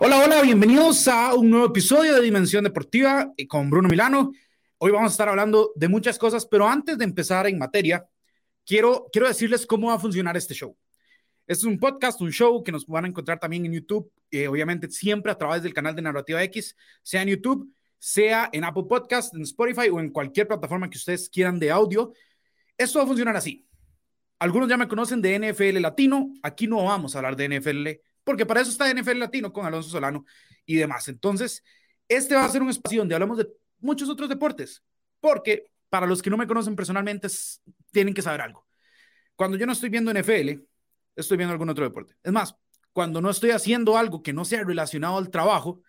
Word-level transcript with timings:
Hola, 0.00 0.22
hola, 0.24 0.42
bienvenidos 0.42 1.08
a 1.08 1.34
un 1.34 1.50
nuevo 1.50 1.66
episodio 1.66 2.14
de 2.14 2.22
Dimensión 2.22 2.62
Deportiva 2.62 3.32
eh, 3.36 3.48
con 3.48 3.68
Bruno 3.68 3.88
Milano. 3.88 4.30
Hoy 4.78 4.92
vamos 4.92 5.10
a 5.10 5.14
estar 5.14 5.28
hablando 5.28 5.72
de 5.74 5.88
muchas 5.88 6.16
cosas, 6.20 6.46
pero 6.46 6.68
antes 6.68 6.96
de 6.98 7.04
empezar 7.04 7.48
en 7.48 7.58
materia, 7.58 8.06
quiero, 8.64 9.08
quiero 9.10 9.26
decirles 9.26 9.66
cómo 9.66 9.88
va 9.88 9.94
a 9.94 9.98
funcionar 9.98 10.36
este 10.36 10.54
show. 10.54 10.76
Este 11.48 11.62
es 11.62 11.64
un 11.64 11.80
podcast, 11.80 12.20
un 12.20 12.30
show 12.30 12.62
que 12.62 12.70
nos 12.70 12.86
van 12.86 13.06
a 13.06 13.08
encontrar 13.08 13.40
también 13.40 13.66
en 13.66 13.72
YouTube, 13.72 14.08
eh, 14.30 14.46
obviamente 14.46 14.88
siempre 14.88 15.32
a 15.32 15.34
través 15.36 15.64
del 15.64 15.74
canal 15.74 15.96
de 15.96 16.02
Narrativa 16.02 16.44
X, 16.44 16.76
sea 17.02 17.22
en 17.22 17.30
YouTube, 17.30 17.68
sea 17.98 18.50
en 18.52 18.62
Apple 18.62 18.84
Podcast, 18.88 19.34
en 19.34 19.42
Spotify 19.42 19.88
o 19.88 19.98
en 19.98 20.10
cualquier 20.10 20.46
plataforma 20.46 20.88
que 20.88 20.98
ustedes 20.98 21.28
quieran 21.28 21.58
de 21.58 21.72
audio. 21.72 22.12
Esto 22.76 23.00
va 23.00 23.04
a 23.04 23.08
funcionar 23.08 23.36
así. 23.36 23.66
Algunos 24.38 24.68
ya 24.68 24.76
me 24.76 24.86
conocen 24.86 25.20
de 25.20 25.40
NFL 25.40 25.80
Latino. 25.80 26.32
Aquí 26.44 26.68
no 26.68 26.84
vamos 26.84 27.16
a 27.16 27.18
hablar 27.18 27.34
de 27.34 27.58
NFL 27.58 28.07
porque 28.28 28.44
para 28.44 28.60
eso 28.60 28.70
está 28.70 28.90
NFL 28.90 29.20
Latino 29.20 29.50
con 29.50 29.64
Alonso 29.64 29.88
Solano 29.88 30.26
y 30.66 30.76
demás. 30.76 31.08
Entonces, 31.08 31.64
este 32.06 32.34
va 32.34 32.44
a 32.44 32.48
ser 32.50 32.60
un 32.60 32.68
espacio 32.68 32.98
donde 32.98 33.14
hablamos 33.14 33.38
de 33.38 33.48
muchos 33.78 34.06
otros 34.10 34.28
deportes, 34.28 34.84
porque 35.18 35.70
para 35.88 36.06
los 36.06 36.20
que 36.20 36.28
no 36.28 36.36
me 36.36 36.46
conocen 36.46 36.76
personalmente, 36.76 37.26
tienen 37.90 38.12
que 38.12 38.20
saber 38.20 38.42
algo. 38.42 38.66
Cuando 39.34 39.56
yo 39.56 39.64
no 39.64 39.72
estoy 39.72 39.88
viendo 39.88 40.10
NFL, 40.12 40.60
estoy 41.16 41.38
viendo 41.38 41.52
algún 41.52 41.70
otro 41.70 41.84
deporte. 41.84 42.16
Es 42.22 42.30
más, 42.30 42.54
cuando 42.92 43.22
no 43.22 43.30
estoy 43.30 43.52
haciendo 43.52 43.96
algo 43.96 44.22
que 44.22 44.34
no 44.34 44.44
sea 44.44 44.62
relacionado 44.62 45.16
al 45.16 45.30
trabajo, 45.30 45.80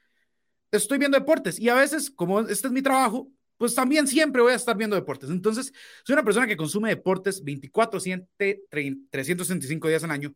estoy 0.71 0.97
viendo 0.97 1.19
deportes 1.19 1.59
y 1.59 1.67
a 1.67 1.75
veces, 1.75 2.09
como 2.09 2.39
este 2.39 2.67
es 2.67 2.71
mi 2.71 2.81
trabajo, 2.81 3.29
pues 3.57 3.75
también 3.75 4.07
siempre 4.07 4.41
voy 4.41 4.53
a 4.53 4.55
estar 4.55 4.77
viendo 4.77 4.95
deportes. 4.95 5.29
Entonces, 5.29 5.73
soy 6.05 6.13
una 6.13 6.23
persona 6.23 6.47
que 6.47 6.55
consume 6.55 6.87
deportes 6.87 7.43
24, 7.43 7.99
365 7.99 9.89
días 9.89 10.05
al 10.05 10.11
año 10.11 10.33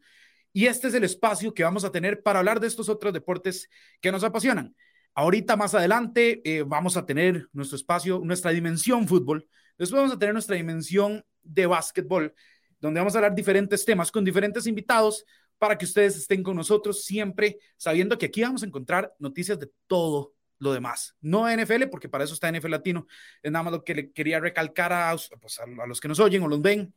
y 0.53 0.67
este 0.67 0.87
es 0.87 0.93
el 0.93 1.03
espacio 1.03 1.53
que 1.53 1.63
vamos 1.63 1.83
a 1.83 1.91
tener 1.91 2.21
para 2.21 2.39
hablar 2.39 2.59
de 2.59 2.67
estos 2.67 2.87
otros 2.87 3.11
deportes 3.11 3.69
que 3.99 4.11
nos 4.11 4.23
apasionan. 4.23 4.75
Ahorita 5.15 5.57
más 5.57 5.73
adelante 5.73 6.41
eh, 6.45 6.63
vamos 6.63 6.95
a 6.95 7.05
tener 7.05 7.47
nuestro 7.51 7.75
espacio, 7.75 8.21
nuestra 8.23 8.51
dimensión 8.51 9.07
fútbol. 9.07 9.47
Después 9.77 9.99
vamos 9.99 10.15
a 10.15 10.19
tener 10.19 10.33
nuestra 10.33 10.55
dimensión 10.55 11.25
de 11.41 11.65
básquetbol, 11.65 12.33
donde 12.79 12.99
vamos 12.99 13.15
a 13.15 13.17
hablar 13.17 13.33
diferentes 13.33 13.83
temas 13.83 14.11
con 14.11 14.23
diferentes 14.23 14.67
invitados 14.67 15.25
para 15.57 15.77
que 15.77 15.85
ustedes 15.85 16.17
estén 16.17 16.43
con 16.43 16.55
nosotros 16.55 17.03
siempre 17.03 17.57
sabiendo 17.77 18.17
que 18.17 18.27
aquí 18.27 18.41
vamos 18.43 18.63
a 18.63 18.65
encontrar 18.67 19.13
noticias 19.17 19.59
de 19.59 19.71
todo 19.87 20.33
lo 20.59 20.71
demás. 20.71 21.15
No 21.19 21.49
NFL, 21.49 21.87
porque 21.89 22.09
para 22.09 22.23
eso 22.23 22.33
está 22.33 22.51
NFL 22.51 22.69
Latino. 22.71 23.07
Es 23.41 23.51
nada 23.51 23.63
más 23.63 23.73
lo 23.73 23.83
que 23.83 23.95
le 23.95 24.11
quería 24.11 24.39
recalcar 24.39 24.93
a, 24.93 25.15
pues, 25.41 25.59
a 25.59 25.87
los 25.87 25.99
que 25.99 26.07
nos 26.07 26.19
oyen 26.19 26.43
o 26.43 26.47
los 26.47 26.61
ven 26.61 26.93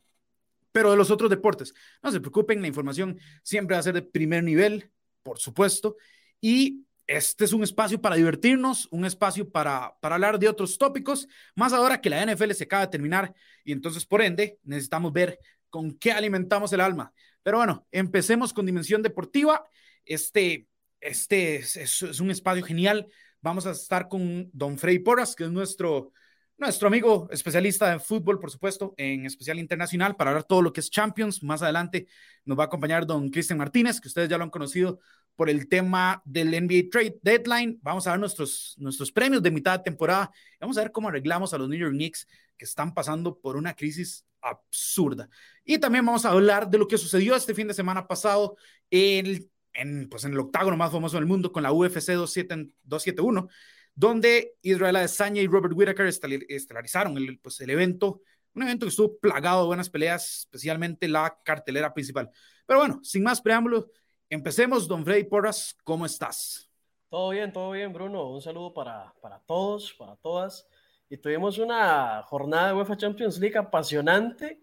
pero 0.77 0.91
de 0.91 0.97
los 0.97 1.09
otros 1.09 1.31
deportes. 1.31 1.73
No 2.03 2.11
se 2.11 2.19
preocupen, 2.19 2.61
la 2.61 2.67
información 2.67 3.19
siempre 3.41 3.73
va 3.73 3.79
a 3.79 3.83
ser 3.83 3.95
de 3.95 4.03
primer 4.03 4.43
nivel, 4.43 4.91
por 5.23 5.39
supuesto, 5.39 5.97
y 6.39 6.85
este 7.07 7.45
es 7.45 7.51
un 7.51 7.63
espacio 7.63 7.99
para 7.99 8.15
divertirnos, 8.15 8.87
un 8.91 9.03
espacio 9.03 9.49
para, 9.49 9.95
para 10.01 10.13
hablar 10.13 10.37
de 10.37 10.47
otros 10.47 10.77
tópicos, 10.77 11.27
más 11.55 11.73
ahora 11.73 11.99
que 11.99 12.11
la 12.11 12.21
NFL 12.21 12.51
se 12.51 12.65
acaba 12.65 12.83
de 12.83 12.91
terminar 12.91 13.33
y 13.63 13.71
entonces, 13.71 14.05
por 14.05 14.21
ende, 14.21 14.59
necesitamos 14.61 15.11
ver 15.11 15.39
con 15.71 15.97
qué 15.97 16.11
alimentamos 16.11 16.71
el 16.73 16.81
alma. 16.81 17.11
Pero 17.41 17.57
bueno, 17.57 17.87
empecemos 17.91 18.53
con 18.53 18.67
Dimensión 18.67 19.01
Deportiva. 19.01 19.65
Este, 20.05 20.67
este 21.01 21.55
es, 21.55 22.19
un 22.19 22.29
espacio 22.29 22.63
genial. 22.63 23.07
Vamos 23.41 23.65
a 23.65 23.71
estar 23.71 24.09
con 24.09 24.51
Don 24.53 24.77
Frey 24.77 24.99
Porras, 24.99 25.35
que 25.35 25.45
es 25.45 25.49
nuestro 25.49 26.11
nuestro 26.57 26.87
amigo 26.87 27.27
especialista 27.31 27.93
en 27.93 28.01
fútbol, 28.01 28.39
por 28.39 28.49
supuesto, 28.49 28.93
en 28.97 29.25
especial 29.25 29.59
internacional, 29.59 30.15
para 30.15 30.31
hablar 30.31 30.43
todo 30.43 30.61
lo 30.61 30.73
que 30.73 30.79
es 30.79 30.89
Champions. 30.89 31.43
Más 31.43 31.61
adelante 31.61 32.07
nos 32.45 32.57
va 32.57 32.63
a 32.63 32.65
acompañar 32.65 33.05
don 33.05 33.29
Cristian 33.29 33.59
Martínez, 33.59 34.01
que 34.01 34.07
ustedes 34.07 34.29
ya 34.29 34.37
lo 34.37 34.43
han 34.43 34.49
conocido 34.49 34.99
por 35.35 35.49
el 35.49 35.67
tema 35.67 36.21
del 36.25 36.49
NBA 36.49 36.89
Trade 36.91 37.19
Deadline. 37.21 37.79
Vamos 37.83 38.07
a 38.07 38.11
ver 38.11 38.19
nuestros, 38.19 38.75
nuestros 38.77 39.11
premios 39.11 39.43
de 39.43 39.51
mitad 39.51 39.77
de 39.77 39.83
temporada. 39.83 40.31
Vamos 40.59 40.77
a 40.77 40.81
ver 40.81 40.91
cómo 40.91 41.09
arreglamos 41.09 41.53
a 41.53 41.59
los 41.59 41.69
New 41.69 41.79
York 41.79 41.93
Knicks 41.93 42.27
que 42.57 42.65
están 42.65 42.93
pasando 42.93 43.39
por 43.39 43.55
una 43.55 43.75
crisis 43.75 44.25
absurda. 44.41 45.29
Y 45.63 45.77
también 45.77 46.05
vamos 46.05 46.25
a 46.25 46.31
hablar 46.31 46.69
de 46.69 46.79
lo 46.79 46.87
que 46.87 46.97
sucedió 46.97 47.35
este 47.35 47.53
fin 47.53 47.67
de 47.67 47.75
semana 47.75 48.07
pasado 48.07 48.57
en, 48.89 49.47
en, 49.73 50.09
pues 50.09 50.23
en 50.23 50.33
el 50.33 50.39
octágono 50.39 50.75
más 50.75 50.91
famoso 50.91 51.17
del 51.17 51.27
mundo 51.27 51.51
con 51.51 51.61
la 51.61 51.71
UFC 51.71 52.13
271 52.13 53.47
donde 53.97 54.53
Israel 54.61 54.95
Adesanya 54.95 55.41
y 55.41 55.47
Robert 55.47 55.73
Whittaker 55.75 56.05
estelarizaron 56.05 57.17
el, 57.17 57.39
pues, 57.39 57.59
el 57.61 57.71
evento, 57.71 58.21
un 58.53 58.61
evento 58.61 58.85
que 58.85 58.91
estuvo 58.91 59.17
plagado 59.17 59.61
de 59.61 59.67
buenas 59.67 59.89
peleas, 59.89 60.41
especialmente 60.41 61.07
la 61.07 61.35
cartelera 61.43 61.91
principal. 61.95 62.29
Pero 62.67 62.79
bueno, 62.79 62.99
sin 63.01 63.23
más 63.23 63.41
preámbulos, 63.41 63.87
empecemos. 64.29 64.87
Don 64.87 65.03
Freddy 65.03 65.23
Porras, 65.23 65.75
¿cómo 65.83 66.05
estás? 66.05 66.69
Todo 67.09 67.29
bien, 67.31 67.51
todo 67.51 67.71
bien, 67.71 67.91
Bruno. 67.91 68.29
Un 68.29 68.39
saludo 68.39 68.71
para, 68.71 69.15
para 69.19 69.39
todos, 69.39 69.91
para 69.93 70.15
todas. 70.17 70.67
Y 71.09 71.17
tuvimos 71.17 71.57
una 71.57 72.21
jornada 72.21 72.67
de 72.67 72.73
UEFA 72.75 72.97
Champions 72.97 73.39
League 73.39 73.57
apasionante 73.57 74.61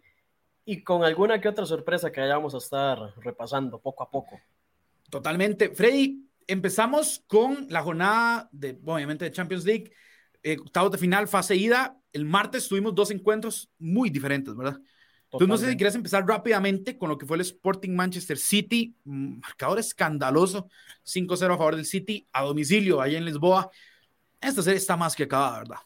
y 0.64 0.84
con 0.84 1.02
alguna 1.02 1.40
que 1.40 1.48
otra 1.48 1.66
sorpresa 1.66 2.12
que 2.12 2.20
vayamos 2.20 2.54
a 2.54 2.58
estar 2.58 3.12
repasando 3.16 3.80
poco 3.80 4.04
a 4.04 4.10
poco. 4.10 4.40
Totalmente. 5.10 5.70
Freddy, 5.70 6.24
empezamos 6.46 7.24
con 7.26 7.66
la 7.70 7.82
jornada 7.82 8.48
de, 8.52 8.78
obviamente, 8.84 9.24
de 9.24 9.32
Champions 9.32 9.64
League, 9.64 9.92
eh, 10.42 10.58
octavos 10.58 10.92
de 10.92 10.98
final, 10.98 11.28
fase 11.28 11.56
ida. 11.56 11.98
El 12.12 12.24
martes 12.24 12.68
tuvimos 12.68 12.94
dos 12.94 13.10
encuentros 13.10 13.70
muy 13.78 14.10
diferentes, 14.10 14.54
¿verdad? 14.54 14.80
Entonces, 15.24 15.48
no 15.48 15.56
sé 15.56 15.70
si 15.70 15.76
quieres 15.76 15.96
empezar 15.96 16.24
rápidamente 16.26 16.96
con 16.96 17.08
lo 17.08 17.18
que 17.18 17.26
fue 17.26 17.36
el 17.36 17.40
Sporting 17.40 17.90
Manchester 17.90 18.38
City, 18.38 18.94
marcador 19.04 19.80
escandaloso, 19.80 20.68
5-0 21.04 21.54
a 21.54 21.58
favor 21.58 21.74
del 21.74 21.86
City, 21.86 22.28
a 22.32 22.42
domicilio, 22.42 23.00
allá 23.00 23.18
en 23.18 23.24
Lisboa. 23.24 23.68
Esta 24.40 24.62
serie 24.62 24.78
está 24.78 24.96
más 24.96 25.16
que 25.16 25.24
acabada, 25.24 25.58
¿verdad? 25.58 25.78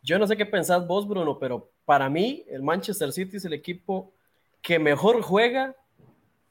Yo 0.00 0.18
no 0.18 0.26
sé 0.26 0.38
qué 0.38 0.46
pensás 0.46 0.86
vos, 0.86 1.06
Bruno, 1.06 1.38
pero 1.38 1.70
para 1.84 2.08
mí 2.08 2.44
el 2.48 2.62
Manchester 2.62 3.12
City 3.12 3.36
es 3.36 3.44
el 3.44 3.52
equipo 3.52 4.14
que 4.62 4.78
mejor 4.78 5.20
juega 5.20 5.76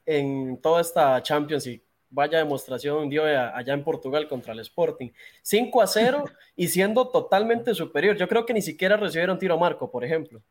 en 0.06 0.62
toda 0.62 0.82
esta 0.82 1.24
Champions 1.24 1.66
League 1.66 1.83
vaya 2.14 2.38
demostración 2.38 3.10
dio 3.10 3.26
allá 3.26 3.74
en 3.74 3.84
Portugal 3.84 4.28
contra 4.28 4.54
el 4.54 4.60
Sporting. 4.60 5.10
5 5.42 5.82
a 5.82 5.88
0 5.88 6.26
y 6.56 6.68
siendo 6.68 7.10
totalmente 7.10 7.74
superior. 7.74 8.16
Yo 8.16 8.28
creo 8.28 8.46
que 8.46 8.54
ni 8.54 8.62
siquiera 8.62 8.96
recibieron 8.96 9.40
tiro 9.40 9.56
a 9.56 9.58
marco, 9.58 9.90
por 9.92 10.06
ejemplo. 10.06 10.42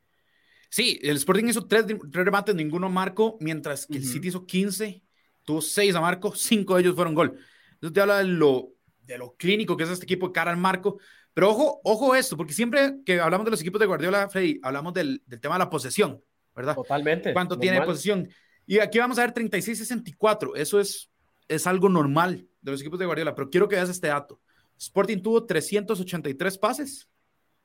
Sí, 0.68 0.98
el 1.02 1.16
Sporting 1.16 1.44
hizo 1.46 1.66
tres, 1.66 1.84
remates, 2.10 2.54
ninguno 2.54 2.86
a 2.88 2.90
marco, 2.90 3.36
mientras 3.40 3.86
que 3.86 3.98
el 3.98 4.04
City 4.04 4.28
hizo 4.28 4.46
15, 4.46 5.02
tuvo 5.44 5.60
6 5.60 5.94
a 5.94 6.00
marco, 6.00 6.34
5 6.34 6.74
de 6.74 6.80
ellos 6.80 6.94
fueron 6.94 7.14
gol. 7.14 7.38
Eso 7.80 7.92
te 7.92 8.00
habla 8.00 8.18
de 8.18 8.24
lo, 8.24 8.70
de 9.02 9.18
lo 9.18 9.36
clínico 9.36 9.76
que 9.76 9.84
es 9.84 9.90
este 9.90 10.04
equipo 10.04 10.28
de 10.28 10.32
cara 10.32 10.50
al 10.50 10.56
marco. 10.56 10.98
Pero 11.34 11.50
ojo, 11.50 11.80
ojo 11.84 12.14
esto, 12.14 12.36
porque 12.36 12.54
siempre 12.54 12.96
que 13.04 13.20
hablamos 13.20 13.44
de 13.44 13.50
los 13.52 13.60
equipos 13.60 13.80
de 13.80 13.86
Guardiola, 13.86 14.28
Freddy, 14.28 14.60
hablamos 14.62 14.94
del, 14.94 15.22
del 15.26 15.40
tema 15.40 15.54
de 15.54 15.60
la 15.60 15.70
posesión, 15.70 16.22
¿verdad? 16.56 16.74
Totalmente. 16.74 17.32
¿Cuánto 17.32 17.58
tiene 17.58 17.82
posesión? 17.82 18.28
Y 18.66 18.78
aquí 18.78 18.98
vamos 18.98 19.18
a 19.18 19.26
ver 19.26 19.34
36-64. 19.34 20.52
Eso 20.56 20.80
es 20.80 21.11
es 21.54 21.66
algo 21.66 21.88
normal 21.88 22.46
de 22.60 22.70
los 22.70 22.80
equipos 22.80 22.98
de 22.98 23.06
Guardiola, 23.06 23.34
pero 23.34 23.50
quiero 23.50 23.68
que 23.68 23.76
veas 23.76 23.88
este 23.88 24.08
dato. 24.08 24.40
Sporting 24.78 25.18
tuvo 25.18 25.44
383 25.44 26.58
pases 26.58 27.08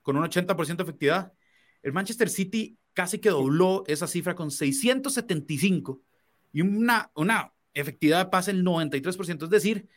con 0.01 0.17
un 0.17 0.23
80% 0.23 0.77
de 0.77 0.83
efectividad. 0.83 1.33
El 1.81 1.93
Manchester 1.93 2.29
City 2.29 2.77
casi 2.93 3.19
que 3.19 3.29
dobló 3.29 3.83
esa 3.87 4.07
cifra 4.07 4.35
con 4.35 4.51
675 4.51 6.01
y 6.51 6.61
una, 6.61 7.11
una 7.15 7.53
efectividad 7.73 8.25
de 8.25 8.31
pase 8.31 8.53
del 8.53 8.63
93%. 8.63 9.43
Es 9.43 9.49
decir, 9.49 9.87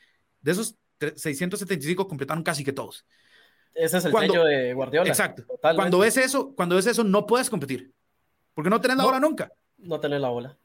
de 0.41 0.53
esos 0.53 0.77
675 0.99 2.07
completaron 2.07 2.43
casi 2.43 2.65
que 2.65 2.73
todos. 2.73 3.07
Ese 3.75 3.99
es 3.99 4.05
el 4.05 4.13
sello 4.13 4.45
de 4.45 4.75
Guardiola. 4.75 5.09
Exacto. 5.09 5.45
Cuando 5.61 6.01
ves 6.01 6.17
eso, 6.17 6.55
cuando 6.55 6.77
ves 6.77 6.87
eso, 6.87 7.05
no 7.05 7.27
puedes 7.27 7.49
competir. 7.49 7.93
Porque 8.55 8.71
no 8.71 8.81
tenés 8.81 8.97
la 8.97 9.05
bola 9.05 9.21
nunca. 9.21 9.53
No 9.79 10.01
tenés 10.01 10.21
la 10.21 10.29
bola. 10.29 10.59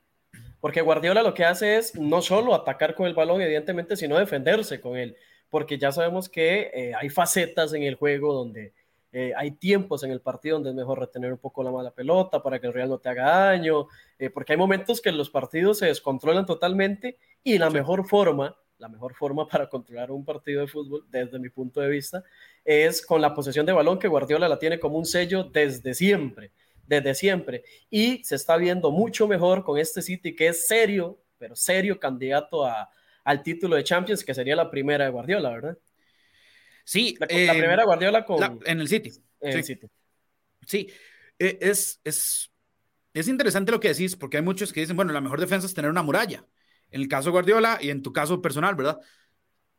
Porque 0.66 0.82
Guardiola 0.82 1.22
lo 1.22 1.36
que 1.36 1.46
hace 1.46 1.78
es 1.78 1.94
no 1.94 2.24
solo 2.24 2.56
atacar 2.56 2.96
con 2.96 3.06
el 3.06 3.14
balón, 3.14 3.40
evidentemente, 3.40 3.96
sino 3.96 4.18
defenderse 4.18 4.82
con 4.82 4.98
él. 4.98 5.16
Porque 5.48 5.78
ya 5.78 5.92
sabemos 5.92 6.28
que 6.28 6.72
eh, 6.74 6.92
hay 7.00 7.10
facetas 7.10 7.72
en 7.74 7.84
el 7.84 7.94
juego 7.94 8.34
donde 8.34 8.74
eh, 9.12 9.32
hay 9.38 9.52
tiempos 9.52 10.02
en 10.04 10.10
el 10.10 10.22
partido 10.22 10.56
donde 10.56 10.72
es 10.72 10.76
mejor 10.76 11.00
retener 11.00 11.32
un 11.32 11.38
poco 11.38 11.62
la 11.62 11.70
mala 11.70 11.92
pelota 11.92 12.42
para 12.42 12.60
que 12.60 12.66
el 12.66 12.74
Real 12.74 12.90
no 12.90 12.98
te 12.98 13.10
haga 13.10 13.26
daño. 13.26 13.90
Eh, 14.18 14.32
porque 14.32 14.54
hay 14.54 14.58
momentos 14.58 15.02
que 15.02 15.12
los 15.12 15.30
partidos 15.30 15.78
se 15.78 15.86
descontrolan 15.86 16.48
totalmente 16.48 17.20
y 17.44 17.60
la 17.60 17.70
mejor 17.70 18.08
forma, 18.08 18.58
la 18.80 18.88
mejor 18.88 19.14
forma 19.14 19.48
para 19.48 19.70
controlar 19.70 20.10
un 20.10 20.26
partido 20.26 20.62
de 20.62 20.68
fútbol, 20.68 21.06
desde 21.12 21.38
mi 21.38 21.50
punto 21.50 21.80
de 21.80 21.90
vista, 21.90 22.24
es 22.64 23.06
con 23.06 23.22
la 23.22 23.36
posesión 23.36 23.68
de 23.68 23.72
balón 23.72 24.00
que 24.00 24.08
Guardiola 24.08 24.50
la 24.50 24.58
tiene 24.58 24.80
como 24.80 24.98
un 24.98 25.06
sello 25.06 25.44
desde 25.44 25.94
siempre 25.94 26.50
desde 26.88 27.16
siempre. 27.16 27.64
Y 27.90 28.24
se 28.24 28.36
está 28.36 28.58
viendo 28.58 28.92
mucho 28.92 29.28
mejor 29.28 29.64
con 29.64 29.78
este 29.78 30.02
City 30.02 30.36
que 30.36 30.48
es 30.48 30.68
serio, 30.68 31.22
pero 31.38 31.56
serio 31.56 32.00
candidato 32.00 32.66
a, 32.66 32.90
al 33.24 33.44
título 33.44 33.76
de 33.76 33.84
Champions, 33.84 34.24
que 34.24 34.34
sería 34.34 34.56
la 34.56 34.70
primera 34.70 35.06
de 35.06 35.12
Guardiola, 35.12 35.50
¿verdad? 35.50 35.78
Sí, 36.84 37.16
la, 37.20 37.28
eh, 37.30 37.50
primera 37.50 37.84
Guardiola 37.84 38.26
con, 38.26 38.60
en 38.66 38.80
el 38.80 38.88
City. 38.88 39.12
En 39.42 39.54
sí. 39.54 39.64
City. 39.64 39.88
Sí, 40.66 40.90
eh, 41.40 41.58
es, 41.62 42.00
es, 42.04 42.52
es 43.14 43.28
interesante 43.28 43.72
lo 43.72 43.80
que 43.80 43.90
decís, 43.90 44.16
porque 44.16 44.38
hay 44.38 44.44
muchos 44.44 44.72
que 44.72 44.82
dicen, 44.82 44.96
bueno, 44.96 45.14
la 45.14 45.22
mejor 45.22 45.40
defensa 45.40 45.68
es 45.68 45.74
tener 45.74 45.92
una 45.92 46.04
muralla. 46.04 46.46
En 46.92 47.02
el 47.02 47.08
caso 47.08 47.26
de 47.26 47.32
Guardiola 47.32 47.80
y 47.82 47.90
en 47.90 48.02
tu 48.02 48.14
caso 48.14 48.42
personal, 48.42 48.76
¿verdad? 48.76 49.00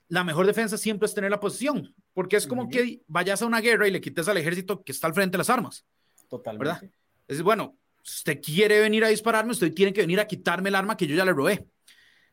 la 0.09 0.25
mejor 0.25 0.47
defensa 0.47 0.77
siempre 0.79 1.07
es 1.07 1.15
tener 1.15 1.31
la 1.31 1.41
posición, 1.41 1.95
porque 2.13 2.37
es 2.37 2.47
como 2.47 2.69
que 2.69 3.03
vayas 3.07 3.43
a 3.43 3.47
una 3.47 3.61
guerra 3.61 3.89
y 3.89 3.91
le 3.91 4.01
quites 4.01 4.29
al 4.29 4.37
ejército 4.37 4.83
que 4.85 4.93
está 4.93 5.07
al 5.07 5.15
frente 5.15 5.33
de 5.33 5.39
las 5.39 5.51
armas. 5.51 5.85
Totalmente. 6.29 6.65
¿Verdad? 6.65 6.91
Es 7.29 7.43
bueno, 7.43 7.79
usted 8.05 8.41
quiere 8.41 8.81
venir 8.81 9.05
a 9.05 9.09
dispararme, 9.09 9.53
usted 9.53 9.73
tiene 9.75 9.93
que 9.93 10.01
venir 10.01 10.21
a 10.21 10.27
quitarme 10.27 10.69
el 10.69 10.75
arma 10.75 10.97
que 10.97 11.07
yo 11.07 11.17
ya 11.17 11.25
le 11.25 11.33
robé. 11.33 11.67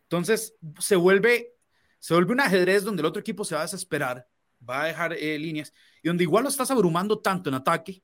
Entonces, 0.04 0.56
se 0.80 0.96
vuelve, 0.96 1.54
se 2.00 2.14
vuelve 2.14 2.34
un 2.34 2.40
ajedrez 2.40 2.84
donde 2.84 3.02
el 3.02 3.08
otro 3.08 3.20
equipo 3.20 3.44
se 3.44 3.56
va 3.56 3.62
a 3.62 3.66
desesperar, 3.66 4.28
va 4.68 4.84
a 4.84 4.88
dejar 4.88 5.14
eh, 5.14 5.40
líneas, 5.40 5.74
y 6.02 6.08
donde 6.08 6.24
igual 6.24 6.44
lo 6.44 6.50
estás 6.50 6.70
abrumando 6.70 7.20
tanto 7.20 7.50
en 7.50 7.56
ataque, 7.56 8.04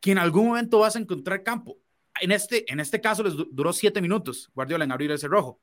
que 0.00 0.12
en 0.12 0.18
algún 0.18 0.48
momento 0.48 0.78
vas 0.78 0.96
a 0.96 0.98
encontrar 0.98 1.42
campo. 1.42 1.78
En 2.20 2.32
este, 2.32 2.70
en 2.72 2.80
este 2.80 3.00
caso 3.00 3.22
les 3.22 3.34
duró 3.36 3.72
siete 3.72 4.00
minutos 4.00 4.50
Guardiola 4.54 4.84
en 4.84 4.92
abrir 4.92 5.10
ese 5.10 5.28
rojo. 5.28 5.60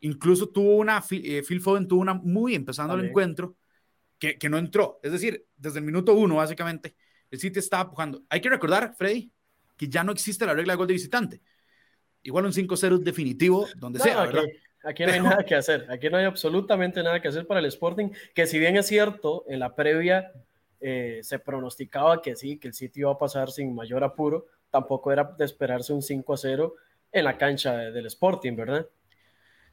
Incluso 0.00 0.48
tuvo 0.48 0.76
una, 0.76 1.02
eh, 1.10 1.42
Phil 1.42 1.60
Foden 1.60 1.88
tuvo 1.88 2.00
una 2.00 2.14
muy 2.14 2.54
empezando 2.54 2.94
el 2.94 3.06
encuentro 3.06 3.56
que, 4.18 4.38
que, 4.38 4.48
no 4.48 4.58
entró. 4.58 5.00
Es 5.02 5.10
decir, 5.10 5.46
desde 5.56 5.80
el 5.80 5.84
minuto 5.84 6.14
uno, 6.14 6.36
básicamente, 6.36 6.94
el 7.30 7.38
City 7.38 7.58
estaba 7.58 7.84
empujando. 7.84 8.22
Hay 8.28 8.40
que 8.40 8.48
recordar, 8.48 8.94
Freddy, 8.96 9.32
que 9.76 9.88
ya 9.88 10.04
no 10.04 10.12
existe 10.12 10.46
la 10.46 10.54
regla 10.54 10.72
de 10.72 10.76
gol 10.76 10.86
de 10.86 10.94
visitante. 10.94 11.40
Igual 12.22 12.46
un 12.46 12.52
5-0 12.52 12.98
definitivo, 12.98 13.66
donde 13.76 14.00
sea, 14.00 14.22
aquí, 14.22 14.34
¿verdad? 14.34 14.50
Aquí 14.84 15.04
no 15.04 15.12
hay 15.12 15.20
nada 15.20 15.44
que 15.44 15.54
hacer. 15.54 15.86
Aquí 15.90 16.08
no 16.08 16.16
hay 16.16 16.24
absolutamente 16.24 17.02
nada 17.02 17.20
que 17.20 17.28
hacer 17.28 17.46
para 17.46 17.60
el 17.60 17.66
Sporting, 17.66 18.10
que 18.34 18.46
si 18.46 18.58
bien 18.58 18.76
es 18.76 18.86
cierto, 18.86 19.44
en 19.48 19.60
la 19.60 19.74
previa 19.74 20.32
eh, 20.80 21.20
se 21.22 21.38
pronosticaba 21.38 22.22
que 22.22 22.36
sí, 22.36 22.58
que 22.58 22.68
el 22.68 22.74
City 22.74 23.00
iba 23.00 23.12
a 23.12 23.18
pasar 23.18 23.50
sin 23.50 23.74
mayor 23.74 24.04
apuro, 24.04 24.46
tampoco 24.70 25.12
era 25.12 25.24
de 25.24 25.44
esperarse 25.44 25.92
un 25.92 26.02
5-0 26.02 26.72
en 27.12 27.24
la 27.24 27.38
cancha 27.38 27.76
del 27.76 28.06
Sporting, 28.06 28.54
¿verdad? 28.54 28.86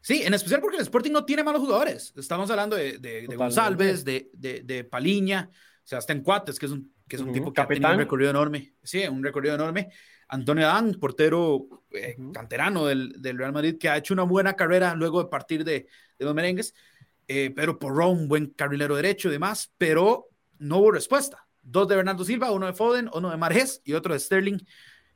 Sí, 0.01 0.23
en 0.23 0.33
especial 0.33 0.59
porque 0.59 0.77
el 0.77 0.83
Sporting 0.83 1.11
no 1.11 1.25
tiene 1.25 1.43
malos 1.43 1.61
jugadores. 1.61 2.13
Estamos 2.17 2.49
hablando 2.49 2.75
de, 2.75 2.97
de, 2.97 3.27
de 3.27 3.35
González, 3.35 4.03
de, 4.03 4.29
de, 4.33 4.83
Paliña, 4.83 5.49
Sebastián 5.83 6.21
Cuates, 6.21 6.59
que 6.59 6.65
es 6.65 6.71
un, 6.71 6.93
que 7.07 7.15
es 7.15 7.21
un 7.21 7.31
tipo 7.33 7.51
que 7.53 7.61
ha 7.61 7.67
tenido 7.67 7.91
un 7.91 7.97
recorrido 7.97 8.29
enorme. 8.29 8.73
Sí, 8.83 9.05
un 9.07 9.23
recorrido 9.23 9.55
enorme. 9.55 9.89
Antonio 10.29 10.67
Adán, 10.67 10.95
portero 10.99 11.67
eh, 11.91 12.15
canterano 12.33 12.85
del, 12.85 13.21
del, 13.21 13.37
Real 13.37 13.53
Madrid, 13.53 13.77
que 13.79 13.89
ha 13.89 13.97
hecho 13.97 14.13
una 14.13 14.23
buena 14.23 14.55
carrera 14.55 14.95
luego 14.95 15.23
de 15.23 15.29
partir 15.29 15.63
de, 15.63 15.87
los 16.17 16.33
merengues. 16.33 16.73
Eh, 17.27 17.51
Pedro 17.51 17.77
Porro, 17.77 18.09
un 18.09 18.27
buen 18.27 18.47
carrilero 18.47 18.95
derecho 18.95 19.29
y 19.29 19.31
demás, 19.31 19.71
pero 19.77 20.29
no 20.59 20.79
hubo 20.79 20.91
respuesta. 20.91 21.45
Dos 21.61 21.87
de 21.87 21.95
Bernardo 21.95 22.25
Silva, 22.25 22.51
uno 22.51 22.65
de 22.65 22.73
Foden, 22.73 23.09
uno 23.13 23.29
de 23.29 23.37
Marges 23.37 23.81
y 23.85 23.93
otro 23.93 24.13
de 24.13 24.19
Sterling. 24.19 24.57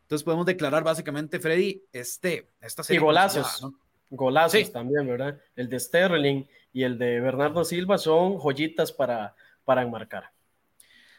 Entonces 0.01 0.24
podemos 0.24 0.45
declarar 0.45 0.84
básicamente, 0.84 1.39
Freddy, 1.39 1.84
este, 1.92 2.51
esta 2.62 2.84
serie. 2.84 3.01
Y 3.01 3.04
golazos. 3.04 3.62
¿no? 3.62 3.78
golazos 4.10 4.72
también, 4.72 5.07
¿verdad? 5.07 5.39
El 5.56 5.68
de 5.69 5.80
Sterling 5.80 6.45
y 6.72 6.84
el 6.84 6.98
de 6.98 7.19
Bernardo 7.19 7.63
Silva 7.66 7.98
son 7.98 8.38
joyitas 8.38 8.92
para, 8.92 9.36
para 9.66 9.81
enmarcar. 9.81 10.31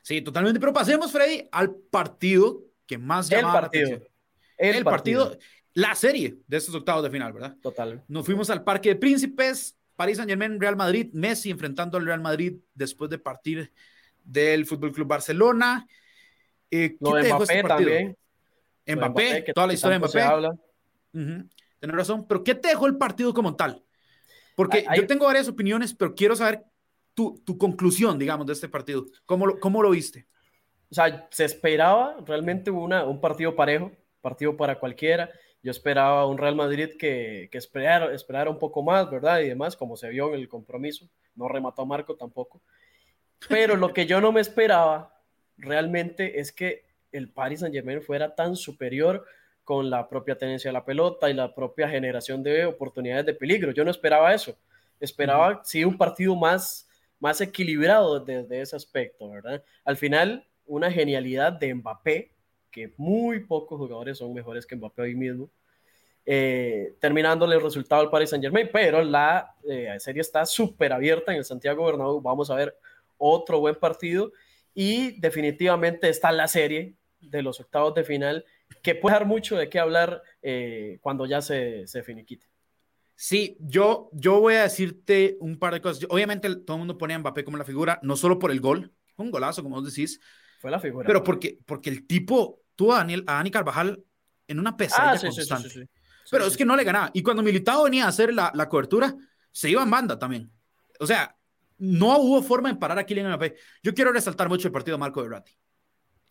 Sí, 0.09 0.23
totalmente. 0.23 0.59
Pero 0.59 0.73
pasemos, 0.73 1.13
Freddy, 1.13 1.47
al 1.53 1.75
partido 1.75 2.63
que 2.87 2.97
más 2.97 3.29
llamaba 3.29 3.59
el 3.59 3.61
partido. 3.61 4.03
El, 4.57 4.77
el 4.77 4.85
partido. 4.85 5.39
la 5.75 5.95
serie 5.95 6.39
de 6.47 6.57
estos 6.57 6.75
octavos 6.75 7.03
de 7.03 7.11
final, 7.11 7.31
¿verdad? 7.35 7.59
Total. 7.61 8.03
Nos 8.09 8.25
fuimos 8.25 8.49
al 8.49 8.65
Parque 8.65 8.89
de 8.89 8.97
Príncipes, 8.97 9.77
París 9.97 10.17
Saint 10.17 10.31
Germain, 10.31 10.59
Real 10.59 10.77
Madrid, 10.77 11.11
Messi 11.13 11.51
enfrentando 11.51 11.99
al 11.99 12.07
Real 12.07 12.23
Madrid 12.23 12.55
después 12.73 13.11
de 13.11 13.19
partir 13.19 13.71
del 14.25 14.65
Fútbol 14.65 14.93
Club 14.93 15.09
Barcelona. 15.09 15.87
Eh, 16.71 16.97
Lo 17.01 17.13
de 17.13 17.29
Mbappé 17.29 17.59
este 17.59 17.69
también. 17.69 18.17
Mbappé, 18.87 19.45
toda 19.55 19.67
la 19.67 19.75
historia 19.75 19.99
de 19.99 20.07
Mbappé. 20.07 20.23
habla. 20.23 20.59
Tienes 21.13 21.97
razón, 21.97 22.27
pero 22.27 22.43
¿qué 22.43 22.55
te 22.55 22.69
dejó 22.69 22.87
el 22.87 22.97
partido 22.97 23.35
como 23.35 23.57
tal? 23.57 23.85
Porque 24.57 24.87
yo 24.97 25.07
tengo 25.07 25.27
varias 25.27 25.49
opiniones, 25.49 25.93
pero 25.93 26.15
quiero 26.15 26.35
saber 26.35 26.65
tu, 27.19 27.43
tu 27.45 27.59
conclusión, 27.59 28.17
digamos, 28.17 28.47
de 28.47 28.53
este 28.53 28.69
partido. 28.69 29.05
¿Cómo 29.27 29.45
lo, 29.45 29.59
cómo 29.59 29.83
lo 29.83 29.91
viste? 29.91 30.29
O 30.89 30.95
sea, 30.95 31.27
se 31.33 31.45
esperaba 31.45 32.17
realmente 32.25 32.71
una, 32.71 33.05
un 33.07 33.21
partido 33.21 33.57
parejo, 33.57 33.91
partido 34.21 34.57
para 34.57 34.79
cualquiera. 34.79 35.29
Yo 35.61 35.73
esperaba 35.73 36.27
un 36.27 36.39
Real 36.39 36.55
Madrid 36.55 36.91
que, 36.97 37.49
que 37.51 37.59
esperara, 37.59 38.15
esperara 38.15 38.49
un 38.51 38.59
poco 38.61 38.85
más, 38.85 39.11
¿verdad? 39.11 39.41
Y 39.41 39.49
demás, 39.49 39.77
como 39.77 39.97
se 39.97 40.09
vio 40.11 40.33
en 40.33 40.39
el 40.39 40.49
compromiso. 40.49 41.09
No 41.35 41.49
remató 41.49 41.83
a 41.83 41.87
Marco 41.87 42.15
tampoco. 42.15 42.63
Pero 43.49 43.75
lo 43.75 43.93
que 43.93 44.07
yo 44.07 44.21
no 44.21 44.31
me 44.31 44.41
esperaba 44.41 45.21
realmente 45.57 46.39
es 46.39 46.53
que 46.53 46.85
el 47.11 47.33
Paris 47.33 47.61
Saint 47.61 47.75
Germain 47.75 48.01
fuera 48.01 48.33
tan 48.33 48.55
superior 48.55 49.25
con 49.65 49.91
la 49.91 50.09
propia 50.09 50.39
tenencia 50.39 50.69
de 50.69 50.75
la 50.75 50.85
pelota 50.85 51.29
y 51.29 51.35
la 51.35 51.53
propia 51.53 51.89
generación 51.89 52.45
de 52.45 52.65
oportunidades 52.65 53.27
de 53.27 53.35
peligro. 53.35 53.73
Yo 53.73 53.85
no 53.85 53.91
esperaba 53.91 54.33
eso. 54.33 54.57
Esperaba, 55.01 55.63
sí, 55.65 55.85
un 55.85 55.99
partido 55.99 56.37
más, 56.37 56.88
más 57.21 57.41
equilibrado 57.41 58.21
desde 58.21 58.61
ese 58.61 58.77
aspecto, 58.77 59.31
¿verdad? 59.31 59.63
Al 59.85 59.97
final, 59.97 60.47
una 60.67 60.91
genialidad 60.91 61.53
de 61.53 61.75
Mbappé, 61.75 62.33
que 62.71 62.93
muy 62.97 63.41
pocos 63.41 63.79
jugadores 63.79 64.19
son 64.19 64.33
mejores 64.33 64.67
que 64.67 64.77
Mbappé 64.77 65.03
hoy 65.03 65.15
mismo, 65.15 65.51
eh, 66.31 66.95
terminándole 67.01 67.57
el 67.57 67.63
resultado 67.63 68.03
al 68.03 68.11
Paris 68.11 68.31
Saint 68.31 68.45
Germain, 68.45 68.69
pero 68.71 69.03
la 69.03 69.57
eh, 69.67 69.97
serie 69.99 70.21
está 70.21 70.45
súper 70.45 70.93
abierta 70.93 71.33
en 71.33 71.39
el 71.39 71.45
Santiago 71.45 71.87
Bernabéu. 71.87 72.21
Vamos 72.21 72.51
a 72.51 72.55
ver 72.55 72.77
otro 73.17 73.61
buen 73.61 73.77
partido 73.77 74.31
y 74.75 75.19
definitivamente 75.21 76.11
está 76.11 76.31
la 76.31 76.47
serie 76.47 76.97
de 77.21 77.43
los 77.43 77.61
octavos 77.61 77.95
de 77.95 78.05
final 78.05 78.45
que 78.83 78.95
puede 78.95 79.15
dar 79.15 79.25
mucho 79.25 79.57
de 79.57 79.69
qué 79.71 79.79
hablar 79.79 80.23
eh, 80.43 80.99
cuando 81.01 81.25
ya 81.25 81.41
se, 81.41 81.87
se 81.87 82.03
finiquite. 82.03 82.47
Sí, 83.21 83.57
yo, 83.59 84.11
yo 84.13 84.41
voy 84.41 84.55
a 84.55 84.63
decirte 84.63 85.37
un 85.41 85.59
par 85.59 85.75
de 85.75 85.81
cosas. 85.81 86.07
Obviamente 86.09 86.55
todo 86.57 86.77
el 86.77 86.79
mundo 86.79 86.97
pone 86.97 87.15
a 87.15 87.19
Mbappé 87.19 87.43
como 87.45 87.57
la 87.57 87.65
figura, 87.65 87.99
no 88.03 88.17
solo 88.17 88.39
por 88.39 88.53
el 88.53 88.61
gol, 88.61 88.93
un 89.17 89.33
golazo, 89.33 89.63
como 89.63 89.77
vos 89.77 89.93
decís. 89.93 90.21
Fue 90.61 90.71
la 90.71 90.79
figura. 90.79 91.07
Pero 91.07 91.25
porque, 91.25 91.59
porque 91.67 91.91
el 91.91 92.07
tipo 92.07 92.63
tuvo 92.77 92.95
a, 92.95 92.99
Daniel, 92.99 93.25
a 93.27 93.35
Dani 93.35 93.51
Carvajal 93.51 94.03
en 94.47 94.59
una 94.61 94.77
pesadilla 94.77 95.29
ah, 95.29 95.35
constante. 95.35 95.89
pero 96.31 96.47
es 96.47 96.57
que 96.57 96.65
no 96.65 96.77
le 96.77 96.85
ganaba. 96.85 97.11
Y 97.13 97.23
cuando 97.23 97.43
Militado 97.43 97.85
venía 97.85 98.05
a 98.05 98.09
hacer 98.09 98.33
la, 98.33 98.53
la, 98.55 98.69
cobertura, 98.69 99.15
se 99.51 99.69
iba 99.69 99.83
en 99.83 99.91
banda 99.91 100.17
también. 100.17 100.53
O 101.01 101.07
sea, 101.07 101.37
no 101.79 102.19
hubo 102.19 102.41
forma 102.43 102.71
de 102.71 102.77
parar 102.77 102.99
a 102.99 103.05
Kylian 103.05 103.27
Mbappé. 103.27 103.57
Yo 103.83 103.95
quiero 103.95 104.13
resaltar 104.13 104.49
mucho 104.49 104.69
el 104.69 104.73
partido 104.73 104.97
de 104.97 105.01
Marco 105.01 105.23
Verratti. 105.23 105.53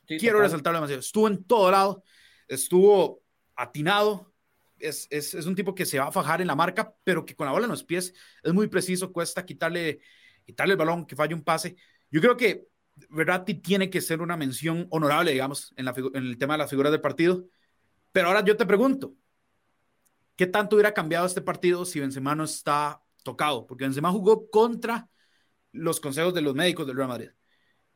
quiero 0.05 0.39
resaltarlo 0.39 0.77
demasiado. 0.77 1.01
Estuvo 1.01 1.27
en 1.27 1.43
todo 1.43 1.69
lado 1.69 2.03
estuvo 2.47 3.23
atinado. 3.55 4.33
Es, 4.79 5.07
es, 5.09 5.33
es, 5.33 5.45
un 5.45 5.55
tipo 5.55 5.73
que 5.73 5.85
se 5.85 5.99
va 5.99 6.07
a 6.07 6.11
fajar 6.11 6.41
en 6.41 6.47
la 6.47 6.55
marca, 6.55 6.93
pero 7.03 7.25
que 7.25 7.35
con 7.35 7.45
la 7.45 7.51
bola 7.51 7.65
en 7.65 7.71
los 7.71 7.83
pies 7.83 8.13
es 8.43 8.53
muy 8.53 8.67
preciso, 8.67 9.11
cuesta 9.11 9.45
quitarle, 9.45 9.99
quitarle 10.45 10.73
el 10.73 10.77
balón, 10.77 11.05
que 11.05 11.15
falle 11.15 11.33
un 11.33 11.43
pase. 11.43 11.75
Yo 12.11 12.21
creo 12.21 12.37
que 12.37 12.67
Verratti 13.09 13.55
tiene 13.55 13.89
que 13.89 14.01
ser 14.01 14.21
una 14.21 14.37
mención 14.37 14.87
honorable, 14.89 15.31
digamos, 15.31 15.73
en, 15.77 15.85
la, 15.85 15.93
en 16.13 16.25
el 16.25 16.37
tema 16.37 16.53
de 16.53 16.59
las 16.59 16.69
figuras 16.69 16.91
del 16.91 17.01
partido. 17.01 17.47
Pero 18.11 18.27
ahora 18.27 18.43
yo 18.43 18.57
te 18.57 18.65
pregunto, 18.65 19.15
¿qué 20.35 20.47
tanto 20.47 20.75
hubiera 20.75 20.93
cambiado 20.93 21.25
este 21.25 21.41
partido 21.41 21.85
si 21.85 21.99
Benzema 21.99 22.35
no 22.35 22.43
está 22.43 23.01
tocado? 23.23 23.67
Porque 23.67 23.83
Benzema 23.83 24.11
jugó 24.11 24.49
contra 24.49 25.09
los 25.71 25.99
consejos 25.99 26.33
de 26.33 26.41
los 26.41 26.55
médicos 26.55 26.87
del 26.87 26.95
Real 26.95 27.09
Madrid. 27.09 27.29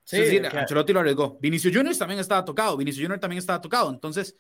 Sí, 0.04 0.18
es 0.18 0.24
decir, 0.24 0.46
Ancelotti 0.46 0.94
lo 0.94 1.00
arriesgó. 1.00 1.38
Vinicius 1.40 1.76
Junior 1.76 1.96
también 1.96 2.20
estaba 2.20 2.44
tocado. 2.44 2.76
Vinicius 2.76 3.04
Junior 3.04 3.20
también 3.20 3.38
estaba 3.38 3.62
tocado. 3.62 3.90
Entonces, 3.92 4.36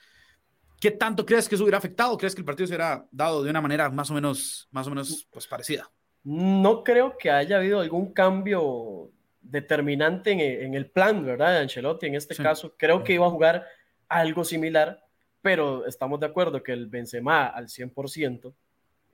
¿qué 0.82 0.92
tanto 0.92 1.26
crees 1.26 1.48
que 1.48 1.56
eso 1.56 1.64
hubiera 1.64 1.78
afectado? 1.78 2.18
¿Crees 2.18 2.34
que 2.34 2.42
el 2.42 2.46
partido 2.46 2.68
se 2.68 2.72
hubiera 2.72 3.06
dado 3.12 3.44
de 3.44 3.52
una 3.52 3.62
manera 3.62 3.90
más 3.90 4.10
o 4.10 4.16
menos, 4.16 4.68
más 4.72 4.88
o 4.88 4.90
menos 4.90 5.28
pues, 5.32 5.48
parecida? 5.48 5.90
No 6.24 6.84
creo 6.84 7.18
que 7.18 7.30
haya 7.30 7.58
habido 7.58 7.80
algún 7.80 8.12
cambio 8.12 9.12
determinante 9.42 10.66
en, 10.66 10.74
el 10.74 10.90
plan, 10.90 11.24
¿verdad? 11.24 11.54
De 11.54 11.60
Ancelotti 11.60 12.08
en 12.08 12.16
este 12.16 12.36
caso. 12.36 12.76
Creo 12.78 13.04
que 13.04 13.14
iba 13.14 13.28
a 13.28 13.30
jugar 13.30 13.66
algo 14.08 14.44
similar, 14.44 15.04
pero 15.42 15.86
estamos 15.86 16.20
de 16.20 16.26
acuerdo 16.26 16.62
que 16.62 16.74
el 16.74 16.88
Benzema 16.88 17.48
al 17.48 17.68
100% 17.68 18.54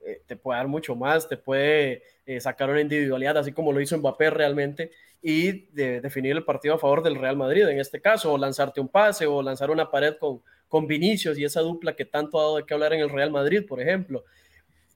eh, 0.00 0.22
te 0.26 0.36
puede 0.36 0.58
dar 0.58 0.68
mucho 0.68 0.96
más, 0.96 1.28
te 1.28 1.36
puede 1.36 2.02
eh, 2.24 2.40
sacar 2.40 2.70
una 2.70 2.80
individualidad, 2.80 3.36
así 3.36 3.52
como 3.52 3.72
lo 3.72 3.80
hizo 3.80 3.96
Mbappé 3.96 4.30
realmente, 4.30 4.90
y 5.20 5.66
de, 5.74 6.00
definir 6.00 6.36
el 6.36 6.44
partido 6.44 6.74
a 6.74 6.78
favor 6.78 7.02
del 7.02 7.16
Real 7.16 7.36
Madrid 7.36 7.68
en 7.68 7.78
este 7.78 8.00
caso, 8.00 8.32
o 8.32 8.38
lanzarte 8.38 8.80
un 8.80 8.88
pase, 8.88 9.26
o 9.26 9.42
lanzar 9.42 9.70
una 9.70 9.90
pared 9.90 10.16
con, 10.18 10.42
con 10.68 10.86
Vinicius 10.86 11.38
y 11.38 11.44
esa 11.44 11.60
dupla 11.60 11.96
que 11.96 12.04
tanto 12.04 12.38
ha 12.38 12.42
dado 12.42 12.56
de 12.58 12.66
qué 12.66 12.74
hablar 12.74 12.92
en 12.92 13.00
el 13.00 13.10
Real 13.10 13.30
Madrid, 13.30 13.64
por 13.66 13.80
ejemplo. 13.80 14.24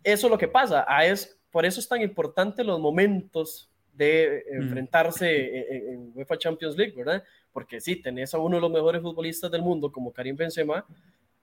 Eso 0.05 0.27
es 0.27 0.31
lo 0.31 0.39
que 0.39 0.49
pasa, 0.49 0.85
a 0.87 1.07
es, 1.07 1.39
por 1.51 1.65
eso 1.65 1.81
es 1.81 1.89
tan 1.89 2.03
importante 2.03 2.63
los 2.63 2.79
momentos 2.79 3.71
de 3.93 4.45
mm. 4.51 4.63
enfrentarse 4.63 5.75
en, 5.75 5.89
en, 5.89 6.13
UEFA 6.15 6.39
Champions 6.39 6.77
League, 6.77 6.95
¿verdad? 6.97 7.23
Porque 7.53 7.81
sí, 7.81 7.97
tenés 7.97 8.35
a 8.35 8.39
uno 8.39 8.57
de 8.57 8.63
los 8.63 8.71
mejores 8.71 9.03
futbolistas 9.03 9.51
del 9.51 9.63
mundo 9.63 9.91
como 9.93 10.13
Karim 10.13 10.37
Benzema, 10.37 10.85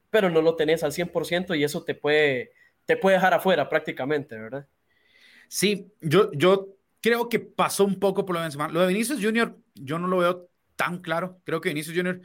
pero 0.10 0.30
no 0.30 0.42
lo 0.42 0.56
tenés 0.56 0.84
al 0.84 0.92
100% 0.92 1.58
y 1.58 1.64
eso 1.64 1.84
te 1.84 1.96
puede, 1.96 2.52
te 2.86 2.98
puede 2.98 3.18
dejar 3.18 3.34
afuera 3.34 3.70
prácticamente, 3.70 4.38
¿verdad? 4.38 4.68
Sí, 5.48 5.92
yo, 6.02 6.32
yo 6.34 6.76
creo 7.02 7.30
que 7.30 7.40
pasó 7.40 7.86
un 7.86 8.00
poco 8.00 8.26
por 8.26 8.36
lo 8.36 8.40
de 8.40 8.46
Benzema. 8.46 8.68
Lo 8.68 8.82
de 8.82 8.88
Vinicius 8.88 9.24
Junior, 9.24 9.58
yo 9.76 10.00
no 10.00 10.08
lo 10.08 10.18
veo 10.18 10.50
tan 10.76 11.00
claro. 11.00 11.40
Creo 11.44 11.62
que 11.62 11.70
Vinicius 11.70 11.96
Junior 11.96 12.22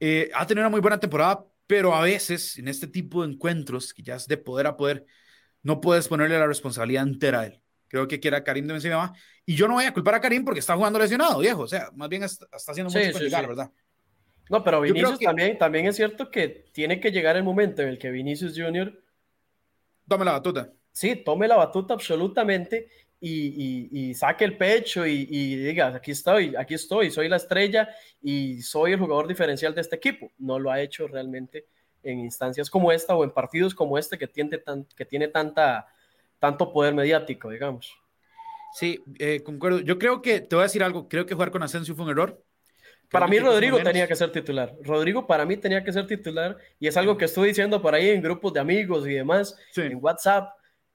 eh, 0.00 0.30
ha 0.34 0.46
tenido 0.46 0.62
una 0.62 0.70
muy 0.70 0.80
buena 0.80 1.00
temporada, 1.00 1.44
pero 1.66 1.94
a 1.94 2.02
veces 2.02 2.58
en 2.58 2.68
este 2.68 2.86
tipo 2.86 3.22
de 3.22 3.32
encuentros, 3.32 3.94
que 3.94 4.02
ya 4.02 4.16
es 4.16 4.26
de 4.26 4.36
poder 4.36 4.66
a 4.66 4.76
poder, 4.76 5.06
no 5.62 5.80
puedes 5.80 6.08
ponerle 6.08 6.38
la 6.38 6.46
responsabilidad 6.46 7.04
entera 7.04 7.40
a 7.40 7.46
él. 7.46 7.60
Creo 7.88 8.08
que 8.08 8.20
quiere 8.20 8.36
a 8.36 8.44
Karim 8.44 8.66
de 8.66 8.72
Benzema. 8.72 9.12
Y 9.46 9.54
yo 9.54 9.68
no 9.68 9.74
voy 9.74 9.84
a 9.84 9.94
culpar 9.94 10.16
a 10.16 10.20
Karim 10.20 10.44
porque 10.44 10.60
está 10.60 10.74
jugando 10.74 10.98
lesionado, 10.98 11.38
viejo. 11.38 11.62
O 11.62 11.68
sea, 11.68 11.90
más 11.94 12.08
bien 12.08 12.24
está, 12.24 12.46
haciendo 12.52 12.92
mucho 12.92 13.18
sí, 13.18 13.30
¿verdad? 13.30 13.70
No, 14.50 14.62
pero 14.62 14.80
Vinicius 14.80 15.18
también, 15.18 15.56
también 15.56 15.86
es 15.86 15.96
cierto 15.96 16.30
que 16.30 16.48
tiene 16.72 17.00
que 17.00 17.10
llegar 17.12 17.36
el 17.36 17.44
momento 17.44 17.82
en 17.82 17.88
el 17.88 17.98
que 17.98 18.10
Vinicius 18.10 18.54
Jr. 18.56 19.02
Tome 20.06 20.24
la 20.24 20.32
batuta. 20.32 20.72
Sí, 20.92 21.16
tome 21.16 21.48
la 21.48 21.56
batuta 21.56 21.94
absolutamente 21.94 22.88
y, 23.26 24.14
saque 24.14 24.44
el 24.44 24.56
pecho 24.56 25.06
y, 25.06 25.56
diga, 25.56 25.88
aquí 25.88 26.10
estoy, 26.10 26.54
aquí 26.56 26.74
estoy, 26.74 27.10
soy 27.10 27.28
la 27.28 27.36
estrella 27.36 27.88
y 28.22 28.62
soy 28.62 28.92
el 28.92 28.98
jugador 28.98 29.26
diferencial 29.26 29.74
de 29.74 29.80
este 29.80 29.96
equipo. 29.96 30.30
No 30.38 30.58
lo 30.58 30.70
ha 30.70 30.80
hecho 30.80 31.06
realmente 31.08 31.66
en 32.02 32.20
instancias 32.20 32.68
como 32.68 32.92
esta 32.92 33.16
o 33.16 33.24
en 33.24 33.30
partidos 33.30 33.74
como 33.74 33.96
este 33.96 34.18
que 34.18 34.26
tiene, 34.28 34.58
tan, 34.58 34.84
que 34.96 35.04
tiene 35.04 35.28
tanta, 35.28 35.86
tanto 36.38 36.72
poder 36.72 36.94
mediático, 36.94 37.50
digamos. 37.50 37.96
Sí, 38.74 39.02
eh, 39.18 39.42
concuerdo. 39.42 39.80
Yo 39.80 39.98
creo 39.98 40.20
que, 40.20 40.40
te 40.40 40.56
voy 40.56 40.64
a 40.64 40.66
decir 40.66 40.82
algo, 40.82 41.08
creo 41.08 41.24
que 41.24 41.34
jugar 41.34 41.50
con 41.50 41.62
Asensio 41.62 41.94
fue 41.94 42.04
un 42.04 42.10
error. 42.10 42.42
para 43.10 43.26
mí 43.26 43.38
Rodrigo 43.38 43.78
tenía 43.82 44.06
que 44.06 44.16
ser 44.16 44.32
titular. 44.32 44.74
Rodrigo 44.82 45.26
para 45.26 45.46
mí 45.46 45.56
tenía 45.56 45.82
que 45.82 45.92
ser 45.92 46.06
titular 46.06 46.58
y 46.78 46.88
es 46.88 46.96
algo 46.96 47.16
que 47.16 47.24
estoy 47.24 47.48
diciendo 47.48 47.80
por 47.80 47.94
ahí 47.94 48.10
en 48.10 48.20
grupos 48.20 48.52
de 48.52 48.60
amigos 48.60 49.06
y 49.06 49.14
demás, 49.14 49.56
en 49.76 49.98
WhatsApp 50.02 50.50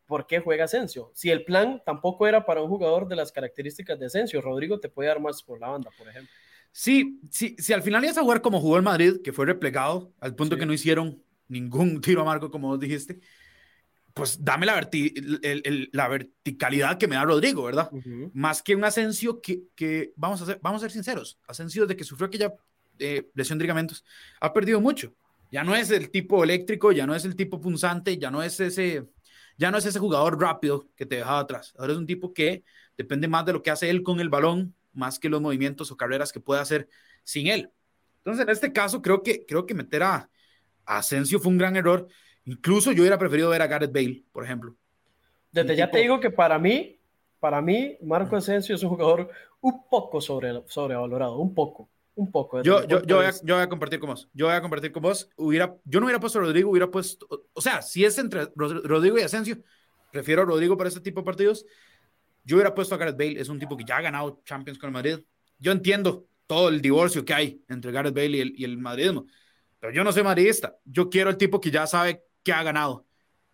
¿por 0.09 0.25
qué 0.25 0.39
juega 0.39 0.65
Asensio? 0.65 1.11
Si 1.13 1.29
el 1.29 1.45
plan 1.45 1.83
tampoco 1.85 2.25
era 2.25 2.43
para 2.43 2.63
un 2.63 2.67
jugador 2.67 3.07
de 3.07 3.15
las 3.15 3.31
características 3.31 3.99
de 3.99 4.07
Asensio, 4.07 4.41
Rodrigo 4.41 4.79
te 4.79 4.89
puede 4.89 5.07
dar 5.07 5.21
más 5.21 5.43
por 5.43 5.61
la 5.61 5.67
banda, 5.67 5.91
por 5.95 6.09
ejemplo. 6.09 6.33
Sí, 6.71 7.19
sí, 7.29 7.55
si 7.59 7.73
al 7.73 7.83
final 7.83 8.03
ibas 8.03 8.17
a 8.17 8.23
jugar 8.23 8.41
como 8.41 8.59
jugó 8.59 8.77
el 8.77 8.81
Madrid, 8.81 9.21
que 9.23 9.31
fue 9.31 9.45
replegado, 9.45 10.11
al 10.19 10.33
punto 10.33 10.57
que 10.57 10.65
no 10.65 10.73
hicieron 10.73 11.21
ningún 11.47 12.01
tiro 12.01 12.21
amargo, 12.21 12.49
como 12.49 12.69
vos 12.69 12.79
dijiste, 12.79 13.19
pues 14.15 14.43
dame 14.43 14.65
la, 14.65 14.89
la 15.91 16.07
verticalidad 16.07 16.97
que 16.97 17.07
me 17.07 17.15
da 17.15 17.23
Rodrigo, 17.23 17.63
¿verdad? 17.63 17.91
Más 18.33 18.63
que 18.63 18.75
un 18.75 18.83
Asensio 18.83 19.39
que, 19.41 19.61
que, 19.75 20.11
vamos, 20.15 20.41
a 20.41 20.47
ser, 20.47 20.59
vamos 20.63 20.81
a 20.81 20.85
ser 20.85 20.91
sinceros, 20.91 21.39
Asensio 21.47 21.85
de 21.85 21.95
que 21.95 22.03
sufrió 22.03 22.25
aquella 22.25 22.55
eh, 22.97 23.29
lesión 23.35 23.59
de 23.59 23.65
ligamentos, 23.65 24.03
ha 24.41 24.51
perdido 24.51 24.81
mucho. 24.81 25.13
Ya 25.51 25.63
no 25.63 25.75
es 25.75 25.91
el 25.91 26.09
tipo 26.09 26.43
eléctrico, 26.43 26.91
ya 26.91 27.05
no 27.05 27.15
es 27.15 27.25
el 27.25 27.35
tipo 27.35 27.61
punzante, 27.61 28.17
ya 28.17 28.31
no 28.31 28.41
es 28.41 28.59
ese 28.59 29.07
ya 29.59 29.71
no 29.71 29.77
es 29.77 29.85
ese 29.85 29.99
jugador 29.99 30.39
rápido 30.39 30.87
que 30.95 31.05
te 31.05 31.17
dejaba 31.17 31.39
atrás. 31.39 31.73
Ahora 31.77 31.91
es 31.91 31.99
un 31.99 32.07
tipo 32.07 32.33
que 32.33 32.63
depende 32.97 33.27
más 33.27 33.45
de 33.45 33.51
lo 33.51 33.61
que 33.61 33.69
hace 33.69 33.89
él 33.89 34.03
con 34.03 34.21
el 34.21 34.29
balón, 34.29 34.73
más 34.93 35.19
que 35.19 35.27
los 35.27 35.41
movimientos 35.41 35.91
o 35.91 35.97
carreras 35.97 36.31
que 36.31 36.39
puede 36.39 36.61
hacer 36.61 36.87
sin 37.25 37.47
él. 37.47 37.69
Entonces, 38.19 38.43
en 38.43 38.49
este 38.49 38.71
caso, 38.71 39.01
creo 39.01 39.21
que, 39.21 39.45
creo 39.45 39.65
que 39.65 39.73
meter 39.73 40.03
a, 40.03 40.29
Asensio 40.85 41.39
fue 41.39 41.51
un 41.51 41.57
gran 41.57 41.75
error. 41.75 42.07
Incluso 42.45 42.93
yo 42.93 43.01
hubiera 43.01 43.19
preferido 43.19 43.49
ver 43.49 43.61
a 43.61 43.67
Gareth 43.67 43.91
Bale, 43.91 44.23
por 44.31 44.45
ejemplo. 44.45 44.75
Desde 45.51 45.75
ya 45.75 45.91
te 45.91 45.99
digo 45.99 46.21
que 46.21 46.31
para 46.31 46.57
mí, 46.57 46.97
para 47.39 47.61
mí, 47.61 47.97
Marco 48.01 48.37
Asensio 48.37 48.75
es 48.75 48.81
un 48.81 48.89
jugador 48.89 49.29
un 49.59 49.87
poco 49.89 50.21
sobre, 50.21 50.63
sobrevalorado, 50.67 51.37
un 51.37 51.53
poco 51.53 51.89
un 52.19 52.31
poco. 52.31 52.61
Yo, 52.61 52.85
yo, 52.85 53.01
yo, 53.03 53.17
voy 53.17 53.25
a, 53.25 53.31
yo, 53.31 53.55
voy 53.55 53.63
a, 53.63 53.69
compartir 53.69 53.99
con 53.99 54.09
vos. 54.09 54.29
Yo 54.33 54.47
voy 54.47 54.55
a 54.55 54.61
compartir 54.61 54.91
con 54.91 55.01
vos. 55.01 55.29
Hubiera, 55.37 55.75
yo 55.85 55.99
no 55.99 56.05
hubiera 56.05 56.19
puesto 56.19 56.39
a 56.39 56.41
Rodrigo, 56.41 56.69
hubiera 56.69 56.91
puesto. 56.91 57.27
O 57.53 57.61
sea, 57.61 57.81
si 57.81 58.03
es 58.03 58.17
entre 58.17 58.47
Rodrigo 58.55 59.17
y 59.17 59.21
Asensio, 59.21 59.57
prefiero 60.11 60.41
a 60.41 60.45
Rodrigo 60.45 60.77
para 60.77 60.89
este 60.89 61.01
tipo 61.01 61.21
de 61.21 61.25
partidos. 61.25 61.65
Yo 62.43 62.57
hubiera 62.57 62.75
puesto 62.75 62.95
a 62.95 62.97
Gareth 62.97 63.17
Bale, 63.17 63.39
es 63.39 63.49
un 63.49 63.59
tipo 63.59 63.77
que 63.77 63.85
ya 63.85 63.97
ha 63.97 64.01
ganado 64.01 64.41
Champions 64.43 64.77
con 64.77 64.89
el 64.89 64.93
Madrid. 64.93 65.19
Yo 65.57 65.71
entiendo 65.71 66.27
todo 66.45 66.69
el 66.69 66.81
divorcio 66.81 67.23
que 67.23 67.33
hay 67.33 67.63
entre 67.69 67.91
Gareth 67.91 68.13
Bale 68.13 68.37
y 68.37 68.41
el, 68.41 68.53
y 68.57 68.63
el 68.65 68.77
madridismo, 68.77 69.25
pero 69.79 69.93
yo 69.93 70.03
no 70.03 70.11
soy 70.11 70.23
madridista. 70.23 70.77
Yo 70.83 71.09
quiero 71.09 71.29
el 71.29 71.37
tipo 71.37 71.61
que 71.61 71.71
ya 71.71 71.87
sabe 71.87 72.23
qué 72.43 72.51
ha 72.51 72.63
ganado, 72.63 73.05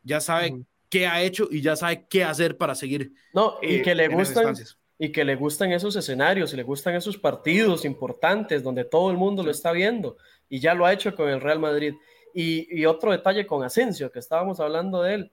ya 0.01 0.21
sabe 0.21 0.65
qué 0.89 1.05
ha 1.07 1.21
hecho 1.21 1.47
y 1.51 1.61
ya 1.61 1.75
sabe 1.75 2.07
qué 2.09 2.23
hacer 2.23 2.57
para 2.57 2.73
seguir. 2.73 3.11
No, 3.33 3.57
y 3.61 3.81
que 3.81 3.93
le 3.93 4.07
gustan 4.07 4.55
y 4.97 5.11
que 5.11 5.25
le 5.25 5.35
gustan 5.35 5.71
esos 5.71 5.95
escenarios 5.95 6.53
y 6.53 6.55
le 6.55 6.63
gustan 6.63 6.95
esos 6.95 7.17
partidos 7.17 7.83
importantes 7.85 8.63
donde 8.63 8.85
todo 8.85 9.11
el 9.11 9.17
mundo 9.17 9.43
lo 9.43 9.51
está 9.51 9.71
viendo 9.71 10.17
y 10.47 10.59
ya 10.59 10.73
lo 10.73 10.85
ha 10.85 10.93
hecho 10.93 11.15
con 11.15 11.29
el 11.29 11.41
Real 11.41 11.59
Madrid. 11.59 11.95
Y, 12.33 12.85
otro 12.85 13.11
detalle 13.11 13.47
con 13.47 13.63
Asensio, 13.63 14.11
que 14.11 14.19
estábamos 14.19 14.59
hablando 14.59 15.01
de 15.01 15.13
él, 15.13 15.31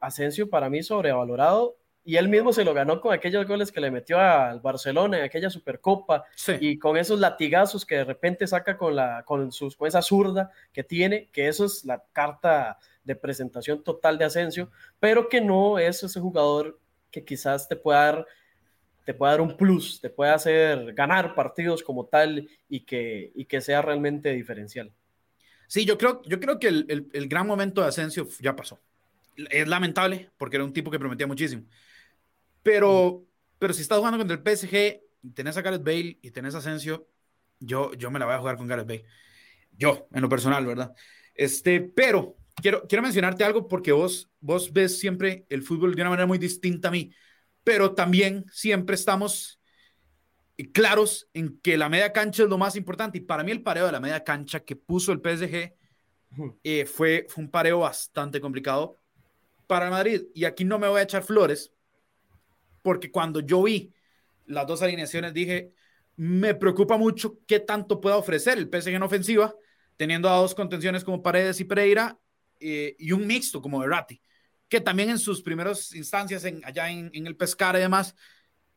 Asensio 0.00 0.48
para 0.48 0.70
mí 0.70 0.82
sobrevalorado 0.82 1.76
y 2.04 2.16
él 2.16 2.28
mismo 2.28 2.52
se 2.52 2.64
lo 2.64 2.74
ganó 2.74 3.00
con 3.00 3.12
aquellos 3.12 3.46
goles 3.46 3.72
que 3.72 3.80
le 3.80 3.90
metió 3.90 4.20
al 4.20 4.60
Barcelona 4.60 5.18
en 5.18 5.24
aquella 5.24 5.50
Supercopa 5.50 6.24
y 6.60 6.78
con 6.78 6.96
esos 6.96 7.18
latigazos 7.18 7.86
que 7.86 7.96
de 7.96 8.04
repente 8.04 8.46
saca 8.46 8.76
con, 8.76 8.94
la, 8.94 9.24
con, 9.24 9.50
sus, 9.50 9.74
con 9.74 9.88
esa 9.88 10.02
zurda 10.02 10.50
que 10.72 10.84
tiene, 10.84 11.28
que 11.32 11.48
eso 11.48 11.64
es 11.64 11.84
la 11.84 12.04
carta 12.12 12.78
de 13.02 13.16
presentación 13.16 13.82
total 13.82 14.18
de 14.18 14.26
Asensio, 14.26 14.70
pero 15.00 15.28
que 15.28 15.40
no 15.40 15.78
es 15.78 16.02
ese 16.02 16.20
jugador 16.20 16.78
que 17.10 17.24
quizás 17.24 17.68
te 17.68 17.76
pueda 17.76 18.04
dar 18.04 18.26
te 19.04 19.14
puede 19.14 19.32
dar 19.32 19.40
un 19.42 19.56
plus, 19.56 20.00
te 20.00 20.10
puede 20.10 20.32
hacer 20.32 20.94
ganar 20.94 21.34
partidos 21.34 21.82
como 21.82 22.06
tal 22.06 22.48
y 22.68 22.80
que, 22.80 23.32
y 23.34 23.44
que 23.44 23.60
sea 23.60 23.82
realmente 23.82 24.32
diferencial. 24.32 24.92
Sí, 25.68 25.84
yo 25.84 25.98
creo, 25.98 26.22
yo 26.24 26.40
creo 26.40 26.58
que 26.58 26.68
el, 26.68 27.08
el, 27.12 27.28
gran 27.28 27.46
momento 27.46 27.82
de 27.82 27.88
Asensio 27.88 28.28
ya 28.40 28.56
pasó. 28.56 28.80
Es 29.36 29.66
lamentable 29.68 30.30
porque 30.36 30.56
era 30.56 30.64
un 30.64 30.72
tipo 30.72 30.90
que 30.90 30.98
prometía 30.98 31.26
muchísimo. 31.26 31.64
Pero, 32.62 33.26
pero 33.58 33.74
si 33.74 33.82
estás 33.82 33.98
jugando 33.98 34.18
contra 34.18 34.36
el 34.36 34.42
PSG 34.42 35.00
y 35.22 35.30
tenés 35.32 35.56
a 35.56 35.62
Gareth 35.62 35.84
Bale 35.84 36.18
y 36.22 36.30
tenés 36.30 36.54
a 36.54 36.58
Asensio, 36.58 37.08
yo, 37.60 37.92
yo 37.94 38.10
me 38.10 38.18
la 38.18 38.26
voy 38.26 38.34
a 38.34 38.38
jugar 38.38 38.56
con 38.56 38.66
Gareth 38.66 38.86
Bale. 38.86 39.04
Yo, 39.76 40.08
en 40.12 40.22
lo 40.22 40.28
personal, 40.28 40.64
¿verdad? 40.64 40.94
Este, 41.34 41.80
pero 41.80 42.36
quiero, 42.54 42.86
quiero 42.86 43.02
mencionarte 43.02 43.44
algo 43.44 43.68
porque 43.68 43.92
vos, 43.92 44.30
vos 44.40 44.72
ves 44.72 44.98
siempre 44.98 45.46
el 45.50 45.62
fútbol 45.62 45.94
de 45.94 46.02
una 46.02 46.10
manera 46.10 46.26
muy 46.26 46.38
distinta 46.38 46.88
a 46.88 46.92
mí 46.92 47.12
pero 47.64 47.94
también 47.94 48.44
siempre 48.52 48.94
estamos 48.94 49.58
claros 50.72 51.28
en 51.32 51.58
que 51.60 51.76
la 51.76 51.88
media 51.88 52.12
cancha 52.12 52.44
es 52.44 52.48
lo 52.48 52.58
más 52.58 52.76
importante. 52.76 53.18
Y 53.18 53.22
para 53.22 53.42
mí 53.42 53.50
el 53.50 53.62
pareo 53.62 53.86
de 53.86 53.92
la 53.92 54.00
media 54.00 54.22
cancha 54.22 54.60
que 54.60 54.76
puso 54.76 55.12
el 55.12 55.20
PSG 55.20 55.74
eh, 56.62 56.86
fue, 56.86 57.26
fue 57.28 57.44
un 57.44 57.50
pareo 57.50 57.80
bastante 57.80 58.40
complicado 58.40 59.00
para 59.66 59.86
el 59.86 59.90
Madrid. 59.90 60.22
Y 60.34 60.44
aquí 60.44 60.64
no 60.64 60.78
me 60.78 60.88
voy 60.88 61.00
a 61.00 61.04
echar 61.04 61.22
flores, 61.22 61.72
porque 62.82 63.10
cuando 63.10 63.40
yo 63.40 63.62
vi 63.62 63.92
las 64.46 64.66
dos 64.66 64.82
alineaciones 64.82 65.32
dije, 65.32 65.72
me 66.16 66.54
preocupa 66.54 66.98
mucho 66.98 67.38
qué 67.46 67.60
tanto 67.60 68.00
pueda 68.00 68.18
ofrecer 68.18 68.58
el 68.58 68.68
PSG 68.68 68.90
en 68.90 69.02
ofensiva, 69.02 69.54
teniendo 69.96 70.28
a 70.28 70.36
dos 70.36 70.54
contenciones 70.54 71.02
como 71.02 71.22
Paredes 71.22 71.58
y 71.60 71.64
Pereira 71.64 72.18
eh, 72.60 72.94
y 72.98 73.12
un 73.12 73.26
mixto 73.26 73.62
como 73.62 73.80
Verratti 73.80 74.20
que 74.68 74.80
también 74.80 75.10
en 75.10 75.18
sus 75.18 75.42
primeras 75.42 75.94
instancias 75.94 76.44
en, 76.44 76.64
allá 76.64 76.90
en, 76.90 77.10
el 77.26 77.36
pescar 77.36 77.76
y 77.76 77.80
demás, 77.80 78.14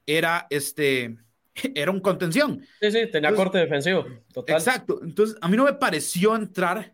era 0.06 0.48
este 0.50 1.18
era 1.76 1.92
un 1.92 2.00
contención. 2.00 2.66
Sí, 2.80 2.92
sí, 2.92 3.08
tenía 3.12 3.34
corte 3.34 3.58
defensivo. 3.58 4.06
Total. 4.34 4.58
Exacto. 4.58 5.00
Entonces, 5.04 5.38
a 5.42 5.48
mí 5.48 5.58
no 5.58 5.66
me 5.66 5.74
pareció 5.74 6.36
entrar 6.36 6.94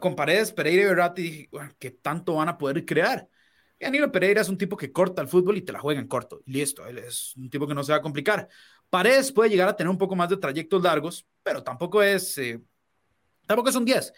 con 0.00 0.16
Paredes, 0.16 0.52
Pereira 0.52 0.82
y 0.82 0.86
Verratti 0.86 1.20
y 1.20 1.24
dije, 1.24 1.48
bueno, 1.52 1.70
¿qué 1.78 1.90
tanto 1.90 2.34
van 2.34 2.48
a 2.48 2.56
poder 2.56 2.84
crear? 2.84 3.28
Y 3.78 3.84
Aníbal 3.84 4.10
Pereira 4.10 4.40
es 4.40 4.48
un 4.48 4.56
tipo 4.56 4.76
que 4.76 4.92
corta 4.92 5.20
el 5.20 5.28
fútbol 5.28 5.56
y 5.56 5.62
te 5.62 5.72
la 5.72 5.80
juega 5.80 6.00
en 6.00 6.08
corto. 6.08 6.40
Y 6.46 6.52
listo, 6.52 6.86
él 6.86 6.98
es 6.98 7.36
un 7.36 7.50
tipo 7.50 7.66
que 7.66 7.74
no 7.74 7.82
se 7.82 7.92
va 7.92 7.98
a 7.98 8.02
complicar. 8.02 8.48
Paredes 8.88 9.32
puede 9.32 9.50
llegar 9.50 9.68
a 9.68 9.76
tener 9.76 9.90
un 9.90 9.98
poco 9.98 10.16
más 10.16 10.30
de 10.30 10.36
trayectos 10.36 10.82
largos, 10.82 11.26
pero 11.42 11.62
tampoco 11.62 12.02
es, 12.02 12.38
eh, 12.38 12.60
tampoco 13.46 13.68
es 13.68 13.76
un 13.76 13.84
10. 13.84 14.12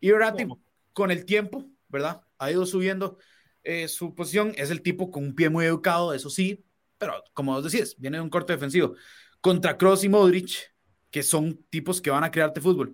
Y 0.00 0.10
Verratti, 0.10 0.46
con 0.92 1.10
el 1.10 1.24
tiempo, 1.24 1.70
¿verdad? 1.88 2.22
Ha 2.38 2.50
ido 2.50 2.66
subiendo 2.66 3.18
eh, 3.64 3.88
su 3.88 4.14
posición. 4.14 4.52
Es 4.56 4.70
el 4.70 4.82
tipo 4.82 5.10
con 5.10 5.24
un 5.24 5.34
pie 5.34 5.48
muy 5.48 5.64
educado, 5.64 6.12
eso 6.12 6.30
sí, 6.30 6.64
pero 6.98 7.22
como 7.32 7.52
vos 7.52 7.70
decís, 7.70 7.96
viene 7.98 8.18
de 8.18 8.22
un 8.22 8.30
corte 8.30 8.52
defensivo. 8.52 8.94
Contra 9.40 9.76
Cross 9.76 10.04
y 10.04 10.08
Modric, 10.08 10.72
que 11.10 11.22
son 11.22 11.64
tipos 11.68 12.00
que 12.00 12.10
van 12.10 12.24
a 12.24 12.30
crearte 12.30 12.60
fútbol. 12.60 12.92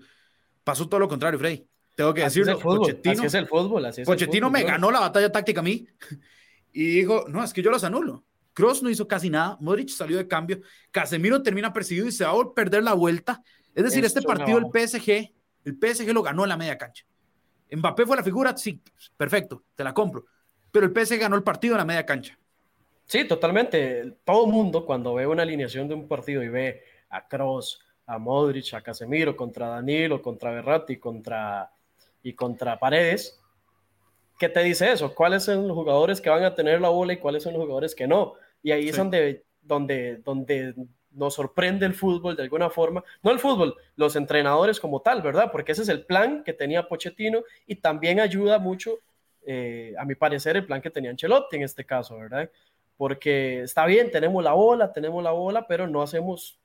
Pasó 0.65 0.89
todo 0.89 1.01
lo 1.01 1.09
contrario, 1.09 1.39
Frey. 1.39 1.67
Tengo 1.95 2.15
que 2.15 2.23
decirlo. 2.23 2.53
Es 2.53 2.63
Pochettino, 2.63 3.13
así 3.13 3.27
es 3.27 3.35
el 3.35 3.47
fútbol. 3.47 3.85
Así 3.85 4.05
Pochettino 4.05 4.51
me 4.51 4.63
ganó 4.63 4.91
la 4.91 5.01
batalla 5.01 5.31
táctica 5.31 5.61
a 5.61 5.65
mí 5.65 5.87
y 6.73 6.85
dijo, 6.87 7.27
no, 7.29 7.43
es 7.43 7.53
que 7.53 7.63
yo 7.63 7.71
los 7.71 7.85
anulo. 7.85 8.25
Cross 8.53 8.83
no 8.83 8.91
hizo 8.91 9.07
casi 9.07 9.31
nada, 9.31 9.57
Modric 9.61 9.89
salió 9.89 10.17
de 10.17 10.27
cambio, 10.27 10.61
Casemiro 10.91 11.41
termina 11.43 11.73
perseguido 11.73 12.09
y 12.09 12.13
se 12.13 12.25
va 12.25 12.33
a 12.33 12.55
perder 12.55 12.83
la 12.83 12.93
vuelta. 12.93 13.41
Es 13.73 13.85
decir, 13.85 14.05
este 14.05 14.21
partido 14.21 14.59
el 14.59 14.67
PSG, 14.67 15.33
el 15.65 15.79
PSG 15.81 16.13
lo 16.13 16.23
ganó 16.23 16.43
en 16.43 16.49
la 16.49 16.57
media 16.57 16.77
cancha. 16.77 17.05
Mbappé 17.71 18.05
fue 18.05 18.17
la 18.17 18.25
figura, 18.25 18.57
sí, 18.57 18.83
perfecto, 19.17 19.65
te 19.77 19.85
la 19.85 19.95
compro 19.95 20.25
pero 20.71 20.87
el 20.87 20.93
PSG 20.93 21.19
ganó 21.19 21.37
el 21.37 21.43
partido 21.43 21.75
en 21.75 21.79
la 21.79 21.85
media 21.85 22.07
cancha. 22.07 22.39
Sí, 23.05 23.25
totalmente. 23.27 24.17
Todo 24.25 24.47
el 24.47 24.53
mundo 24.53 24.85
cuando 24.85 25.15
ve 25.15 25.27
una 25.27 25.43
alineación 25.43 25.89
de 25.89 25.95
un 25.95 26.07
partido 26.07 26.43
y 26.43 26.49
ve 26.49 26.83
a 27.09 27.27
Kroos, 27.27 27.81
a 28.07 28.19
Modric, 28.19 28.75
a 28.75 28.83
Casemiro 28.83 29.37
contra 29.37 29.69
Danilo, 29.69 30.21
contra 30.21 30.51
Berratti 30.51 30.99
contra, 30.99 31.71
y 32.23 32.35
contra 32.35 32.79
Paredes, 32.79 33.41
¿qué 34.39 34.49
te 34.49 34.63
dice 34.63 34.93
eso? 34.93 35.15
¿Cuáles 35.15 35.45
son 35.45 35.67
los 35.67 35.77
jugadores 35.77 36.21
que 36.21 36.31
van 36.31 36.45
a 36.45 36.55
tener 36.55 36.81
la 36.81 36.89
bola 36.89 37.15
y 37.15 37.19
cuáles 37.19 37.43
son 37.43 37.55
los 37.55 37.63
jugadores 37.63 37.95
que 37.95 38.07
no? 38.07 38.35
Y 38.63 38.71
ahí 38.73 38.89
es 38.89 38.97
donde, 38.97 39.45
donde, 39.63 40.17
donde 40.19 40.75
nos 41.11 41.35
sorprende 41.35 41.87
el 41.87 41.95
fútbol 41.95 42.37
de 42.37 42.43
alguna 42.43 42.71
forma. 42.71 43.03
No 43.23 43.31
el 43.31 43.39
fútbol, 43.39 43.77
los 43.97 44.17
entrenadores 44.17 44.81
como 44.81 45.01
tal, 45.01 45.23
¿verdad? 45.23 45.51
Porque 45.51 45.73
ese 45.73 45.83
es 45.83 45.89
el 45.89 46.05
plan 46.05 46.43
que 46.45 46.53
tenía 46.53 46.89
Pochettino 46.89 47.43
y 47.67 47.77
también 47.77 48.21
ayuda 48.21 48.59
mucho 48.59 48.99
eh, 49.47 49.95
a 49.99 50.05
mi 50.05 50.15
parecer, 50.15 50.57
el 50.57 50.67
plan 50.67 50.81
que 50.81 50.91
tenía 50.91 51.11
Ancelotti 51.11 51.57
en 51.57 51.63
este 51.63 51.85
caso, 51.85 52.17
¿verdad? 52.19 52.51
porque 52.99 53.63
está 53.63 53.87
bien, 53.87 54.11
tenemos 54.11 54.45
la 54.45 54.53
bola, 54.53 54.93
tenemos 54.93 55.23
la 55.23 55.31
bola, 55.31 55.67
pero 55.67 55.87
no 55.87 56.03
hacemos 56.03 56.59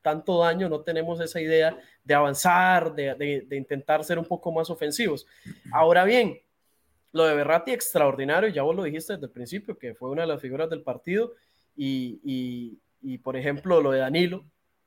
tanto 0.00 0.38
daño, 0.38 0.68
no 0.68 0.80
tenemos 0.80 1.20
esa 1.20 1.40
idea 1.40 1.76
de 2.04 2.14
avanzar, 2.14 2.94
de, 2.94 3.44
intentar 3.50 4.04
ser 4.04 4.18
un 4.18 4.24
poco 4.24 4.52
más 4.52 4.70
ofensivos. 4.70 5.26
Ahora 5.72 6.04
bien, 6.04 6.40
lo 7.12 7.24
de 7.24 7.34
Berratti 7.34 7.72
extraordinario, 7.72 8.48
ya 8.48 8.62
vos 8.62 8.74
lo 8.74 8.84
dijiste 8.84 9.14
desde 9.14 9.26
el 9.26 9.32
principio, 9.32 9.76
que 9.76 9.94
fue 9.94 10.10
una 10.10 10.22
de 10.22 10.28
las 10.28 10.40
figuras 10.40 10.70
del 10.70 10.82
partido, 10.82 11.32
y, 11.76 12.78
por 13.24 13.36
ejemplo 13.36 13.82
lo 13.82 13.90
de 13.90 13.98
Danilo, 13.98 14.44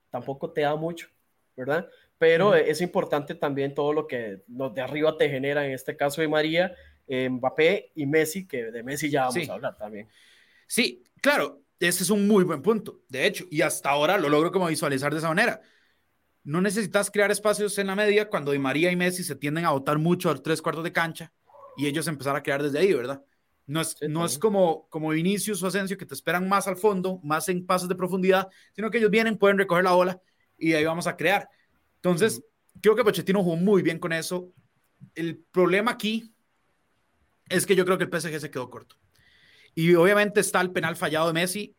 tampoco 0.10 0.52
te 0.52 0.62
da 0.62 0.76
mucho, 0.78 1.10
¿verdad? 1.58 1.90
Pero 2.18 2.56
es 2.56 2.80
importante 2.80 3.36
también 3.36 3.74
todo 3.74 3.92
lo 3.92 4.08
que 4.08 4.42
los 4.48 4.74
de 4.74 4.82
arriba 4.82 5.18
te 5.18 5.30
genera, 5.30 5.66
en 5.66 5.74
este 5.74 5.98
caso 5.98 6.22
de 6.22 6.30
María, 6.30 6.74
Mbappé 7.08 7.92
y 7.96 8.06
Messi, 8.06 8.48
que 8.48 8.72
de 8.72 8.84
Messi 8.84 9.10
ya 9.10 9.26
vamos 9.26 9.50
a 9.50 9.54
hablar 9.54 9.78
también. 9.78 10.08
Sí, 10.68 11.04
claro, 11.22 11.62
ese 11.80 12.04
es 12.04 12.10
un 12.10 12.28
muy 12.28 12.44
buen 12.44 12.62
punto, 12.62 13.02
de 13.10 13.26
hecho, 13.26 13.46
y 13.50 13.62
hasta 13.62 13.90
ahora 13.90 14.18
lo 14.18 14.30
logro 14.30 14.52
como 14.52 14.68
visualizar 14.68 15.12
de 15.12 15.20
esa 15.20 15.28
manera. 15.28 15.62
No 16.44 16.62
necesitas 16.62 17.10
crear 17.10 17.32
espacios 17.32 17.78
en 17.78 17.88
la 17.88 17.96
media 17.96 18.30
cuando 18.30 18.52
Di 18.52 18.60
María 18.60 18.92
y 18.92 18.96
Messi 18.96 19.24
se 19.24 19.36
tienden 19.36 19.66
a 19.66 19.72
botar 19.72 19.98
mucho 19.98 20.30
a 20.30 20.36
tres 20.36 20.62
cuartos 20.62 20.84
de 20.84 20.92
cancha 20.92 21.32
y 21.78 21.88
ellos 21.88 22.08
empezar 22.08 22.36
a 22.36 22.44
crear 22.44 22.62
desde 22.62 22.80
ahí, 22.80 22.94
¿verdad? 22.94 23.24
No 23.66 23.80
es, 23.80 23.96
no 24.10 24.26
es 24.26 24.38
como, 24.38 24.88
como 24.90 25.10
Vinicius 25.10 25.64
o 25.64 25.68
Asensio 25.68 25.98
que 25.98 26.06
te 26.06 26.14
esperan 26.14 26.50
más 26.50 26.68
al 26.68 26.76
fondo, 26.76 27.20
más 27.24 27.48
en 27.48 27.66
pasos 27.66 27.88
de 27.88 27.96
profundidad, 27.96 28.50
sino 28.74 28.90
que 28.92 28.98
ellos 28.98 29.10
vienen, 29.10 29.38
pueden 29.38 29.58
recoger 29.58 29.86
la 29.86 29.94
bola 29.94 30.22
y 30.58 30.74
ahí 30.74 30.84
vamos 30.84 31.08
a 31.08 31.16
crear. 31.16 31.48
Entonces, 31.96 32.44
creo 32.82 32.96
que 32.96 33.04
Pochettino 33.04 33.42
jugó 33.42 33.56
muy 33.56 33.82
bien 33.82 34.00
con 34.00 34.12
eso. 34.12 34.52
El 35.16 35.38
problema 35.52 35.92
aquí 35.92 36.33
es 37.50 37.66
que 37.66 37.76
yo 37.76 37.86
creo 37.86 37.98
que 37.98 38.06
el 38.06 38.10
PSG 38.12 38.40
se 38.40 38.52
quedó 38.52 38.70
corto. 38.70 38.96
Y 39.76 39.94
obviamente 39.96 40.40
está 40.40 40.62
el 40.62 40.72
penal 40.72 40.96
fallado 40.96 41.28
de 41.28 41.34
Messi, 41.34 41.76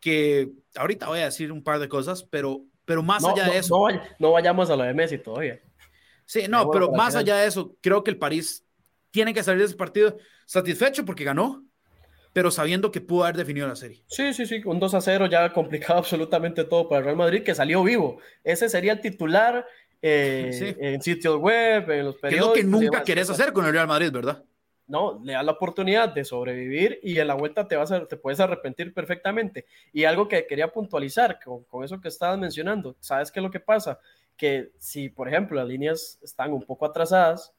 que 0.00 0.50
ahorita 0.76 1.08
voy 1.08 1.20
a 1.20 1.26
decir 1.26 1.50
un 1.50 1.62
par 1.62 1.78
de 1.78 1.88
cosas, 1.88 2.22
pero, 2.24 2.62
pero 2.84 3.02
más 3.02 3.24
allá 3.24 3.48
de 3.48 3.58
eso. 3.58 3.86
No, 4.18 4.32
vayamos 4.32 4.70
a 4.70 4.76
lo 4.76 4.84
de 4.84 4.94
Messi 4.94 5.18
todavía. 5.18 5.60
Sí, 6.26 6.46
no, 6.48 6.70
pero 6.70 6.90
más 6.92 7.16
allá 7.16 7.36
de 7.36 7.46
eso, 7.46 7.76
creo 7.80 8.04
que 8.04 8.10
el 8.10 8.18
París 8.18 8.64
tiene 9.10 9.34
que 9.34 9.42
salir 9.42 9.60
de 9.60 9.66
ese 9.66 9.76
partido 9.76 10.16
satisfecho 10.46 11.04
porque 11.04 11.24
ganó, 11.24 11.64
pero 12.32 12.50
sabiendo 12.50 12.90
que 12.90 13.00
pudo 13.00 13.24
haber 13.24 13.36
definido 13.36 13.68
la 13.68 13.76
serie. 13.76 14.02
Sí, 14.08 14.32
sí, 14.32 14.46
sí, 14.46 14.60
un 14.64 14.80
2 14.80 14.94
a 14.94 15.00
0 15.00 15.26
ya 15.26 15.52
complicado 15.52 15.98
absolutamente 15.98 16.64
todo 16.64 16.88
para 16.88 17.00
el 17.00 17.04
Real 17.04 17.16
Madrid, 17.16 17.42
que 17.42 17.54
salió 17.54 17.82
vivo. 17.82 18.18
Ese 18.42 18.68
sería 18.68 18.92
el 18.92 19.00
titular 19.00 19.66
eh, 20.02 20.76
en 20.78 21.00
sitios 21.00 21.36
web, 21.36 21.90
en 21.90 22.06
los 22.06 22.16
periódicos. 22.16 22.54
Que 22.54 22.60
es 22.60 22.66
lo 22.66 22.78
que 22.78 22.84
nunca 22.84 23.02
querés 23.02 23.30
hacer 23.30 23.52
con 23.52 23.64
el 23.66 23.72
Real 23.72 23.86
Madrid, 23.86 24.10
¿verdad? 24.10 24.44
No, 24.86 25.20
le 25.24 25.32
das 25.32 25.44
la 25.44 25.52
oportunidad 25.52 26.10
de 26.10 26.24
sobrevivir 26.24 27.00
y 27.02 27.18
en 27.18 27.26
la 27.26 27.34
vuelta 27.34 27.66
te, 27.66 27.76
vas 27.76 27.90
a, 27.90 28.06
te 28.06 28.16
puedes 28.16 28.40
arrepentir 28.40 28.92
perfectamente. 28.92 29.66
Y 29.92 30.04
algo 30.04 30.28
que 30.28 30.46
quería 30.46 30.68
puntualizar 30.68 31.38
con, 31.42 31.64
con 31.64 31.84
eso 31.84 32.00
que 32.00 32.08
estabas 32.08 32.38
mencionando, 32.38 32.96
¿sabes 33.00 33.30
qué 33.30 33.40
es 33.40 33.44
lo 33.44 33.50
que 33.50 33.60
pasa? 33.60 33.98
Que 34.36 34.72
si, 34.78 35.08
por 35.08 35.28
ejemplo, 35.28 35.56
las 35.56 35.68
líneas 35.68 36.18
están 36.22 36.52
un 36.52 36.62
poco 36.62 36.86
atrasadas, 36.86 37.52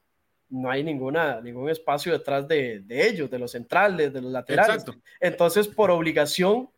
no 0.48 0.70
hay 0.70 0.84
ninguna, 0.84 1.40
ningún 1.40 1.68
espacio 1.68 2.12
detrás 2.12 2.46
de, 2.46 2.80
de 2.80 3.08
ellos, 3.08 3.28
de 3.28 3.38
los 3.38 3.50
centrales, 3.50 4.12
de 4.12 4.20
los 4.20 4.30
laterales. 4.30 4.84
Entonces, 5.18 5.66
por 5.66 5.90
obligación, 5.90 6.70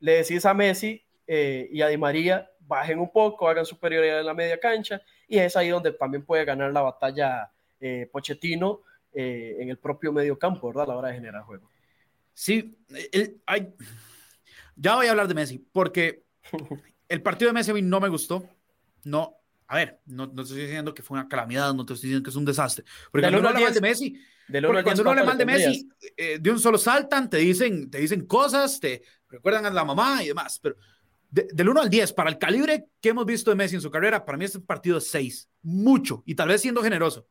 le 0.00 0.14
decís 0.14 0.46
a 0.46 0.54
Messi 0.54 1.04
eh, 1.26 1.68
y 1.70 1.82
a 1.82 1.88
Di 1.88 1.98
María, 1.98 2.50
bajen 2.60 2.98
un 2.98 3.12
poco, 3.12 3.48
hagan 3.48 3.66
superioridad 3.66 4.20
en 4.20 4.26
la 4.26 4.34
media 4.34 4.58
cancha, 4.58 5.02
y 5.28 5.38
es 5.38 5.56
ahí 5.56 5.68
donde 5.68 5.92
también 5.92 6.24
puede 6.24 6.44
ganar 6.46 6.72
la 6.72 6.80
batalla 6.80 7.50
eh, 7.80 8.08
Pochettino 8.10 8.80
eh, 9.12 9.56
en 9.58 9.68
el 9.68 9.78
propio 9.78 10.12
medio 10.12 10.38
campo, 10.38 10.68
¿verdad? 10.68 10.84
A 10.84 10.88
la 10.88 10.96
hora 10.96 11.08
de 11.08 11.14
generar 11.14 11.42
juego. 11.42 11.70
Sí, 12.34 12.76
hay, 13.46 13.74
ya 14.76 14.96
voy 14.96 15.06
a 15.06 15.10
hablar 15.10 15.28
de 15.28 15.34
Messi, 15.34 15.58
porque 15.58 16.24
el 17.08 17.22
partido 17.22 17.50
de 17.50 17.54
Messi 17.54 17.70
a 17.70 17.74
mí 17.74 17.82
no 17.82 18.00
me 18.00 18.08
gustó. 18.08 18.48
No, 19.04 19.36
a 19.66 19.76
ver, 19.76 20.00
no, 20.06 20.26
no 20.26 20.42
estoy 20.42 20.62
diciendo 20.62 20.94
que 20.94 21.02
fue 21.02 21.18
una 21.18 21.28
calamidad, 21.28 21.74
no 21.74 21.84
te 21.84 21.94
estoy 21.94 22.08
diciendo 22.08 22.24
que 22.24 22.30
es 22.30 22.36
un 22.36 22.44
desastre. 22.44 22.84
Porque 23.10 23.24
cuando 23.24 23.40
uno 23.40 23.48
habla 23.48 23.60
mal 23.60 23.74
de 23.74 23.80
Messi, 23.80 24.18
cuando 24.60 25.02
uno 25.02 25.10
habla 25.10 25.24
mal 25.24 25.38
de 25.38 25.46
Messi, 25.46 25.88
eh, 26.16 26.38
de 26.40 26.50
un 26.50 26.58
solo 26.58 26.78
saltan, 26.78 27.30
te 27.30 27.38
dicen, 27.38 27.90
te 27.90 27.98
dicen 27.98 28.26
cosas, 28.26 28.78
te 28.80 29.02
recuerdan 29.28 29.66
a 29.66 29.70
la 29.70 29.84
mamá 29.84 30.22
y 30.22 30.28
demás. 30.28 30.58
Pero 30.58 30.76
del 31.30 31.68
1 31.68 31.80
al 31.80 31.88
10, 31.88 32.12
para 32.12 32.28
el 32.28 32.38
calibre 32.38 32.88
que 33.00 33.08
hemos 33.08 33.24
visto 33.24 33.50
de 33.50 33.56
Messi 33.56 33.76
en 33.76 33.80
su 33.80 33.90
carrera, 33.90 34.24
para 34.24 34.36
mí 34.36 34.44
este 34.44 34.60
partido 34.60 34.98
es 34.98 35.06
6. 35.06 35.48
Mucho, 35.62 36.22
y 36.26 36.34
tal 36.34 36.48
vez 36.48 36.60
siendo 36.60 36.82
generoso. 36.82 37.26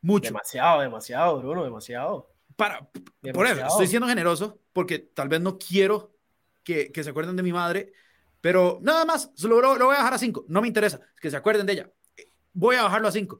Mucho. 0.00 0.28
Demasiado, 0.28 0.80
demasiado, 0.80 1.40
Bruno, 1.40 1.64
demasiado. 1.64 2.30
Para, 2.56 2.88
por 3.32 3.46
eso, 3.46 3.66
estoy 3.66 3.86
siendo 3.86 4.08
generoso 4.08 4.58
porque 4.72 4.98
tal 4.98 5.28
vez 5.28 5.40
no 5.40 5.58
quiero 5.58 6.12
que, 6.64 6.90
que 6.90 7.04
se 7.04 7.10
acuerden 7.10 7.36
de 7.36 7.42
mi 7.42 7.52
madre, 7.52 7.92
pero 8.40 8.78
nada 8.82 9.04
más, 9.04 9.30
lo, 9.42 9.60
lo, 9.60 9.86
voy 9.86 9.94
a 9.94 9.98
bajar 9.98 10.14
a 10.14 10.18
5. 10.18 10.44
No 10.48 10.60
me 10.60 10.68
interesa 10.68 11.00
que 11.20 11.30
se 11.30 11.36
acuerden 11.36 11.66
de 11.66 11.72
ella. 11.74 11.90
Voy 12.52 12.76
a 12.76 12.82
bajarlo 12.82 13.08
a 13.08 13.12
5. 13.12 13.38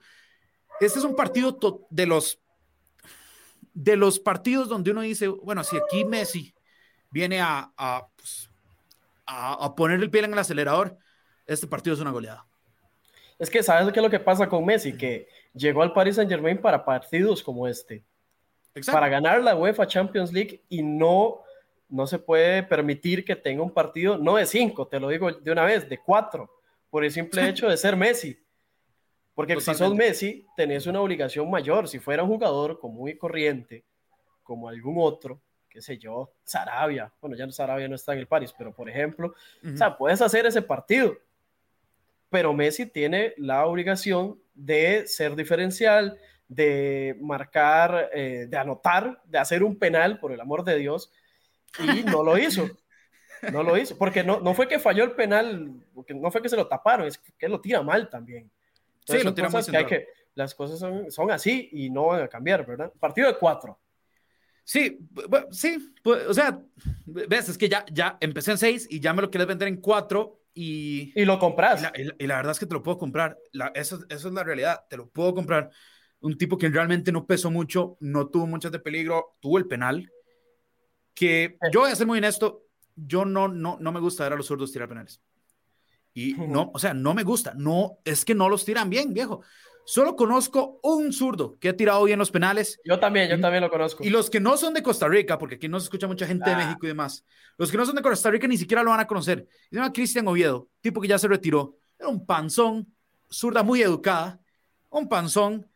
Este 0.80 0.98
es 0.98 1.04
un 1.04 1.16
partido 1.16 1.58
de 1.90 2.06
los 2.06 2.40
de 3.74 3.96
los 3.96 4.18
partidos 4.18 4.68
donde 4.68 4.90
uno 4.90 5.02
dice, 5.02 5.28
bueno, 5.28 5.62
si 5.62 5.76
aquí 5.76 6.04
Messi 6.04 6.52
viene 7.10 7.40
a, 7.40 7.72
a, 7.76 8.08
pues, 8.16 8.50
a, 9.24 9.52
a 9.52 9.74
poner 9.76 10.00
el 10.00 10.10
pie 10.10 10.24
en 10.24 10.32
el 10.32 10.38
acelerador, 10.38 10.98
este 11.46 11.68
partido 11.68 11.94
es 11.94 12.00
una 12.00 12.10
goleada. 12.10 12.44
Es 13.38 13.50
que, 13.50 13.62
¿sabes 13.62 13.92
qué 13.92 14.00
es 14.00 14.04
lo 14.04 14.10
que 14.10 14.18
pasa 14.18 14.48
con 14.48 14.64
Messi? 14.64 14.96
Que 14.96 15.28
llegó 15.58 15.82
al 15.82 15.92
Paris 15.92 16.16
Saint 16.16 16.30
Germain 16.30 16.58
para 16.58 16.84
partidos 16.84 17.42
como 17.42 17.66
este. 17.66 18.04
Para 18.86 19.08
ganar 19.08 19.42
la 19.42 19.56
UEFA 19.56 19.86
Champions 19.86 20.32
League 20.32 20.62
y 20.68 20.82
no, 20.82 21.40
no 21.88 22.06
se 22.06 22.18
puede 22.18 22.62
permitir 22.62 23.24
que 23.24 23.34
tenga 23.34 23.62
un 23.62 23.72
partido, 23.72 24.16
no 24.16 24.36
de 24.36 24.46
cinco, 24.46 24.86
te 24.86 25.00
lo 25.00 25.08
digo 25.08 25.32
de 25.32 25.50
una 25.50 25.64
vez, 25.64 25.88
de 25.88 25.98
cuatro, 25.98 26.48
por 26.88 27.04
el 27.04 27.10
simple 27.10 27.48
hecho 27.48 27.68
de 27.68 27.76
ser 27.76 27.96
Messi. 27.96 28.38
Porque 29.34 29.60
si 29.60 29.74
sos 29.74 29.94
Messi, 29.94 30.46
tenés 30.56 30.86
una 30.86 31.00
obligación 31.00 31.48
mayor. 31.50 31.88
Si 31.88 31.98
fuera 31.98 32.22
un 32.22 32.28
jugador 32.28 32.78
común 32.78 33.08
y 33.08 33.16
corriente, 33.16 33.84
como 34.42 34.68
algún 34.68 34.96
otro, 34.98 35.40
qué 35.68 35.80
sé 35.80 35.98
yo, 35.98 36.32
Sarabia, 36.44 37.12
bueno, 37.20 37.36
ya 37.36 37.50
Sarabia 37.50 37.88
no 37.88 37.94
está 37.96 38.12
en 38.12 38.20
el 38.20 38.26
Paris, 38.26 38.54
pero 38.56 38.72
por 38.72 38.88
ejemplo, 38.88 39.34
o 39.64 39.76
sea, 39.76 39.96
puedes 39.96 40.20
hacer 40.22 40.46
ese 40.46 40.62
partido 40.62 41.16
pero 42.30 42.52
Messi 42.52 42.86
tiene 42.86 43.34
la 43.36 43.66
obligación 43.66 44.38
de 44.58 45.06
ser 45.06 45.36
diferencial, 45.36 46.18
de 46.48 47.16
marcar, 47.20 48.10
eh, 48.12 48.46
de 48.48 48.56
anotar, 48.56 49.22
de 49.24 49.38
hacer 49.38 49.62
un 49.62 49.78
penal, 49.78 50.18
por 50.18 50.32
el 50.32 50.40
amor 50.40 50.64
de 50.64 50.76
Dios, 50.76 51.12
y 51.78 52.02
no 52.02 52.22
lo 52.22 52.36
hizo. 52.36 52.68
No 53.52 53.62
lo 53.62 53.78
hizo, 53.78 53.96
porque 53.96 54.24
no, 54.24 54.40
no 54.40 54.52
fue 54.52 54.66
que 54.66 54.80
falló 54.80 55.04
el 55.04 55.12
penal, 55.12 55.70
porque 55.94 56.12
no 56.12 56.30
fue 56.30 56.42
que 56.42 56.48
se 56.48 56.56
lo 56.56 56.66
taparon, 56.66 57.06
es 57.06 57.18
que 57.18 57.48
lo 57.48 57.60
tira 57.60 57.82
mal 57.82 58.10
también. 58.10 58.50
sí, 59.06 59.22
lo 59.22 59.32
tira. 59.32 59.48
Que 59.48 59.86
que, 59.86 60.06
las 60.34 60.54
cosas 60.54 60.78
son, 60.78 61.10
son 61.10 61.30
así 61.30 61.68
y 61.72 61.88
no 61.90 62.06
van 62.06 62.22
a 62.22 62.28
cambiar, 62.28 62.66
¿verdad? 62.66 62.92
Partido 62.98 63.28
de 63.28 63.38
cuatro. 63.38 63.78
Sí, 64.64 64.98
sí, 65.50 65.94
pues, 66.02 66.26
o 66.26 66.34
sea, 66.34 66.60
ves, 67.06 67.48
es 67.48 67.56
que 67.56 67.68
ya, 67.68 67.86
ya 67.90 68.18
empecé 68.20 68.50
en 68.50 68.58
seis 68.58 68.86
y 68.90 69.00
ya 69.00 69.12
me 69.12 69.22
lo 69.22 69.30
quieres 69.30 69.48
vender 69.48 69.68
en 69.68 69.80
cuatro 69.80 70.37
y, 70.60 71.12
y 71.14 71.24
lo 71.24 71.38
compras. 71.38 71.88
Y 72.18 72.26
la, 72.26 72.36
verdad 72.38 72.50
es 72.50 72.58
que 72.58 72.66
te 72.66 72.74
lo 72.74 72.82
puedo 72.82 72.98
comprar. 72.98 73.38
La, 73.52 73.68
eso, 73.76 74.00
eso, 74.08 74.26
es 74.26 74.34
la 74.34 74.42
realidad. 74.42 74.86
Te 74.90 74.96
lo 74.96 75.08
puedo 75.08 75.32
comprar. 75.32 75.70
Un 76.18 76.36
tipo 76.36 76.58
que 76.58 76.68
realmente 76.68 77.12
no 77.12 77.26
pesó 77.26 77.48
mucho, 77.48 77.96
no 78.00 78.28
tuvo 78.28 78.48
muchas 78.48 78.72
de 78.72 78.80
peligro, 78.80 79.36
tuvo 79.38 79.58
el 79.58 79.68
penal. 79.68 80.10
Que 81.14 81.56
yo 81.72 81.82
voy 81.82 81.92
a 81.92 81.94
ser 81.94 82.08
muy 82.08 82.18
honesto, 82.18 82.64
yo 82.96 83.24
no, 83.24 83.46
no, 83.46 83.78
no 83.80 83.92
me 83.92 84.00
gusta 84.00 84.24
ver 84.24 84.32
a 84.32 84.36
los 84.36 84.46
zurdos 84.46 84.72
tirar 84.72 84.88
penales. 84.88 85.22
Y 86.12 86.32
no, 86.32 86.72
o 86.74 86.78
sea, 86.80 86.92
no 86.92 87.14
me 87.14 87.22
gusta. 87.22 87.54
No, 87.54 87.98
es 88.04 88.24
que 88.24 88.34
no 88.34 88.48
los 88.48 88.64
tiran 88.64 88.90
bien, 88.90 89.14
viejo. 89.14 89.42
Solo 89.88 90.16
conozco 90.16 90.80
un 90.82 91.14
zurdo 91.14 91.56
que 91.58 91.70
ha 91.70 91.74
tirado 91.74 92.04
bien 92.04 92.18
los 92.18 92.30
penales. 92.30 92.78
Yo 92.84 93.00
también, 93.00 93.30
yo 93.30 93.40
también 93.40 93.62
lo 93.62 93.70
conozco. 93.70 94.04
Y 94.04 94.10
los 94.10 94.28
que 94.28 94.38
no 94.38 94.58
son 94.58 94.74
de 94.74 94.82
Costa 94.82 95.08
Rica, 95.08 95.38
porque 95.38 95.54
aquí 95.54 95.66
no 95.66 95.80
se 95.80 95.84
escucha 95.84 96.06
mucha 96.06 96.26
gente 96.26 96.50
de. 96.50 96.56
México 96.56 96.80
y 96.82 96.88
demás, 96.88 97.24
los 97.56 97.70
que 97.70 97.78
no 97.78 97.86
son 97.86 97.96
de 97.96 98.02
Costa 98.02 98.30
Rica 98.30 98.46
ni 98.46 98.58
siquiera 98.58 98.82
lo 98.82 98.90
van 98.90 99.00
a 99.00 99.06
conocer. 99.06 99.48
Se 99.70 99.76
llama 99.76 99.90
Cristian 99.90 100.28
Oviedo, 100.28 100.68
tipo 100.82 101.00
que 101.00 101.08
ya 101.08 101.18
se 101.18 101.26
retiró. 101.26 101.74
Era 101.98 102.10
un 102.10 102.26
panzón, 102.26 102.86
zurda 103.32 103.62
muy 103.62 103.80
educada, 103.80 104.38
un 104.90 105.08
panzón, 105.08 105.66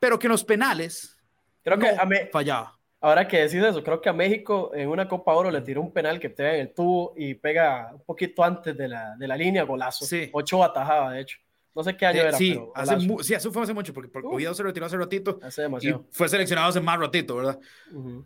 pero 0.00 0.18
que 0.18 0.26
en 0.26 0.32
los 0.32 0.42
penales 0.42 1.14
creo 1.62 1.78
que 1.78 1.88
a 1.88 2.08
fallaba. 2.32 2.78
Ahora 2.98 3.28
que 3.28 3.40
decís 3.42 3.62
eso, 3.62 3.84
creo 3.84 4.00
que 4.00 4.08
a 4.08 4.14
México 4.14 4.70
en 4.74 4.88
una 4.88 5.06
Copa 5.06 5.34
Oro 5.34 5.50
le 5.50 5.60
tiró 5.60 5.82
un 5.82 5.92
penal 5.92 6.18
que 6.18 6.30
pega 6.30 6.54
en 6.54 6.60
el 6.60 6.72
tubo 6.72 7.12
y 7.14 7.34
pega 7.34 7.90
un 7.92 8.00
poquito 8.00 8.42
antes 8.42 8.74
de 8.74 8.88
la, 8.88 9.16
de 9.18 9.28
la 9.28 9.36
línea, 9.36 9.64
golazo. 9.64 10.06
Sí. 10.06 10.30
Ocho 10.32 10.64
atajaba, 10.64 11.12
de 11.12 11.20
hecho. 11.20 11.38
No 11.78 11.84
sé 11.84 11.96
qué 11.96 12.06
año 12.06 12.22
era. 12.22 12.32
Sí, 12.32 12.58
hace 12.74 12.98
sí, 13.22 13.34
eso 13.34 13.52
fue 13.52 13.62
hace 13.62 13.72
mucho, 13.72 13.94
porque, 13.94 14.10
porque 14.10 14.26
Oviedo 14.26 14.52
se 14.52 14.64
retiró 14.64 14.86
hace 14.86 14.96
ratito. 14.96 15.38
Hace 15.40 15.62
demasiado. 15.62 16.06
Y 16.10 16.12
fue 16.12 16.28
seleccionado 16.28 16.70
hace 16.70 16.80
más 16.80 16.98
ratito, 16.98 17.36
¿verdad? 17.36 17.56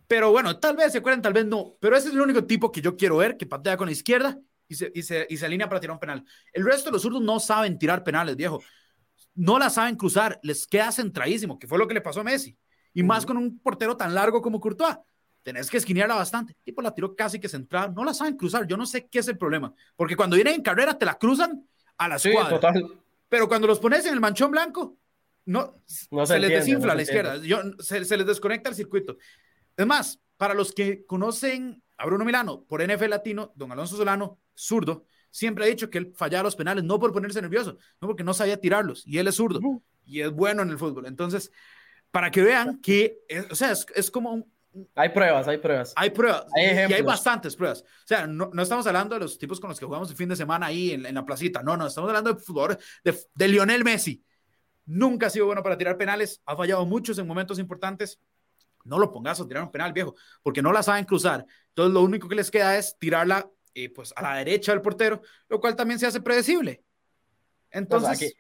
Pero 0.08 0.30
bueno, 0.30 0.58
tal 0.58 0.74
vez 0.74 0.90
se 0.90 0.98
acuerdan, 0.98 1.20
tal 1.20 1.34
vez 1.34 1.44
no. 1.44 1.76
Pero 1.78 1.94
ese 1.94 2.08
es 2.08 2.14
el 2.14 2.22
único 2.22 2.46
tipo 2.46 2.72
que 2.72 2.80
yo 2.80 2.96
quiero 2.96 3.18
ver, 3.18 3.36
que 3.36 3.44
patea 3.44 3.76
con 3.76 3.88
la 3.88 3.92
izquierda 3.92 4.38
y 4.66 4.74
se, 4.74 4.90
y 4.94 5.02
se, 5.02 5.26
y 5.28 5.36
se 5.36 5.44
alinea 5.44 5.68
para 5.68 5.80
tirar 5.80 5.92
un 5.92 6.00
penal. 6.00 6.24
El 6.50 6.64
resto 6.64 6.88
de 6.88 6.92
los 6.92 7.02
zurdos 7.02 7.20
no 7.20 7.38
saben 7.40 7.78
tirar 7.78 8.02
penales, 8.02 8.36
viejo. 8.36 8.58
No 9.34 9.58
la 9.58 9.68
saben 9.68 9.96
cruzar, 9.96 10.40
les 10.42 10.66
queda 10.66 10.90
centradísimo, 10.90 11.58
que 11.58 11.66
fue 11.66 11.76
lo 11.76 11.86
que 11.86 11.92
le 11.92 12.00
pasó 12.00 12.20
a 12.20 12.24
Messi. 12.24 12.56
Y 12.94 13.02
más 13.02 13.26
con 13.26 13.36
un 13.36 13.58
portero 13.58 13.98
tan 13.98 14.14
largo 14.14 14.40
como 14.40 14.60
Courtois. 14.60 14.96
tenés 15.42 15.68
que 15.68 15.76
esquinearla 15.76 16.14
bastante. 16.14 16.54
El 16.54 16.64
tipo 16.64 16.80
la 16.80 16.94
tiró 16.94 17.14
casi 17.14 17.38
que 17.38 17.50
centrada, 17.50 17.88
no 17.88 18.02
la 18.02 18.14
saben 18.14 18.34
cruzar, 18.34 18.66
yo 18.66 18.78
no 18.78 18.86
sé 18.86 19.08
qué 19.08 19.18
es 19.18 19.28
el 19.28 19.36
problema, 19.36 19.74
porque 19.94 20.16
cuando 20.16 20.36
vienen 20.36 20.54
en 20.54 20.62
carrera 20.62 20.96
te 20.96 21.04
la 21.04 21.18
cruzan 21.18 21.68
a 21.98 22.08
la 22.08 22.18
sí, 22.18 22.32
pero 23.32 23.48
cuando 23.48 23.66
los 23.66 23.80
pones 23.80 24.04
en 24.04 24.12
el 24.12 24.20
manchón 24.20 24.50
blanco, 24.50 24.98
no, 25.46 25.72
se, 25.86 26.38
les 26.38 26.50
desinfla 26.50 26.92
a 26.92 26.94
la 26.94 27.00
izquierda, 27.00 27.40
se, 27.78 28.04
se 28.04 28.16
les 28.18 28.26
desconecta 28.26 28.68
el 28.68 28.74
circuito. 28.74 29.16
Es 29.74 29.86
más, 29.86 30.20
para 30.36 30.52
los 30.52 30.70
que 30.70 31.06
conocen 31.06 31.82
a 31.96 32.04
Bruno 32.04 32.26
Milano 32.26 32.66
por 32.68 32.86
NFL 32.86 33.08
Latino, 33.08 33.50
don 33.56 33.72
Alonso 33.72 33.96
Solano, 33.96 34.38
zurdo, 34.54 35.06
siempre 35.30 35.64
ha 35.64 35.68
dicho 35.68 35.88
que 35.88 35.96
él 35.96 36.12
fallaba 36.14 36.42
los 36.42 36.56
penales 36.56 36.84
no 36.84 37.00
por 37.00 37.10
ponerse 37.10 37.40
nervioso, 37.40 37.78
no 38.02 38.08
porque 38.08 38.22
no 38.22 38.34
sabía 38.34 38.60
tirarlos, 38.60 39.02
y 39.06 39.16
él 39.16 39.26
es 39.26 39.36
zurdo, 39.36 39.60
y 40.04 40.20
es 40.20 40.30
bueno 40.30 40.60
en 40.60 40.68
el 40.68 40.76
fútbol. 40.76 41.06
Entonces, 41.06 41.50
para 42.10 42.30
que 42.30 42.42
vean 42.42 42.82
que, 42.82 43.20
o 43.50 43.54
sea, 43.54 43.72
es, 43.94 44.10
como 44.10 44.34
un, 44.34 44.51
hay 44.94 45.08
pruebas, 45.10 45.48
hay 45.48 45.58
pruebas. 45.58 45.92
Hay 45.96 46.10
pruebas. 46.10 46.46
y 46.56 46.92
hay 46.92 47.02
bastantes 47.02 47.54
pruebas. 47.56 47.82
O 47.82 48.06
sea, 48.06 48.26
no, 48.26 48.50
no, 48.52 48.62
estamos 48.62 48.86
hablando 48.86 49.14
de 49.14 49.20
los 49.20 49.38
tipos 49.38 49.60
con 49.60 49.68
los 49.68 49.78
que 49.78 49.84
jugamos 49.84 50.10
el 50.10 50.16
fin 50.16 50.28
de 50.28 50.36
semana 50.36 50.66
ahí 50.66 50.92
en, 50.92 51.04
en 51.04 51.14
la 51.14 51.24
placita. 51.24 51.62
No, 51.62 51.76
no, 51.76 51.86
estamos 51.86 52.08
hablando 52.08 52.32
de 52.32 52.78
de, 53.04 53.18
de, 53.34 53.48
Lionel 53.48 53.84
Messi. 53.84 54.24
Nunca 54.86 55.26
ha 55.26 55.30
sido 55.30 55.46
bueno 55.46 55.62
para 55.62 55.76
tirar 55.76 55.96
penales. 55.96 56.40
Ha 56.46 56.56
fallado 56.56 56.86
muchos 56.86 57.18
en 57.18 57.26
momentos 57.26 57.58
importantes. 57.58 58.18
No 58.84 58.98
lo 58.98 59.12
pongas 59.12 59.40
a 59.40 59.46
tirar 59.46 59.62
un 59.62 59.70
penal, 59.70 59.92
viejo, 59.92 60.14
porque 60.42 60.62
no 60.62 60.72
la 60.72 60.82
saben 60.82 61.04
cruzar. 61.04 61.46
Entonces, 61.68 61.92
lo 61.92 62.02
único 62.02 62.28
que 62.28 62.34
les 62.34 62.50
queda 62.50 62.76
es 62.76 62.96
tirarla 62.98 63.48
eh, 63.74 63.90
pues, 63.90 64.12
a 64.16 64.22
la 64.22 64.36
derecha 64.36 64.72
del 64.72 64.80
portero, 64.80 65.22
lo 65.48 65.60
cual 65.60 65.76
también 65.76 66.00
se 66.00 66.06
hace 66.06 66.20
predecible. 66.20 66.82
Entonces. 67.70 68.34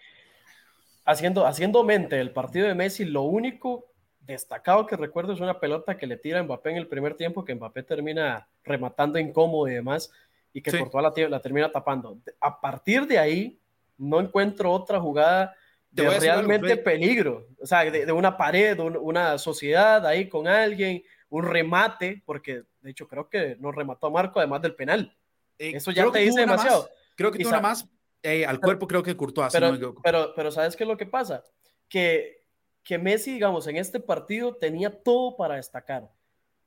haciendo, 1.04 1.46
haciendo 1.46 1.84
mente 1.84 2.20
el 2.20 2.32
partido 2.32 2.66
de 2.66 2.74
Messi, 2.74 3.04
lo 3.04 3.22
único 3.22 3.91
destacado 4.26 4.86
que 4.86 4.96
recuerdo 4.96 5.32
es 5.32 5.40
una 5.40 5.58
pelota 5.58 5.96
que 5.98 6.06
le 6.06 6.16
tira 6.16 6.40
a 6.40 6.42
Mbappé 6.42 6.70
en 6.70 6.76
el 6.76 6.86
primer 6.86 7.14
tiempo, 7.14 7.44
que 7.44 7.54
Mbappé 7.54 7.82
termina 7.82 8.48
rematando 8.64 9.18
incómodo 9.18 9.68
y 9.68 9.74
demás, 9.74 10.10
y 10.52 10.62
que 10.62 10.72
por 10.78 10.90
toda 10.90 11.02
la, 11.02 11.28
la 11.28 11.40
termina 11.40 11.70
tapando. 11.70 12.18
A 12.40 12.60
partir 12.60 13.06
de 13.06 13.18
ahí, 13.18 13.58
no 13.98 14.20
encuentro 14.20 14.70
otra 14.70 15.00
jugada 15.00 15.54
de 15.90 16.08
realmente 16.18 16.76
peligro, 16.78 17.46
o 17.60 17.66
sea, 17.66 17.84
de, 17.90 18.10
una 18.12 18.36
pared, 18.36 18.78
una 18.78 19.36
sociedad 19.36 20.06
ahí 20.06 20.28
con 20.28 20.48
alguien, 20.48 21.02
un 21.28 21.44
remate, 21.44 22.22
porque 22.24 22.62
de 22.80 22.90
hecho 22.90 23.06
creo 23.06 23.28
que 23.28 23.56
no 23.60 23.72
remató 23.72 24.06
a 24.06 24.10
Marco 24.10 24.38
además 24.38 24.62
del 24.62 24.74
penal. 24.74 25.14
Eh, 25.58 25.72
Eso 25.74 25.90
ya 25.90 26.10
te 26.10 26.20
dice 26.20 26.40
demasiado. 26.40 26.88
creo 27.14 27.30
que 27.30 27.42
tú 27.42 27.50
nada 27.50 27.60
más 27.60 27.86
eh, 28.22 28.46
al 28.46 28.60
cuerpo 28.60 28.86
creo 28.86 29.02
que 29.02 29.16
curtó 29.16 29.42
así. 29.42 29.58
Pero, 29.58 29.94
pero, 30.02 30.32
pero, 30.34 30.50
¿sabes 30.50 30.76
qué 30.76 30.84
es 30.84 30.88
lo 30.88 30.96
que 30.96 31.06
pasa? 31.06 31.42
Que 31.88 32.41
que 32.82 32.98
Messi, 32.98 33.32
digamos, 33.32 33.66
en 33.66 33.76
este 33.76 34.00
partido 34.00 34.56
tenía 34.56 35.02
todo 35.02 35.36
para 35.36 35.56
destacar. 35.56 36.10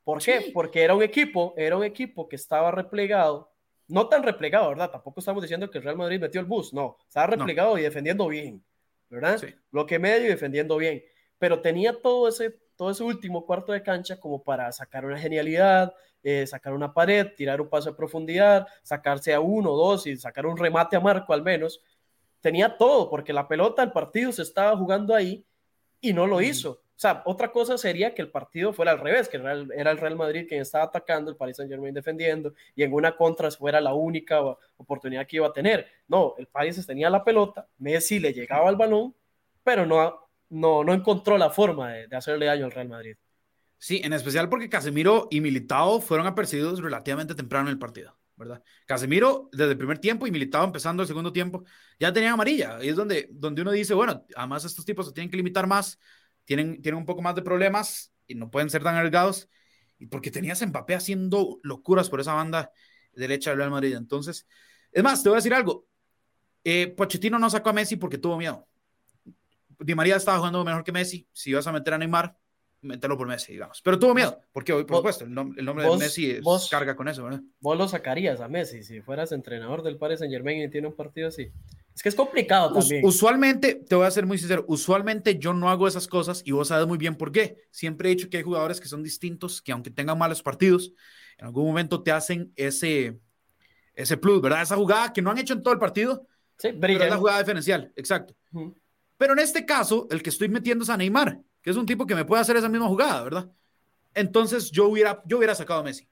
¿Por 0.04 0.22
qué? 0.22 0.50
Porque 0.54 0.82
era 0.82 0.94
un 0.94 1.02
equipo, 1.02 1.52
era 1.56 1.76
un 1.76 1.84
equipo 1.84 2.28
que 2.28 2.36
estaba 2.36 2.70
replegado, 2.70 3.52
no 3.88 4.08
tan 4.08 4.22
replegado, 4.22 4.68
¿verdad? 4.68 4.90
Tampoco 4.90 5.20
estamos 5.20 5.42
diciendo 5.42 5.70
que 5.70 5.78
el 5.78 5.84
Real 5.84 5.96
Madrid 5.96 6.20
metió 6.20 6.40
el 6.40 6.46
bus, 6.46 6.72
no, 6.72 6.96
estaba 7.06 7.26
replegado 7.26 7.76
y 7.76 7.82
defendiendo 7.82 8.28
bien, 8.28 8.64
¿verdad? 9.10 9.38
Sí. 9.38 9.48
Bloque 9.70 9.98
medio 9.98 10.26
y 10.26 10.30
defendiendo 10.30 10.76
bien, 10.76 11.02
pero 11.38 11.60
tenía 11.60 12.00
todo 12.00 12.28
ese, 12.28 12.56
todo 12.76 12.90
ese 12.90 13.02
último 13.02 13.44
cuarto 13.44 13.72
de 13.72 13.82
cancha 13.82 14.18
como 14.18 14.42
para 14.42 14.70
sacar 14.72 15.04
una 15.04 15.18
genialidad, 15.18 15.92
eh, 16.22 16.46
sacar 16.46 16.72
una 16.72 16.94
pared, 16.94 17.28
tirar 17.36 17.60
un 17.60 17.68
paso 17.68 17.90
de 17.90 17.96
profundidad, 17.96 18.66
sacarse 18.82 19.34
a 19.34 19.40
uno, 19.40 19.72
dos 19.72 20.06
y 20.06 20.16
sacar 20.16 20.46
un 20.46 20.56
remate 20.56 20.96
a 20.96 21.00
Marco 21.00 21.32
al 21.32 21.42
menos. 21.42 21.80
Tenía 22.40 22.76
todo, 22.76 23.10
porque 23.10 23.32
la 23.32 23.48
pelota, 23.48 23.82
el 23.82 23.92
partido 23.92 24.30
se 24.30 24.42
estaba 24.42 24.76
jugando 24.76 25.14
ahí 25.14 25.44
y 26.00 26.12
no 26.12 26.26
lo 26.26 26.40
hizo. 26.40 26.70
O 26.96 26.98
sea, 26.98 27.22
otra 27.26 27.52
cosa 27.52 27.76
sería 27.76 28.14
que 28.14 28.22
el 28.22 28.30
partido 28.30 28.72
fuera 28.72 28.92
al 28.92 28.98
revés, 28.98 29.28
que 29.28 29.36
era 29.36 29.52
el 29.52 29.98
Real 29.98 30.16
Madrid 30.16 30.46
quien 30.48 30.62
estaba 30.62 30.84
atacando, 30.84 31.30
el 31.30 31.36
Paris 31.36 31.58
Saint 31.58 31.70
Germain 31.70 31.92
defendiendo, 31.92 32.54
y 32.74 32.84
en 32.84 32.92
una 32.94 33.14
contra 33.14 33.50
fuera 33.50 33.82
la 33.82 33.92
única 33.92 34.40
oportunidad 34.78 35.26
que 35.26 35.36
iba 35.36 35.46
a 35.46 35.52
tener. 35.52 35.86
No, 36.08 36.34
el 36.38 36.46
Paris 36.46 36.86
tenía 36.86 37.10
la 37.10 37.22
pelota, 37.22 37.68
Messi 37.76 38.18
le 38.18 38.32
llegaba 38.32 38.70
al 38.70 38.76
balón, 38.76 39.14
pero 39.62 39.84
no, 39.84 40.26
no, 40.48 40.84
no 40.84 40.94
encontró 40.94 41.36
la 41.36 41.50
forma 41.50 41.92
de, 41.92 42.06
de 42.06 42.16
hacerle 42.16 42.46
daño 42.46 42.64
al 42.64 42.72
Real 42.72 42.88
Madrid. 42.88 43.16
Sí, 43.76 44.00
en 44.02 44.14
especial 44.14 44.48
porque 44.48 44.70
Casemiro 44.70 45.28
y 45.30 45.42
Militao 45.42 46.00
fueron 46.00 46.26
apercibidos 46.26 46.80
relativamente 46.80 47.34
temprano 47.34 47.68
en 47.68 47.72
el 47.74 47.78
partido. 47.78 48.16
¿Verdad? 48.36 48.62
Casemiro 48.86 49.48
desde 49.52 49.72
el 49.72 49.78
primer 49.78 49.98
tiempo 49.98 50.26
y 50.26 50.30
Militao 50.30 50.64
empezando 50.64 51.02
el 51.02 51.06
segundo 51.06 51.32
tiempo 51.32 51.64
ya 51.98 52.12
tenía 52.12 52.32
amarilla. 52.32 52.78
Y 52.82 52.88
es 52.88 52.96
donde, 52.96 53.28
donde 53.30 53.62
uno 53.62 53.72
dice, 53.72 53.94
bueno, 53.94 54.24
además 54.36 54.64
estos 54.64 54.84
tipos 54.84 55.06
se 55.06 55.12
tienen 55.12 55.30
que 55.30 55.36
limitar 55.36 55.66
más, 55.66 55.98
tienen, 56.44 56.80
tienen 56.82 56.98
un 56.98 57.06
poco 57.06 57.22
más 57.22 57.34
de 57.34 57.42
problemas 57.42 58.12
y 58.26 58.34
no 58.34 58.50
pueden 58.50 58.70
ser 58.70 58.82
tan 58.82 58.94
arriesgados. 58.94 59.48
Y 59.98 60.06
porque 60.06 60.30
tenías 60.30 60.64
Mbappé 60.64 60.94
haciendo 60.94 61.58
locuras 61.62 62.10
por 62.10 62.20
esa 62.20 62.34
banda 62.34 62.70
derecha 63.12 63.50
del 63.50 63.58
Real 63.58 63.70
Madrid. 63.70 63.94
Entonces, 63.94 64.46
es 64.92 65.02
más, 65.02 65.22
te 65.22 65.28
voy 65.30 65.36
a 65.36 65.38
decir 65.38 65.54
algo. 65.54 65.86
Eh, 66.64 66.88
Pochettino 66.88 67.38
no 67.38 67.48
sacó 67.48 67.70
a 67.70 67.72
Messi 67.72 67.96
porque 67.96 68.18
tuvo 68.18 68.36
miedo. 68.36 68.66
Di 69.78 69.94
María 69.94 70.16
estaba 70.16 70.38
jugando 70.38 70.64
mejor 70.64 70.84
que 70.84 70.92
Messi. 70.92 71.28
Si 71.32 71.52
vas 71.52 71.66
a 71.66 71.72
meter 71.72 71.94
a 71.94 71.98
Neymar, 71.98 72.36
meterlo 72.86 73.18
por 73.18 73.26
Messi, 73.26 73.52
digamos. 73.52 73.80
Pero 73.82 73.98
tuvo 73.98 74.14
miedo, 74.14 74.40
porque 74.52 74.72
hoy, 74.72 74.84
por 74.84 74.98
supuesto, 74.98 75.24
el, 75.24 75.34
nombre, 75.34 75.62
de 75.62 75.96
Messi 75.96 76.38
carga 76.70 76.96
con 76.96 77.08
eso, 77.08 77.24
¿verdad? 77.24 77.40
Vos 77.60 77.76
lo 77.76 77.88
sacarías 77.88 78.40
a 78.40 78.48
Messi 78.48 78.82
si 78.82 79.00
fueras 79.00 79.32
entrenador 79.32 79.82
del 79.82 79.98
Paris 79.98 80.20
Saint 80.20 80.32
Germain 80.32 80.62
y 80.62 80.70
tiene 80.70 80.86
un 80.86 80.94
partido 80.94 81.28
así. 81.28 81.50
Es 81.94 82.02
que 82.02 82.10
es 82.10 82.14
complicado 82.14 82.72
también. 82.72 83.04
usualmente, 83.06 83.74
te 83.74 83.94
voy 83.94 84.06
a 84.06 84.10
ser 84.10 84.26
muy 84.26 84.36
sincero, 84.36 84.64
usualmente 84.68 85.38
yo 85.38 85.54
no 85.54 85.70
hago 85.70 85.88
esas 85.88 86.06
cosas 86.06 86.42
y 86.44 86.52
vos 86.52 86.68
sabes 86.68 86.86
muy 86.86 86.98
bien 86.98 87.14
por 87.14 87.32
qué. 87.32 87.56
Siempre 87.70 88.10
he 88.10 88.14
dicho 88.14 88.28
que 88.28 88.36
hay 88.36 88.42
jugadores 88.42 88.80
que 88.80 88.88
son 88.88 89.02
distintos, 89.02 89.62
que 89.62 89.72
aunque 89.72 89.90
tengan 89.90 90.18
malos 90.18 90.42
partidos, 90.42 90.92
en 91.38 91.46
algún 91.46 91.66
momento 91.66 92.02
te 92.02 92.12
hacen 92.12 92.52
ese, 92.54 93.18
ese 93.94 94.16
plus, 94.18 94.42
¿verdad? 94.42 94.62
Esa 94.62 94.76
jugada 94.76 95.12
que 95.12 95.22
no 95.22 95.30
han 95.30 95.38
hecho 95.38 95.54
en 95.54 95.62
todo 95.62 95.72
el 95.72 95.80
partido, 95.80 96.26
sí, 96.58 96.68
pero 96.78 97.02
es 97.02 97.10
la 97.10 97.16
jugada 97.16 97.38
diferencial, 97.38 97.92
exacto. 97.96 98.34
Pero 99.16 99.32
en 99.32 99.38
este 99.38 99.64
caso, 99.64 100.06
el 100.10 100.22
que 100.22 100.30
estoy 100.30 100.48
metiendo 100.48 100.84
es 100.84 100.90
a 100.90 100.96
Neymar 100.96 101.40
que 101.66 101.70
es 101.70 101.76
un 101.76 101.84
tipo 101.84 102.06
que 102.06 102.14
me 102.14 102.24
puede 102.24 102.40
hacer 102.40 102.56
esa 102.56 102.68
misma 102.68 102.86
jugada, 102.86 103.24
¿verdad? 103.24 103.50
Entonces 104.14 104.70
yo 104.70 104.86
hubiera, 104.86 105.20
yo 105.26 105.36
hubiera 105.38 105.52
sacado 105.52 105.80
a 105.80 105.82
Messi. 105.82 106.06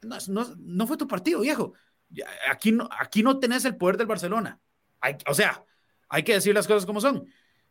No, 0.00 0.16
no, 0.56 0.86
fue 0.86 0.96
tu 0.96 1.06
partido, 1.06 1.40
viejo. 1.40 1.74
Aquí 2.50 2.72
no, 2.72 2.88
aquí 2.98 3.22
no 3.22 3.38
tenés 3.38 3.66
el 3.66 3.76
poder 3.76 3.98
del 3.98 4.06
Barcelona. 4.06 4.58
Hay, 5.02 5.18
o 5.26 5.34
sea, 5.34 5.62
hay 6.08 6.22
que 6.22 6.32
decir 6.32 6.54
las 6.54 6.66
cosas 6.66 6.86
como 6.86 7.02
son. 7.02 7.26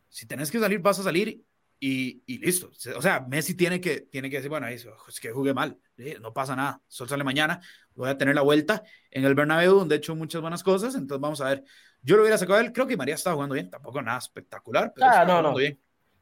Si 0.08 0.24
tenés 0.26 0.52
que 0.52 0.60
salir, 0.60 0.78
vas 0.78 1.00
a 1.00 1.02
salir 1.02 1.44
y, 1.80 2.22
y 2.26 2.38
listo. 2.38 2.70
O 2.96 3.02
sea, 3.02 3.26
Messi 3.28 3.54
tiene 3.54 3.80
que, 3.80 4.02
tiene 4.02 4.30
que 4.30 4.36
decir, 4.36 4.48
bueno, 4.48 4.68
es 4.68 4.86
que 5.20 5.32
jugué 5.32 5.52
mal, 5.52 5.80
no 6.20 6.32
pasa 6.32 6.54
nada, 6.54 6.80
sol 6.86 7.08
sale 7.08 7.24
mañana, 7.24 7.60
voy 7.96 8.08
a 8.08 8.16
tener 8.16 8.36
la 8.36 8.42
vuelta 8.42 8.84
en 9.10 9.24
el 9.24 9.34
Bernabéu, 9.34 9.74
donde 9.74 9.96
he 9.96 9.98
hecho 9.98 10.14
muchas 10.14 10.42
buenas 10.42 10.62
cosas, 10.62 10.94
entonces 10.94 11.20
vamos 11.20 11.40
a 11.40 11.48
ver. 11.48 11.64
Yo 12.02 12.14
lo 12.14 12.22
hubiera 12.22 12.38
sacado 12.38 12.60
a 12.60 12.62
él, 12.62 12.72
creo 12.72 12.86
que 12.86 12.96
María 12.96 13.16
estaba 13.16 13.34
jugando 13.34 13.54
bien, 13.54 13.68
tampoco 13.68 14.00
nada 14.00 14.18
espectacular, 14.18 14.92
pero 14.94 15.08
ah, 15.10 15.24
no, 15.24 15.42
no. 15.42 15.56
bien. 15.56 15.76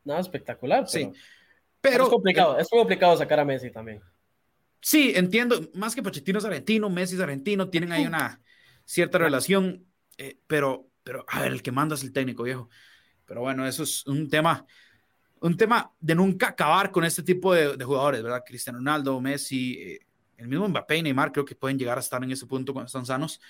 Nada 0.05 0.21
espectacular. 0.21 0.87
Pero, 0.91 1.13
sí. 1.13 1.21
Pero, 1.81 2.05
es 2.05 2.11
complicado, 2.11 2.59
es 2.59 2.69
complicado 2.69 3.17
sacar 3.17 3.41
a 3.41 3.45
Messi 3.45 3.71
también. 3.71 4.01
Sí, 4.81 5.13
entiendo. 5.15 5.71
Más 5.75 5.95
que 5.95 6.03
Pochettino 6.03 6.39
es 6.39 6.45
argentino, 6.45 6.91
Messi 6.91 7.15
es 7.15 7.21
argentino, 7.21 7.71
tienen 7.71 7.93
ahí 7.93 8.07
una 8.07 8.41
cierta 8.85 9.19
relación, 9.19 9.87
eh, 10.19 10.39
pero, 10.47 10.91
pero, 11.03 11.25
a 11.29 11.41
ver, 11.41 11.53
el 11.53 11.63
que 11.63 11.73
manda 11.73 11.95
es 11.95 12.03
el 12.03 12.13
técnico, 12.13 12.43
viejo. 12.43 12.69
Pero 13.25 13.41
bueno, 13.41 13.67
eso 13.67 13.83
es 13.83 14.07
un 14.07 14.29
tema, 14.29 14.67
un 15.41 15.57
tema 15.57 15.93
de 16.01 16.15
nunca 16.15 16.49
acabar 16.49 16.91
con 16.91 17.05
este 17.05 17.23
tipo 17.23 17.55
de, 17.55 17.83
jugadores, 17.83 18.23
¿verdad? 18.23 18.43
Cristiano 18.47 18.79
Ronaldo, 18.79 19.21
Messi, 19.21 19.75
eh, 19.81 19.99
el 20.37 20.49
mismo 20.49 20.69
Mbappé 20.69 20.99
y 20.99 21.03
Neymar 21.03 21.33
creo 21.33 21.45
que 21.45 21.55
pueden 21.55 21.79
llegar 21.79 21.97
a 21.97 22.01
estar 22.01 22.23
en 22.23 22.31
ese 22.31 22.47
punto 22.47 22.73
cuando 22.73 22.87
están 22.87 23.07
sanos. 23.07 23.41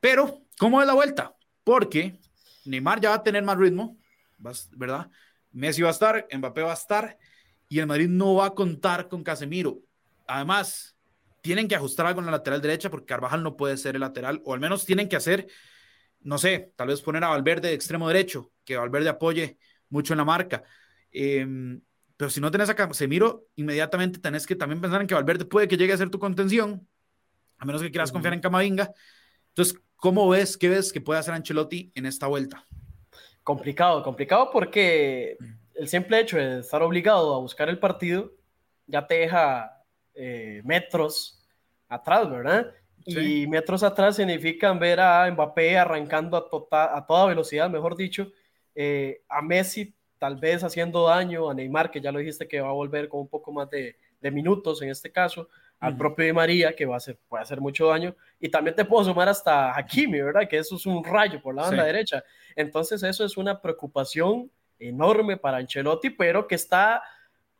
Pero, 0.00 0.42
¿cómo 0.58 0.80
es 0.80 0.86
la 0.86 0.94
vuelta? 0.94 1.36
Porque 1.62 2.18
Neymar 2.64 3.00
ya 3.00 3.10
va 3.10 3.16
a 3.16 3.22
tener 3.22 3.42
más 3.42 3.56
ritmo, 3.56 3.96
¿verdad? 4.72 5.10
Messi 5.54 5.82
va 5.82 5.88
a 5.88 5.92
estar, 5.92 6.26
Mbappé 6.30 6.62
va 6.62 6.72
a 6.72 6.74
estar 6.74 7.16
y 7.68 7.78
el 7.78 7.86
Madrid 7.86 8.08
no 8.08 8.34
va 8.34 8.46
a 8.46 8.54
contar 8.54 9.08
con 9.08 9.22
Casemiro. 9.22 9.78
Además, 10.26 10.96
tienen 11.40 11.68
que 11.68 11.76
ajustar 11.76 12.06
algo 12.06 12.20
en 12.20 12.26
la 12.26 12.32
lateral 12.32 12.60
derecha 12.60 12.90
porque 12.90 13.06
Carvajal 13.06 13.42
no 13.42 13.56
puede 13.56 13.76
ser 13.76 13.94
el 13.94 14.00
lateral, 14.00 14.42
o 14.44 14.52
al 14.52 14.60
menos 14.60 14.84
tienen 14.84 15.08
que 15.08 15.16
hacer, 15.16 15.46
no 16.20 16.38
sé, 16.38 16.72
tal 16.76 16.88
vez 16.88 17.00
poner 17.02 17.22
a 17.24 17.28
Valverde 17.28 17.68
de 17.68 17.74
extremo 17.74 18.08
derecho, 18.08 18.52
que 18.64 18.76
Valverde 18.76 19.08
apoye 19.08 19.58
mucho 19.88 20.12
en 20.12 20.18
la 20.18 20.24
marca. 20.24 20.64
Em, 21.10 21.80
pero 22.16 22.30
si 22.30 22.40
no 22.40 22.50
tenés 22.50 22.68
a 22.68 22.74
Casemiro, 22.74 23.46
inmediatamente 23.56 24.18
tenés 24.18 24.46
que 24.46 24.56
también 24.56 24.80
pensar 24.80 25.00
en 25.00 25.06
que 25.06 25.14
Valverde 25.14 25.44
puede 25.44 25.68
que 25.68 25.76
llegue 25.76 25.92
a 25.92 25.98
ser 25.98 26.10
tu 26.10 26.18
contención, 26.18 26.88
a 27.58 27.64
menos 27.64 27.82
que 27.82 27.90
quieras 27.90 28.10
confiar 28.10 28.34
en 28.34 28.40
Camavinga. 28.40 28.90
Entonces, 29.48 29.80
¿cómo 29.96 30.28
ves, 30.28 30.56
qué 30.56 30.68
ves 30.68 30.92
que 30.92 31.00
puede 31.00 31.20
hacer 31.20 31.34
Ancelotti 31.34 31.92
en 31.94 32.06
esta 32.06 32.26
vuelta? 32.26 32.66
Complicado, 33.44 34.02
complicado 34.02 34.50
porque 34.50 35.36
el 35.74 35.86
simple 35.86 36.18
hecho 36.18 36.38
de 36.38 36.60
estar 36.60 36.82
obligado 36.82 37.34
a 37.34 37.38
buscar 37.38 37.68
el 37.68 37.78
partido 37.78 38.32
ya 38.86 39.06
te 39.06 39.16
deja 39.16 39.82
eh, 40.14 40.62
metros 40.64 41.46
atrás, 41.88 42.30
¿verdad? 42.30 42.72
Y 43.04 43.46
metros 43.46 43.82
atrás 43.82 44.16
significan 44.16 44.78
ver 44.78 44.98
a 44.98 45.30
Mbappé 45.30 45.76
arrancando 45.76 46.38
a, 46.38 46.48
tota, 46.48 46.96
a 46.96 47.06
toda 47.06 47.26
velocidad, 47.26 47.68
mejor 47.68 47.96
dicho, 47.96 48.32
eh, 48.74 49.22
a 49.28 49.42
Messi 49.42 49.94
tal 50.18 50.36
vez 50.36 50.64
haciendo 50.64 51.06
daño 51.06 51.50
a 51.50 51.54
Neymar, 51.54 51.90
que 51.90 52.00
ya 52.00 52.10
lo 52.10 52.20
dijiste 52.20 52.48
que 52.48 52.62
va 52.62 52.70
a 52.70 52.72
volver 52.72 53.08
con 53.10 53.20
un 53.20 53.28
poco 53.28 53.52
más 53.52 53.68
de, 53.68 53.98
de 54.22 54.30
minutos 54.30 54.80
en 54.80 54.88
este 54.88 55.12
caso, 55.12 55.50
al 55.80 55.98
propio 55.98 56.24
Di 56.24 56.32
María, 56.32 56.74
que 56.74 56.86
va 56.86 56.94
a 56.94 56.96
hacer, 56.96 57.18
puede 57.28 57.42
hacer 57.42 57.60
mucho 57.60 57.88
daño, 57.88 58.16
y 58.40 58.48
también 58.48 58.74
te 58.74 58.86
puedo 58.86 59.04
sumar 59.04 59.28
hasta 59.28 59.76
Hakimi, 59.76 60.22
¿verdad? 60.22 60.48
Que 60.48 60.56
eso 60.56 60.76
es 60.76 60.86
un 60.86 61.04
rayo 61.04 61.42
por 61.42 61.54
la 61.54 61.62
banda 61.62 61.84
derecha. 61.84 62.24
Entonces 62.56 63.02
eso 63.02 63.24
es 63.24 63.36
una 63.36 63.60
preocupación 63.60 64.50
enorme 64.78 65.36
para 65.36 65.58
Ancelotti, 65.58 66.10
pero 66.10 66.46
que 66.46 66.54
está 66.54 67.02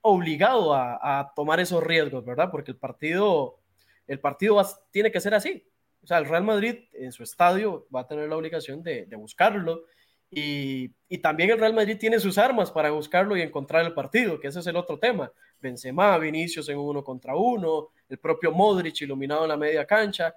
obligado 0.00 0.74
a, 0.74 1.32
tomar 1.34 1.60
esos 1.60 1.82
riesgos, 1.82 2.24
¿verdad? 2.24 2.50
Porque 2.50 2.72
el 2.72 2.76
partido, 2.76 3.58
el 4.06 4.20
partido 4.20 4.62
tiene 4.90 5.10
que 5.10 5.20
ser 5.20 5.34
así. 5.34 5.66
O 6.02 6.06
sea, 6.06 6.18
el 6.18 6.26
Real 6.26 6.44
Madrid 6.44 6.80
en 6.92 7.10
su 7.12 7.22
estadio 7.22 7.86
va 7.94 8.00
a 8.00 8.06
tener 8.06 8.28
la 8.28 8.36
obligación 8.36 8.82
de, 8.82 9.08
buscarlo 9.16 9.84
y, 10.30 10.92
y, 11.08 11.18
también 11.18 11.50
el 11.50 11.58
Real 11.58 11.72
Madrid 11.72 11.96
tiene 11.98 12.18
sus 12.18 12.36
armas 12.36 12.70
para 12.70 12.90
buscarlo 12.90 13.36
y 13.36 13.42
encontrar 13.42 13.86
el 13.86 13.94
partido, 13.94 14.38
que 14.38 14.48
ese 14.48 14.60
es 14.60 14.66
el 14.66 14.76
otro 14.76 14.98
tema. 14.98 15.32
Benzema, 15.60 16.18
Vinicius 16.18 16.68
en 16.68 16.78
uno 16.78 17.02
contra 17.02 17.34
uno, 17.34 17.90
el 18.08 18.18
propio 18.18 18.52
Modric 18.52 19.00
iluminado 19.00 19.44
en 19.44 19.48
la 19.48 19.56
media 19.56 19.86
cancha, 19.86 20.34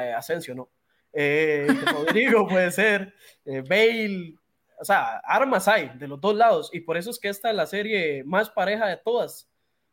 eh, 0.00 0.12
Asensio 0.12 0.54
no, 0.54 0.70
eh, 1.12 1.66
Rodrigo 1.92 2.46
puede 2.48 2.70
ser, 2.70 3.14
eh, 3.44 3.62
Bale, 3.62 4.34
o 4.78 4.84
sea, 4.84 5.18
armas 5.18 5.68
hay 5.68 5.90
de 5.98 6.08
los 6.08 6.20
dos 6.20 6.34
lados 6.34 6.70
y 6.72 6.80
por 6.80 6.96
eso 6.96 7.10
es 7.10 7.18
que 7.18 7.28
esta 7.28 7.50
es 7.50 7.56
la 7.56 7.66
serie 7.66 8.24
más 8.24 8.48
pareja 8.48 8.86
de 8.86 8.96
todas, 8.96 9.48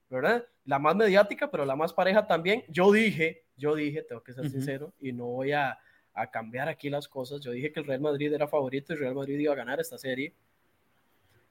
¿verdad? 0.10 0.46
La 0.66 0.80
más 0.80 0.96
mediática, 0.96 1.52
pero 1.52 1.66
la 1.66 1.76
más 1.76 1.94
pareja 1.94 2.26
también. 2.26 2.64
Yo 2.70 2.92
dije, 2.92 3.44
yo 3.58 3.76
dije, 3.76 4.04
tengo 4.04 4.24
que 4.24 4.34
ser 4.34 4.50
sincero 4.50 4.94
y 5.00 5.12
no 5.12 5.26
voy 5.26 5.52
a, 5.52 5.78
a, 6.14 6.32
cambiar 6.32 6.70
aquí 6.70 6.90
las 6.90 7.08
cosas. 7.08 7.42
Yo 7.42 7.52
dije 7.52 7.72
que 7.72 7.82
el 7.82 7.86
Real 7.86 8.02
Madrid 8.02 8.34
era 8.34 8.48
favorito 8.48 8.94
y 8.94 8.96
el 8.96 9.02
Real 9.02 9.16
Madrid 9.16 9.40
iba 9.40 9.54
a 9.54 9.58
ganar 9.58 9.80
esta 9.80 9.98
serie. 9.98 10.34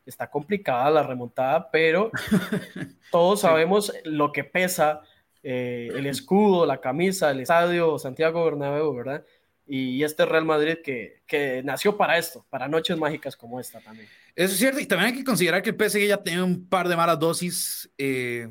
Está 0.07 0.31
complicada 0.31 0.89
la 0.91 1.03
remontada, 1.03 1.71
pero 1.71 2.11
todos 3.11 3.41
sabemos 3.41 3.93
lo 4.05 4.33
que 4.33 4.45
pesa 4.45 5.03
eh, 5.43 5.91
el 5.95 6.07
escudo, 6.07 6.67
la 6.67 6.81
camisa, 6.81 7.31
el 7.31 7.41
estadio 7.41 7.99
Santiago 7.99 8.45
Bernabéu, 8.45 8.93
¿verdad? 8.95 9.25
Y 9.67 10.03
este 10.05 10.25
Real 10.25 10.45
Madrid 10.45 10.79
que, 10.85 11.23
que, 11.27 11.63
nació 11.65 11.97
para 11.97 12.17
esto, 12.19 12.47
para 12.49 12.69
noches 12.69 12.97
mágicas 12.97 13.37
como 13.37 13.59
esta 13.59 13.81
también. 13.81 14.09
Eso 14.35 14.53
es 14.53 14.59
cierto, 14.59 14.81
y 14.81 14.87
también 14.87 15.13
hay 15.13 15.19
que 15.19 15.25
considerar 15.25 15.63
que 15.63 15.71
el 15.71 15.77
PSG 15.77 16.07
ya 16.07 16.23
tiene 16.23 16.43
un 16.43 16.69
par 16.69 16.89
de 16.89 16.97
malas 16.97 17.19
dosis 17.19 17.91
eh, 17.99 18.49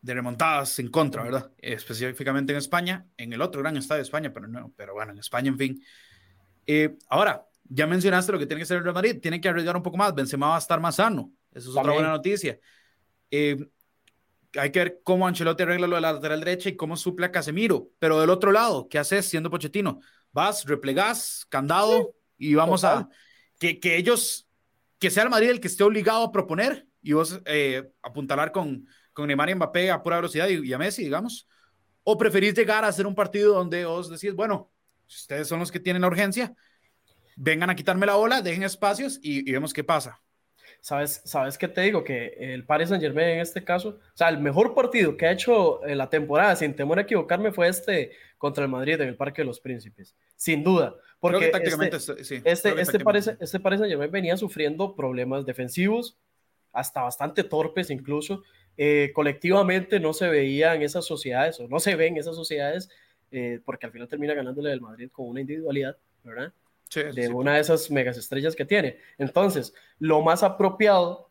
de 0.00 0.14
remontadas 0.14 0.78
en 0.78 0.88
contra, 0.88 1.22
¿verdad? 1.22 1.50
Específicamente 1.58 2.52
en 2.52 2.58
España, 2.58 3.06
en 3.16 3.32
el 3.32 3.40
otro 3.40 3.62
gran 3.62 3.76
estadio 3.76 3.98
de 3.98 4.04
España, 4.04 4.32
pero 4.32 4.46
no, 4.46 4.72
pero 4.76 4.94
bueno, 4.94 5.12
en 5.12 5.18
España, 5.18 5.48
en 5.48 5.58
fin. 5.58 5.82
Eh, 6.66 6.96
ahora, 7.08 7.46
ya 7.64 7.86
mencionaste 7.86 8.32
lo 8.32 8.38
que 8.38 8.46
tiene 8.46 8.60
que 8.60 8.64
hacer 8.64 8.78
el 8.78 8.84
Real 8.84 8.94
Madrid, 8.94 9.20
tiene 9.20 9.40
que 9.40 9.48
arriesgar 9.48 9.76
un 9.76 9.82
poco 9.82 9.96
más, 9.96 10.14
Benzema 10.14 10.48
va 10.48 10.56
a 10.56 10.58
estar 10.58 10.80
más 10.80 10.96
sano, 10.96 11.32
eso 11.52 11.70
es 11.70 11.76
otra 11.76 11.92
buena 11.92 12.10
noticia. 12.10 12.58
Eh, 13.30 13.56
hay 14.58 14.70
que 14.70 14.78
ver 14.78 15.00
cómo 15.02 15.26
Ancelotti 15.26 15.62
arregla 15.62 15.86
lo 15.86 15.96
de 15.96 16.02
la 16.02 16.12
lateral 16.12 16.40
derecha 16.40 16.68
y 16.68 16.76
cómo 16.76 16.96
suple 16.96 17.26
a 17.26 17.32
Casemiro, 17.32 17.90
pero 17.98 18.20
del 18.20 18.28
otro 18.28 18.52
lado, 18.52 18.88
¿qué 18.88 18.98
haces 18.98 19.26
siendo 19.26 19.48
Pochettino? 19.50 20.00
Vas, 20.32 20.64
replegás, 20.64 21.46
candado 21.48 22.14
y 22.38 22.54
vamos 22.54 22.84
a 22.84 23.08
que, 23.58 23.78
que, 23.78 23.96
ellos, 23.96 24.48
que 24.98 25.10
sea 25.10 25.22
el 25.22 25.30
Madrid 25.30 25.50
el 25.50 25.60
que 25.60 25.68
esté 25.68 25.84
obligado 25.84 26.24
a 26.24 26.32
proponer 26.32 26.86
y 27.02 27.12
vos 27.12 27.40
eh, 27.44 27.92
apuntalar 28.02 28.52
con, 28.52 28.86
con 29.12 29.26
Neymar 29.26 29.50
y 29.50 29.54
Mbappé 29.54 29.90
a 29.90 30.02
pura 30.02 30.16
velocidad 30.16 30.48
y, 30.48 30.72
a 30.72 30.78
Messi, 30.78 31.04
digamos. 31.04 31.48
O 32.04 32.18
preferís 32.18 32.54
llegar 32.54 32.84
a 32.84 32.88
hacer 32.88 33.06
un 33.06 33.14
partido 33.14 33.54
donde 33.54 33.84
vos 33.84 34.10
decís, 34.10 34.34
bueno, 34.34 34.72
ustedes 35.06 35.46
son 35.46 35.60
los 35.60 35.70
que 35.70 35.80
tienen 35.80 36.02
la 36.02 36.08
urgencia, 36.08 36.54
vengan 37.36 37.70
a 37.70 37.76
quitarme 37.76 38.06
la 38.06 38.14
bola, 38.14 38.42
dejen 38.42 38.64
espacios 38.64 39.18
y, 39.22 39.48
y 39.48 39.52
vemos 39.52 39.72
qué 39.72 39.84
pasa. 39.84 40.20
¿Sabes, 40.80 41.22
¿Sabes 41.24 41.58
qué 41.58 41.68
te 41.68 41.80
digo? 41.82 42.02
Que 42.02 42.34
el 42.38 42.64
Paris 42.64 42.88
Saint 42.88 43.02
Germain 43.02 43.28
en 43.28 43.40
este 43.40 43.62
caso, 43.62 43.90
o 43.90 44.16
sea, 44.16 44.28
el 44.28 44.38
mejor 44.38 44.74
partido 44.74 45.16
que 45.16 45.26
ha 45.26 45.30
hecho 45.30 45.86
en 45.86 45.96
la 45.96 46.10
temporada, 46.10 46.56
sin 46.56 46.74
temor 46.74 46.98
a 46.98 47.02
equivocarme, 47.02 47.52
fue 47.52 47.68
este 47.68 48.10
contra 48.42 48.64
el 48.64 48.70
Madrid 48.70 49.00
en 49.00 49.06
el 49.06 49.14
Parque 49.14 49.42
de 49.42 49.46
los 49.46 49.60
Príncipes, 49.60 50.16
sin 50.34 50.64
duda. 50.64 50.96
Porque 51.20 51.46
tácticamente 51.46 51.98
este, 51.98 52.24
sí, 52.24 52.42
este, 52.44 52.80
este, 52.80 52.98
Paris, 52.98 53.28
este 53.28 53.60
Saint 53.60 53.84
Germain 53.84 54.10
venía 54.10 54.36
sufriendo 54.36 54.96
problemas 54.96 55.46
defensivos, 55.46 56.18
hasta 56.72 57.02
bastante 57.02 57.44
torpes 57.44 57.88
incluso. 57.88 58.42
Eh, 58.76 59.12
colectivamente 59.14 60.00
no 60.00 60.12
se 60.12 60.28
veían 60.28 60.82
esas 60.82 61.04
sociedades, 61.04 61.60
o 61.60 61.68
no 61.68 61.78
se 61.78 61.94
ven 61.94 62.16
esas 62.16 62.34
sociedades, 62.34 62.90
eh, 63.30 63.60
porque 63.64 63.86
al 63.86 63.92
final 63.92 64.08
termina 64.08 64.34
ganándole 64.34 64.72
el 64.72 64.80
Madrid 64.80 65.08
con 65.12 65.28
una 65.28 65.40
individualidad, 65.40 65.96
¿verdad? 66.24 66.52
de 67.14 67.28
una 67.28 67.54
de 67.54 67.60
esas 67.60 67.92
megas 67.92 68.18
estrellas 68.18 68.56
que 68.56 68.64
tiene. 68.64 68.98
Entonces, 69.18 69.72
lo 70.00 70.20
más 70.20 70.42
apropiado, 70.42 71.30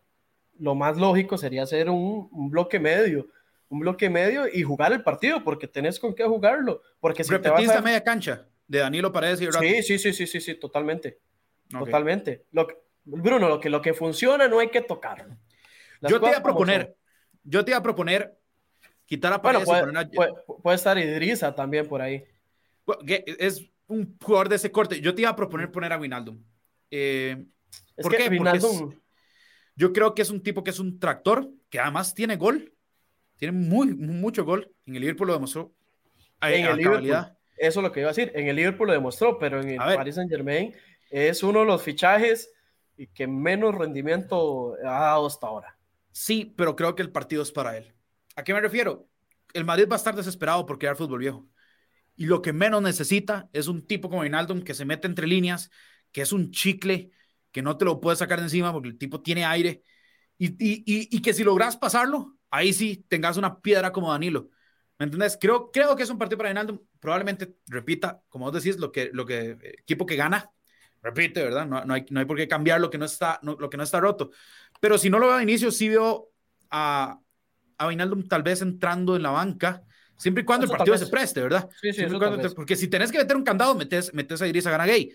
lo 0.57 0.75
más 0.75 0.95
lógico 0.95 1.37
sería 1.37 1.63
hacer 1.63 1.89
un, 1.89 2.29
bloque 2.49 2.79
medio, 2.79 3.27
un 3.71 3.79
bloque 3.79 4.09
medio 4.09 4.47
y 4.51 4.63
jugar 4.63 4.91
el 4.91 5.01
partido, 5.01 5.43
porque 5.43 5.65
tenés 5.65 5.97
con 5.97 6.13
qué 6.13 6.25
jugarlo. 6.25 6.81
Porque 6.99 7.23
si 7.23 7.29
te 7.39 7.49
vas 7.49 7.69
a... 7.69 7.81
media 7.81 8.03
cancha 8.03 8.45
de 8.67 8.79
Danilo 8.79 9.11
Paredes 9.13 9.41
y 9.41 9.51
Sí, 9.51 9.81
sí, 9.81 9.97
sí, 9.97 10.13
sí, 10.13 10.27
sí, 10.27 10.41
sí, 10.41 10.55
totalmente. 10.55 11.19
Totalmente. 11.69 12.45
Lo 12.51 12.67
Bruno, 13.03 13.47
lo 13.47 13.59
que, 13.59 13.69
lo 13.69 13.81
que 13.81 13.93
funciona 13.93 14.47
no 14.49 14.59
hay 14.59 14.69
que 14.69 14.81
tocarlo. 14.81 15.37
yo 16.01 16.19
te 16.19 16.27
iba 16.27 16.37
a 16.37 16.43
proponer, 16.43 16.95
yo 17.43 17.63
te 17.63 17.71
iba 17.71 17.77
a 17.77 17.83
proponer 17.83 18.37
quitar 19.05 19.31
a 19.33 19.41
Paredes 19.41 19.65
puede, 19.65 20.33
puede, 20.61 20.75
estar 20.75 20.97
Idrisa 20.97 21.55
también 21.55 21.87
por 21.87 22.01
ahí. 22.01 22.25
Es, 23.07 23.65
un 23.87 24.17
jugador 24.21 24.49
de 24.49 24.55
ese 24.55 24.71
corte. 24.71 25.01
Yo 25.01 25.15
te 25.15 25.21
iba 25.21 25.31
a 25.31 25.35
proponer 25.35 25.71
poner 25.71 25.91
a 25.91 25.97
Winaldum. 25.97 26.41
Eh, 26.89 27.45
¿Por 28.01 28.15
qué? 28.15 28.29
Porque 28.37 28.59
yo 29.75 29.93
creo 29.93 30.13
que 30.13 30.21
es 30.21 30.29
un 30.29 30.43
tipo 30.43 30.63
que 30.63 30.71
es 30.71 30.79
un 30.79 30.99
tractor, 30.99 31.49
que 31.69 31.79
además 31.79 32.13
tiene 32.13 32.35
gol. 32.35 32.73
Tiene 33.41 33.57
muy, 33.57 33.95
mucho 33.95 34.45
gol. 34.45 34.71
En 34.85 34.93
el 34.93 35.01
Liverpool 35.01 35.29
lo 35.29 35.33
demostró. 35.33 35.73
En 36.41 36.63
el 36.63 36.77
Liverpool, 36.77 37.09
eso 37.57 37.79
es 37.79 37.83
lo 37.83 37.91
que 37.91 38.01
iba 38.01 38.09
a 38.09 38.13
decir. 38.13 38.31
En 38.35 38.47
el 38.47 38.55
Liverpool 38.55 38.85
lo 38.85 38.93
demostró, 38.93 39.39
pero 39.39 39.59
en 39.59 39.69
el 39.69 39.77
Paris 39.77 40.13
Saint 40.13 40.29
Germain 40.29 40.75
es 41.09 41.41
uno 41.41 41.61
de 41.61 41.65
los 41.65 41.81
fichajes 41.81 42.53
que 43.15 43.25
menos 43.25 43.73
rendimiento 43.73 44.75
ha 44.85 44.99
dado 44.99 45.25
hasta 45.25 45.47
ahora. 45.47 45.75
Sí, 46.11 46.53
pero 46.55 46.75
creo 46.75 46.93
que 46.93 47.01
el 47.01 47.11
partido 47.11 47.41
es 47.41 47.51
para 47.51 47.75
él. 47.75 47.91
¿A 48.35 48.43
qué 48.43 48.53
me 48.53 48.61
refiero? 48.61 49.07
El 49.55 49.65
Madrid 49.65 49.87
va 49.89 49.95
a 49.95 49.97
estar 49.97 50.15
desesperado 50.15 50.67
por 50.67 50.77
crear 50.77 50.95
fútbol 50.95 51.17
viejo 51.17 51.47
y 52.15 52.27
lo 52.27 52.43
que 52.43 52.53
menos 52.53 52.83
necesita 52.83 53.49
es 53.53 53.67
un 53.67 53.87
tipo 53.87 54.07
como 54.07 54.21
Wijnaldum 54.21 54.61
que 54.61 54.75
se 54.75 54.85
mete 54.85 55.07
entre 55.07 55.25
líneas, 55.25 55.71
que 56.11 56.21
es 56.21 56.31
un 56.31 56.51
chicle, 56.51 57.09
que 57.51 57.63
no 57.63 57.75
te 57.75 57.85
lo 57.85 57.99
puedes 57.99 58.19
sacar 58.19 58.37
de 58.37 58.45
encima 58.45 58.71
porque 58.71 58.89
el 58.89 58.99
tipo 58.99 59.23
tiene 59.23 59.45
aire 59.45 59.81
y, 60.37 60.49
y, 60.59 60.83
y, 60.85 61.21
que 61.23 61.33
si 61.33 61.43
logras 61.43 61.77
pasarlo, 61.77 62.37
ahí 62.51 62.73
sí 62.73 63.05
tengas 63.07 63.37
una 63.37 63.59
piedra 63.59 63.91
como 63.91 64.11
Danilo. 64.11 64.49
¿Me 64.99 65.05
entiendes? 65.05 65.37
Creo, 65.41 65.71
creo 65.71 65.95
que 65.95 66.03
es 66.03 66.09
un 66.09 66.19
partido 66.19 66.37
para 66.37 66.49
Wijnaldum. 66.49 66.79
Probablemente 66.99 67.55
repita, 67.67 68.21
como 68.29 68.45
vos 68.45 68.53
decís, 68.53 68.79
lo 68.79 68.91
que, 68.91 69.09
lo 69.11 69.25
que 69.25 69.57
equipo 69.79 70.05
que 70.05 70.15
gana, 70.15 70.51
repite, 71.01 71.41
¿verdad? 71.41 71.65
No, 71.65 71.83
no, 71.83 71.95
hay, 71.95 72.05
no 72.11 72.19
hay 72.19 72.25
por 72.25 72.37
qué 72.37 72.47
cambiar 72.47 72.79
lo 72.79 72.91
que 72.91 72.99
no 72.99 73.05
está, 73.05 73.39
lo 73.41 73.69
que 73.69 73.77
no 73.77 73.83
está 73.83 73.99
roto. 73.99 74.29
Pero 74.79 74.99
si 74.99 75.09
no 75.09 75.17
lo 75.17 75.27
veo 75.27 75.37
de 75.37 75.43
inicio, 75.43 75.71
sí 75.71 75.89
veo 75.89 76.31
a, 76.69 77.19
a 77.77 77.87
Wijnaldum 77.87 78.27
tal 78.27 78.43
vez 78.43 78.61
entrando 78.61 79.15
en 79.15 79.23
la 79.23 79.31
banca 79.31 79.83
Siempre 80.21 80.43
y 80.43 80.45
cuando 80.45 80.67
el 80.67 80.71
partido 80.71 80.95
se 80.99 81.07
preste, 81.07 81.41
¿verdad? 81.41 81.67
Sí, 81.81 81.93
sí, 81.93 82.03
porque 82.55 82.75
si 82.75 82.87
tenés 82.87 83.11
que 83.11 83.17
meter 83.17 83.35
un 83.35 83.43
candado, 83.43 83.73
metes, 83.73 84.13
metes 84.13 84.39
a 84.39 84.47
Idrissa 84.47 84.69
Gana 84.69 84.85
Gay. 84.85 85.11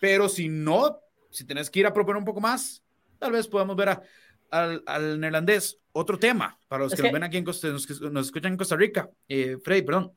Pero 0.00 0.28
si 0.28 0.48
no, 0.48 0.98
si 1.30 1.44
tenés 1.44 1.70
que 1.70 1.78
ir 1.78 1.86
a 1.86 1.92
proponer 1.92 2.18
un 2.18 2.24
poco 2.24 2.40
más, 2.40 2.82
tal 3.20 3.30
vez 3.30 3.46
podamos 3.46 3.76
ver 3.76 3.90
a, 3.90 4.02
al, 4.50 4.82
al, 4.86 5.20
neerlandés. 5.20 5.78
Otro 5.92 6.18
tema, 6.18 6.58
para 6.68 6.84
los 6.84 6.94
que, 6.94 7.02
nos 7.02 7.12
ven 7.12 7.24
aquí 7.24 7.36
en 7.38 7.44
Costa, 7.44 7.68
nos, 7.68 7.88
escuchan 7.90 8.52
en 8.52 8.58
Costa 8.58 8.76
Rica. 8.76 9.10
Eh, 9.28 9.58
Freddy, 9.62 9.82
perdón. 9.82 10.12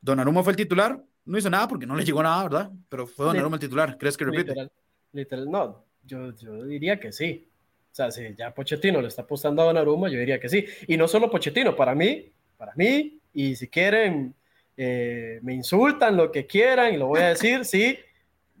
Donnarumma 0.00 0.42
fue 0.42 0.52
el 0.52 0.56
titular. 0.56 1.02
No 1.24 1.36
hizo 1.36 1.50
nada 1.50 1.68
porque 1.68 1.86
no 1.86 1.96
le 1.96 2.04
llegó 2.04 2.22
nada, 2.22 2.42
¿verdad? 2.44 2.70
Pero 2.88 3.06
fue 3.06 3.26
Donnarumma 3.26 3.56
el 3.56 3.60
titular. 3.60 3.98
¿Crees 3.98 4.16
que 4.16 4.24
repite? 4.24 4.50
Literal, 4.50 4.72
literal 5.12 5.50
no, 5.50 5.84
yo, 6.04 6.34
yo 6.34 6.64
diría 6.64 6.98
que 6.98 7.12
sí. 7.12 7.46
O 7.92 7.94
sea, 7.94 8.10
si 8.10 8.34
ya 8.34 8.54
Pochettino 8.54 9.02
le 9.02 9.08
está 9.08 9.22
apostando 9.22 9.62
a 9.62 9.66
Donnarumma, 9.66 10.08
yo 10.08 10.18
diría 10.18 10.40
que 10.40 10.48
sí. 10.48 10.64
Y 10.86 10.96
no 10.96 11.08
solo 11.08 11.30
Pochettino, 11.30 11.74
para 11.74 11.94
mí, 11.94 12.32
para 12.56 12.72
mí, 12.76 13.18
y 13.34 13.56
si 13.56 13.68
quieren, 13.68 14.34
eh, 14.76 15.40
me 15.42 15.54
insultan 15.54 16.16
lo 16.16 16.30
que 16.30 16.46
quieran 16.46 16.94
y 16.94 16.96
lo 16.96 17.08
voy 17.08 17.20
a 17.20 17.28
decir, 17.30 17.64
sí, 17.64 17.98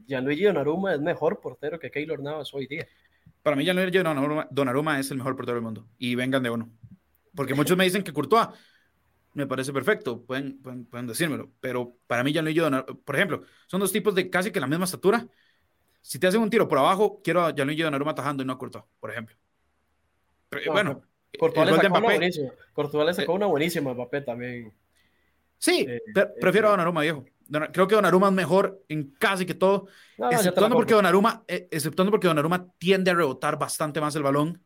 Gianluigi 0.06 0.44
Donnarumma 0.44 0.94
es 0.94 1.00
mejor 1.00 1.40
portero 1.40 1.78
que 1.78 1.90
Keylor 1.90 2.20
Navas 2.20 2.52
hoy 2.52 2.66
día. 2.66 2.86
Para 3.48 3.56
mí 3.56 3.64
Gianluigi 3.64 3.98
Donnarumma, 4.50 5.00
es 5.00 5.10
el 5.10 5.16
mejor 5.16 5.34
portero 5.34 5.54
del 5.54 5.64
mundo 5.64 5.88
y 5.96 6.14
vengan 6.14 6.42
de 6.42 6.50
uno. 6.50 6.68
Porque 7.34 7.54
muchos 7.54 7.78
me 7.78 7.84
dicen 7.84 8.02
que 8.02 8.12
Courtois 8.12 8.48
me 9.32 9.46
parece 9.46 9.72
perfecto, 9.72 10.22
pueden, 10.22 10.60
pueden, 10.60 11.06
decírmelo, 11.06 11.50
pero 11.58 11.96
para 12.06 12.22
mí 12.22 12.30
Gianluigi 12.30 12.58
Donnarumma, 12.60 13.00
por 13.02 13.16
ejemplo, 13.16 13.44
son 13.66 13.80
dos 13.80 13.90
tipos 13.90 14.14
de 14.14 14.28
casi 14.28 14.50
que 14.50 14.60
la 14.60 14.66
misma 14.66 14.84
estatura. 14.84 15.26
Si 16.02 16.18
te 16.18 16.26
hacen 16.26 16.42
un 16.42 16.50
tiro 16.50 16.68
por 16.68 16.76
abajo, 16.76 17.22
quiero 17.24 17.42
a 17.42 17.54
Gianluigi 17.54 17.80
Donnarumma 17.80 18.12
atajando 18.12 18.42
y 18.42 18.46
no 18.46 18.52
a 18.52 18.58
Courtois, 18.58 18.84
por 19.00 19.10
ejemplo. 19.12 19.34
bueno, 20.66 21.00
Courtois 21.38 21.70
le 21.70 21.76
sacó, 21.76 21.96
una 21.96 22.00
buenísima. 22.00 22.52
le 23.06 23.14
sacó 23.14 23.32
una 23.32 23.46
buenísima 23.46 23.94
Mbappé 23.94 24.20
también. 24.20 24.74
Sí, 25.56 25.86
eh, 25.88 26.02
prefiero 26.38 26.68
a 26.68 26.72
Donnarumma, 26.72 27.00
viejo. 27.00 27.24
Creo 27.72 27.88
que 27.88 27.94
Donnarumma 27.94 28.28
es 28.28 28.34
mejor 28.34 28.84
en 28.88 29.14
casi 29.18 29.46
que 29.46 29.54
todo, 29.54 29.88
exceptuando, 30.30 30.76
porque 30.76 30.94
Donnarumma, 30.94 31.44
eh, 31.48 31.66
exceptuando 31.70 32.10
porque 32.10 32.28
Donnarumma 32.28 32.70
tiende 32.78 33.10
a 33.10 33.14
rebotar 33.14 33.58
bastante 33.58 34.00
más 34.00 34.14
el 34.16 34.22
balón. 34.22 34.62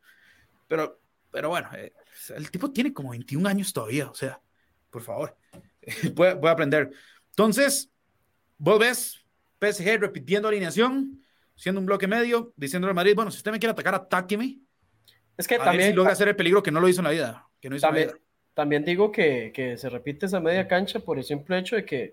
pero, 0.67 1.01
pero 1.31 1.49
bueno, 1.49 1.69
eh, 1.77 1.93
el 2.35 2.51
tipo 2.51 2.73
tiene 2.73 2.93
como 2.93 3.11
21 3.11 3.49
años 3.49 3.73
todavía, 3.73 4.11
o 4.11 4.15
sea, 4.15 4.41
por 4.91 5.03
favor, 5.03 5.37
voy, 6.15 6.35
voy 6.35 6.49
a 6.49 6.53
aprender. 6.53 6.91
Entonces, 7.31 7.91
vos 8.59 8.79
ves 8.79 9.25
PSG 9.61 10.01
repitiendo 10.01 10.49
alineación, 10.49 11.23
siendo 11.55 11.81
un 11.81 11.87
bloque 11.87 12.09
medio, 12.09 12.53
diciendo 12.57 12.89
al 12.89 12.95
Madrid, 12.95 13.15
bueno, 13.15 13.31
si 13.31 13.37
usted 13.37 13.53
me 13.53 13.61
quiere 13.61 13.73
atacar, 13.73 13.95
atáqueme. 13.95 14.59
Es 15.37 15.47
que 15.47 15.59
también... 15.59 15.91
si 15.91 15.95
logra 15.95 16.13
hacer 16.13 16.29
el 16.29 16.37
peligro 16.37 16.63
que 16.63 16.73
no 16.73 16.81
lo 16.81 16.89
hizo 16.89 17.01
en 17.01 17.05
la 17.05 17.11
vida, 17.11 17.49
que 17.61 17.71
no 17.71 17.77
hizo 17.77 17.87
también, 17.87 18.09
la 18.09 18.15
vida. 18.15 18.25
también 18.55 18.85
digo 18.85 19.13
que, 19.13 19.53
que, 19.55 19.77
se 19.77 19.89
repite 19.89 20.27
esa 20.27 20.41
media 20.41 20.67
cancha 20.67 20.99
por 20.99 21.19
el 21.19 21.25
simple 21.25 21.59
hecho 21.59 21.77
de 21.77 21.85
que, 21.85 22.13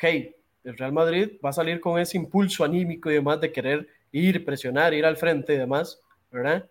ok, 0.00 0.34
el 0.64 0.76
Real 0.78 0.92
Madrid 0.92 1.32
va 1.44 1.50
a 1.50 1.52
salir 1.52 1.80
con 1.80 2.00
ese 2.00 2.16
impulso 2.16 2.64
anímico 2.64 3.10
y 3.10 3.14
demás 3.14 3.40
de 3.40 3.52
querer 3.52 3.86
ir, 4.12 4.44
presionar, 4.44 4.94
ir 4.94 5.04
al 5.04 5.16
frente 5.16 5.54
y 5.54 5.58
demás, 5.58 6.00
¿verdad? 6.30 6.66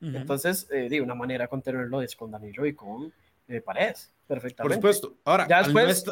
Entonces, 0.00 0.68
eh, 0.70 0.90
de 0.90 1.00
una 1.00 1.14
manera 1.14 1.48
contenerlo 1.48 2.02
es 2.02 2.14
con 2.14 2.30
Danilo 2.30 2.66
y 2.66 2.74
con 2.74 3.10
eh, 3.48 3.62
Paredes, 3.62 4.12
perfectamente. 4.26 4.62
Por 4.62 4.74
supuesto. 4.74 5.16
Ahora, 5.24 5.48
ya 5.48 5.62
después, 5.62 6.04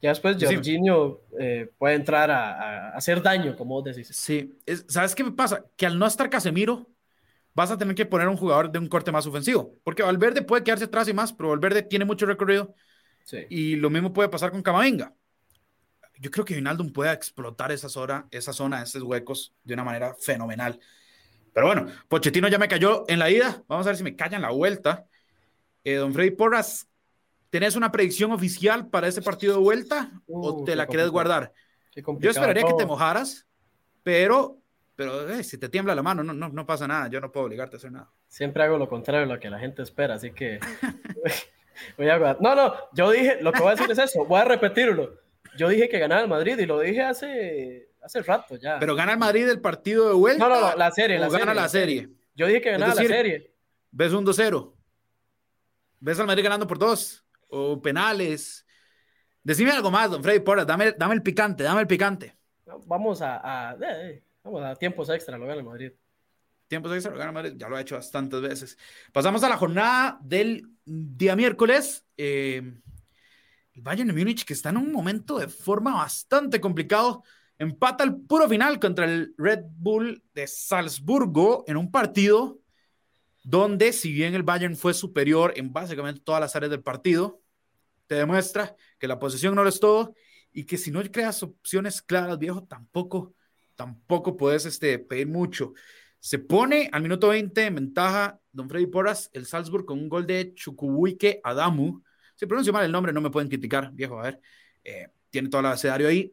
ya 0.00 0.10
después 0.10 0.36
Jorginho 0.40 1.22
eh, 1.36 1.68
puede 1.76 1.96
entrar 1.96 2.30
a, 2.30 2.90
hacer 2.90 3.20
daño, 3.20 3.56
como 3.56 3.74
vos 3.74 3.84
decís. 3.84 4.08
Sí, 4.14 4.56
¿sabes 4.86 5.16
qué 5.16 5.24
me 5.24 5.32
pasa? 5.32 5.64
Que 5.76 5.86
al 5.86 5.98
no 5.98 6.06
estar 6.06 6.30
Casemiro, 6.30 6.88
vas 7.52 7.72
a 7.72 7.78
tener 7.78 7.96
que 7.96 8.06
poner 8.06 8.28
un 8.28 8.36
jugador 8.36 8.70
de 8.70 8.78
un 8.78 8.86
corte 8.86 9.10
más 9.10 9.26
ofensivo, 9.26 9.74
porque 9.82 10.04
Valverde 10.04 10.42
puede 10.42 10.62
quedarse 10.62 10.84
atrás 10.84 11.08
y 11.08 11.12
más, 11.12 11.32
pero 11.32 11.48
Valverde 11.48 11.82
tiene 11.82 12.04
mucho 12.04 12.26
recorrido. 12.26 12.76
Sí. 13.24 13.38
Y 13.50 13.74
lo 13.74 13.90
mismo 13.90 14.12
puede 14.12 14.28
pasar 14.28 14.52
con 14.52 14.62
Camavinga. 14.62 15.12
Yo 16.18 16.30
creo 16.30 16.44
que 16.44 16.54
Vinaldum 16.54 16.92
puede 16.92 17.12
explotar 17.12 17.72
esa 17.72 17.88
zona, 17.88 18.26
esa 18.30 18.52
zona, 18.52 18.82
esos 18.82 19.02
huecos 19.02 19.54
de 19.64 19.74
una 19.74 19.84
manera 19.84 20.14
fenomenal. 20.14 20.78
Pero 21.52 21.66
bueno, 21.66 21.86
Pochettino 22.08 22.48
ya 22.48 22.58
me 22.58 22.68
cayó 22.68 23.04
en 23.08 23.18
la 23.18 23.30
ida. 23.30 23.62
Vamos 23.66 23.86
a 23.86 23.90
ver 23.90 23.96
si 23.96 24.04
me 24.04 24.14
calla 24.14 24.36
en 24.36 24.42
la 24.42 24.50
vuelta. 24.50 25.06
Eh, 25.84 25.94
don 25.94 26.12
Freddy 26.12 26.32
Porras, 26.32 26.88
¿tenés 27.50 27.76
una 27.76 27.92
predicción 27.92 28.32
oficial 28.32 28.88
para 28.88 29.08
ese 29.08 29.22
partido 29.22 29.54
de 29.54 29.60
vuelta 29.60 30.10
o 30.26 30.50
uh, 30.52 30.64
te 30.64 30.76
la 30.76 30.86
quieres 30.86 31.08
guardar? 31.08 31.52
Yo 31.94 32.30
esperaría 32.30 32.62
que 32.62 32.74
te 32.74 32.84
mojaras, 32.84 33.46
pero, 34.02 34.58
pero 34.96 35.30
eh, 35.30 35.42
si 35.44 35.56
te 35.56 35.68
tiembla 35.68 35.94
la 35.94 36.02
mano, 36.02 36.22
no, 36.22 36.34
no, 36.34 36.48
no 36.50 36.66
pasa 36.66 36.86
nada. 36.86 37.08
Yo 37.08 37.20
no 37.20 37.32
puedo 37.32 37.46
obligarte 37.46 37.76
a 37.76 37.78
hacer 37.78 37.92
nada. 37.92 38.10
Siempre 38.28 38.62
hago 38.62 38.76
lo 38.76 38.88
contrario 38.88 39.26
de 39.26 39.32
lo 39.32 39.40
que 39.40 39.48
la 39.48 39.58
gente 39.58 39.82
espera, 39.82 40.14
así 40.14 40.32
que 40.32 40.60
voy 41.96 42.08
a... 42.08 42.36
No, 42.40 42.54
no, 42.54 42.74
yo 42.92 43.10
dije, 43.10 43.38
lo 43.40 43.52
que 43.52 43.60
voy 43.60 43.68
a 43.68 43.76
decir 43.76 43.90
es 43.90 43.98
eso, 43.98 44.26
voy 44.26 44.40
a 44.40 44.44
repetirlo. 44.44 45.25
Yo 45.56 45.68
dije 45.68 45.88
que 45.88 45.98
ganaba 45.98 46.22
el 46.22 46.28
Madrid 46.28 46.58
y 46.58 46.66
lo 46.66 46.80
dije 46.80 47.02
hace 47.02 47.88
hace 48.02 48.22
rato 48.22 48.56
ya. 48.56 48.78
Pero 48.78 48.94
gana 48.94 49.12
el 49.12 49.18
Madrid 49.18 49.48
el 49.48 49.60
partido 49.60 50.08
de 50.08 50.14
vuelta. 50.14 50.48
No, 50.48 50.60
no, 50.60 50.76
la 50.76 50.90
serie. 50.90 51.18
La 51.18 51.28
gana 51.28 51.52
la 51.52 51.68
serie. 51.68 52.08
Yo 52.34 52.46
dije 52.46 52.60
que 52.60 52.70
ganaba 52.72 52.94
la 52.94 53.02
serie. 53.02 53.52
¿Ves 53.90 54.12
un 54.12 54.24
2-0? 54.24 54.74
¿Ves 56.00 56.20
al 56.20 56.26
Madrid 56.26 56.44
ganando 56.44 56.66
por 56.66 56.78
dos? 56.78 57.24
¿O 57.48 57.80
penales? 57.80 58.66
Decime 59.42 59.70
algo 59.70 59.90
más, 59.90 60.10
don 60.10 60.22
Freddy 60.22 60.40
Porras. 60.40 60.66
Dame, 60.66 60.92
dame 60.92 61.14
el 61.14 61.22
picante, 61.22 61.62
dame 61.62 61.80
el 61.80 61.86
picante. 61.86 62.36
Vamos 62.84 63.22
a, 63.22 63.70
a, 63.70 63.76
eh, 63.80 64.22
vamos 64.42 64.62
a 64.62 64.74
tiempos 64.76 65.08
extra, 65.08 65.38
lo 65.38 65.46
gana 65.46 65.60
el 65.60 65.64
Madrid. 65.64 65.92
Tiempos 66.68 66.92
extra, 66.92 67.12
lo 67.12 67.18
gana 67.18 67.30
el 67.30 67.34
Madrid. 67.34 67.52
Ya 67.56 67.68
lo 67.68 67.76
ha 67.76 67.80
hecho 67.80 67.94
bastantes 67.94 68.40
veces. 68.40 68.78
Pasamos 69.12 69.42
a 69.44 69.48
la 69.48 69.56
jornada 69.56 70.18
del 70.20 70.68
día 70.84 71.36
miércoles. 71.36 72.04
Eh, 72.16 72.74
el 73.76 73.82
Bayern 73.82 74.08
de 74.08 74.14
Múnich, 74.14 74.46
que 74.46 74.54
está 74.54 74.70
en 74.70 74.78
un 74.78 74.90
momento 74.90 75.38
de 75.38 75.48
forma 75.48 75.94
bastante 75.94 76.60
complicado 76.62 77.22
empata 77.58 78.04
al 78.04 78.16
puro 78.16 78.48
final 78.48 78.80
contra 78.80 79.04
el 79.04 79.34
Red 79.36 79.64
Bull 79.76 80.22
de 80.32 80.46
Salzburgo 80.46 81.62
en 81.66 81.76
un 81.76 81.90
partido 81.90 82.58
donde, 83.42 83.92
si 83.92 84.12
bien 84.12 84.34
el 84.34 84.42
Bayern 84.42 84.76
fue 84.76 84.94
superior 84.94 85.52
en 85.56 85.74
básicamente 85.74 86.22
todas 86.24 86.40
las 86.40 86.56
áreas 86.56 86.70
del 86.70 86.82
partido, 86.82 87.42
te 88.06 88.14
demuestra 88.14 88.74
que 88.98 89.08
la 89.08 89.18
posesión 89.18 89.54
no 89.54 89.62
lo 89.62 89.68
es 89.68 89.78
todo 89.78 90.14
y 90.54 90.64
que 90.64 90.78
si 90.78 90.90
no 90.90 91.02
creas 91.10 91.42
opciones 91.42 92.00
claras, 92.00 92.38
viejo, 92.38 92.64
tampoco, 92.64 93.34
tampoco 93.74 94.38
puedes 94.38 94.64
este, 94.64 94.98
pedir 94.98 95.26
mucho. 95.26 95.74
Se 96.18 96.38
pone 96.38 96.88
al 96.92 97.02
minuto 97.02 97.28
20 97.28 97.66
en 97.66 97.74
ventaja 97.74 98.40
Don 98.52 98.70
Freddy 98.70 98.86
Porras, 98.86 99.28
el 99.34 99.44
Salzburg, 99.44 99.84
con 99.84 99.98
un 99.98 100.08
gol 100.08 100.26
de 100.26 100.54
Chukwuike 100.54 101.40
Adamu. 101.44 102.00
Si 102.36 102.46
pronuncio 102.46 102.72
mal 102.72 102.84
el 102.84 102.92
nombre, 102.92 103.12
no 103.12 103.20
me 103.20 103.30
pueden 103.30 103.48
criticar, 103.48 103.90
viejo, 103.92 104.20
a 104.20 104.22
ver. 104.22 104.40
Eh, 104.84 105.08
tiene 105.30 105.48
todo 105.48 105.60
el 105.60 105.66
abecedario 105.66 106.06
ahí 106.06 106.32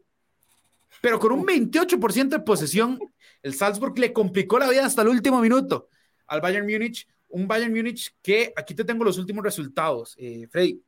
pero 1.01 1.19
con 1.19 1.31
un 1.31 1.45
28% 1.45 2.29
de 2.29 2.39
posesión, 2.39 2.99
el 3.41 3.53
Salzburg 3.53 3.97
le 3.99 4.13
complicó 4.13 4.59
la 4.59 4.69
vida 4.69 4.85
hasta 4.85 5.01
el 5.01 5.09
último 5.09 5.41
minuto 5.41 5.89
al 6.27 6.41
Bayern 6.41 6.65
Múnich. 6.65 7.07
Un 7.29 7.47
Bayern 7.47 7.73
Múnich 7.73 8.15
que 8.21 8.53
aquí 8.55 8.75
te 8.75 8.85
tengo 8.85 9.03
los 9.03 9.17
últimos 9.17 9.43
resultados. 9.43 10.15
Eh, 10.17 10.47
Freddy, 10.49 10.81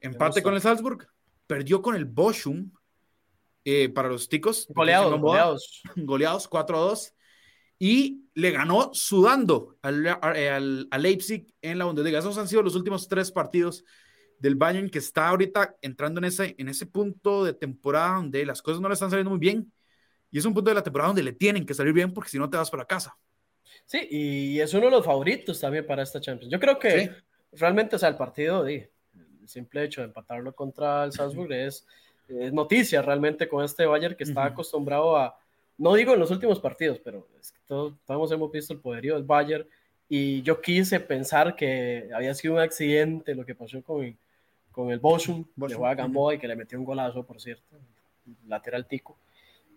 empate 0.00 0.42
con 0.42 0.54
el 0.54 0.60
Salzburg, 0.60 1.06
perdió 1.46 1.82
con 1.82 1.94
el 1.94 2.06
Bochum 2.06 2.70
eh, 3.64 3.88
para 3.88 4.08
los 4.08 4.28
ticos. 4.28 4.66
Goleados, 4.70 5.20
goleados. 5.20 5.82
Goleados 5.96 6.48
4 6.48 6.76
a 6.76 6.80
2. 6.80 7.14
Y 7.78 8.24
le 8.34 8.52
ganó 8.52 8.90
sudando 8.94 9.76
al, 9.82 10.06
al, 10.22 10.88
al 10.90 11.02
Leipzig 11.02 11.52
en 11.60 11.78
la 11.78 11.84
Bundesliga. 11.84 12.20
Esos 12.20 12.38
han 12.38 12.48
sido 12.48 12.62
los 12.62 12.74
últimos 12.74 13.08
tres 13.08 13.30
partidos 13.30 13.84
del 14.42 14.56
Bayern 14.56 14.90
que 14.90 14.98
está 14.98 15.28
ahorita 15.28 15.76
entrando 15.80 16.18
en 16.18 16.24
ese, 16.24 16.56
en 16.58 16.68
ese 16.68 16.84
punto 16.84 17.44
de 17.44 17.54
temporada 17.54 18.16
donde 18.16 18.44
las 18.44 18.60
cosas 18.60 18.80
no 18.80 18.88
le 18.88 18.94
están 18.94 19.08
saliendo 19.08 19.30
muy 19.30 19.38
bien. 19.38 19.72
Y 20.32 20.38
es 20.38 20.44
un 20.44 20.52
punto 20.52 20.68
de 20.68 20.74
la 20.74 20.82
temporada 20.82 21.10
donde 21.10 21.22
le 21.22 21.32
tienen 21.32 21.64
que 21.64 21.74
salir 21.74 21.92
bien 21.92 22.12
porque 22.12 22.28
si 22.28 22.38
no 22.40 22.50
te 22.50 22.56
vas 22.56 22.68
para 22.68 22.84
casa. 22.84 23.16
Sí, 23.86 24.08
y 24.10 24.58
es 24.58 24.74
uno 24.74 24.86
de 24.86 24.90
los 24.90 25.04
favoritos 25.04 25.60
también 25.60 25.86
para 25.86 26.02
esta 26.02 26.20
Champions. 26.20 26.50
Yo 26.50 26.58
creo 26.58 26.76
que 26.76 27.12
realmente, 27.52 27.94
o 27.94 27.98
sea, 28.00 28.08
el 28.08 28.16
partido, 28.16 28.66
el 28.66 28.90
simple 29.46 29.84
hecho 29.84 30.00
de 30.00 30.08
empatarlo 30.08 30.52
contra 30.56 31.04
el 31.04 31.12
Salzburg 31.12 31.52
es, 31.52 31.86
es 32.26 32.52
noticia 32.52 33.00
realmente 33.00 33.48
con 33.48 33.64
este 33.64 33.86
Bayern 33.86 34.16
que 34.16 34.24
está 34.24 34.44
acostumbrado 34.44 35.16
a, 35.16 35.38
no 35.78 35.94
digo 35.94 36.14
en 36.14 36.18
los 36.18 36.32
últimos 36.32 36.58
partidos, 36.58 36.98
pero 37.04 37.28
es 37.40 37.52
que 37.52 37.60
todos, 37.64 37.94
todos 38.04 38.32
hemos 38.32 38.50
visto 38.50 38.72
el 38.72 38.80
poderío 38.80 39.14
del 39.14 39.22
Bayern. 39.22 39.68
Y 40.08 40.42
yo 40.42 40.60
quise 40.60 40.98
pensar 40.98 41.54
que 41.54 42.10
había 42.12 42.34
sido 42.34 42.54
un 42.54 42.60
accidente 42.60 43.36
lo 43.36 43.46
que 43.46 43.54
pasó 43.54 43.80
con, 43.82 44.16
con 44.72 44.90
el 44.90 44.98
Boschum, 44.98 45.44
le 45.56 45.74
juega 45.74 45.94
Gamboa 45.94 46.34
y 46.34 46.38
que 46.38 46.48
le 46.48 46.56
metió 46.56 46.78
un 46.78 46.84
golazo, 46.84 47.24
por 47.24 47.40
cierto, 47.40 47.76
lateral 48.46 48.86
tico. 48.86 49.16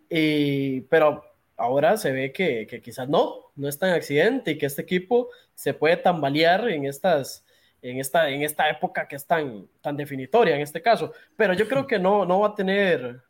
Y, 0.09 0.81
pero 0.81 1.23
ahora 1.57 1.97
se 1.97 2.11
ve 2.11 2.31
que, 2.31 2.65
que, 2.67 2.81
quizás 2.81 3.07
no, 3.07 3.51
no 3.55 3.67
es 3.67 3.77
tan 3.77 3.91
accidente 3.91 4.51
y 4.51 4.57
que 4.57 4.65
este 4.65 4.81
equipo 4.81 5.29
se 5.53 5.73
puede 5.73 5.97
tambalear 5.97 6.69
en 6.69 6.85
estas 6.85 7.45
en 7.81 7.99
esta, 7.99 8.29
en 8.29 8.41
esta 8.41 8.67
época 8.67 9.07
que 9.07 9.15
es 9.15 9.27
tan, 9.27 9.67
tan 9.79 9.95
definitoria 9.95 10.55
en 10.55 10.61
este 10.61 10.81
caso. 10.81 11.13
Pero 11.37 11.53
yo 11.53 11.67
creo 11.67 11.85
que 11.85 11.99
no, 11.99 12.25
no 12.25 12.39
va 12.39 12.47
a 12.47 12.55
tener 12.55 13.21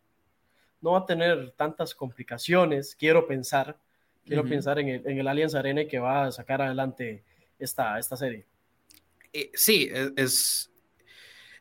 no 0.82 0.92
va 0.92 1.00
a 1.00 1.06
tener 1.06 1.52
tantas 1.58 1.96
complicaciones, 1.96 2.96
quiero 2.96 3.26
pensar, 3.26 3.76
quiero 4.24 4.46
pensar 4.46 4.78
en 4.78 4.90
el, 4.90 5.08
en 5.08 5.18
el 5.18 5.28
Allianz 5.28 5.56
Arena 5.56 5.86
que 5.86 5.98
va 5.98 6.26
a 6.26 6.32
sacar 6.32 6.62
adelante 6.62 7.24
esta, 7.58 7.98
esta 7.98 8.16
serie. 8.16 8.46
Eh, 9.34 9.52
sí, 9.56 9.90
es, 10.16 10.72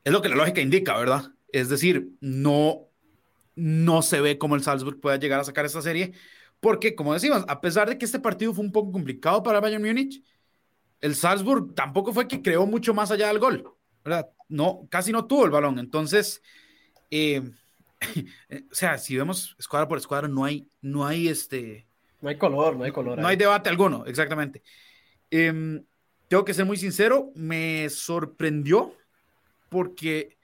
es 0.05 0.13
lo 0.13 0.23
que 0.23 0.29
la 0.29 0.37
lógica 0.37 0.61
indica, 0.61 0.97
¿verdad? 0.99 1.33
Es 1.51 1.69
decir, 1.69 2.11
no, 2.21 2.89
no 3.57 4.03
se 4.03 4.21
ve 4.21 4.39
cómo 4.39 4.55
el 4.55 4.63
Salzburg 4.63 5.01
pueda 5.01 5.17
llegar 5.17 5.41
a 5.41 5.45
sacar 5.45 5.65
esta 5.65 5.83
serie, 5.83 6.13
porque, 6.61 6.95
como 6.95 7.15
decimos, 7.15 7.45
a 7.49 7.61
pesar 7.61 7.89
de 7.89 7.99
que 7.99 8.05
este 8.05 8.21
partido 8.21 8.55
fue 8.55 8.65
un 8.65 8.73
poco 8.73 8.93
complicado 8.93 9.43
para 9.43 9.61
Bayern 9.61 9.85
Múnich, 9.85 10.23
el 11.01 11.15
Salzburg 11.15 11.75
tampoco 11.75 12.13
fue 12.13 12.29
que 12.29 12.43
creó 12.43 12.67
mucho 12.67 12.95
más 12.95 13.11
allá 13.11 13.29
del 13.29 13.39
gol, 13.39 13.75
¿verdad? 14.05 14.31
No, 14.49 14.87
casi 14.91 15.13
no 15.13 15.27
tuvo 15.27 15.45
el 15.45 15.51
balón. 15.51 15.79
Entonces, 15.79 16.43
eh, 17.11 17.43
o 18.71 18.75
sea, 18.75 18.99
si 18.99 19.17
vemos 19.17 19.57
escuadra 19.59 19.89
por 19.89 19.99
escuadra, 19.99 20.29
no 20.29 20.45
hay, 20.45 20.67
no 20.81 21.07
hay 21.07 21.29
este. 21.29 21.87
No 22.21 22.29
hay 22.29 22.39
color, 22.39 22.77
no 22.77 22.85
hay 22.85 22.93
color. 22.93 23.19
No 23.19 23.27
hay 23.27 23.37
debate 23.37 23.69
alguno, 23.69 24.07
exactamente. 24.07 24.63
Em, 25.31 25.85
tengo 26.29 26.45
que 26.45 26.55
ser 26.55 26.65
muy 26.65 26.77
sincero, 26.77 27.31
me 27.35 27.89
sorprendió 27.91 28.95
porque 29.69 30.39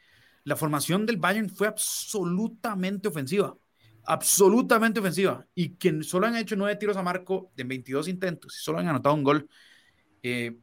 la 0.45 0.57
formación 0.57 1.07
del 1.07 1.16
Bayern 1.16 1.49
fue 1.49 1.68
absolutamente 1.68 3.09
ofensiva, 3.09 3.57
absolutamente 4.05 5.01
ofensiva, 5.01 5.47
y 5.55 5.77
que 5.77 6.03
solo 6.03 6.27
han 6.27 6.37
hecho 6.37 6.57
nueve 6.57 6.77
tiros 6.77 6.97
a 6.97 7.03
marco 7.03 7.53
en 7.57 7.68
22 7.68 8.09
intentos 8.09 8.57
y 8.57 8.62
solo 8.62 8.79
han 8.79 8.89
anotado 8.89 9.14
un 9.14 9.23
gol, 9.23 9.49
eh, 10.23 10.57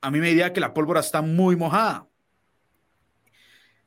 a 0.00 0.10
mí 0.10 0.18
me 0.18 0.28
diría 0.28 0.52
que 0.52 0.60
la 0.60 0.74
pólvora 0.74 1.00
está 1.00 1.22
muy 1.22 1.56
mojada. 1.56 2.08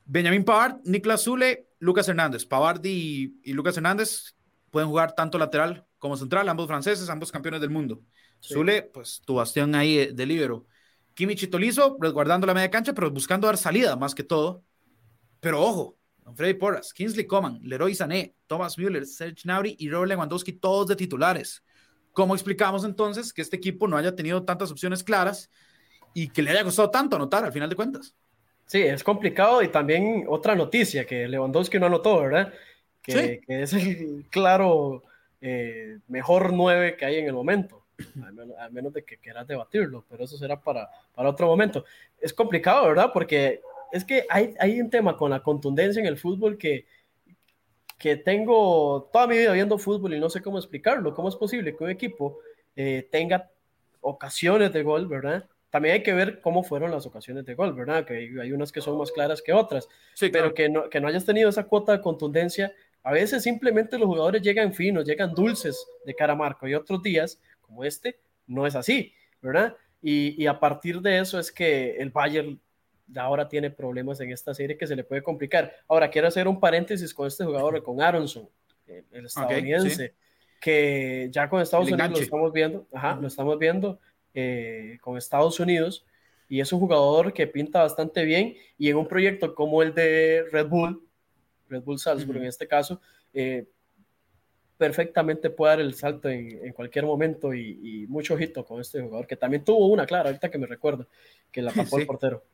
Benjamin 0.06 0.44
Pavard, 0.44 0.80
Niklas 0.84 1.24
Zule, 1.24 1.68
Lucas 1.78 2.08
Hernández. 2.08 2.46
Pavard 2.46 2.84
y, 2.84 3.34
Lucas 3.52 3.76
Hernández 3.76 4.36
pueden 4.70 4.88
jugar 4.88 5.14
tanto 5.14 5.36
lateral 5.38 5.84
como 5.98 6.16
central, 6.16 6.48
ambos 6.48 6.68
franceses, 6.68 7.08
ambos 7.10 7.32
campeones 7.32 7.60
del 7.60 7.70
mundo. 7.70 8.02
Zule, 8.40 8.82
pues 8.82 9.22
tu 9.24 9.34
bastión 9.34 9.74
ahí 9.74 10.12
de 10.12 10.26
libero. 10.26 10.66
Kimmich 11.16 11.50
Tolizo 11.50 11.96
resguardando 12.00 12.46
la 12.46 12.54
media 12.54 12.70
cancha, 12.70 12.92
pero 12.92 13.10
buscando 13.10 13.48
dar 13.48 13.56
salida 13.56 13.96
más 13.96 14.14
que 14.14 14.22
todo. 14.22 14.62
Pero 15.40 15.60
ojo, 15.60 15.98
Don 16.18 16.36
Freddy 16.36 16.54
Porras, 16.54 16.92
Kingsley 16.92 17.26
Coman, 17.26 17.58
Leroy 17.62 17.94
Sané, 17.94 18.36
Thomas 18.46 18.78
Müller, 18.78 19.04
Serge 19.04 19.42
Gnabry 19.42 19.74
y 19.78 19.88
Robert 19.90 20.10
Lewandowski, 20.10 20.52
todos 20.52 20.86
de 20.86 20.94
titulares. 20.94 21.64
¿Cómo 22.12 22.34
explicamos 22.34 22.84
entonces 22.84 23.32
que 23.32 23.42
este 23.42 23.56
equipo 23.56 23.88
no 23.88 23.96
haya 23.96 24.14
tenido 24.14 24.44
tantas 24.44 24.70
opciones 24.70 25.02
claras 25.02 25.50
y 26.16 26.28
que 26.28 26.40
le 26.40 26.50
haya 26.50 26.64
costado 26.64 26.88
tanto 26.90 27.16
anotar 27.16 27.44
al 27.44 27.52
final 27.52 27.68
de 27.68 27.76
cuentas. 27.76 28.14
Sí, 28.64 28.80
es 28.80 29.04
complicado 29.04 29.62
y 29.62 29.68
también 29.68 30.24
otra 30.26 30.54
noticia 30.54 31.04
que 31.04 31.28
Lewandowski 31.28 31.78
no 31.78 31.86
anotó, 31.86 32.20
¿verdad? 32.22 32.54
Que, 33.02 33.42
es 33.46 33.74
el 33.74 34.24
claro 34.30 35.04
eh, 35.42 35.98
mejor 36.08 36.54
nueve 36.54 36.96
que 36.96 37.04
hay 37.04 37.16
en 37.16 37.26
el 37.26 37.34
momento, 37.34 37.84
a 38.58 38.68
menos, 38.68 38.92
de 38.92 39.04
que 39.04 39.18
quieras 39.18 39.46
debatirlo, 39.46 40.04
pero 40.08 40.24
eso 40.24 40.36
será 40.36 40.60
para, 40.60 40.88
para 41.14 41.30
otro 41.30 41.46
momento. 41.46 41.84
Es 42.20 42.32
complicado, 42.32 42.86
¿verdad? 42.88 43.10
Porque 43.12 43.60
es 43.92 44.04
que 44.04 44.26
hay, 44.28 44.54
hay 44.58 44.80
un 44.80 44.90
tema 44.90 45.16
con 45.16 45.30
la 45.30 45.42
contundencia 45.42 46.00
en 46.00 46.06
el 46.06 46.18
fútbol 46.18 46.58
que, 46.58 46.86
que 47.98 48.16
tengo 48.16 49.08
toda 49.12 49.26
mi 49.26 49.38
vida 49.38 49.52
viendo 49.52 49.78
fútbol 49.78 50.14
y 50.14 50.20
no 50.20 50.28
sé 50.28 50.42
cómo 50.42 50.58
explicarlo. 50.58 51.14
¿Cómo 51.14 51.28
es 51.28 51.36
posible 51.36 51.74
que 51.74 51.84
un 51.84 51.90
equipo 51.90 52.38
eh, 52.74 53.08
tenga 53.10 53.50
ocasiones 54.00 54.72
de 54.72 54.82
gol, 54.82 55.06
¿verdad? 55.06 55.48
También 55.70 55.94
hay 55.94 56.02
que 56.02 56.12
ver 56.12 56.40
cómo 56.40 56.62
fueron 56.62 56.90
las 56.90 57.06
ocasiones 57.06 57.44
de 57.44 57.54
gol, 57.54 57.74
¿verdad? 57.74 58.04
Que 58.04 58.30
hay, 58.40 58.52
unas 58.52 58.70
que 58.70 58.80
son 58.80 58.96
más 58.98 59.10
claras 59.10 59.42
que 59.42 59.52
otras, 59.52 59.88
sí, 60.14 60.28
pero 60.28 60.54
que, 60.54 60.68
no, 60.68 60.88
que 60.88 61.00
no 61.00 61.08
hayas 61.08 61.24
tenido 61.24 61.48
esa 61.48 61.64
cuota 61.64 61.92
de 61.92 62.00
contundencia. 62.00 62.72
A 63.02 63.12
veces 63.12 63.42
simplemente 63.42 63.98
los 63.98 64.06
jugadores 64.06 64.42
llegan 64.42 64.72
finos, 64.72 65.04
llegan 65.04 65.34
dulces 65.34 65.86
de 66.04 66.14
cara 66.14 66.34
a 66.34 66.36
marco 66.36 66.68
y 66.68 66.74
otros 66.74 67.02
días, 67.02 67.40
como 67.66 67.84
este, 67.84 68.18
no 68.46 68.66
es 68.66 68.74
así, 68.74 69.12
¿verdad? 69.42 69.76
Y, 70.02 70.40
y 70.42 70.46
a 70.46 70.58
partir 70.58 71.00
de 71.00 71.18
eso 71.18 71.38
es 71.38 71.50
que 71.50 71.96
el 71.96 72.10
Bayern 72.10 72.60
ahora 73.14 73.48
tiene 73.48 73.70
problemas 73.70 74.20
en 74.20 74.32
esta 74.32 74.54
serie 74.54 74.76
que 74.76 74.86
se 74.86 74.96
le 74.96 75.04
puede 75.04 75.22
complicar. 75.22 75.72
Ahora, 75.88 76.10
quiero 76.10 76.28
hacer 76.28 76.48
un 76.48 76.58
paréntesis 76.58 77.14
con 77.14 77.26
este 77.26 77.44
jugador, 77.44 77.82
con 77.84 78.00
Aronson, 78.00 78.48
el, 78.86 79.26
estadounidense, 79.26 80.14
que 80.60 81.28
ya 81.30 81.48
con 81.48 81.60
Estados 81.60 81.90
Unidos 81.90 82.10
lo 82.10 82.18
estamos 82.18 82.52
viendo, 82.52 82.86
ajá, 82.92 83.18
lo 83.20 83.28
estamos 83.28 83.58
viendo 83.58 84.00
eh, 84.34 84.98
con 85.00 85.16
Estados 85.16 85.58
Unidos, 85.60 86.04
y 86.48 86.60
es 86.60 86.72
un 86.72 86.80
jugador 86.80 87.32
que 87.32 87.46
pinta 87.46 87.82
bastante 87.82 88.24
bien, 88.24 88.54
y 88.78 88.88
en 88.88 88.96
un 88.96 89.08
proyecto 89.08 89.54
como 89.54 89.82
el 89.82 89.94
de 89.94 90.44
Red 90.50 90.66
Bull, 90.68 91.02
Red 91.68 91.82
Bull 91.82 91.98
Salzburg 91.98 92.38
en 92.38 92.46
este 92.46 92.68
caso, 92.68 93.00
eh, 93.34 93.66
perfectamente 94.76 95.50
puede 95.50 95.72
dar 95.72 95.80
el 95.80 95.94
salto 95.94 96.28
en, 96.28 96.72
cualquier 96.72 97.06
momento 97.06 97.54
y, 97.54 98.06
mucho 98.08 98.34
ojito 98.34 98.64
con 98.64 98.80
este 98.80 99.00
jugador, 99.00 99.26
que 99.26 99.36
también 99.36 99.64
tuvo 99.64 99.88
una, 99.88 100.06
claro, 100.06 100.28
ahorita 100.28 100.50
que 100.50 100.58
me 100.58 100.66
recuerdo, 100.66 101.08
que 101.50 101.62
la 101.62 101.72
tapó 101.72 101.98
el 101.98 102.06
portero 102.06 102.44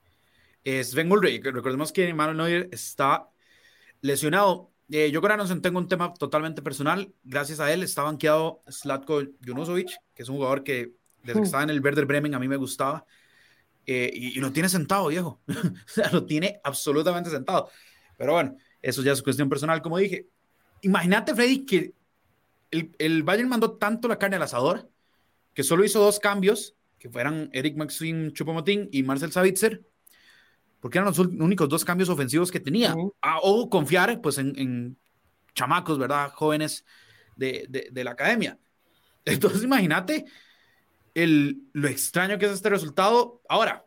Sven 0.65 1.11
Ulrich. 1.11 1.45
Recordemos 1.45 1.93
que 1.93 2.13
Manuel 2.15 2.37
Neuer 2.37 2.69
está 2.73 3.29
lesionado. 4.01 4.71
Eh, 4.91 5.11
yo 5.11 5.21
con 5.21 5.31
Aronson 5.31 5.63
tengo 5.63 5.79
un 5.79 5.89
tema 5.89 6.15
totalmente 6.15 6.63
personal. 6.63 7.13
Gracias 7.25 7.61
a 7.61 7.73
él 7.73 7.83
está 7.83 8.03
banqueado 8.03 8.63
Slatko 8.69 9.23
Junusovic, 9.45 9.91
que 10.15 10.23
es 10.23 10.29
un 10.29 10.37
jugador 10.37 10.63
que 10.63 10.93
desde 11.23 11.41
que 11.41 11.47
estaba 11.47 11.63
en 11.63 11.71
el 11.71 11.81
Werder 11.81 12.07
Bremen 12.07 12.35
a 12.35 12.39
mí 12.39 12.49
me 12.49 12.57
gustaba. 12.57 13.05
Eh, 13.87 14.11
y, 14.15 14.39
lo 14.39 14.53
tiene 14.53 14.69
sentado, 14.69 15.09
viejo. 15.09 15.41
o 15.49 15.89
sea, 15.89 16.11
lo 16.13 16.25
tiene 16.25 16.61
absolutamente 16.63 17.31
sentado. 17.31 17.69
Pero 18.17 18.35
bueno, 18.35 18.57
eso 18.81 19.03
ya 19.03 19.13
es 19.13 19.23
cuestión 19.23 19.49
personal, 19.49 19.83
como 19.83 19.99
dije. 19.99 20.29
Imagínate, 20.83 21.35
Freddy, 21.35 21.65
que 21.65 21.93
el, 22.73 22.97
el 22.99 23.23
Bayern 23.23 23.49
mandó 23.49 23.77
tanto 23.77 24.09
la 24.09 24.19
carne 24.19 24.37
al 24.37 24.43
asador 24.43 24.91
que 25.55 25.63
solo 25.63 25.85
hizo 25.85 26.01
dos 26.01 26.19
cambios, 26.19 26.75
que 26.99 27.11
fueran 27.11 27.51
Eric 27.53 27.77
Maxim 27.77 28.33
Chupomotín 28.33 28.89
y 28.91 29.03
Marcel 29.03 29.31
Savitzer, 29.33 29.85
porque 30.81 30.99
eran 30.99 31.09
los 31.09 31.19
únicos 31.19 31.69
dos 31.69 31.85
cambios 31.85 32.09
ofensivos 32.09 32.51
que 32.51 32.59
tenía. 32.59 32.95
Ah, 33.21 33.39
o 33.43 33.69
confiar 33.69 34.21
pues 34.21 34.39
en, 34.39 34.97
chamacos, 35.55 35.99
¿verdad? 35.99 36.33
Jóvenes 36.33 36.85
de, 37.37 37.67
de, 37.93 38.05
la 38.05 38.13
academia. 38.13 38.59
Entonces 39.25 39.63
imagínate 39.63 40.25
el, 41.15 41.69
lo 41.73 41.89
extraño 41.89 42.39
que 42.39 42.47
es 42.47 42.53
este 42.53 42.71
resultado. 42.71 43.43
Ahora, 43.49 43.85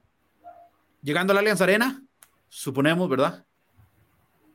llegando 1.01 1.31
a 1.31 1.33
la 1.33 1.39
Alianza 1.41 1.63
Arena, 1.63 2.03
suponemos, 2.47 3.09
¿verdad? 3.09 3.45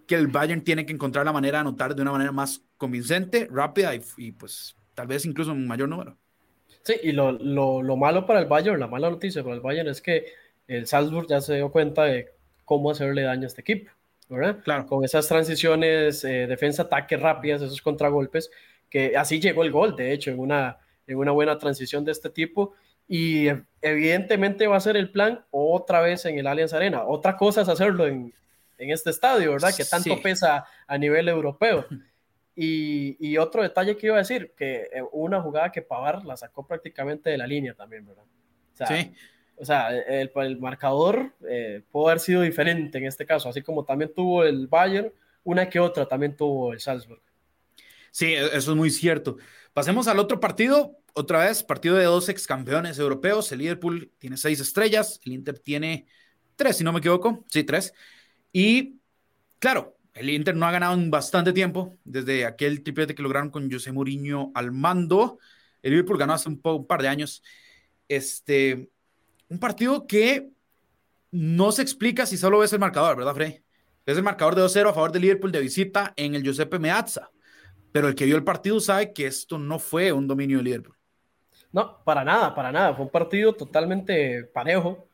Que 0.07 0.15
el 0.15 0.29
Bayern 0.29 0.63
tiene 0.63 0.87
que 0.87 0.93
encontrar 0.93 1.27
la 1.27 1.33
manera 1.33 1.59
de 1.59 1.63
anotar 1.63 1.95
de 1.95 2.03
una 2.03 2.13
manera 2.13 2.33
más 2.33 2.63
convincente, 2.81 3.47
rápida 3.51 3.95
y, 3.95 4.03
y 4.17 4.33
pues 4.33 4.75
tal 4.95 5.07
vez 5.07 5.27
incluso 5.27 5.53
en 5.53 5.69
mayor 5.69 5.89
número. 5.89 6.17
Sí, 6.83 6.95
y 7.03 7.13
lo, 7.13 7.33
lo, 7.33 7.83
lo 7.83 7.97
malo 7.97 8.27
para 8.27 8.41
el 8.41 8.47
Bayern, 8.47 8.81
la 8.81 8.87
mala 8.87 9.11
noticia 9.11 9.43
para 9.43 9.55
el 9.55 9.61
Bayern 9.61 9.89
es 9.89 10.01
que 10.01 10.25
el 10.67 10.87
Salzburg 10.87 11.29
ya 11.29 11.43
se 11.43 11.57
dio 11.57 11.71
cuenta 11.71 12.05
de 12.05 12.31
cómo 12.65 12.91
hacerle 12.91 13.23
daño 13.23 13.45
a 13.45 13.47
este 13.49 13.61
equipo, 13.61 13.93
¿verdad? 14.31 14.61
Claro. 14.65 14.87
Con 14.87 15.05
esas 15.05 15.29
transiciones, 15.29 16.25
eh, 16.25 16.47
defensa-ataque 16.47 17.19
rápidas, 17.19 17.61
esos 17.61 17.83
contragolpes, 17.83 18.51
que 18.89 19.15
así 19.15 19.41
llegó 19.41 19.63
el 19.63 19.73
gol, 19.73 19.95
de 19.95 20.13
hecho, 20.13 20.31
en 20.31 20.39
una, 20.39 20.79
en 21.07 21.19
una 21.19 21.33
buena 21.33 21.59
transición 21.59 22.05
de 22.05 22.13
este 22.13 22.31
tipo. 22.31 22.73
Y 23.07 23.49
evidentemente 23.83 24.69
va 24.69 24.77
a 24.77 24.81
ser 24.81 24.97
el 24.97 25.11
plan 25.11 25.45
otra 25.51 26.01
vez 26.01 26.25
en 26.25 26.39
el 26.39 26.47
Allianz 26.47 26.73
Arena. 26.73 27.05
Otra 27.05 27.37
cosa 27.37 27.61
es 27.63 27.69
hacerlo 27.69 28.07
en, 28.07 28.33
en 28.79 28.91
este 28.91 29.11
estadio, 29.11 29.51
¿verdad? 29.51 29.75
Que 29.77 29.85
tanto 29.85 30.19
pesa 30.23 30.65
a 30.87 30.97
nivel 30.97 31.29
europeo. 31.29 31.85
Y, 32.63 33.17
y, 33.19 33.39
otro 33.39 33.63
detalle 33.63 33.97
que 33.97 34.09
iba 34.09 34.17
a 34.17 34.19
decir, 34.19 34.53
que 34.57 34.83
eh, 34.93 35.03
una 35.13 35.41
jugada 35.41 35.73
que 35.73 35.81
Pavar 35.81 36.27
la 36.27 36.37
sacó 36.37 36.67
prácticamente 36.67 37.31
de 37.31 37.39
la 37.39 37.47
línea 37.47 37.75
también, 37.75 38.07
¿verdad? 38.07 38.25
sí 38.87 39.15
o 39.61 39.65
sea, 39.65 39.95
el, 39.95 40.31
el 40.35 40.59
marcador 40.59 41.35
eh, 41.47 41.83
pudo 41.93 42.09
haber 42.09 42.21
sido 42.21 42.41
diferente 42.41 42.97
en 42.97 43.05
este 43.05 43.27
caso, 43.27 43.51
así 43.51 43.61
como 43.61 43.85
también 43.85 44.11
tuvo 44.15 44.43
el 44.43 44.67
Bayern, 44.67 45.13
una 45.45 45.69
que 45.69 45.79
otra 45.79 46.09
también 46.09 46.35
tuvo 46.35 46.73
el 46.73 46.81
Salzburg. 46.81 47.21
Sí, 48.11 48.33
e, 48.33 48.47
eso 48.57 48.71
es 48.71 48.77
muy 48.77 48.91
cierto. 48.91 49.37
Pasemos 49.75 50.09
al 50.09 50.19
otro 50.19 50.41
partido, 50.41 50.97
otra 51.13 51.45
vez, 51.45 51.63
partido 51.63 51.97
de 51.97 52.05
dos 52.05 52.31
ex 52.31 52.47
campeones 52.47 52.99
europeos. 52.99 53.53
El 53.53 53.59
Liverpool 53.59 54.11
tiene 54.19 54.39
seis 54.39 54.61
estrellas, 54.61 55.21
el 55.27 55.33
Inter 55.33 55.59
tiene 55.59 56.07
tres, 56.57 56.79
si 56.79 56.85
no 56.85 56.93
me 56.95 57.01
equivoco. 57.01 57.45
Sí, 57.49 57.63
tres. 57.63 57.93
Y 58.55 58.99
claro, 59.59 59.95
el 60.15 60.31
Inter 60.31 60.57
no 60.57 60.67
ha 60.67 60.73
ganado 60.73 60.95
en 60.95 61.11
bastante 61.11 61.53
tiempo, 61.53 61.97
desde 62.05 62.45
aquel 62.45 62.83
triplete 62.83 63.15
que 63.15 63.23
lograron 63.23 63.51
con 63.51 63.71
José 63.71 63.93
Mourinho 63.93 64.51
al 64.55 64.73
mando. 64.73 65.39
El 65.83 65.93
Liverpool 65.93 66.19
ganó 66.19 66.35
hace 66.35 66.49
un, 66.49 66.61
par 66.87 67.03
de 67.03 67.09
años. 67.09 67.43
Este, 68.09 68.91
un 69.49 69.59
partido 69.59 70.07
que 70.07 70.51
no 71.31 71.73
se 71.73 71.83
explica 71.83 72.27
si 72.27 72.37
solo 72.37 72.59
ves 72.59 72.73
el 72.73 72.81
marcador, 72.81 73.17
¿verdad, 73.17 73.35
Frey? 73.35 73.63
Es 74.05 74.17
el 74.17 74.23
marcador 74.25 74.57
de 74.57 74.63
2-0 74.63 74.91
a 74.91 74.95
favor 74.95 75.13
de 75.13 75.21
Liverpool 75.21 75.53
de 75.53 75.61
visita 75.61 76.13
en 76.17 76.35
el 76.35 76.43
Giuseppe 76.43 76.79
Meazza. 76.79 77.31
Pero 77.93 78.09
el 78.09 78.15
que 78.15 78.25
vio 78.25 78.37
el 78.37 78.45
partido 78.45 78.81
sabe 78.81 79.13
que 79.13 79.27
esto 79.27 79.59
no 79.59 79.79
fue 79.79 80.13
un 80.13 80.27
dominio 80.27 80.59
de 80.59 80.65
Liverpool. 80.65 80.97
No, 81.73 82.03
para 82.05 82.25
nada, 82.25 82.55
para 82.55 82.73
nada. 82.73 82.95
Fue 82.95 83.05
un 83.05 83.11
partido 83.11 83.53
totalmente 83.53 84.45
parejo. 84.45 85.09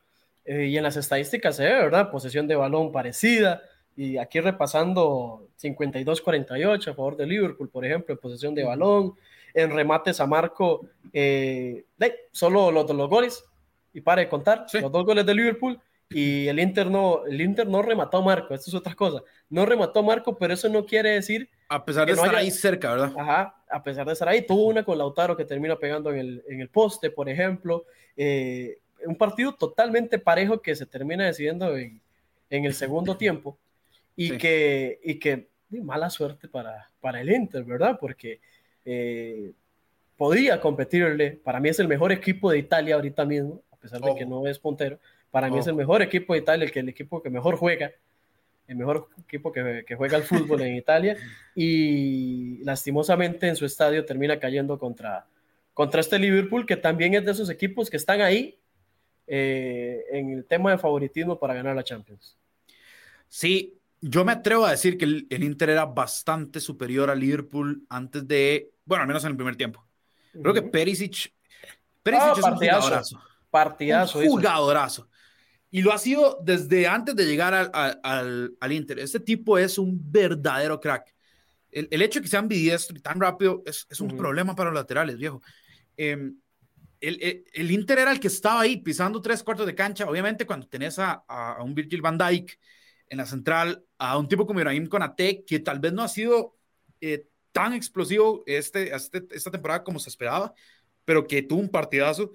Eh, 0.45 0.67
y 0.67 0.77
en 0.77 0.83
las 0.83 0.95
estadísticas 0.95 1.57
se 1.57 1.63
¿verdad? 1.63 2.09
Posesión 2.09 2.47
de 2.47 2.55
balón 2.55 2.91
parecida. 2.91 3.61
Y 3.97 4.17
aquí 4.17 4.39
repasando 4.39 5.49
52-48 5.59 6.87
a 6.87 6.93
favor 6.93 7.17
de 7.17 7.25
Liverpool, 7.25 7.67
por 7.69 7.83
ejemplo, 7.83 8.13
en 8.13 8.19
posesión 8.19 8.55
de 8.55 8.63
balón. 8.63 9.15
En 9.53 9.71
remates 9.71 10.19
a 10.19 10.27
marco, 10.27 10.87
eh, 11.11 11.83
solo 12.31 12.71
los, 12.71 12.89
los 12.91 13.09
goles 13.09 13.43
y 13.91 14.01
para 14.01 14.21
de 14.21 14.29
contar, 14.29 14.67
los 14.71 14.91
dos 14.91 15.03
goles 15.03 15.25
de 15.25 15.33
Liverpool 15.33 15.79
y 16.09 16.47
el 16.47 16.59
Inter 16.59 16.91
no, 16.91 17.25
el 17.25 17.41
Inter 17.41 17.67
no 17.67 17.81
remató 17.81 18.17
a 18.17 18.21
Marco, 18.21 18.53
esto 18.53 18.69
es 18.69 18.75
otra 18.75 18.93
cosa, 18.93 19.23
no 19.49 19.65
remató 19.65 19.99
a 19.99 20.03
Marco, 20.03 20.37
pero 20.37 20.53
eso 20.53 20.69
no 20.69 20.85
quiere 20.85 21.11
decir... 21.11 21.49
A 21.67 21.83
pesar 21.83 22.05
de 22.05 22.13
estar 22.13 22.35
ahí 22.35 22.51
cerca, 22.51 22.91
¿verdad? 22.91 23.13
Ajá, 23.17 23.55
a 23.69 23.83
pesar 23.83 24.05
de 24.05 24.13
estar 24.13 24.29
ahí, 24.29 24.45
tuvo 24.45 24.67
una 24.67 24.83
con 24.83 24.97
Lautaro 24.97 25.35
que 25.35 25.45
termina 25.45 25.75
pegando 25.75 26.11
en 26.11 26.19
el, 26.19 26.43
en 26.47 26.61
el 26.61 26.69
poste, 26.69 27.09
por 27.09 27.27
ejemplo, 27.27 27.85
eh, 28.15 28.77
un 29.05 29.17
partido 29.17 29.53
totalmente 29.53 30.19
parejo 30.19 30.61
que 30.61 30.75
se 30.75 30.85
termina 30.85 31.25
decidiendo 31.25 31.75
en, 31.75 31.99
en 32.49 32.65
el 32.65 32.73
segundo 32.73 33.17
tiempo 33.17 33.57
y 34.17 34.37
que, 34.37 34.99
y 35.01 35.19
que 35.19 35.47
mala 35.69 36.09
suerte 36.09 36.49
para, 36.49 36.91
para 36.99 37.21
el 37.21 37.31
Inter, 37.31 37.63
¿verdad? 37.63 37.97
Porque... 37.97 38.41
Eh, 38.83 39.53
podría 40.17 40.59
competirle, 40.59 41.39
para 41.43 41.59
mí 41.59 41.69
es 41.69 41.79
el 41.79 41.87
mejor 41.87 42.11
equipo 42.11 42.51
de 42.51 42.57
Italia 42.57 42.95
ahorita 42.95 43.23
mismo, 43.23 43.61
a 43.71 43.77
pesar 43.77 44.01
de 44.01 44.15
que 44.15 44.25
no 44.25 44.45
es 44.47 44.59
puntero. 44.59 44.99
Para 45.29 45.49
mí 45.49 45.59
es 45.59 45.67
el 45.67 45.75
mejor 45.75 46.01
equipo 46.01 46.33
de 46.33 46.39
Italia, 46.39 46.65
el, 46.65 46.71
que, 46.71 46.79
el 46.79 46.89
equipo 46.89 47.21
que 47.21 47.29
mejor 47.29 47.55
juega, 47.55 47.91
el 48.67 48.75
mejor 48.75 49.07
equipo 49.23 49.51
que, 49.51 49.83
que 49.85 49.95
juega 49.95 50.17
el 50.17 50.23
fútbol 50.23 50.61
en 50.61 50.75
Italia. 50.75 51.15
Y 51.55 52.63
lastimosamente 52.63 53.47
en 53.47 53.55
su 53.55 53.65
estadio 53.65 54.03
termina 54.03 54.39
cayendo 54.39 54.79
contra, 54.79 55.27
contra 55.73 56.01
este 56.01 56.17
Liverpool, 56.17 56.65
que 56.65 56.77
también 56.77 57.13
es 57.13 57.23
de 57.23 57.31
esos 57.31 57.49
equipos 57.51 57.89
que 57.89 57.97
están 57.97 58.21
ahí 58.21 58.57
eh, 59.27 60.03
en 60.11 60.31
el 60.31 60.45
tema 60.45 60.71
de 60.71 60.79
favoritismo 60.79 61.37
para 61.37 61.53
ganar 61.53 61.75
la 61.75 61.83
Champions. 61.83 62.35
Sí, 63.29 63.76
yo 64.01 64.23
me 64.25 64.31
atrevo 64.31 64.65
a 64.65 64.71
decir 64.71 64.97
que 64.97 65.05
el, 65.05 65.27
el, 65.29 65.43
Inter 65.43 65.69
era 65.69 65.85
bastante 65.85 66.59
superior 66.59 67.09
al 67.09 67.19
Liverpool 67.19 67.85
antes 67.89 68.27
de, 68.27 68.71
bueno, 68.85 69.01
al 69.03 69.07
menos 69.07 69.23
en 69.23 69.31
el 69.31 69.37
primer 69.37 69.55
tiempo. 69.55 69.85
Creo 70.31 70.53
que 70.53 70.61
Perisic, 70.61 71.33
Perisic 72.03 72.27
ah, 72.27 72.35
es 72.37 72.45
un 72.45 72.55
jugadorazo. 72.55 73.21
Partidazo. 73.49 74.19
Un 74.19 74.27
jugadorazo. 74.27 75.09
Y 75.71 75.81
lo 75.81 75.91
ha 75.91 75.97
sido 75.97 76.39
desde 76.43 76.87
antes 76.87 77.15
de 77.15 77.25
llegar 77.25 77.53
al, 77.53 77.99
al, 78.03 78.55
al 78.59 78.71
Inter. 78.71 78.99
Este 78.99 79.19
tipo 79.19 79.57
es 79.57 79.77
un 79.77 79.99
verdadero 80.11 80.79
crack. 80.79 81.13
El, 81.71 81.87
el 81.91 82.01
hecho 82.01 82.19
de 82.19 82.23
que 82.23 82.29
sea 82.29 82.39
ambidiestro 82.39 82.95
y 82.97 83.01
tan 83.01 83.19
rápido 83.19 83.63
es, 83.65 83.85
es 83.89 83.99
un 83.99 84.15
problema 84.15 84.55
para 84.55 84.69
los 84.69 84.79
laterales, 84.79 85.17
viejo. 85.17 85.41
Eh, 85.97 86.31
el, 86.99 87.43
el, 87.53 87.71
Inter 87.71 87.99
era 87.99 88.11
el 88.11 88.19
que 88.19 88.27
estaba 88.27 88.61
ahí 88.61 88.77
pisando 88.77 89.21
tres 89.21 89.43
cuartos 89.43 89.65
de 89.65 89.75
cancha. 89.75 90.05
Obviamente, 90.05 90.45
cuando 90.45 90.67
tenés 90.67 90.97
a, 90.99 91.23
a, 91.27 91.61
un 91.63 91.75
Virgil 91.75 92.01
van 92.01 92.17
Dijk 92.17 92.57
en 93.09 93.17
la 93.17 93.25
central, 93.25 93.85
a 93.97 94.17
un 94.17 94.27
tipo 94.27 94.45
como 94.45 94.59
Ibrahim 94.59 94.87
Konate, 94.87 95.43
que 95.45 95.59
tal 95.59 95.79
vez 95.79 95.93
no 95.93 96.03
ha 96.03 96.07
sido 96.07 96.57
eh, 97.01 97.27
tan 97.51 97.73
explosivo 97.73 98.43
este, 98.45 98.95
este, 98.95 99.25
esta 99.31 99.51
temporada 99.51 99.83
como 99.83 99.99
se 99.99 100.09
esperaba, 100.09 100.53
pero 101.05 101.25
que 101.25 101.41
tuvo 101.41 101.61
un 101.61 101.69
partidazo. 101.69 102.31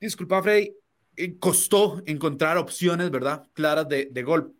Disculpa, 0.00 0.42
Freddy, 0.42 0.76
eh, 1.16 1.38
costó 1.38 2.02
encontrar 2.06 2.58
opciones, 2.58 3.10
¿verdad? 3.10 3.48
Claras 3.52 3.88
de, 3.88 4.08
de, 4.10 4.22
gol, 4.22 4.54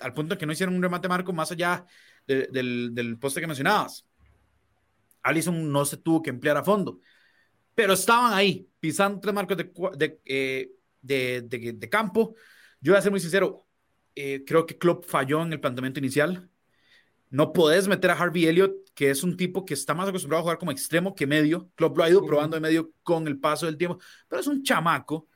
al 0.00 0.14
punto 0.14 0.34
de 0.34 0.38
que 0.38 0.46
no 0.46 0.52
hicieron 0.52 0.74
un 0.74 0.82
remate 0.82 1.08
marco 1.08 1.32
más 1.32 1.50
allá 1.52 1.86
del, 2.26 2.94
del 2.94 3.18
poste 3.18 3.40
que 3.40 3.46
mencionabas. 3.46 4.06
Allison 5.22 5.70
no 5.70 5.84
se 5.84 5.96
tuvo 5.96 6.22
que 6.22 6.30
emplear 6.30 6.56
a 6.56 6.62
fondo 6.62 7.00
pero 7.78 7.92
estaban 7.92 8.32
ahí, 8.32 8.68
pisando 8.80 9.20
tres 9.20 9.32
marcos 9.32 9.56
de, 9.56 10.20
eh, 10.24 10.68
de, 11.00 11.42
de, 11.42 11.72
de 11.74 11.88
campo. 11.88 12.34
Yo 12.80 12.90
voy 12.90 12.98
a 12.98 13.02
ser 13.02 13.12
muy 13.12 13.20
sincero, 13.20 13.67
eh, 14.20 14.44
creo 14.44 14.66
que 14.66 14.76
Klopp 14.76 15.04
falló 15.04 15.42
en 15.42 15.52
el 15.52 15.60
planteamiento 15.60 16.00
inicial. 16.00 16.48
No 17.30 17.52
podés 17.52 17.86
meter 17.86 18.10
a 18.10 18.14
Harvey 18.14 18.46
Elliott, 18.46 18.74
que 18.94 19.10
es 19.10 19.22
un 19.22 19.36
tipo 19.36 19.64
que 19.64 19.74
está 19.74 19.94
más 19.94 20.08
acostumbrado 20.08 20.40
a 20.40 20.42
jugar 20.42 20.58
como 20.58 20.72
extremo 20.72 21.14
que 21.14 21.26
medio. 21.26 21.70
Klopp 21.76 21.96
lo 21.96 22.04
ha 22.04 22.10
ido 22.10 22.24
probando 22.26 22.56
de 22.56 22.60
medio 22.60 22.90
con 23.04 23.28
el 23.28 23.38
paso 23.38 23.66
del 23.66 23.76
tiempo, 23.76 23.98
pero 24.26 24.40
es 24.40 24.46
un 24.48 24.64
chamaco. 24.64 25.28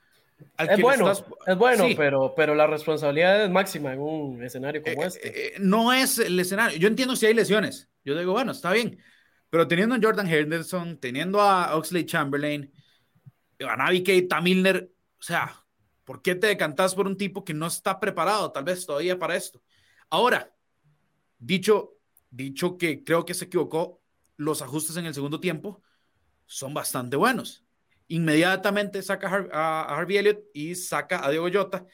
es, 0.58 0.80
bueno, 0.80 1.12
es 1.12 1.56
bueno, 1.56 1.84
pero, 1.96 2.34
pero 2.34 2.56
la 2.56 2.66
responsabilidad 2.66 3.44
es 3.44 3.50
máxima 3.50 3.92
en 3.92 4.00
un 4.00 4.42
escenario 4.42 4.82
como 4.82 5.04
eh, 5.04 5.06
este. 5.06 5.54
no 5.60 5.92
es 5.92 6.18
el 6.18 6.40
escenario. 6.40 6.76
Yo 6.78 6.88
entiendo 6.88 7.14
si 7.14 7.26
hay 7.26 7.34
lesiones. 7.34 7.88
Yo 8.04 8.18
digo, 8.18 8.32
bueno, 8.32 8.50
está 8.50 8.72
bien. 8.72 8.98
Pero 9.48 9.68
teniendo 9.68 9.94
a 9.94 10.00
Jordan 10.02 10.26
Henderson, 10.26 10.98
teniendo 10.98 11.40
a 11.40 11.76
Oxley 11.76 12.04
Chamberlain, 12.04 12.72
a 13.60 13.76
Navi 13.76 14.02
Keita 14.02 14.40
Milner, 14.40 14.90
o 15.20 15.22
sea, 15.22 15.61
¿por 16.04 16.22
qué 16.22 16.34
te 16.34 16.46
decantás 16.46 16.94
por 16.94 17.06
un 17.06 17.16
tipo 17.16 17.44
que 17.44 17.54
no 17.54 17.66
está 17.66 18.00
preparado 18.00 18.50
tal 18.52 18.64
vez 18.64 18.86
todavía 18.86 19.18
para 19.18 19.36
esto? 19.36 19.62
Ahora, 20.10 20.54
dicho, 21.38 21.98
dicho 22.30 22.76
que 22.78 23.04
creo 23.04 23.24
que 23.24 23.34
se 23.34 23.46
equivocó, 23.46 24.02
los 24.36 24.62
ajustes 24.62 24.96
en 24.96 25.06
el 25.06 25.14
segundo 25.14 25.40
tiempo 25.40 25.82
son 26.46 26.74
bastante 26.74 27.16
buenos. 27.16 27.64
Inmediatamente 28.08 29.02
saca 29.02 29.48
a 29.52 29.96
Harvey 29.96 30.18
Elliott 30.18 30.44
y 30.52 30.74
saca 30.74 31.24
a 31.24 31.30
Diego 31.30 31.48
Jota, 31.52 31.86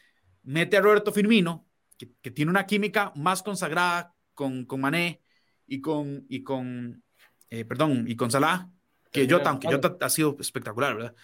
mete 0.42 0.76
a 0.76 0.80
Roberto 0.80 1.12
Firmino, 1.12 1.66
que, 1.96 2.12
que 2.20 2.30
tiene 2.30 2.50
una 2.50 2.66
química 2.66 3.12
más 3.14 3.42
consagrada 3.42 4.14
con, 4.34 4.64
con 4.64 4.80
Mané 4.80 5.22
y 5.66 5.80
con, 5.80 6.24
y 6.28 6.42
con 6.42 7.02
eh, 7.50 7.64
perdón, 7.64 8.04
y 8.06 8.16
con 8.16 8.30
Salah, 8.30 8.70
que 9.10 9.28
Jota, 9.28 9.50
aunque 9.50 9.68
Jota 9.68 9.96
ha 10.00 10.10
sido 10.10 10.36
espectacular, 10.38 10.94
¿verdad? 10.94 11.14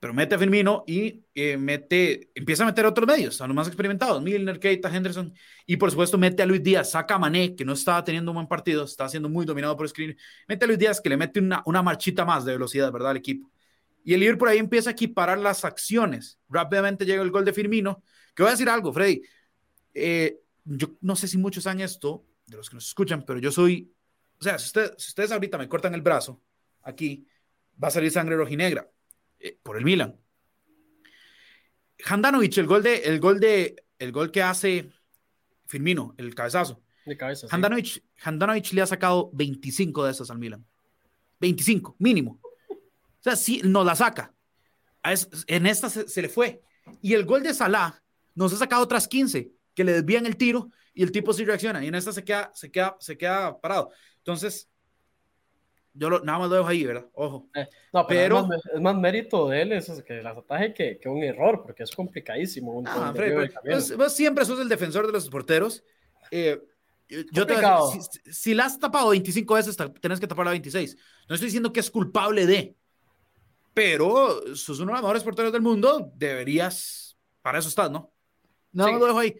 Pero 0.00 0.14
mete 0.14 0.34
a 0.34 0.38
Firmino 0.38 0.82
y 0.86 1.22
eh, 1.34 1.56
mete, 1.56 2.30
empieza 2.34 2.62
a 2.62 2.66
meter 2.66 2.86
a 2.86 2.88
otros 2.88 3.06
medios, 3.06 3.40
a 3.40 3.46
los 3.46 3.54
más 3.54 3.66
experimentados, 3.66 4.22
Milner, 4.22 4.58
Keita, 4.58 4.94
Henderson, 4.94 5.32
y 5.66 5.76
por 5.76 5.90
supuesto 5.90 6.16
mete 6.16 6.42
a 6.42 6.46
Luis 6.46 6.62
Díaz, 6.62 6.92
saca 6.92 7.16
a 7.16 7.18
Mané, 7.18 7.54
que 7.54 7.66
no 7.66 7.74
estaba 7.74 8.02
teniendo 8.02 8.30
un 8.30 8.36
buen 8.36 8.46
partido, 8.48 8.84
está 8.84 9.08
siendo 9.08 9.28
muy 9.28 9.44
dominado 9.44 9.76
por 9.76 9.88
Screen, 9.88 10.16
mete 10.48 10.64
a 10.64 10.66
Luis 10.66 10.78
Díaz, 10.78 11.00
que 11.00 11.10
le 11.10 11.18
mete 11.18 11.38
una, 11.38 11.62
una 11.66 11.82
marchita 11.82 12.24
más 12.24 12.44
de 12.44 12.52
velocidad, 12.52 12.90
¿verdad? 12.90 13.10
Al 13.10 13.18
equipo. 13.18 13.50
Y 14.02 14.14
el 14.14 14.38
por 14.38 14.48
ahí 14.48 14.58
empieza 14.58 14.88
a 14.90 14.92
equiparar 14.94 15.38
las 15.38 15.66
acciones. 15.66 16.38
Rápidamente 16.48 17.04
llega 17.04 17.22
el 17.22 17.30
gol 17.30 17.44
de 17.44 17.52
Firmino, 17.52 18.02
que 18.34 18.42
voy 18.42 18.48
a 18.48 18.52
decir 18.52 18.70
algo, 18.70 18.92
Freddy. 18.94 19.20
Eh, 19.92 20.38
yo 20.64 20.96
no 21.02 21.14
sé 21.14 21.28
si 21.28 21.36
muchos 21.36 21.64
saben 21.64 21.82
esto, 21.82 22.24
de 22.46 22.56
los 22.56 22.70
que 22.70 22.76
nos 22.76 22.86
escuchan, 22.86 23.22
pero 23.26 23.38
yo 23.38 23.52
soy 23.52 23.92
o 24.40 24.44
sea, 24.44 24.58
si, 24.58 24.72
ustedes 24.78 25.32
ahorita 25.32 25.58
me 25.58 25.68
cortan 25.68 25.94
el 25.94 26.00
brazo, 26.00 26.40
aquí, 26.82 27.26
va 27.82 27.88
a 27.88 27.90
salir 27.90 28.10
sangre 28.10 28.36
rojinegra 28.36 28.90
eh, 29.40 29.58
por 29.62 29.76
el 29.76 29.84
Milan. 29.84 30.20
Handanovic, 32.04 32.56
el 32.58 32.66
gol 32.66 32.82
de, 32.82 32.96
el 32.96 33.20
gol 33.20 33.40
de, 33.40 33.84
el 33.98 34.12
gol 34.12 34.30
que 34.30 34.42
hace 34.42 34.90
Firmino, 35.66 36.14
el 36.18 36.34
cabezazo. 36.34 36.82
De 37.06 37.16
cabeza, 37.16 37.46
Handanovic, 37.50 38.72
le 38.72 38.82
ha 38.82 38.86
sacado 38.86 39.30
25 39.32 40.04
de 40.04 40.10
esas 40.10 40.30
al 40.30 40.38
Milan. 40.38 40.64
25, 41.40 41.96
mínimo. 41.98 42.40
O 42.40 43.22
sea, 43.22 43.36
sí, 43.36 43.60
nos 43.64 43.84
la 43.84 43.94
saca. 43.94 44.34
en 45.46 45.66
esta 45.66 45.88
se, 45.88 46.22
le 46.22 46.28
fue. 46.28 46.62
Y 47.00 47.14
el 47.14 47.24
gol 47.24 47.42
de 47.42 47.54
Salah 47.54 48.02
nos 48.34 48.52
ha 48.52 48.56
sacado 48.56 48.82
otras 48.82 49.08
15 49.08 49.52
que 49.74 49.84
le 49.84 49.92
desvían 49.92 50.26
el 50.26 50.36
tiro 50.36 50.70
y 50.92 51.02
el 51.02 51.12
tipo 51.12 51.32
sí 51.32 51.44
reacciona. 51.44 51.82
Y 51.84 51.88
en 51.88 51.94
esta 51.94 52.12
se 52.12 52.24
queda, 52.24 52.50
se 52.54 52.70
queda, 52.70 52.96
se 53.00 53.16
queda 53.16 53.60
parado. 53.60 53.90
Entonces, 54.18 54.68
yo 55.92 56.10
lo, 56.10 56.20
nada 56.20 56.38
más 56.38 56.50
lo 56.50 56.56
dejo 56.56 56.68
ahí, 56.68 56.84
¿verdad? 56.84 57.06
Ojo. 57.14 57.48
Eh, 57.54 57.68
no, 57.92 58.06
pero, 58.06 58.48
es, 58.74 58.80
más, 58.80 58.96
mérito 58.96 59.48
de 59.48 59.62
él 59.62 59.72
eso, 59.72 60.02
que 60.04 60.20
el 60.20 60.26
ataje 60.26 60.72
que, 60.72 60.98
que, 60.98 61.08
un 61.08 61.22
error, 61.22 61.62
porque 61.62 61.82
es 61.82 61.90
complicadísimo. 61.90 62.72
Un, 62.72 62.86
ah, 62.86 63.12
vos, 63.96 64.12
siempre 64.12 64.44
sos 64.44 64.60
el 64.60 64.68
defensor 64.68 65.06
de 65.06 65.12
los 65.12 65.28
porteros. 65.28 65.84
Eh, 66.30 66.60
yo 67.32 67.44
te 67.44 67.54
si, 67.56 68.32
si, 68.32 68.54
la 68.54 68.66
has 68.66 68.78
tapado 68.78 69.10
25 69.10 69.54
veces, 69.54 69.76
tenés 70.00 70.20
que 70.20 70.28
taparla 70.28 70.52
26. 70.52 70.96
No 71.28 71.34
estoy 71.34 71.46
diciendo 71.46 71.72
que 71.72 71.80
es 71.80 71.90
culpable 71.90 72.46
de, 72.46 72.76
pero 73.74 74.54
sos 74.54 74.78
uno 74.78 74.88
de 74.88 74.94
los 74.94 75.02
mejores 75.02 75.24
porteros 75.24 75.52
del 75.52 75.62
mundo, 75.62 76.12
deberías, 76.14 77.18
para 77.42 77.58
eso 77.58 77.68
estás, 77.68 77.90
¿no? 77.90 78.12
Nada 78.72 78.92
más 78.92 79.00
lo 79.00 79.06
dejo 79.06 79.18
ahí. 79.18 79.36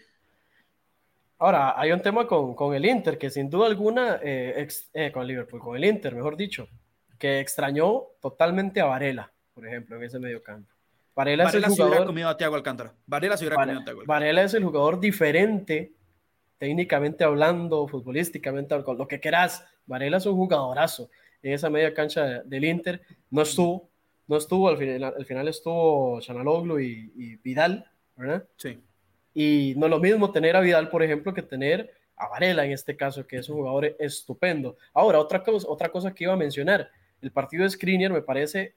Ahora, 1.40 1.80
hay 1.80 1.90
un 1.90 2.02
tema 2.02 2.26
con, 2.26 2.54
con 2.54 2.74
el 2.74 2.84
Inter, 2.84 3.16
que 3.16 3.30
sin 3.30 3.48
duda 3.48 3.66
alguna, 3.66 4.20
eh, 4.22 4.68
eh, 4.92 5.10
con 5.10 5.26
Liverpool, 5.26 5.58
con 5.58 5.74
el 5.74 5.86
Inter, 5.86 6.14
mejor 6.14 6.36
dicho, 6.36 6.68
que 7.18 7.40
extrañó 7.40 8.08
totalmente 8.20 8.78
a 8.82 8.84
Varela, 8.84 9.32
por 9.54 9.66
ejemplo, 9.66 9.96
en 9.96 10.02
ese 10.02 10.18
medio 10.18 10.42
campo. 10.42 10.70
Varela, 11.14 11.44
es 11.44 11.54
el 11.54 11.64
jugador, 11.64 12.06
comido 12.06 12.28
a 12.28 12.36
Thiago 12.36 12.56
Alcántara. 12.56 12.92
Varela 13.06 13.38
se 13.38 13.44
hubiera 13.44 13.56
comido 13.56 13.80
a 13.80 13.84
Thiago 13.84 14.02
Varela 14.04 14.42
es 14.42 14.52
el 14.52 14.64
jugador 14.64 15.00
diferente, 15.00 15.94
técnicamente 16.58 17.24
hablando, 17.24 17.88
futbolísticamente, 17.88 18.82
con 18.82 18.98
lo 18.98 19.08
que 19.08 19.18
quieras. 19.18 19.64
Varela 19.86 20.18
es 20.18 20.26
un 20.26 20.36
jugadorazo 20.36 21.08
en 21.42 21.54
esa 21.54 21.70
media 21.70 21.94
cancha 21.94 22.42
del 22.42 22.64
Inter. 22.66 23.00
No 23.30 23.40
estuvo, 23.40 23.88
no 24.26 24.36
estuvo, 24.36 24.68
al 24.68 24.76
final, 24.76 25.14
al 25.16 25.24
final 25.24 25.48
estuvo 25.48 26.20
Chanaloglu 26.20 26.80
y, 26.80 27.12
y 27.16 27.36
Vidal, 27.36 27.90
¿verdad? 28.14 28.44
Sí. 28.56 28.78
Y 29.34 29.74
no 29.76 29.86
es 29.86 29.90
lo 29.90 30.00
mismo 30.00 30.30
tener 30.32 30.56
a 30.56 30.60
Vidal, 30.60 30.88
por 30.88 31.02
ejemplo, 31.02 31.32
que 31.32 31.42
tener 31.42 31.92
a 32.16 32.28
Varela 32.28 32.64
en 32.64 32.72
este 32.72 32.96
caso, 32.96 33.26
que 33.26 33.38
es 33.38 33.48
un 33.48 33.56
jugador 33.56 33.96
estupendo. 33.98 34.76
Ahora, 34.92 35.18
otra 35.18 35.42
cosa, 35.42 35.66
otra 35.68 35.88
cosa 35.88 36.12
que 36.12 36.24
iba 36.24 36.32
a 36.32 36.36
mencionar, 36.36 36.90
el 37.22 37.30
partido 37.30 37.64
de 37.64 37.70
Skriniar 37.70 38.12
me 38.12 38.22
parece 38.22 38.74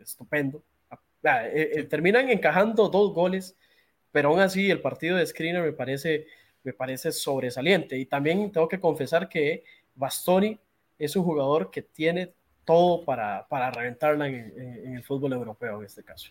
estupendo. 0.00 0.62
Ah, 0.90 1.46
eh, 1.46 1.70
eh, 1.74 1.82
terminan 1.84 2.28
encajando 2.28 2.88
dos 2.88 3.12
goles, 3.12 3.56
pero 4.12 4.28
aún 4.28 4.40
así 4.40 4.70
el 4.70 4.80
partido 4.80 5.16
de 5.16 5.26
Skriniar 5.26 5.62
me 5.62 5.72
parece, 5.72 6.26
me 6.62 6.72
parece 6.72 7.12
sobresaliente. 7.12 7.98
Y 7.98 8.06
también 8.06 8.52
tengo 8.52 8.68
que 8.68 8.78
confesar 8.78 9.28
que 9.28 9.64
Bastoni 9.94 10.58
es 10.98 11.16
un 11.16 11.24
jugador 11.24 11.70
que 11.70 11.82
tiene 11.82 12.32
todo 12.64 13.04
para, 13.04 13.46
para 13.48 13.70
reventarla 13.70 14.28
en 14.28 14.96
el 14.96 15.02
fútbol 15.02 15.32
europeo 15.32 15.78
en 15.80 15.86
este 15.86 16.02
caso. 16.02 16.30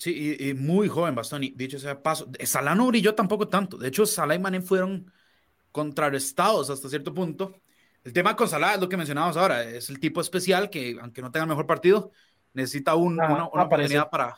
Sí, 0.00 0.34
y, 0.40 0.54
muy 0.54 0.88
joven 0.88 1.14
Bastoni. 1.14 1.52
Dicho 1.54 1.78
sea 1.78 2.02
paso, 2.02 2.26
Salah 2.42 2.74
no 2.74 2.86
brilló 2.86 3.14
tampoco 3.14 3.48
tanto. 3.48 3.76
De 3.76 3.88
hecho, 3.88 4.06
Salah 4.06 4.34
y 4.34 4.38
Mané 4.38 4.62
fueron 4.62 5.12
contrarrestados 5.72 6.70
hasta 6.70 6.88
cierto 6.88 7.12
punto. 7.12 7.60
El 8.02 8.14
tema 8.14 8.34
con 8.34 8.48
Salah 8.48 8.76
es 8.76 8.80
lo 8.80 8.88
que 8.88 8.96
mencionábamos 8.96 9.36
ahora. 9.36 9.62
Es 9.62 9.90
el 9.90 10.00
tipo 10.00 10.22
especial 10.22 10.70
que, 10.70 10.96
aunque 11.02 11.20
no 11.20 11.30
tenga 11.30 11.44
el 11.44 11.50
mejor 11.50 11.66
partido, 11.66 12.12
necesita 12.54 12.94
un, 12.94 13.12
una, 13.12 13.44
oportunidad 13.44 14.08
para, 14.08 14.36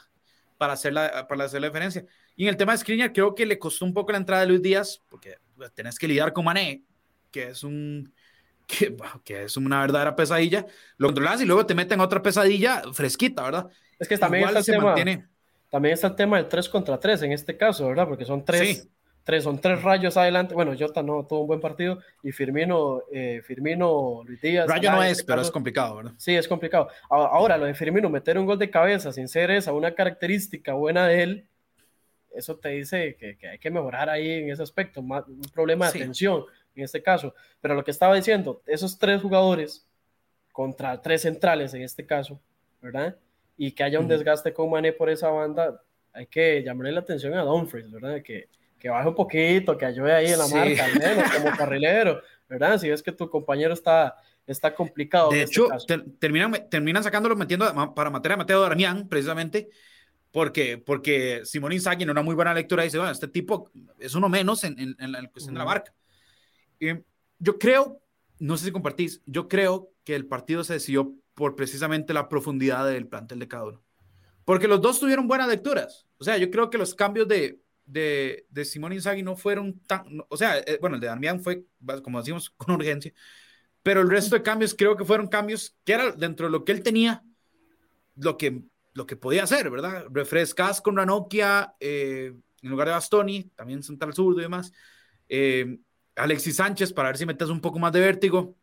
para, 0.59 0.73
hacer 0.73 0.95
la, 0.95 1.29
para 1.29 1.45
hacer 1.45 1.61
la 1.61 1.69
diferencia. 1.69 2.05
Y 2.35 2.43
en 2.43 2.49
el 2.49 2.57
tema 2.57 2.73
de 2.73 2.79
Skriniar, 2.79 3.13
creo 3.13 3.33
que 3.33 3.47
le 3.47 3.61
costó 3.61 3.85
un 3.85 3.95
poco 3.95 4.11
la 4.11 4.19
entrada 4.19 4.43
de 4.43 4.49
Luis 4.49 4.63
Díaz, 4.63 5.01
porque 5.09 5.37
pues, 5.55 5.73
tenés 5.75 5.97
que 5.97 6.09
lidiar 6.09 6.33
con 6.33 6.45
Mané, 6.45 6.83
que 7.31 7.51
es 7.51 7.63
un 7.63 8.13
que, 8.67 8.97
que, 9.23 9.45
es 9.45 9.57
una 9.57 9.81
verdadera 9.83 10.17
pesadilla, 10.17 10.67
lo 10.97 11.07
controlas 11.07 11.41
y 11.41 11.45
luego 11.45 11.67
te 11.67 11.77
meten 11.77 12.01
otra 12.01 12.21
pesadilla 12.21 12.83
fresquita, 12.93 13.45
¿verdad? 13.45 13.69
Es 14.01 14.09
que 14.09 14.19
también 14.19 14.49
Igual 14.49 14.65
se 14.65 14.77
mantiene 14.77 15.32
también 15.73 15.95
está 15.95 16.09
el 16.09 16.17
tema 16.17 16.37
del 16.37 16.49
3 16.49 16.69
contra 16.69 17.01
3 17.01 17.23
en 17.23 17.33
este 17.33 17.57
caso, 17.57 17.89
¿verdad? 17.89 18.07
Porque 18.07 18.27
son 18.27 18.45
tres, 18.45 18.91
tres, 19.25 19.43
son 19.43 19.59
tres 19.59 19.83
rayos 19.83 20.19
adelante. 20.19 20.53
Bueno, 20.53 20.75
Jota 20.79 21.03
no 21.03 21.25
tuvo 21.27 21.41
un 21.41 21.47
buen 21.47 21.61
partido 21.61 21.99
y 22.23 22.31
Firmino, 22.31 23.05
eh, 23.11 23.41
Firmino, 23.43 24.23
Luis 24.27 24.39
Díaz. 24.43 24.69
Rayo 24.69 24.91
no 24.91 25.03
es, 25.03 25.25
pero 25.25 25.41
es 25.41 25.51
complicado, 25.51 25.97
¿verdad? 25.97 26.13
Sí, 26.19 26.37
es 26.37 26.47
complicado. 26.47 26.89
Ahora, 27.09 27.57
lo 27.57 27.65
de 27.65 27.73
Firmino, 27.73 28.11
meter 28.11 28.37
un 28.37 28.45
gol 28.45 28.59
de 28.59 28.69
cabeza 28.69 29.13
sin 29.13 29.29
ser 29.29 29.51
esa 29.51 29.73
una 29.73 29.95
característica 29.95 30.75
buena 30.75 31.07
de 31.07 31.23
él, 31.23 31.49
eso 32.35 32.59
te 32.59 32.69
dice 32.69 33.17
que, 33.19 33.49
hay 33.49 33.59
que 33.59 33.71
mejorar 33.71 34.11
ahí 34.11 34.31
en 34.31 34.51
ese 34.51 34.63
aspecto, 34.63 35.01
un 35.01 35.41
problema 35.55 35.91
de 35.91 35.99
atención 36.01 36.45
en 36.75 36.85
este 36.85 37.03
caso. 37.03 37.35
Pero 37.63 37.75
lo 37.75 37.83
que 37.83 37.93
estaba 37.93 38.15
diciendo, 38.15 38.61
esos 38.67 38.99
tres 38.99 39.23
jugadores 39.23 39.87
contra 40.53 41.01
tres 41.01 41.23
centrales 41.23 41.73
en 41.73 41.81
este 41.81 42.05
caso, 42.05 42.39
¿verdad? 42.83 43.17
Y 43.65 43.71
que 43.71 43.85
haya 43.85 44.01
un 44.01 44.09
desgaste 44.09 44.53
con 44.53 44.69
Mané 44.71 44.93
por 44.93 45.09
esa 45.09 45.31
banda, 45.31 45.81
hay 46.13 46.27
que 46.27 46.65
llamarle 46.65 46.91
la 46.91 46.99
atención 46.99 47.33
a 47.35 47.43
Dumfries, 47.43 47.93
¿verdad? 47.93 48.21
Que, 48.21 48.49
que 48.77 48.89
baje 48.89 49.09
un 49.09 49.15
poquito, 49.15 49.79
que 49.79 49.87
ayude 49.87 50.13
ahí 50.13 50.33
en 50.33 50.39
la 50.39 50.49
marca, 50.49 50.85
al 50.85 50.99
menos 50.99 51.31
como 51.31 51.51
carrilero, 51.57 52.21
¿verdad? 52.49 52.77
Si 52.77 52.89
ves 52.91 53.05
que 53.05 53.13
tu 53.13 53.31
compañero 53.31 53.73
está, 53.73 54.17
está 54.49 54.75
complicado. 54.75 55.31
De 55.31 55.43
este 55.43 55.63
hecho, 55.63 55.69
terminan, 56.19 56.69
terminan 56.69 57.05
sacándolo 57.05 57.37
metiendo 57.37 57.95
para 57.95 58.11
materia 58.11 58.35
a 58.35 58.39
Mateo 58.39 58.63
Darmian, 58.63 59.09
precisamente, 59.09 59.69
porque, 60.33 60.79
porque 60.79 61.43
Simón 61.45 61.73
Inzaghi 61.73 62.03
en 62.03 62.11
una 62.11 62.23
muy 62.23 62.35
buena 62.35 62.53
lectura 62.53 62.83
dice, 62.83 62.99
bueno, 62.99 63.13
este 63.13 63.29
tipo 63.29 63.71
es 64.01 64.17
uno 64.17 64.29
menos 64.29 64.65
en, 64.65 64.77
en, 64.77 65.13
la 65.13 65.25
cuestión 65.29 65.55
de 65.55 65.61
la 65.61 65.67
marca. 65.67 65.95
Y 66.81 66.89
yo 67.39 67.61
creo, 67.61 68.03
no 68.41 68.57
sé 68.57 68.65
si 68.65 68.73
compartís, 68.73 69.23
yo 69.25 69.47
creo 69.47 69.93
que 70.03 70.17
el 70.17 70.27
partido 70.27 70.65
se 70.65 70.73
decidió 70.73 71.15
por 71.35 71.57
precisamente 71.57 72.13
la 72.13 72.29
profundidad 72.29 72.87
del 72.87 73.09
plantel 73.09 73.39
de 73.39 73.49
cada 73.49 73.65
uno. 73.65 73.83
Porque 74.45 74.69
los 74.69 74.81
dos 74.81 74.99
tuvieron 74.99 75.29
buenas 75.29 75.49
lecturas. 75.49 76.07
O 76.19 76.25
sea, 76.25 76.37
yo 76.37 76.51
creo 76.51 76.71
que 76.71 76.79
los 76.79 76.95
cambios 76.95 77.29
de, 77.29 77.61
de, 77.85 78.47
de 78.51 78.65
Simón 78.65 78.93
Inzaghi 78.93 79.23
no 79.23 79.37
fueron 79.37 79.81
tan, 79.81 80.05
o 80.29 80.37
sea, 80.37 80.59
eh, 80.59 80.79
bueno, 80.81 80.97
el 80.97 81.01
de 81.01 81.07
Damián 81.09 81.41
fue, 81.41 81.65
como 82.03 82.19
decimos, 82.19 82.51
con 82.57 82.75
urgencia, 82.75 83.13
pero 83.83 84.01
el 84.01 84.11
resto 84.11 84.37
de 84.37 84.43
cambios 84.43 84.75
creo 84.75 84.97
que 84.97 85.05
fueron 85.05 85.29
cambios 85.29 85.77
que 85.85 85.93
era 85.93 86.13
dentro 86.13 86.47
de 86.47 86.53
lo 86.53 86.65
que 86.65 86.73
él 86.73 86.83
tenía, 86.83 87.25
lo 88.17 88.37
que, 88.37 88.63
lo 88.95 89.07
que 89.07 89.17
podía 89.17 89.45
hacer, 89.45 89.71
¿verdad? 89.71 90.07
Refrescas 90.11 90.81
con 90.81 90.97
Ranocchia 90.97 91.75
eh, 91.81 92.35
en 92.63 92.71
lugar 92.71 92.89
de 92.89 92.95
Bastoni, 92.95 93.45
también 93.57 93.83
central 93.83 94.15
zurdo 94.15 94.41
y 94.41 94.43
demás. 94.45 94.73
Eh, 95.29 95.79
Alexis 96.15 96.57
Sánchez 96.57 96.93
para 96.93 97.09
ver 97.09 97.17
si 97.19 97.27
metes 97.27 97.49
un 97.49 97.61
poco 97.61 97.79
más 97.79 97.93
de 97.93 98.01
vértigo. 98.01 98.57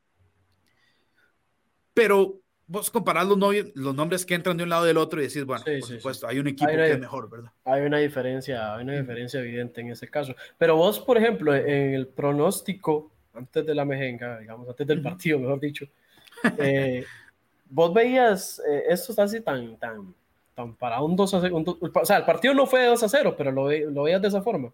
Pero 1.93 2.41
vos 2.69 2.91
comparás 2.91 3.27
los, 3.27 3.37
los, 3.73 3.95
nombres 3.95 4.25
que 4.25 4.35
entran 4.35 4.55
de 4.55 4.63
un 4.63 4.69
lado 4.69 4.85
del 4.85 4.97
otro 4.97 5.19
y 5.19 5.25
decís, 5.25 5.43
bueno, 5.43 5.63
por 5.65 5.81
supuesto, 5.81 6.27
hay 6.27 6.37
un 6.37 6.47
equipo 6.47 6.69
que 6.69 6.91
es 6.91 6.99
mejor, 6.99 7.27
¿verdad? 7.29 7.51
Hay 7.65 7.81
una 7.81 7.97
diferencia, 7.97 8.75
hay 8.75 8.83
una 8.83 8.93
diferencia 8.93 9.39
evidente 9.39 9.81
en 9.81 9.89
ese 9.89 10.07
caso. 10.07 10.35
Pero 10.57 10.75
vos, 10.75 10.99
por 10.99 11.17
ejemplo, 11.17 11.53
en 11.55 11.95
el 11.95 12.07
pronóstico, 12.07 13.11
antes 13.33 13.65
de 13.65 13.73
la 13.73 13.85
mejenga, 13.85 14.37
digamos, 14.37 14.69
antes 14.69 14.85
del 14.85 15.01
partido, 15.01 15.39
mejor 15.39 15.59
dicho, 15.59 15.87
eh, 16.59 17.03
vos 17.67 17.91
veías 17.91 18.61
eh, 18.69 18.83
esto 18.89 19.19
así 19.19 19.41
tan, 19.41 19.75
tan, 19.77 20.13
tan 20.53 20.75
para 20.75 21.01
un 21.01 21.15
2 21.15 21.33
a 21.33 21.41
0, 21.41 21.63
o 21.93 22.05
sea, 22.05 22.17
el 22.17 22.25
partido 22.25 22.53
no 22.53 22.67
fue 22.67 22.81
de 22.81 22.87
2 22.87 23.01
a 23.01 23.09
0, 23.09 23.33
pero 23.35 23.51
lo, 23.51 23.71
lo 23.71 24.03
veías 24.03 24.21
de 24.21 24.27
esa 24.27 24.43
forma. 24.43 24.71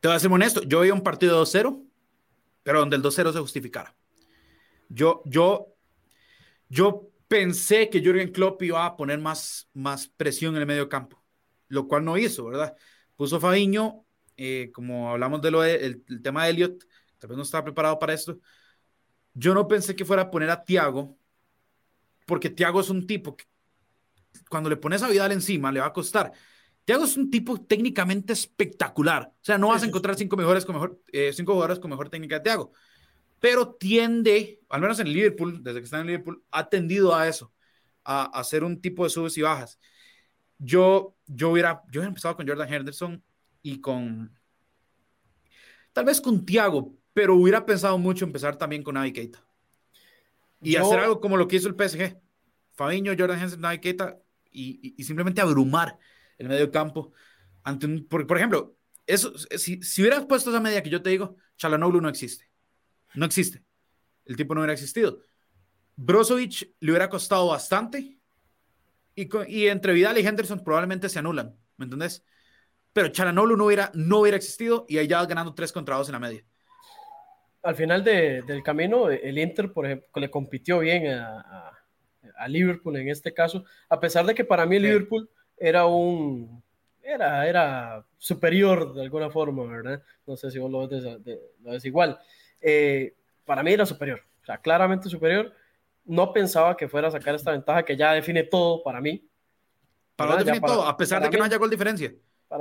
Te 0.00 0.08
voy 0.08 0.16
a 0.16 0.20
ser 0.20 0.32
honesto, 0.32 0.62
yo 0.64 0.80
veía 0.80 0.94
un 0.94 1.02
partido 1.02 1.34
de 1.34 1.38
2 1.38 1.48
0, 1.48 1.80
pero 2.64 2.80
donde 2.80 2.96
el 2.96 3.02
2 3.02 3.14
0 3.14 3.32
se 3.32 3.38
justificara. 3.38 3.94
Yo, 4.88 5.22
yo 5.24 5.77
yo 6.68 7.10
pensé 7.28 7.90
que 7.90 8.00
Jürgen 8.00 8.32
Klopp 8.32 8.62
iba 8.62 8.84
a 8.84 8.96
poner 8.96 9.18
más, 9.18 9.68
más 9.74 10.08
presión 10.08 10.54
en 10.54 10.62
el 10.62 10.66
medio 10.66 10.88
campo, 10.88 11.22
lo 11.68 11.86
cual 11.86 12.04
no 12.04 12.16
hizo, 12.16 12.46
¿verdad? 12.46 12.76
Puso 13.16 13.40
Fabiño, 13.40 14.04
eh, 14.36 14.70
como 14.72 15.10
hablamos 15.10 15.42
de 15.42 15.50
lo 15.50 15.64
el, 15.64 16.04
tema 16.22 16.44
de 16.44 16.50
Elliot, 16.50 16.84
tal 17.18 17.28
vez 17.28 17.36
no 17.36 17.42
estaba 17.42 17.64
preparado 17.64 17.98
para 17.98 18.14
esto. 18.14 18.38
Yo 19.34 19.54
no 19.54 19.68
pensé 19.68 19.94
que 19.94 20.04
fuera 20.04 20.22
a 20.22 20.30
poner 20.30 20.50
a 20.50 20.64
Thiago, 20.64 21.18
porque 22.26 22.50
Thiago 22.50 22.80
es 22.80 22.90
un 22.90 23.06
tipo 23.06 23.36
que 23.36 23.44
cuando 24.48 24.70
le 24.70 24.76
pones 24.76 25.02
a 25.02 25.08
Vidal 25.08 25.32
encima 25.32 25.72
le 25.72 25.80
va 25.80 25.86
a 25.86 25.92
costar. 25.92 26.32
Thiago 26.84 27.04
es 27.04 27.16
un 27.16 27.30
tipo 27.30 27.60
técnicamente 27.60 28.32
espectacular. 28.32 29.32
O 29.34 29.44
sea, 29.44 29.58
no 29.58 29.68
vas 29.68 29.82
a 29.82 29.86
encontrar 29.86 30.16
cinco, 30.16 30.36
mejores 30.36 30.64
con 30.64 30.74
mejor, 30.74 31.02
eh, 31.12 31.32
cinco 31.34 31.52
jugadores 31.52 31.78
con 31.78 31.90
mejor 31.90 32.08
técnica 32.08 32.36
de 32.36 32.40
Thiago 32.42 32.72
pero 33.40 33.74
tiende, 33.74 34.60
al 34.68 34.80
menos 34.80 34.98
en 35.00 35.12
Liverpool, 35.12 35.62
desde 35.62 35.80
que 35.80 35.84
está 35.84 36.00
en 36.00 36.06
Liverpool, 36.06 36.42
ha 36.50 36.68
tendido 36.68 37.14
a 37.14 37.28
eso, 37.28 37.52
a, 38.04 38.24
hacer 38.38 38.64
un 38.64 38.80
tipo 38.80 39.04
de 39.04 39.10
subes 39.10 39.36
y 39.38 39.42
bajas. 39.42 39.78
Yo, 40.58 41.16
yo, 41.26 41.50
hubiera, 41.50 41.82
yo 41.90 42.00
hubiera 42.00 42.08
empezado 42.08 42.36
con 42.36 42.46
Jordan 42.46 42.72
Henderson 42.72 43.22
y 43.62 43.80
con, 43.80 44.36
tal 45.92 46.04
vez 46.04 46.20
con 46.20 46.44
Thiago, 46.44 46.94
pero 47.12 47.36
hubiera 47.36 47.64
pensado 47.64 47.96
mucho 47.98 48.24
empezar 48.24 48.56
también 48.56 48.82
con 48.82 48.94
Navi 48.94 49.12
Keita. 49.12 49.44
Y 50.60 50.74
hacer 50.74 50.98
algo 50.98 51.20
como 51.20 51.36
lo 51.36 51.46
que 51.46 51.56
hizo 51.56 51.68
el 51.68 51.76
PSG. 51.76 52.18
Fabiño, 52.72 53.12
Jordan 53.16 53.38
Henderson, 53.38 53.60
Navi 53.60 53.78
Keita, 53.78 54.18
y, 54.50 54.94
y, 54.96 55.04
simplemente 55.04 55.40
abrumar 55.40 55.98
el 56.38 56.48
medio 56.48 56.70
campo. 56.70 57.12
Ante 57.62 57.86
por, 58.02 58.26
por, 58.26 58.38
ejemplo, 58.38 58.76
eso, 59.06 59.32
si, 59.36 59.82
si 59.82 60.02
hubieras 60.02 60.24
puesto 60.26 60.50
esa 60.50 60.60
media 60.60 60.82
que 60.82 60.90
yo 60.90 61.02
te 61.02 61.10
digo, 61.10 61.36
Chalanoglu 61.56 62.00
no 62.00 62.08
existe. 62.08 62.47
No 63.14 63.26
existe. 63.26 63.62
El 64.24 64.36
tipo 64.36 64.54
no 64.54 64.60
hubiera 64.60 64.74
existido. 64.74 65.22
Brozovic 65.96 66.74
le 66.80 66.92
hubiera 66.92 67.08
costado 67.08 67.48
bastante 67.48 68.18
y, 69.14 69.28
y, 69.48 69.66
entre 69.66 69.92
Vidal 69.92 70.18
y 70.18 70.26
Henderson 70.26 70.62
probablemente 70.62 71.08
se 71.08 71.18
anulan, 71.18 71.56
¿me 71.76 71.86
entendés? 71.86 72.24
Pero 72.92 73.08
Chalanoglu 73.08 73.56
no 73.56 73.66
hubiera, 73.66 73.90
no 73.94 74.20
hubiera 74.20 74.36
existido 74.36 74.86
y 74.88 74.98
ahí 74.98 75.08
ya 75.08 75.24
ganando 75.26 75.54
tres 75.54 75.72
contra 75.72 75.96
dos 75.96 76.08
en 76.08 76.12
la 76.12 76.20
media. 76.20 76.44
Al 77.62 77.74
final 77.74 78.04
de, 78.04 78.42
del 78.42 78.62
camino, 78.62 79.10
el 79.10 79.38
Inter, 79.38 79.72
por 79.72 79.86
ejemplo, 79.86 80.08
le 80.14 80.30
compitió 80.30 80.78
bien 80.78 81.08
a, 81.08 81.72
a, 82.36 82.48
Liverpool 82.48 82.96
en 82.96 83.08
este 83.08 83.34
caso, 83.34 83.64
a 83.88 83.98
pesar 83.98 84.24
de 84.24 84.34
que 84.34 84.44
para 84.44 84.64
mí 84.64 84.76
el 84.76 84.82
Liverpool 84.82 85.28
era 85.56 85.86
un, 85.86 86.62
era, 87.02 87.48
era 87.48 88.06
superior 88.16 88.94
de 88.94 89.02
alguna 89.02 89.30
forma, 89.30 89.64
¿verdad? 89.64 90.02
No 90.26 90.36
sé 90.36 90.50
si 90.50 90.58
vos 90.58 90.70
lo 90.70 90.86
ves, 90.86 91.02
lo 91.02 91.70
ves 91.72 91.84
igual. 91.84 92.18
Eh, 92.60 93.14
para 93.44 93.62
mí 93.62 93.72
era 93.72 93.86
superior, 93.86 94.22
o 94.42 94.44
sea, 94.44 94.58
claramente 94.58 95.08
superior. 95.08 95.52
No 96.04 96.32
pensaba 96.32 96.76
que 96.76 96.88
fuera 96.88 97.08
a 97.08 97.10
sacar 97.10 97.34
esta 97.34 97.52
ventaja 97.52 97.84
que 97.84 97.96
ya 97.96 98.12
define 98.12 98.42
todo 98.44 98.82
para 98.82 99.00
mí. 99.00 99.26
Para 100.16 100.34
vos 100.34 100.44
define 100.44 100.66
todo, 100.66 100.86
a 100.86 100.96
pesar 100.96 101.22
de 101.22 101.30
que 101.30 101.36
no 101.36 101.44
haya 101.44 101.58
gol 101.58 101.70
diferencia. 101.70 102.12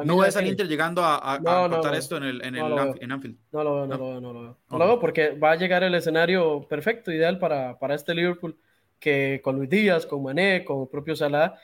No 0.03 0.17
ves 0.17 0.35
al 0.35 0.45
Inter 0.45 0.67
llegando 0.67 1.01
a, 1.01 1.35
a, 1.35 1.39
no, 1.39 1.93
esto 1.93 2.17
en, 2.17 2.23
el, 2.23 2.45
en, 2.45 2.55
el, 2.57 2.95
en 2.99 3.11
Anfield. 3.11 3.37
No 3.53 3.63
lo 3.63 3.75
veo, 3.75 3.87
no, 3.87 3.97
lo 3.97 4.09
veo, 4.09 4.21
no 4.21 4.33
lo 4.33 4.41
veo. 4.41 4.57
No 4.69 4.77
lo 4.77 4.85
veo 4.85 4.99
porque 4.99 5.29
va 5.29 5.51
a 5.51 5.55
llegar 5.55 5.81
el 5.83 5.95
escenario 5.95 6.67
perfecto, 6.67 7.09
ideal 7.09 7.39
para, 7.39 7.79
para 7.79 7.95
este 7.95 8.13
Liverpool, 8.13 8.59
que 8.99 9.39
con 9.41 9.55
Luis 9.55 9.69
Díaz, 9.69 10.05
con 10.05 10.23
Mané, 10.23 10.65
con 10.65 10.81
el 10.81 10.87
propio 10.89 11.15
Salah, 11.15 11.57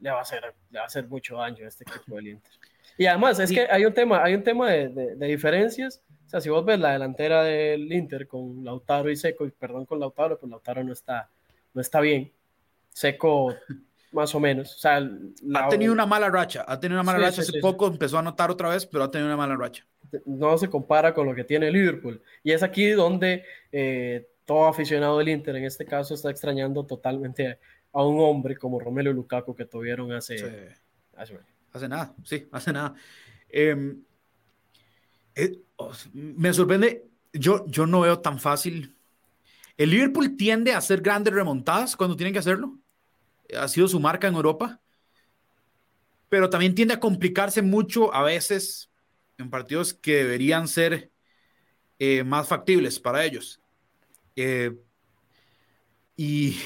le 0.00 0.10
va 0.10 0.18
a 0.18 0.22
hacer, 0.22 0.42
le 0.70 0.78
va 0.78 0.84
a 0.84 0.86
hacer 0.86 1.08
mucho 1.08 1.36
daño 1.36 1.64
a 1.64 1.68
este 1.68 1.84
equipo 1.84 2.16
del 2.16 2.28
Inter. 2.28 2.52
Y 2.98 3.06
además, 3.06 3.38
es 3.40 3.50
que 3.50 3.66
hay 3.70 3.86
un 3.86 3.94
tema, 3.94 4.22
hay 4.22 4.34
un 4.34 4.42
tema 4.44 4.70
de, 4.70 4.90
de, 4.90 5.16
de 5.16 5.26
diferencias 5.26 6.02
sea, 6.28 6.40
si 6.40 6.48
vos 6.48 6.64
ves 6.64 6.78
la 6.78 6.92
delantera 6.92 7.42
del 7.42 7.92
Inter 7.92 8.26
con 8.26 8.64
Lautaro 8.64 9.10
y 9.10 9.16
Seco, 9.16 9.46
y 9.46 9.50
perdón 9.50 9.86
con 9.86 10.00
Lautaro, 10.00 10.38
pues 10.38 10.50
Lautaro 10.50 10.82
no 10.82 10.92
está, 10.92 11.28
no 11.74 11.80
está 11.80 12.00
bien. 12.00 12.32
Seco, 12.90 13.54
más 14.12 14.34
o 14.34 14.40
menos. 14.40 14.74
O 14.74 14.78
sea, 14.78 14.96
ha 15.54 15.68
tenido 15.68 15.92
una 15.92 16.06
mala 16.06 16.30
racha, 16.30 16.64
ha 16.66 16.78
tenido 16.78 17.00
una 17.00 17.10
mala 17.12 17.26
racha. 17.26 17.42
Hace 17.42 17.60
poco 17.60 17.86
empezó 17.86 18.16
a 18.16 18.20
anotar 18.20 18.50
otra 18.50 18.68
vez, 18.68 18.86
pero 18.86 19.04
ha 19.04 19.10
tenido 19.10 19.28
una 19.28 19.36
mala 19.36 19.56
racha. 19.56 19.86
No 20.26 20.56
se 20.58 20.68
compara 20.68 21.14
con 21.14 21.26
lo 21.26 21.34
que 21.34 21.44
tiene 21.44 21.70
Liverpool. 21.70 22.22
Y 22.42 22.52
es 22.52 22.62
aquí 22.62 22.90
donde 22.90 23.44
eh, 23.70 24.28
todo 24.44 24.66
aficionado 24.66 25.18
del 25.18 25.28
Inter, 25.28 25.56
en 25.56 25.64
este 25.64 25.84
caso, 25.84 26.14
está 26.14 26.30
extrañando 26.30 26.84
totalmente 26.84 27.58
a 27.92 28.04
un 28.04 28.20
hombre 28.20 28.56
como 28.56 28.80
Romelu 28.80 29.12
Lukaku 29.12 29.54
que 29.54 29.64
tuvieron 29.64 30.12
hace, 30.12 30.70
hace, 31.16 31.88
nada, 31.88 32.14
sí, 32.24 32.48
hace 32.52 32.72
nada. 32.72 32.94
Eh, 33.48 33.96
eh, 35.34 35.58
me 36.12 36.52
sorprende, 36.52 37.06
yo, 37.32 37.64
yo 37.66 37.86
no 37.86 38.00
veo 38.00 38.20
tan 38.20 38.38
fácil. 38.38 38.94
El 39.76 39.90
Liverpool 39.90 40.36
tiende 40.36 40.72
a 40.72 40.78
hacer 40.78 41.00
grandes 41.00 41.34
remontadas 41.34 41.96
cuando 41.96 42.16
tienen 42.16 42.32
que 42.32 42.38
hacerlo. 42.38 42.78
Ha 43.56 43.68
sido 43.68 43.88
su 43.88 44.00
marca 44.00 44.28
en 44.28 44.34
Europa. 44.34 44.80
Pero 46.28 46.48
también 46.48 46.74
tiende 46.74 46.94
a 46.94 47.00
complicarse 47.00 47.62
mucho 47.62 48.14
a 48.14 48.22
veces 48.22 48.90
en 49.38 49.50
partidos 49.50 49.92
que 49.92 50.16
deberían 50.16 50.68
ser 50.68 51.10
eh, 51.98 52.24
más 52.24 52.48
factibles 52.48 52.98
para 52.98 53.24
ellos. 53.24 53.60
Eh, 54.36 54.74
y, 56.16 56.56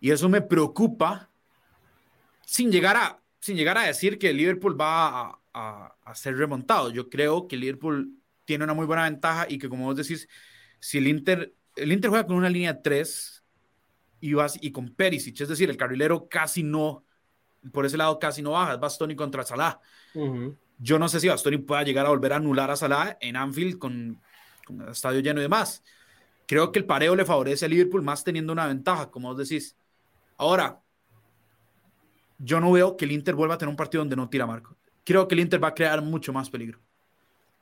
y, 0.00 0.10
eso 0.10 0.28
me 0.28 0.40
preocupa 0.40 1.30
sin 2.46 2.70
llegar 2.70 2.96
a, 2.96 3.20
sin 3.38 3.56
llegar 3.56 3.76
a 3.76 3.82
decir 3.82 4.18
que 4.18 4.30
el 4.30 4.38
Liverpool 4.38 4.80
va 4.80 5.20
a, 5.20 5.41
a, 5.54 6.14
ser 6.14 6.36
remontado. 6.36 6.90
Yo 6.90 7.08
creo 7.08 7.46
que 7.48 7.56
Liverpool 7.56 8.12
tiene 8.44 8.64
una 8.64 8.74
muy 8.74 8.86
buena 8.86 9.04
ventaja 9.04 9.46
y 9.48 9.58
que, 9.58 9.68
como 9.68 9.84
vos 9.84 9.96
decís, 9.96 10.28
si 10.80 10.98
el 10.98 11.06
Inter, 11.06 11.54
el 11.76 11.92
Inter 11.92 12.10
juega 12.10 12.26
con 12.26 12.36
una 12.36 12.48
línea 12.48 12.82
3 12.82 13.44
y, 14.20 14.34
vas, 14.34 14.58
y 14.60 14.72
con 14.72 14.94
Perisic, 14.94 15.40
es 15.40 15.48
decir, 15.48 15.70
el 15.70 15.76
carrilero 15.76 16.28
casi 16.28 16.62
no, 16.62 17.04
por 17.72 17.86
ese 17.86 17.96
lado 17.96 18.18
casi 18.18 18.42
no 18.42 18.52
baja, 18.52 18.74
es 18.74 18.80
Bastoni 18.80 19.16
contra 19.16 19.44
Salah. 19.44 19.80
Yo 20.78 20.98
no 20.98 21.08
sé 21.08 21.20
si 21.20 21.28
Bastoni 21.28 21.58
pueda 21.58 21.82
llegar 21.82 22.06
a 22.06 22.10
volver 22.10 22.32
a 22.32 22.36
anular 22.36 22.70
a 22.70 22.76
Salah 22.76 23.16
en 23.20 23.36
Anfield 23.36 23.78
con, 23.78 24.20
con 24.66 24.80
el 24.82 24.88
estadio 24.88 25.20
lleno 25.20 25.40
y 25.40 25.44
demás. 25.44 25.82
Creo 26.46 26.72
que 26.72 26.80
el 26.80 26.84
pareo 26.84 27.14
le 27.14 27.24
favorece 27.24 27.64
a 27.64 27.68
Liverpool 27.68 28.02
más 28.02 28.24
teniendo 28.24 28.52
una 28.52 28.66
ventaja, 28.66 29.10
como 29.10 29.28
vos 29.28 29.48
decís. 29.48 29.76
Ahora, 30.36 30.80
yo 32.38 32.60
no 32.60 32.72
veo 32.72 32.96
que 32.96 33.04
el 33.04 33.12
Inter 33.12 33.36
vuelva 33.36 33.54
a 33.54 33.58
tener 33.58 33.70
un 33.70 33.76
partido 33.76 34.00
donde 34.00 34.16
no 34.16 34.28
tira 34.28 34.46
marco 34.46 34.76
creo 35.04 35.28
que 35.28 35.34
el 35.34 35.40
Inter 35.40 35.62
va 35.62 35.68
a 35.68 35.74
crear 35.74 36.02
mucho 36.02 36.32
más 36.32 36.50
peligro. 36.50 36.78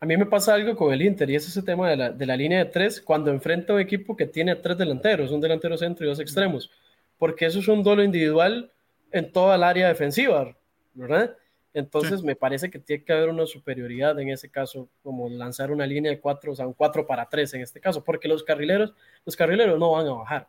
A 0.00 0.06
mí 0.06 0.16
me 0.16 0.26
pasa 0.26 0.54
algo 0.54 0.74
con 0.76 0.92
el 0.92 1.02
Inter 1.02 1.28
y 1.28 1.36
es 1.36 1.46
ese 1.46 1.62
tema 1.62 1.90
de 1.90 1.96
la, 1.96 2.10
de 2.10 2.26
la 2.26 2.36
línea 2.36 2.58
de 2.58 2.64
tres 2.66 3.00
cuando 3.00 3.30
enfrenta 3.30 3.72
a 3.72 3.76
un 3.76 3.82
equipo 3.82 4.16
que 4.16 4.26
tiene 4.26 4.56
tres 4.56 4.78
delanteros, 4.78 5.30
un 5.30 5.40
delantero 5.40 5.76
centro 5.76 6.06
y 6.06 6.08
dos 6.08 6.20
extremos, 6.20 6.70
porque 7.18 7.46
eso 7.46 7.58
es 7.58 7.68
un 7.68 7.82
duelo 7.82 8.02
individual 8.02 8.72
en 9.12 9.30
toda 9.30 9.56
el 9.56 9.62
área 9.62 9.88
defensiva, 9.88 10.56
¿verdad? 10.94 11.36
Entonces 11.72 12.22
me 12.22 12.34
parece 12.34 12.70
que 12.70 12.78
tiene 12.78 13.04
que 13.04 13.12
haber 13.12 13.28
una 13.28 13.46
superioridad 13.46 14.18
en 14.18 14.30
ese 14.30 14.50
caso, 14.50 14.88
como 15.02 15.28
lanzar 15.28 15.70
una 15.70 15.86
línea 15.86 16.10
de 16.10 16.18
cuatro, 16.18 16.52
o 16.52 16.54
sea, 16.54 16.66
un 16.66 16.72
4 16.72 17.06
para 17.06 17.28
3 17.28 17.54
en 17.54 17.60
este 17.60 17.80
caso, 17.80 18.02
porque 18.02 18.26
los 18.26 18.42
carrileros, 18.42 18.92
los 19.24 19.36
carrileros 19.36 19.78
no 19.78 19.92
van 19.92 20.06
a 20.06 20.12
bajar. 20.12 20.48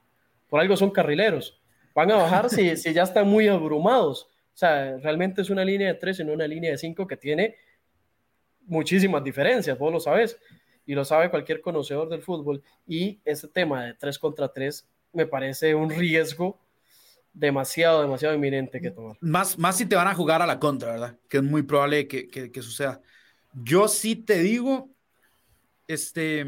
Por 0.49 0.59
algo 0.59 0.75
son 0.75 0.89
carrileros. 0.89 1.59
Van 1.93 2.09
a 2.09 2.15
bajar 2.15 2.49
si, 2.49 2.75
si 2.77 2.93
ya 2.93 3.03
están 3.03 3.27
muy 3.27 3.47
abrumados. 3.47 4.30
O 4.53 4.57
sea, 4.57 4.97
realmente 4.97 5.41
es 5.41 5.49
una 5.49 5.63
línea 5.63 5.87
de 5.87 5.95
3 5.95 6.19
y 6.19 6.23
no 6.23 6.33
una 6.33 6.47
línea 6.47 6.71
de 6.71 6.77
5 6.77 7.07
que 7.07 7.17
tiene 7.17 7.55
muchísimas 8.65 9.23
diferencias, 9.23 9.77
vos 9.77 9.91
lo 9.91 9.99
sabes, 9.99 10.37
y 10.85 10.93
lo 10.93 11.05
sabe 11.05 11.29
cualquier 11.29 11.61
conocedor 11.61 12.09
del 12.09 12.21
fútbol. 12.21 12.63
Y 12.87 13.21
ese 13.25 13.47
tema 13.47 13.85
de 13.85 13.93
3 13.93 14.19
contra 14.19 14.51
3 14.51 14.87
me 15.13 15.25
parece 15.25 15.75
un 15.75 15.89
riesgo 15.89 16.59
demasiado, 17.33 18.01
demasiado 18.01 18.35
inminente 18.35 18.81
que 18.81 18.91
tomar. 18.91 19.17
Más, 19.21 19.57
más 19.57 19.77
si 19.77 19.85
te 19.85 19.95
van 19.95 20.07
a 20.07 20.15
jugar 20.15 20.41
a 20.41 20.45
la 20.45 20.59
contra, 20.59 20.91
¿verdad? 20.91 21.17
Que 21.29 21.37
es 21.37 21.43
muy 21.43 21.63
probable 21.63 22.07
que, 22.07 22.27
que, 22.27 22.61
suceda. 22.61 23.01
Yo 23.53 23.87
sí 23.87 24.15
te 24.15 24.39
digo, 24.39 24.89
este, 25.87 26.41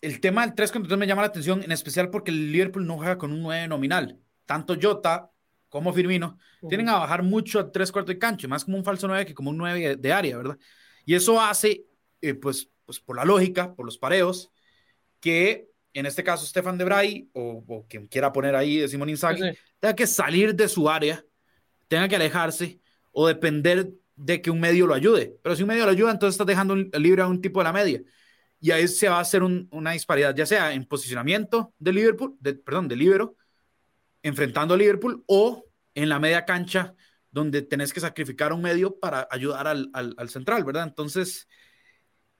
el 0.00 0.20
tema 0.20 0.44
del 0.44 0.54
3 0.54 0.72
contra 0.72 0.88
3 0.88 0.98
me 0.98 1.06
llama 1.06 1.22
la 1.22 1.28
atención, 1.28 1.62
en 1.62 1.72
especial 1.72 2.10
porque 2.10 2.30
el 2.30 2.52
Liverpool 2.52 2.86
no 2.86 2.96
juega 2.96 3.18
con 3.18 3.32
un 3.32 3.42
9 3.42 3.68
nominal. 3.68 4.18
Tanto 4.44 4.76
Jota 4.80 5.30
como 5.76 5.92
Firmino 5.92 6.38
tienen 6.70 6.88
a 6.88 6.98
bajar 6.98 7.22
mucho 7.22 7.60
a 7.60 7.70
3 7.70 7.92
cuartos 7.92 8.14
de 8.14 8.18
cancha, 8.18 8.48
más 8.48 8.64
como 8.64 8.78
un 8.78 8.84
falso 8.84 9.06
9 9.06 9.26
que 9.26 9.34
como 9.34 9.50
un 9.50 9.58
9 9.58 9.96
de, 9.96 10.12
área, 10.12 10.38
¿verdad? 10.38 10.58
Y 11.04 11.14
eso 11.14 11.38
hace, 11.38 11.84
eh, 12.22 12.32
pues, 12.32 12.70
pues 12.86 12.98
por 12.98 13.14
la 13.16 13.26
lógica, 13.26 13.74
por 13.74 13.84
los 13.84 13.98
pareos, 13.98 14.50
que 15.20 15.68
en 15.92 16.06
este 16.06 16.24
caso 16.24 16.46
Stefan 16.46 16.78
de 16.78 16.84
Bray 16.84 17.28
o, 17.34 17.84
quien 17.90 18.06
quiera 18.06 18.32
poner 18.32 18.56
ahí 18.56 18.78
de 18.78 18.88
Simón 18.88 19.10
Inzaghi, 19.10 19.42
tenga 19.78 19.94
que 19.94 20.06
salir 20.06 20.54
de 20.54 20.66
su 20.66 20.88
área, 20.88 21.22
tenga 21.88 22.08
que 22.08 22.16
alejarse 22.16 22.80
o 23.12 23.26
depender 23.26 23.90
de 24.14 24.40
que 24.40 24.50
un 24.50 24.60
medio 24.60 24.86
lo 24.86 24.94
ayude. 24.94 25.36
Pero 25.42 25.56
si 25.56 25.62
un 25.62 25.68
medio 25.68 25.84
lo 25.84 25.90
ayuda, 25.90 26.10
entonces 26.10 26.34
estás 26.34 26.46
dejando 26.46 26.74
libre 26.74 27.20
a 27.20 27.26
un 27.26 27.42
tipo 27.42 27.60
de 27.60 27.64
la 27.64 27.72
media. 27.74 28.02
Y 28.60 28.70
ahí 28.70 28.88
se 28.88 29.10
va 29.10 29.18
a 29.18 29.20
hacer 29.20 29.42
una 29.42 29.90
disparidad, 29.92 30.34
ya 30.34 30.46
sea 30.46 30.72
en 30.72 30.86
posicionamiento 30.86 31.74
de 31.78 31.92
Liverpool, 31.92 32.34
de, 32.40 32.54
perdón, 32.54 32.88
de 32.88 32.96
libero, 32.96 33.36
enfrentando 34.26 34.74
a 34.74 34.76
Liverpool 34.76 35.22
o 35.26 35.65
en 35.96 36.08
la 36.08 36.20
media 36.20 36.44
cancha 36.44 36.94
donde 37.32 37.62
tenés 37.62 37.92
que 37.92 37.98
sacrificar 37.98 38.52
un 38.52 38.62
medio 38.62 39.00
para 39.00 39.26
ayudar 39.30 39.66
al, 39.66 39.90
al 39.92 40.28
central, 40.28 40.62
¿verdad? 40.64 40.84
Entonces, 40.84 41.48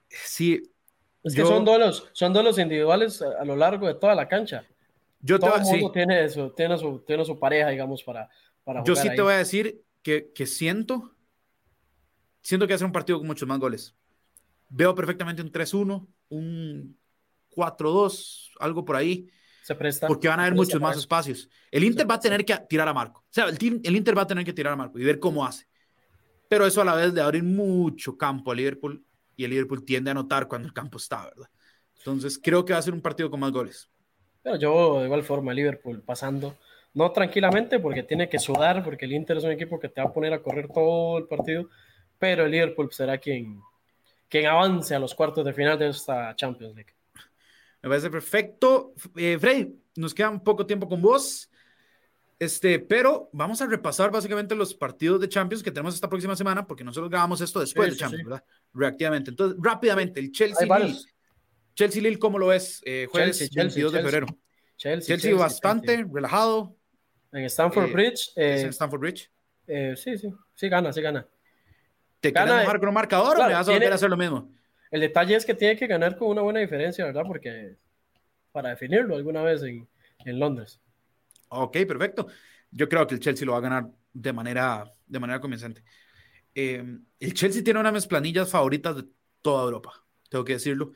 sí, 0.07 0.63
es 1.27 1.35
que 1.35 1.41
son 1.41 1.65
duelos, 1.65 2.09
son 2.13 2.31
duelos 2.31 2.57
individuales 2.57 3.21
a, 3.21 3.43
lo 3.43 3.55
largo 3.55 3.87
de 3.87 3.95
toda 3.95 4.15
la 4.15 4.27
cancha. 4.27 4.65
Yo 5.19 5.39
Todo 5.39 5.55
el 5.55 5.63
mundo 5.63 5.91
tiene, 5.91 6.23
eso, 6.23 6.51
tiene, 6.51 6.77
su, 6.77 6.99
tiene 6.99 7.25
su 7.25 7.37
pareja, 7.37 7.69
digamos, 7.69 8.01
para, 8.03 8.29
para 8.63 8.83
Yo 8.83 8.95
sí 8.95 9.09
te 9.13 9.21
voy 9.21 9.33
a 9.33 9.37
decir 9.37 9.83
que, 10.01 10.31
que 10.33 10.45
siento, 10.45 11.11
siento 12.41 12.65
que 12.65 12.75
hace 12.75 12.85
un 12.85 12.93
partido 12.93 13.17
con 13.17 13.27
muchos 13.27 13.47
más 13.47 13.59
goles. 13.59 13.95
Veo 14.69 14.95
perfectamente 14.95 15.41
un 15.41 15.51
3-1, 15.51 16.07
un 16.29 16.97
4-2, 17.55 18.51
algo 18.59 18.85
por 18.85 18.95
ahí. 18.95 19.29
Se 19.67 19.75
presta. 19.75 20.07
Porque 20.07 20.29
van 20.29 20.39
a 20.39 20.43
haber 20.43 20.55
muchos 20.55 20.79
más 20.79 20.95
espacios. 20.95 21.49
El 21.69 21.83
Inter 21.83 22.09
va 22.09 22.15
a 22.15 22.19
tener 22.21 22.45
que 22.45 22.55
tirar 22.69 22.87
a 22.87 22.93
Marco. 22.93 23.19
O 23.19 23.33
sea, 23.33 23.49
el, 23.49 23.81
el 23.83 23.95
Inter 23.97 24.17
va 24.17 24.21
a 24.21 24.27
tener 24.27 24.45
que 24.45 24.53
tirar 24.53 24.71
a 24.71 24.75
Marco 24.77 24.97
y 24.97 25.03
ver 25.03 25.19
cómo 25.19 25.45
hace. 25.45 25.67
Pero 26.47 26.65
eso 26.65 26.79
a 26.79 26.85
la 26.85 26.95
vez 26.95 27.13
de 27.13 27.19
abrir 27.19 27.43
mucho 27.43 28.17
campo 28.17 28.53
a 28.53 28.55
Liverpool 28.55 29.03
y 29.35 29.43
el 29.43 29.49
Liverpool 29.49 29.83
tiende 29.83 30.09
a 30.09 30.13
anotar 30.13 30.47
cuando 30.47 30.69
el 30.69 30.73
campo 30.73 30.95
está, 30.95 31.25
¿verdad? 31.25 31.49
Entonces 31.97 32.39
creo 32.41 32.63
que 32.63 32.71
va 32.71 32.79
a 32.79 32.81
ser 32.81 32.93
un 32.93 33.01
partido 33.01 33.29
con 33.29 33.41
más 33.41 33.51
goles. 33.51 33.89
Pero 34.41 34.55
yo 34.55 34.99
de 35.01 35.07
igual 35.07 35.23
forma, 35.23 35.53
Liverpool 35.53 36.01
pasando, 36.01 36.55
no 36.93 37.11
tranquilamente 37.11 37.77
porque 37.79 38.03
tiene 38.03 38.29
que 38.29 38.39
sudar, 38.39 38.85
porque 38.85 39.03
el 39.03 39.11
Inter 39.11 39.35
es 39.35 39.43
un 39.43 39.51
equipo 39.51 39.81
que 39.81 39.89
te 39.89 39.99
va 39.99 40.07
a 40.07 40.13
poner 40.13 40.31
a 40.31 40.41
correr 40.41 40.69
todo 40.69 41.17
el 41.17 41.27
partido, 41.27 41.67
pero 42.17 42.45
el 42.45 42.51
Liverpool 42.51 42.87
será 42.93 43.17
quien, 43.17 43.59
quien 44.29 44.45
avance 44.45 44.95
a 44.95 44.99
los 44.99 45.13
cuartos 45.13 45.43
de 45.43 45.51
final 45.51 45.77
de 45.77 45.89
esta 45.89 46.33
Champions 46.37 46.73
League. 46.73 46.96
Me 47.81 47.89
parece 47.89 48.09
perfecto. 48.09 48.93
Eh, 49.15 49.37
Frey, 49.39 49.73
nos 49.95 50.13
queda 50.13 50.29
un 50.29 50.43
poco 50.43 50.65
tiempo 50.65 50.87
con 50.87 51.01
vos. 51.01 51.49
Este, 52.39 52.77
pero 52.79 53.29
vamos 53.33 53.61
a 53.61 53.65
repasar 53.65 54.11
básicamente 54.11 54.53
los 54.53 54.73
partidos 54.75 55.19
de 55.19 55.27
Champions 55.27 55.63
que 55.63 55.71
tenemos 55.71 55.95
esta 55.95 56.07
próxima 56.07 56.35
semana, 56.35 56.67
porque 56.67 56.83
nosotros 56.83 57.09
grabamos 57.09 57.41
esto 57.41 57.59
después 57.59 57.91
de 57.91 57.97
Champions, 57.97 58.25
¿verdad? 58.25 58.43
Reactivamente. 58.73 59.31
Entonces, 59.31 59.57
rápidamente, 59.61 60.19
el 60.19 60.31
Chelsea 60.31 60.67
Lille. 60.79 60.99
Chelsea 61.73 62.01
Lille, 62.01 62.19
¿cómo 62.19 62.37
lo 62.37 62.47
ves? 62.47 62.81
Eh, 62.85 63.07
jueves 63.09 63.39
Chelsea, 63.39 63.63
22 63.63 63.93
de 63.93 64.01
febrero. 64.01 64.27
Chelsea, 64.77 65.17
Chelsea, 65.17 65.35
bastante 65.35 66.05
relajado. 66.11 66.75
En 67.31 67.45
Stamford 67.45 67.89
eh, 67.89 67.93
Bridge. 67.93 68.31
Eh, 68.35 68.61
en 68.61 68.69
Stamford 68.69 68.99
Bridge. 68.99 69.31
Eh, 69.65 69.95
sí, 69.97 70.17
sí, 70.17 70.29
sí 70.53 70.69
gana, 70.69 70.93
sí 70.93 71.01
gana. 71.01 71.27
¿Te 72.19 72.33
quieres 72.33 72.65
con 72.79 72.87
un 72.87 72.93
marcador 72.93 73.39
o 73.39 73.47
le 73.47 73.53
vas 73.53 73.67
a 73.67 73.71
volver 73.71 73.91
a 73.91 73.95
hacer 73.95 74.09
lo 74.09 74.17
mismo? 74.17 74.51
El 74.91 75.01
detalle 75.01 75.35
es 75.35 75.45
que 75.45 75.53
tiene 75.53 75.75
que 75.75 75.87
ganar 75.87 76.17
con 76.17 76.29
una 76.29 76.41
buena 76.41 76.59
diferencia, 76.59 77.05
¿verdad? 77.05 77.23
Porque 77.25 77.75
para 78.51 78.69
definirlo 78.69 79.15
alguna 79.15 79.43
vez 79.43 79.61
en, 79.63 79.87
en 80.25 80.39
Londres. 80.39 80.79
Ok, 81.49 81.77
perfecto. 81.87 82.27
Yo 82.71 82.89
creo 82.89 83.07
que 83.07 83.15
el 83.15 83.21
Chelsea 83.21 83.45
lo 83.45 83.53
va 83.53 83.59
a 83.59 83.61
ganar 83.61 83.89
de 84.13 84.33
manera, 84.33 84.91
de 85.05 85.19
manera 85.19 85.39
convincente. 85.39 85.83
Eh, 86.53 86.83
el 87.19 87.33
Chelsea 87.33 87.63
tiene 87.63 87.79
una 87.79 87.89
de 87.89 87.95
mis 87.95 88.07
planillas 88.07 88.49
favoritas 88.49 88.95
de 88.95 89.05
toda 89.41 89.63
Europa, 89.63 89.93
tengo 90.29 90.43
que 90.43 90.53
decirlo, 90.53 90.91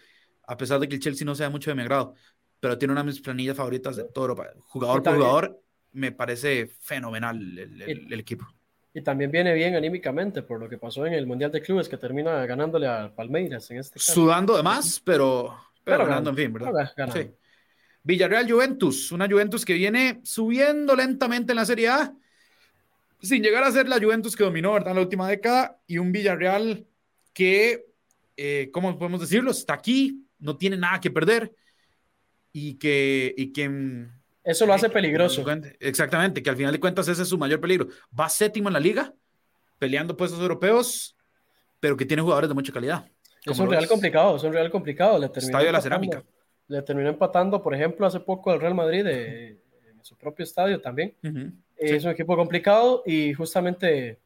a 0.48 0.58
pesar 0.58 0.80
de 0.80 0.88
que 0.88 0.96
el 0.96 1.02
Chelsea 1.02 1.24
no 1.24 1.36
sea 1.36 1.52
mucho 1.52 1.70
de 1.70 1.76
mi 1.76 1.84
agrado, 1.84 2.16
pero 2.60 2.78
tiene 2.78 2.94
una 2.94 3.02
de 3.02 3.08
mis 3.08 3.22
planillas 3.22 3.56
favoritas 3.56 3.96
de 3.96 4.06
toda 4.06 4.26
Europa. 4.26 4.54
Jugador 4.62 5.04
por 5.04 5.16
jugador, 5.16 5.64
me 5.92 6.12
parece 6.12 6.66
fenomenal 6.66 7.38
el, 7.60 8.20
equipo. 8.20 8.48
Y 8.94 9.02
también 9.02 9.32
viene 9.32 9.54
bien 9.54 9.76
anímicamente 9.76 10.42
por 10.42 10.60
lo 10.60 10.68
que 10.68 10.78
pasó 10.78 11.06
en 11.06 11.14
el 11.14 11.26
Mundial 11.26 11.52
de 11.52 11.62
Clubes, 11.62 11.88
que 11.88 11.98
termina 11.98 12.46
ganándole 12.46 12.88
a 12.88 13.14
Palmeiras 13.16 13.72
en 13.72 13.78
este 13.78 14.00
caso. 14.00 14.14
Sudando 14.14 14.58
de 14.58 14.64
más, 14.64 15.00
pero, 15.00 15.56
pero, 15.84 16.06
ganando, 16.06 16.32
en 16.32 16.36
fin, 16.36 16.54
¿verdad? 16.54 16.92
Sí. 17.14 17.32
Villarreal 18.04 18.52
Juventus, 18.52 19.12
una 19.12 19.30
Juventus 19.30 19.64
que 19.64 19.74
viene 19.74 20.20
subiendo 20.24 20.96
lentamente 20.96 21.54
en 21.54 21.56
la 21.56 21.66
Serie 21.66 21.88
A, 21.88 22.14
sin 23.22 23.42
llegar 23.42 23.64
a 23.64 23.72
ser 23.72 23.88
la 23.88 24.00
Juventus 24.00 24.36
que 24.36 24.44
dominó 24.44 24.74
¿verdad? 24.74 24.90
en 24.90 24.96
la 24.96 25.02
última 25.04 25.30
década, 25.30 25.80
y 25.88 25.98
un 25.98 26.12
Villarreal 26.12 26.86
que, 27.32 27.86
eh, 28.36 28.70
¿cómo 28.74 28.98
podemos 28.98 29.22
decirlo? 29.22 29.52
Está 29.52 29.76
aquí, 29.76 30.28
no 30.40 30.58
tiene 30.58 30.76
nada 30.76 31.00
que 31.00 31.12
perder, 31.12 31.54
y 32.52 32.74
que... 32.74 33.34
Y 33.38 33.54
que 33.54 34.10
Eso 34.44 34.66
lo 34.66 34.74
hace 34.74 34.90
peligroso. 34.90 35.46
Exactamente, 35.80 36.42
que 36.42 36.50
al 36.50 36.58
final 36.58 36.72
de 36.72 36.80
cuentas 36.80 37.08
ese 37.08 37.22
es 37.22 37.28
su 37.28 37.38
mayor 37.38 37.60
peligro. 37.60 37.88
Va 38.18 38.28
séptimo 38.30 38.70
en 38.70 38.74
la 38.74 38.80
liga, 38.80 39.14
peleando 39.78 40.18
puestos 40.18 40.40
europeos, 40.40 41.16
pero 41.80 41.96
que 41.96 42.06
tiene 42.06 42.22
jugadores 42.22 42.50
de 42.50 42.56
mucha 42.56 42.72
calidad. 42.72 43.08
Es 43.46 43.60
un 43.60 43.70
real 43.70 43.88
complicado, 43.88 44.36
es 44.36 44.44
un 44.44 44.54
real 44.54 44.70
complicado. 44.72 45.18
Le 45.20 45.28
Estadio 45.28 45.68
de 45.68 45.72
la 45.72 45.82
Cerámica 45.82 46.24
le 46.72 46.82
terminó 46.84 47.10
empatando, 47.10 47.62
por 47.62 47.76
ejemplo, 47.76 48.08
hace 48.08 48.22
poco 48.22 48.50
al 48.50 48.62
Real 48.62 48.74
Madrid 48.74 49.06
en 49.06 49.60
su 50.02 50.16
propio 50.16 50.44
estadio 50.44 50.80
también. 50.80 51.14
Es 51.76 52.06
un 52.06 52.12
equipo 52.12 52.36
complicado 52.36 53.04
y 53.06 53.34
justamente, 53.34 54.20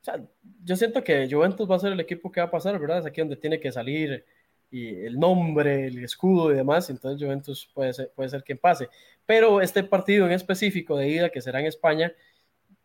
o 0.00 0.04
sea, 0.04 0.20
yo 0.64 0.76
siento 0.76 1.04
que 1.04 1.28
Juventus 1.30 1.70
va 1.70 1.76
a 1.76 1.80
ser 1.80 1.92
el 1.92 2.00
equipo 2.00 2.32
que 2.32 2.40
va 2.40 2.46
a 2.46 2.50
pasar, 2.50 2.78
¿verdad? 2.78 3.00
Es 3.00 3.06
aquí 3.06 3.20
donde 3.20 3.36
tiene 3.36 3.60
que 3.60 3.70
salir 3.70 4.24
y 4.70 4.88
el 5.04 5.18
nombre, 5.18 5.86
el 5.86 6.02
escudo 6.04 6.52
y 6.52 6.56
demás, 6.56 6.90
entonces 6.90 7.22
Juventus 7.22 7.68
puede 7.72 7.92
ser, 7.92 8.12
puede 8.14 8.28
ser 8.28 8.42
quien 8.42 8.58
pase. 8.58 8.88
Pero 9.24 9.60
este 9.60 9.82
partido 9.82 10.26
en 10.26 10.32
específico 10.32 10.96
de 10.96 11.08
ida, 11.08 11.30
que 11.30 11.40
será 11.40 11.60
en 11.60 11.66
España, 11.66 12.12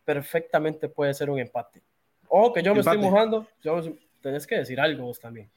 perfectamente 0.04 0.88
puede 0.88 1.14
ser 1.14 1.30
un 1.30 1.38
empate. 1.38 1.82
Ojo 2.28 2.52
que 2.52 2.62
yo 2.62 2.74
me 2.74 2.80
estoy 2.80 2.98
mojando, 2.98 3.46
yo, 3.62 3.80
tenés 4.20 4.46
que 4.46 4.56
decir 4.56 4.80
algo 4.80 5.04
vos 5.04 5.20
también. 5.20 5.50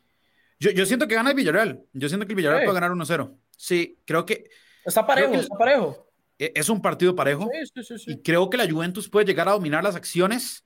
Yo, 0.60 0.72
yo 0.72 0.86
siento 0.86 1.08
que 1.08 1.16
gana 1.16 1.32
el 1.32 1.36
Villarreal. 1.36 1.84
Yo 1.94 2.08
siento 2.08 2.26
que 2.26 2.34
el 2.34 2.38
Villarreal 2.38 2.64
puede 2.64 2.80
ganar 2.80 2.92
1-0. 2.92 3.36
Sí, 3.56 4.00
creo 4.06 4.26
que. 4.26 4.50
Está 4.84 5.06
parejo, 5.06 5.34
está 5.36 5.58
parejo. 5.58 6.08
E, 6.38 6.52
es 6.56 6.70
un 6.70 6.82
partido 6.82 7.16
parejo. 7.16 7.50
Sí, 7.52 7.84
sí, 7.84 7.98
sí, 7.98 8.12
y 8.12 8.22
creo 8.22 8.50
que 8.50 8.58
la 8.58 8.70
Juventus 8.70 9.10
puede 9.10 9.26
llegar 9.26 9.48
a 9.48 9.52
dominar 9.52 9.84
las 9.84 9.96
acciones, 9.96 10.66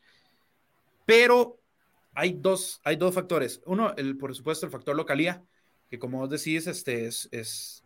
pero 1.05 1.59
hay 2.20 2.34
dos, 2.34 2.82
hay 2.84 2.97
dos 2.97 3.15
factores. 3.15 3.61
Uno, 3.65 3.93
el, 3.95 4.17
por 4.17 4.36
supuesto, 4.36 4.65
el 4.65 4.72
factor 4.74 4.93
localía, 4.93 5.41
que 5.89 5.99
como 5.99 6.17
vos 6.17 6.30
decís, 6.30 6.67
este 6.67 7.07
es, 7.07 7.30
es, 7.32 7.84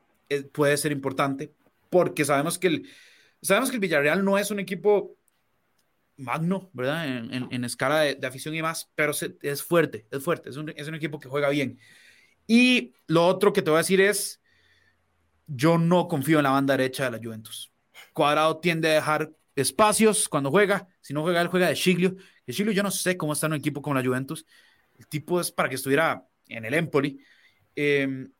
puede 0.52 0.76
ser 0.78 0.92
importante, 0.92 1.54
porque 1.92 2.26
sabemos 2.26 2.58
que, 2.58 2.68
el, 2.68 2.90
sabemos 3.44 3.70
que 3.70 3.76
el 3.76 3.82
Villarreal 3.82 4.26
no 4.26 4.40
es 4.40 4.50
un 4.50 4.60
equipo 4.60 5.16
magno, 6.18 6.72
¿verdad? 6.74 7.08
En, 7.08 7.48
en, 7.52 7.64
escala 7.64 8.00
de, 8.00 8.26
afición 8.26 8.56
y 8.56 8.64
más, 8.64 8.92
pero 8.96 9.14
es 9.42 9.62
fuerte, 9.62 10.08
es 10.10 10.24
fuerte, 10.24 10.50
es 10.50 10.58
un, 10.58 10.74
es 10.76 10.88
un, 10.88 10.96
equipo 10.96 11.20
que 11.20 11.30
juega 11.30 11.50
bien. 11.50 11.80
Y 12.48 12.94
lo 13.06 13.28
otro 13.28 13.54
que 13.54 13.62
te 13.62 13.70
voy 13.70 13.78
a 13.78 13.82
decir 13.82 14.02
es, 14.02 14.42
yo 15.46 15.78
no 15.78 16.08
confío 16.08 16.40
en 16.40 16.44
la 16.44 16.50
banda 16.50 16.76
derecha 16.76 17.06
de 17.06 17.12
la 17.12 17.24
Juventus. 17.24 17.72
Cuadrado 18.14 18.58
tiende 18.58 18.90
a 18.90 18.96
dejar 18.96 19.32
espacios 19.56 20.28
cuando 20.28 20.50
juega, 20.50 20.88
si 21.04 21.14
no 21.14 21.22
juega, 21.22 21.42
él 21.42 21.48
juega 21.50 21.68
de 21.68 21.76
Chiglio. 21.76 22.16
De 22.48 22.54
Chiglio 22.54 22.74
yo 22.74 22.82
no 22.82 22.90
sé 22.90 23.18
cómo 23.18 23.34
está 23.34 23.48
en 23.48 23.54
un 23.54 23.60
equipo 23.60 23.82
como 23.82 23.96
la 23.96 24.04
Juventus. 24.04 24.46
El 24.98 25.08
tipo 25.08 25.40
es 25.40 25.52
para 25.52 25.70
que 25.70 25.76
estuviera 25.76 26.26
en 26.48 26.66
el 26.66 26.74
Empoli. 26.74 27.20
Em, 27.76 28.32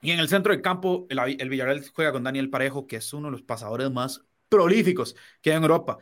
y 0.00 0.12
en 0.12 0.20
el 0.20 0.28
centro 0.28 0.52
del 0.52 0.62
campo, 0.62 1.06
el, 1.10 1.18
el 1.18 1.48
Villarreal 1.50 1.84
juega 1.92 2.12
con 2.12 2.22
Daniel 2.22 2.48
Parejo, 2.48 2.86
que 2.86 2.96
es 2.96 3.12
uno 3.12 3.26
de 3.28 3.32
los 3.32 3.42
pasadores 3.42 3.90
más 3.90 4.24
prolíficos 4.48 5.16
que 5.42 5.50
hay 5.50 5.56
en 5.56 5.62
Europa 5.64 5.98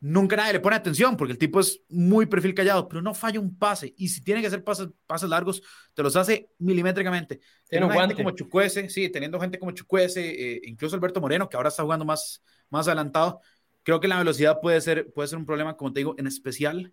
nunca 0.00 0.34
nadie 0.34 0.54
le 0.54 0.60
pone 0.60 0.76
atención 0.76 1.16
porque 1.16 1.32
el 1.32 1.38
tipo 1.38 1.60
es 1.60 1.82
muy 1.88 2.26
perfil 2.26 2.54
callado, 2.54 2.88
pero 2.88 3.02
no 3.02 3.14
falla 3.14 3.38
un 3.38 3.56
pase. 3.56 3.94
Y 3.96 4.08
si 4.08 4.22
tiene 4.22 4.40
que 4.40 4.46
hacer 4.46 4.64
pases, 4.64 4.88
pases 5.06 5.28
largos, 5.28 5.62
te 5.94 6.02
los 6.02 6.16
hace 6.16 6.50
milimétricamente. 6.58 7.40
Tiene 7.68 7.90
gente 7.90 8.14
como 8.14 8.30
Chucuese, 8.32 8.88
sí, 8.88 9.10
teniendo 9.10 9.38
gente 9.38 9.58
como 9.58 9.72
Chucuese, 9.72 10.54
eh, 10.54 10.60
incluso 10.64 10.96
Alberto 10.96 11.20
Moreno, 11.20 11.48
que 11.48 11.56
ahora 11.56 11.68
está 11.68 11.82
jugando 11.82 12.04
más, 12.04 12.42
más 12.70 12.88
adelantado. 12.88 13.40
Creo 13.82 14.00
que 14.00 14.08
la 14.08 14.18
velocidad 14.18 14.60
puede 14.60 14.80
ser, 14.80 15.12
puede 15.12 15.28
ser 15.28 15.38
un 15.38 15.46
problema, 15.46 15.76
como 15.76 15.92
te 15.92 16.00
digo, 16.00 16.14
en 16.18 16.26
especial 16.26 16.92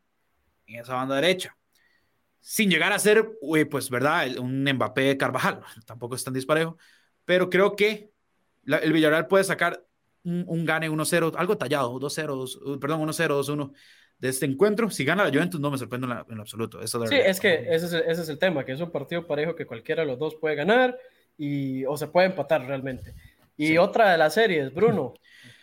en 0.68 0.80
esa 0.80 0.96
banda 0.96 1.16
derecha. 1.16 1.58
Sin 2.40 2.70
llegar 2.70 2.94
a 2.94 3.00
ser, 3.00 3.38
pues, 3.70 3.90
¿verdad? 3.90 4.38
Un 4.38 4.64
Mbappé 4.64 5.18
Carvajal, 5.18 5.62
tampoco 5.86 6.16
es 6.16 6.24
tan 6.24 6.34
disparejo, 6.34 6.78
pero 7.26 7.50
creo 7.50 7.76
que 7.76 8.12
el 8.66 8.94
Villarreal 8.94 9.28
puede 9.28 9.44
sacar 9.44 9.84
un, 10.24 10.66
gane 10.66 10.90
1-0, 10.90 11.34
algo 11.38 11.58
tallado, 11.58 12.00
2-0, 12.00 12.80
perdón, 12.80 13.08
1-0, 13.08 13.28
2-1 13.28 13.74
de 14.20 14.30
este 14.30 14.46
encuentro. 14.46 14.90
Si 14.90 15.06
gana 15.06 15.24
la 15.24 15.30
Juventus, 15.30 15.60
no 15.60 15.72
me 15.72 15.78
sorprende 15.78 16.08
en, 16.08 16.36
lo 16.36 16.42
absoluto. 16.42 16.82
Eso 16.82 17.06
sí, 17.08 17.16
es 17.16 17.40
que 17.40 17.74
ese 17.74 17.86
es, 17.86 17.94
ese 17.94 18.22
es, 18.24 18.30
el 18.30 18.38
tema, 18.38 18.66
que 18.66 18.74
es 18.74 18.82
un 18.82 18.92
partido 18.92 19.26
parejo 19.26 19.56
que 19.56 19.66
cualquiera 19.66 20.02
de 20.02 20.08
los 20.08 20.20
dos 20.20 20.36
puede 20.36 20.56
ganar 20.56 20.98
y, 21.38 21.86
o 21.86 21.96
se 21.96 22.08
puede 22.08 22.28
empatar 22.28 22.66
realmente. 22.66 23.14
Y 23.58 23.78
otra 23.78 24.12
de 24.12 24.18
las 24.18 24.34
series, 24.34 24.74
Bruno, 24.74 25.14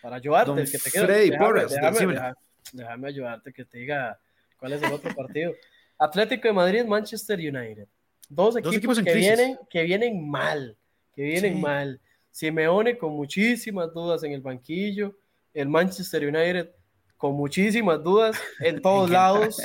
para 0.03 0.17
ayudarte, 0.17 0.65
que 0.65 0.79
te 0.79 0.91
Freddy 0.91 1.31
déjame, 1.31 1.67
déjame, 1.67 2.35
déjame, 2.73 3.09
ayudarte, 3.09 3.53
que 3.53 3.65
te 3.65 3.79
diga 3.79 4.19
cuál 4.59 4.73
es 4.73 4.83
el 4.83 4.93
otro 4.93 5.15
partido. 5.15 5.53
Atlético 5.99 6.49
de 6.49 6.55
Madrid, 6.55 6.85
Manchester 6.85 7.39
United. 7.39 7.87
Dos 8.29 8.57
equipos, 8.57 9.01
que, 9.01 9.15
vienen, 9.15 9.59
que 9.71 9.83
vienen 9.85 10.29
mal, 10.29 10.77
que 11.15 11.23
vienen 11.23 11.61
mal. 11.61 12.01
Simeone 12.31 12.99
con 12.99 13.13
muchísimas 13.13 13.93
dudas 13.93 14.25
en 14.25 14.33
el 14.33 14.41
banquillo, 14.41 15.15
el 15.53 15.69
Manchester 15.69 16.27
United 16.27 16.71
con 17.17 17.35
muchísimas 17.35 18.03
dudas 18.03 18.37
en 18.61 18.83
todos 18.83 19.09
lados, 19.09 19.63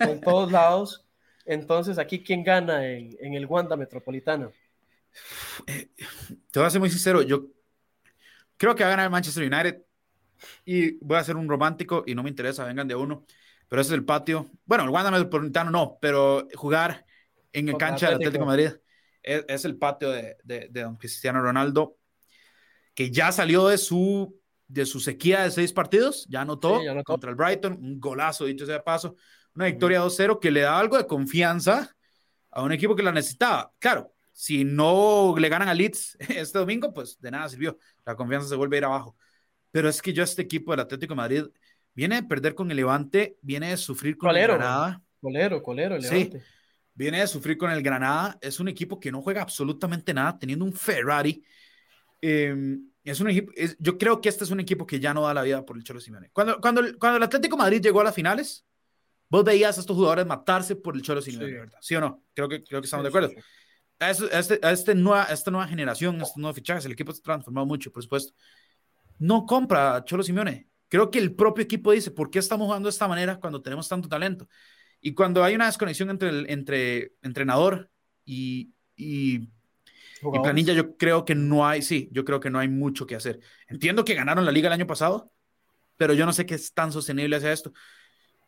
en 0.00 0.20
todos 0.20 0.50
lados. 0.50 1.06
Entonces, 1.44 1.98
aquí, 1.98 2.22
¿quién 2.22 2.42
gana 2.42 2.86
en, 2.86 3.34
el 3.34 3.46
Wanda 3.46 3.76
Metropolitano? 3.76 4.52
Eh, 5.66 5.90
te 6.50 6.58
voy 6.58 6.66
a 6.66 6.70
ser 6.70 6.80
muy 6.80 6.90
sincero, 6.90 7.22
yo 7.22 7.46
creo 8.56 8.74
que 8.74 8.84
va 8.84 8.88
a 8.88 8.90
ganar 8.90 9.04
el 9.04 9.10
Manchester 9.10 9.50
United 9.50 9.82
y 10.64 10.98
voy 11.04 11.18
a 11.18 11.24
ser 11.24 11.36
un 11.36 11.48
romántico 11.48 12.04
y 12.06 12.14
no 12.14 12.22
me 12.22 12.30
interesa, 12.30 12.64
vengan 12.64 12.88
de 12.88 12.94
uno, 12.94 13.24
pero 13.68 13.82
ese 13.82 13.90
es 13.90 13.94
el 13.94 14.04
patio. 14.04 14.50
Bueno, 14.64 14.84
el 14.84 14.90
Wanda 14.90 15.10
Metropolitano 15.10 15.70
no, 15.70 15.98
pero 16.00 16.46
jugar 16.54 17.04
en 17.52 17.68
el 17.68 17.76
cancha 17.76 18.06
del 18.06 18.16
Atlético 18.16 18.44
de 18.44 18.46
Madrid 18.46 18.70
es, 19.22 19.64
el 19.64 19.76
patio 19.76 20.10
de, 20.10 20.36
de, 20.44 20.68
don 20.70 20.96
Cristiano 20.96 21.42
Ronaldo, 21.42 21.98
que 22.94 23.10
ya 23.10 23.32
salió 23.32 23.68
de 23.68 23.78
su, 23.78 24.40
de 24.66 24.86
su 24.86 25.00
sequía 25.00 25.42
de 25.42 25.50
seis 25.50 25.72
partidos, 25.72 26.26
ya 26.28 26.42
anotó, 26.42 26.80
contra 27.04 27.30
el 27.30 27.36
Brighton, 27.36 27.72
un 27.72 28.00
golazo, 28.00 28.46
dicho 28.46 28.66
sea 28.66 28.76
de 28.76 28.82
paso, 28.82 29.16
una 29.54 29.66
victoria 29.66 30.02
2-0 30.02 30.38
que 30.40 30.50
le 30.50 30.60
da 30.60 30.78
algo 30.78 30.96
de 30.96 31.06
confianza 31.06 31.94
a 32.50 32.62
un 32.62 32.72
equipo 32.72 32.96
que 32.96 33.02
la 33.02 33.12
necesitaba. 33.12 33.72
Claro, 33.78 34.14
si 34.40 34.64
no 34.64 35.34
le 35.36 35.50
ganan 35.50 35.68
a 35.68 35.74
Leeds 35.74 36.16
este 36.30 36.58
domingo, 36.58 36.94
pues 36.94 37.20
de 37.20 37.30
nada 37.30 37.46
sirvió, 37.50 37.76
la 38.06 38.16
confianza 38.16 38.48
se 38.48 38.56
vuelve 38.56 38.76
a 38.76 38.78
ir 38.78 38.84
abajo. 38.86 39.14
Pero 39.70 39.86
es 39.86 40.00
que 40.00 40.14
yo 40.14 40.22
este 40.22 40.40
equipo 40.40 40.70
del 40.70 40.80
Atlético 40.80 41.12
de 41.12 41.16
Madrid 41.16 41.44
viene 41.92 42.14
de 42.14 42.22
perder 42.22 42.54
con 42.54 42.70
el 42.70 42.78
Levante, 42.78 43.36
viene 43.42 43.68
de 43.68 43.76
sufrir 43.76 44.16
con 44.16 44.34
el 44.34 44.42
Granada. 44.42 45.02
Colero, 45.20 45.62
colero, 45.62 45.96
el 45.96 46.00
Levante. 46.00 46.38
Sí, 46.38 46.44
viene 46.94 47.20
de 47.20 47.26
sufrir 47.26 47.58
con 47.58 47.70
el 47.70 47.82
Granada, 47.82 48.38
es 48.40 48.58
un 48.60 48.68
equipo 48.68 48.98
que 48.98 49.12
no 49.12 49.20
juega 49.20 49.42
absolutamente 49.42 50.14
nada, 50.14 50.38
teniendo 50.38 50.64
un 50.64 50.72
Ferrari. 50.72 51.44
Em, 52.22 52.82
es 53.04 53.20
un 53.20 53.28
equipo, 53.28 53.52
yo 53.78 53.98
creo 53.98 54.22
que 54.22 54.30
este 54.30 54.44
es 54.44 54.50
un 54.50 54.60
equipo 54.60 54.86
que 54.86 54.98
ya 54.98 55.12
no 55.12 55.20
da 55.20 55.34
la 55.34 55.42
vida 55.42 55.66
por 55.66 55.76
el 55.76 55.84
Cholo 55.84 56.00
Simeone. 56.00 56.30
Cuando, 56.32 56.58
cuando, 56.62 56.80
cuando 56.98 57.18
el 57.18 57.22
Atlético 57.24 57.58
Madrid 57.58 57.82
llegó 57.82 58.00
a 58.00 58.04
las 58.04 58.14
finales, 58.14 58.64
vos 59.28 59.44
veías 59.44 59.76
a 59.76 59.82
estos 59.82 59.94
jugadores 59.94 60.24
matarse 60.24 60.76
por 60.76 60.96
el 60.96 61.02
Cholo 61.02 61.20
Simeone, 61.20 61.66
sí. 61.66 61.76
¿Sí 61.82 61.94
o 61.94 62.00
no? 62.00 62.24
Creo 62.32 62.48
que, 62.48 62.64
creo 62.64 62.80
que 62.80 62.86
estamos 62.86 63.04
de 63.04 63.08
acuerdo. 63.10 63.32
A, 64.00 64.10
este, 64.10 64.58
a, 64.62 64.72
este 64.72 64.94
nueva, 64.94 65.24
esta 65.24 65.50
nueva 65.50 65.68
generación, 65.68 66.18
a 66.20 66.24
estos 66.24 66.38
nuevos 66.38 66.56
fichajes, 66.56 66.84
el 66.86 66.92
equipo 66.92 67.12
se 67.12 67.20
ha 67.20 67.22
transformado 67.22 67.66
mucho, 67.66 67.92
por 67.92 68.02
supuesto. 68.02 68.34
No 69.18 69.44
compra 69.46 69.96
a 69.96 70.04
Cholo 70.04 70.22
Simeone. 70.22 70.68
Creo 70.88 71.10
que 71.10 71.18
el 71.18 71.34
propio 71.34 71.62
equipo 71.62 71.92
dice, 71.92 72.10
¿por 72.10 72.30
qué 72.30 72.38
estamos 72.38 72.66
jugando 72.66 72.88
de 72.88 72.90
esta 72.90 73.06
manera 73.06 73.38
cuando 73.38 73.62
tenemos 73.62 73.88
tanto 73.88 74.08
talento? 74.08 74.48
Y 75.00 75.14
cuando 75.14 75.44
hay 75.44 75.54
una 75.54 75.66
desconexión 75.66 76.10
entre, 76.10 76.30
el, 76.30 76.50
entre 76.50 77.12
entrenador 77.22 77.90
y, 78.24 78.72
y, 78.96 79.50
planilla, 80.42 80.72
yo 80.72 80.96
creo 80.96 81.24
que 81.24 81.34
no 81.34 81.66
hay, 81.66 81.82
sí, 81.82 82.08
yo 82.12 82.24
creo 82.24 82.40
que 82.40 82.50
no 82.50 82.58
hay 82.58 82.68
mucho 82.68 83.06
que 83.06 83.16
hacer. 83.16 83.40
Entiendo 83.68 84.04
que 84.04 84.14
ganaron 84.14 84.44
la 84.44 84.52
liga 84.52 84.68
el 84.68 84.72
año 84.72 84.86
pasado, 84.86 85.32
pero 85.96 86.14
yo 86.14 86.26
no 86.26 86.32
sé 86.32 86.46
qué 86.46 86.54
es 86.54 86.72
tan 86.72 86.90
sostenible 86.90 87.36
hacia 87.36 87.52
esto. 87.52 87.72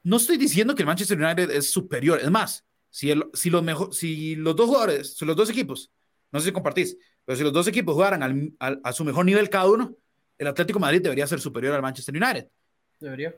No 0.02 0.16
estoy 0.16 0.36
diciendo 0.36 0.74
que 0.74 0.82
el 0.82 0.86
Manchester 0.86 1.20
United 1.20 1.50
es 1.50 1.70
superior, 1.70 2.18
es 2.20 2.30
más, 2.30 2.66
si, 2.92 3.10
el, 3.10 3.24
si, 3.34 3.50
los, 3.50 3.64
mejor, 3.64 3.92
si 3.92 4.36
los 4.36 4.54
dos 4.54 4.66
jugadores, 4.66 5.16
si 5.16 5.24
los 5.24 5.34
dos 5.34 5.50
equipos, 5.50 5.90
no 6.30 6.38
sé 6.38 6.46
si 6.46 6.52
compartís, 6.52 6.96
pero 7.24 7.34
si 7.34 7.42
los 7.42 7.52
dos 7.52 7.66
equipos 7.66 7.94
jugaran 7.94 8.22
al, 8.22 8.52
al, 8.60 8.80
a 8.84 8.92
su 8.92 9.04
mejor 9.04 9.24
nivel 9.24 9.50
cada 9.50 9.68
uno, 9.68 9.96
el 10.38 10.46
Atlético 10.46 10.78
Madrid 10.78 11.02
debería 11.02 11.26
ser 11.26 11.40
superior 11.40 11.74
al 11.74 11.82
Manchester 11.82 12.14
United. 12.14 12.46
Debería 13.00 13.34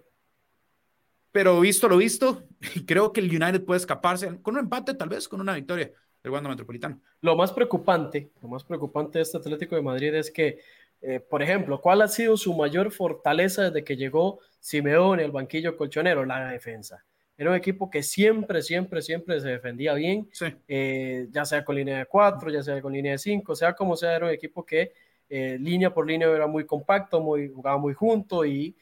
pero 1.35 1.59
visto 1.59 1.89
lo 1.89 1.97
visto, 1.97 2.45
creo 2.87 3.13
que 3.13 3.19
el 3.21 3.27
United 3.27 3.65
puede 3.65 3.79
escaparse 3.79 4.41
con 4.41 4.55
un 4.55 4.61
empate, 4.61 4.95
tal 4.95 5.09
vez 5.09 5.27
con 5.27 5.41
una 5.41 5.53
victoria 5.53 5.91
del 6.23 6.33
Wanda 6.33 6.49
Metropolitano. 6.49 7.01
Lo 7.23 7.35
más 7.35 7.51
preocupante, 7.51 8.31
lo 8.41 8.49
más 8.49 8.63
preocupante 8.63 9.19
de 9.19 9.23
este 9.23 9.39
Atlético 9.39 9.75
de 9.75 9.83
Madrid 9.83 10.15
es 10.15 10.31
que, 10.31 10.61
eh, 11.01 11.19
por 11.19 11.43
ejemplo, 11.43 11.81
¿cuál 11.81 12.03
ha 12.03 12.09
sido 12.09 12.37
su 12.37 12.55
mayor 12.55 12.93
fortaleza 12.93 13.65
desde 13.65 13.83
que 13.83 13.97
llegó 13.97 14.39
Simeone 14.61 15.25
al 15.25 15.33
banquillo 15.33 15.77
colchonero? 15.77 16.25
La 16.25 16.53
defensa. 16.53 17.05
Era 17.37 17.51
un 17.51 17.57
equipo 17.57 17.91
que 17.91 18.03
siempre, 18.03 18.63
siempre, 18.63 19.03
siempre 19.03 19.41
se 19.41 19.49
defendía 19.49 19.95
bien, 19.95 20.29
eh, 20.69 21.27
ya 21.31 21.45
sea 21.45 21.65
con 21.65 21.75
línea 21.75 21.99
de 21.99 22.07
4, 22.07 22.51
ya 22.51 22.63
sea 22.63 22.81
con 22.81 22.93
línea 22.93 23.13
de 23.13 23.19
5, 23.19 23.57
sea 23.57 23.75
como 23.75 23.97
sea, 23.97 24.15
era 24.15 24.27
un 24.27 24.33
equipo 24.33 24.65
que 24.65 24.93
eh, 25.29 25.59
línea 25.61 25.93
por 25.93 26.07
línea 26.07 26.29
era 26.29 26.47
muy 26.47 26.65
compacto, 26.65 27.21
muy, 27.21 27.49
jugaba 27.49 27.79
muy 27.79 27.95
junto 27.95 28.45
y 28.45 28.77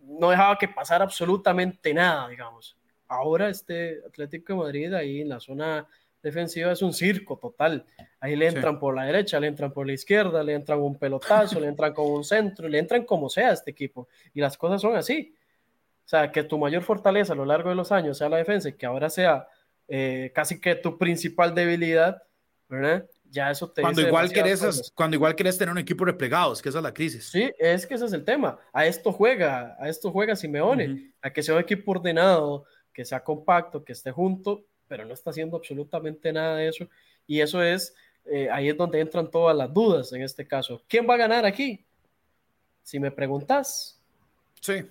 no 0.00 0.30
dejaba 0.30 0.56
que 0.56 0.68
pasara 0.68 1.04
absolutamente 1.04 1.92
nada, 1.92 2.28
digamos. 2.28 2.76
Ahora 3.08 3.48
este 3.50 4.00
Atlético 4.06 4.54
de 4.54 4.58
Madrid 4.58 4.94
ahí 4.94 5.20
en 5.20 5.28
la 5.28 5.40
zona 5.40 5.86
defensiva 6.22 6.72
es 6.72 6.82
un 6.82 6.92
circo 6.92 7.36
total. 7.38 7.84
Ahí 8.20 8.36
le 8.36 8.48
entran 8.48 8.78
por 8.78 8.94
la 8.94 9.04
derecha, 9.04 9.38
le 9.38 9.46
entran 9.46 9.72
por 9.72 9.86
la 9.86 9.92
izquierda, 9.92 10.42
le 10.42 10.54
entran 10.54 10.80
un 10.80 10.98
pelotazo, 10.98 11.60
le 11.60 11.68
entran 11.68 11.92
con 11.92 12.10
un 12.10 12.24
centro, 12.24 12.68
le 12.68 12.78
entran 12.78 13.04
como 13.04 13.28
sea 13.28 13.52
este 13.52 13.70
equipo. 13.70 14.08
Y 14.34 14.40
las 14.40 14.56
cosas 14.56 14.80
son 14.80 14.96
así. 14.96 15.34
O 16.08 16.10
sea, 16.10 16.32
que 16.32 16.42
tu 16.42 16.56
mayor 16.56 16.82
fortaleza 16.82 17.34
a 17.34 17.36
lo 17.36 17.44
largo 17.44 17.68
de 17.68 17.74
los 17.74 17.92
años 17.92 18.16
sea 18.16 18.30
la 18.30 18.38
defensa 18.38 18.70
y 18.70 18.72
que 18.72 18.86
ahora 18.86 19.10
sea 19.10 19.46
eh, 19.88 20.32
casi 20.34 20.58
que 20.58 20.74
tu 20.74 20.96
principal 20.96 21.54
debilidad, 21.54 22.22
¿verdad? 22.66 23.06
ya 23.30 23.50
eso 23.50 23.70
te 23.70 23.82
cuando 23.82 24.00
igual 24.00 24.32
querés 24.32 24.90
cuando 24.94 25.16
igual 25.16 25.36
querés 25.36 25.58
tener 25.58 25.70
un 25.70 25.76
equipo 25.76 26.06
replegado 26.06 26.54
es 26.54 26.62
que 26.62 26.70
esa 26.70 26.78
es 26.78 26.82
la 26.82 26.94
crisis. 26.94 27.28
Sí 27.28 27.52
es 27.58 27.86
que 27.86 27.96
ese 27.96 28.06
es 28.06 28.14
el 28.14 28.24
tema. 28.24 28.58
A 28.72 28.86
esto 28.86 29.12
juega 29.12 29.76
a 29.78 29.86
esto 29.86 30.10
juega 30.10 30.34
Simeone 30.34 31.12
a 31.20 31.30
que 31.30 31.42
sea 31.42 31.56
un 31.56 31.60
equipo 31.60 31.90
ordenado 31.90 32.64
que 32.90 33.04
sea 33.04 33.22
compacto 33.22 33.84
que 33.84 33.92
esté 33.92 34.10
junto 34.10 34.64
pero 34.86 35.04
no 35.04 35.12
está 35.12 35.28
haciendo 35.28 35.58
absolutamente 35.58 36.32
nada 36.32 36.56
de 36.56 36.68
eso. 36.68 36.88
Y 37.26 37.42
eso 37.42 37.62
es 37.62 37.94
eh, 38.24 38.48
ahí 38.50 38.70
es 38.70 38.78
donde 38.78 38.98
entran 38.98 39.30
todas 39.30 39.54
las 39.54 39.74
dudas 39.74 40.10
en 40.14 40.22
este 40.22 40.46
caso. 40.48 40.82
Quién 40.88 41.06
va 41.06 41.16
a 41.16 41.18
ganar 41.18 41.44
aquí 41.44 41.84
si 42.82 42.98
me 42.98 43.10
preguntas. 43.10 44.00
Sí 44.62 44.86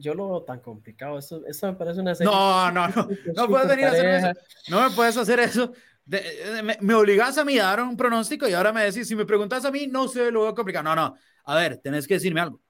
yo 0.00 0.14
lo 0.14 0.30
veo 0.30 0.42
tan 0.42 0.60
complicado. 0.60 1.18
Esto, 1.18 1.42
me 1.62 1.74
parece 1.74 2.00
una 2.00 2.14
serie. 2.14 2.32
No, 2.32 2.70
no, 2.72 2.88
no. 2.96 3.08
No 3.34 3.48
puedes 3.48 3.68
venir 3.68 3.86
a 3.86 3.90
hacer 3.90 4.06
eso. 4.06 4.32
No 4.68 4.88
me 4.88 4.94
puedes 4.94 5.16
hacer 5.16 5.40
eso. 5.40 5.72
Eh, 6.10 6.62
me, 6.64 6.76
me, 6.80 6.94
obligas 6.94 7.38
a 7.38 7.44
mí 7.44 7.58
a 7.58 7.66
dar 7.66 7.82
un 7.82 7.96
pronóstico 7.96 8.48
y 8.48 8.52
ahora 8.52 8.72
me 8.72 8.82
decís, 8.82 9.06
si 9.06 9.14
me 9.14 9.24
preguntas 9.24 9.64
a 9.64 9.70
mí, 9.70 9.86
no 9.86 10.08
sé, 10.08 10.30
lo 10.30 10.42
veo 10.42 10.54
complicado. 10.54 10.84
No, 10.84 10.96
no, 10.96 11.14
a 11.44 11.54
ver, 11.54 11.78
tenés 11.78 12.06
que 12.06 12.14
decirme 12.14 12.40
algo. 12.40 12.60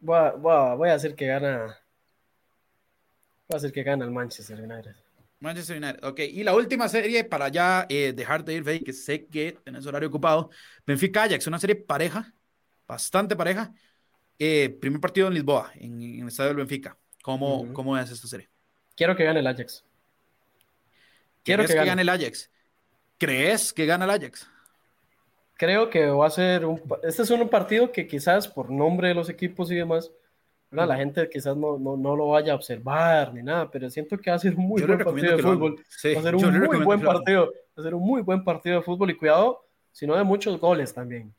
Voy 0.00 0.16
a, 0.16 0.30
voy 0.74 0.88
a, 0.88 0.94
hacer 0.94 1.14
que 1.14 1.26
gana. 1.26 1.78
Voy 3.48 3.54
a 3.54 3.56
hacer 3.56 3.70
que 3.70 3.84
gana 3.84 4.04
el 4.04 4.10
Manchester 4.10 4.60
United. 4.60 4.96
Manchester 5.38 5.76
United, 5.76 6.04
ok. 6.04 6.20
Y 6.20 6.42
la 6.42 6.54
última 6.54 6.88
serie 6.88 7.22
para 7.24 7.48
ya 7.48 7.86
eh, 7.88 8.12
dejar 8.12 8.44
de 8.44 8.54
ir, 8.54 8.64
Fede, 8.64 8.82
que 8.82 8.92
sé 8.92 9.26
que 9.26 9.58
tenés 9.64 9.86
horario 9.86 10.08
ocupado. 10.08 10.50
Benfica 10.84 11.24
Ajax, 11.24 11.46
una 11.46 11.58
serie 11.60 11.76
pareja, 11.76 12.32
bastante 12.86 13.36
pareja. 13.36 13.72
Eh, 14.38 14.70
primer 14.80 15.00
partido 15.00 15.28
en 15.28 15.34
Lisboa, 15.34 15.70
en, 15.74 16.02
el 16.02 16.28
estadio 16.28 16.48
del 16.48 16.58
Benfica. 16.58 16.96
¿Cómo, 17.22 17.72
¿Cómo 17.72 17.96
es 17.96 18.10
esta 18.10 18.26
serie? 18.26 18.48
Quiero 18.96 19.14
que 19.16 19.24
gane 19.24 19.40
el 19.40 19.46
Ajax. 19.46 19.84
Quiero 21.44 21.64
que, 21.64 21.74
gane. 21.74 22.02
el 22.02 22.08
Ajax. 22.08 22.50
¿Crees 23.18 23.72
que 23.72 23.86
gana 23.86 24.04
el 24.04 24.10
Ajax? 24.10 24.48
Creo 25.54 25.90
que 25.90 26.06
va 26.06 26.26
a 26.26 26.30
ser 26.30 26.64
un. 26.64 26.82
Este 27.02 27.22
es 27.22 27.30
un 27.30 27.48
partido 27.48 27.92
que 27.92 28.06
quizás 28.06 28.48
por 28.48 28.70
nombre 28.70 29.08
de 29.08 29.14
los 29.14 29.28
equipos 29.28 29.70
y 29.70 29.76
demás, 29.76 30.10
la 30.70 30.96
gente 30.96 31.28
quizás 31.28 31.56
no, 31.56 31.78
no, 31.78 32.16
lo 32.16 32.28
vaya 32.28 32.52
a 32.52 32.56
observar 32.56 33.32
ni 33.34 33.42
nada, 33.42 33.70
pero 33.70 33.88
siento 33.90 34.18
que 34.18 34.30
va 34.30 34.36
a 34.36 34.40
ser 34.40 34.54
un 34.54 34.66
muy 34.66 34.82
buen 34.82 34.98
partido 34.98 35.36
de 35.36 35.42
fútbol. 35.42 35.76
va 35.76 36.20
a 36.20 36.22
ser 36.22 36.34
un 36.34 36.58
muy 36.58 36.84
buen 36.84 37.00
partido. 37.00 37.52
Va 37.76 37.80
a 37.80 37.82
ser 37.82 37.94
un 37.94 38.02
muy 38.02 38.22
buen 38.22 38.42
partido 38.42 38.76
de 38.76 38.82
fútbol 38.82 39.10
y 39.10 39.16
cuidado, 39.16 39.66
si 39.92 40.06
no 40.06 40.16
de 40.16 40.24
muchos 40.24 40.58
goles 40.58 40.92
también. 40.92 41.32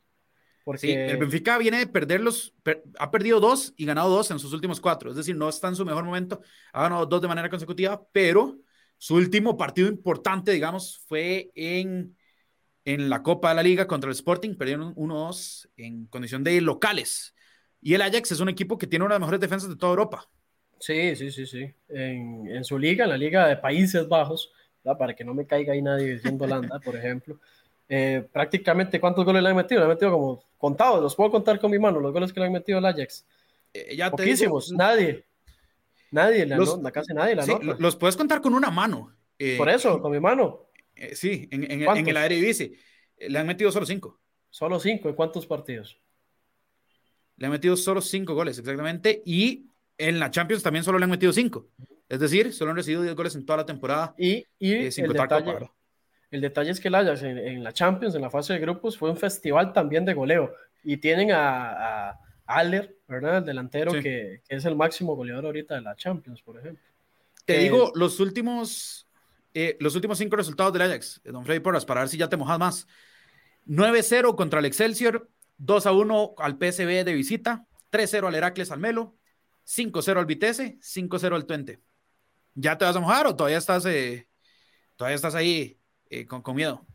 Porque... 0.64 0.80
Sí, 0.80 0.92
el 0.92 1.18
Benfica 1.18 1.58
viene 1.58 1.78
de 1.78 1.86
perderlos, 1.86 2.54
ha 2.98 3.10
perdido 3.10 3.38
dos 3.38 3.74
y 3.76 3.84
ganado 3.84 4.08
dos 4.10 4.30
en 4.30 4.38
sus 4.38 4.52
últimos 4.52 4.80
cuatro, 4.80 5.10
es 5.10 5.16
decir, 5.16 5.36
no 5.36 5.48
está 5.48 5.68
en 5.68 5.76
su 5.76 5.84
mejor 5.84 6.04
momento, 6.04 6.40
ha 6.72 6.82
ganado 6.82 7.06
dos 7.06 7.20
de 7.20 7.28
manera 7.28 7.50
consecutiva, 7.50 8.02
pero 8.12 8.58
su 8.96 9.16
último 9.16 9.56
partido 9.56 9.88
importante, 9.88 10.52
digamos, 10.52 11.04
fue 11.06 11.50
en, 11.54 12.16
en 12.86 13.10
la 13.10 13.22
Copa 13.22 13.50
de 13.50 13.56
la 13.56 13.62
Liga 13.62 13.86
contra 13.86 14.08
el 14.08 14.16
Sporting, 14.16 14.56
perdieron 14.56 14.94
1-2 14.94 15.68
en 15.76 16.06
condición 16.06 16.42
de 16.42 16.60
locales. 16.62 17.34
Y 17.82 17.92
el 17.92 18.00
Ajax 18.00 18.32
es 18.32 18.40
un 18.40 18.48
equipo 18.48 18.78
que 18.78 18.86
tiene 18.86 19.04
una 19.04 19.14
de 19.14 19.18
las 19.18 19.26
mejores 19.26 19.40
defensas 19.40 19.68
de 19.68 19.76
toda 19.76 19.90
Europa. 19.90 20.26
Sí, 20.80 21.14
sí, 21.16 21.30
sí, 21.30 21.46
sí. 21.46 21.70
En, 21.88 22.48
en 22.48 22.64
su 22.64 22.78
liga, 22.78 23.04
en 23.04 23.10
la 23.10 23.18
Liga 23.18 23.46
de 23.46 23.58
Países 23.58 24.08
Bajos, 24.08 24.50
para 24.98 25.14
que 25.14 25.24
no 25.24 25.34
me 25.34 25.46
caiga 25.46 25.72
ahí 25.72 25.82
nadie 25.82 26.14
diciendo 26.14 26.44
Holanda, 26.44 26.78
por 26.80 26.96
ejemplo. 26.96 27.40
Eh, 27.88 28.26
prácticamente, 28.32 29.00
¿cuántos 29.00 29.24
goles 29.24 29.42
le 29.42 29.48
han 29.50 29.56
metido? 29.56 29.80
Le 29.80 29.84
han 29.84 29.90
metido 29.90 30.12
como 30.12 30.44
contados, 30.58 31.02
los 31.02 31.14
puedo 31.14 31.30
contar 31.30 31.60
con 31.60 31.70
mi 31.70 31.78
mano, 31.78 32.00
los 32.00 32.12
goles 32.12 32.32
que 32.32 32.40
le 32.40 32.46
han 32.46 32.52
metido 32.52 32.78
el 32.78 32.84
Ajax. 32.84 33.26
Eh, 33.72 33.96
ya 33.96 34.10
Poquísimos, 34.10 34.72
nadie. 34.72 35.24
Nadie, 36.10 36.46
la 36.46 36.56
los, 36.56 36.78
casi 36.92 37.12
nadie 37.12 37.34
la 37.34 37.44
nota. 37.44 37.76
Los 37.78 37.96
puedes 37.96 38.16
contar 38.16 38.40
con 38.40 38.54
una 38.54 38.70
mano. 38.70 39.12
Eh, 39.38 39.56
por 39.58 39.68
eso, 39.68 40.00
con 40.00 40.12
mi 40.12 40.20
mano. 40.20 40.68
sí, 41.12 41.48
en, 41.50 41.70
en, 41.70 41.82
en 41.82 42.08
el 42.08 42.16
Eredivisie. 42.16 42.78
Le 43.18 43.38
han 43.38 43.46
metido 43.46 43.70
solo 43.72 43.84
cinco. 43.84 44.20
Solo 44.48 44.78
cinco, 44.78 45.08
¿en 45.08 45.14
cuántos 45.16 45.46
partidos? 45.46 46.00
Le 47.36 47.46
han 47.46 47.52
metido 47.52 47.76
solo 47.76 48.00
cinco 48.00 48.34
goles, 48.34 48.58
exactamente. 48.58 49.22
Y 49.26 49.66
en 49.98 50.20
la 50.20 50.30
Champions 50.30 50.62
también 50.62 50.84
solo 50.84 50.98
le 50.98 51.04
han 51.04 51.10
metido 51.10 51.32
cinco. 51.32 51.68
Es 52.08 52.20
decir, 52.20 52.52
solo 52.52 52.70
han 52.70 52.76
recibido 52.76 53.02
10 53.02 53.14
goles 53.14 53.34
en 53.34 53.44
toda 53.44 53.58
la 53.58 53.66
temporada. 53.66 54.14
Y, 54.18 54.46
y 54.58 54.72
el, 54.72 55.12
detalle, 55.12 55.70
el, 56.34 56.40
detalle, 56.40 56.70
es 56.70 56.80
que 56.80 56.88
el 56.88 56.94
Ajax 56.94 57.22
en, 57.22 57.62
la 57.62 57.72
Champions, 57.72 58.14
en 58.14 58.22
la 58.22 58.30
fase 58.30 58.52
de 58.52 58.58
grupos, 58.58 58.96
fue 58.96 59.10
un 59.10 59.16
festival 59.16 59.72
también 59.72 60.04
de 60.04 60.14
goleo. 60.14 60.54
Y 60.82 60.98
tienen 60.98 61.32
a, 61.32 62.10
a 62.10 62.20
Aller, 62.46 62.98
¿verdad? 63.08 63.38
El 63.38 63.44
delantero 63.44 63.92
que, 63.92 64.42
es 64.48 64.64
el 64.64 64.76
máximo 64.76 65.16
goleador 65.16 65.46
ahorita 65.46 65.74
de 65.74 65.80
la 65.80 65.96
Champions, 65.96 66.42
por 66.42 66.58
ejemplo. 66.58 66.84
Te 67.44 67.58
digo, 67.58 67.92
los 67.94 68.20
últimos, 68.20 69.08
eh, 69.52 69.76
los 69.80 69.94
últimos 69.94 70.18
cinco 70.18 70.36
resultados 70.36 70.72
del 70.72 70.82
Ajax, 70.82 71.20
Don 71.24 71.44
Freddy 71.44 71.60
Porras, 71.60 71.84
para 71.84 72.00
ver 72.00 72.08
si 72.08 72.16
ya 72.16 72.28
te 72.28 72.36
mojas 72.36 72.58
más. 72.58 72.86
9-0 73.66 74.34
contra 74.36 74.60
el 74.60 74.66
Excelsior, 74.66 75.30
2-1 75.58 76.34
al 76.38 76.52
PSV 76.52 77.04
de 77.04 77.14
visita, 77.14 77.66
3-0 77.90 78.28
al 78.28 78.34
Heracles 78.34 78.70
Almelo, 78.70 79.16
5-0 79.66 80.18
al 80.18 80.26
Vitesse, 80.26 80.78
5-0 80.80 81.34
al 81.34 81.46
Twente. 81.46 81.80
¿Ya 82.54 82.76
te 82.76 82.84
vas 82.84 82.96
a 82.96 83.00
mojar 83.00 83.26
o 83.26 83.34
todavía 83.34 83.58
estás, 83.58 83.86
eh, 83.86 84.28
todavía 84.96 85.16
estás 85.16 85.34
ahí 85.34 85.78
eh, 86.20 86.26
con, 86.26 86.42
con, 86.42 86.56
miedo? 86.56 86.86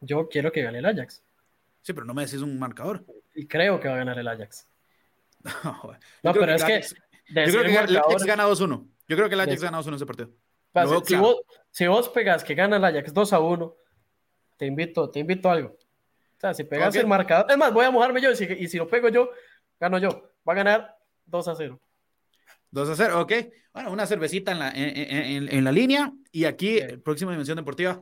Yo 0.00 0.28
quiero 0.28 0.52
que 0.52 0.62
gane 0.62 0.78
el 0.78 0.86
Ajax. 0.86 1.22
Sí, 1.82 1.92
pero 1.92 2.06
no 2.06 2.14
me 2.14 2.24
decís 2.24 2.40
un 2.40 2.58
marcador. 2.58 3.04
Y 3.34 3.46
creo 3.46 3.80
que 3.80 3.88
va 3.88 3.94
a 3.94 3.98
ganar 3.98 4.18
el 4.18 4.28
Ajax. 4.28 4.68
no, 6.22 6.32
pero 6.32 6.54
es 6.54 6.64
que. 6.64 6.80
yo 6.80 7.60
creo 7.60 7.64
que 7.64 7.92
el 7.92 7.96
Ajax 7.96 8.24
gana 8.24 8.46
2-1. 8.46 8.88
Yo 9.08 9.16
creo 9.16 9.28
que 9.28 9.34
el 9.34 9.40
Ajax 9.40 9.62
gana 9.62 9.80
2-1 9.80 9.94
ese 9.96 10.06
partido. 10.06 10.30
si, 11.04 11.16
vos, 11.16 11.42
si, 11.70 11.86
vos, 11.86 12.08
pegas 12.08 12.44
que 12.44 12.54
gana 12.54 12.76
el 12.76 12.84
Ajax 12.84 13.12
2 13.12 13.32
1, 13.32 13.76
te 14.56 14.66
invito, 14.66 15.10
te 15.10 15.20
invito 15.20 15.48
a 15.48 15.52
algo. 15.52 15.70
O 15.70 16.40
sea, 16.40 16.54
si 16.54 16.64
pegas 16.64 16.94
el 16.96 17.06
marcador. 17.06 17.50
Es 17.50 17.56
más, 17.56 17.72
voy 17.72 17.84
a 17.84 17.90
mojarme 17.90 18.20
yo 18.20 18.30
y 18.30 18.36
si, 18.36 18.44
y 18.44 18.68
si 18.68 18.78
lo 18.78 18.88
pego 18.88 19.08
yo, 19.08 19.30
gano 19.78 19.98
yo. 19.98 20.30
Va 20.48 20.52
a 20.52 20.56
ganar 20.56 20.96
2 21.26 21.50
0. 21.56 21.80
2 22.70 22.88
a 22.88 22.96
0, 22.96 23.20
ok. 23.20 23.32
Bueno, 23.72 23.92
una 23.92 24.06
cervecita 24.06 24.52
en 24.52 24.58
la, 24.58 24.70
en, 24.70 25.48
en, 25.48 25.64
la 25.64 25.72
línea 25.72 26.12
y 26.30 26.44
aquí, 26.44 26.80
próxima 27.02 27.30
Dimensión 27.30 27.56
Deportiva, 27.56 28.00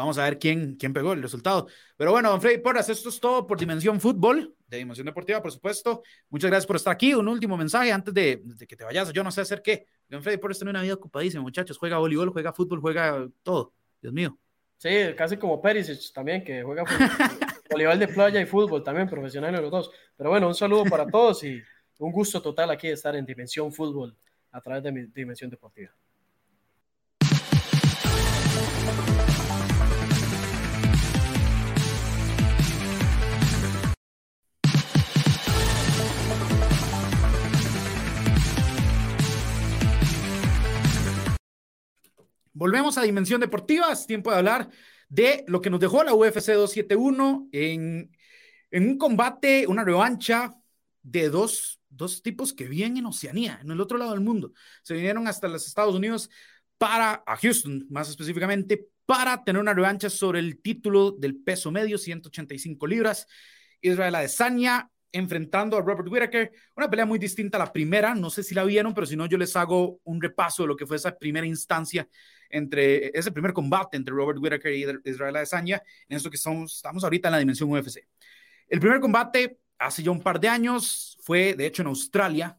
vamos 0.00 0.18
a 0.18 0.24
ver 0.24 0.38
quién, 0.38 0.76
quién 0.76 0.92
pegó 0.92 1.12
el 1.12 1.22
resultado. 1.22 1.66
Pero 1.96 2.10
bueno, 2.10 2.30
don 2.30 2.40
Freddy 2.40 2.58
Porras, 2.58 2.88
esto 2.88 3.08
es 3.08 3.20
todo 3.20 3.46
por 3.46 3.58
Dimensión 3.58 4.00
Fútbol, 4.00 4.54
de 4.66 4.78
Dimensión 4.78 5.06
Deportiva, 5.06 5.42
por 5.42 5.52
supuesto. 5.52 6.02
Muchas 6.30 6.50
gracias 6.50 6.66
por 6.66 6.76
estar 6.76 6.92
aquí. 6.92 7.14
Un 7.14 7.28
último 7.28 7.56
mensaje 7.56 7.92
antes 7.92 8.12
de, 8.14 8.40
de 8.42 8.66
que 8.66 8.76
te 8.76 8.84
vayas. 8.84 9.12
Yo 9.12 9.22
no 9.22 9.30
sé 9.30 9.42
hacer 9.42 9.62
qué. 9.62 9.86
Don 10.08 10.22
Freddy 10.22 10.38
Porras 10.38 10.58
tiene 10.58 10.70
una 10.70 10.82
vida 10.82 10.94
ocupadísima, 10.94 11.42
muchachos. 11.42 11.78
Juega 11.78 11.98
voleibol, 11.98 12.30
juega 12.30 12.52
fútbol, 12.52 12.80
juega 12.80 13.28
todo. 13.42 13.72
Dios 14.00 14.12
mío. 14.12 14.38
Sí, 14.78 14.88
casi 15.16 15.36
como 15.36 15.60
Perisic 15.60 16.12
también, 16.14 16.42
que 16.42 16.62
juega 16.62 16.84
voleibol 17.70 17.98
de 17.98 18.08
playa 18.08 18.40
y 18.40 18.46
fútbol 18.46 18.82
también, 18.82 19.08
profesional 19.08 19.52
los 19.60 19.70
dos. 19.70 19.90
Pero 20.16 20.30
bueno, 20.30 20.48
un 20.48 20.54
saludo 20.54 20.84
para 20.84 21.06
todos 21.06 21.44
y 21.44 21.60
un 21.98 22.12
gusto 22.12 22.40
total 22.40 22.70
aquí 22.70 22.88
de 22.88 22.94
estar 22.94 23.14
en 23.14 23.26
Dimensión 23.26 23.70
Fútbol 23.72 24.16
a 24.52 24.60
través 24.60 24.82
de 24.82 24.92
mi 24.92 25.02
Dimensión 25.02 25.50
Deportiva. 25.50 25.92
Volvemos 42.52 42.98
a 42.98 43.02
Dimensión 43.02 43.40
Deportiva, 43.40 43.92
es 43.92 44.06
tiempo 44.06 44.30
de 44.30 44.36
hablar 44.38 44.70
de 45.08 45.44
lo 45.46 45.60
que 45.60 45.70
nos 45.70 45.80
dejó 45.80 46.02
la 46.04 46.14
UFC 46.14 46.52
271 46.52 47.48
en, 47.52 48.16
en 48.70 48.88
un 48.88 48.98
combate, 48.98 49.66
una 49.66 49.84
revancha 49.84 50.54
de 51.02 51.28
dos, 51.28 51.80
dos 51.88 52.22
tipos 52.22 52.52
que 52.52 52.68
viven 52.68 52.96
en 52.96 53.06
Oceanía, 53.06 53.60
en 53.62 53.70
el 53.70 53.80
otro 53.80 53.98
lado 53.98 54.12
del 54.12 54.20
mundo. 54.20 54.52
Se 54.82 54.94
vinieron 54.94 55.26
hasta 55.28 55.48
los 55.48 55.66
Estados 55.66 55.94
Unidos 55.94 56.30
para, 56.78 57.22
a 57.26 57.36
Houston 57.36 57.86
más 57.90 58.08
específicamente, 58.08 58.88
para 59.06 59.42
tener 59.42 59.60
una 59.60 59.74
revancha 59.74 60.08
sobre 60.08 60.38
el 60.38 60.60
título 60.60 61.10
del 61.10 61.36
peso 61.36 61.70
medio, 61.70 61.98
185 61.98 62.86
libras. 62.86 63.26
Israel 63.80 64.14
Adesanya 64.14 64.90
enfrentando 65.12 65.76
a 65.76 65.80
Robert 65.80 66.08
Whittaker, 66.08 66.52
una 66.76 66.88
pelea 66.88 67.06
muy 67.06 67.18
distinta 67.18 67.58
a 67.58 67.64
la 67.64 67.72
primera, 67.72 68.14
no 68.14 68.30
sé 68.30 68.42
si 68.42 68.54
la 68.54 68.64
vieron, 68.64 68.94
pero 68.94 69.06
si 69.06 69.16
no, 69.16 69.26
yo 69.26 69.38
les 69.38 69.56
hago 69.56 70.00
un 70.04 70.20
repaso 70.20 70.62
de 70.62 70.68
lo 70.68 70.76
que 70.76 70.86
fue 70.86 70.96
esa 70.96 71.16
primera 71.16 71.46
instancia 71.46 72.08
entre 72.48 73.16
ese 73.16 73.30
primer 73.30 73.52
combate 73.52 73.96
entre 73.96 74.14
Robert 74.14 74.38
Whittaker 74.40 74.72
y 74.72 74.84
Israel 75.08 75.36
Adesanya, 75.36 75.82
en 76.08 76.16
eso 76.16 76.30
que 76.30 76.36
estamos, 76.36 76.76
estamos 76.76 77.04
ahorita 77.04 77.28
en 77.28 77.32
la 77.32 77.38
dimensión 77.38 77.70
UFC. 77.70 78.06
El 78.68 78.80
primer 78.80 79.00
combate 79.00 79.58
hace 79.78 80.02
ya 80.02 80.10
un 80.10 80.22
par 80.22 80.38
de 80.38 80.48
años, 80.48 81.18
fue 81.22 81.54
de 81.54 81.66
hecho 81.66 81.82
en 81.82 81.88
Australia, 81.88 82.58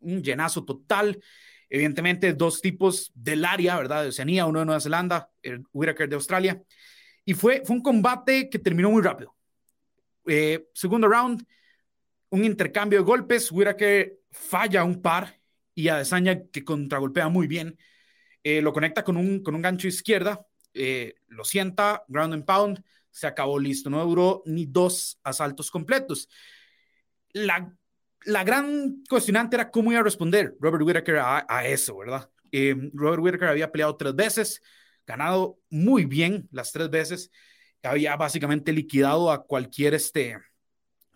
un 0.00 0.22
llenazo 0.22 0.64
total. 0.64 1.22
Evidentemente, 1.70 2.32
dos 2.32 2.62
tipos 2.62 3.12
del 3.14 3.44
área, 3.44 3.76
¿verdad? 3.76 4.02
De 4.02 4.08
Oceanía, 4.08 4.46
uno 4.46 4.60
de 4.60 4.64
Nueva 4.64 4.80
Zelanda, 4.80 5.30
el 5.42 5.64
Whitaker 5.72 6.08
de 6.08 6.14
Australia. 6.14 6.62
Y 7.24 7.34
fue, 7.34 7.62
fue 7.64 7.76
un 7.76 7.82
combate 7.82 8.48
que 8.48 8.58
terminó 8.58 8.90
muy 8.90 9.02
rápido. 9.02 9.36
Eh, 10.26 10.68
segundo 10.72 11.08
round, 11.08 11.44
un 12.30 12.44
intercambio 12.44 12.98
de 13.00 13.04
golpes. 13.04 13.50
Whitaker 13.52 14.18
falla 14.30 14.84
un 14.84 15.00
par 15.02 15.38
y 15.74 15.88
Adesanya, 15.88 16.46
que 16.50 16.64
contragolpea 16.64 17.28
muy 17.28 17.46
bien, 17.46 17.78
eh, 18.42 18.60
lo 18.60 18.72
conecta 18.72 19.04
con 19.04 19.16
un, 19.16 19.42
con 19.42 19.54
un 19.54 19.62
gancho 19.62 19.86
izquierda, 19.86 20.44
eh, 20.74 21.14
lo 21.28 21.44
sienta, 21.44 22.04
ground 22.08 22.34
and 22.34 22.44
pound, 22.44 22.82
se 23.10 23.26
acabó 23.26 23.58
listo, 23.58 23.88
no 23.88 24.04
duró 24.04 24.42
ni 24.46 24.66
dos 24.66 25.20
asaltos 25.22 25.70
completos. 25.70 26.28
La, 27.32 27.72
la 28.24 28.44
gran 28.44 29.04
cuestionante 29.08 29.56
era 29.56 29.70
cómo 29.70 29.92
iba 29.92 30.00
a 30.00 30.04
responder 30.04 30.56
Robert 30.60 30.82
Whittaker 30.82 31.18
a, 31.20 31.66
eso, 31.66 31.96
¿verdad? 31.98 32.28
Eh, 32.50 32.74
Robert 32.92 33.22
Whittaker 33.22 33.48
había 33.48 33.70
peleado 33.70 33.96
tres 33.96 34.14
veces, 34.14 34.62
ganado 35.06 35.58
muy 35.70 36.04
bien 36.06 36.48
las 36.50 36.72
tres 36.72 36.90
veces, 36.90 37.30
había 37.82 38.16
básicamente 38.16 38.72
liquidado 38.72 39.30
a 39.30 39.44
cualquier 39.44 39.94
este, 39.94 40.36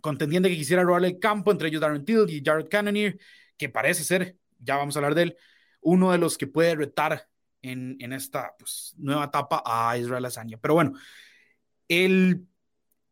contendiente 0.02 0.50
que 0.50 0.56
quisiera 0.56 0.82
robarle 0.82 1.08
el 1.08 1.18
campo, 1.18 1.50
entre 1.50 1.68
ellos 1.68 1.80
Darren 1.80 2.04
Till 2.04 2.28
y 2.28 2.42
Jared 2.44 2.68
Cannonier, 2.68 3.18
que 3.56 3.70
parece 3.70 4.04
ser, 4.04 4.36
ya 4.58 4.76
vamos 4.76 4.94
a 4.94 4.98
hablar 4.98 5.14
de 5.14 5.22
él, 5.22 5.36
uno 5.80 6.12
de 6.12 6.18
los 6.18 6.36
que 6.36 6.46
puede 6.46 6.74
retar 6.74 7.26
en, 7.62 7.96
en 8.00 8.12
esta 8.12 8.54
pues, 8.58 8.94
nueva 8.98 9.24
etapa 9.24 9.62
a 9.64 9.96
Israel 9.96 10.26
Azania. 10.26 10.58
Pero 10.60 10.74
bueno, 10.74 10.92
el, 11.88 12.46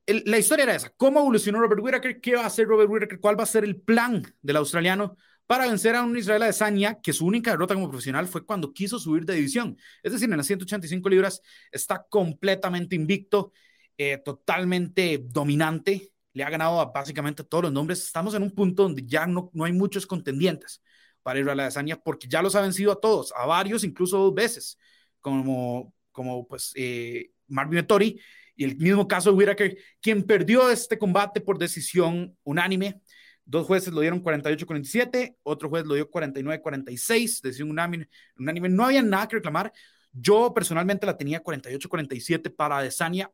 la 0.06 0.38
historia 0.38 0.64
era 0.64 0.74
esa. 0.74 0.90
¿Cómo 0.90 1.20
evolucionó 1.20 1.60
Robert 1.60 1.80
Whittaker? 1.82 2.20
¿Qué 2.20 2.34
va 2.34 2.42
a 2.42 2.46
hacer 2.46 2.66
Robert 2.66 2.90
Whittaker? 2.90 3.20
¿Cuál 3.20 3.38
va 3.38 3.44
a 3.44 3.46
ser 3.46 3.64
el 3.64 3.80
plan 3.80 4.22
del 4.42 4.56
australiano 4.56 5.16
para 5.46 5.66
vencer 5.66 5.96
a 5.96 6.02
un 6.02 6.16
Israel 6.16 6.42
Adesanya 6.42 7.00
que 7.00 7.12
su 7.12 7.26
única 7.26 7.52
derrota 7.52 7.74
como 7.74 7.88
profesional 7.88 8.26
fue 8.26 8.44
cuando 8.44 8.72
quiso 8.72 8.98
subir 8.98 9.24
de 9.24 9.34
división? 9.34 9.76
Es 10.02 10.12
decir, 10.12 10.30
en 10.30 10.36
las 10.36 10.46
185 10.46 11.08
libras 11.08 11.40
está 11.70 12.06
completamente 12.08 12.96
invicto, 12.96 13.52
eh, 13.96 14.18
totalmente 14.24 15.20
dominante. 15.22 16.12
Le 16.32 16.44
ha 16.44 16.50
ganado 16.50 16.80
a 16.80 16.86
básicamente 16.86 17.44
todos 17.44 17.64
los 17.64 17.72
nombres. 17.72 18.04
Estamos 18.04 18.34
en 18.34 18.42
un 18.42 18.50
punto 18.50 18.84
donde 18.84 19.04
ya 19.04 19.26
no, 19.26 19.50
no 19.52 19.64
hay 19.64 19.72
muchos 19.72 20.06
contendientes 20.06 20.82
para 21.22 21.40
Israel 21.40 21.60
Adesanya 21.60 21.96
porque 21.96 22.28
ya 22.28 22.42
los 22.42 22.54
ha 22.54 22.60
vencido 22.62 22.92
a 22.92 23.00
todos, 23.00 23.32
a 23.36 23.46
varios, 23.46 23.84
incluso 23.84 24.18
dos 24.18 24.34
veces, 24.34 24.78
como, 25.20 25.92
como 26.12 26.46
pues 26.46 26.72
eh, 26.76 27.30
Marvin 27.48 27.76
Vettori 27.76 28.20
y 28.56 28.64
el 28.64 28.76
mismo 28.76 29.08
caso 29.08 29.30
de 29.30 29.36
Whitaker, 29.36 29.78
quien 30.00 30.22
perdió 30.22 30.70
este 30.70 30.98
combate 30.98 31.40
por 31.40 31.58
decisión 31.58 32.36
unánime. 32.42 33.00
Dos 33.44 33.66
jueces 33.66 33.92
lo 33.92 34.00
dieron 34.00 34.22
48-47, 34.22 35.36
otro 35.42 35.68
juez 35.68 35.84
lo 35.84 35.94
dio 35.94 36.08
49-46, 36.10 37.40
decisión 37.40 37.70
unánime, 37.70 38.08
unánime. 38.38 38.68
No 38.68 38.84
había 38.84 39.02
nada 39.02 39.26
que 39.26 39.36
reclamar. 39.36 39.72
Yo 40.12 40.52
personalmente 40.54 41.06
la 41.06 41.16
tenía 41.16 41.42
48-47 41.42 42.54
para 42.54 42.78
Adesanya. 42.78 43.30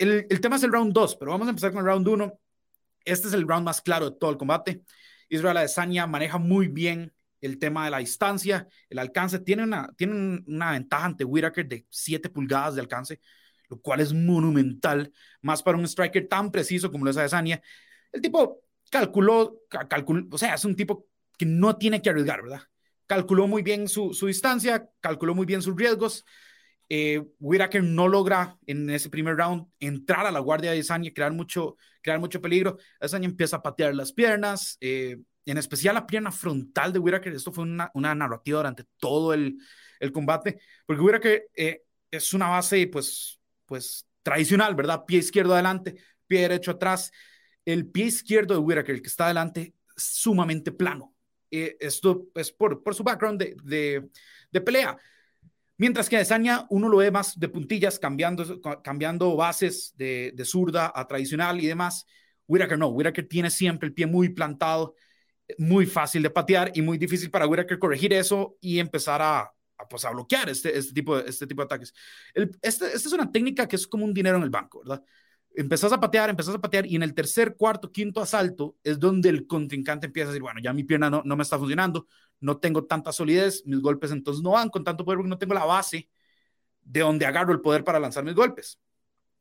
El, 0.00 0.40
tema 0.40 0.56
es 0.56 0.62
el 0.62 0.72
round 0.72 0.94
2, 0.94 1.16
pero 1.16 1.30
vamos 1.32 1.46
a 1.46 1.50
empezar 1.50 1.72
con 1.72 1.80
el 1.80 1.86
round 1.86 2.08
1. 2.08 2.40
este 3.04 3.28
es 3.28 3.34
el 3.34 3.46
round 3.46 3.66
más 3.66 3.82
claro 3.82 4.10
de 4.10 4.16
todo 4.16 4.30
el 4.30 4.38
combate. 4.38 4.82
Israel 5.28 5.58
Adesanya 5.58 6.06
maneja 6.06 6.38
muy 6.38 6.68
bien 6.68 7.12
el 7.42 7.58
tema 7.58 7.84
de 7.84 7.90
la 7.90 7.98
distancia, 7.98 8.66
el 8.88 8.98
alcance. 8.98 9.40
Tiene 9.40 9.62
una, 9.62 9.92
tiene 9.98 10.42
una 10.46 10.72
ventaja 10.72 11.04
ante 11.04 11.24
Whitaker 11.24 11.68
de 11.68 11.86
7 11.90 12.30
pulgadas 12.30 12.76
de 12.76 12.80
alcance, 12.80 13.20
lo 13.68 13.78
cual 13.78 14.00
es 14.00 14.14
monumental, 14.14 15.12
más 15.42 15.62
para 15.62 15.76
un 15.76 15.84
striker 15.84 16.26
tan 16.28 16.50
preciso 16.50 16.90
como 16.90 17.04
lo 17.04 17.10
es 17.10 17.18
Adesanya. 17.18 17.60
El 18.10 18.22
tipo 18.22 18.62
calculó, 18.90 19.60
calculó, 19.68 20.26
o 20.30 20.38
sea, 20.38 20.54
es 20.54 20.64
un 20.64 20.76
tipo 20.76 21.08
que 21.36 21.44
no 21.44 21.76
tiene 21.76 22.00
que 22.00 22.08
arriesgar, 22.08 22.40
¿verdad? 22.42 22.62
Calculó 23.06 23.46
muy 23.46 23.60
bien 23.60 23.86
su, 23.86 24.14
su 24.14 24.28
distancia, 24.28 24.88
calculó 25.00 25.34
muy 25.34 25.44
bien 25.44 25.60
sus 25.60 25.76
riesgos. 25.76 26.24
Eh, 26.92 27.22
Whitaker 27.38 27.84
no 27.84 28.08
logra 28.08 28.58
en 28.66 28.90
ese 28.90 29.08
primer 29.10 29.36
round 29.36 29.68
entrar 29.78 30.26
a 30.26 30.32
la 30.32 30.40
guardia 30.40 30.72
de 30.72 30.78
Adesanya, 30.78 31.12
crear 31.14 31.32
mucho, 31.32 31.76
crear 32.02 32.18
mucho 32.18 32.40
peligro. 32.40 32.78
Adesanya 32.98 33.28
empieza 33.28 33.58
a 33.58 33.62
patear 33.62 33.94
las 33.94 34.12
piernas, 34.12 34.76
eh, 34.80 35.16
en 35.46 35.56
especial 35.56 35.94
la 35.94 36.04
pierna 36.04 36.32
frontal 36.32 36.92
de 36.92 36.98
Whitaker. 36.98 37.32
Esto 37.32 37.52
fue 37.52 37.62
una, 37.62 37.92
narrativa 37.94 38.58
durante 38.58 38.84
todo 38.98 39.32
el, 39.32 39.56
combate, 40.12 40.58
porque 40.84 41.00
Whitaker 41.00 41.44
eh, 41.54 41.82
es 42.10 42.34
una 42.34 42.48
base, 42.48 42.88
pues, 42.88 43.40
pues 43.66 44.04
tradicional, 44.24 44.74
¿verdad? 44.74 45.04
Pie 45.06 45.18
izquierdo 45.18 45.54
adelante, 45.54 45.94
pie 46.26 46.40
derecho 46.40 46.72
atrás. 46.72 47.12
El 47.64 47.86
pie 47.86 48.06
izquierdo 48.06 48.54
de 48.54 48.60
Whitaker, 48.60 48.96
el 48.96 49.02
que 49.02 49.08
está 49.08 49.26
adelante, 49.26 49.74
sumamente 49.96 50.72
plano. 50.72 51.14
Eh, 51.52 51.76
esto 51.78 52.26
es 52.34 52.50
por, 52.50 52.82
su 52.92 53.04
background 53.04 53.40
de, 53.40 54.10
de 54.50 54.60
pelea. 54.60 54.98
Mientras 55.80 56.10
que 56.10 56.18
a 56.18 56.66
uno 56.68 56.90
lo 56.90 56.98
ve 56.98 57.10
más 57.10 57.40
de 57.40 57.48
puntillas, 57.48 57.98
cambiando, 57.98 59.34
bases 59.34 59.94
de, 59.96 60.34
zurda 60.44 60.92
a 60.94 61.08
tradicional 61.08 61.58
y 61.58 61.66
demás. 61.66 62.04
Whitaker 62.46 62.78
no, 62.78 62.88
Whitaker 62.88 63.26
tiene 63.26 63.48
siempre 63.48 63.86
el 63.86 63.94
pie 63.94 64.06
muy 64.06 64.28
plantado, 64.28 64.94
muy 65.56 65.86
fácil 65.86 66.22
de 66.22 66.28
patear 66.28 66.70
y 66.74 66.82
muy 66.82 66.98
difícil 66.98 67.30
para 67.30 67.46
Whitaker 67.46 67.78
corregir 67.78 68.12
eso 68.12 68.58
y 68.60 68.78
empezar 68.78 69.22
a, 69.22 69.40
a, 69.40 69.88
pues, 69.88 70.06
bloquear 70.12 70.50
este, 70.50 70.76
este, 70.76 70.92
tipo 70.92 71.16
de, 71.16 71.30
este 71.30 71.46
tipo 71.46 71.62
de 71.62 71.64
ataques. 71.64 71.94
Este, 72.34 72.58
esta 72.60 72.86
es 72.94 73.12
una 73.14 73.32
técnica 73.32 73.66
que 73.66 73.76
es 73.76 73.86
como 73.86 74.04
un 74.04 74.12
dinero 74.12 74.36
en 74.36 74.42
el 74.42 74.50
banco, 74.50 74.80
¿verdad? 74.80 75.02
empezás 75.54 75.92
a 75.92 75.98
patear, 75.98 76.28
empezás 76.28 76.54
a 76.54 76.60
patear 76.60 76.86
y 76.86 76.94
en 76.94 77.02
el 77.02 77.14
tercer, 77.14 77.56
cuarto, 77.56 77.90
quinto 77.90 78.20
asalto 78.20 78.76
es 78.84 79.00
donde 79.00 79.30
el 79.30 79.46
contrincante 79.46 80.06
empieza 80.06 80.28
a 80.28 80.32
decir, 80.32 80.42
bueno, 80.42 80.60
ya 80.62 80.74
mi 80.74 80.84
pierna 80.84 81.08
no 81.08 81.36
me 81.36 81.42
está 81.42 81.58
funcionando, 81.58 82.06
no 82.40 82.58
tengo 82.58 82.84
tanta 82.84 83.12
solidez, 83.12 83.62
mis 83.66 83.80
golpes 83.80 84.10
entonces 84.10 84.42
no 84.42 84.52
van 84.52 84.68
con 84.68 84.84
tanto 84.84 85.04
poder 85.04 85.18
porque 85.18 85.30
no 85.30 85.38
tengo 85.38 85.54
la 85.54 85.64
base 85.64 86.08
de 86.82 87.00
donde 87.00 87.26
agarro 87.26 87.52
el 87.52 87.60
poder 87.60 87.84
para 87.84 88.00
lanzar 88.00 88.24
mis 88.24 88.34
golpes. 88.34 88.80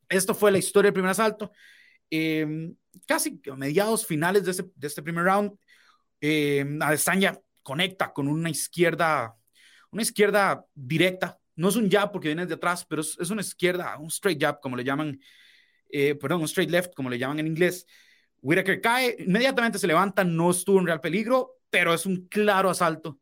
Esto 0.08 0.36
fue 0.36 0.52
la 0.52 0.58
historia 0.58 0.88
del 0.88 0.94
primer 0.94 1.12
asalto. 1.12 1.52
Eh, 2.12 2.74
casi 3.06 3.42
a 3.52 3.56
mediados 3.56 4.06
finales 4.06 4.44
de, 4.44 4.52
ese, 4.52 4.66
de 4.76 4.88
este 4.88 5.02
primer 5.02 5.24
round, 5.24 5.52
eh, 6.22 6.66
Adesanya 6.82 7.40
conecta 7.64 8.12
con 8.12 8.28
una 8.28 8.50
izquierda, 8.50 9.36
una 9.92 10.02
izquierda 10.02 10.66
directa. 10.74 11.40
No 11.56 11.70
es 11.70 11.76
un 11.76 11.90
jab 11.90 12.12
porque 12.12 12.30
viene 12.30 12.46
de 12.46 12.56
atrás, 12.56 12.86
pero 12.86 13.02
es, 13.02 13.18
es 13.20 13.30
una 13.30 13.42
izquierda, 13.42 13.98
un 13.98 14.08
straight 14.08 14.42
jab, 14.42 14.60
como 14.60 14.76
le 14.76 14.84
llaman 14.84 15.20
eh, 15.90 16.16
perdón, 16.16 16.42
un 16.42 16.46
straight 16.46 16.70
left, 16.70 16.94
como 16.94 17.10
le 17.10 17.18
llaman 17.18 17.40
en 17.40 17.48
inglés. 17.48 17.86
Whitaker 18.42 18.80
cae, 18.80 19.16
inmediatamente 19.20 19.80
se 19.80 19.88
levanta, 19.88 20.24
no 20.24 20.52
estuvo 20.52 20.80
en 20.80 20.86
real 20.86 21.02
peligro, 21.02 21.59
pero 21.70 21.94
es 21.94 22.06
un 22.06 22.28
claro 22.28 22.70
asalto 22.70 23.20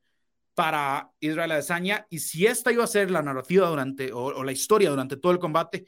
para 0.53 1.11
Israel 1.19 1.51
Adesanya. 1.51 2.07
Y 2.09 2.19
si 2.19 2.45
esta 2.45 2.71
iba 2.71 2.83
a 2.83 2.87
ser 2.87 3.11
la 3.11 3.21
narrativa 3.21 3.67
durante, 3.67 4.11
o, 4.11 4.43
la 4.43 4.51
historia 4.51 4.89
durante 4.89 5.17
todo 5.17 5.31
el 5.31 5.39
combate, 5.39 5.85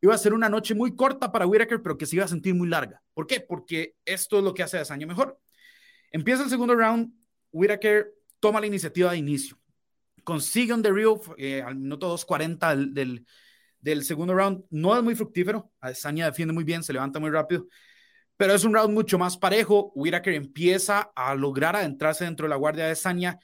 iba 0.00 0.14
a 0.14 0.18
ser 0.18 0.34
una 0.34 0.48
noche 0.48 0.74
muy 0.74 0.94
corta 0.94 1.32
para 1.32 1.46
Whitaker, 1.46 1.82
pero 1.82 1.98
que 1.98 2.06
se 2.06 2.16
iba 2.16 2.24
a 2.24 2.28
sentir 2.28 2.54
muy 2.54 2.68
larga. 2.68 3.02
¿Por 3.14 3.26
qué? 3.26 3.40
Porque 3.40 3.96
esto 4.04 4.38
es 4.38 4.44
lo 4.44 4.54
que 4.54 4.62
hace 4.62 4.76
Adesanya 4.76 5.06
mejor. 5.06 5.38
Empieza 6.10 6.44
el 6.44 6.50
segundo 6.50 6.74
round, 6.74 7.12
Whitaker 7.52 8.12
toma 8.38 8.60
la 8.60 8.66
iniciativa 8.66 9.10
de 9.10 9.18
inicio. 9.18 9.58
Consigue 10.24 10.72
un 10.72 10.82
derribo 10.82 11.20
eh, 11.36 11.62
al 11.62 11.76
minuto 11.76 12.14
2.40 12.14 12.92
del, 12.92 13.26
del 13.80 14.04
segundo 14.04 14.34
round 14.34 14.64
no 14.70 14.96
es 14.96 15.02
muy 15.02 15.14
fructífero. 15.14 15.72
Adesanya 15.80 16.26
defiende 16.26 16.54
muy 16.54 16.64
bien, 16.64 16.82
se 16.82 16.92
levanta 16.92 17.18
muy 17.18 17.30
rápido, 17.30 17.66
pero 18.42 18.54
es 18.54 18.64
un 18.64 18.74
round 18.74 18.92
mucho 18.92 19.20
más 19.20 19.36
parejo. 19.36 19.92
Whitaker 19.94 20.34
empieza 20.34 21.12
a 21.14 21.32
lograr 21.36 21.76
adentrarse 21.76 22.24
dentro 22.24 22.46
de 22.46 22.50
la 22.50 22.56
guardia 22.56 22.82
de 22.82 22.90
Adesanya, 22.90 23.38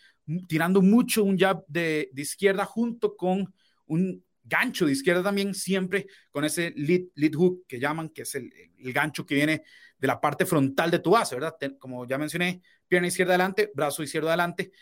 tirando 0.48 0.82
mucho 0.82 1.22
un 1.22 1.38
jab 1.38 1.64
de, 1.68 2.10
de, 2.12 2.22
izquierda 2.22 2.64
junto 2.64 3.14
con 3.14 3.54
un 3.86 4.24
gancho 4.42 4.86
de 4.86 4.90
izquierda 4.90 5.22
también, 5.22 5.54
siempre 5.54 6.08
con 6.32 6.44
ese 6.44 6.72
lead, 6.74 7.02
lead 7.14 7.32
hook 7.34 7.64
que 7.68 7.78
llaman, 7.78 8.08
que 8.08 8.22
es 8.22 8.34
el, 8.34 8.52
el, 8.76 8.92
gancho 8.92 9.24
que 9.24 9.36
viene 9.36 9.62
de 9.96 10.06
la 10.08 10.20
parte 10.20 10.44
frontal 10.44 10.90
de 10.90 10.98
tu 10.98 11.10
base, 11.12 11.36
¿verdad? 11.36 11.54
Como 11.78 12.04
ya 12.04 12.18
mencioné, 12.18 12.60
pierna 12.88 13.06
izquierda 13.06 13.34
adelante, 13.34 13.70
brazo 13.72 14.02
izquierdo 14.02 14.26
adelante, 14.26 14.72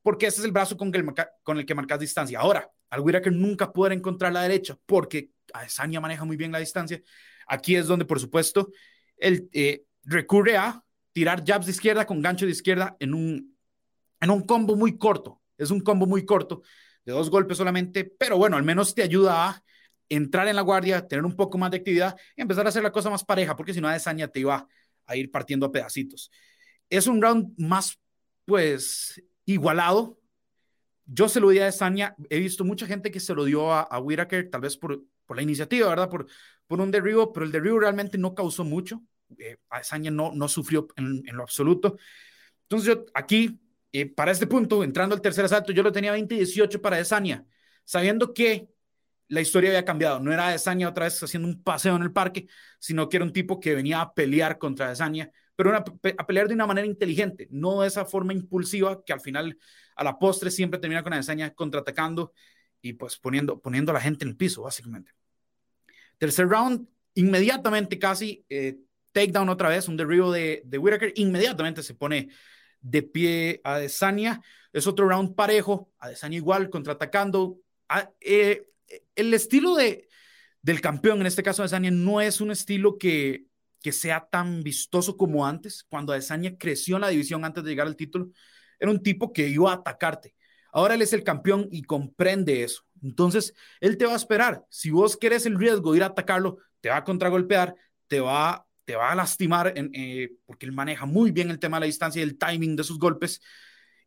porque 0.00 0.28
ese 0.28 0.40
es 0.40 0.46
el 0.46 0.52
brazo 0.52 0.78
con 0.78 0.94
el, 0.94 1.04
con 1.42 1.58
el 1.58 1.66
que 1.66 1.74
marcas 1.74 2.00
distancia. 2.00 2.40
Ahora, 2.40 2.70
al 2.88 3.00
Whitaker 3.00 3.34
nunca 3.34 3.70
puede 3.70 3.94
encontrar 3.94 4.32
la 4.32 4.40
derecha 4.40 4.78
porque 4.86 5.28
Adesanya 5.52 6.00
maneja 6.00 6.24
muy 6.24 6.38
bien 6.38 6.52
la 6.52 6.58
distancia. 6.58 7.02
Aquí 7.46 7.76
es 7.76 7.86
donde, 7.86 8.06
por 8.06 8.18
supuesto, 8.18 8.70
él 9.18 9.48
eh, 9.52 9.84
recurre 10.04 10.56
a 10.56 10.82
tirar 11.12 11.44
jabs 11.44 11.66
de 11.66 11.72
izquierda 11.72 12.06
con 12.06 12.22
gancho 12.22 12.46
de 12.46 12.52
izquierda 12.52 12.96
en 13.00 13.14
un, 13.14 13.56
en 14.20 14.30
un 14.30 14.42
combo 14.42 14.76
muy 14.76 14.96
corto. 14.98 15.40
Es 15.56 15.70
un 15.70 15.80
combo 15.80 16.06
muy 16.06 16.24
corto, 16.24 16.62
de 17.04 17.12
dos 17.12 17.30
golpes 17.30 17.58
solamente, 17.58 18.04
pero 18.04 18.38
bueno, 18.38 18.56
al 18.56 18.62
menos 18.62 18.94
te 18.94 19.02
ayuda 19.02 19.48
a 19.48 19.62
entrar 20.08 20.46
en 20.48 20.56
la 20.56 20.62
guardia, 20.62 21.06
tener 21.06 21.24
un 21.24 21.34
poco 21.36 21.58
más 21.58 21.70
de 21.70 21.78
actividad 21.78 22.16
y 22.36 22.42
empezar 22.42 22.64
a 22.66 22.68
hacer 22.68 22.82
la 22.82 22.92
cosa 22.92 23.10
más 23.10 23.24
pareja, 23.24 23.56
porque 23.56 23.74
si 23.74 23.80
no, 23.80 23.88
Adesanya 23.88 24.28
te 24.28 24.40
iba 24.40 24.66
a 25.06 25.16
ir 25.16 25.30
partiendo 25.30 25.66
a 25.66 25.72
pedacitos. 25.72 26.30
Es 26.88 27.06
un 27.06 27.20
round 27.20 27.58
más, 27.58 27.98
pues, 28.44 29.22
igualado, 29.44 30.18
yo 31.06 31.28
se 31.28 31.40
lo 31.40 31.48
di 31.48 31.58
a 31.58 31.62
Adesanya, 31.62 32.14
he 32.30 32.38
visto 32.38 32.64
mucha 32.64 32.86
gente 32.86 33.10
que 33.10 33.20
se 33.20 33.34
lo 33.34 33.44
dio 33.44 33.72
a, 33.72 33.82
a 33.82 33.98
Whitaker, 33.98 34.50
tal 34.50 34.60
vez 34.60 34.76
por, 34.76 35.02
por 35.26 35.36
la 35.36 35.42
iniciativa, 35.42 35.88
¿verdad? 35.88 36.08
Por, 36.08 36.26
por 36.66 36.80
un 36.80 36.90
derribo, 36.90 37.32
pero 37.32 37.46
el 37.46 37.52
derribo 37.52 37.80
realmente 37.80 38.18
no 38.18 38.34
causó 38.34 38.64
mucho. 38.64 39.02
Eh, 39.38 39.56
Adesanya 39.68 40.10
no, 40.10 40.32
no 40.32 40.48
sufrió 40.48 40.88
en, 40.96 41.22
lo 41.32 41.42
absoluto. 41.42 41.98
Entonces 42.62 42.94
yo 42.94 43.04
aquí, 43.14 43.60
eh, 43.92 44.06
para 44.06 44.32
este 44.32 44.46
punto, 44.46 44.82
entrando 44.82 45.14
al 45.14 45.20
tercer 45.20 45.44
asalto, 45.44 45.72
yo 45.72 45.82
lo 45.82 45.92
tenía 45.92 46.14
20-18 46.16 46.80
para 46.80 46.96
Adesanya, 46.96 47.44
sabiendo 47.84 48.32
que 48.32 48.68
la 49.28 49.40
historia 49.40 49.70
había 49.70 49.84
cambiado. 49.84 50.20
No 50.20 50.32
era 50.32 50.48
Adesanya 50.48 50.88
otra 50.88 51.04
vez 51.04 51.22
haciendo 51.22 51.48
un 51.48 51.62
paseo 51.62 51.96
en 51.96 52.02
el 52.02 52.12
parque, 52.12 52.46
sino 52.78 53.08
que 53.08 53.18
era 53.18 53.24
un 53.24 53.32
tipo 53.32 53.60
que 53.60 53.74
venía 53.74 54.00
a 54.00 54.14
pelear 54.14 54.58
contra 54.58 54.86
Adesanya, 54.86 55.30
pero 55.54 55.74
a 55.74 56.26
pelear 56.26 56.48
de 56.48 56.54
una 56.54 56.66
manera 56.66 56.86
inteligente, 56.86 57.48
no 57.50 57.82
de 57.82 57.88
esa 57.88 58.04
forma 58.04 58.32
impulsiva 58.32 59.02
que 59.04 59.12
al 59.12 59.20
final 59.20 59.58
a 59.96 60.04
la 60.04 60.18
postre 60.18 60.50
siempre 60.50 60.78
termina 60.78 61.02
con 61.02 61.12
Adesanya 61.12 61.52
contraatacando 61.52 62.32
y 62.80 62.92
pues 62.92 63.18
poniendo, 63.18 63.60
poniendo 63.60 63.90
a 63.90 63.94
la 63.94 64.00
gente 64.00 64.24
en 64.24 64.30
el 64.30 64.36
piso, 64.36 64.62
básicamente. 64.62 65.12
Tercer 66.16 66.48
round, 66.48 66.86
inmediatamente 67.14 67.98
casi 67.98 68.44
eh, 68.48 68.78
takedown 69.20 69.48
otra 69.48 69.68
vez, 69.68 69.88
un 69.88 69.96
derribo 69.96 70.32
de, 70.32 70.62
de 70.64 70.78
Whitaker, 70.78 71.12
inmediatamente 71.16 71.82
se 71.82 71.94
pone 71.94 72.28
de 72.80 73.02
pie 73.02 73.60
a 73.64 73.74
Adesanya. 73.74 74.40
Es 74.72 74.86
otro 74.86 75.08
round 75.08 75.34
parejo, 75.34 75.90
Adesanya 75.98 76.36
igual, 76.36 76.70
contraatacando. 76.70 77.58
Ah, 77.88 78.10
eh, 78.20 78.66
el 79.14 79.34
estilo 79.34 79.74
de, 79.74 80.08
del 80.62 80.80
campeón, 80.80 81.20
en 81.20 81.26
este 81.26 81.42
caso 81.42 81.62
Adesanya, 81.62 81.90
no 81.90 82.20
es 82.20 82.40
un 82.40 82.50
estilo 82.50 82.98
que, 82.98 83.46
que 83.82 83.92
sea 83.92 84.28
tan 84.30 84.62
vistoso 84.62 85.16
como 85.16 85.46
antes, 85.46 85.84
cuando 85.88 86.12
Adesanya 86.12 86.56
creció 86.56 86.96
en 86.96 87.02
la 87.02 87.08
división 87.08 87.44
antes 87.44 87.64
de 87.64 87.70
llegar 87.70 87.86
al 87.86 87.96
título 87.96 88.30
era 88.78 88.90
un 88.90 89.02
tipo 89.02 89.32
que 89.32 89.48
iba 89.48 89.70
a 89.70 89.74
atacarte. 89.74 90.34
Ahora 90.72 90.94
él 90.94 91.02
es 91.02 91.12
el 91.12 91.24
campeón 91.24 91.68
y 91.70 91.82
comprende 91.82 92.62
eso. 92.62 92.82
Entonces, 93.02 93.54
él 93.80 93.96
te 93.96 94.06
va 94.06 94.12
a 94.12 94.16
esperar. 94.16 94.64
Si 94.70 94.90
vos 94.90 95.16
querés 95.16 95.46
el 95.46 95.58
riesgo 95.58 95.92
de 95.92 95.98
ir 95.98 96.02
a 96.02 96.06
atacarlo, 96.06 96.58
te 96.80 96.90
va 96.90 96.98
a 96.98 97.04
contragolpear, 97.04 97.74
te 98.06 98.20
va, 98.20 98.66
te 98.88 98.96
va 98.96 99.12
a 99.12 99.14
lastimar, 99.14 99.74
en, 99.76 99.90
eh, 99.92 100.30
porque 100.46 100.64
él 100.64 100.72
maneja 100.72 101.04
muy 101.04 101.30
bien 101.30 101.50
el 101.50 101.58
tema 101.58 101.76
de 101.76 101.80
la 101.80 101.86
distancia 101.86 102.20
y 102.20 102.22
el 102.22 102.38
timing 102.38 102.74
de 102.74 102.84
sus 102.84 102.98
golpes 102.98 103.42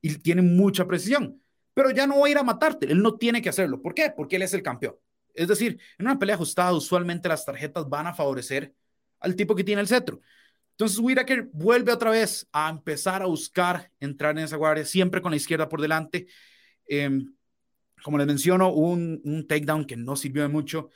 y 0.01 0.15
tiene 0.15 0.41
mucha 0.41 0.87
precisión. 0.87 1.39
Pero 1.75 1.91
ya 1.91 2.07
no 2.07 2.19
va 2.19 2.25
a 2.25 2.29
ir 2.31 2.39
a 2.39 2.43
matarte, 2.43 2.91
él 2.91 2.99
no 2.99 3.15
tiene 3.15 3.43
que 3.43 3.49
hacerlo. 3.49 3.79
¿Por 3.79 3.93
qué? 3.93 4.09
Porque 4.09 4.37
él 4.37 4.41
es 4.41 4.55
el 4.55 4.63
campeón. 4.63 4.95
Es 5.35 5.47
decir, 5.47 5.79
en 5.99 6.07
una 6.07 6.17
pelea 6.17 6.33
ajustada, 6.33 6.73
usualmente 6.73 7.29
las 7.29 7.45
tarjetas 7.45 7.87
van 7.87 8.07
a 8.07 8.15
favorecer 8.15 8.73
al 9.19 9.35
tipo 9.35 9.53
que 9.53 9.63
tiene 9.63 9.81
el 9.81 9.87
cetro. 9.87 10.19
Entonces 10.71 10.97
Whitaker 10.97 11.47
vuelve 11.53 11.93
otra 11.93 12.09
vez 12.09 12.47
a 12.51 12.67
empezar 12.71 13.21
a 13.21 13.27
buscar 13.27 13.91
entrar 13.99 14.35
en 14.35 14.45
esa 14.45 14.57
guardia, 14.57 14.83
siempre 14.83 15.21
con 15.21 15.29
la 15.29 15.37
izquierda 15.37 15.69
por 15.69 15.79
delante. 15.79 16.25
Eh, 16.87 17.21
como 18.01 18.17
les 18.17 18.25
menciono, 18.25 18.73
un, 18.73 19.21
un, 19.25 19.45
takedown 19.45 19.85
que 19.85 19.95
no 19.95 20.15
sirvió 20.15 20.41
de 20.41 20.49
mucho. 20.49 20.89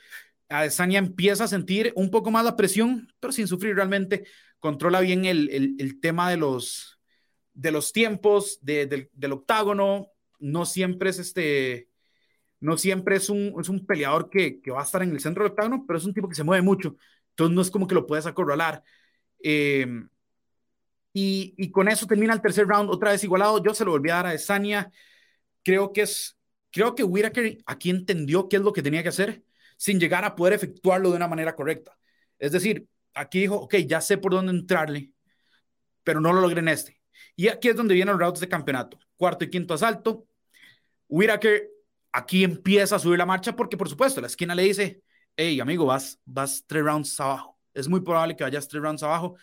Adesanya 0.48 0.98
empieza 0.98 1.44
a 1.44 1.48
sentir 1.48 1.92
un 1.96 2.10
poco 2.10 2.30
más 2.30 2.44
la 2.44 2.56
presión, 2.56 3.12
pero 3.20 3.32
sin 3.32 3.48
sufrir 3.48 3.74
realmente. 3.74 4.26
Controla 4.58 5.00
bien 5.00 5.24
el, 5.24 5.50
el, 5.78 6.00
tema 6.00 6.30
de 6.30 6.36
los, 6.36 7.00
de 7.54 7.70
los 7.72 7.92
tiempos, 7.92 8.58
de, 8.62 8.86
del, 8.86 9.10
del 9.12 9.32
octágono. 9.32 10.08
No 10.38 10.66
siempre 10.66 11.10
es 11.10 11.18
este, 11.18 11.88
no 12.60 12.76
siempre 12.78 13.16
es 13.16 13.28
un, 13.30 13.54
es 13.60 13.68
un 13.68 13.86
peleador 13.86 14.30
que, 14.30 14.60
que, 14.60 14.70
va 14.70 14.80
a 14.80 14.84
estar 14.84 15.02
en 15.02 15.10
el 15.12 15.20
centro 15.20 15.44
del 15.44 15.52
octágono, 15.52 15.84
pero 15.86 15.98
es 15.98 16.04
un 16.04 16.14
tipo 16.14 16.28
que 16.28 16.34
se 16.34 16.44
mueve 16.44 16.62
mucho. 16.62 16.96
Entonces 17.30 17.54
no 17.54 17.62
es 17.62 17.70
como 17.70 17.86
que 17.86 17.94
lo 17.94 18.06
puedes 18.06 18.26
acorralar. 18.26 18.82
Eh, 19.42 19.86
Y, 21.12 21.54
y, 21.56 21.70
con 21.70 21.88
eso 21.88 22.06
termina 22.06 22.34
el 22.34 22.42
tercer 22.42 22.66
round, 22.66 22.90
otra 22.90 23.12
vez 23.12 23.24
igualado. 23.24 23.62
Yo 23.62 23.72
se 23.74 23.84
lo 23.84 23.92
volví 23.92 24.10
a 24.10 24.16
dar 24.16 24.26
a 24.26 24.34
Esania. 24.34 24.90
Creo 25.62 25.92
que 25.92 26.02
es, 26.02 26.38
creo 26.70 26.94
que 26.94 27.04
Whitaker 27.04 27.58
aquí 27.66 27.90
entendió 27.90 28.48
qué 28.48 28.56
es 28.56 28.62
lo 28.62 28.72
que 28.72 28.82
tenía 28.82 29.02
que 29.02 29.10
hacer 29.10 29.42
sin 29.76 30.00
llegar 30.00 30.24
a 30.24 30.34
poder 30.34 30.54
efectuarlo 30.54 31.10
de 31.10 31.16
una 31.16 31.28
manera 31.28 31.54
correcta. 31.54 31.96
Es 32.38 32.52
decir, 32.52 32.86
aquí 33.14 33.40
dijo, 33.40 33.56
ok, 33.56 33.76
ya 33.86 34.00
sé 34.00 34.18
por 34.18 34.32
dónde 34.32 34.52
entrarle, 34.52 35.10
pero 36.04 36.20
no 36.20 36.32
lo 36.32 36.40
logré 36.40 36.60
en 36.60 36.68
este. 36.68 37.00
Y 37.34 37.48
aquí 37.48 37.68
es 37.68 37.76
donde 37.76 37.94
vienen 37.94 38.12
los 38.12 38.20
rounds 38.20 38.40
de 38.40 38.48
campeonato. 38.48 38.98
Cuarto 39.16 39.44
y 39.44 39.50
quinto 39.50 39.74
asalto. 39.74 40.26
Whitaker 41.08 41.68
aquí 42.12 42.44
empieza 42.44 42.96
a 42.96 42.98
subir 42.98 43.18
la 43.18 43.26
marcha 43.26 43.54
porque, 43.54 43.76
por 43.76 43.88
supuesto, 43.88 44.20
la 44.20 44.26
esquina 44.26 44.54
le 44.54 44.62
dice, 44.62 45.02
hey, 45.36 45.60
amigo, 45.60 45.86
vas, 45.86 46.18
vas 46.24 46.64
tres 46.66 46.82
rounds 46.82 47.18
abajo. 47.20 47.58
Es 47.74 47.88
muy 47.88 48.00
probable 48.00 48.36
que 48.36 48.44
vayas 48.44 48.68
tres 48.68 48.82
rounds 48.82 49.02
abajo. 49.02 49.36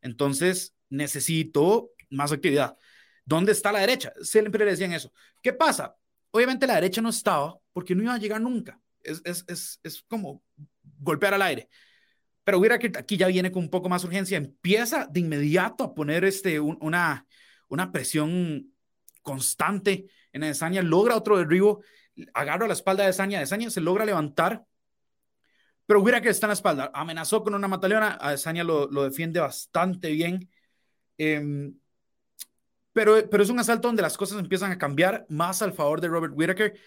Entonces, 0.00 0.74
necesito 0.88 1.90
más 2.10 2.32
actividad. 2.32 2.76
¿Dónde 3.24 3.52
está 3.52 3.72
la 3.72 3.80
derecha? 3.80 4.12
Siempre 4.22 4.64
le 4.64 4.72
decían 4.72 4.92
eso. 4.92 5.12
¿Qué 5.42 5.52
pasa? 5.52 5.96
Obviamente 6.30 6.66
la 6.66 6.74
derecha 6.74 7.00
no 7.00 7.08
estaba 7.08 7.58
porque 7.72 7.94
no 7.94 8.02
iba 8.02 8.14
a 8.14 8.18
llegar 8.18 8.40
nunca. 8.40 8.80
Es, 9.02 9.22
es, 9.24 9.44
es, 9.48 9.80
es 9.82 10.04
como 10.08 10.42
golpear 10.98 11.34
al 11.34 11.42
aire. 11.42 11.68
Pero 12.44 12.58
hubiera 12.58 12.78
que 12.78 12.90
aquí 12.96 13.16
ya 13.16 13.28
viene 13.28 13.52
con 13.52 13.62
un 13.64 13.70
poco 13.70 13.88
más 13.88 14.04
urgencia. 14.04 14.36
Empieza 14.36 15.06
de 15.06 15.20
inmediato 15.20 15.84
a 15.84 15.94
poner 15.94 16.24
este, 16.24 16.58
una, 16.58 17.26
una 17.68 17.92
presión 17.92 18.72
constante 19.22 20.06
en 20.32 20.44
Adesanya. 20.44 20.82
Logra 20.82 21.16
otro 21.16 21.38
derribo. 21.38 21.82
Agarra 22.34 22.66
la 22.66 22.72
espalda 22.72 23.02
de 23.02 23.08
Adesanya. 23.08 23.38
Adesanya 23.38 23.70
se 23.70 23.80
logra 23.80 24.04
levantar. 24.04 24.64
Pero 25.86 26.00
hubiera 26.00 26.20
que 26.20 26.28
está 26.28 26.46
en 26.46 26.50
la 26.50 26.54
espalda. 26.54 26.90
Amenazó 26.94 27.44
con 27.44 27.54
una 27.54 27.68
mataleona. 27.68 28.18
Adesanya 28.20 28.64
lo, 28.64 28.90
lo 28.90 29.04
defiende 29.04 29.40
bastante 29.40 30.10
bien. 30.10 30.50
Eh, 31.18 31.72
pero, 32.92 33.28
pero 33.30 33.42
es 33.42 33.50
un 33.50 33.60
asalto 33.60 33.88
donde 33.88 34.02
las 34.02 34.16
cosas 34.16 34.40
empiezan 34.40 34.72
a 34.72 34.78
cambiar 34.78 35.26
más 35.28 35.62
al 35.62 35.72
favor 35.72 36.00
de 36.00 36.08
Robert 36.08 36.32
Whittaker. 36.34 36.78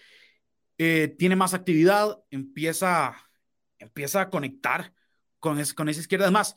Eh, 0.78 1.14
tiene 1.18 1.36
más 1.36 1.54
actividad, 1.54 2.18
empieza, 2.30 3.14
empieza 3.78 4.22
a 4.22 4.30
conectar 4.30 4.92
con, 5.38 5.62
con 5.74 5.88
esa 5.88 6.00
izquierda. 6.00 6.26
Además, 6.26 6.56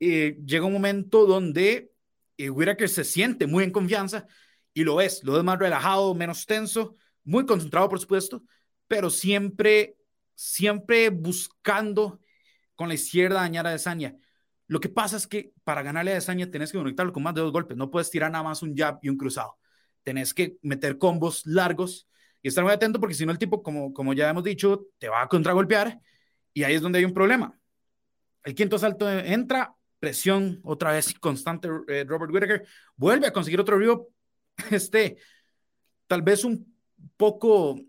eh, 0.00 0.38
llega 0.44 0.66
un 0.66 0.72
momento 0.72 1.26
donde 1.26 1.92
eh, 2.36 2.50
Whittaker 2.50 2.88
se 2.88 3.04
siente 3.04 3.46
muy 3.46 3.64
en 3.64 3.70
confianza 3.70 4.26
y 4.72 4.84
lo 4.84 5.00
es, 5.00 5.22
lo 5.22 5.38
es 5.38 5.44
más 5.44 5.58
relajado, 5.58 6.14
menos 6.14 6.46
tenso, 6.46 6.96
muy 7.22 7.46
concentrado, 7.46 7.88
por 7.88 8.00
supuesto, 8.00 8.42
pero 8.88 9.08
siempre, 9.08 9.96
siempre 10.34 11.10
buscando 11.10 12.20
con 12.74 12.88
la 12.88 12.94
izquierda 12.94 13.40
dañar 13.40 13.66
a 13.66 13.70
Desania. 13.70 14.16
Lo 14.66 14.80
que 14.80 14.88
pasa 14.88 15.16
es 15.16 15.26
que 15.26 15.52
para 15.62 15.82
ganarle 15.82 16.12
a 16.12 16.14
Desaña 16.14 16.50
tenés 16.50 16.72
que 16.72 16.78
conectarlo 16.78 17.12
con 17.12 17.22
más 17.22 17.34
de 17.34 17.42
dos 17.42 17.52
golpes. 17.52 17.76
No 17.76 17.90
puedes 17.90 18.10
tirar 18.10 18.30
nada 18.30 18.44
más 18.44 18.62
un 18.62 18.74
jab 18.74 18.98
y 19.02 19.08
un 19.08 19.16
cruzado. 19.16 19.58
Tenés 20.02 20.32
que 20.34 20.56
meter 20.62 20.98
combos 20.98 21.46
largos 21.46 22.08
y 22.44 22.48
estar 22.48 22.62
muy 22.62 22.74
atento 22.74 23.00
porque 23.00 23.14
si 23.14 23.24
no 23.24 23.32
el 23.32 23.38
tipo, 23.38 23.62
como, 23.62 23.94
como 23.94 24.12
ya 24.12 24.28
hemos 24.28 24.44
dicho, 24.44 24.88
te 24.98 25.08
va 25.08 25.22
a 25.22 25.28
contragolpear 25.28 25.98
y 26.52 26.62
ahí 26.62 26.74
es 26.74 26.82
donde 26.82 26.98
hay 26.98 27.06
un 27.06 27.14
problema. 27.14 27.58
El 28.42 28.54
quinto 28.54 28.78
salto 28.78 29.10
entra, 29.10 29.74
presión 29.98 30.60
otra 30.62 30.92
vez 30.92 31.14
constante. 31.14 31.70
Eh, 31.88 32.04
Robert 32.06 32.30
Whittaker 32.30 32.66
vuelve 32.96 33.26
a 33.28 33.32
conseguir 33.32 33.60
otro 33.60 33.78
río. 33.78 34.08
Este, 34.70 35.16
tal 36.06 36.20
vez 36.20 36.44
un 36.44 36.76
poco, 37.16 37.80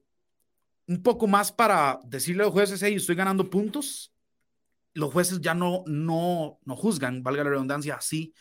un 0.87 1.03
poco 1.03 1.27
más 1.27 1.51
para 1.51 1.99
decirle 2.05 2.43
a 2.43 2.45
los 2.45 2.53
jueces, 2.53 2.81
hey, 2.81 2.95
estoy 2.95 3.15
ganando 3.15 3.49
puntos 3.49 4.15
los 4.93 5.11
jueces 5.11 5.41
ya 5.41 5.53
no, 5.53 5.83
no, 5.87 6.57
no 6.63 6.75
juzgan, 6.77 7.21
valga 7.21 7.43
la 7.43 7.49
redundancia, 7.49 7.95
así, 7.95 8.33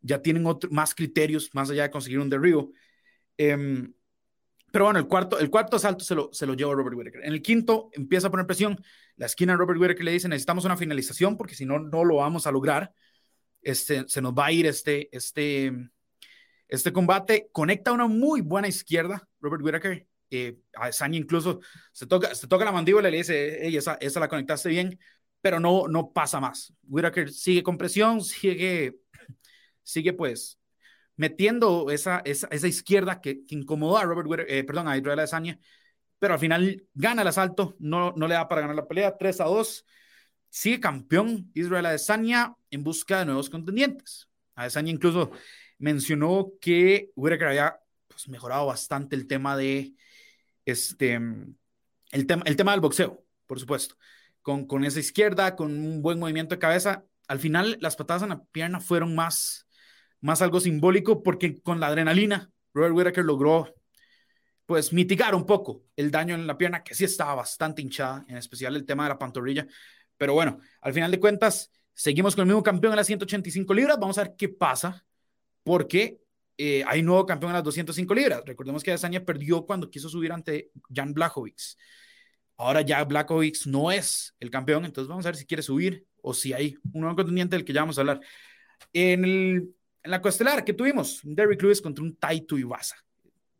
ya 0.00 0.22
tienen 0.22 0.46
otro, 0.46 0.70
más 0.70 0.94
criterios 0.94 1.50
más 1.52 1.68
allá 1.68 1.82
de 1.82 1.90
conseguir 1.90 2.18
un 2.20 2.30
derribo. 2.30 2.72
Eh, 3.36 3.86
pero 4.70 4.84
bueno, 4.86 4.98
el 4.98 5.06
cuarto, 5.06 5.38
el 5.38 5.50
cuarto 5.50 5.76
asalto 5.76 6.04
se 6.04 6.14
lo, 6.14 6.30
se 6.32 6.46
lo 6.46 6.54
lleva 6.54 6.74
Robert 6.74 6.96
Whittaker. 6.96 7.24
En 7.24 7.32
el 7.32 7.42
quinto 7.42 7.90
empieza 7.92 8.28
a 8.28 8.30
poner 8.30 8.46
presión. 8.46 8.82
La 9.16 9.26
esquina 9.26 9.56
Robert 9.56 9.80
Whittaker 9.80 10.04
le 10.04 10.12
dice, 10.12 10.28
necesitamos 10.28 10.64
una 10.64 10.76
finalización 10.76 11.36
porque 11.36 11.54
si 11.54 11.64
no, 11.66 11.78
no 11.78 12.04
lo 12.04 12.16
vamos 12.16 12.46
a 12.46 12.52
lograr. 12.52 12.92
Este, 13.62 14.04
se 14.08 14.20
nos 14.20 14.32
va 14.32 14.46
a 14.46 14.52
ir 14.52 14.66
este, 14.66 15.08
este, 15.16 15.72
este 16.68 16.92
combate. 16.92 17.48
Conecta 17.52 17.92
una 17.92 18.06
muy 18.06 18.40
buena 18.40 18.68
izquierda, 18.68 19.28
Robert 19.40 19.62
Whittaker. 19.62 20.06
Eh, 20.30 20.58
a 20.74 20.92
Sanya 20.92 21.18
incluso 21.18 21.60
se 21.90 22.06
toca, 22.06 22.34
se 22.34 22.46
toca 22.46 22.64
la 22.64 22.72
mandíbula 22.72 23.08
y 23.08 23.12
le 23.12 23.18
dice, 23.18 23.60
hey, 23.62 23.76
esa, 23.76 23.94
esa 24.00 24.20
la 24.20 24.28
conectaste 24.28 24.68
bien 24.68 24.98
pero 25.40 25.60
no, 25.60 25.88
no 25.88 26.12
pasa 26.12 26.40
más. 26.40 26.72
Whitaker 26.88 27.30
sigue 27.30 27.62
con 27.62 27.78
presión, 27.78 28.22
sigue, 28.22 28.98
sigue 29.82 30.12
pues 30.12 30.58
metiendo 31.18 31.90
esa, 31.90 32.20
esa, 32.24 32.48
esa 32.50 32.66
izquierda 32.66 33.20
que, 33.20 33.42
incomodó 33.48 33.98
a 33.98 34.04
Robert 34.04 34.26
Whittaker, 34.26 34.54
eh, 34.54 34.64
perdón, 34.64 34.88
a 34.88 34.96
Israel 34.96 35.18
Adesanya, 35.18 35.58
pero 36.18 36.32
al 36.32 36.40
final 36.40 36.86
gana 36.94 37.20
el 37.22 37.28
asalto, 37.28 37.76
no, 37.78 38.14
no 38.16 38.26
le 38.26 38.34
da 38.34 38.48
para 38.48 38.62
ganar 38.62 38.76
la 38.76 38.88
pelea, 38.88 39.16
3 39.18 39.40
a 39.42 39.44
2. 39.44 39.84
Sigue 40.48 40.80
campeón 40.80 41.50
Israel 41.54 41.86
Adesanya 41.86 42.54
en 42.70 42.82
busca 42.82 43.18
de 43.18 43.26
nuevos 43.26 43.50
contendientes. 43.50 44.28
Adesanya 44.54 44.90
incluso 44.90 45.30
mencionó 45.78 46.52
que 46.60 47.10
Whittaker 47.14 47.48
había 47.48 47.78
pues, 48.08 48.28
mejorado 48.28 48.66
bastante 48.66 49.14
el 49.14 49.26
tema 49.26 49.56
de 49.56 49.94
este 50.64 51.20
el 52.10 52.26
tema, 52.26 52.42
el 52.46 52.56
tema 52.56 52.72
del 52.72 52.80
boxeo, 52.80 53.22
por 53.46 53.60
supuesto 53.60 53.96
con, 54.48 54.64
con 54.66 54.82
esa 54.84 54.98
izquierda, 54.98 55.56
con 55.56 55.78
un 55.78 56.00
buen 56.00 56.18
movimiento 56.18 56.54
de 56.54 56.58
cabeza. 56.58 57.04
Al 57.26 57.38
final, 57.38 57.76
las 57.82 57.96
patadas 57.96 58.22
en 58.22 58.30
la 58.30 58.42
pierna 58.44 58.80
fueron 58.80 59.14
más, 59.14 59.66
más 60.20 60.42
algo 60.42 60.60
simbólico 60.60 61.22
porque 61.22 61.60
con 61.60 61.80
la 61.80 61.88
adrenalina, 61.88 62.50
Robert 62.72 62.94
Whittaker 62.94 63.24
logró 63.24 63.74
pues 64.66 64.92
mitigar 64.92 65.34
un 65.34 65.46
poco 65.46 65.84
el 65.96 66.10
daño 66.10 66.34
en 66.34 66.46
la 66.46 66.58
pierna, 66.58 66.82
que 66.84 66.94
sí 66.94 67.04
estaba 67.04 67.34
bastante 67.36 67.80
hinchada, 67.80 68.24
en 68.28 68.36
especial 68.36 68.76
el 68.76 68.84
tema 68.84 69.04
de 69.04 69.10
la 69.10 69.18
pantorrilla. 69.18 69.66
Pero 70.18 70.34
bueno, 70.34 70.58
al 70.82 70.92
final 70.92 71.10
de 71.10 71.18
cuentas, 71.18 71.72
seguimos 71.94 72.34
con 72.34 72.42
el 72.42 72.48
mismo 72.48 72.62
campeón 72.62 72.92
en 72.92 72.96
las 72.96 73.06
185 73.06 73.72
libras. 73.72 73.98
Vamos 73.98 74.18
a 74.18 74.24
ver 74.24 74.34
qué 74.36 74.50
pasa, 74.50 75.06
porque 75.62 76.20
eh, 76.58 76.84
hay 76.86 77.02
nuevo 77.02 77.24
campeón 77.24 77.50
en 77.50 77.54
las 77.54 77.64
205 77.64 78.14
libras. 78.14 78.42
Recordemos 78.44 78.82
que 78.82 78.90
Adesanya 78.90 79.24
perdió 79.24 79.64
cuando 79.64 79.88
quiso 79.88 80.08
subir 80.08 80.32
ante 80.32 80.70
Jan 80.94 81.14
Blachowicz. 81.14 81.76
Ahora 82.58 82.82
ya 82.82 83.04
Blackovic 83.04 83.66
no 83.66 83.92
es 83.92 84.34
el 84.40 84.50
campeón, 84.50 84.84
entonces 84.84 85.08
vamos 85.08 85.24
a 85.24 85.28
ver 85.28 85.36
si 85.36 85.46
quiere 85.46 85.62
subir 85.62 86.04
o 86.20 86.34
si 86.34 86.52
hay 86.52 86.76
un 86.92 87.02
nuevo 87.02 87.14
contendiente 87.14 87.54
del 87.54 87.64
que 87.64 87.72
ya 87.72 87.82
vamos 87.82 87.96
a 87.98 88.00
hablar. 88.00 88.20
En, 88.92 89.24
el, 89.24 89.74
en 90.08 90.12
la 90.12 90.22
costelar 90.22 90.64
que 90.64 90.72
tuvimos, 90.72 91.20
Derrick 91.22 91.60
Lewis 91.60 91.82
contra 91.82 92.02
un 92.02 92.16
Taito 92.16 92.56
Iwasa. 92.56 92.96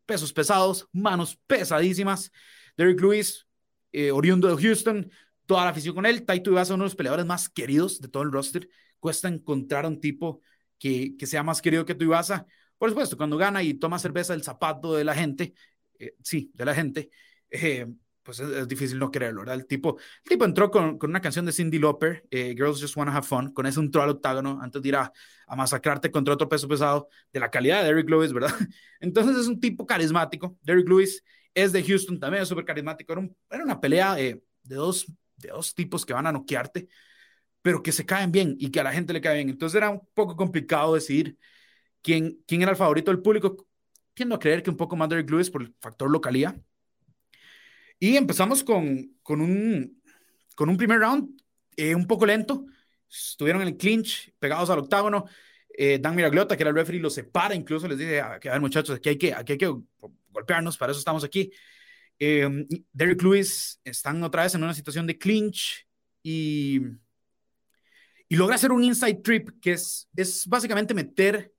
Pesos 0.07 0.33
pesados, 0.33 0.89
manos 0.93 1.39
pesadísimas. 1.47 2.33
Derrick 2.75 2.99
Lewis, 3.03 3.47
eh, 3.93 4.11
oriundo 4.11 4.49
de 4.49 4.63
Houston, 4.63 5.11
toda 5.45 5.65
la 5.65 5.71
afición 5.73 5.95
con 5.95 6.07
él. 6.07 6.25
Taito 6.25 6.51
Iwasa, 6.51 6.73
uno 6.73 6.85
de 6.85 6.87
los 6.87 6.97
peleadores 6.97 7.27
más 7.27 7.51
queridos 7.51 8.01
de 8.01 8.09
todo 8.09 8.23
el 8.23 8.33
roster. 8.33 8.67
Cuesta 8.99 9.29
encontrar 9.29 9.85
un 9.85 10.01
tipo 10.01 10.41
que, 10.79 11.19
que 11.19 11.27
sea 11.27 11.43
más 11.43 11.61
querido 11.61 11.85
que 11.85 11.95
tu 11.95 12.07
Iwasa. 12.07 12.47
Por 12.79 12.89
supuesto, 12.89 13.19
cuando 13.19 13.37
gana 13.37 13.63
y 13.63 13.75
toma 13.75 13.99
cerveza 13.99 14.33
del 14.33 14.43
zapato 14.43 14.95
de 14.95 15.05
la 15.05 15.15
gente, 15.15 15.53
eh, 15.99 16.15
sí, 16.23 16.51
de 16.55 16.65
la 16.65 16.75
gente, 16.75 17.11
eh, 17.51 17.87
pues 18.29 18.41
es, 18.41 18.69
difícil 18.69 18.99
no 18.99 19.11
creerlo, 19.11 19.41
¿verdad? 19.41 19.55
El 19.55 19.67
tipo, 19.67 19.97
el 19.99 20.29
tipo 20.29 20.45
entró 20.45 20.71
con, 20.71 20.99
con 20.99 21.09
una 21.09 21.23
canción 21.23 21.47
de 21.47 21.53
Cindy 21.53 21.79
Lauper, 21.79 22.27
eh, 22.31 22.55
Girls 22.55 22.79
Just 22.79 22.95
Wanna 22.95 23.17
Have 23.17 23.27
Fun, 23.27 23.55
con 23.55 23.65
ese 23.65 23.81
entró 23.81 24.03
al 24.03 24.11
octágono 24.11 24.59
antes 24.61 24.83
de 24.83 24.89
ir 24.91 24.97
a, 24.97 25.11
a, 25.47 25.57
masacrarte 25.57 26.11
contra 26.11 26.35
otro 26.35 26.47
peso 26.47 26.69
pesado 26.69 27.09
de 27.33 27.41
la 27.41 27.51
calidad 27.51 27.81
de 27.81 27.89
Derrick 27.89 28.11
Lewis, 28.11 28.35
¿verdad? 28.35 28.51
Entonces 29.01 29.35
es 29.35 29.47
un 29.47 29.59
tipo 29.59 29.87
carismático. 29.87 30.59
Derrick 30.61 30.87
Lewis 30.87 31.25
es 31.55 31.73
de 31.73 31.83
Houston, 31.83 32.21
también 32.21 32.43
es 32.43 32.51
súper 32.51 32.67
carismático. 32.67 33.11
Era, 33.15 33.21
un, 33.23 33.35
era, 33.49 33.65
una 33.65 33.81
pelea 33.81 34.21
eh, 34.21 34.43
de, 34.63 34.77
dos, 34.77 35.07
de 35.37 35.49
dos 35.49 35.75
tipos 35.75 36.05
que 36.05 36.13
van 36.13 36.27
a 36.27 36.33
noquearte, 36.33 36.87
pero 37.63 37.83
que 37.83 37.93
se 37.93 38.05
caen 38.05 38.31
bien 38.31 38.57
y 38.59 38.71
que 38.71 38.81
a 38.81 38.85
la 38.85 38.93
gente 38.93 39.15
le 39.15 39.23
cae 39.23 39.37
bien. 39.37 39.49
Entonces 39.49 39.75
era 39.75 39.89
un 39.89 40.07
poco 40.13 40.37
complicado 40.37 40.93
decidir 40.93 41.39
quién, 42.03 42.43
quién 42.47 42.61
era 42.61 42.73
el 42.73 42.77
favorito 42.77 43.11
del 43.11 43.23
público. 43.23 43.57
Tiendo 44.13 44.35
a 44.35 44.39
creer 44.39 44.63
que 44.63 44.69
un 44.69 44.77
poco 44.77 44.97
más 44.97 45.09
Derrick 45.09 45.31
Lewis 45.31 45.51
por 45.51 45.63
el 45.63 45.75
factor 45.81 46.11
localía 46.11 46.55
y 47.99 48.17
empezamos 48.17 48.63
con, 48.63 49.17
con, 49.23 49.41
un, 49.41 50.01
con 50.55 50.69
un 50.69 50.77
primer 50.77 51.01
round 51.01 51.41
eh, 51.77 51.95
un 51.95 52.07
poco 52.07 52.27
lento. 52.27 52.67
Estuvieron 53.11 53.63
en 53.63 53.69
el 53.69 53.77
clinch, 53.77 54.33
pegados 54.39 54.71
al 54.71 54.81
octágono. 54.81 55.27
Eh, 55.69 55.99
Dan 56.01 56.17
Miraglota, 56.17 56.57
que 56.57 56.63
era 56.63 56.71
el 56.71 56.77
referee, 56.77 57.01
los 57.01 57.15
separa, 57.15 57.55
incluso 57.55 57.87
les 57.87 57.99
dice, 57.99 58.21
ah, 58.21 58.41
a 58.43 58.51
ver 58.51 58.61
muchachos, 58.61 58.97
aquí 58.97 59.11
hay 59.11 59.19
que, 59.19 59.33
aquí 59.33 59.53
hay 59.53 59.59
que 59.59 59.73
golpearnos, 60.31 60.77
para 60.77 60.91
eso 60.91 60.99
estamos 60.99 61.23
aquí. 61.23 61.53
Eh, 62.19 62.67
Lewis 62.95 63.81
están 63.85 64.23
otra 64.25 64.43
vez 64.43 64.55
en 64.55 64.65
una 64.65 64.75
situación 64.75 65.07
de 65.07 65.17
clinch 65.17 65.87
y, 66.23 66.81
y 68.29 68.37
logra 68.37 68.57
hacer 68.57 68.73
un 68.73 68.83
inside 68.83 69.21
trip, 69.23 69.51
que 69.61 69.73
es, 69.73 70.09
es 70.17 70.47
básicamente 70.47 70.95
meter 70.95 71.55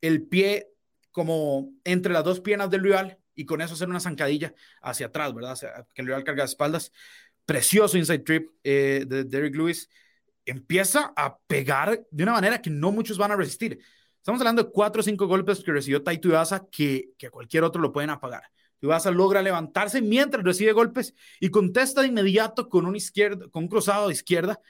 el 0.00 0.22
pie 0.22 0.68
como 1.10 1.72
entre 1.82 2.12
las 2.12 2.22
dos 2.22 2.38
piernas 2.38 2.70
del 2.70 2.84
rival 2.84 3.18
y 3.38 3.46
con 3.46 3.60
eso 3.60 3.74
hacer 3.74 3.88
una 3.88 4.00
zancadilla 4.00 4.52
hacia 4.82 5.06
atrás, 5.06 5.32
¿verdad? 5.32 5.56
Que 5.94 6.02
el 6.02 6.08
rival 6.08 6.24
carga 6.24 6.42
de 6.42 6.48
espaldas. 6.48 6.90
Precioso 7.46 7.96
inside 7.96 8.18
trip 8.18 8.50
eh, 8.64 9.04
de 9.06 9.22
Derrick 9.22 9.54
Lewis. 9.54 9.88
Empieza 10.44 11.12
a 11.14 11.38
pegar 11.38 12.04
de 12.10 12.22
una 12.24 12.32
manera 12.32 12.60
que 12.60 12.68
no 12.68 12.90
muchos 12.90 13.16
van 13.16 13.30
a 13.30 13.36
resistir. 13.36 13.78
Estamos 14.16 14.40
hablando 14.40 14.64
de 14.64 14.70
cuatro 14.72 15.00
o 15.00 15.04
cinco 15.04 15.28
golpes 15.28 15.62
que 15.62 15.70
recibió 15.70 16.02
Taito 16.02 16.26
Ibaza 16.26 16.66
que, 16.68 17.12
que 17.16 17.30
cualquier 17.30 17.62
otro 17.62 17.80
lo 17.80 17.92
pueden 17.92 18.10
apagar. 18.10 18.42
Ibaza 18.80 19.12
logra 19.12 19.40
levantarse 19.40 20.02
mientras 20.02 20.42
recibe 20.42 20.72
golpes 20.72 21.14
y 21.38 21.50
contesta 21.50 22.00
de 22.00 22.08
inmediato 22.08 22.68
con 22.68 22.86
un, 22.86 22.96
izquierdo, 22.96 23.48
con 23.52 23.62
un 23.62 23.68
cruzado 23.68 24.08
de 24.08 24.14
izquierda. 24.14 24.60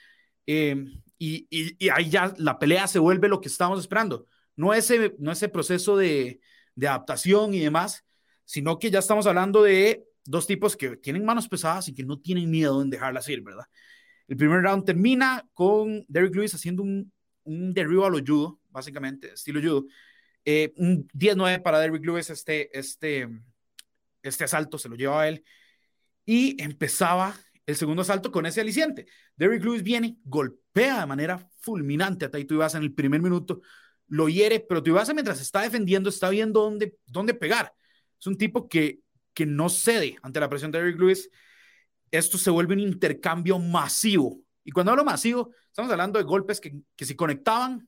Eh, 0.45 0.85
y, 1.17 1.47
y, 1.49 1.89
ahí 1.89 2.11
ya 2.11 2.35
la 2.37 2.59
pelea 2.59 2.87
se 2.87 2.99
vuelve 2.99 3.29
lo 3.29 3.41
que 3.41 3.47
estamos 3.47 3.79
esperando. 3.79 4.27
No 4.55 4.75
ese, 4.75 5.15
no 5.17 5.31
ese 5.31 5.49
proceso 5.49 5.97
de, 5.97 6.39
de 6.75 6.87
adaptación 6.87 7.55
y 7.55 7.59
demás, 7.59 8.05
sino 8.49 8.79
que 8.79 8.89
ya 8.89 8.97
estamos 8.97 9.27
hablando 9.27 9.61
de 9.61 10.07
dos 10.25 10.47
tipos 10.47 10.75
que 10.75 10.97
tienen 10.97 11.23
manos 11.23 11.47
pesadas 11.47 11.87
y 11.87 11.93
que 11.93 12.03
no 12.03 12.17
tienen 12.17 12.49
miedo 12.49 12.81
en 12.81 12.89
dejarlas 12.89 13.29
ir, 13.29 13.43
¿verdad? 13.43 13.65
El 14.27 14.37
primer 14.37 14.63
round 14.63 14.85
termina 14.85 15.47
con 15.53 16.03
Derrick 16.07 16.33
Lewis 16.33 16.55
haciendo 16.55 16.81
un, 16.81 17.13
un 17.43 17.73
derribo 17.75 18.07
a 18.07 18.09
lo 18.09 18.17
judo, 18.17 18.59
básicamente, 18.69 19.33
estilo 19.33 19.61
judo. 19.61 19.85
Eh, 20.45 20.73
un 20.77 21.07
10-9 21.13 21.61
para 21.61 21.79
Derrick 21.79 22.03
Lewis, 22.03 22.31
este, 22.31 22.75
este, 22.75 23.29
este 24.23 24.43
asalto 24.45 24.79
se 24.79 24.89
lo 24.89 24.95
lleva 24.95 25.21
a 25.21 25.27
él. 25.27 25.43
Y 26.25 26.59
empezaba 26.59 27.35
el 27.67 27.75
segundo 27.75 28.01
asalto 28.01 28.31
con 28.31 28.47
ese 28.47 28.61
aliciente. 28.61 29.05
Derrick 29.35 29.63
Lewis 29.63 29.83
viene, 29.83 30.17
golpea 30.23 31.01
de 31.01 31.05
manera 31.05 31.47
fulminante 31.59 32.25
a 32.25 32.31
Taito 32.31 32.55
Ibasa 32.55 32.79
en 32.79 32.83
el 32.85 32.95
primer 32.95 33.21
minuto, 33.21 33.61
lo 34.07 34.27
hiere, 34.27 34.59
pero 34.59 34.81
Ibasa 34.83 35.13
mientras 35.13 35.39
está 35.39 35.61
defendiendo 35.61 36.09
está 36.09 36.31
viendo 36.31 36.61
dónde, 36.61 36.97
dónde 37.05 37.35
pegar. 37.35 37.75
Es 38.19 38.27
un 38.27 38.37
tipo 38.37 38.67
que, 38.67 38.99
que 39.33 39.45
no 39.45 39.69
cede 39.69 40.17
ante 40.21 40.39
la 40.39 40.49
presión 40.49 40.71
de 40.71 40.79
Derrick 40.79 40.99
Lewis. 40.99 41.29
Esto 42.11 42.37
se 42.37 42.49
vuelve 42.49 42.73
un 42.73 42.81
intercambio 42.81 43.59
masivo. 43.59 44.41
Y 44.63 44.71
cuando 44.71 44.91
hablo 44.91 45.05
masivo, 45.05 45.51
estamos 45.67 45.91
hablando 45.91 46.19
de 46.19 46.25
golpes 46.25 46.59
que, 46.59 46.75
que 46.95 47.05
si 47.05 47.15
conectaban, 47.15 47.87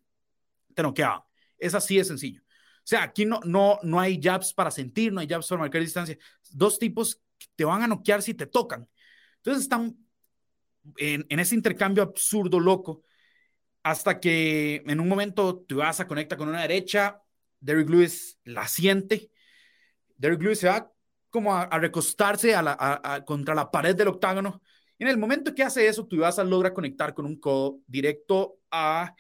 te 0.74 0.82
noqueaban. 0.82 1.22
Es 1.58 1.76
así 1.76 1.98
de 1.98 2.06
sencillo. 2.06 2.42
O 2.42 2.88
sea, 2.92 3.04
aquí 3.04 3.26
no, 3.26 3.40
no, 3.44 3.80
no 3.84 4.00
hay 4.00 4.20
jabs 4.22 4.54
para 4.54 4.72
sentir, 4.72 5.14
no 5.14 5.20
hay 5.20 5.28
jabs 5.28 5.48
para 5.48 5.62
marcar 5.62 5.82
distancia. 5.82 6.18
Dos 6.50 6.80
tipos 6.80 7.22
te 7.56 7.66
van 7.66 7.84
a 7.84 7.88
noquear 7.88 8.22
si 8.22 8.34
te 8.34 8.48
tocan. 8.48 8.88
Entonces 9.38 9.64
están 9.64 9.96
en, 10.98 11.26
en 11.30 11.40
ese 11.40 11.56
intercambio 11.56 12.04
absurdo, 12.04 12.60
loco, 12.60 13.04
hasta 13.84 14.20
que 14.20 14.84
en 14.86 15.00
un 15.00 15.08
momento 15.08 15.60
tu 15.60 15.78
vas 15.78 16.00
a 16.00 16.08
conecta 16.08 16.38
con 16.38 16.50
una 16.50 16.62
derecha, 16.62 17.22
Derrick 17.60 17.90
Lewis 17.90 18.40
la 18.44 18.68
siente, 18.68 19.32
Derrick 20.22 20.44
Lewis 20.44 20.60
se 20.60 20.68
va 20.68 20.92
como 21.32 21.56
a, 21.56 21.68
recostarse 21.80 22.54
contra 23.26 23.56
la 23.56 23.72
pared 23.72 23.96
del 23.96 24.10
octágono. 24.10 24.62
En 25.00 25.08
el 25.08 25.18
momento 25.18 25.56
que 25.56 25.64
hace 25.64 25.88
eso, 25.88 26.06
tu 26.06 26.20
vas 26.20 26.38
a 26.38 26.44
logra 26.44 26.74
conectar 26.74 27.16
con 27.16 27.26
un 27.26 27.40
codo 27.40 27.80
directo 27.88 28.60
a 28.70 29.16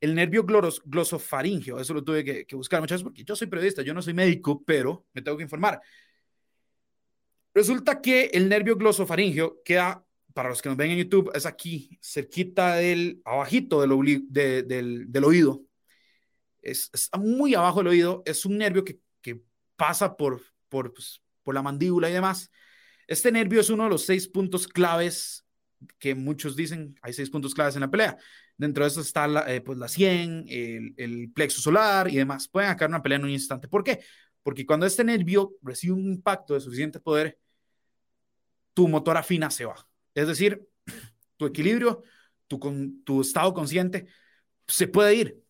el 0.00 0.14
nervio 0.14 0.44
glosofaringio, 0.44 1.80
eso 1.80 1.94
lo 1.94 2.04
tuve 2.04 2.46
que, 2.46 2.54
buscar 2.54 2.80
muchas 2.80 2.96
veces 2.98 3.04
porque 3.04 3.24
yo 3.24 3.34
soy 3.34 3.48
periodista, 3.48 3.82
yo 3.82 3.92
no 3.92 4.02
soy 4.02 4.14
médico, 4.14 4.62
pero 4.64 5.06
me 5.14 5.22
tengo 5.22 5.36
que 5.36 5.42
informar. 5.42 5.80
Resulta 7.52 8.00
que 8.00 8.26
el 8.26 8.48
nervio 8.48 8.76
glosofaringio 8.76 9.62
queda, 9.64 10.06
para 10.32 10.50
los 10.50 10.62
que 10.62 10.68
nos 10.68 10.78
ven 10.78 10.92
en 10.92 10.98
YouTube, 10.98 11.32
es 11.34 11.46
aquí, 11.46 11.98
cerquita 12.00 12.76
del, 12.76 13.20
abajito 13.24 13.80
del, 13.80 13.92
oído. 15.24 15.62
Es, 16.60 16.90
muy 17.18 17.54
abajo 17.54 17.80
del 17.80 17.88
oído, 17.88 18.22
es 18.26 18.44
un 18.44 18.58
nervio 18.58 18.84
que, 18.84 18.94
que 18.94 19.05
pasa 19.76 20.16
por, 20.16 20.42
por, 20.68 20.92
pues, 20.92 21.22
por 21.42 21.54
la 21.54 21.62
mandíbula 21.62 22.10
y 22.10 22.12
demás. 22.12 22.50
Este 23.06 23.30
nervio 23.30 23.60
es 23.60 23.70
uno 23.70 23.84
de 23.84 23.90
los 23.90 24.04
seis 24.04 24.26
puntos 24.26 24.66
claves 24.66 25.46
que 25.98 26.14
muchos 26.14 26.56
dicen, 26.56 26.98
hay 27.02 27.12
seis 27.12 27.30
puntos 27.30 27.54
claves 27.54 27.76
en 27.76 27.82
la 27.82 27.90
pelea. 27.90 28.16
Dentro 28.56 28.84
de 28.84 28.88
eso 28.88 29.00
está 29.00 29.28
la, 29.28 29.52
eh, 29.52 29.60
pues 29.60 29.78
la 29.78 29.88
100, 29.88 30.46
el, 30.48 31.30
plexo 31.32 31.60
solar 31.60 32.08
y 32.08 32.16
demás. 32.16 32.48
Pueden 32.48 32.70
acabar 32.70 32.90
una 32.90 33.02
pelea 33.02 33.18
en 33.18 33.24
un 33.24 33.30
instante. 33.30 33.68
¿Por 33.68 33.84
qué? 33.84 34.00
Porque 34.42 34.64
cuando 34.64 34.86
este 34.86 35.04
nervio 35.04 35.52
recibe 35.62 35.92
un 35.92 36.06
impacto 36.06 36.54
de 36.54 36.60
suficiente 36.60 37.00
poder, 37.00 37.38
tu 38.72 38.88
motor 38.88 39.16
afina 39.16 39.50
se 39.50 39.66
va. 39.66 39.76
Es 40.14 40.26
decir, 40.28 40.66
tu 41.36 41.46
equilibrio, 41.46 42.02
tu, 42.46 42.58
con, 42.58 43.04
tu 43.04 43.20
estado 43.20 43.52
consciente 43.52 44.06
se 44.66 44.88
puede 44.88 45.14
ir 45.14 45.42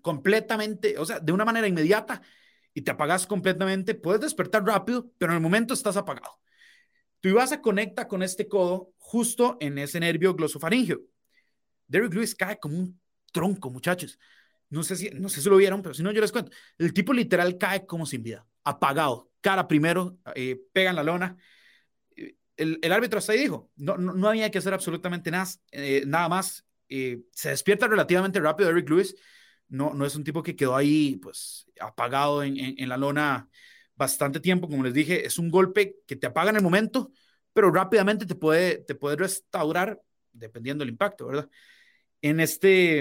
completamente, 0.00 0.98
o 0.98 1.04
sea, 1.04 1.20
de 1.20 1.32
una 1.32 1.44
manera 1.44 1.68
inmediata 1.68 2.20
y 2.74 2.82
te 2.82 2.90
apagas 2.90 3.26
completamente. 3.26 3.94
Puedes 3.94 4.20
despertar 4.20 4.64
rápido, 4.64 5.10
pero 5.18 5.32
en 5.32 5.36
el 5.36 5.42
momento 5.42 5.74
estás 5.74 5.96
apagado. 5.96 6.40
Tu 7.20 7.38
a 7.38 7.62
conecta 7.62 8.08
con 8.08 8.22
este 8.22 8.48
codo 8.48 8.92
justo 8.98 9.56
en 9.60 9.78
ese 9.78 10.00
nervio 10.00 10.34
glosofaringio. 10.34 11.02
Derrick 11.86 12.14
Lewis 12.14 12.34
cae 12.34 12.58
como 12.58 12.76
un 12.78 13.00
tronco, 13.32 13.70
muchachos. 13.70 14.18
No 14.70 14.82
sé, 14.82 14.96
si, 14.96 15.10
no 15.10 15.28
sé 15.28 15.40
si 15.40 15.48
lo 15.48 15.56
vieron, 15.56 15.82
pero 15.82 15.94
si 15.94 16.02
no, 16.02 16.10
yo 16.10 16.20
les 16.20 16.32
cuento. 16.32 16.50
El 16.78 16.92
tipo 16.92 17.12
literal 17.12 17.58
cae 17.58 17.86
como 17.86 18.06
sin 18.06 18.22
vida, 18.22 18.46
apagado, 18.64 19.30
cara 19.40 19.68
primero, 19.68 20.18
eh, 20.34 20.58
pega 20.72 20.92
la 20.92 21.02
lona. 21.02 21.36
El, 22.56 22.78
el, 22.82 22.92
árbitro 22.92 23.18
hasta 23.18 23.32
ahí 23.32 23.40
dijo, 23.40 23.70
no, 23.76 23.96
no, 23.96 24.14
no, 24.14 24.28
había 24.28 24.50
que 24.50 24.58
hacer 24.58 24.72
absolutamente 24.74 25.30
nada, 25.30 25.46
eh, 25.70 26.04
nada 26.06 26.28
más. 26.28 26.66
Eh, 26.88 27.20
se 27.32 27.50
despierta 27.50 27.86
relativamente 27.86 28.40
rápido 28.40 28.68
Derrick 28.68 28.88
Lewis. 28.88 29.14
No, 29.72 29.94
no 29.94 30.06
es 30.06 30.16
un 30.16 30.24
tipo 30.24 30.42
que 30.42 30.56
quedó 30.56 30.76
ahí, 30.76 31.16
pues, 31.16 31.66
apagado 31.80 32.42
en, 32.42 32.56
en, 32.58 32.88
la 32.88 32.96
lona 32.96 33.48
bastante 33.94 34.40
tiempo. 34.40 34.68
Como 34.68 34.84
les 34.84 34.94
dije, 34.94 35.26
es 35.26 35.38
un 35.38 35.50
golpe 35.50 35.96
que 36.06 36.16
te 36.16 36.26
apaga 36.26 36.50
en 36.50 36.56
el 36.56 36.62
momento, 36.62 37.12
pero 37.52 37.70
rápidamente 37.70 38.26
te 38.26 38.34
puede, 38.34 38.78
te 38.78 38.94
puede 38.94 39.16
restaurar 39.16 40.00
dependiendo 40.32 40.82
del 40.82 40.90
impacto, 40.90 41.26
¿verdad? 41.26 41.48
en 42.22 42.40
este... 42.40 43.00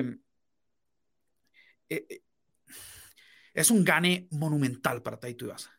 Eh, 1.89 2.05
eh, 2.09 2.21
es 3.53 3.69
un 3.69 3.83
gane 3.83 4.27
monumental 4.31 5.01
para 5.01 5.19
Taito 5.19 5.45
Ibaza. 5.45 5.71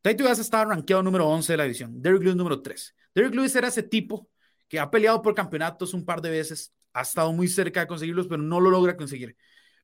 Taito 0.00 0.24
Ibaza 0.24 0.40
estaba 0.40 0.64
rankeado 0.64 1.02
número 1.02 1.28
11 1.28 1.52
de 1.52 1.56
la 1.56 1.64
división, 1.64 2.02
Derrick 2.02 2.22
Lewis 2.22 2.36
número 2.36 2.60
3. 2.60 2.96
Derrick 3.14 3.34
Lewis 3.34 3.54
era 3.54 3.68
ese 3.68 3.82
tipo 3.82 4.28
que 4.66 4.80
ha 4.80 4.90
peleado 4.90 5.20
por 5.20 5.34
campeonatos 5.34 5.94
un 5.94 6.04
par 6.04 6.22
de 6.22 6.30
veces, 6.30 6.74
ha 6.94 7.02
estado 7.02 7.32
muy 7.32 7.48
cerca 7.48 7.80
de 7.80 7.86
conseguirlos, 7.86 8.26
pero 8.26 8.42
no 8.42 8.60
lo 8.60 8.70
logra 8.70 8.96
conseguir. 8.96 9.36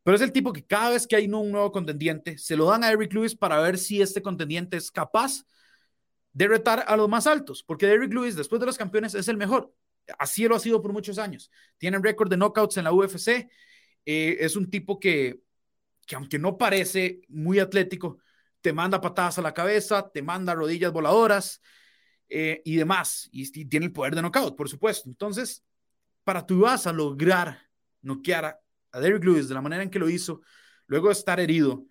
Pero 0.02 0.16
es 0.16 0.22
el 0.22 0.32
tipo 0.32 0.52
que 0.52 0.64
cada 0.64 0.90
vez 0.90 1.06
que 1.06 1.16
hay 1.16 1.26
un 1.26 1.50
nuevo 1.52 1.70
contendiente, 1.70 2.38
se 2.38 2.56
lo 2.56 2.66
dan 2.66 2.84
a 2.84 2.88
Derrick 2.88 3.12
Lewis 3.12 3.34
para 3.34 3.60
ver 3.60 3.78
si 3.78 4.00
este 4.00 4.22
contendiente 4.22 4.76
es 4.76 4.90
capaz 4.90 5.44
de 6.32 6.48
retar 6.48 6.84
a 6.86 6.96
los 6.96 7.08
más 7.08 7.26
altos, 7.26 7.62
porque 7.62 7.86
Derrick 7.86 8.12
Lewis, 8.12 8.36
después 8.36 8.60
de 8.60 8.66
los 8.66 8.78
campeones, 8.78 9.14
es 9.14 9.28
el 9.28 9.36
mejor. 9.36 9.74
Así 10.18 10.46
lo 10.48 10.56
ha 10.56 10.60
sido 10.60 10.80
por 10.80 10.92
muchos 10.92 11.18
años. 11.18 11.50
Tiene 11.76 11.98
récord 11.98 12.30
de 12.30 12.36
knockouts 12.36 12.76
en 12.78 12.84
la 12.84 12.92
UFC. 12.92 13.50
Eh, 14.06 14.36
es 14.40 14.56
un 14.56 14.70
tipo 14.70 14.98
que, 14.98 15.40
que, 16.06 16.16
aunque 16.16 16.38
no 16.38 16.56
parece 16.56 17.20
muy 17.28 17.58
atlético, 17.58 18.18
te 18.60 18.72
manda 18.72 19.00
patadas 19.00 19.38
a 19.38 19.42
la 19.42 19.54
cabeza, 19.54 20.10
te 20.10 20.22
manda 20.22 20.54
rodillas 20.54 20.92
voladoras 20.92 21.60
eh, 22.28 22.62
y 22.64 22.76
demás. 22.76 23.28
Y, 23.32 23.50
tiene 23.68 23.86
el 23.86 23.92
poder 23.92 24.14
de 24.14 24.22
knockout, 24.22 24.56
por 24.56 24.68
supuesto. 24.68 25.08
Entonces, 25.08 25.64
para 26.24 26.44
tú 26.46 26.60
vas 26.60 26.86
a 26.86 26.92
lograr 26.92 27.68
noquear 28.02 28.60
a, 28.92 29.00
Derrick 29.00 29.24
Lewis 29.24 29.48
de 29.48 29.54
la 29.54 29.62
manera 29.62 29.82
en 29.82 29.90
que 29.90 29.98
lo 29.98 30.08
hizo, 30.08 30.40
luego 30.86 31.08
de 31.08 31.14
estar 31.14 31.40
herido 31.40 31.86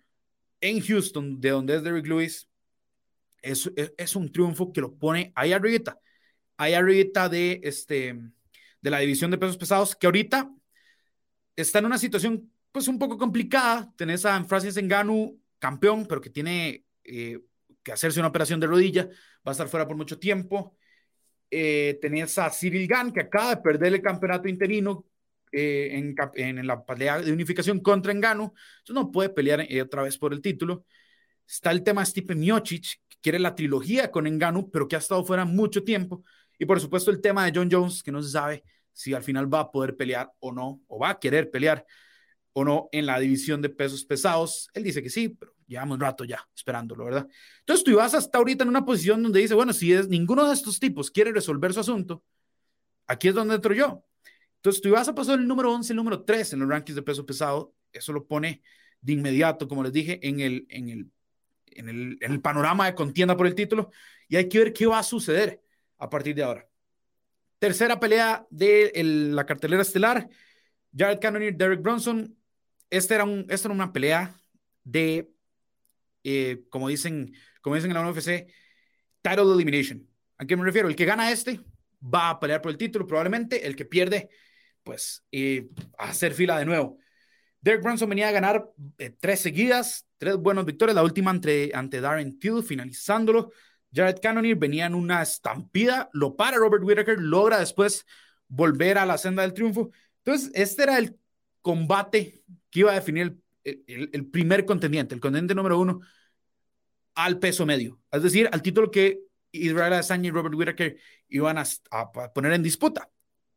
en 0.60 0.80
Houston, 0.80 1.40
de 1.40 1.50
donde 1.50 1.76
es 1.76 1.82
Derrick 1.82 2.06
Lewis, 2.06 2.48
es, 3.42 3.70
es, 3.96 4.16
un 4.16 4.32
triunfo 4.32 4.72
que 4.72 4.80
lo 4.80 4.94
pone 4.96 5.32
ahí 5.36 5.52
arriba 5.52 5.96
hay 6.58 6.74
arriba 6.74 7.28
de, 7.28 7.60
este, 7.62 8.18
de 8.82 8.90
la 8.90 8.98
división 8.98 9.30
de 9.30 9.38
pesos 9.38 9.56
pesados, 9.56 9.94
que 9.94 10.06
ahorita 10.06 10.52
está 11.56 11.78
en 11.78 11.86
una 11.86 11.98
situación 11.98 12.52
pues 12.72 12.88
un 12.88 12.98
poco 12.98 13.16
complicada. 13.16 13.92
Tenés 13.96 14.26
a 14.26 14.42
Francis 14.44 14.76
Enganu, 14.76 15.40
campeón, 15.58 16.06
pero 16.06 16.20
que 16.20 16.30
tiene 16.30 16.84
eh, 17.04 17.38
que 17.82 17.92
hacerse 17.92 18.18
una 18.18 18.28
operación 18.28 18.58
de 18.60 18.66
rodilla, 18.66 19.04
va 19.04 19.50
a 19.50 19.52
estar 19.52 19.68
fuera 19.68 19.86
por 19.86 19.96
mucho 19.96 20.18
tiempo. 20.18 20.76
Eh, 21.50 21.98
tenés 22.02 22.36
a 22.38 22.50
Cyril 22.50 22.86
Gann, 22.88 23.12
que 23.12 23.20
acaba 23.20 23.54
de 23.54 23.62
perder 23.62 23.94
el 23.94 24.02
campeonato 24.02 24.48
interino 24.48 25.06
eh, 25.52 26.14
en, 26.36 26.66
la 26.66 26.84
pelea 26.84 27.20
de 27.20 27.32
unificación 27.32 27.80
contra 27.80 28.12
Enganu, 28.12 28.52
entonces 28.78 28.94
no 28.94 29.10
puede 29.10 29.30
pelear 29.30 29.66
eh, 29.68 29.82
otra 29.82 30.02
vez 30.02 30.18
por 30.18 30.32
el 30.32 30.40
título. 30.40 30.84
Está 31.46 31.70
el 31.70 31.82
tema 31.82 32.04
Stipe 32.04 32.34
Miocic, 32.34 33.00
que 33.08 33.16
quiere 33.20 33.38
la 33.38 33.54
trilogía 33.54 34.10
con 34.10 34.26
Enganu, 34.26 34.70
pero 34.70 34.86
que 34.86 34.96
ha 34.96 34.98
estado 34.98 35.24
fuera 35.24 35.44
mucho 35.44 35.82
tiempo. 35.84 36.22
Y 36.58 36.66
por 36.66 36.80
supuesto 36.80 37.10
el 37.10 37.20
tema 37.20 37.44
de 37.44 37.52
John 37.54 37.68
Jones, 37.70 38.02
que 38.02 38.12
no 38.12 38.22
se 38.22 38.30
sabe 38.30 38.64
si 38.92 39.14
al 39.14 39.22
final 39.22 39.52
va 39.52 39.60
a 39.60 39.70
poder 39.70 39.96
pelear 39.96 40.30
o 40.40 40.52
no, 40.52 40.80
o 40.88 40.98
va 40.98 41.10
a 41.10 41.18
querer 41.20 41.50
pelear 41.50 41.86
o 42.52 42.64
no 42.64 42.88
en 42.90 43.06
la 43.06 43.18
división 43.20 43.62
de 43.62 43.68
pesos 43.68 44.04
pesados. 44.04 44.68
Él 44.74 44.82
dice 44.82 45.02
que 45.02 45.10
sí, 45.10 45.28
pero 45.28 45.54
llevamos 45.68 45.94
un 45.94 46.00
rato 46.00 46.24
ya 46.24 46.46
esperándolo, 46.54 47.04
¿verdad? 47.04 47.28
Entonces 47.60 47.84
tú 47.84 47.92
ibas 47.92 48.14
hasta 48.14 48.38
ahorita 48.38 48.64
en 48.64 48.70
una 48.70 48.84
posición 48.84 49.22
donde 49.22 49.40
dice, 49.40 49.54
bueno, 49.54 49.72
si 49.72 49.94
ninguno 50.08 50.46
de 50.48 50.54
estos 50.54 50.80
tipos 50.80 51.10
quiere 51.10 51.30
resolver 51.30 51.72
su 51.72 51.80
asunto, 51.80 52.24
aquí 53.06 53.28
es 53.28 53.34
donde 53.34 53.54
entro 53.54 53.74
yo. 53.74 54.04
Entonces 54.58 54.82
tú 54.82 54.88
ibas 54.88 55.08
a 55.08 55.14
pasar 55.14 55.38
el 55.38 55.46
número 55.46 55.72
11, 55.72 55.92
el 55.92 55.96
número 55.96 56.24
3 56.24 56.52
en 56.52 56.60
los 56.60 56.68
rankings 56.68 56.96
de 56.96 57.02
peso 57.02 57.24
pesado, 57.24 57.74
eso 57.92 58.12
lo 58.12 58.26
pone 58.26 58.62
de 59.00 59.12
inmediato, 59.12 59.68
como 59.68 59.82
les 59.82 59.92
dije, 59.92 60.18
en 60.26 60.40
el, 60.40 60.66
en 60.68 60.88
el, 60.88 61.10
en 61.66 61.88
el, 61.88 62.18
en 62.20 62.32
el 62.32 62.40
panorama 62.40 62.86
de 62.86 62.94
contienda 62.94 63.36
por 63.36 63.46
el 63.46 63.54
título, 63.54 63.90
y 64.28 64.36
hay 64.36 64.48
que 64.48 64.58
ver 64.58 64.72
qué 64.72 64.86
va 64.86 64.98
a 64.98 65.02
suceder 65.02 65.62
a 65.98 66.10
partir 66.10 66.34
de 66.34 66.42
ahora. 66.42 66.68
Tercera 67.58 67.98
pelea 67.98 68.46
de 68.50 68.92
la 69.32 69.46
cartelera 69.46 69.82
estelar, 69.82 70.28
Jared 70.96 71.18
Cannonier, 71.20 71.56
Derek 71.56 71.82
Bronson. 71.82 72.36
Esta 72.90 73.16
era, 73.16 73.24
un, 73.24 73.46
esta 73.48 73.68
era 73.68 73.74
una 73.74 73.92
pelea 73.92 74.34
de, 74.84 75.30
eh, 76.24 76.64
como, 76.70 76.88
dicen, 76.88 77.34
como 77.60 77.76
dicen 77.76 77.90
en 77.90 77.96
la 77.96 78.08
UFC, 78.08 78.46
title 79.22 79.52
elimination. 79.52 80.08
¿A 80.38 80.46
qué 80.46 80.56
me 80.56 80.64
refiero? 80.64 80.88
El 80.88 80.96
que 80.96 81.04
gana 81.04 81.30
este 81.30 81.60
va 82.02 82.30
a 82.30 82.40
pelear 82.40 82.62
por 82.62 82.70
el 82.70 82.78
título, 82.78 83.06
probablemente. 83.06 83.66
El 83.66 83.76
que 83.76 83.84
pierde, 83.84 84.30
pues, 84.82 85.24
a 85.98 86.04
hacer 86.04 86.34
fila 86.34 86.58
de 86.58 86.64
nuevo. 86.64 86.98
Derek 87.60 87.82
Brunson 87.82 88.08
venía 88.08 88.28
a 88.28 88.32
ganar 88.32 88.70
eh, 88.98 89.10
tres 89.18 89.40
seguidas, 89.40 90.06
tres 90.16 90.36
buenas 90.36 90.64
victorias, 90.64 90.94
la 90.94 91.02
última 91.02 91.30
ante, 91.30 91.70
ante 91.74 92.00
Darren 92.00 92.38
Till, 92.38 92.62
finalizándolo. 92.62 93.52
Jared 93.92 94.20
Cannonier 94.20 94.56
venía 94.56 94.86
en 94.86 94.94
una 94.94 95.22
estampida, 95.22 96.08
lo 96.12 96.36
para 96.36 96.56
Robert 96.56 96.84
Whittaker, 96.84 97.18
logra 97.18 97.58
después 97.58 98.06
volver 98.46 98.98
a 98.98 99.06
la 99.06 99.18
senda 99.18 99.42
del 99.42 99.54
triunfo. 99.54 99.90
Entonces, 100.24 100.50
este 100.54 100.84
era 100.84 100.98
el 100.98 101.18
combate 101.62 102.42
que 102.70 102.80
iba 102.80 102.92
a 102.92 102.94
definir 102.94 103.38
el, 103.64 104.10
el, 104.12 104.26
primer 104.26 104.64
contendiente, 104.64 105.14
el 105.14 105.20
contendiente 105.20 105.54
número 105.54 105.78
uno 105.78 106.00
al 107.14 107.38
peso 107.38 107.66
medio, 107.66 108.00
es 108.12 108.22
decir, 108.22 108.48
al 108.52 108.62
título 108.62 108.90
que 108.90 109.20
Israel 109.50 109.92
Adesanya 109.94 110.28
y 110.28 110.30
Robert 110.30 110.54
Whittaker 110.54 110.96
iban 111.28 111.58
a, 111.58 111.64
poner 112.32 112.52
en 112.52 112.62
disputa. 112.62 113.10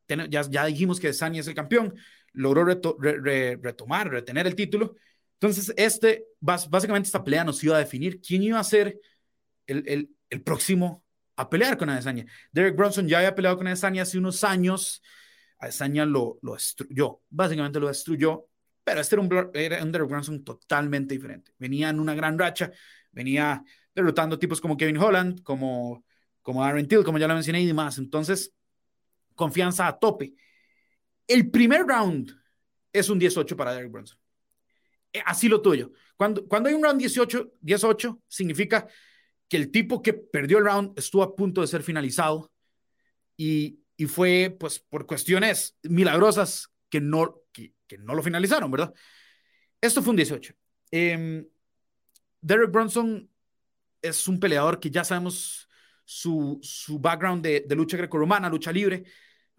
Ya, 0.07 0.41
ya 0.49 0.65
dijimos 0.65 0.99
que 0.99 1.07
Adesanya 1.07 1.41
es 1.41 1.47
el 1.47 1.55
campeón, 1.55 1.95
logró 2.33 2.65
retomar, 2.65 4.09
retener 4.09 4.47
el 4.47 4.55
título. 4.55 4.95
Entonces, 5.39 5.73
este, 5.75 6.25
básicamente 6.39 7.07
esta 7.07 7.23
pelea 7.23 7.43
nos 7.43 7.63
iba 7.63 7.75
a 7.75 7.79
definir 7.79 8.21
quién 8.21 8.43
iba 8.43 8.59
a 8.59 8.63
ser 8.63 8.99
el, 9.65 9.83
el, 9.87 10.09
el 10.29 10.41
próximo 10.43 11.03
a 11.35 11.49
pelear 11.49 11.77
con 11.77 11.89
Adesanya. 11.89 12.25
Derek 12.51 12.75
Bronson 12.75 13.07
ya 13.07 13.17
había 13.17 13.33
peleado 13.33 13.57
con 13.57 13.67
Adesanya 13.67 14.03
hace 14.03 14.17
unos 14.17 14.43
años. 14.43 15.01
Adesanya 15.57 16.05
lo, 16.05 16.39
lo 16.41 16.53
destruyó, 16.53 17.21
básicamente 17.29 17.79
lo 17.79 17.87
destruyó, 17.87 18.47
pero 18.83 19.01
este 19.01 19.15
era 19.15 19.21
un, 19.21 19.49
era 19.53 19.83
un 19.83 19.91
Derek 19.91 20.09
Bronson 20.09 20.43
totalmente 20.43 21.13
diferente. 21.13 21.53
Venía 21.57 21.89
en 21.89 21.99
una 21.99 22.15
gran 22.15 22.37
racha, 22.37 22.71
venía 23.11 23.63
derrotando 23.93 24.39
tipos 24.39 24.59
como 24.59 24.77
Kevin 24.77 24.97
Holland, 24.97 25.43
como, 25.43 26.03
como 26.41 26.63
Aaron 26.63 26.87
Till, 26.87 27.03
como 27.03 27.17
ya 27.17 27.27
lo 27.27 27.35
mencioné 27.35 27.61
y 27.61 27.67
demás. 27.67 27.97
Entonces, 27.97 28.53
confianza 29.41 29.87
a 29.87 29.97
tope. 29.97 30.35
El 31.27 31.49
primer 31.49 31.81
round 31.81 32.31
es 32.93 33.09
un 33.09 33.17
18 33.17 33.57
para 33.57 33.73
Derek 33.73 33.91
Bronson. 33.91 34.19
Eh, 35.11 35.23
así 35.25 35.47
lo 35.47 35.63
tuyo. 35.63 35.91
Cuando, 36.15 36.47
cuando 36.47 36.69
hay 36.69 36.75
un 36.75 36.83
round 36.83 36.99
18, 36.99 37.53
18 37.59 38.21
significa 38.27 38.87
que 39.47 39.57
el 39.57 39.71
tipo 39.71 40.03
que 40.03 40.13
perdió 40.13 40.59
el 40.59 40.65
round 40.65 40.93
estuvo 40.95 41.23
a 41.23 41.35
punto 41.35 41.61
de 41.61 41.67
ser 41.67 41.81
finalizado 41.81 42.51
y, 43.35 43.79
y 43.97 44.05
fue 44.05 44.55
pues 44.59 44.79
por 44.79 45.07
cuestiones 45.07 45.75
milagrosas 45.81 46.67
que 46.87 47.01
no, 47.01 47.41
que, 47.51 47.73
no 47.97 48.13
lo 48.13 48.21
finalizaron, 48.21 48.69
¿verdad? 48.69 48.93
Esto 49.81 50.03
fue 50.03 50.11
un 50.11 50.17
18. 50.17 50.53
Em, 50.91 51.47
Derek 52.41 52.71
Bronson 52.71 53.27
es 54.03 54.27
un 54.27 54.39
peleador 54.39 54.79
que 54.79 54.91
ya 54.91 55.03
sabemos 55.03 55.67
su, 56.05 56.59
su 56.61 56.99
background 56.99 57.43
de, 57.43 57.65
de 57.67 57.75
lucha 57.75 57.97
grecorromana, 57.97 58.47
lucha 58.47 58.71
libre. 58.71 59.03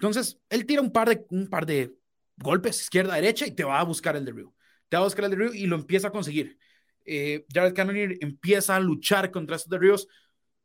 Entonces, 0.03 0.37
él 0.51 0.67
tira 0.67 0.83
un 0.83 0.91
par 0.91 1.09
de, 1.09 1.25
un 1.31 1.47
par 1.47 1.65
de 1.65 1.95
golpes 2.37 2.81
izquierda, 2.83 3.15
derecha 3.15 3.47
y 3.47 3.53
te 3.53 3.63
va 3.63 3.79
a 3.79 3.85
buscar 3.85 4.17
el 4.17 4.25
derribo. 4.25 4.53
Te 4.89 4.97
va 4.97 5.03
a 5.03 5.05
buscar 5.05 5.27
el 5.27 5.31
derribo 5.31 5.55
y 5.55 5.67
lo 5.67 5.77
empieza 5.77 6.09
a 6.09 6.11
conseguir. 6.11 6.59
Eh, 7.05 7.47
Jared 7.55 7.73
Cannonier 7.73 8.19
empieza 8.21 8.75
a 8.75 8.81
luchar 8.81 9.31
contra 9.31 9.55
estos 9.55 9.71
derribos, 9.71 10.09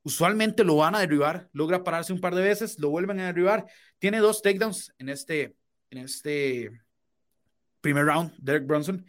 usualmente 0.01 0.63
lo 0.63 0.77
van 0.77 0.95
a 0.95 1.01
derribar, 1.01 1.49
logra 1.53 1.83
pararse 1.83 2.13
un 2.13 2.19
par 2.19 2.33
de 2.33 2.41
veces, 2.41 2.79
lo 2.79 2.89
vuelven 2.89 3.19
a 3.19 3.27
derribar, 3.27 3.67
tiene 3.99 4.17
dos 4.17 4.41
takedowns 4.41 4.91
en 4.97 5.09
este, 5.09 5.55
en 5.91 5.99
este 5.99 6.71
primer 7.79 8.05
round, 8.05 8.33
Derek 8.39 8.65
Bronson, 8.65 9.05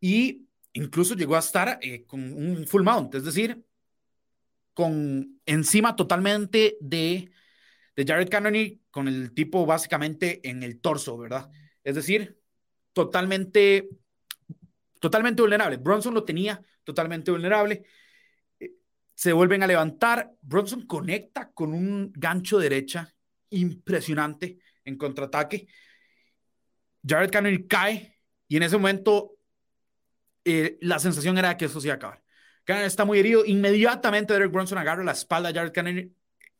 y 0.00 0.48
incluso 0.72 1.14
llegó 1.14 1.36
a 1.36 1.40
estar 1.40 1.78
eh, 1.80 2.04
con 2.06 2.20
un 2.32 2.66
full 2.66 2.82
mount, 2.82 3.14
es 3.14 3.24
decir, 3.24 3.64
con 4.72 5.40
encima 5.46 5.94
totalmente 5.94 6.76
de, 6.80 7.30
de 7.96 8.04
Jared 8.04 8.28
Cannonier, 8.28 8.78
con 8.90 9.08
el 9.08 9.32
tipo 9.32 9.66
básicamente 9.66 10.40
en 10.48 10.62
el 10.62 10.80
torso, 10.80 11.16
¿verdad? 11.16 11.50
Es 11.82 11.94
decir, 11.94 12.38
totalmente 12.92 13.88
totalmente 15.04 15.42
vulnerable. 15.42 15.76
Bronson 15.76 16.14
lo 16.14 16.24
tenía 16.24 16.62
totalmente 16.82 17.30
vulnerable. 17.30 17.84
Eh, 18.58 18.72
se 19.14 19.34
vuelven 19.34 19.62
a 19.62 19.66
levantar. 19.66 20.32
Bronson 20.40 20.86
conecta 20.86 21.52
con 21.52 21.74
un 21.74 22.10
gancho 22.14 22.58
derecha 22.58 23.14
impresionante 23.50 24.58
en 24.82 24.96
contraataque. 24.96 25.68
Jared 27.06 27.30
Cannonier 27.30 27.66
cae 27.66 28.18
y 28.48 28.56
en 28.56 28.62
ese 28.62 28.78
momento 28.78 29.36
eh, 30.42 30.78
la 30.80 30.98
sensación 30.98 31.36
era 31.36 31.58
que 31.58 31.66
eso 31.66 31.82
se 31.82 31.88
iba 31.88 31.94
a 31.94 31.96
acabar. 31.96 32.24
Cannonier 32.64 32.86
está 32.86 33.04
muy 33.04 33.18
herido. 33.18 33.44
Inmediatamente 33.44 34.32
Derek 34.32 34.52
Bronson 34.52 34.78
agarra 34.78 35.04
la 35.04 35.12
espalda 35.12 35.52
de 35.52 35.58
Jared 35.58 35.72
Cannonier, 35.72 36.08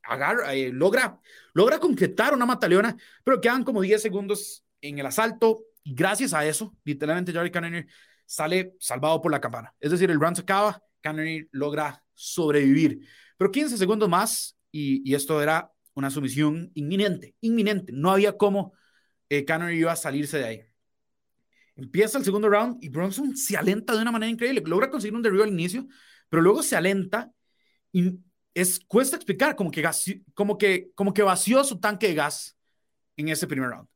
agarra, 0.06 0.54
eh, 0.54 0.70
logra, 0.72 1.20
logra 1.52 1.78
concretar 1.78 2.34
una 2.34 2.46
mataleona, 2.46 2.96
pero 3.22 3.40
quedan 3.40 3.64
como 3.64 3.80
10 3.80 4.00
segundos 4.00 4.64
en 4.80 4.98
el 4.98 5.06
asalto. 5.06 5.64
Y 5.82 5.94
gracias 5.94 6.32
a 6.32 6.44
eso, 6.46 6.76
literalmente 6.84 7.32
Jared 7.32 7.52
Cannonier 7.52 7.86
sale 8.26 8.74
salvado 8.78 9.20
por 9.20 9.32
la 9.32 9.40
campana. 9.40 9.74
Es 9.80 9.90
decir, 9.90 10.10
el 10.10 10.20
round 10.20 10.36
se 10.36 10.42
acaba, 10.42 10.82
Cannonier 11.00 11.48
logra 11.52 12.02
sobrevivir. 12.14 13.06
Pero 13.36 13.50
15 13.50 13.76
segundos 13.76 14.08
más 14.08 14.56
y, 14.70 15.14
esto 15.14 15.40
era 15.42 15.70
una 15.94 16.10
sumisión 16.10 16.70
inminente, 16.74 17.34
inminente. 17.40 17.92
No 17.92 18.10
había 18.10 18.36
cómo 18.36 18.72
eh, 19.28 19.44
iba 19.72 19.92
a 19.92 19.96
salirse 19.96 20.38
de 20.38 20.44
ahí. 20.44 20.62
Empieza 21.76 22.18
el 22.18 22.24
segundo 22.24 22.48
round 22.48 22.82
y 22.82 22.88
Bronson 22.88 23.36
se 23.36 23.56
alenta 23.56 23.94
de 23.94 24.02
una 24.02 24.12
manera 24.12 24.30
increíble. 24.30 24.62
Logra 24.64 24.90
conseguir 24.90 25.14
un 25.14 25.22
derribo 25.22 25.42
al 25.42 25.50
inicio, 25.50 25.86
pero 26.28 26.42
luego 26.42 26.62
se 26.62 26.76
alenta 26.76 27.32
y 27.92 28.18
es, 28.54 28.80
cuesta 28.80 29.16
explicar 29.16 29.56
como 29.56 29.70
que, 29.70 29.82
que, 30.58 30.90
como 30.94 31.12
que 31.12 31.22
vació 31.22 31.64
su 31.64 31.80
tanque 31.80 32.08
de 32.08 32.14
gas 32.14 32.56
en 33.16 33.28
ese 33.28 33.46
primer 33.46 33.70
round. 33.70 33.88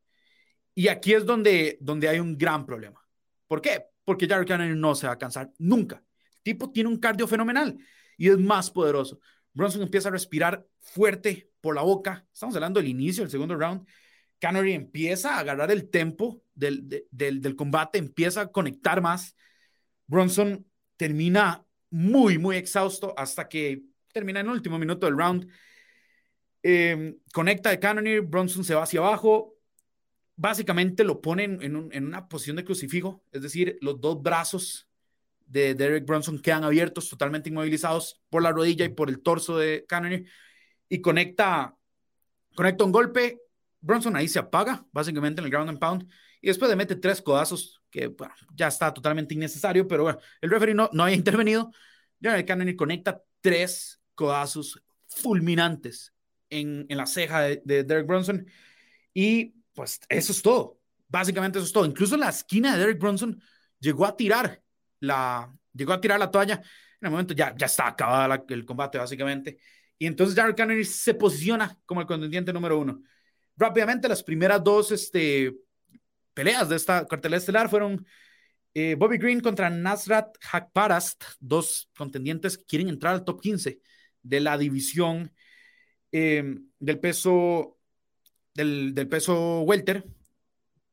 Y 0.74 0.88
aquí 0.88 1.14
es 1.14 1.24
donde, 1.24 1.78
donde 1.80 2.08
hay 2.08 2.20
un 2.20 2.36
gran 2.36 2.66
problema. 2.66 3.00
¿Por 3.46 3.60
qué? 3.60 3.86
porque 4.08 4.26
Jared 4.26 4.46
Cannonier 4.46 4.74
no 4.74 4.94
se 4.94 5.06
va 5.06 5.12
a 5.12 5.18
cansar 5.18 5.52
nunca. 5.58 6.02
El 6.36 6.42
tipo 6.42 6.72
tiene 6.72 6.88
un 6.88 6.96
cardio 6.96 7.28
fenomenal 7.28 7.76
y 8.16 8.30
es 8.30 8.38
más 8.38 8.70
poderoso. 8.70 9.20
Bronson 9.52 9.82
empieza 9.82 10.08
a 10.08 10.12
respirar 10.12 10.66
fuerte 10.80 11.50
por 11.60 11.74
la 11.74 11.82
boca. 11.82 12.26
Estamos 12.32 12.54
hablando 12.54 12.80
del 12.80 12.88
inicio 12.88 13.22
del 13.22 13.30
segundo 13.30 13.54
round. 13.54 13.86
Cannonier 14.38 14.76
empieza 14.76 15.34
a 15.34 15.40
agarrar 15.40 15.70
el 15.70 15.90
tempo 15.90 16.42
del, 16.54 17.06
del, 17.10 17.42
del 17.42 17.54
combate, 17.54 17.98
empieza 17.98 18.40
a 18.40 18.46
conectar 18.50 19.02
más. 19.02 19.36
Bronson 20.06 20.66
termina 20.96 21.66
muy, 21.90 22.38
muy 22.38 22.56
exhausto 22.56 23.12
hasta 23.14 23.46
que 23.46 23.82
termina 24.12 24.40
en 24.40 24.46
el 24.46 24.52
último 24.52 24.78
minuto 24.78 25.06
del 25.06 25.16
round. 25.16 25.48
Eh, 26.62 27.16
conecta 27.32 27.70
de 27.70 27.78
Cannonier, 27.78 28.22
Bronson 28.22 28.64
se 28.64 28.74
va 28.74 28.82
hacia 28.82 29.00
abajo, 29.00 29.56
básicamente 30.36 31.04
lo 31.04 31.20
ponen 31.20 31.60
en, 31.62 32.04
una 32.04 32.28
posición 32.28 32.56
de 32.56 32.64
crucifijo, 32.64 33.24
es 33.32 33.42
decir, 33.42 33.78
los 33.80 34.00
dos 34.00 34.22
brazos 34.22 34.88
de 35.46 35.74
Derek 35.74 36.04
Bronson 36.04 36.38
quedan 36.38 36.64
abiertos, 36.64 37.08
totalmente 37.08 37.48
inmovilizados 37.48 38.22
por 38.28 38.42
la 38.42 38.52
rodilla 38.52 38.84
y 38.84 38.90
por 38.90 39.08
el 39.08 39.20
torso 39.20 39.56
de 39.56 39.84
Cannonier 39.88 40.26
y 40.88 41.00
conecta, 41.00 41.76
conecta 42.54 42.84
un 42.84 42.92
golpe. 42.92 43.40
Bronson 43.80 44.16
ahí 44.16 44.28
se 44.28 44.38
apaga, 44.38 44.86
básicamente 44.92 45.40
en 45.40 45.46
el 45.46 45.50
ground 45.50 45.70
and 45.70 45.78
pound, 45.78 46.08
y 46.40 46.48
después 46.48 46.70
le 46.70 46.76
mete 46.76 46.96
tres 46.96 47.22
codazos, 47.22 47.82
que 47.90 48.14
ya 48.54 48.68
está 48.68 48.92
totalmente 48.92 49.34
innecesario, 49.34 49.88
pero 49.88 50.04
bueno, 50.04 50.18
el 50.40 50.50
referee 50.50 50.74
no, 50.74 50.90
no 50.92 51.04
había 51.04 51.16
intervenido. 51.16 51.70
Derek 52.20 52.46
Cannonier 52.46 52.76
conecta 52.76 53.22
tres 53.40 53.97
codazos 54.18 54.82
fulminantes 55.06 56.12
en, 56.50 56.86
en 56.88 56.96
la 56.96 57.06
ceja 57.06 57.42
de, 57.42 57.62
de 57.64 57.84
Derek 57.84 58.06
Bronson 58.06 58.44
y 59.14 59.54
pues 59.72 60.00
eso 60.08 60.32
es 60.32 60.42
todo. 60.42 60.80
Básicamente 61.06 61.58
eso 61.58 61.66
es 61.66 61.72
todo. 61.72 61.86
Incluso 61.86 62.16
la 62.16 62.30
esquina 62.30 62.72
de 62.72 62.80
Derek 62.80 62.98
Bronson 62.98 63.40
llegó 63.78 64.04
a 64.04 64.16
tirar 64.16 64.60
la, 64.98 65.56
llegó 65.72 65.92
a 65.92 66.00
tirar 66.00 66.18
la 66.18 66.32
toalla. 66.32 66.54
En 67.00 67.06
el 67.06 67.10
momento 67.12 67.32
ya, 67.32 67.54
ya 67.56 67.66
está 67.66 67.86
acabado 67.86 68.44
el 68.48 68.64
combate, 68.64 68.98
básicamente. 68.98 69.58
Y 69.96 70.06
entonces 70.06 70.34
Jared 70.34 70.56
Cannonier 70.56 70.84
se 70.84 71.14
posiciona 71.14 71.78
como 71.86 72.00
el 72.00 72.08
contendiente 72.08 72.52
número 72.52 72.76
uno. 72.76 73.00
Rápidamente, 73.56 74.08
las 74.08 74.24
primeras 74.24 74.62
dos 74.64 74.90
este, 74.90 75.54
peleas 76.34 76.68
de 76.68 76.74
esta 76.74 77.06
cartelera 77.06 77.38
estelar 77.38 77.68
fueron 77.68 78.04
eh, 78.74 78.96
Bobby 78.98 79.18
Green 79.18 79.40
contra 79.40 79.70
Nasrat 79.70 80.36
Hakparast, 80.52 81.22
dos 81.38 81.88
contendientes 81.96 82.58
que 82.58 82.64
quieren 82.64 82.88
entrar 82.88 83.14
al 83.14 83.24
top 83.24 83.40
15 83.40 83.80
de 84.28 84.40
la 84.40 84.58
división 84.58 85.32
eh, 86.12 86.58
del 86.78 86.98
peso 87.00 87.78
del, 88.54 89.08
peso 89.08 89.60
welter, 89.60 90.04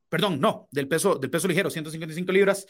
perdón, 0.10 0.40
no, 0.40 0.68
del 0.72 0.88
peso, 0.88 1.16
del 1.16 1.30
peso 1.30 1.48
ligero, 1.48 1.70
155 1.70 2.32
libras. 2.32 2.68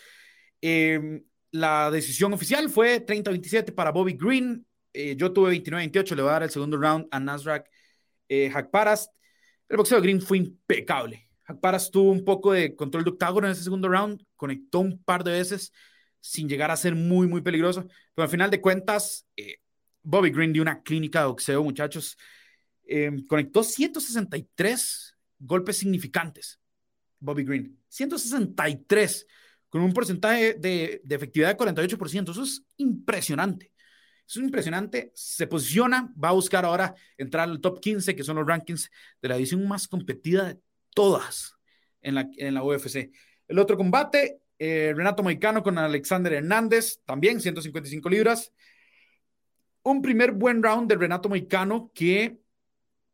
Eh, 0.62 1.22
la 1.52 1.92
decisión 1.92 2.34
oficial 2.34 2.70
fue 2.70 3.06
30-27 3.06 3.74
para 3.74 3.92
Bobby 3.92 4.14
Green. 4.14 4.66
Eh, 4.94 5.16
yo 5.18 5.34
tuve 5.34 5.52
29-28, 5.52 6.16
le 6.16 6.22
voy 6.22 6.30
a 6.30 6.34
dar 6.34 6.44
el 6.44 6.50
segundo 6.50 6.78
round 6.78 7.08
a 7.12 7.20
Nasrak 7.20 7.70
eh, 8.30 8.52
Hakparas. 8.54 9.10
El 9.68 9.78
boxeo 9.78 9.98
de 10.00 10.04
Green 10.04 10.22
fue 10.22 10.38
impecable. 10.38 11.30
Hakparas 11.46 11.92
tuvo 11.92 12.12
un 12.12 12.24
poco 12.24 12.54
de 12.54 12.76
control 12.76 13.04
de 13.04 13.12
octágono 13.12 13.48
en 13.48 13.54
ese 13.54 13.64
segundo 13.64 13.88
round, 13.88 14.24
conectó 14.36 14.80
un 14.80 15.02
par 15.04 15.24
de 15.24 15.32
veces, 15.32 15.72
sin 16.20 16.50
llegar 16.50 16.72
a 16.72 16.78
ser 16.78 16.96
muy, 16.96 17.28
muy 17.28 17.42
peligroso. 17.42 17.88
Pero 18.14 18.24
al 18.24 18.30
final 18.30 18.50
de 18.50 18.62
cuentas, 18.62 19.28
eh, 19.36 19.58
Bobby 20.06 20.30
Green 20.30 20.53
dio 20.53 20.61
una 20.61 20.82
clínica 20.82 21.22
de 21.22 21.26
boxeo, 21.26 21.64
muchachos. 21.64 22.18
Eh, 22.88 23.11
conectó 23.27 23.64
163 23.64 25.18
golpes 25.40 25.77
significantes. 25.77 26.60
Bobby 27.19 27.44
Green, 27.44 27.77
163, 27.88 29.26
con 29.69 29.82
un 29.82 29.94
porcentaje 29.94 30.53
de, 30.53 31.02
efectividad 31.10 31.49
de 31.49 31.57
48%. 31.57 32.32
Eso 32.32 32.44
es 32.44 32.64
impresionante. 32.77 33.72
Es 34.27 34.36
impresionante. 34.38 35.11
Se 35.15 35.48
posiciona, 35.48 36.14
va 36.23 36.30
a 36.30 36.34
buscar 36.34 36.65
ahora 36.65 36.94
entrar 37.18 37.49
al 37.49 37.60
top 37.60 37.80
15, 37.80 38.15
que 38.15 38.23
son 38.23 38.38
los 38.38 38.48
rankings 38.48 38.90
de 39.22 39.30
la 39.30 39.38
edición 39.38 39.68
más 39.68 39.88
competida 39.88 40.45
de 40.45 40.60
todas 40.94 41.56
en 42.02 42.15
la, 42.15 42.30
en 42.38 42.53
la 42.53 42.64
UFC. 42.64 43.11
El 43.48 43.57
otro 43.57 43.76
combate, 43.76 44.40
eh, 44.60 44.94
Renato 44.95 45.23
Moicano 45.23 45.64
con 45.64 45.77
Alexander 45.80 46.34
Hernández, 46.34 46.99
también 47.06 47.41
155 47.41 48.07
libras. 48.10 48.52
Un 49.86 50.02
primer 50.02 50.32
buen 50.32 50.64
round 50.64 50.90
de 50.90 50.95
Renato 50.95 51.30
Moicano 51.30 51.91
que 51.94 52.40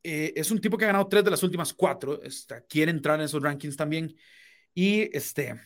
eh, 0.03 0.31
es 0.37 0.51
un 0.51 0.61
tipo 0.61 0.77
que 0.77 0.85
ha 0.85 0.87
ganado 0.87 1.07
tres 1.09 1.21
de 1.23 1.31
las 1.31 1.43
últimas 1.43 1.73
cuatro. 1.73 2.23
Está, 2.23 2.61
quiere 2.61 2.91
entrar 2.91 3.19
en 3.19 3.25
esos 3.25 3.43
rankings 3.43 3.75
también. 3.75 4.15
Y 4.73 5.15
este, 5.15 5.59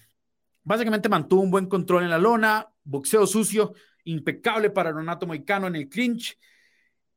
básicamente 0.63 1.07
mantuvo 1.07 1.41
un 1.41 1.51
buen 1.51 1.67
control 1.67 2.03
en 2.03 2.09
la 2.09 2.17
lona, 2.17 2.67
boxeo 2.83 3.27
sucio, 3.27 3.73
impecable 4.03 4.71
para 4.71 4.91
Renato 4.91 5.27
Moicano 5.27 5.67
en 5.67 5.75
el 5.75 5.89
clinch. 5.89 6.39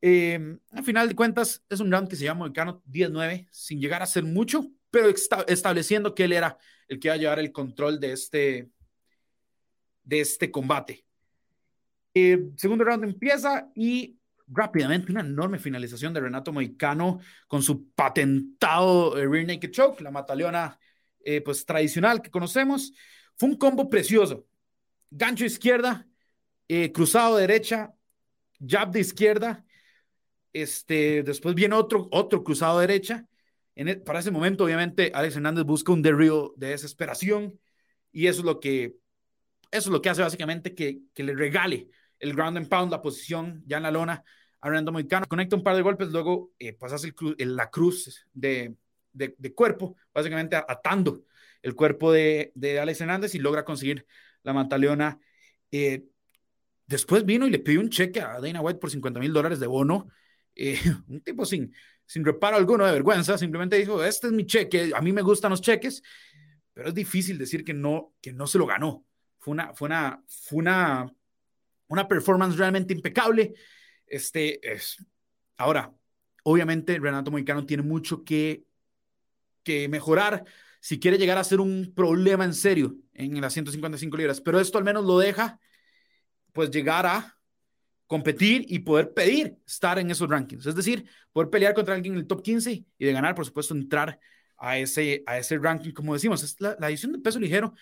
Eh, 0.02 0.58
al 0.70 0.84
final 0.84 1.08
de 1.08 1.14
cuentas, 1.14 1.64
es 1.70 1.80
un 1.80 1.90
round 1.90 2.08
que 2.08 2.16
se 2.16 2.24
llama 2.24 2.40
Moicano 2.40 2.82
10-9, 2.86 3.48
sin 3.50 3.80
llegar 3.80 4.02
a 4.02 4.06
ser 4.06 4.24
mucho, 4.24 4.70
pero 4.90 5.08
estableciendo 5.08 6.14
que 6.14 6.24
él 6.24 6.34
era 6.34 6.58
el 6.88 7.00
que 7.00 7.08
va 7.08 7.14
a 7.14 7.18
llevar 7.18 7.38
el 7.38 7.52
control 7.52 7.98
de 7.98 8.12
este, 8.12 8.70
de 10.04 10.20
este 10.20 10.50
combate. 10.50 11.07
Eh, 12.20 12.50
segundo 12.56 12.84
round 12.84 13.04
empieza 13.04 13.70
y 13.74 14.18
rápidamente 14.48 15.12
una 15.12 15.20
enorme 15.20 15.58
finalización 15.58 16.12
de 16.12 16.20
Renato 16.20 16.52
Moicano 16.52 17.20
con 17.46 17.62
su 17.62 17.90
patentado 17.90 19.16
eh, 19.16 19.26
rear 19.28 19.46
naked 19.46 19.70
choke, 19.70 20.00
la 20.02 20.10
mataleona 20.10 20.78
eh, 21.24 21.40
pues 21.42 21.64
tradicional 21.64 22.20
que 22.22 22.30
conocemos. 22.30 22.92
Fue 23.36 23.48
un 23.48 23.56
combo 23.56 23.88
precioso. 23.88 24.46
Gancho 25.10 25.44
izquierda, 25.44 26.06
cruzado 26.92 27.36
derecha, 27.36 27.94
jab 28.60 28.90
de 28.90 29.00
izquierda. 29.00 29.64
Este, 30.52 31.22
después 31.22 31.54
viene 31.54 31.76
otro, 31.76 32.08
otro 32.10 32.42
cruzado 32.42 32.80
derecha 32.80 33.26
e, 33.78 33.96
para 33.96 34.18
ese 34.18 34.32
momento, 34.32 34.64
obviamente, 34.64 35.12
Alex 35.14 35.36
Hernández 35.36 35.64
busca 35.64 35.92
un 35.92 36.02
derribo 36.02 36.52
de 36.56 36.70
desesperación 36.70 37.60
y 38.10 38.26
eso 38.26 38.40
es 38.40 38.44
lo 38.44 38.58
que, 38.58 38.96
eso 39.70 39.88
es 39.88 39.92
lo 39.92 40.02
que 40.02 40.10
hace 40.10 40.22
básicamente 40.22 40.74
que, 40.74 41.02
que 41.14 41.22
le 41.22 41.34
regale 41.34 41.88
el 42.18 42.34
ground 42.34 42.56
and 42.56 42.68
pound, 42.68 42.90
la 42.90 43.02
posición 43.02 43.62
ya 43.66 43.78
en 43.78 43.84
la 43.84 43.90
lona 43.90 44.24
a 44.60 44.70
Random 44.70 44.92
Moicano. 44.92 45.26
Conecta 45.26 45.56
un 45.56 45.62
par 45.62 45.76
de 45.76 45.82
golpes, 45.82 46.08
luego 46.08 46.52
eh, 46.58 46.72
pasas 46.72 47.04
el, 47.04 47.56
la 47.56 47.70
cruz 47.70 48.26
de, 48.32 48.74
de, 49.12 49.34
de, 49.38 49.54
cuerpo, 49.54 49.96
básicamente 50.12 50.56
atando 50.56 51.24
el 51.62 51.74
cuerpo 51.74 52.12
de, 52.12 52.52
de, 52.54 52.80
Alex 52.80 53.00
Hernández 53.00 53.34
y 53.34 53.38
logra 53.38 53.64
conseguir 53.64 54.06
la 54.42 54.52
mantaleona. 54.52 55.18
Eh, 55.70 56.04
después 56.86 57.24
vino 57.24 57.46
y 57.46 57.50
le 57.50 57.58
pidió 57.58 57.80
un 57.80 57.90
cheque 57.90 58.20
a 58.20 58.40
Dana 58.40 58.60
White 58.60 58.80
por 58.80 58.90
50 58.90 59.20
mil 59.20 59.32
dólares 59.32 59.60
de 59.60 59.66
bono. 59.66 60.08
Eh, 60.54 60.78
un 61.08 61.20
tipo 61.20 61.44
sin, 61.44 61.72
sin 62.04 62.24
reparo 62.24 62.56
alguno 62.56 62.84
de 62.84 62.92
vergüenza, 62.92 63.38
simplemente 63.38 63.76
dijo, 63.76 64.02
este 64.02 64.28
es 64.28 64.32
mi 64.32 64.46
cheque, 64.46 64.92
a 64.94 65.00
mí 65.00 65.12
me 65.12 65.22
gustan 65.22 65.50
los 65.50 65.60
cheques, 65.60 66.02
pero 66.72 66.88
es 66.88 66.94
difícil 66.94 67.38
decir 67.38 67.64
que 67.64 67.74
no, 67.74 68.14
que 68.20 68.32
no 68.32 68.46
se 68.46 68.58
lo 68.58 68.66
ganó. 68.66 69.04
Fue 69.38 69.52
una, 69.52 69.72
fue 69.74 69.86
una, 69.86 70.22
fue 70.26 70.58
una, 70.58 71.12
una 71.88 72.08
performance 72.08 72.56
realmente 72.56 72.94
impecable. 72.94 73.54
Este 74.06 74.60
es, 74.72 75.04
ahora, 75.56 75.92
obviamente 76.44 76.98
Renato 76.98 77.30
Moicano 77.30 77.66
tiene 77.66 77.82
mucho 77.82 78.24
que, 78.24 78.64
que 79.62 79.88
mejorar 79.88 80.44
si 80.80 80.98
quiere 80.98 81.18
llegar 81.18 81.38
a 81.38 81.44
ser 81.44 81.60
un 81.60 81.92
problema 81.94 82.44
en 82.44 82.54
serio 82.54 82.96
en 83.14 83.40
las 83.40 83.52
155 83.52 84.16
libras, 84.16 84.40
pero 84.40 84.60
esto 84.60 84.78
al 84.78 84.84
menos 84.84 85.04
lo 85.04 85.18
deja 85.18 85.58
pues 86.52 86.70
llegar 86.70 87.06
a 87.06 87.38
competir 88.06 88.64
y 88.68 88.80
poder 88.80 89.12
pedir 89.12 89.58
estar 89.66 89.98
en 89.98 90.10
esos 90.10 90.28
rankings. 90.28 90.66
Es 90.66 90.74
decir, 90.74 91.04
poder 91.32 91.50
pelear 91.50 91.74
contra 91.74 91.94
alguien 91.94 92.14
en 92.14 92.20
el 92.20 92.26
top 92.26 92.42
15 92.42 92.84
y 92.98 93.04
de 93.04 93.12
ganar, 93.12 93.34
por 93.34 93.44
supuesto, 93.44 93.74
entrar 93.74 94.18
a 94.56 94.78
ese, 94.78 95.22
a 95.26 95.38
ese 95.38 95.58
ranking, 95.58 95.92
como 95.92 96.14
decimos, 96.14 96.42
es 96.42 96.60
la, 96.60 96.74
edición 96.88 97.12
de 97.12 97.18
peso 97.18 97.38
ligero. 97.38 97.74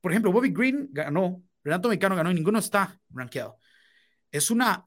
Por 0.00 0.10
ejemplo, 0.10 0.32
Bobby 0.32 0.50
Green 0.50 0.88
ganó, 0.90 1.42
Renato 1.66 1.88
Mexicano 1.88 2.14
ganó 2.14 2.30
y 2.30 2.34
ninguno 2.34 2.60
está 2.60 2.96
rankeado. 3.10 3.58
Es 4.30 4.52
una, 4.52 4.86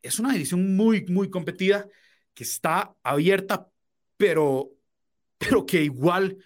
es 0.00 0.20
una 0.20 0.36
edición 0.36 0.76
muy, 0.76 1.04
muy 1.06 1.28
competida 1.28 1.88
que 2.32 2.44
está 2.44 2.94
abierta, 3.02 3.68
pero, 4.16 4.70
pero 5.38 5.66
que 5.66 5.82
igual 5.82 6.38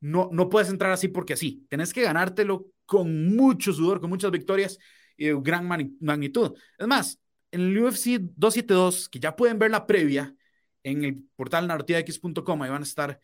no, 0.00 0.28
no 0.30 0.50
puedes 0.50 0.68
entrar 0.68 0.92
así 0.92 1.08
porque 1.08 1.32
así. 1.32 1.66
Tenés 1.70 1.94
que 1.94 2.02
ganártelo 2.02 2.66
con 2.84 3.34
mucho 3.34 3.72
sudor, 3.72 3.98
con 3.98 4.10
muchas 4.10 4.30
victorias 4.30 4.78
y 5.16 5.28
de 5.28 5.38
gran 5.40 5.66
magnitud. 6.00 6.52
Es 6.78 6.86
más, 6.86 7.18
en 7.50 7.62
el 7.62 7.78
UFC 7.78 8.18
272, 8.36 9.08
que 9.08 9.20
ya 9.20 9.34
pueden 9.34 9.58
ver 9.58 9.70
la 9.70 9.86
previa 9.86 10.36
en 10.82 11.02
el 11.02 11.24
portal 11.34 11.66
narrativax.com, 11.66 12.60
ahí 12.60 12.70
van 12.70 12.82
a 12.82 12.84
estar 12.84 13.18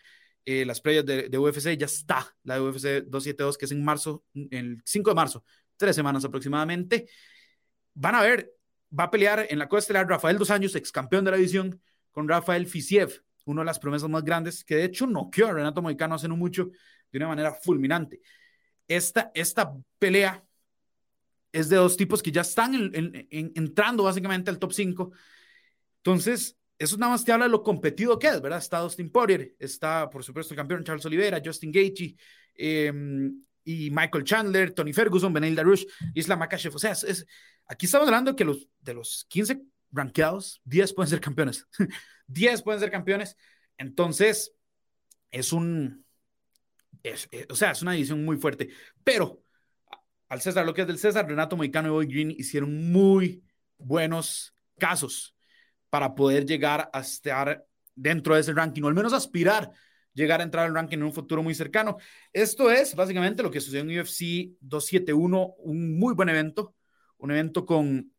eh, 0.46 0.64
las 0.64 0.80
previas 0.80 1.04
de, 1.04 1.38
UFC, 1.38 1.76
ya 1.76 1.84
está 1.84 2.34
la 2.44 2.54
de 2.54 2.62
UFC 2.62 3.04
272, 3.04 3.58
que 3.58 3.66
es 3.66 3.72
en 3.72 3.84
marzo, 3.84 4.24
el 4.32 4.80
5 4.86 5.10
de 5.10 5.14
marzo, 5.14 5.44
tres 5.80 5.96
semanas 5.96 6.24
aproximadamente. 6.24 7.08
Van 7.94 8.14
a 8.14 8.20
ver, 8.20 8.52
va 8.96 9.04
a 9.04 9.10
pelear 9.10 9.46
en 9.48 9.58
la 9.58 9.66
costa 9.66 9.84
estelar 9.84 10.06
Rafael 10.06 10.36
Dos 10.38 10.50
Años, 10.50 10.76
ex 10.76 10.92
campeón 10.92 11.24
de 11.24 11.30
la 11.30 11.38
división, 11.38 11.80
con 12.10 12.28
Rafael 12.28 12.66
Fisiev, 12.66 13.24
uno 13.46 13.62
de 13.62 13.64
las 13.64 13.78
promesas 13.78 14.08
más 14.10 14.22
grandes, 14.22 14.62
que 14.62 14.76
de 14.76 14.84
hecho 14.84 15.06
noqueó 15.06 15.48
a 15.48 15.52
Renato 15.52 15.80
Moicano 15.80 16.14
hace 16.14 16.28
no 16.28 16.36
mucho 16.36 16.70
de 17.10 17.18
una 17.18 17.28
manera 17.28 17.54
fulminante. 17.54 18.20
Esta, 18.86 19.32
esta 19.34 19.72
pelea 19.98 20.44
es 21.50 21.68
de 21.70 21.76
dos 21.76 21.96
tipos 21.96 22.22
que 22.22 22.30
ya 22.30 22.42
están 22.42 22.92
entrando 23.30 24.04
básicamente 24.04 24.50
al 24.50 24.58
top 24.58 24.72
5. 24.72 25.12
Entonces, 25.96 26.58
eso 26.78 26.96
nada 26.98 27.12
más 27.12 27.24
te 27.24 27.32
habla 27.32 27.46
de 27.46 27.50
lo 27.50 27.62
competido 27.62 28.18
que 28.18 28.28
es, 28.28 28.40
¿verdad? 28.40 28.58
Está 28.58 28.80
Dustin 28.80 29.10
Poirier, 29.10 29.54
está, 29.58 30.10
por 30.10 30.22
supuesto, 30.22 30.52
el 30.52 30.58
campeón 30.58 30.84
Charles 30.84 31.06
Oliveira, 31.06 31.40
Justin 31.42 31.72
Gaethje, 31.72 32.16
em, 32.54 33.42
y 33.64 33.90
Michael 33.90 34.24
Chandler, 34.24 34.72
Tony 34.72 34.92
Ferguson, 34.92 35.32
Benel 35.32 35.54
Darush, 35.54 35.84
Isla 36.14 36.36
Makachev. 36.36 36.74
O 36.74 36.78
sea, 36.78 36.92
es, 36.92 37.26
aquí 37.66 37.86
estamos 37.86 38.08
hablando 38.08 38.36
que 38.36 38.44
los, 38.44 38.68
de 38.80 38.94
los 38.94 39.26
15 39.28 39.60
rankeados, 39.92 40.60
10 40.64 40.94
pueden 40.94 41.10
ser 41.10 41.20
campeones. 41.20 41.66
10 42.26 42.62
pueden 42.62 42.80
ser 42.80 42.90
campeones. 42.90 43.36
Entonces, 43.76 44.52
es 45.30 45.52
un... 45.52 46.04
Eh, 47.02 47.46
o 47.48 47.54
sea, 47.54 47.70
es 47.70 47.82
una 47.82 47.94
edición 47.94 48.24
muy 48.24 48.36
fuerte. 48.36 48.70
Pero 49.04 49.42
al 50.28 50.40
César 50.40 50.64
lo 50.64 50.74
que 50.74 50.82
es 50.82 50.86
del 50.86 50.98
César, 50.98 51.26
Renato 51.26 51.56
Moicano 51.56 51.88
y 51.88 51.90
Boy 51.90 52.06
Green 52.06 52.30
hicieron 52.30 52.92
muy 52.92 53.42
buenos 53.78 54.54
casos 54.78 55.34
para 55.90 56.14
poder 56.14 56.46
llegar 56.46 56.88
a 56.92 57.00
estar 57.00 57.66
dentro 57.94 58.34
de 58.34 58.40
ese 58.40 58.52
ranking, 58.52 58.82
o 58.82 58.88
al 58.88 58.94
menos 58.94 59.12
aspirar 59.12 59.72
llegar 60.14 60.40
a 60.40 60.44
entrar 60.44 60.66
al 60.66 60.74
ranking 60.74 60.98
en 60.98 61.04
un 61.04 61.12
futuro 61.12 61.42
muy 61.42 61.54
cercano. 61.54 61.96
Esto 62.32 62.70
es 62.70 62.94
básicamente 62.94 63.42
lo 63.42 63.50
que 63.50 63.60
sucedió 63.60 63.82
en 63.82 64.00
UFC 64.00 64.56
271, 64.60 65.54
un 65.58 65.98
muy 65.98 66.14
buen 66.14 66.28
evento, 66.28 66.74
un 67.18 67.30
evento 67.30 67.64
con 67.66 68.12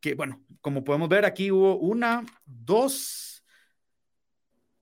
que, 0.00 0.14
bueno, 0.14 0.44
como 0.60 0.84
podemos 0.84 1.08
ver 1.08 1.24
aquí 1.24 1.50
hubo 1.50 1.78
una, 1.78 2.24
dos, 2.44 3.42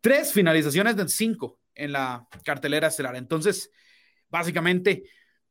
tres 0.00 0.32
finalizaciones 0.32 0.96
de 0.96 1.08
cinco 1.08 1.60
en 1.76 1.92
la 1.92 2.26
cartelera 2.44 2.88
estelar. 2.88 3.14
Entonces, 3.14 3.70
básicamente, 4.28 5.04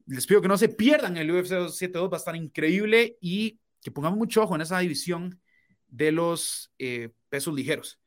les 0.08 0.28
pido 0.28 0.42
que 0.42 0.50
no 0.50 0.58
se 0.58 0.68
pierdan 0.68 1.16
el 1.16 1.32
UFC 1.32 1.52
272, 1.52 2.12
va 2.12 2.18
a 2.18 2.20
estar 2.20 2.36
increíble 2.36 3.18
y 3.22 3.62
que 3.82 3.92
pongamos 3.92 4.20
mucho 4.20 4.44
ojo 4.44 4.56
en 4.56 4.62
esa 4.62 4.80
división 4.80 5.40
de 5.88 6.12
los 6.12 6.74
eh, 6.78 7.12
pesos 7.30 7.54
ligeros. 7.54 8.01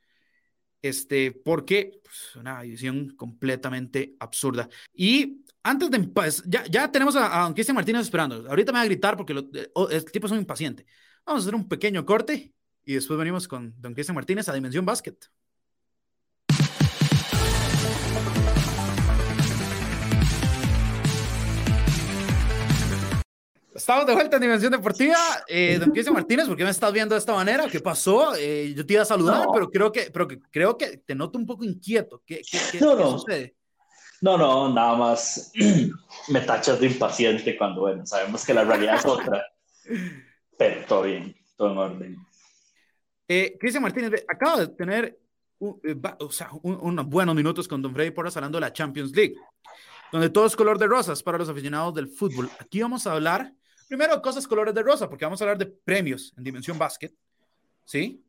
Este, 0.85 1.33
porque 1.33 2.03
pues, 2.03 2.37
una 2.37 2.61
división 2.61 3.17
completamente 3.17 4.17
absurda. 4.21 4.69
Y 4.93 5.43
antes 5.63 5.91
de 5.91 5.99
pues, 6.01 6.43
ya, 6.45 6.63
ya 6.67 6.93
tenemos 6.93 7.17
a, 7.17 7.45
Don 7.45 7.55
Cristian 7.55 7.75
Martínez 7.75 8.03
esperando. 8.03 8.47
Ahorita 8.51 8.71
me 8.71 8.81
va 8.81 8.83
a 8.83 8.85
gritar 8.85 9.17
porque 9.17 9.33
los, 9.33 9.45
eh, 9.55 9.71
oh, 9.73 9.89
el 9.89 10.05
tipo 10.05 10.27
es 10.27 10.33
un 10.35 10.41
impaciente. 10.41 10.85
Vamos 11.25 11.41
a 11.41 11.45
hacer 11.45 11.55
un 11.55 11.69
pequeño 11.69 12.05
corte 12.05 12.53
y 12.85 12.93
después 12.93 13.19
venimos 13.19 13.49
con 13.49 13.75
Don 13.81 13.95
Cristian 13.95 14.15
Martínez 14.15 14.47
a 14.51 14.53
Dimensión 14.53 14.85
Basket. 14.85 15.17
Estamos 23.75 24.07
de 24.07 24.15
vuelta 24.15 24.37
en 24.37 24.43
Dimensión 24.43 24.71
Deportiva. 24.71 25.19
Eh, 25.49 25.79
don 25.81 25.91
Cristian 25.91 26.15
Martínez, 26.15 26.47
¿por 26.47 26.57
qué 26.57 26.65
me 26.65 26.71
estás 26.71 26.93
viendo 26.93 27.15
de 27.15 27.19
esta 27.19 27.35
manera? 27.35 27.69
¿Qué 27.69 27.81
pasó? 27.81 28.35
Eh, 28.37 28.73
yo 28.77 28.87
te 28.87 28.93
iba 28.93 29.03
a 29.03 29.07
saludar, 29.07 29.47
pero, 29.53 29.69
creo 29.69 29.91
que, 29.91 30.11
pero 30.13 30.29
que, 30.29 30.41
creo 30.51 30.79
que 30.79 30.99
te 30.99 31.15
noto 31.15 31.39
un 31.39 31.47
poco 31.47 31.65
inquieto. 31.65 32.23
¿Qué, 32.25 32.43
qué, 32.49 32.59
qué, 32.73 32.81
no, 32.81 32.95
no. 32.95 33.19
sucede? 33.19 33.57
No, 34.21 34.39
no, 34.39 34.73
nada 34.73 34.97
más 34.97 35.53
me 36.29 36.41
tachas 36.43 36.79
de 36.79 36.87
impaciente 36.87 37.57
cuando, 37.59 37.83
bueno, 37.83 38.07
sabemos 38.07 38.45
que 38.45 38.55
la 38.55 38.65
realidad 38.65 38.97
es 38.97 39.07
otra. 39.07 39.45
Pero 40.59 40.87
todo 40.87 41.03
bien, 41.03 41.37
todo 41.57 41.73
en 41.73 41.79
orden. 41.79 42.17
Eh, 43.27 43.57
Cristian 43.59 43.83
Martínez, 43.83 44.25
acaba 44.29 44.61
de 44.61 44.69
tener 44.69 45.19
eh, 45.61 45.97
o 46.19 46.31
sea, 46.31 46.51
unos 46.63 47.07
buenos 47.07 47.35
minutos 47.35 47.67
con 47.67 47.83
Don 47.83 47.93
Freddy 47.93 48.11
Porras 48.11 48.37
hablando 48.37 48.57
de 48.57 48.63
la 48.63 48.73
Champions 48.73 49.15
League, 49.17 49.35
donde 50.13 50.31
todo 50.31 50.47
es 50.47 50.55
color 50.55 50.79
de 50.79 50.87
rosas 50.87 51.23
para 51.23 51.39
los 51.39 51.49
aficionados 51.49 51.95
del 51.95 52.09
fútbol. 52.09 52.51
Aquí 52.59 52.83
vamos 52.83 53.07
a 53.07 53.13
hablar, 53.13 53.53
primero, 53.97 54.21
cosas 54.21 54.47
colores 54.49 54.75
de 54.75 54.83
rosa, 54.83 55.09
porque 55.09 55.25
vamos 55.25 55.41
a 55.41 55.45
hablar 55.45 55.59
de 55.59 55.67
premios 55.67 56.35
en 56.37 56.43
Dimensión 56.43 56.77
Básquet, 56.77 57.15
¿sí? 57.85 58.21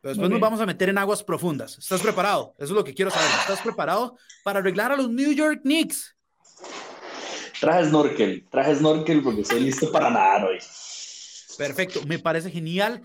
Pero 0.00 0.14
después 0.14 0.28
nos 0.28 0.40
vamos 0.40 0.60
a 0.60 0.66
meter 0.66 0.88
en 0.88 0.98
aguas 0.98 1.22
profundas. 1.22 1.78
¿Estás 1.78 2.02
preparado? 2.02 2.54
Eso 2.58 2.64
es 2.64 2.70
lo 2.72 2.82
que 2.82 2.92
quiero 2.92 3.12
saber. 3.12 3.30
¿Estás 3.40 3.60
preparado 3.60 4.18
para 4.42 4.58
arreglar 4.58 4.90
a 4.90 4.96
los 4.96 5.08
New 5.08 5.32
York 5.32 5.60
Knicks? 5.62 6.16
Traje 7.60 7.88
snorkel, 7.88 8.48
traje 8.50 8.74
snorkel 8.74 9.22
porque 9.22 9.42
estoy 9.42 9.60
listo 9.60 9.92
para 9.92 10.10
nadar 10.10 10.46
hoy. 10.46 10.58
Perfecto, 11.56 12.00
me 12.04 12.18
parece 12.18 12.50
genial. 12.50 13.02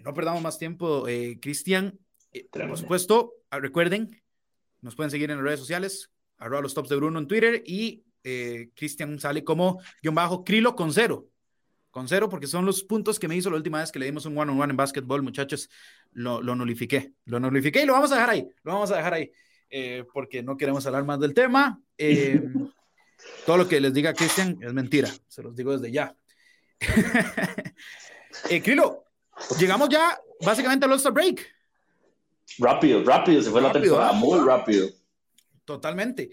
No 0.00 0.12
perdamos 0.12 0.42
más 0.42 0.58
tiempo, 0.58 1.06
eh, 1.06 1.38
Cristian. 1.40 2.00
Eh, 2.32 2.48
por 2.50 2.78
supuesto, 2.78 3.34
ah, 3.50 3.60
recuerden, 3.60 4.20
nos 4.80 4.96
pueden 4.96 5.12
seguir 5.12 5.30
en 5.30 5.36
las 5.36 5.44
redes 5.44 5.60
sociales, 5.60 6.10
arroba 6.36 6.62
los 6.62 6.74
tops 6.74 6.88
de 6.88 6.96
Bruno 6.96 7.20
en 7.20 7.28
Twitter 7.28 7.62
y 7.64 8.02
eh, 8.24 8.70
Cristian 8.74 9.20
sale 9.20 9.44
como 9.44 9.80
guion 10.02 10.16
bajo 10.16 10.42
Crilo 10.42 10.74
con 10.74 10.92
cero. 10.92 11.30
Con 11.90 12.08
cero, 12.08 12.28
porque 12.28 12.46
son 12.46 12.64
los 12.64 12.84
puntos 12.84 13.18
que 13.18 13.26
me 13.26 13.34
hizo 13.36 13.50
la 13.50 13.56
última 13.56 13.80
vez 13.80 13.90
que 13.90 13.98
le 13.98 14.06
dimos 14.06 14.24
un 14.24 14.38
one-on-one 14.38 14.70
en 14.70 14.76
básquetbol, 14.76 15.22
muchachos. 15.22 15.68
Lo, 16.12 16.40
lo 16.40 16.54
nulifiqué. 16.54 17.14
Lo 17.24 17.40
nulifiqué 17.40 17.82
y 17.82 17.86
lo 17.86 17.94
vamos 17.94 18.12
a 18.12 18.14
dejar 18.14 18.30
ahí. 18.30 18.48
Lo 18.62 18.72
vamos 18.74 18.90
a 18.92 18.96
dejar 18.96 19.14
ahí. 19.14 19.32
Eh, 19.70 20.04
porque 20.12 20.42
no 20.42 20.56
queremos 20.56 20.84
hablar 20.86 21.04
más 21.04 21.20
del 21.20 21.34
tema. 21.34 21.80
todo 23.46 23.56
lo 23.56 23.68
que 23.68 23.80
les 23.80 23.92
diga 23.92 24.14
Cristian 24.14 24.58
es 24.60 24.72
mentira. 24.72 25.10
Se 25.28 25.42
los 25.42 25.54
digo 25.54 25.76
desde 25.76 25.92
ya. 25.92 26.14
Crilo, 28.64 29.04
llegamos 29.58 29.88
ya 29.88 30.18
básicamente 30.40 30.86
al 30.86 30.92
All-Star 30.92 31.12
Break. 31.12 31.46
Rápido, 32.58 33.04
rápido, 33.04 33.42
se 33.42 33.50
fue 33.50 33.60
la 33.60 33.72
temporada, 33.72 34.12
muy 34.12 34.40
rápido. 34.40 34.88
Totalmente. 35.64 36.30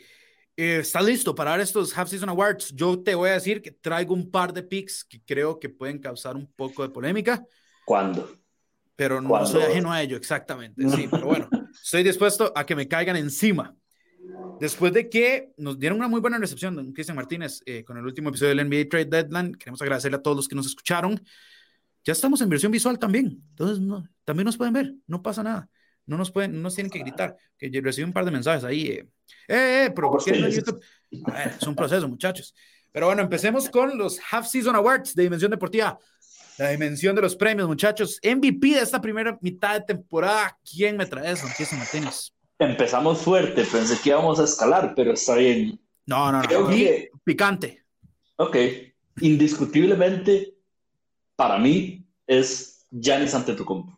Eh, 0.60 0.80
¿Estás 0.80 1.06
listo 1.06 1.36
para 1.36 1.52
dar 1.52 1.60
estos 1.60 1.96
Half 1.96 2.10
Season 2.10 2.30
Awards? 2.30 2.74
Yo 2.74 3.00
te 3.00 3.14
voy 3.14 3.30
a 3.30 3.34
decir 3.34 3.62
que 3.62 3.70
traigo 3.70 4.16
un 4.16 4.32
par 4.32 4.52
de 4.52 4.64
picks 4.64 5.04
que 5.04 5.22
creo 5.24 5.60
que 5.60 5.70
pueden 5.70 6.00
causar 6.00 6.36
un 6.36 6.52
poco 6.52 6.82
de 6.82 6.90
polémica. 6.90 7.46
¿Cuándo? 7.86 8.28
Pero 8.96 9.22
no 9.22 9.46
soy 9.46 9.62
ajeno 9.62 9.92
a 9.92 10.02
ello, 10.02 10.18
exactamente. 10.18 10.90
Sí, 10.90 11.08
pero 11.12 11.28
bueno, 11.28 11.48
estoy 11.72 12.02
dispuesto 12.02 12.52
a 12.56 12.66
que 12.66 12.76
me 12.76 12.88
caigan 12.88 13.16
encima. 13.18 13.76
Después 14.60 14.92
de 14.94 15.08
que 15.08 15.52
nos 15.58 15.78
dieron 15.78 16.00
una 16.00 16.08
muy 16.08 16.22
buena 16.22 16.40
recepción, 16.40 16.76
don 16.76 16.92
Cristian 16.92 17.16
Martínez, 17.16 17.62
eh, 17.68 17.84
con 17.84 17.96
el 17.96 18.04
último 18.04 18.30
episodio 18.30 18.56
del 18.56 18.68
NBA 18.68 18.90
Trade 18.90 19.06
Deadline, 19.06 19.54
queremos 19.54 19.80
agradecerle 19.84 20.18
a 20.18 20.24
todos 20.24 20.38
los 20.38 20.48
que 20.48 20.56
nos 20.56 20.66
escucharon. 20.66 21.24
Ya 22.04 22.14
estamos 22.14 22.42
en 22.42 22.50
versión 22.50 22.72
visual 22.72 22.98
también, 22.98 23.44
entonces 23.52 23.80
no, 23.80 24.04
también 24.26 24.46
nos 24.46 24.58
pueden 24.58 24.74
ver, 24.74 24.96
no 25.06 25.22
pasa 25.22 25.44
nada. 25.44 25.70
No 26.08 26.18
nos 26.18 26.32
pueden, 26.32 26.54
no 26.54 26.62
nos 26.62 26.76
tienen 26.76 26.90
que 26.90 27.00
gritar, 27.00 27.38
que 27.58 27.70
yo 27.70 27.82
recibí 27.82 28.06
un 28.06 28.14
par 28.14 28.26
de 28.26 28.32
mensajes 28.32 28.64
ahí. 28.64 28.88
Eh, 28.88 29.08
eh, 29.48 29.86
eh 29.86 29.92
pero 29.96 30.10
¿por 30.10 30.24
qué 30.24 30.32
no 30.32 30.48
YouTube? 30.48 30.82
A 31.26 31.32
ver, 31.32 31.54
es 31.60 31.68
un 31.68 31.76
proceso, 31.76 32.08
muchachos. 32.08 32.56
Pero 32.92 33.08
bueno, 33.08 33.22
empecemos 33.22 33.70
con 33.70 33.98
los 33.98 34.20
Half 34.32 34.48
Season 34.48 34.76
Awards 34.76 35.14
de 35.14 35.24
Dimensión 35.24 35.52
Deportiva. 35.52 36.00
La 36.58 36.70
dimensión 36.70 37.16
de 37.16 37.22
los 37.22 37.36
premios, 37.36 37.68
muchachos. 37.68 38.20
MVP 38.24 38.70
de 38.70 38.82
esta 38.82 39.00
primera 39.00 39.38
mitad 39.42 39.76
de 39.76 39.82
temporada. 39.82 40.58
¿Quién 40.68 40.98
me 40.98 41.06
trae 41.06 41.32
eso? 41.32 41.46
Empieza 41.46 41.76
Martínez. 41.76 42.32
Empezamos 42.58 43.22
fuerte, 43.22 43.64
pensé 43.64 44.02
que 44.02 44.10
íbamos 44.10 44.40
a 44.40 44.46
escalar, 44.46 44.94
pero 44.96 45.12
está 45.12 45.36
bien. 45.36 45.80
No, 46.08 46.32
no, 46.32 46.42
no. 46.42 46.70
Picante. 47.24 47.84
Ok. 48.38 48.56
Indiscutiblemente, 49.22 50.56
para 51.36 51.60
mí, 51.60 52.08
es 52.26 52.88
Giannis 52.90 53.36
Antetokounmpo. 53.36 53.97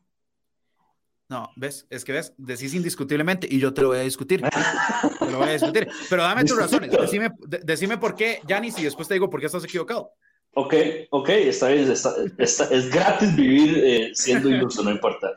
No, 1.29 1.51
¿ves? 1.55 1.85
Es 1.91 2.03
que 2.03 2.11
ves, 2.11 2.33
decís 2.37 2.73
indiscutiblemente 2.73 3.47
y 3.49 3.59
yo 3.59 3.71
te 3.71 3.83
lo 3.83 3.89
voy 3.89 3.99
a 3.99 4.01
discutir. 4.01 4.41
te 5.19 5.31
lo 5.31 5.37
voy 5.37 5.49
a 5.49 5.53
discutir. 5.53 5.87
Pero 6.09 6.23
dame 6.23 6.43
tus 6.43 6.57
razones. 6.57 6.89
Decime, 6.89 7.29
decime 7.63 7.99
por 7.99 8.15
qué, 8.15 8.41
Janis, 8.47 8.79
y 8.79 8.83
después 8.83 9.07
te 9.07 9.13
digo 9.13 9.29
por 9.29 9.39
qué 9.39 9.45
estás 9.45 9.63
equivocado. 9.63 10.11
Ok, 10.55 10.73
ok, 11.11 11.29
está 11.29 11.69
bien. 11.69 11.91
es 11.91 12.89
gratis 12.91 13.35
vivir 13.35 13.77
eh, 13.77 14.11
siendo 14.15 14.49
iluso, 14.49 14.81
no 14.81 14.89
importa. 14.89 15.31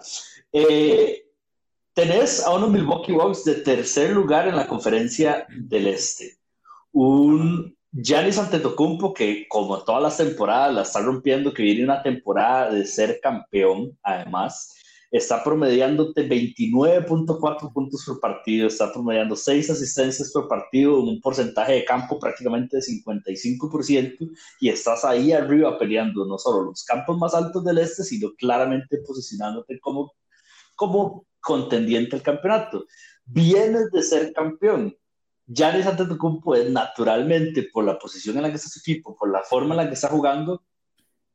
Eh, 0.51 1.27
tenés 1.93 2.43
a 2.43 2.55
unos 2.55 2.71
Milwaukee 2.71 3.13
Bucks 3.13 3.45
de 3.45 3.57
tercer 3.57 4.13
lugar 4.13 4.49
en 4.49 4.57
la 4.57 4.67
conferencia 4.67 5.47
del 5.51 5.89
Este. 5.89 6.39
Un 6.93 7.77
Giannis 7.91 8.39
Antetokounmpo 8.39 9.13
que, 9.13 9.47
como 9.47 9.85
todas 9.85 10.03
las 10.03 10.17
temporadas, 10.17 10.75
la 10.75 10.83
está 10.83 11.03
rompiendo, 11.03 11.53
que 11.53 11.63
viene 11.63 11.85
una 11.85 12.03
temporada 12.03 12.71
de 12.71 12.87
ser 12.87 13.21
campeón, 13.21 13.99
además 14.03 14.75
está 15.13 15.45
promediándote 15.45 16.27
29.4 16.27 17.73
puntos 17.75 18.03
por 18.07 18.19
partido, 18.19 18.67
está 18.67 18.91
promediando 18.91 19.37
6 19.37 19.69
asistencias 19.69 20.33
por 20.33 20.49
partido, 20.49 21.01
un 21.01 21.21
porcentaje 21.21 21.75
de 21.75 21.85
campo 21.85 22.19
prácticamente 22.19 22.79
de 22.79 22.83
55%, 22.83 24.31
y 24.59 24.71
estás 24.71 25.05
ahí 25.05 25.33
arriba 25.33 25.79
peleando 25.79 26.25
no 26.25 26.39
solo 26.39 26.65
los 26.65 26.83
campos 26.85 27.19
más 27.19 27.35
altos 27.35 27.63
del 27.63 27.79
este, 27.79 28.05
sino 28.05 28.33
claramente 28.39 28.99
posicionándote 29.07 29.79
como, 29.81 30.15
como 30.75 31.27
contendiente 31.41 32.17
al 32.17 32.23
campeonato. 32.23 32.87
Vienes 33.27 33.91
de 33.93 34.03
ser 34.03 34.33
campeón. 34.33 34.97
Giannis 35.47 35.87
Antetokounmpo 35.87 36.55
es 36.55 36.71
naturalmente, 36.71 37.69
por 37.71 37.85
la 37.85 37.99
posición 37.99 38.37
en 38.37 38.45
la 38.45 38.49
que 38.49 38.57
está 38.57 38.71
su 38.71 38.79
equipo, 38.79 39.15
por 39.15 39.31
la 39.31 39.43
forma 39.43 39.75
en 39.75 39.77
la 39.83 39.89
que 39.89 39.95
está 39.95 40.09
jugando, 40.09 40.63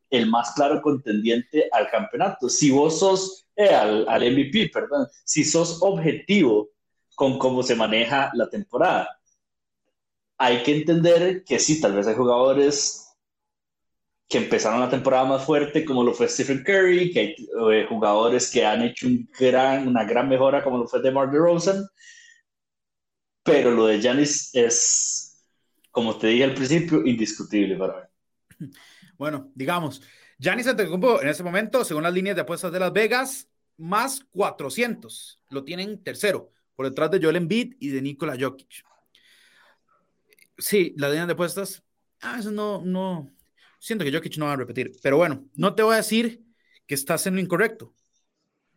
el 0.09 0.27
más 0.27 0.53
claro 0.53 0.81
contendiente 0.81 1.69
al 1.71 1.91
campeonato. 1.91 2.49
Si 2.49 2.71
vos 2.71 2.97
sos 2.97 3.46
eh, 3.57 3.73
al, 3.73 4.05
MVP, 4.05 4.69
perdón, 4.71 5.07
si 5.25 5.43
sos 5.43 5.79
objetivo 5.81 6.69
con 7.15 7.39
cómo 7.39 7.63
se 7.63 7.75
maneja 7.75 8.29
la 8.35 8.47
temporada. 8.49 9.19
Hay 10.37 10.61
que 10.61 10.75
entender 10.77 11.43
que 11.43 11.57
sí, 11.57 11.81
tal 11.81 11.95
vez 11.95 12.05
hay 12.05 12.13
jugadores 12.13 13.07
que 14.29 14.37
empezaron 14.37 14.79
la 14.79 14.89
temporada 14.91 15.25
más 15.25 15.43
fuerte, 15.43 15.83
como 15.85 16.03
lo 16.03 16.13
fue 16.13 16.27
Stephen 16.29 16.63
Curry, 16.63 17.11
que 17.11 17.19
hay 17.19 17.35
eh, 17.71 17.87
jugadores 17.89 18.51
que 18.51 18.63
han 18.63 18.83
hecho 18.83 19.07
una 19.07 20.03
gran 20.03 20.29
mejora, 20.29 20.63
como 20.63 20.77
lo 20.77 20.87
fue 20.87 21.01
DeMar 21.01 21.31
DeRozan, 21.31 21.87
pero 23.41 23.71
lo 23.71 23.87
de 23.87 23.99
Giannis 23.99 24.53
es, 24.53 25.43
como 25.89 26.15
te 26.15 26.27
dije 26.27 26.43
al 26.43 26.53
principio, 26.53 27.03
indiscutible 27.03 27.75
para 27.75 28.09
mí. 28.59 28.69
Bueno, 29.17 29.49
digamos, 29.55 30.01
Giannis 30.39 30.67
Antetokounmpo 30.67 31.21
en 31.21 31.29
este 31.29 31.43
momento, 31.43 31.83
según 31.83 32.03
las 32.03 32.13
líneas 32.13 32.35
de 32.35 32.43
apuestas 32.43 32.71
de 32.71 32.79
Las 32.79 32.93
Vegas, 32.93 33.47
más 33.77 34.23
400. 34.31 35.41
Lo 35.49 35.63
tienen 35.63 36.03
tercero, 36.03 36.51
por 36.75 36.87
detrás 36.87 37.09
de 37.09 37.19
Joel 37.19 37.37
Embiid 37.37 37.75
y 37.79 37.89
de 37.89 38.01
Nikola 38.01 38.37
Jokic. 38.39 38.83
Sí, 40.57 40.93
las 40.97 41.09
líneas 41.09 41.27
de 41.27 41.33
apuestas, 41.33 41.83
ah, 42.21 42.37
eso 42.39 42.51
no, 42.51 42.81
no, 42.83 43.31
siento 43.79 44.05
que 44.05 44.11
Jokic 44.11 44.37
no 44.37 44.45
va 44.45 44.53
a 44.53 44.57
repetir, 44.57 44.91
pero 45.01 45.17
bueno, 45.17 45.45
no 45.55 45.73
te 45.73 45.83
voy 45.83 45.93
a 45.93 45.97
decir 45.97 46.43
que 46.85 46.95
estás 46.95 47.25
en 47.27 47.35
lo 47.35 47.41
incorrecto, 47.41 47.93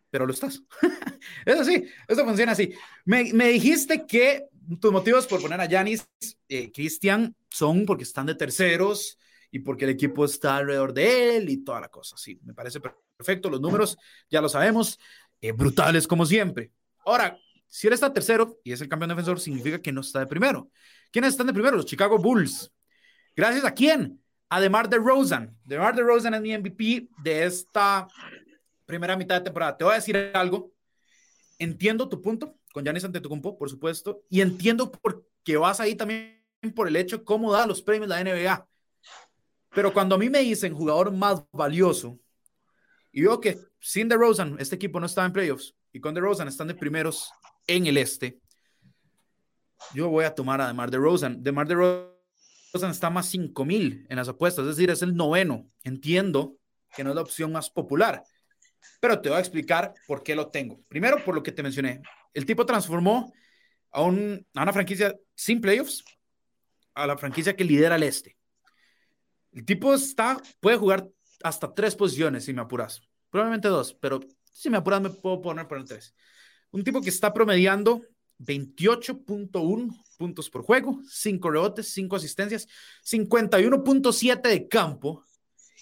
pero 0.09 0.25
lo 0.25 0.33
estás. 0.33 0.63
es 1.45 1.59
así, 1.59 1.85
eso 2.07 2.25
funciona 2.25 2.51
así. 2.53 2.73
Me, 3.05 3.23
dijiste 3.23 4.05
que 4.05 4.47
tus 4.79 4.91
motivos 4.91 5.27
por 5.27 5.41
poner 5.41 5.61
a 5.61 5.67
Giannis, 5.67 6.07
eh, 6.49 6.71
Cristian, 6.71 7.35
son 7.49 7.85
porque 7.85 8.03
están 8.03 8.25
de 8.25 8.35
terceros, 8.35 9.17
y 9.51 9.59
porque 9.59 9.83
el 9.83 9.91
equipo 9.91 10.25
está 10.25 10.57
alrededor 10.57 10.93
de 10.93 11.37
él 11.37 11.49
y 11.49 11.57
toda 11.57 11.81
la 11.81 11.89
cosa. 11.89 12.17
Sí, 12.17 12.39
me 12.43 12.53
parece 12.53 12.79
perfecto. 13.17 13.49
Los 13.49 13.61
números 13.61 13.97
ya 14.29 14.41
lo 14.41 14.49
sabemos, 14.49 14.97
eh, 15.41 15.51
brutales 15.51 16.07
como 16.07 16.25
siempre. 16.25 16.71
Ahora, 17.05 17.37
si 17.67 17.87
él 17.87 17.93
está 17.93 18.11
tercero 18.11 18.59
y 18.63 18.71
es 18.71 18.81
el 18.81 18.89
campeón 18.89 19.09
defensor, 19.09 19.39
significa 19.39 19.81
que 19.81 19.91
no 19.91 20.01
está 20.01 20.19
de 20.19 20.27
primero. 20.27 20.71
¿Quiénes 21.11 21.31
están 21.31 21.47
de 21.47 21.53
primero? 21.53 21.75
Los 21.75 21.85
Chicago 21.85 22.17
Bulls. 22.17 22.71
¿Gracias 23.35 23.65
a 23.65 23.73
quién? 23.73 24.21
A 24.49 24.59
DeMar 24.59 24.89
DeRozan. 24.89 25.57
DeMar 25.65 25.95
DeRozan 25.95 26.33
es 26.33 26.41
mi 26.41 26.57
MVP 26.57 27.09
de 27.23 27.45
esta 27.45 28.07
primera 28.85 29.15
mitad 29.15 29.35
de 29.35 29.41
temporada. 29.41 29.77
Te 29.77 29.83
voy 29.83 29.93
a 29.93 29.95
decir 29.95 30.31
algo. 30.33 30.73
Entiendo 31.59 32.09
tu 32.09 32.21
punto 32.21 32.57
con 32.73 32.83
Giannis 32.83 33.03
Antetokounmpo, 33.03 33.57
por 33.57 33.69
supuesto, 33.69 34.23
y 34.29 34.41
entiendo 34.41 34.91
por 34.91 35.27
qué 35.43 35.57
vas 35.57 35.79
ahí 35.79 35.95
también 35.95 36.41
por 36.75 36.87
el 36.87 36.95
hecho 36.95 37.23
cómo 37.23 37.51
da 37.51 37.65
los 37.65 37.81
premios 37.81 38.09
la 38.09 38.23
NBA. 38.23 38.67
Pero 39.73 39.93
cuando 39.93 40.15
a 40.15 40.17
mí 40.17 40.29
me 40.29 40.39
dicen 40.39 40.73
jugador 40.73 41.11
más 41.11 41.43
valioso, 41.51 42.19
y 43.11 43.21
veo 43.21 43.39
que 43.39 43.57
sin 43.79 44.07
DeRozan 44.07 44.57
este 44.59 44.75
equipo 44.75 44.99
no 44.99 45.05
estaba 45.05 45.27
en 45.27 45.33
playoffs, 45.33 45.75
y 45.91 45.99
con 45.99 46.13
DeRozan 46.13 46.47
están 46.47 46.67
de 46.67 46.75
primeros 46.75 47.31
en 47.67 47.87
el 47.87 47.97
este, 47.97 48.39
yo 49.93 50.09
voy 50.09 50.25
a 50.25 50.33
tomar 50.33 50.61
a 50.61 50.67
DeMar 50.67 50.91
DeRozan. 50.91 51.43
DeMar 51.43 51.67
DeRozan 51.67 52.91
está 52.91 53.09
más 53.09 53.27
5000 53.27 54.05
en 54.09 54.15
las 54.15 54.29
apuestas, 54.29 54.63
es 54.65 54.75
decir, 54.75 54.89
es 54.89 55.01
el 55.01 55.15
noveno. 55.15 55.69
Entiendo 55.83 56.57
que 56.95 57.03
no 57.03 57.09
es 57.09 57.15
la 57.15 57.21
opción 57.21 57.51
más 57.51 57.69
popular, 57.69 58.23
pero 58.99 59.19
te 59.21 59.29
voy 59.29 59.37
a 59.37 59.41
explicar 59.41 59.93
por 60.07 60.23
qué 60.23 60.35
lo 60.35 60.49
tengo. 60.49 60.81
Primero, 60.87 61.23
por 61.23 61.35
lo 61.35 61.43
que 61.43 61.51
te 61.51 61.63
mencioné. 61.63 62.01
El 62.33 62.45
tipo 62.45 62.65
transformó 62.65 63.33
a, 63.91 64.03
un, 64.03 64.45
a 64.53 64.63
una 64.63 64.73
franquicia 64.73 65.15
sin 65.35 65.59
playoffs, 65.59 66.03
a 66.93 67.07
la 67.07 67.17
franquicia 67.17 67.55
que 67.55 67.63
lidera 67.63 67.95
el 67.95 68.03
este. 68.03 68.37
El 69.51 69.65
tipo 69.65 69.93
está, 69.93 70.41
puede 70.59 70.77
jugar 70.77 71.09
hasta 71.43 71.73
tres 71.73 71.95
posiciones 71.95 72.45
si 72.45 72.53
me 72.53 72.61
apuras. 72.61 73.01
Probablemente 73.29 73.67
dos, 73.67 73.93
pero 73.93 74.19
si 74.51 74.69
me 74.69 74.77
apuras 74.77 75.01
me 75.01 75.09
puedo 75.09 75.41
poner 75.41 75.67
por 75.67 75.77
el 75.77 75.85
tres. 75.85 76.13
Un 76.71 76.83
tipo 76.83 77.01
que 77.01 77.09
está 77.09 77.33
promediando 77.33 78.01
28.1 78.39 80.03
puntos 80.17 80.49
por 80.49 80.63
juego, 80.63 80.99
5 81.07 81.49
rebotes, 81.49 81.93
5 81.93 82.15
asistencias, 82.15 82.67
51.7 83.03 84.41
de 84.41 84.67
campo 84.67 85.25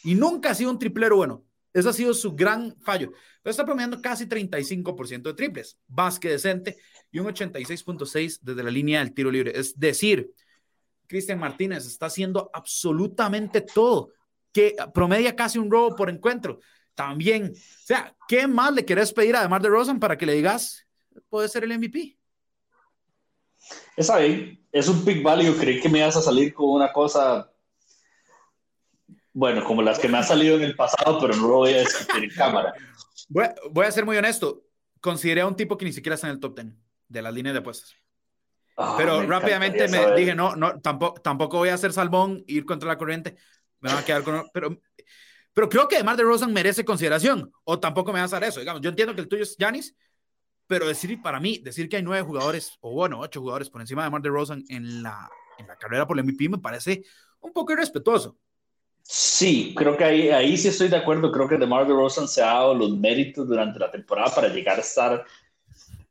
y 0.03 0.15
nunca 0.15 0.51
ha 0.51 0.55
sido 0.55 0.71
un 0.71 0.79
triplero 0.79 1.17
bueno. 1.17 1.45
Ese 1.73 1.89
ha 1.89 1.93
sido 1.93 2.13
su 2.13 2.35
gran 2.35 2.75
fallo. 2.81 3.11
Pero 3.41 3.51
está 3.51 3.65
promediando 3.65 4.01
casi 4.01 4.25
35% 4.25 5.21
de 5.21 5.33
triples, 5.33 5.77
más 5.87 6.19
decente, 6.19 6.77
y 7.11 7.19
un 7.19 7.27
86.6 7.27 8.39
desde 8.41 8.63
la 8.63 8.71
línea 8.71 8.99
del 8.99 9.13
tiro 9.13 9.29
libre. 9.29 9.53
Es 9.55 9.79
decir, 9.79 10.31
Cristian 11.09 11.39
Martínez 11.39 11.87
está 11.87 12.05
haciendo 12.05 12.51
absolutamente 12.53 13.61
todo, 13.61 14.13
que 14.53 14.75
promedia 14.93 15.35
casi 15.35 15.57
un 15.57 15.69
robo 15.69 15.95
por 15.95 16.09
encuentro. 16.09 16.59
También, 16.93 17.51
o 17.55 17.85
sea, 17.85 18.15
¿qué 18.27 18.47
más 18.47 18.73
le 18.73 18.85
querés 18.85 19.11
pedir 19.11 19.35
a 19.35 19.41
DeMar 19.41 19.63
Rosen 19.63 19.99
para 19.99 20.17
que 20.17 20.27
le 20.27 20.33
digas, 20.33 20.87
puede 21.27 21.49
ser 21.49 21.63
el 21.63 21.77
MVP? 21.77 22.15
Está 23.97 24.19
bien, 24.19 24.63
es 24.71 24.87
un 24.87 25.03
pick 25.03 25.23
value. 25.23 25.57
Creí 25.57 25.81
que 25.81 25.89
me 25.89 25.99
ibas 25.99 26.15
a 26.15 26.21
salir 26.21 26.53
con 26.53 26.69
una 26.69 26.93
cosa, 26.93 27.51
bueno, 29.33 29.63
como 29.63 29.81
las 29.81 29.97
que 29.97 30.07
me 30.07 30.19
han 30.19 30.23
salido 30.23 30.57
en 30.57 30.63
el 30.63 30.75
pasado, 30.75 31.19
pero 31.19 31.35
no 31.35 31.47
lo 31.47 31.55
voy 31.55 31.73
a 31.73 31.79
discutir 31.79 32.23
en 32.25 32.29
cámara. 32.29 32.73
Voy, 33.27 33.85
a 33.85 33.91
ser 33.91 34.05
muy 34.05 34.15
honesto. 34.15 34.63
Consideré 35.01 35.41
a 35.41 35.47
un 35.47 35.55
tipo 35.55 35.75
que 35.75 35.85
ni 35.85 35.91
siquiera 35.91 36.15
está 36.15 36.27
en 36.27 36.33
el 36.33 36.39
top 36.39 36.59
10 36.59 36.75
de 37.07 37.21
las 37.21 37.33
líneas 37.33 37.53
de 37.53 37.59
apuestas. 37.59 37.95
Ah, 38.81 38.95
pero 38.97 39.21
rápidamente 39.23 39.89
me 39.89 40.15
dije, 40.15 40.33
no, 40.33 40.55
no, 40.55 40.79
tampoco, 40.79 41.19
tampoco 41.19 41.57
voy 41.57 41.67
a 41.67 41.73
hacer 41.73 41.91
salmón, 41.91 42.45
ir 42.47 42.63
contra 42.65 42.87
la 42.87 42.97
corriente. 42.97 43.35
Me 43.81 43.89
van 43.89 43.99
a 43.99 44.05
quedar 44.05 44.23
con. 44.23 44.47
Pero, 44.53 44.79
pero 45.51 45.67
creo 45.67 45.87
que 45.89 45.95
además 45.97 46.15
de 46.15 46.23
Rosen 46.23 46.53
merece 46.53 46.85
consideración. 46.85 47.51
O 47.65 47.77
tampoco 47.77 48.13
me 48.13 48.21
vas 48.21 48.31
a 48.31 48.39
dar 48.39 48.47
eso. 48.47 48.61
Digamos, 48.61 48.81
yo 48.81 48.89
entiendo 48.89 49.13
que 49.13 49.19
el 49.19 49.27
tuyo 49.27 49.43
es 49.43 49.57
Janis, 49.59 49.93
pero 50.65 50.87
decir 50.87 51.21
para 51.21 51.41
mí, 51.41 51.57
decir 51.57 51.89
que 51.89 51.97
hay 51.97 52.03
nueve 52.03 52.25
jugadores, 52.25 52.77
o 52.79 52.93
bueno, 52.93 53.19
ocho 53.19 53.41
jugadores 53.41 53.69
por 53.69 53.81
encima 53.81 54.05
de 54.05 54.11
Mar 54.11 54.21
de 54.21 54.29
Rosen 54.29 54.63
en 54.69 55.03
la, 55.03 55.29
en 55.57 55.67
la 55.67 55.75
carrera 55.75 56.07
por 56.07 56.17
el 56.17 56.23
MVP 56.23 56.47
me 56.47 56.59
parece 56.59 57.03
un 57.41 57.51
poco 57.51 57.73
irrespetuoso. 57.73 58.37
Sí, 59.11 59.73
creo 59.75 59.97
que 59.97 60.03
ahí, 60.03 60.29
ahí 60.29 60.55
sí 60.55 60.67
estoy 60.67 60.87
de 60.87 60.95
acuerdo. 60.95 61.31
Creo 61.31 61.49
que 61.49 61.57
DeMar 61.57 61.87
DeRozan 61.87 62.27
se 62.27 62.43
ha 62.43 62.53
dado 62.53 62.75
los 62.75 62.95
méritos 62.95 63.47
durante 63.47 63.79
la 63.79 63.89
temporada 63.89 64.33
para 64.33 64.47
llegar 64.49 64.77
a 64.77 64.81
estar 64.81 65.25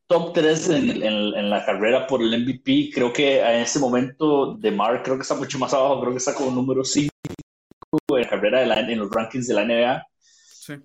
top 0.08 0.32
3 0.32 0.68
en, 0.70 1.02
en, 1.02 1.50
la 1.50 1.64
carrera 1.64 2.06
por 2.06 2.22
el 2.22 2.42
MVP. 2.42 2.90
Creo 2.92 3.12
que 3.12 3.40
en 3.40 3.60
este 3.60 3.78
momento 3.78 4.54
DeMar 4.54 5.02
creo 5.02 5.16
que 5.16 5.22
está 5.22 5.34
mucho 5.34 5.58
más 5.58 5.72
abajo. 5.74 6.00
Creo 6.00 6.12
que 6.12 6.18
está 6.18 6.34
como 6.34 6.50
número 6.50 6.82
5 6.82 7.10
en 8.08 8.20
la 8.22 8.28
carrera 8.28 8.60
de 8.60 8.66
la, 8.66 8.80
en 8.80 8.98
los 8.98 9.10
rankings 9.10 9.46
de 9.46 9.54
la 9.54 9.64
NBA. 9.64 10.06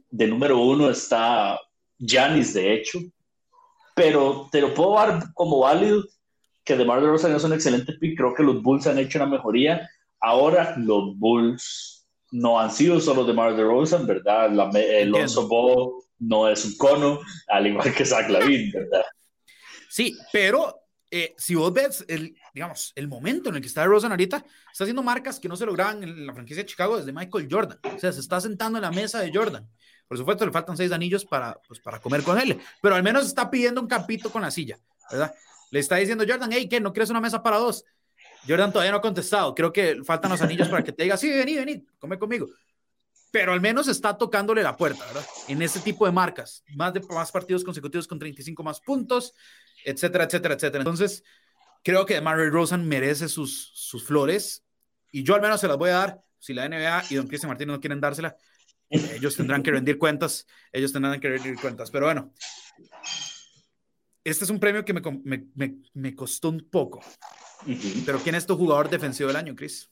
De 0.09 0.27
número 0.27 0.59
1 0.59 0.89
está 0.89 1.57
Giannis, 1.97 2.53
de 2.53 2.73
hecho. 2.73 2.99
Pero 3.95 4.49
te 4.51 4.59
lo 4.59 4.73
puedo 4.73 4.95
dar 4.95 5.33
como 5.33 5.59
válido 5.59 6.03
que 6.63 6.75
DeMar 6.75 7.01
DeRozan 7.01 7.35
es 7.35 7.43
un 7.43 7.53
excelente 7.53 7.93
pick. 7.93 8.17
Creo 8.17 8.33
que 8.33 8.43
los 8.43 8.61
Bulls 8.61 8.87
han 8.87 8.99
hecho 8.99 9.19
una 9.19 9.27
mejoría. 9.27 9.89
Ahora 10.19 10.75
los 10.77 11.17
Bulls 11.17 12.05
no 12.31 12.59
han 12.59 12.71
sido 12.71 12.99
solo 12.99 13.23
de 13.23 13.33
Mar 13.33 13.55
de 13.55 13.63
Rosen, 13.63 14.05
¿verdad? 14.05 14.51
La, 14.51 14.69
Alonso 15.01 15.47
Ball 15.47 15.93
no 16.19 16.49
es 16.49 16.63
un 16.65 16.77
cono, 16.77 17.19
al 17.47 17.67
igual 17.67 17.93
que 17.93 18.05
Zach 18.05 18.29
Lavin, 18.29 18.71
¿verdad? 18.71 19.03
Sí, 19.89 20.17
pero 20.31 20.83
eh, 21.11 21.35
si 21.37 21.53
vos 21.53 21.71
ves 21.71 22.03
el, 22.07 22.35
digamos, 22.53 22.91
el 22.95 23.07
momento 23.07 23.49
en 23.49 23.55
el 23.55 23.61
que 23.61 23.67
está 23.67 23.85
Rosen 23.85 24.11
ahorita, 24.11 24.37
está 24.71 24.83
haciendo 24.83 25.03
marcas 25.03 25.39
que 25.39 25.47
no 25.47 25.55
se 25.55 25.65
lograban 25.65 26.01
en 26.01 26.25
la 26.25 26.33
franquicia 26.33 26.63
de 26.63 26.69
Chicago 26.69 26.97
desde 26.97 27.13
Michael 27.13 27.47
Jordan. 27.49 27.79
O 27.95 27.99
sea, 27.99 28.11
se 28.11 28.19
está 28.19 28.41
sentando 28.41 28.79
en 28.79 28.81
la 28.81 28.91
mesa 28.91 29.19
de 29.19 29.31
Jordan. 29.31 29.69
Por 30.07 30.17
supuesto, 30.17 30.45
le 30.45 30.51
faltan 30.51 30.75
seis 30.75 30.91
anillos 30.91 31.25
para, 31.25 31.59
pues, 31.67 31.79
para 31.79 31.99
comer 31.99 32.23
con 32.23 32.39
él, 32.39 32.59
pero 32.81 32.95
al 32.95 33.03
menos 33.03 33.25
está 33.25 33.51
pidiendo 33.51 33.79
un 33.81 33.87
campito 33.87 34.31
con 34.31 34.41
la 34.41 34.49
silla, 34.49 34.79
¿verdad? 35.11 35.33
Le 35.69 35.79
está 35.79 35.97
diciendo 35.97 36.23
Jordan, 36.27 36.49
hey, 36.51 36.67
¿qué? 36.67 36.79
¿No 36.79 36.93
quieres 36.93 37.09
una 37.09 37.21
mesa 37.21 37.43
para 37.43 37.57
dos? 37.57 37.85
Jordan 38.47 38.71
todavía 38.71 38.91
no 38.91 38.97
ha 38.97 39.01
contestado. 39.01 39.53
Creo 39.53 39.71
que 39.71 40.03
faltan 40.03 40.31
los 40.31 40.41
anillos 40.41 40.67
para 40.67 40.83
que 40.83 40.91
te 40.91 41.03
diga, 41.03 41.17
sí, 41.17 41.29
vení, 41.29 41.55
vení, 41.55 41.85
come 41.99 42.17
conmigo. 42.17 42.49
Pero 43.33 43.51
al 43.51 43.61
menos 43.61 43.87
está 43.87 44.15
tocándole 44.15 44.61
la 44.61 44.77
puerta, 44.77 45.03
¿verdad? 45.07 45.25
En 45.47 45.63
ese 45.63 45.79
tipo 45.79 46.05
de 46.05 46.11
marcas. 46.11 46.63
Más 46.75 46.93
de 46.93 47.01
más 47.09 47.31
partidos 47.31 47.63
consecutivos 47.63 48.07
con 48.07 48.19
35 48.19 48.61
más 48.61 48.79
puntos, 48.79 49.33
etcétera, 49.83 50.25
etcétera, 50.25 50.53
etcétera. 50.53 50.81
Entonces, 50.83 51.23
creo 51.83 52.05
que 52.05 52.21
Mary 52.21 52.51
Rosen 52.51 52.87
merece 52.87 53.27
sus, 53.27 53.71
sus 53.73 54.05
flores 54.05 54.63
y 55.11 55.23
yo 55.23 55.33
al 55.33 55.41
menos 55.41 55.59
se 55.59 55.67
las 55.67 55.77
voy 55.77 55.89
a 55.89 55.93
dar. 55.93 56.21
Si 56.37 56.53
la 56.53 56.69
NBA 56.69 57.05
y 57.09 57.15
Don 57.15 57.25
Cristian 57.25 57.49
Martínez 57.49 57.73
no 57.73 57.79
quieren 57.79 57.99
dársela, 57.99 58.37
ellos 58.87 59.35
tendrán 59.35 59.63
que 59.63 59.71
rendir 59.71 59.97
cuentas. 59.97 60.45
Ellos 60.71 60.93
tendrán 60.93 61.19
que 61.19 61.29
rendir 61.29 61.59
cuentas. 61.59 61.89
Pero 61.89 62.05
bueno, 62.05 62.31
este 64.23 64.43
es 64.43 64.49
un 64.51 64.59
premio 64.59 64.85
que 64.85 64.93
me, 64.93 65.01
me, 65.23 65.47
me, 65.55 65.77
me 65.95 66.13
costó 66.13 66.49
un 66.49 66.69
poco. 66.69 67.03
Pero 68.05 68.19
¿quién 68.19 68.35
es 68.35 68.45
tu 68.45 68.55
jugador 68.55 68.91
defensivo 68.91 69.29
del 69.29 69.37
año, 69.37 69.55
Chris? 69.55 69.89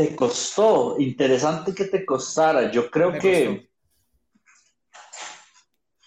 Te 0.00 0.16
costó, 0.16 0.96
interesante 0.98 1.74
que 1.74 1.84
te 1.84 2.06
costara. 2.06 2.70
Yo 2.70 2.90
creo 2.90 3.12
que 3.18 3.68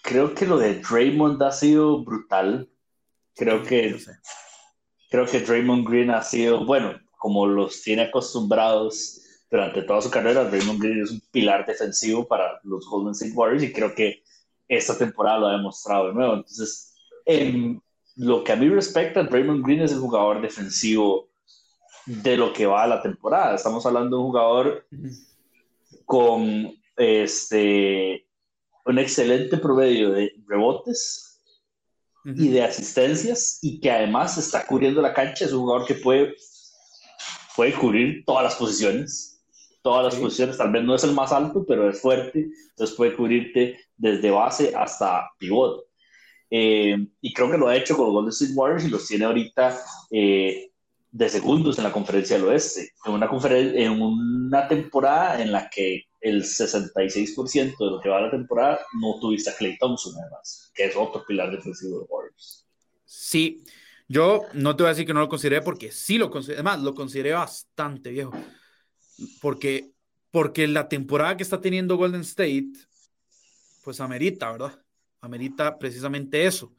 creo 0.02 0.34
que 0.34 0.46
lo 0.46 0.58
de 0.58 0.80
Draymond 0.80 1.40
ha 1.44 1.52
sido 1.52 2.02
brutal. 2.02 2.68
Creo 3.36 3.62
que 3.62 3.96
creo 5.08 5.26
que 5.26 5.38
Draymond 5.38 5.88
Green 5.88 6.10
ha 6.10 6.24
sido, 6.24 6.64
bueno, 6.66 7.00
como 7.18 7.46
los 7.46 7.82
tiene 7.82 8.02
acostumbrados 8.02 9.20
durante 9.48 9.82
toda 9.82 10.02
su 10.02 10.10
carrera, 10.10 10.42
Draymond 10.42 10.82
Green 10.82 11.00
es 11.00 11.12
un 11.12 11.22
pilar 11.30 11.64
defensivo 11.64 12.26
para 12.26 12.58
los 12.64 12.88
Golden 12.88 13.12
State 13.12 13.30
Warriors 13.32 13.62
y 13.62 13.72
creo 13.72 13.94
que 13.94 14.24
esta 14.66 14.98
temporada 14.98 15.38
lo 15.38 15.46
ha 15.46 15.56
demostrado 15.56 16.08
de 16.08 16.14
nuevo. 16.14 16.34
Entonces, 16.34 16.96
en, 17.26 17.80
lo 18.16 18.42
que 18.42 18.50
a 18.50 18.56
mí 18.56 18.68
respecta, 18.68 19.22
Draymond 19.22 19.64
Green 19.64 19.82
es 19.82 19.92
el 19.92 20.00
jugador 20.00 20.42
defensivo 20.42 21.28
de 22.06 22.36
lo 22.36 22.52
que 22.52 22.66
va 22.66 22.82
a 22.82 22.86
la 22.86 23.02
temporada. 23.02 23.54
Estamos 23.54 23.84
hablando 23.86 24.16
de 24.16 24.22
un 24.22 24.28
jugador 24.28 24.86
con 26.04 26.74
este, 26.96 28.26
un 28.84 28.98
excelente 28.98 29.58
promedio 29.58 30.12
de 30.12 30.32
rebotes 30.46 31.42
y 32.24 32.48
de 32.48 32.62
asistencias 32.62 33.58
y 33.62 33.80
que 33.80 33.90
además 33.90 34.38
está 34.38 34.66
cubriendo 34.66 35.02
la 35.02 35.14
cancha. 35.14 35.44
Es 35.44 35.52
un 35.52 35.60
jugador 35.60 35.86
que 35.86 35.94
puede, 35.94 36.34
puede 37.56 37.72
cubrir 37.74 38.24
todas 38.24 38.44
las 38.44 38.54
posiciones. 38.56 39.30
Todas 39.82 40.14
las 40.14 40.16
posiciones, 40.16 40.56
tal 40.56 40.72
vez 40.72 40.82
no 40.82 40.94
es 40.94 41.04
el 41.04 41.12
más 41.12 41.30
alto, 41.30 41.62
pero 41.68 41.90
es 41.90 42.00
fuerte, 42.00 42.48
entonces 42.70 42.96
puede 42.96 43.14
cubrirte 43.14 43.78
desde 43.98 44.30
base 44.30 44.72
hasta 44.74 45.30
pivot. 45.38 45.84
Eh, 46.50 46.96
y 47.20 47.32
creo 47.34 47.50
que 47.50 47.58
lo 47.58 47.68
ha 47.68 47.76
hecho 47.76 47.94
con 47.94 48.06
los 48.06 48.14
Golden 48.14 48.30
State 48.30 48.52
Warriors 48.54 48.84
y 48.84 48.88
los 48.88 49.06
tiene 49.06 49.26
ahorita 49.26 49.78
eh, 50.10 50.70
de 51.14 51.28
segundos 51.28 51.78
en 51.78 51.84
la 51.84 51.92
conferencia 51.92 52.36
del 52.36 52.46
oeste. 52.46 52.90
En 53.04 53.12
una, 53.12 53.30
en 53.30 54.02
una 54.02 54.66
temporada 54.66 55.40
en 55.40 55.52
la 55.52 55.70
que 55.70 56.06
el 56.20 56.42
66% 56.42 57.76
de 57.78 57.86
lo 57.86 58.00
que 58.00 58.08
va 58.08 58.18
a 58.18 58.22
la 58.22 58.30
temporada 58.32 58.80
no 59.00 59.20
tuviste 59.20 59.50
a 59.50 59.56
Clay 59.56 59.78
Thompson, 59.78 60.12
además, 60.20 60.72
que 60.74 60.86
es 60.86 60.96
otro 60.96 61.24
pilar 61.24 61.52
defensivo 61.52 62.00
de 62.00 62.06
Warriors. 62.08 62.66
Sí, 63.04 63.62
yo 64.08 64.42
no 64.54 64.74
te 64.74 64.82
voy 64.82 64.88
a 64.88 64.94
decir 64.94 65.06
que 65.06 65.14
no 65.14 65.20
lo 65.20 65.28
consideré 65.28 65.62
porque 65.62 65.92
sí 65.92 66.18
lo 66.18 66.30
consideré, 66.30 66.56
además 66.56 66.82
lo 66.82 66.94
consideré 66.94 67.32
bastante 67.32 68.10
viejo, 68.10 68.32
porque, 69.40 69.92
porque 70.32 70.66
la 70.66 70.88
temporada 70.88 71.36
que 71.36 71.44
está 71.44 71.60
teniendo 71.60 71.96
Golden 71.96 72.22
State, 72.22 72.72
pues 73.84 74.00
amerita, 74.00 74.50
¿verdad? 74.50 74.84
amerita 75.20 75.78
precisamente 75.78 76.44
eso. 76.44 76.74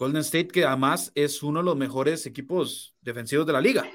Golden 0.00 0.22
State, 0.22 0.48
que 0.48 0.64
además 0.64 1.12
es 1.14 1.42
uno 1.42 1.60
de 1.60 1.64
los 1.66 1.76
mejores 1.76 2.24
equipos 2.24 2.96
defensivos 3.02 3.46
de 3.46 3.52
la 3.52 3.60
liga. 3.60 3.86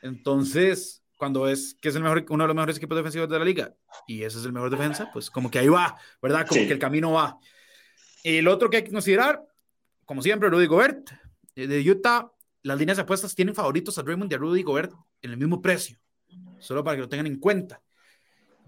Entonces, 0.00 1.02
cuando 1.16 1.48
es 1.48 1.76
que 1.82 1.88
es 1.88 1.96
el 1.96 2.04
mejor, 2.04 2.24
uno 2.28 2.44
de 2.44 2.46
los 2.46 2.54
mejores 2.54 2.76
equipos 2.76 2.96
defensivos 2.96 3.28
de 3.28 3.40
la 3.40 3.44
liga 3.44 3.74
y 4.06 4.22
ese 4.22 4.38
es 4.38 4.44
el 4.44 4.52
mejor 4.52 4.70
defensa, 4.70 5.10
pues 5.12 5.32
como 5.32 5.50
que 5.50 5.58
ahí 5.58 5.66
va, 5.66 5.98
¿verdad? 6.22 6.46
Como 6.46 6.60
que 6.60 6.72
el 6.72 6.78
camino 6.78 7.10
va. 7.10 7.36
El 8.22 8.46
otro 8.46 8.70
que 8.70 8.76
hay 8.76 8.84
que 8.84 8.92
considerar, 8.92 9.44
como 10.04 10.22
siempre, 10.22 10.48
Rudy 10.48 10.66
Gobert 10.66 11.10
eh, 11.56 11.66
de 11.66 11.90
Utah. 11.90 12.30
Las 12.62 12.78
líneas 12.78 12.98
de 12.98 13.02
apuestas 13.02 13.34
tienen 13.34 13.56
favoritos 13.56 13.98
a 13.98 14.04
Draymond 14.04 14.30
y 14.30 14.36
a 14.36 14.38
Rudy 14.38 14.62
Gobert 14.62 14.92
en 15.20 15.32
el 15.32 15.36
mismo 15.36 15.60
precio, 15.60 15.98
solo 16.60 16.84
para 16.84 16.96
que 16.96 17.02
lo 17.02 17.08
tengan 17.08 17.26
en 17.26 17.40
cuenta. 17.40 17.82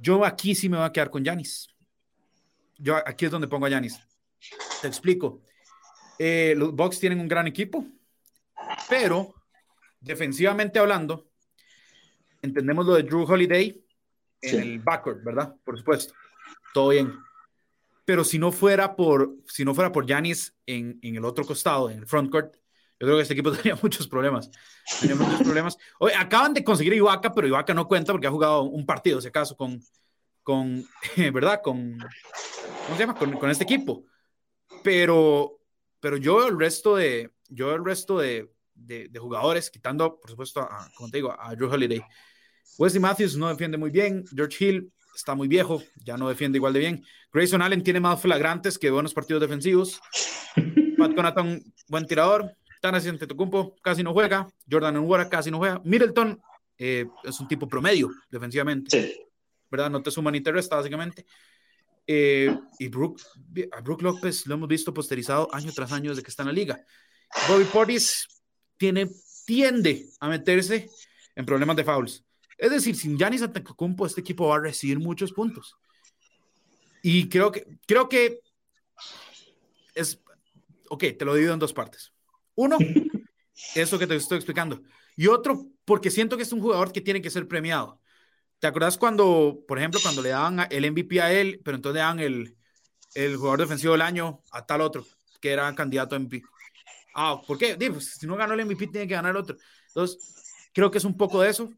Yo 0.01 0.25
aquí 0.25 0.57
sí 0.57 0.69
me 0.69 0.79
voy 0.79 0.87
a 0.87 0.91
quedar 0.91 1.11
con 1.11 1.23
Yanis. 1.23 1.69
Yo 2.77 2.97
aquí 2.97 3.27
es 3.27 3.31
donde 3.31 3.47
pongo 3.47 3.67
a 3.67 3.69
Yanis. 3.69 4.01
Te 4.83 4.89
explico. 4.89 5.46
Eh, 6.19 6.55
los 6.57 6.75
Bucks 6.75 6.99
tienen 6.99 7.21
un 7.21 7.29
gran 7.29 7.47
equipo, 7.47 7.85
pero 8.89 9.35
defensivamente 10.01 10.79
hablando, 10.79 11.29
entendemos 12.43 12.87
lo 12.87 12.95
de 12.95 13.03
Drew 13.03 13.25
Holiday 13.25 13.85
en 14.43 14.61
el 14.61 14.79
backcourt, 14.81 15.23
¿verdad? 15.25 15.55
Por 15.65 15.79
supuesto. 15.79 16.15
Todo 16.73 16.91
bien. 16.91 17.13
pero 18.05 18.23
si 18.23 18.39
no 18.39 18.53
fuera 18.53 18.95
por, 18.95 19.35
si 19.47 19.65
no 19.65 19.75
fuera 19.75 19.91
por 19.91 20.07
Giannis 20.07 20.55
en, 20.67 20.99
en 21.03 21.17
el 21.17 21.25
otro 21.25 21.45
costado, 21.45 21.91
en 21.91 21.99
el 21.99 22.07
frontcourt, 22.07 22.55
yo 22.99 23.07
creo 23.07 23.17
que 23.17 23.23
este 23.23 23.35
equipo 23.35 23.53
tenía 23.57 23.79
muchos 23.83 24.09
problemas. 24.09 24.51
Tenía 25.01 25.17
muchos 25.17 25.43
problemas. 25.43 25.77
Acaban 26.17 26.55
de 26.55 26.65
conseguir 26.65 26.95
Ibaka, 26.95 27.33
pero 27.33 27.47
Ibaka 27.47 27.75
no 27.75 27.89
cuenta 27.89 28.13
porque 28.13 28.27
ha 28.27 28.31
jugado 28.31 28.63
un 28.63 28.87
partido, 28.87 29.21
si 29.21 29.29
acaso, 29.29 29.57
con, 29.57 29.83
con 30.43 30.87
¿verdad? 31.33 31.61
Con, 31.63 31.99
¿cómo 31.99 32.97
se 32.97 32.99
llama? 32.99 33.15
Con, 33.15 33.33
con 33.33 33.51
este 33.51 33.65
equipo. 33.65 34.05
Pero, 34.83 35.61
pero 36.01 36.17
yo 36.17 36.47
el 36.47 36.59
resto 36.59 36.97
de, 36.97 37.31
yo 37.49 37.75
el 37.75 37.85
resto 37.85 38.19
de, 38.19 38.51
de, 38.75 39.09
de 39.09 39.19
jugadores, 39.19 39.71
quitando, 39.71 40.19
por 40.21 40.31
supuesto, 40.31 40.61
a, 40.61 40.89
como 40.95 41.11
te 41.11 41.19
digo, 41.19 41.35
a 41.39 41.55
Drew 41.55 41.71
Holiday. 41.71 42.03
Wesley 42.79 43.01
Matthews 43.01 43.37
no 43.37 43.49
defiende 43.49 43.79
muy 43.79 43.91
bien. 43.91 44.25
George 44.35 44.65
Hill 44.65 44.93
está 45.15 45.35
muy 45.35 45.49
viejo, 45.49 45.83
ya 46.05 46.17
no 46.17 46.29
defiende 46.29 46.59
igual 46.59 46.73
de 46.73 46.81
bien. 46.81 47.05
Grayson 47.33 47.63
Allen 47.63 47.83
tiene 47.83 48.01
más 48.01 48.21
flagrantes 48.21 48.79
que 48.79 48.91
buenos 48.91 49.15
partidos 49.15 49.41
defensivos. 49.41 50.01
Pat 50.99 51.15
Connaughton, 51.15 51.63
buen 51.89 52.07
tirador. 52.07 52.55
Tanasis 52.81 53.11
Antetokounmpo 53.11 53.77
casi 53.83 54.03
no 54.03 54.13
juega. 54.13 54.47
Jordan 54.71 54.95
Nwora 54.95 55.29
casi 55.29 55.51
no 55.51 55.59
juega. 55.59 55.81
Middleton 55.85 56.41
eh, 56.79 57.07
es 57.25 57.41
un 57.41 57.49
tipo 57.49 57.69
promedio 57.69 58.11
defensivamente. 58.31 58.91
Sí. 58.91 59.21
¿Verdad? 59.71 59.91
No 59.91 60.03
te 60.03 60.11
suma 60.11 60.31
ni 60.31 60.41
te 60.41 60.53
resta, 60.53 60.77
básicamente. 60.77 61.27
Eh, 62.07 62.57
y 62.79 62.89
Brook, 62.89 63.21
a 63.73 63.81
Brook 63.81 64.03
López 64.03 64.47
lo 64.47 64.55
hemos 64.55 64.69
visto 64.69 64.95
posterizado 64.95 65.53
año 65.53 65.73
tras 65.75 65.93
año 65.93 66.11
desde 66.11 66.23
que 66.23 66.31
está 66.31 66.43
en 66.43 66.49
la 66.49 66.53
liga. 66.53 66.85
Bobby 67.49 67.65
Portis 67.65 68.27
tiene, 68.77 69.11
tiende 69.45 70.07
a 70.21 70.29
meterse 70.29 70.89
en 71.35 71.45
problemas 71.45 71.77
de 71.77 71.85
fouls. 71.85 72.25
Es 72.57 72.71
decir, 72.71 72.97
sin 72.97 73.19
Giannis 73.19 73.43
Antetokounmpo 73.43 74.07
este 74.07 74.21
equipo 74.21 74.49
va 74.49 74.57
a 74.57 74.61
recibir 74.61 74.99
muchos 74.99 75.33
puntos. 75.33 75.77
Y 77.03 77.29
creo 77.29 77.53
que 77.53 77.67
creo 77.87 78.09
que 78.09 78.41
es 79.95 80.21
ok, 80.89 81.05
te 81.19 81.25
lo 81.25 81.35
divido 81.35 81.53
en 81.53 81.59
dos 81.59 81.73
partes. 81.73 82.13
Uno, 82.55 82.79
eso 83.75 83.99
que 83.99 84.07
te 84.07 84.17
estoy 84.17 84.37
explicando. 84.37 84.83
Y 85.17 85.27
otro, 85.27 85.67
porque 85.85 86.11
siento 86.11 86.37
que 86.37 86.43
es 86.43 86.53
un 86.53 86.61
jugador 86.61 86.93
que 86.93 87.01
tiene 87.01 87.23
que 87.23 87.31
ser 87.31 87.49
premiado. 87.49 88.01
¿Te 88.67 88.71
acuerdas 88.71 88.99
cuando, 88.99 89.63
por 89.69 89.79
ejemplo, 89.79 90.01
cuando 90.03 90.23
le 90.23 90.31
daban 90.31 90.67
el 90.71 90.85
MVP 90.87 91.21
a 91.21 91.31
él, 91.33 91.61
pero 91.65 91.77
entonces 91.77 91.95
le 91.95 92.01
dan 92.01 92.19
el, 92.19 92.57
el 93.15 93.37
jugador 93.37 93.61
defensivo 93.61 93.93
del 93.93 94.03
año 94.03 94.43
a 94.51 94.67
tal 94.67 94.81
otro, 94.81 95.07
que 95.41 95.53
era 95.53 95.73
candidato 95.77 96.17
a 96.17 96.19
MVP? 96.19 96.43
Ah, 97.15 97.41
¿por 97.47 97.59
qué? 97.59 97.77
Digo, 97.77 97.95
pues, 97.95 98.17
si 98.19 98.27
no 98.27 98.35
ganó 98.35 98.55
el 98.55 98.61
MVP, 98.61 98.89
tiene 98.89 99.07
que 99.07 99.15
ganar 99.15 99.31
el 99.31 99.37
otro. 99.37 99.57
Entonces, 99.87 100.19
creo 100.73 100.91
que 100.91 100.99
es 100.99 101.05
un 101.05 101.17
poco 101.17 101.41
de 101.43 101.51
eso. 101.51 101.71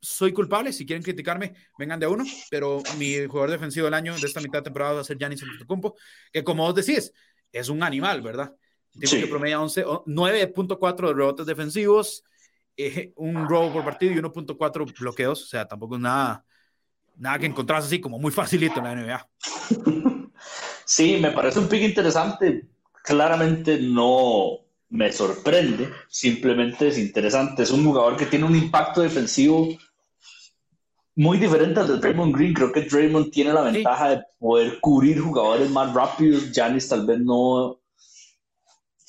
Soy 0.00 0.32
culpable, 0.32 0.72
si 0.72 0.84
quieren 0.84 1.04
criticarme, 1.04 1.54
vengan 1.78 2.00
de 2.00 2.08
uno, 2.08 2.24
pero 2.50 2.82
mi 2.98 3.24
jugador 3.26 3.52
defensivo 3.52 3.84
del 3.84 3.94
año 3.94 4.18
de 4.18 4.26
esta 4.26 4.40
mitad 4.40 4.58
de 4.58 4.62
temporada 4.62 4.94
va 4.94 5.00
a 5.02 5.04
ser 5.04 5.18
Giannis 5.18 5.44
Antetokounmpo, 5.44 5.94
que 6.32 6.42
como 6.42 6.64
vos 6.64 6.74
decís, 6.74 7.12
es 7.52 7.68
un 7.68 7.84
animal, 7.84 8.20
¿verdad? 8.20 8.52
Tipo 8.94 9.06
Sí. 9.06 9.20
que 9.20 9.28
promedia 9.28 9.60
11, 9.60 9.84
o- 9.84 10.02
9.4 10.08 11.06
de 11.06 11.14
rebotes 11.14 11.46
defensivos, 11.46 12.24
eh, 12.76 13.12
un 13.16 13.48
robo 13.48 13.72
por 13.74 13.84
partido 13.84 14.12
y 14.12 14.16
1.4 14.16 14.98
bloqueos. 14.98 15.42
O 15.42 15.46
sea, 15.46 15.66
tampoco 15.66 15.96
es 15.96 16.00
nada, 16.00 16.44
nada 17.16 17.38
que 17.38 17.46
encontrás 17.46 17.84
así 17.84 18.00
como 18.00 18.18
muy 18.18 18.30
facilito 18.32 18.78
en 18.80 18.84
la 18.84 18.94
NBA. 18.94 19.28
Sí, 20.84 21.18
me 21.22 21.30
parece 21.30 21.58
un 21.58 21.68
pick 21.68 21.82
interesante. 21.82 22.66
Claramente 23.04 23.78
no 23.80 24.58
me 24.90 25.10
sorprende, 25.10 25.88
simplemente 26.08 26.88
es 26.88 26.98
interesante. 26.98 27.62
Es 27.62 27.70
un 27.70 27.84
jugador 27.84 28.16
que 28.16 28.26
tiene 28.26 28.44
un 28.44 28.54
impacto 28.56 29.00
defensivo 29.00 29.68
muy 31.14 31.38
diferente 31.38 31.80
al 31.80 31.88
de 31.88 31.98
Draymond 31.98 32.34
Green. 32.36 32.52
Creo 32.52 32.72
que 32.72 32.82
Draymond 32.82 33.30
tiene 33.30 33.52
la 33.52 33.66
Sí. 33.68 33.74
ventaja 33.76 34.10
de 34.10 34.22
poder 34.38 34.80
cubrir 34.80 35.20
jugadores 35.20 35.70
más 35.70 35.94
rápidos. 35.94 36.50
Giannis 36.52 36.88
tal 36.88 37.06
vez 37.06 37.20
no 37.20 37.80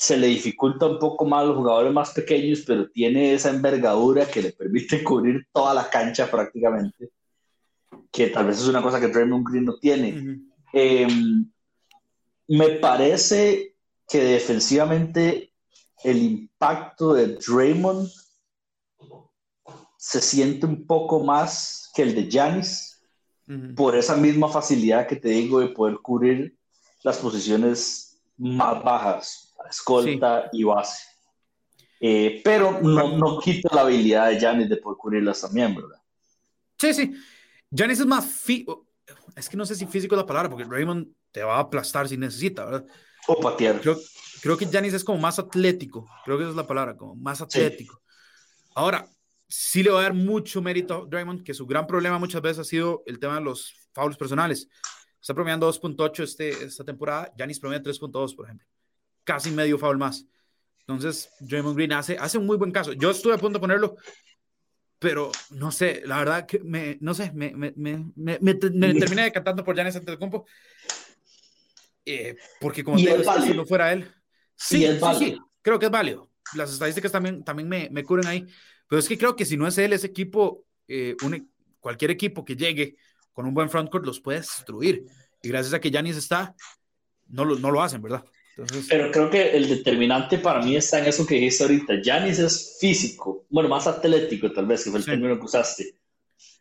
se 0.03 0.17
le 0.17 0.27
dificulta 0.27 0.85
un 0.85 0.99
poco 0.99 1.23
más 1.23 1.43
a 1.43 1.45
los 1.45 1.55
jugadores 1.55 1.93
más 1.93 2.11
pequeños, 2.11 2.65
pero 2.67 2.89
tiene 2.89 3.33
esa 3.33 3.51
envergadura 3.51 4.25
que 4.25 4.41
le 4.41 4.51
permite 4.51 5.01
cubrir 5.03 5.47
toda 5.53 5.73
la 5.73 5.89
cancha 5.89 6.29
prácticamente, 6.29 7.09
que 8.11 8.27
tal 8.27 8.47
vez 8.47 8.59
es 8.59 8.67
una 8.67 8.81
cosa 8.81 8.99
que 8.99 9.07
Draymond 9.07 9.47
Green 9.47 9.63
no 9.63 9.77
tiene. 9.79 10.41
Eh, 10.73 11.07
me 12.49 12.69
parece 12.81 13.77
que 14.05 14.21
defensivamente 14.21 15.53
el 16.03 16.17
impacto 16.21 17.13
de 17.13 17.37
Draymond 17.37 18.09
se 19.97 20.19
siente 20.19 20.65
un 20.65 20.85
poco 20.85 21.23
más 21.23 21.89
que 21.95 22.01
el 22.01 22.13
de 22.13 22.73
Ujú. 23.47 23.75
por 23.75 23.95
esa 23.95 24.17
misma 24.17 24.49
facilidad 24.49 25.07
que 25.07 25.15
te 25.15 25.29
digo 25.29 25.61
de 25.61 25.69
poder 25.69 25.95
cubrir 26.01 26.57
las 27.03 27.19
posiciones 27.19 28.21
más 28.37 28.83
bajas, 28.83 29.52
escolta 29.69 30.49
y 30.51 30.63
base. 30.63 31.03
Eh, 31.99 32.41
pero 32.43 32.79
no, 32.81 33.17
no 33.17 33.39
quita 33.39 33.69
la 33.73 33.81
habilidad 33.81 34.29
de 34.29 34.39
Giannis 34.39 34.69
de 34.69 34.77
poder 34.77 34.97
cubrirlas 34.97 35.41
también, 35.41 35.73
¿verdad? 35.75 36.01
Sí, 36.77 36.93
sí. 36.93 37.13
Giannis 37.71 37.99
es 38.01 38.05
más 38.05 38.25
fi- 38.25 38.65
Es 39.35 39.47
que 39.47 39.55
no 39.57 39.65
sé 39.65 39.75
si 39.75 39.85
físico 39.85 40.15
es 40.15 40.21
la 40.21 40.25
palabra, 40.25 40.49
porque 40.49 40.65
Raymond 40.65 41.07
te 41.31 41.43
va 41.43 41.55
a 41.57 41.61
aplastar 41.61 42.07
si 42.09 42.17
necesita, 42.17 42.65
¿verdad? 42.65 42.85
O 43.27 43.39
patear. 43.39 43.79
Creo, 43.79 43.97
creo 44.41 44.57
que 44.57 44.65
Giannis 44.65 44.93
es 44.93 45.03
como 45.03 45.17
más 45.17 45.39
atlético. 45.39 46.05
Creo 46.25 46.37
que 46.37 46.43
esa 46.43 46.51
es 46.51 46.57
la 46.57 46.67
palabra, 46.67 46.97
como 46.97 47.15
más 47.15 47.39
atlético. 47.41 48.01
Ahora, 48.75 49.07
sí 49.47 49.81
le 49.81 49.89
va 49.91 49.99
a 49.99 50.03
dar 50.03 50.13
mucho 50.13 50.61
mérito 50.61 51.03
a 51.03 51.05
Draymond, 51.07 51.43
que 51.43 51.53
su 51.53 51.65
gran 51.65 51.87
problema 51.87 52.19
muchas 52.19 52.41
veces 52.41 52.59
ha 52.59 52.63
sido 52.65 53.03
el 53.05 53.17
tema 53.17 53.35
de 53.35 53.41
los 53.41 53.73
fouls 53.93 54.17
personales. 54.17 54.67
Está 55.21 55.33
promediando 55.33 55.71
2.8 55.71 56.23
este, 56.23 56.49
esta 56.49 56.83
temporada. 56.83 57.31
Giannis 57.37 57.59
promedia 57.61 57.81
3.2, 57.81 58.35
por 58.35 58.45
ejemplo. 58.45 58.67
Casi 59.23 59.51
medio 59.51 59.77
foul 59.77 59.97
más. 59.97 60.25
Entonces, 60.79 61.29
Draymond 61.39 61.75
Green 61.75 61.93
hace, 61.93 62.17
hace 62.17 62.37
un 62.37 62.45
muy 62.45 62.57
buen 62.57 62.71
caso. 62.71 62.93
Yo 62.93 63.11
estuve 63.11 63.33
a 63.33 63.37
punto 63.37 63.57
de 63.59 63.61
ponerlo, 63.61 63.95
pero 64.99 65.31
no 65.51 65.71
sé, 65.71 66.01
la 66.05 66.17
verdad 66.17 66.45
que 66.45 66.59
me, 66.59 66.97
no 66.99 67.13
sé, 67.13 67.31
me, 67.33 67.53
me, 67.55 67.73
me, 67.75 68.11
me, 68.15 68.39
terminé 68.99 69.23
decantando 69.23 69.63
por 69.63 69.75
Giannis 69.75 69.95
Antetokounmpo. 69.95 70.45
Eh, 72.05 72.35
porque 72.59 72.83
como 72.83 72.97
te 72.97 73.17
digo, 73.17 73.41
si 73.41 73.53
no 73.53 73.65
fuera 73.65 73.93
él, 73.93 74.11
Sí, 74.55 74.85
sí, 74.85 75.15
sí, 75.17 75.37
creo 75.61 75.79
que 75.79 75.85
es 75.85 75.91
válido. 75.91 76.29
Las 76.55 76.71
estadísticas 76.71 77.11
también, 77.11 77.43
también 77.43 77.67
me, 77.67 77.89
me 77.91 78.03
cubren 78.03 78.27
ahí, 78.27 78.45
pero 78.87 78.99
es 78.99 79.07
que 79.07 79.17
creo 79.17 79.35
que 79.35 79.45
si 79.45 79.57
no 79.57 79.67
es 79.67 79.77
él, 79.77 79.93
ese 79.93 80.07
equipo, 80.07 80.65
eh, 80.87 81.15
un- 81.23 81.51
cualquier 81.79 82.11
equipo 82.11 82.45
que 82.45 82.55
llegue 82.55 82.95
con 83.33 83.45
un 83.45 83.53
buen 83.53 83.69
frontcourt 83.69 84.05
los 84.05 84.19
puede 84.19 84.39
destruir. 84.39 85.05
Y 85.41 85.49
gracias 85.49 85.73
a 85.73 85.79
que 85.79 85.89
Giannis 85.89 86.17
está, 86.17 86.55
no 87.27 87.43
lo, 87.45 87.57
no 87.57 87.71
lo 87.71 87.81
hacen, 87.81 88.01
¿verdad? 88.01 88.23
Entonces, 88.55 88.85
Pero 88.89 89.11
creo 89.11 89.29
que 89.29 89.51
el 89.57 89.67
determinante 89.67 90.37
para 90.37 90.61
mí 90.61 90.75
está 90.75 90.99
en 90.99 91.05
eso 91.05 91.25
que 91.25 91.35
dijiste 91.35 91.63
ahorita. 91.63 91.95
Giannis 92.01 92.39
es 92.39 92.77
físico, 92.79 93.45
bueno, 93.49 93.67
más 93.69 93.87
atlético 93.87 94.51
tal 94.51 94.67
vez, 94.67 94.83
que 94.83 94.91
fue 94.91 94.99
el 94.99 95.05
Sí. 95.05 95.11
término 95.11 95.37
que 95.39 95.45
usaste. 95.45 95.95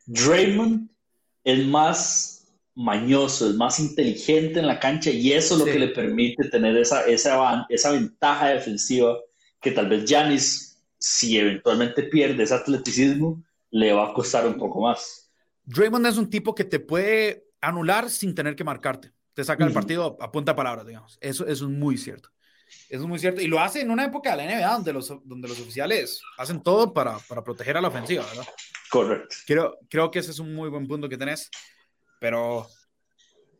Draymond 0.07 0.89
es 1.45 1.67
más 1.67 2.47
mañoso, 2.75 3.51
es 3.51 3.55
más 3.57 3.79
inteligente 3.79 4.59
en 4.61 4.67
la 4.67 4.81
cancha 4.81 5.11
y 5.11 5.33
eso 5.33 5.55
es 5.55 5.61
lo 5.61 5.67
Sí. 5.67 5.73
que 5.73 5.79
le 5.79 5.89
permite 5.89 6.49
tener 6.49 6.77
esa, 6.79 7.05
esa, 7.05 7.67
esa 7.69 7.91
ventaja 7.93 8.49
defensiva 8.49 9.19
que 9.61 9.71
tal 9.73 9.89
vez 9.89 10.05
Giannis, 10.07 10.83
si 10.99 11.37
eventualmente 11.39 12.05
pierde 12.05 12.43
ese 12.43 12.55
atleticismo, 12.55 13.43
le 13.71 13.93
va 13.93 14.11
a 14.11 14.15
costar 14.15 14.47
un 14.47 14.55
poco 14.57 14.81
más. 14.81 15.31
Draymond 15.65 16.07
es 16.07 16.17
un 16.17 16.31
tipo 16.31 16.55
que 16.55 16.65
te 16.65 16.81
puede 16.81 17.45
anular 17.61 18.09
sin 18.11 18.35
tener 18.35 18.57
que 18.57 18.65
marcarte. 18.65 19.13
Te 19.35 19.45
saca 19.45 19.65
el 19.65 19.73
partido 19.73 20.17
a 20.21 20.31
punta 20.31 20.55
palabras, 20.55 20.87
digamos. 20.87 21.19
Eso, 21.21 21.47
eso 21.47 21.65
es 21.65 21.71
muy 21.71 21.97
cierto. 21.97 22.29
Eso 22.89 23.03
es 23.03 23.09
muy 23.09 23.19
cierto. 23.19 23.41
Y 23.41 23.47
lo 23.47 23.61
hace 23.61 23.81
en 23.81 23.91
una 23.91 24.05
época 24.05 24.37
de 24.37 24.45
la 24.45 24.57
NBA 24.57 24.73
donde 24.73 24.93
los, 24.93 25.09
donde 25.25 25.49
los 25.49 25.61
oficiales 25.61 26.23
hacen 26.37 26.63
todo 26.63 26.93
para, 26.93 27.19
para 27.29 27.43
proteger 27.43 27.77
a 27.77 27.81
la 27.81 27.89
ofensiva, 27.89 28.25
¿verdad? 28.27 28.47
Correcto. 28.91 29.35
Creo, 29.47 29.79
creo 29.89 30.11
que 30.11 30.19
ese 30.19 30.31
es 30.31 30.39
un 30.39 30.55
muy 30.55 30.69
buen 30.69 30.87
punto 30.87 31.09
que 31.09 31.17
tenés. 31.17 31.51
Pero, 32.21 32.69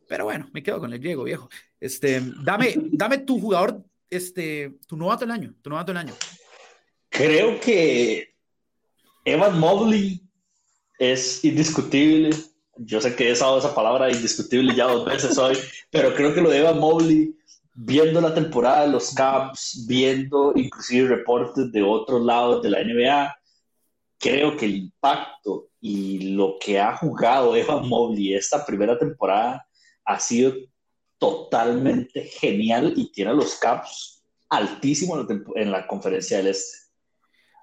pero 0.07 0.25
bueno, 0.25 0.49
me 0.53 0.63
quedo 0.63 0.79
con 0.79 0.93
el 0.93 0.99
Diego, 0.99 1.23
viejo. 1.23 1.49
Este, 1.79 2.21
dame, 2.43 2.75
dame 2.91 3.17
tu 3.19 3.39
jugador, 3.39 3.83
este, 4.09 4.77
tu 4.87 4.95
novato 4.95 5.25
del 5.25 5.31
año, 5.31 5.53
tu 5.61 5.69
novato 5.69 5.91
del 5.91 5.97
año. 5.97 6.13
Creo 7.09 7.59
que 7.59 8.35
Evan 9.25 9.59
Mobley 9.59 10.23
es 10.97 11.43
indiscutible. 11.43 12.35
Yo 12.77 12.99
sé 13.01 13.15
que 13.15 13.29
he 13.29 13.33
usado 13.33 13.59
esa 13.59 13.75
palabra 13.75 14.11
indiscutible 14.11 14.75
ya 14.75 14.87
dos 14.87 15.05
veces 15.05 15.37
hoy, 15.37 15.57
pero 15.91 16.13
creo 16.15 16.33
que 16.33 16.41
lo 16.41 16.49
de 16.49 16.59
Evan 16.59 16.79
Mobley, 16.79 17.35
viendo 17.75 18.19
la 18.19 18.33
temporada 18.33 18.81
de 18.81 18.91
los 18.91 19.13
Caps, 19.13 19.85
viendo 19.87 20.53
inclusive 20.55 21.09
reportes 21.09 21.71
de 21.71 21.83
otros 21.83 22.23
lados 22.23 22.63
de 22.63 22.69
la 22.69 22.83
NBA, 22.83 23.37
creo 24.19 24.57
que 24.57 24.65
el 24.65 24.75
impacto 24.75 25.69
y 25.79 26.33
lo 26.35 26.55
que 26.59 26.79
ha 26.79 26.95
jugado 26.97 27.55
Evan 27.55 27.87
Mobley 27.87 28.33
esta 28.33 28.65
primera 28.65 28.97
temporada 28.97 29.67
ha 30.05 30.19
sido 30.19 30.53
totalmente 31.19 32.23
genial 32.23 32.93
y 32.95 33.11
tiene 33.11 33.31
a 33.31 33.33
los 33.33 33.55
Caps 33.55 34.23
altísimo 34.49 35.15
en 35.55 35.71
la 35.71 35.79
la 35.79 35.87
conferencia 35.87 36.37
del 36.37 36.47
Este. 36.47 36.77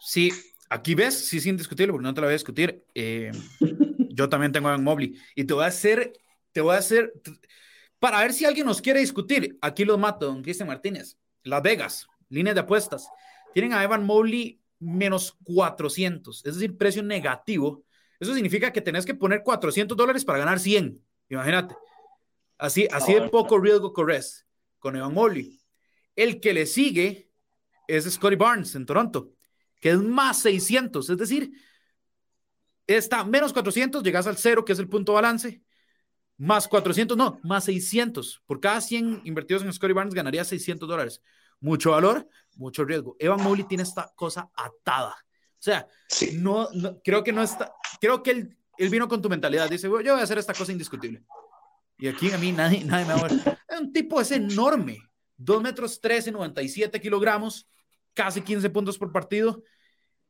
Sí, 0.01 0.31
aquí 0.69 0.95
ves, 0.95 1.29
sí 1.29 1.37
es 1.39 1.47
indiscutible, 1.47 1.93
porque 1.93 2.05
no 2.05 2.15
te 2.15 2.21
lo 2.21 2.27
voy 2.27 2.33
a 2.33 2.37
discutir. 2.37 2.85
Eh, 2.95 3.31
yo 4.21 4.29
también 4.29 4.53
tengo 4.53 4.69
a 4.69 4.73
Evan 4.73 4.85
Mobley. 4.85 5.19
Y 5.35 5.45
te 5.45 5.55
voy 5.55 5.65
a 5.65 5.69
hacer, 5.69 6.13
te 6.53 6.61
voy 6.61 6.75
a 6.75 6.79
hacer, 6.79 7.13
Para 7.99 8.21
ver 8.21 8.33
si 8.33 8.45
alguien 8.45 8.67
nos 8.67 8.83
quiere 8.83 9.01
discutir, 9.01 9.59
aquí 9.63 9.85
los 9.85 9.99
mato, 9.99 10.27
don 10.27 10.43
Cristian 10.43 10.69
Martínez. 10.69 11.17
Las 11.43 11.63
Vegas, 11.63 12.07
líneas 12.29 12.55
de 12.55 12.61
apuestas. 12.61 13.09
Tienen 13.55 13.73
a 13.73 13.83
Evan 13.83 14.05
Mobley 14.05 14.61
menos 14.79 15.37
400, 15.45 16.45
es 16.45 16.55
decir, 16.55 16.77
precio 16.77 17.03
negativo. 17.03 17.85
Eso 18.19 18.35
significa 18.35 18.73
que 18.73 18.83
tenés 18.83 19.07
que 19.07 19.15
poner 19.15 19.43
400 19.43 19.97
dólares 19.97 20.25
para 20.25 20.39
ganar 20.39 20.61
100. 20.61 21.03
Imagínate. 21.31 21.75
Así, 22.59 22.87
así 22.93 23.15
de 23.15 23.29
poco 23.31 23.59
riesgo 23.59 23.93
corres 23.95 24.47
con 24.79 24.97
Evan 24.97 25.15
Mobley. 25.15 25.59
El 26.15 26.41
que 26.41 26.53
le 26.53 26.67
sigue 26.67 27.31
es 27.89 28.05
Scotty 28.05 28.37
Barnes 28.37 28.75
en 28.75 28.85
Toronto, 28.85 29.33
que 29.81 29.91
es 29.91 29.99
más 29.99 30.43
600, 30.43 31.09
es 31.09 31.17
decir, 31.17 31.51
está 32.97 33.25
menos 33.25 33.53
400, 33.53 34.03
llegas 34.03 34.27
al 34.27 34.37
cero, 34.37 34.65
que 34.65 34.73
es 34.73 34.79
el 34.79 34.89
punto 34.89 35.13
balance, 35.15 35.63
más 36.37 36.67
400, 36.69 37.17
no, 37.17 37.39
más 37.43 37.65
600. 37.65 38.43
Por 38.47 38.61
cada 38.61 38.81
100 38.81 39.23
invertidos 39.25 39.63
en 39.63 39.73
Scotty 39.73 39.93
Barnes 39.93 40.15
ganaría 40.15 40.43
600 40.43 40.89
dólares. 40.89 41.23
Mucho 41.61 41.91
valor, 41.91 42.27
mucho 42.57 42.85
riesgo. 42.85 43.17
Evan 43.19 43.43
Mobley 43.43 43.65
tiene 43.65 43.83
esta 43.83 44.11
cosa 44.17 44.51
atada. 44.55 45.15
O 45.61 45.63
sea, 45.63 45.87
no, 46.33 46.69
creo 47.05 47.23
que 47.23 47.33
no 47.33 47.43
está, 47.43 47.71
creo 48.01 48.23
que 48.23 48.31
él, 48.31 48.57
él 48.79 48.89
vino 48.89 49.07
con 49.07 49.21
tu 49.21 49.29
mentalidad, 49.29 49.69
dice, 49.69 49.87
yo 49.87 49.91
voy 49.91 50.09
a 50.09 50.23
hacer 50.23 50.39
esta 50.39 50.55
cosa 50.55 50.73
indiscutible. 50.73 51.23
Y 51.99 52.09
aquí 52.09 52.33
a 52.33 52.39
mí 52.39 52.51
nadie, 52.51 52.83
nadie 52.83 53.05
me 53.05 53.13
va 53.13 53.21
a 53.21 53.29
ver. 53.29 53.59
Es 53.69 53.79
un 53.79 53.93
tipo, 53.93 54.19
es 54.21 54.31
enorme. 54.31 54.99
2 55.37 55.63
metros 55.63 56.01
13, 56.01 56.33
97 56.33 56.99
kilogramos, 57.01 57.69
casi 58.15 58.41
15 58.41 58.71
puntos 58.71 58.97
por 58.97 59.13
partido, 59.13 59.63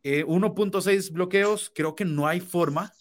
1.6 0.02 1.08
eh, 1.08 1.12
bloqueos. 1.12 1.70
Creo 1.74 1.94
que 1.94 2.04
no 2.04 2.26
hay 2.26 2.40
forma. 2.40 2.92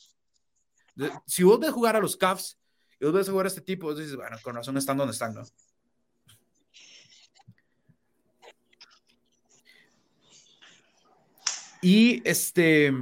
Si 1.25 1.43
vos 1.43 1.59
ves 1.59 1.71
jugar 1.71 1.95
a 1.95 1.99
los 1.99 2.17
Cavs 2.17 2.59
y 2.99 3.05
vos 3.05 3.13
ves 3.13 3.29
jugar 3.29 3.45
a 3.45 3.49
este 3.49 3.61
tipo, 3.61 3.87
vos 3.87 3.97
dices, 3.97 4.15
bueno, 4.15 4.37
con 4.43 4.55
razón 4.55 4.77
están 4.77 4.97
donde 4.97 5.13
están, 5.13 5.33
¿no? 5.33 5.43
Y 11.81 12.21
este, 12.27 12.93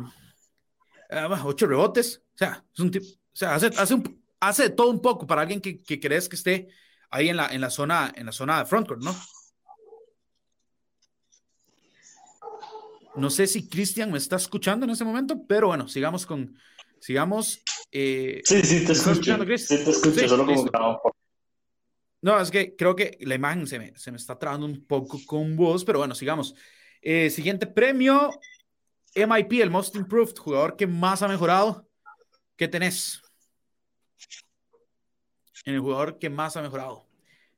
ah, 1.09 1.41
ocho 1.43 1.65
rebotes, 1.65 2.21
o 2.35 2.37
sea, 2.37 2.63
es 2.71 2.79
un 2.79 2.91
tipo, 2.91 3.07
o 3.07 3.17
sea, 3.33 3.55
hace, 3.55 4.69
todo 4.69 4.91
un 4.91 5.01
poco 5.01 5.25
para 5.25 5.41
alguien 5.41 5.59
que, 5.59 5.81
que 5.81 5.99
crees 5.99 6.29
que 6.29 6.35
esté 6.35 6.67
ahí 7.09 7.29
en 7.29 7.37
la, 7.37 7.47
en 7.47 7.61
la 7.61 7.71
zona, 7.71 8.13
en 8.15 8.27
la 8.27 8.31
zona 8.31 8.59
de 8.59 8.65
frontcourt, 8.65 9.01
¿no? 9.01 9.15
No 13.17 13.29
sé 13.29 13.47
si 13.47 13.67
Cristian 13.67 14.11
me 14.11 14.17
está 14.17 14.35
escuchando 14.35 14.85
en 14.85 14.91
ese 14.91 15.03
momento, 15.03 15.43
pero 15.47 15.67
bueno, 15.67 15.87
sigamos 15.87 16.25
con, 16.25 16.57
sigamos. 16.99 17.61
Eh, 17.91 18.41
sí, 18.45 18.61
sí, 18.61 18.85
te 18.85 18.91
escucho. 18.93 19.37
Sí, 19.57 19.83
te 19.83 19.89
escucho, 19.89 20.27
solo 20.27 20.45
como 20.45 21.01
No, 22.21 22.39
es 22.39 22.51
que 22.51 22.75
creo 22.75 22.95
que 22.95 23.17
la 23.21 23.35
imagen 23.35 23.65
se 23.65 23.79
me, 23.79 23.97
se 23.97 24.11
me 24.11 24.17
está 24.17 24.37
trabando 24.37 24.67
un 24.67 24.85
poco 24.85 25.19
con 25.25 25.55
vos, 25.55 25.83
pero 25.83 25.99
bueno, 25.99 26.13
sigamos. 26.13 26.53
Eh, 27.01 27.29
siguiente 27.29 27.65
premio, 27.65 28.29
MIP, 29.15 29.61
el 29.61 29.71
Most 29.71 29.95
Improved, 29.95 30.35
jugador 30.37 30.75
que 30.75 30.85
más 30.85 31.21
ha 31.23 31.27
mejorado. 31.27 31.87
¿Qué 32.55 32.67
tenés? 32.67 33.21
en 35.65 35.73
el 35.73 35.81
jugador 35.81 36.17
que 36.17 36.29
más 36.29 36.55
ha 36.55 36.61
mejorado. 36.61 37.05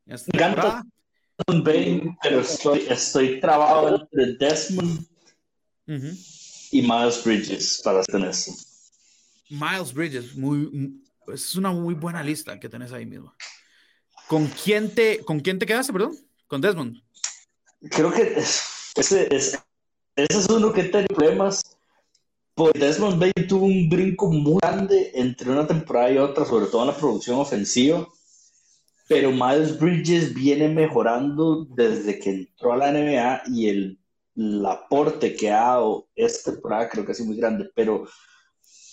Desmond 0.06 1.64
Bain, 1.64 2.18
pero 2.24 2.40
estoy, 2.40 2.88
estoy 2.90 3.40
trabado 3.40 4.08
entre 4.12 4.34
Desmond 4.34 5.06
y 6.72 6.82
Miles 6.82 7.24
Bridges 7.24 7.82
para 7.84 8.04
tener 8.04 8.30
eso. 8.30 8.54
Miles 9.50 9.94
Bridges, 9.94 10.36
muy, 10.36 11.02
es 11.34 11.56
una 11.56 11.72
muy 11.72 11.96
buena 11.96 12.24
lista 12.24 12.60
que 12.60 12.70
tenés 12.70 12.92
ahí 12.92 13.06
mismo. 13.06 13.34
¿Con 14.28 14.48
quién 14.48 14.94
te, 14.94 15.24
con 15.26 15.40
quién 15.40 15.58
te 15.58 15.66
quedaste, 15.66 15.92
perdón? 15.92 16.16
¿Con 16.48 16.62
Desmond? 16.62 17.02
Creo 17.90 18.12
que 18.12 18.34
ese, 18.38 18.64
ese, 18.96 19.28
ese 19.32 19.60
es 20.16 20.46
uno 20.50 20.72
que 20.72 20.84
tiene 20.84 21.08
problemas 21.08 21.62
pues 22.60 22.74
Desmond 22.74 23.18
Bain 23.18 23.48
tuvo 23.48 23.68
un 23.68 23.88
brinco 23.88 24.30
muy 24.30 24.58
grande 24.62 25.12
entre 25.16 25.50
una 25.50 25.66
temporada 25.66 26.12
y 26.12 26.18
otra, 26.18 26.44
sobre 26.44 26.66
todo 26.66 26.82
en 26.82 26.88
la 26.88 26.98
producción 26.98 27.40
ofensiva. 27.40 28.06
Pero 29.08 29.32
Miles 29.32 29.80
Bridges 29.80 30.34
viene 30.34 30.68
mejorando 30.68 31.64
desde 31.74 32.20
que 32.20 32.32
entró 32.32 32.74
a 32.74 32.78
la 32.78 32.92
NBA 32.92 33.44
y 33.48 33.70
el, 33.70 34.00
aporte 34.66 35.36
que 35.36 35.52
ha 35.52 35.60
dado 35.60 36.08
esta 36.16 36.52
temporada 36.52 36.90
creo 36.90 37.06
que 37.06 37.12
ha 37.12 37.16
sido 37.16 37.28
muy 37.28 37.38
grande. 37.38 37.70
Pero 37.76 38.08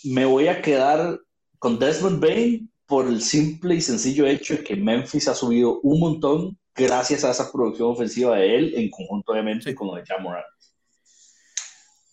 me 0.05 0.25
voy 0.25 0.49
a 0.49 0.61
quedar 0.61 1.21
con 1.59 1.79
Desmond 1.79 2.21
Bain 2.21 2.71
por 2.87 3.07
el 3.07 3.21
simple 3.21 3.75
y 3.75 3.81
sencillo 3.81 4.27
hecho 4.27 4.55
de 4.55 4.65
que 4.65 4.77
Memphis 4.77 5.29
ha 5.29 5.35
subido 5.35 5.81
un 5.81 6.01
montón 6.01 6.59
gracias 6.75 7.25
a 7.25 7.31
esa 7.31 7.51
producción 7.51 7.91
ofensiva 7.91 8.37
de 8.37 8.57
él, 8.57 8.75
en 8.77 8.91
conjunto 8.91 9.33
obviamente 9.33 9.75
con 9.75 9.89
lo 9.89 9.95
de 9.95 10.05
Jamoran. 10.05 10.45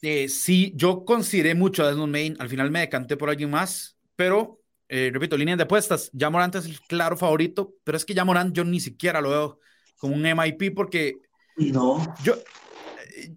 Eh, 0.02 0.28
sí, 0.28 0.74
yo 0.76 1.06
consideré 1.06 1.56
mucho 1.56 1.84
a 1.84 1.88
Desmond 1.88 2.12
Main, 2.12 2.36
al 2.40 2.50
final 2.50 2.72
me 2.72 2.80
decanté 2.80 3.16
por 3.16 3.30
alguien 3.30 3.50
más, 3.50 3.98
pero 4.16 4.64
eh, 4.90 5.10
repito, 5.12 5.38
líneas 5.38 5.58
de 5.58 5.64
apuestas, 5.64 6.10
ya 6.14 6.30
Morant 6.30 6.56
es 6.56 6.66
el 6.66 6.80
claro 6.82 7.18
favorito, 7.18 7.74
pero 7.84 7.98
es 7.98 8.06
que 8.06 8.14
ya 8.14 8.26
Morant 8.26 8.56
yo 8.56 8.64
ni 8.64 8.80
siquiera 8.80 9.22
lo 9.22 9.30
veo 9.30 9.60
como 9.98 10.14
un 10.14 10.22
MIP 10.22 10.76
porque 10.76 11.16
no. 11.58 12.14
yo, 12.24 12.36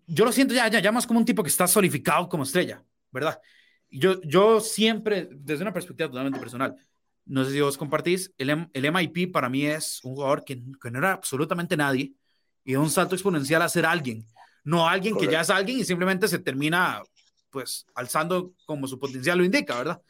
yo 0.06 0.24
lo 0.24 0.32
siento 0.32 0.54
ya, 0.54 0.68
ya, 0.68 0.80
ya 0.80 0.92
más 0.92 1.06
como 1.06 1.18
un 1.18 1.24
tipo 1.24 1.42
que 1.42 1.48
está 1.48 1.66
solidificado 1.66 2.28
como 2.28 2.42
estrella, 2.42 2.82
¿verdad? 3.10 3.40
Yo, 3.88 4.20
yo 4.22 4.60
siempre, 4.60 5.28
desde 5.32 5.62
una 5.62 5.72
perspectiva 5.72 6.08
totalmente 6.08 6.40
personal, 6.40 6.74
no 7.24 7.44
sé 7.44 7.52
si 7.52 7.60
vos 7.60 7.76
compartís, 7.76 8.32
el, 8.38 8.68
el 8.72 8.92
MIP 8.92 9.32
para 9.32 9.48
mí 9.48 9.66
es 9.66 10.00
un 10.04 10.14
jugador 10.14 10.44
que, 10.44 10.62
que 10.80 10.90
no 10.90 10.98
era 10.98 11.12
absolutamente 11.12 11.76
nadie 11.76 12.12
y 12.64 12.76
un 12.76 12.90
salto 12.90 13.14
exponencial 13.14 13.62
a 13.62 13.68
ser 13.68 13.86
alguien 13.86 14.26
no 14.66 14.88
alguien 14.88 15.16
que 15.16 15.28
ya 15.28 15.42
es 15.42 15.50
alguien 15.50 15.78
y 15.78 15.84
simplemente 15.84 16.26
se 16.26 16.40
termina 16.40 17.00
pues 17.50 17.86
alzando 17.94 18.52
como 18.66 18.88
su 18.88 18.98
potencial 18.98 19.38
lo 19.38 19.44
indica, 19.44 19.78
¿verdad? 19.78 20.02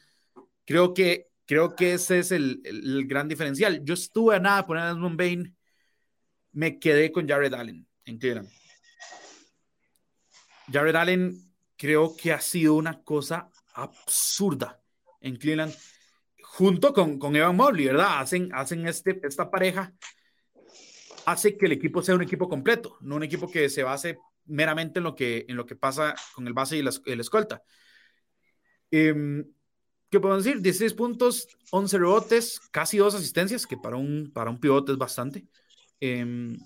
Creo 0.65 0.95
que, 0.95 1.27
creo 1.45 1.75
que 1.75 1.93
ese 1.93 2.19
es 2.19 2.31
el, 2.31 2.59
el, 2.65 3.05
gran 3.07 3.27
diferencial. 3.27 3.85
Yo 3.85 3.93
estuve 3.93 4.35
a 4.35 4.39
nada 4.39 4.57
de 4.57 4.63
poner 4.63 4.83
a 4.83 4.87
Desmond 4.87 5.15
Bain, 5.15 5.55
me 6.51 6.79
quedé 6.79 7.11
con 7.11 7.27
Jared 7.27 7.53
Allen 7.53 7.87
en 8.05 8.17
Cleveland. 8.17 8.49
Jared 10.71 10.95
Allen 10.95 11.51
creo 11.77 12.15
que 12.15 12.31
ha 12.31 12.41
sido 12.41 12.75
una 12.75 13.01
cosa 13.03 13.49
absurda 13.73 14.81
en 15.21 15.35
Cleveland, 15.37 15.73
junto 16.41 16.93
con, 16.93 17.19
con 17.19 17.35
Evan 17.35 17.55
Mobley, 17.55 17.85
¿verdad? 17.85 18.19
Hacen, 18.19 18.49
hacen 18.53 18.87
este, 18.87 19.19
esta 19.23 19.49
pareja, 19.49 19.93
hace 21.25 21.57
que 21.57 21.65
el 21.65 21.73
equipo 21.73 22.01
sea 22.01 22.15
un 22.15 22.23
equipo 22.23 22.49
completo, 22.49 22.97
no 23.01 23.15
un 23.15 23.23
equipo 23.23 23.49
que 23.49 23.69
se 23.69 23.83
base 23.83 24.17
meramente 24.45 24.99
en 24.99 25.03
lo 25.03 25.15
que, 25.15 25.45
en 25.47 25.55
lo 25.55 25.65
que 25.65 25.75
pasa 25.75 26.15
con 26.33 26.47
el 26.47 26.53
base 26.53 26.77
y 26.77 26.81
la, 26.81 26.91
el 27.05 27.19
escolta. 27.19 27.63
Eh, 28.91 29.43
¿Qué 30.09 30.21
podemos 30.21 30.45
decir? 30.45 30.61
16 30.61 30.93
puntos, 30.93 31.47
11 31.71 31.97
rebotes, 31.97 32.61
casi 32.71 32.97
dos 32.97 33.13
asistencias, 33.13 33.67
que 33.67 33.75
para 33.75 33.97
un, 33.97 34.31
para 34.33 34.49
un 34.49 34.59
pivote 34.59 34.93
es 34.93 34.97
bastante. 34.97 35.45
Em, 35.99 36.57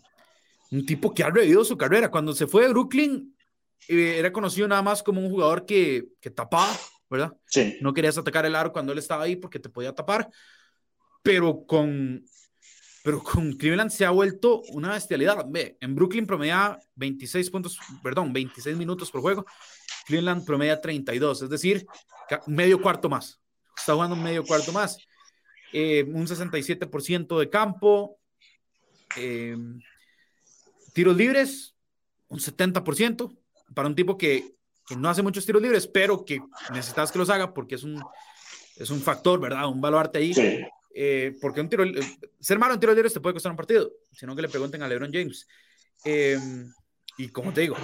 un 0.70 0.86
tipo 0.86 1.14
que 1.14 1.24
ha 1.24 1.32
revivido 1.32 1.66
su 1.66 1.76
carrera. 1.76 2.12
Cuando 2.12 2.34
se 2.34 2.46
fue 2.46 2.64
de 2.64 2.70
Brooklyn, 2.70 3.36
eh, 3.88 4.18
era 4.18 4.32
conocido 4.32 4.68
nada 4.68 4.82
más 4.82 5.04
como 5.04 5.22
un 5.22 5.30
jugador 5.30 5.66
que, 5.66 6.06
que 6.20 6.30
tapaba, 6.30 6.76
¿verdad? 7.10 7.34
Sí. 7.46 7.78
No 7.82 7.94
querías 7.94 8.18
atacar 8.18 8.46
el 8.46 8.56
aro 8.56 8.72
cuando 8.72 8.92
él 8.92 9.00
estaba 9.00 9.24
ahí 9.24 9.36
porque 9.36 9.60
te 9.60 9.70
podía 9.70 9.94
tapar. 9.94 10.30
Pero 11.24 11.66
con, 11.66 12.24
pero 13.04 13.22
con 13.24 13.54
Cleveland 13.54 13.92
se 13.92 14.06
ha 14.06 14.12
vuelto 14.12 14.62
una 14.70 14.94
bestialidad. 14.94 15.46
Ve, 15.48 15.78
en 15.82 15.96
Brooklyn 15.96 16.26
promedia 16.26 16.80
26 16.96 17.50
puntos, 17.50 17.80
perdón, 18.04 18.32
26 18.34 18.78
minutos 18.78 19.12
por 19.12 19.22
juego. 19.22 19.46
Cleveland 20.06 20.46
promedia 20.46 20.80
32, 20.80 21.44
es 21.44 21.50
decir, 21.50 21.86
medio 22.48 22.82
cuarto 22.82 23.10
más. 23.10 23.40
Está 23.76 23.94
jugando 23.94 24.16
un 24.16 24.24
medio 24.24 24.44
cuarto 24.44 24.72
más. 24.72 24.98
Eh, 25.74 26.04
un 26.04 26.28
67% 26.28 27.40
de 27.40 27.50
campo. 27.50 28.20
Eh, 29.18 29.58
tiros 30.94 31.16
libres, 31.16 31.76
un 32.28 32.40
70%. 32.40 33.38
Para 33.74 33.88
un 33.88 33.96
tipo 33.96 34.18
que, 34.18 34.56
que, 34.88 34.96
no 34.96 35.10
hace 35.10 35.22
muchos 35.22 35.46
tiros 35.46 35.62
libres, 35.62 35.88
pero 35.88 36.26
que 36.26 36.42
necesitas 36.72 37.12
que 37.12 37.20
los 37.20 37.30
haga 37.30 37.54
porque 37.54 37.76
es 37.76 37.84
un, 37.84 38.04
es 38.76 38.90
un 38.90 39.02
factor, 39.02 39.40
¿verdad? 39.40 39.68
Un 39.68 39.82
baluarte 39.82 40.20
ahí. 40.20 40.34
Sí. 40.34 40.60
Eh, 40.94 41.38
porque 41.40 41.62
un 41.62 41.70
tiro, 41.70 41.84
eh, 41.84 42.02
ser 42.40 42.60
malo 42.60 42.74
en 42.74 42.80
tiro 42.80 42.94
libre 42.94 43.10
te 43.10 43.22
puede 43.22 43.34
costar 43.34 43.52
un 43.52 43.58
partido, 43.58 43.92
sino 44.12 44.36
que 44.36 44.42
le 44.42 44.50
pregunten 44.50 44.84
a 44.84 44.88
LeBron 44.88 45.12
James. 45.12 45.48
Eh, 46.04 46.38
y 47.18 47.30
como 47.30 47.54
te 47.54 47.62
digo, 47.62 47.78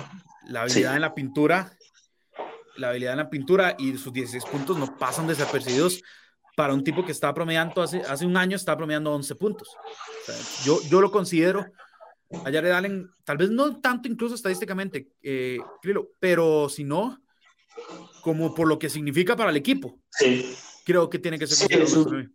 la 0.47 0.63
habilidad 0.63 0.95
en 0.95 1.01
la 1.01 1.13
pintura, 1.13 1.77
la 2.75 2.89
habilidad 2.89 3.13
en 3.13 3.19
la 3.19 3.29
pintura 3.29 3.75
y 3.77 3.97
sus 3.97 4.11
16 4.11 4.45
puntos 4.45 4.77
no 4.77 4.97
pasan 4.97 5.27
desapercibidos 5.27 6.01
para 6.55 6.73
un 6.73 6.83
tipo 6.83 7.05
que 7.05 7.11
está 7.11 7.33
promediando 7.33 7.81
hace, 7.81 8.01
hace 8.01 8.25
un 8.25 8.35
año, 8.35 8.55
está 8.55 8.75
promediando 8.75 9.13
11 9.13 9.35
puntos. 9.35 9.69
O 9.69 10.25
sea, 10.25 10.35
yo, 10.65 10.81
yo 10.89 11.01
lo 11.01 11.11
considero 11.11 11.65
a 12.31 12.51
Jared 12.51 12.71
Allen, 12.71 13.09
tal 13.23 13.37
vez 13.37 13.49
no 13.49 13.79
tanto 13.79 14.07
incluso 14.07 14.35
estadísticamente, 14.35 15.11
eh, 15.21 15.59
pero 16.19 16.69
si 16.69 16.83
no, 16.83 17.19
como 18.21 18.53
por 18.53 18.67
lo 18.67 18.79
que 18.79 18.89
significa 18.89 19.35
para 19.35 19.51
el 19.51 19.57
equipo. 19.57 19.99
Sí. 20.11 20.53
Creo 20.85 21.09
que 21.09 21.19
tiene 21.19 21.37
que 21.37 21.47
ser 21.47 21.67
sí, 21.67 22.29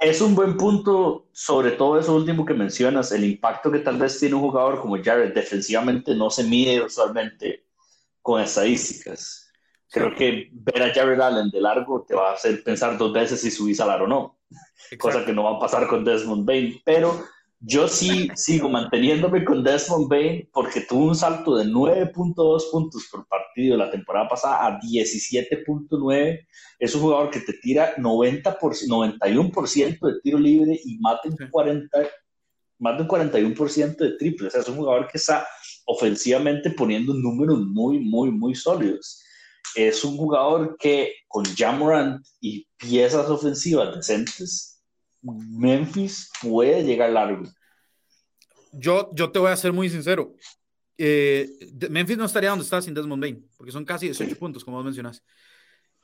es 0.00 0.20
un 0.20 0.34
buen 0.34 0.56
punto, 0.56 1.28
sobre 1.32 1.72
todo 1.72 1.98
eso 1.98 2.14
último 2.14 2.44
que 2.44 2.54
mencionas, 2.54 3.12
el 3.12 3.24
impacto 3.24 3.70
que 3.70 3.78
tal 3.78 3.96
vez 3.96 4.18
tiene 4.18 4.34
un 4.34 4.42
jugador 4.42 4.80
como 4.80 5.02
Jared 5.02 5.32
defensivamente 5.32 6.14
no 6.14 6.30
se 6.30 6.44
mide 6.44 6.82
usualmente 6.82 7.64
con 8.20 8.40
estadísticas. 8.40 9.50
Creo 9.90 10.14
que 10.14 10.50
ver 10.52 10.82
a 10.82 10.92
Jared 10.92 11.20
Allen 11.20 11.50
de 11.50 11.60
largo 11.60 12.04
te 12.06 12.14
va 12.14 12.30
a 12.30 12.34
hacer 12.34 12.62
pensar 12.64 12.98
dos 12.98 13.12
veces 13.12 13.40
si 13.40 13.50
subís 13.50 13.80
al 13.80 13.90
aro 13.90 14.04
o 14.04 14.08
no, 14.08 14.38
cosa 14.98 15.24
que 15.24 15.32
no 15.32 15.44
va 15.44 15.56
a 15.56 15.60
pasar 15.60 15.86
con 15.86 16.04
Desmond 16.04 16.44
Bain, 16.44 16.80
pero 16.84 17.24
yo 17.66 17.88
sí 17.88 18.28
sigo 18.34 18.68
manteniéndome 18.68 19.42
con 19.42 19.64
Desmond 19.64 20.08
Bain 20.08 20.48
porque 20.52 20.82
tuvo 20.82 21.06
un 21.06 21.16
salto 21.16 21.56
de 21.56 21.64
9.2 21.64 22.70
puntos 22.70 23.08
por 23.10 23.26
partido 23.26 23.78
la 23.78 23.90
temporada 23.90 24.28
pasada 24.28 24.66
a 24.66 24.80
17.9. 24.80 26.46
Es 26.78 26.94
un 26.94 27.00
jugador 27.00 27.30
que 27.30 27.40
te 27.40 27.54
tira 27.54 27.94
90 27.96 28.58
91% 28.58 29.98
de 29.98 30.20
tiro 30.22 30.38
libre 30.38 30.78
y 30.84 30.98
mata 30.98 31.22
un 31.26 31.36
40, 31.50 31.98
más 32.80 32.96
de 32.98 33.02
un 33.02 33.08
41% 33.08 33.96
de 33.96 34.16
triple. 34.18 34.48
O 34.48 34.50
sea, 34.50 34.60
es 34.60 34.68
un 34.68 34.76
jugador 34.76 35.08
que 35.08 35.16
está 35.16 35.46
ofensivamente 35.86 36.70
poniendo 36.70 37.14
números 37.14 37.60
muy, 37.60 37.98
muy, 37.98 38.30
muy 38.30 38.54
sólidos. 38.54 39.22
Es 39.74 40.04
un 40.04 40.18
jugador 40.18 40.76
que 40.78 41.14
con 41.28 41.44
Jamorant 41.56 42.26
y 42.42 42.66
piezas 42.76 43.30
ofensivas 43.30 43.96
decentes 43.96 44.73
Memphis 45.24 46.30
puede 46.42 46.84
llegar 46.84 47.10
largo. 47.10 47.44
Yo, 48.72 49.10
yo 49.14 49.30
te 49.30 49.38
voy 49.38 49.50
a 49.50 49.56
ser 49.56 49.72
muy 49.72 49.88
sincero. 49.88 50.34
Eh, 50.96 51.48
Memphis 51.90 52.18
no 52.18 52.24
estaría 52.24 52.50
donde 52.50 52.64
está 52.64 52.80
sin 52.82 52.94
Desmond 52.94 53.22
Bain, 53.22 53.48
porque 53.56 53.72
son 53.72 53.84
casi 53.84 54.06
18 54.06 54.36
puntos, 54.36 54.64
como 54.64 54.76
vos 54.76 54.84
mencionas. 54.84 55.22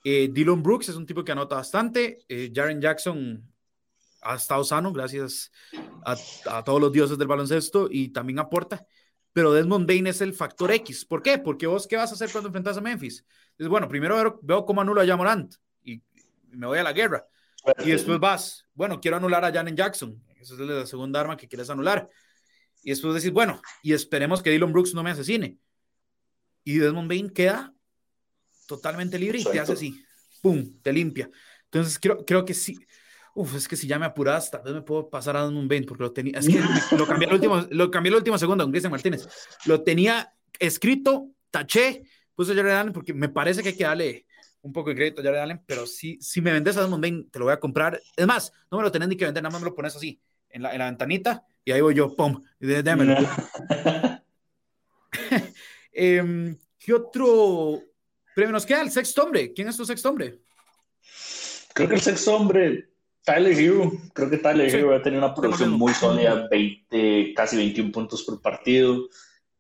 Eh, 0.05 0.31
Dylan 0.33 0.63
Brooks 0.63 0.89
es 0.89 0.97
un 0.97 1.07
tipo 1.07 1.25
que 1.25 1.33
anota 1.33 1.57
bastante. 1.57 2.25
Eh, 2.29 2.51
Jaren 2.55 2.81
Jackson 2.81 3.45
ha 4.23 4.35
estado 4.35 4.65
sano, 4.65 4.93
gracias 4.93 5.51
a, 6.05 6.17
a, 6.47 6.65
todos 6.65 6.81
los 6.81 6.93
dioses 6.93 7.19
del 7.19 7.29
baloncesto, 7.29 7.89
y 7.91 8.09
también 8.09 8.39
aporta. 8.39 8.87
Pero 9.33 9.53
Desmond 9.53 9.87
Bain 9.87 10.07
es 10.07 10.21
el 10.21 10.33
factor 10.33 10.73
X. 10.73 11.05
¿Por 11.05 11.23
qué? 11.23 11.39
Porque 11.39 11.67
vos, 11.67 11.87
¿qué 11.87 11.97
vas 11.97 12.11
a 12.11 12.15
hacer 12.15 12.31
cuando 12.33 12.49
enfrentas 12.49 12.77
a 12.77 12.81
Memphis? 12.81 13.25
Dices, 13.57 13.69
bueno, 13.69 13.89
primero 13.89 14.17
veo, 14.17 14.41
veo 14.43 14.65
cómo 14.65 14.81
anulo 14.81 15.01
a 15.01 15.07
Jamorant 15.07 15.55
y 15.85 16.03
me 16.49 16.67
voy 16.67 16.79
a 16.79 16.83
la 16.83 16.93
guerra. 16.93 17.25
Y 17.85 17.91
después 17.91 18.19
vas, 18.19 18.67
bueno, 18.75 19.01
quiero 19.01 19.17
anular 19.17 19.45
a 19.45 19.53
Janet 19.53 19.75
Jackson. 19.75 20.23
Esa 20.41 20.55
es 20.55 20.61
la 20.61 20.87
segunda 20.87 21.21
arma 21.21 21.37
que 21.37 21.49
quieres 21.49 21.71
anular. 21.71 22.09
Y 22.83 22.91
después 22.91 23.15
decir, 23.15 23.33
bueno, 23.33 23.61
y 23.83 23.93
esperemos 23.93 24.43
que 24.43 24.51
Dylan 24.51 24.73
Brooks 24.73 24.95
no 24.95 25.03
me 25.03 25.11
asesine. 25.11 25.59
Y 26.65 26.79
Desmond 26.79 27.09
Bain 27.09 27.31
queda 27.31 27.75
totalmente 28.67 29.19
libre 29.19 29.41
y 29.41 29.45
te 29.45 29.59
hace 29.59 29.73
así, 29.73 30.05
¡pum!, 30.41 30.81
te 30.83 30.93
limpia. 30.93 31.31
Entonces 31.65 31.99
creo, 31.99 32.25
creo 32.25 32.45
que 32.45 32.55
sí. 32.55 32.79
Uf, 33.35 33.55
es 33.55 33.69
que 33.69 33.77
si 33.77 33.87
ya 33.87 33.99
me 33.99 34.07
apuras, 34.07 34.51
tal 34.51 34.63
vez 34.63 34.75
me 34.75 34.83
puedo 34.83 35.09
pasar 35.09 35.37
a 35.37 35.45
Desmond 35.45 35.69
Bain 35.69 35.85
porque 35.85 36.03
lo 36.03 36.13
tenía. 36.13 36.39
Es 36.39 36.49
que 36.49 36.61
lo 36.97 37.07
cambié 37.07 37.29
el 37.29 37.35
último, 37.35 37.67
lo 37.71 37.91
cambié 37.91 38.11
el 38.11 38.17
último 38.17 38.39
segundo 38.39 38.65
con 38.65 38.71
Cristian 38.71 38.91
Martínez. 38.91 39.29
Lo 39.67 39.83
tenía 39.83 40.33
escrito, 40.59 41.31
taché, 41.51 42.03
puse 42.35 42.55
Jared 42.55 42.73
Allen 42.73 42.93
porque 42.93 43.13
me 43.13 43.29
parece 43.29 43.63
que 43.63 43.71
hay 43.71 43.77
que 43.77 43.85
darle 43.85 44.27
un 44.63 44.73
poco 44.73 44.91
de 44.91 44.97
crédito 44.97 45.21
a 45.21 45.25
Jared 45.25 45.41
Allen, 45.41 45.63
pero 45.67 45.87
si, 45.87 46.19
si 46.21 46.41
me 46.41 46.53
vendes 46.53 46.77
a 46.77 46.83
Desmond 46.83 47.03
Bain, 47.03 47.31
te 47.31 47.39
lo 47.39 47.47
voy 47.47 47.55
a 47.55 47.61
comprar. 47.61 48.01
Es 48.17 48.27
más, 48.27 48.53
no 48.71 48.79
me 48.79 48.85
lo 48.85 48.93
tenés 48.93 49.09
ni 49.09 49.17
que 49.17 49.25
vender, 49.25 49.43
nada 49.43 49.53
más 49.53 49.63
me 49.63 49.69
lo 49.69 49.75
pones 49.75 49.97
así, 49.97 50.21
en 50.49 50.63
la, 50.63 50.73
en 50.73 50.79
la 50.79 50.87
ventanita, 50.87 51.45
y 51.65 51.73
ahí 51.73 51.81
voy 51.81 51.95
yo, 51.95 52.15
pum, 52.15 52.43
y 52.61 52.67
démelo. 52.67 53.17
eh, 55.93 56.57
¿Qué 56.79 56.95
otro 56.95 57.83
premio 58.35 58.53
nos 58.53 58.67
queda? 58.67 58.83
El 58.83 58.91
sexto 58.91 59.25
hombre. 59.25 59.53
¿Quién 59.53 59.69
es 59.69 59.77
tu 59.77 59.85
sexto 59.85 60.09
hombre? 60.09 60.41
Creo 61.75 61.89
que 61.89 61.95
el 61.95 62.01
sexto 62.01 62.35
hombre, 62.35 62.91
Tyler 63.25 63.59
Hero. 63.59 63.93
Creo 64.13 64.31
que 64.31 64.39
Tyler 64.39 64.71
sí. 64.71 64.77
Hero 64.77 64.95
ha 64.95 65.03
tenido 65.03 65.25
una 65.25 65.35
producción 65.35 65.73
muy 65.73 65.93
sólida, 65.95 66.49
20, 66.51 67.35
casi 67.35 67.57
21 67.57 67.93
puntos 67.93 68.23
por 68.23 68.41
partido 68.41 69.09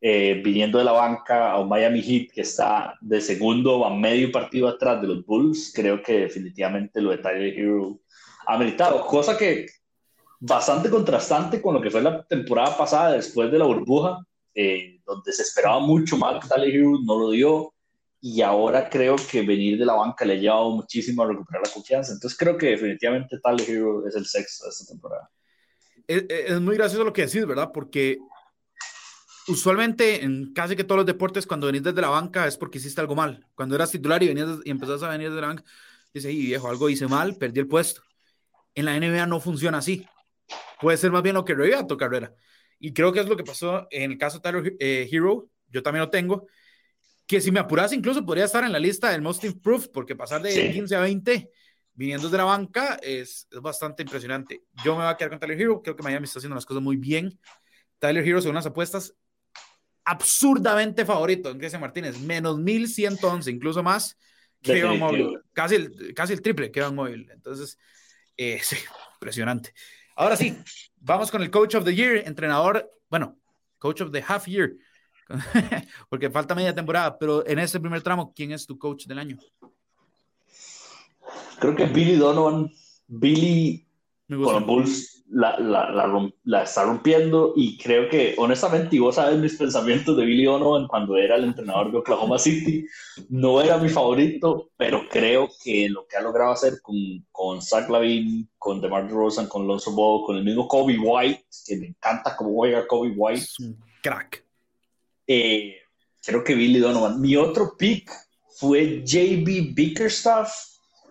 eh, 0.02 0.40
viniendo 0.42 0.78
de 0.78 0.84
la 0.84 0.92
banca 0.92 1.52
a 1.52 1.60
un 1.60 1.68
Miami 1.68 2.00
Heat 2.00 2.32
que 2.32 2.40
está 2.40 2.96
de 3.02 3.20
segundo 3.20 3.84
a 3.84 3.94
medio 3.94 4.32
partido 4.32 4.66
atrás 4.66 5.02
de 5.02 5.08
los 5.08 5.26
Bulls, 5.26 5.72
creo 5.74 6.02
que 6.02 6.20
definitivamente 6.20 7.02
lo 7.02 7.10
de 7.10 7.18
Tyler 7.18 7.58
Hero 7.58 8.00
ha 8.46 8.56
meritado, 8.56 9.06
cosa 9.06 9.36
que 9.36 9.66
bastante 10.38 10.88
contrastante 10.88 11.60
con 11.60 11.74
lo 11.74 11.82
que 11.82 11.90
fue 11.90 12.00
la 12.00 12.22
temporada 12.24 12.78
pasada 12.78 13.12
después 13.12 13.52
de 13.52 13.58
la 13.58 13.66
burbuja, 13.66 14.24
eh, 14.54 15.00
donde 15.04 15.32
se 15.34 15.42
esperaba 15.42 15.80
mucho 15.80 16.16
más 16.16 16.42
que 16.42 16.48
Tyler 16.48 16.74
Hero, 16.74 16.92
no 17.04 17.18
lo 17.18 17.30
dio, 17.30 17.74
y 18.22 18.40
ahora 18.40 18.88
creo 18.88 19.16
que 19.30 19.42
venir 19.42 19.78
de 19.78 19.84
la 19.84 19.94
banca 19.94 20.24
le 20.24 20.32
ha 20.32 20.36
llevado 20.36 20.70
muchísimo 20.70 21.22
a 21.22 21.28
recuperar 21.28 21.60
la 21.66 21.72
confianza, 21.72 22.14
entonces 22.14 22.38
creo 22.38 22.56
que 22.56 22.70
definitivamente 22.70 23.38
Tyler 23.38 23.68
Hero 23.68 24.06
es 24.08 24.16
el 24.16 24.24
sexto 24.24 24.64
de 24.64 24.70
esta 24.70 24.86
temporada. 24.86 25.30
Es, 26.06 26.24
es 26.26 26.58
muy 26.58 26.76
gracioso 26.76 27.04
lo 27.04 27.12
que 27.12 27.26
decís, 27.26 27.44
¿verdad? 27.44 27.70
Porque 27.70 28.18
usualmente 29.50 30.24
en 30.24 30.52
casi 30.52 30.76
que 30.76 30.84
todos 30.84 30.98
los 30.98 31.06
deportes, 31.06 31.46
cuando 31.46 31.66
venís 31.66 31.82
desde 31.82 32.00
la 32.00 32.08
banca 32.08 32.46
es 32.46 32.56
porque 32.56 32.78
hiciste 32.78 33.00
algo 33.00 33.14
mal. 33.14 33.46
Cuando 33.54 33.74
eras 33.74 33.90
titular 33.90 34.22
y, 34.22 34.28
venías, 34.28 34.58
y 34.64 34.70
empezás 34.70 35.02
a 35.02 35.08
venir 35.08 35.28
desde 35.28 35.40
la 35.40 35.48
banca, 35.48 35.64
dices, 36.14 36.32
y 36.32 36.46
viejo, 36.46 36.68
algo 36.68 36.88
hice 36.88 37.06
mal, 37.06 37.36
perdí 37.36 37.60
el 37.60 37.68
puesto. 37.68 38.02
En 38.74 38.84
la 38.84 38.98
NBA 38.98 39.26
no 39.26 39.40
funciona 39.40 39.78
así. 39.78 40.06
Puede 40.80 40.96
ser 40.96 41.10
más 41.10 41.22
bien 41.22 41.34
lo 41.34 41.44
que 41.44 41.54
reviva 41.54 41.86
tu 41.86 41.96
carrera. 41.96 42.34
Y 42.78 42.92
creo 42.92 43.12
que 43.12 43.20
es 43.20 43.28
lo 43.28 43.36
que 43.36 43.44
pasó 43.44 43.86
en 43.90 44.12
el 44.12 44.18
caso 44.18 44.38
de 44.38 44.42
Tyler 44.42 44.76
eh, 44.78 45.08
Hero, 45.10 45.50
yo 45.68 45.82
también 45.82 46.04
lo 46.04 46.10
tengo, 46.10 46.46
que 47.26 47.40
si 47.40 47.52
me 47.52 47.60
apuras 47.60 47.92
incluso 47.92 48.24
podría 48.24 48.46
estar 48.46 48.64
en 48.64 48.72
la 48.72 48.78
lista 48.78 49.10
del 49.10 49.22
Most 49.22 49.44
Improved, 49.44 49.90
porque 49.92 50.16
pasar 50.16 50.42
de 50.42 50.50
sí. 50.50 50.72
15 50.72 50.96
a 50.96 51.00
20 51.00 51.50
viniendo 51.92 52.30
de 52.30 52.38
la 52.38 52.44
banca 52.44 52.98
es, 53.02 53.46
es, 53.50 53.60
bastante 53.60 54.02
impresionante. 54.02 54.62
Yo 54.82 54.96
me 54.96 55.02
voy 55.02 55.12
a 55.12 55.16
quedar 55.16 55.30
con 55.30 55.38
Tyler 55.38 55.60
Hero, 55.60 55.82
creo 55.82 55.94
que 55.94 56.02
Miami 56.02 56.24
está 56.24 56.38
haciendo 56.38 56.54
las 56.54 56.64
cosas 56.64 56.82
muy 56.82 56.96
bien. 56.96 57.38
Tyler 57.98 58.26
Hero, 58.26 58.40
según 58.40 58.54
las 58.54 58.66
apuestas, 58.66 59.14
absurdamente 60.04 61.04
favorito 61.04 61.50
en 61.50 61.58
Cristian 61.58 61.80
Martínez, 61.80 62.18
menos 62.20 62.58
1111, 62.58 63.50
incluso 63.50 63.82
más 63.82 64.16
que 64.62 64.78
Evan 64.78 64.98
Móvil, 64.98 65.40
casi 65.52 65.76
el, 65.76 66.14
casi 66.14 66.32
el 66.32 66.42
triple 66.42 66.70
que 66.70 66.80
Evan 66.80 66.94
Móvil. 66.94 67.30
Entonces, 67.32 67.78
eh, 68.36 68.60
sí, 68.62 68.76
impresionante. 69.14 69.72
Ahora 70.16 70.36
sí, 70.36 70.56
vamos 70.96 71.30
con 71.30 71.42
el 71.42 71.50
Coach 71.50 71.74
of 71.76 71.84
the 71.84 71.94
Year, 71.94 72.26
entrenador, 72.26 72.90
bueno, 73.08 73.38
Coach 73.78 74.02
of 74.02 74.12
the 74.12 74.22
Half 74.26 74.46
Year, 74.46 74.72
porque 76.08 76.30
falta 76.30 76.54
media 76.54 76.74
temporada, 76.74 77.18
pero 77.18 77.46
en 77.46 77.58
este 77.58 77.80
primer 77.80 78.02
tramo, 78.02 78.32
¿quién 78.34 78.52
es 78.52 78.66
tu 78.66 78.78
coach 78.78 79.06
del 79.06 79.18
año? 79.18 79.38
Creo 81.58 81.74
que 81.76 81.86
Billy 81.86 82.16
Donovan. 82.16 82.70
Billy 83.06 83.86
con 84.28 84.66
Bulls 84.66 85.19
la, 85.32 85.58
la, 85.58 85.90
la, 85.90 86.30
la, 86.44 86.62
está 86.62 86.84
rompiendo 86.84 87.52
y 87.54 87.78
creo 87.78 88.08
que 88.08 88.34
honestamente, 88.36 88.96
y 88.96 88.98
vos 88.98 89.14
sabes 89.14 89.38
mis 89.38 89.56
pensamientos 89.56 90.16
de 90.16 90.24
Billy 90.24 90.44
Donovan 90.44 90.88
cuando 90.88 91.16
era 91.16 91.36
el 91.36 91.44
entrenador 91.44 91.92
de 91.92 91.98
Oklahoma 91.98 92.38
City, 92.38 92.84
no 93.28 93.60
era 93.62 93.78
mi 93.78 93.88
favorito, 93.88 94.70
pero 94.76 95.08
creo 95.08 95.48
que 95.62 95.88
lo 95.88 96.06
que 96.06 96.16
ha 96.16 96.20
logrado 96.20 96.52
hacer 96.52 96.80
con, 96.82 96.96
con 97.30 97.62
Zach 97.62 97.88
Lavin, 97.88 98.48
con 98.58 98.80
DeMar 98.80 99.06
DeRozan, 99.06 99.46
con 99.46 99.66
Lonzo 99.66 99.92
Ball, 99.92 100.24
con 100.26 100.36
el 100.36 100.44
mismo 100.44 100.66
Kobe 100.66 100.98
White, 100.98 101.44
que 101.66 101.76
me 101.76 101.86
encanta 101.86 102.36
cómo 102.36 102.52
juega 102.52 102.86
Kobe 102.86 103.12
White. 103.14 103.40
Es 103.40 103.60
un 103.60 103.78
crack. 104.02 104.44
Eh, 105.26 105.76
creo 106.24 106.42
que 106.42 106.54
Billy 106.54 106.80
Donovan. 106.80 107.20
Mi 107.20 107.36
otro 107.36 107.76
pick 107.78 108.10
fue 108.48 109.02
JB 109.04 109.74
Bickerstaff 109.74 110.69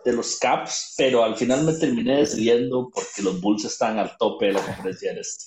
de 0.10 0.16
los 0.16 0.38
Caps, 0.38 0.96
pero 0.98 1.24
al 1.24 1.36
final 1.36 1.64
me 1.64 1.74
terminé 1.74 2.18
decidiendo 2.18 2.90
porque 2.94 3.22
los 3.22 3.40
Bulls 3.40 3.66
están 3.66 3.98
al 3.98 4.18
tope 4.18 4.48
de 4.48 4.54
la 4.54 4.66
conferencia 4.66 5.14
de 5.14 5.22
este. 5.22 5.46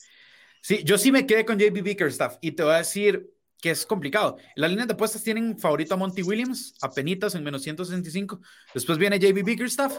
Sí, 0.63 0.83
yo 0.85 0.97
sí 0.97 1.11
me 1.11 1.27
quedé 1.27 1.45
con 1.45 1.59
JB 1.59 1.83
Bickerstaff 1.83 2.37
y 2.41 2.53
te 2.53 2.63
voy 2.63 2.75
a 2.75 2.79
decir 2.79 3.29
que 3.61 3.71
es 3.71 3.87
complicado. 3.87 4.37
Las 4.57 4.71
líneas 4.71 4.89
de 4.89 4.95
apuestas 4.95 5.23
tienen 5.23 5.59
favorito 5.59 5.95
a 5.95 5.97
Monty 5.97 6.23
Williams, 6.23 6.75
a 6.83 6.91
penitas 6.91 7.35
en 7.35 7.45
menos 7.45 7.63
165. 7.63 8.41
Después 8.75 8.99
viene 8.99 9.19
JB 9.19 9.45
Bickerstaff 9.45 9.99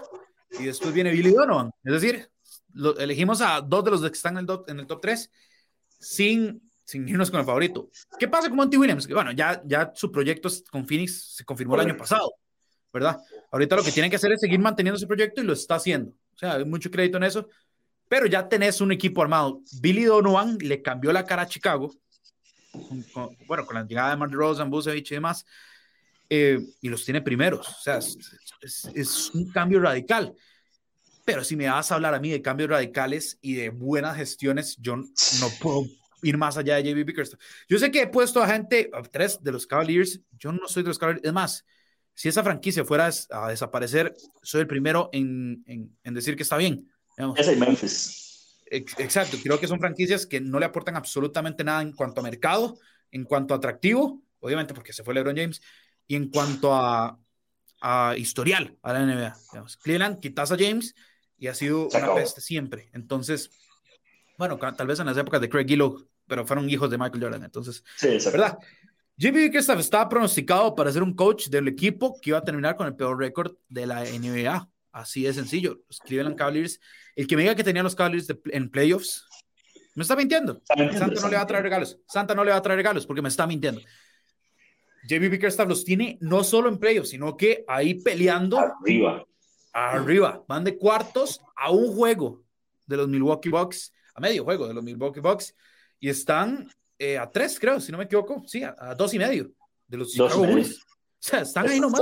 y 0.59 0.65
después 0.65 0.93
viene 0.93 1.11
Billy 1.11 1.31
Donovan. 1.31 1.71
Es 1.83 1.93
decir, 1.93 2.29
lo, 2.73 2.97
elegimos 2.97 3.41
a 3.41 3.61
dos 3.61 3.83
de 3.83 3.91
los 3.91 4.01
que 4.01 4.07
están 4.07 4.33
en 4.33 4.39
el, 4.39 4.45
top, 4.45 4.69
en 4.69 4.79
el 4.79 4.87
top 4.87 5.01
3 5.01 5.31
sin, 5.99 6.69
sin 6.83 7.07
irnos 7.07 7.31
con 7.31 7.39
el 7.39 7.45
favorito. 7.45 7.89
¿Qué 8.19 8.27
pasa 8.27 8.49
con 8.49 8.57
Monty 8.57 8.77
Williams? 8.77 9.07
Que 9.07 9.13
bueno, 9.13 9.31
ya, 9.31 9.61
ya 9.65 9.91
su 9.95 10.11
proyecto 10.11 10.49
con 10.71 10.85
Phoenix 10.85 11.35
se 11.35 11.45
confirmó 11.45 11.75
el 11.75 11.81
año 11.81 11.97
pasado. 11.97 12.33
¿Verdad? 12.93 13.19
Ahorita 13.51 13.75
lo 13.75 13.83
que 13.83 13.91
tienen 13.91 14.09
que 14.09 14.17
hacer 14.17 14.31
es 14.31 14.39
seguir 14.39 14.59
manteniendo 14.59 14.97
ese 14.97 15.07
proyecto 15.07 15.41
y 15.41 15.45
lo 15.45 15.53
está 15.53 15.75
haciendo. 15.75 16.11
O 16.35 16.37
sea, 16.37 16.53
hay 16.53 16.65
mucho 16.65 16.91
crédito 16.91 17.17
en 17.17 17.23
eso, 17.23 17.49
pero 18.07 18.27
ya 18.27 18.47
tenés 18.47 18.79
un 18.79 18.91
equipo 18.91 19.21
armado. 19.21 19.61
Billy 19.81 20.03
Donovan 20.03 20.57
le 20.59 20.81
cambió 20.81 21.11
la 21.11 21.25
cara 21.25 21.41
a 21.41 21.47
Chicago, 21.47 21.91
bueno, 23.47 23.65
con 23.65 23.75
la 23.75 23.85
llegada 23.85 24.11
de 24.11 24.17
Marty 24.17 24.35
Rose, 24.35 24.63
Busevich 24.63 25.11
y 25.11 25.15
demás, 25.15 25.45
eh, 26.29 26.59
y 26.81 26.89
los 26.89 27.03
tiene 27.03 27.21
primeros. 27.21 27.67
O 27.67 27.81
sea, 27.81 27.99
es, 28.61 29.31
un 29.33 29.51
cambio 29.51 29.79
radical. 29.79 30.33
Pero 31.25 31.43
si 31.43 31.55
me 31.55 31.69
vas 31.69 31.91
a 31.91 31.95
hablar 31.95 32.13
a 32.13 32.19
mí 32.19 32.29
de 32.29 32.41
cambios 32.41 32.69
radicales 32.69 33.37
y 33.41 33.53
de 33.55 33.69
buenas 33.69 34.17
gestiones, 34.17 34.75
yo 34.77 34.97
no 34.97 35.49
puedo 35.61 35.85
ir 36.21 36.37
más 36.37 36.57
allá 36.57 36.75
de 36.75 36.83
JB 36.83 37.05
Bickerstaff. 37.05 37.39
Yo 37.69 37.79
sé 37.79 37.91
que 37.91 38.01
he 38.01 38.07
puesto 38.07 38.43
a 38.43 38.47
gente, 38.47 38.89
a 38.93 39.01
tres 39.03 39.41
de 39.41 39.51
los 39.51 39.65
Cavaliers, 39.65 40.19
yo 40.37 40.51
no 40.51 40.67
soy 40.67 40.83
de 40.83 40.89
los 40.89 40.99
Cavaliers, 40.99 41.25
es 41.25 41.33
más, 41.33 41.65
si 42.13 42.29
esa 42.29 42.43
franquicia 42.43 42.85
fuera 42.85 43.09
a 43.31 43.49
desaparecer, 43.49 44.13
soy 44.41 44.61
el 44.61 44.67
primero 44.67 45.09
en, 45.13 45.63
en, 45.65 45.97
en, 46.03 46.13
decir 46.13 46.35
que 46.35 46.43
está 46.43 46.57
bien. 46.57 46.89
Esa 47.37 47.53
y 47.53 47.55
Memphis. 47.55 48.59
Exacto, 48.69 49.37
creo 49.43 49.59
que 49.59 49.67
son 49.67 49.79
franquicias 49.79 50.25
que 50.25 50.41
no 50.41 50.59
le 50.59 50.65
aportan 50.65 50.95
absolutamente 50.95 51.63
nada 51.63 51.81
en 51.81 51.91
cuanto 51.91 52.21
a 52.21 52.23
mercado, 52.23 52.77
en 53.11 53.23
cuanto 53.23 53.53
a 53.53 53.57
atractivo, 53.57 54.23
obviamente 54.39 54.73
porque 54.73 54.93
se 54.93 55.03
fue 55.03 55.13
LeBron 55.13 55.35
James, 55.35 55.61
y 56.07 56.15
en 56.15 56.29
cuanto 56.29 56.73
a, 56.73 57.19
a 57.81 58.15
historial 58.17 58.77
a 58.81 58.93
la 58.93 59.05
NBA. 59.05 59.35
Cleveland 59.81 60.19
quitas 60.19 60.51
a 60.51 60.57
James 60.57 60.95
y 61.37 61.47
ha 61.47 61.53
sido 61.53 61.87
una 61.89 62.15
peste 62.15 62.41
siempre. 62.41 62.89
Entonces, 62.93 63.51
bueno, 64.37 64.57
tal 64.57 64.87
vez 64.87 64.99
en 64.99 65.05
las 65.05 65.17
épocas 65.17 65.41
de 65.41 65.49
Craig 65.49 65.67
Gillow, 65.67 66.07
pero 66.27 66.47
fueron 66.47 66.69
hijos 66.69 66.89
de 66.89 66.97
Michael 66.97 67.23
Jordan. 67.23 67.43
Entonces, 67.43 67.83
sí, 67.97 68.17
¿verdad? 68.31 68.57
Jimmy 69.17 69.41
Bickerstaff 69.41 69.79
estaba 69.79 70.09
pronosticado 70.09 70.73
para 70.73 70.91
ser 70.91 71.03
un 71.03 71.15
coach 71.15 71.47
del 71.47 71.67
equipo 71.67 72.19
que 72.19 72.31
iba 72.31 72.39
a 72.39 72.43
terminar 72.43 72.75
con 72.75 72.87
el 72.87 72.95
peor 72.95 73.17
récord 73.17 73.55
de 73.69 73.85
la 73.85 74.03
NBA. 74.03 74.69
Así 74.91 75.23
de 75.23 75.33
sencillo. 75.33 75.81
Los 75.87 75.99
Cleveland 75.99 76.35
Cavaliers. 76.35 76.79
El 77.15 77.27
que 77.27 77.35
me 77.35 77.43
diga 77.43 77.55
que 77.55 77.63
tenía 77.63 77.83
los 77.83 77.95
Cavaliers 77.95 78.27
en 78.45 78.69
playoffs, 78.69 79.25
me 79.95 80.01
está 80.01 80.15
mintiendo. 80.15 80.61
Santa 80.65 81.21
no 81.21 81.29
le 81.29 81.35
va 81.35 81.41
a 81.41 81.47
traer 81.47 81.63
regalos. 81.63 81.99
Santa 82.07 82.33
no 82.33 82.43
le 82.43 82.51
va 82.51 82.57
a 82.57 82.61
traer 82.61 82.77
regalos 82.77 83.05
porque 83.05 83.21
me 83.21 83.29
está 83.29 83.45
mintiendo. 83.45 83.81
Jamie 85.07 85.29
Bickerstaff 85.29 85.67
los 85.67 85.83
tiene 85.83 86.17
no 86.21 86.43
solo 86.43 86.69
en 86.69 86.79
playoffs, 86.79 87.09
sino 87.09 87.37
que 87.37 87.63
ahí 87.67 87.95
peleando. 87.95 88.57
Arriba. 88.59 89.25
Arriba. 89.73 90.43
Van 90.47 90.63
de 90.63 90.77
cuartos 90.77 91.41
a 91.55 91.71
un 91.71 91.93
juego 91.93 92.43
de 92.87 92.97
los 92.97 93.07
Milwaukee 93.07 93.49
Bucks, 93.49 93.93
a 94.15 94.21
medio 94.21 94.43
juego 94.43 94.67
de 94.67 94.73
los 94.73 94.83
Milwaukee 94.83 95.19
Bucks, 95.19 95.55
y 95.99 96.09
están 96.09 96.69
eh, 96.97 97.17
a 97.17 97.29
tres, 97.29 97.59
creo, 97.59 97.79
si 97.79 97.91
no 97.91 97.97
me 97.97 98.05
equivoco. 98.05 98.43
Sí, 98.45 98.63
a, 98.63 98.95
dos 98.95 99.13
y 99.13 99.19
medio 99.19 99.51
de 99.87 99.97
los 99.97 100.11
Chicago 100.11 100.45
Bulls. 100.45 100.79
O 100.79 100.85
sea, 101.19 101.41
están 101.41 101.67
ahí 101.69 101.79
nomás. 101.79 102.01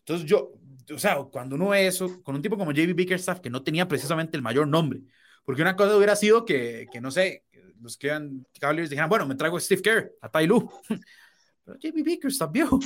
Entonces 0.00 0.28
yo, 0.28 0.52
o 0.92 0.98
sea, 0.98 1.16
cuando 1.30 1.56
uno 1.56 1.68
ve 1.68 1.86
eso, 1.86 2.22
con 2.22 2.34
un 2.34 2.42
tipo 2.42 2.56
como 2.56 2.72
JB 2.72 2.94
Bickerstaff, 2.94 3.40
que 3.40 3.50
no 3.50 3.62
tenía 3.62 3.86
precisamente 3.88 4.36
el 4.36 4.42
mayor 4.42 4.68
nombre, 4.68 5.00
porque 5.44 5.62
una 5.62 5.76
cosa 5.76 5.96
hubiera 5.96 6.16
sido 6.16 6.44
que, 6.44 6.86
que 6.92 7.00
no 7.00 7.10
sé, 7.10 7.44
los 7.80 7.96
que 7.96 8.08
eran 8.08 8.46
Cavaliers 8.58 8.90
dijeran, 8.90 9.08
bueno, 9.08 9.26
me 9.26 9.34
traigo 9.34 9.56
a 9.56 9.60
Steve 9.60 9.82
Kerr, 9.82 10.12
a 10.20 10.28
Tai 10.28 10.46
Lu. 10.46 10.70
Pero 11.64 11.78
JB 11.78 12.02
Bickerstaff, 12.02 12.50
viejo. 12.50 12.78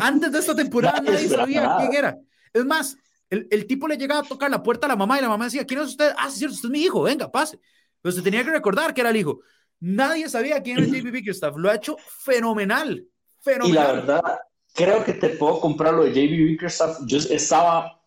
Antes 0.00 0.32
de 0.32 0.38
esta 0.38 0.54
temporada 0.54 1.00
nadie, 1.04 1.28
sabía 1.28 1.76
quién 1.78 1.94
era. 1.94 2.18
Es 2.52 2.64
más, 2.64 2.96
el, 3.30 3.46
el, 3.50 3.66
tipo 3.66 3.88
le 3.88 3.96
llegaba 3.96 4.20
a 4.20 4.28
tocar 4.28 4.50
la 4.50 4.62
puerta 4.62 4.86
a 4.86 4.88
la 4.88 4.96
mamá 4.96 5.18
y 5.18 5.22
la 5.22 5.28
mamá 5.28 5.44
decía, 5.44 5.66
¿quién 5.66 5.80
es 5.80 5.88
usted? 5.88 6.12
Ah, 6.16 6.30
sí, 6.30 6.38
cierto, 6.38 6.54
usted 6.54 6.68
es 6.68 6.72
mi 6.72 6.82
hijo, 6.82 7.02
venga, 7.02 7.30
pase. 7.30 7.58
Pero 8.00 8.12
se 8.12 8.22
tenía 8.22 8.44
que 8.44 8.50
recordar 8.50 8.94
que 8.94 9.00
era 9.00 9.10
el 9.10 9.16
hijo. 9.16 9.40
Nadie 9.80 10.28
sabía 10.28 10.62
quién 10.62 10.78
era 10.78 10.86
JB 10.86 11.10
Bickerstaff. 11.10 11.56
Lo 11.56 11.70
ha 11.70 11.74
hecho 11.74 11.96
fenomenal. 11.98 13.04
Fenomenal. 13.42 13.70
Y 13.70 13.72
la 13.72 13.92
verdad, 13.92 14.38
creo 14.74 15.04
que 15.04 15.12
te 15.12 15.30
puedo 15.30 15.60
comprar 15.60 15.94
lo 15.94 16.04
de 16.04 16.10
JB 16.10 16.46
Bickerstaff. 16.46 16.98
Yo 17.06 17.18
estaba 17.18 18.00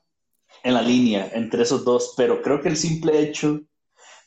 en 0.64 0.74
la 0.74 0.82
línea 0.82 1.30
entre 1.34 1.64
esos 1.64 1.86
dos, 1.86 2.14
pero 2.18 2.42
creo 2.42 2.62
que 2.62 2.70
el 2.70 2.78
simple 2.78 3.20
hecho 3.20 3.62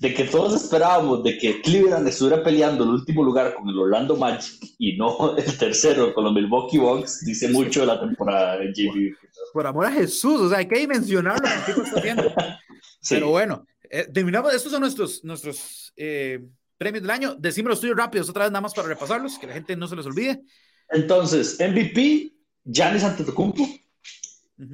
de 0.02 0.12
que 0.12 0.24
todos 0.24 0.60
esperábamos 0.60 1.22
de 1.22 1.38
que 1.38 1.62
Cleveland 1.62 2.08
estuviera 2.08 2.42
peleando 2.42 2.82
el 2.82 2.90
último 2.90 3.22
lugar 3.22 3.54
con 3.54 3.68
el 3.68 3.78
Orlando 3.78 4.16
Magic 4.16 4.74
y 4.78 4.96
no 4.96 5.36
el 5.36 5.58
tercero 5.58 6.12
con 6.12 6.24
los 6.24 6.32
Milwaukee 6.32 6.78
Bucks, 6.78 7.24
dice 7.24 7.48
mucho 7.48 7.80
de 7.80 7.86
la 7.86 8.00
temporada 8.00 8.58
de 8.58 8.72
JB 8.72 9.14
Por 9.52 9.64
amor 9.64 9.86
a 9.86 9.92
Jesús, 9.92 10.40
o 10.40 10.48
sea, 10.48 10.58
hay 10.58 10.66
que 10.66 10.80
dimensionar 10.80 11.40
lo 11.40 11.74
que 11.74 11.80
está 11.80 11.98
haciendo. 12.00 12.34
Pero 13.08 13.30
bueno, 13.30 13.64
eh, 13.88 14.08
terminamos, 14.12 14.52
estos 14.52 14.72
son 14.72 14.80
nuestros, 14.80 15.22
nuestros 15.22 15.92
eh, 15.96 16.40
premios 16.82 17.02
del 17.02 17.10
año. 17.10 17.36
Decimos 17.36 17.70
los 17.70 17.80
tuyos 17.80 17.96
rápidos 17.96 18.28
otra 18.28 18.44
vez 18.44 18.52
nada 18.52 18.60
más 18.60 18.74
para 18.74 18.88
repasarlos, 18.88 19.38
que 19.38 19.46
la 19.46 19.54
gente 19.54 19.76
no 19.76 19.86
se 19.86 19.94
los 19.94 20.04
olvide. 20.04 20.42
Entonces, 20.88 21.58
MVP, 21.60 22.32
Giannis 22.64 23.04
Antetokounmpo. 23.04 23.68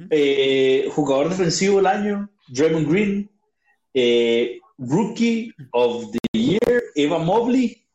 Eh, 0.09 0.87
jugador 0.91 1.29
defensivo 1.29 1.77
del 1.77 1.87
año, 1.87 2.29
Draymond 2.47 2.89
Green. 2.89 3.31
Eh, 3.93 4.59
rookie 4.77 5.53
of 5.71 6.11
the 6.11 6.39
Year, 6.39 6.83
Eva 6.95 7.19
Mobley. 7.19 7.85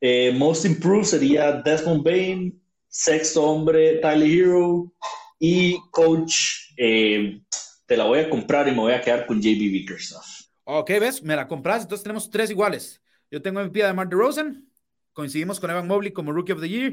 Eh, 0.00 0.32
most 0.36 0.64
Improved 0.64 1.04
sería 1.04 1.52
Desmond 1.52 2.02
Bain. 2.02 2.62
Sexto 2.88 3.44
hombre, 3.44 3.98
Tyler 3.98 4.28
Hero. 4.28 4.92
Y 5.38 5.78
coach, 5.90 6.34
te 6.76 7.96
la 7.96 8.04
voy 8.04 8.20
a 8.20 8.30
comprar 8.30 8.66
y 8.66 8.72
me 8.72 8.78
voy 8.78 8.92
a 8.92 9.00
quedar 9.00 9.26
con 9.26 9.40
JB 9.40 9.70
Bickerstaff. 9.70 10.26
Ok, 10.64 10.90
ves, 11.00 11.22
me 11.22 11.36
la 11.36 11.46
compras, 11.46 11.82
entonces 11.82 12.02
tenemos 12.02 12.28
tres 12.28 12.50
iguales. 12.50 13.00
Yo 13.30 13.42
tengo 13.42 13.60
MVP 13.60 13.82
de 13.82 13.92
Mark 13.92 14.08
DeRozan. 14.08 14.68
Coincidimos 15.12 15.58
con 15.58 15.70
Evan 15.70 15.86
Mobley 15.86 16.12
como 16.12 16.32
Rookie 16.32 16.52
of 16.52 16.60
the 16.60 16.68
Year. 16.68 16.92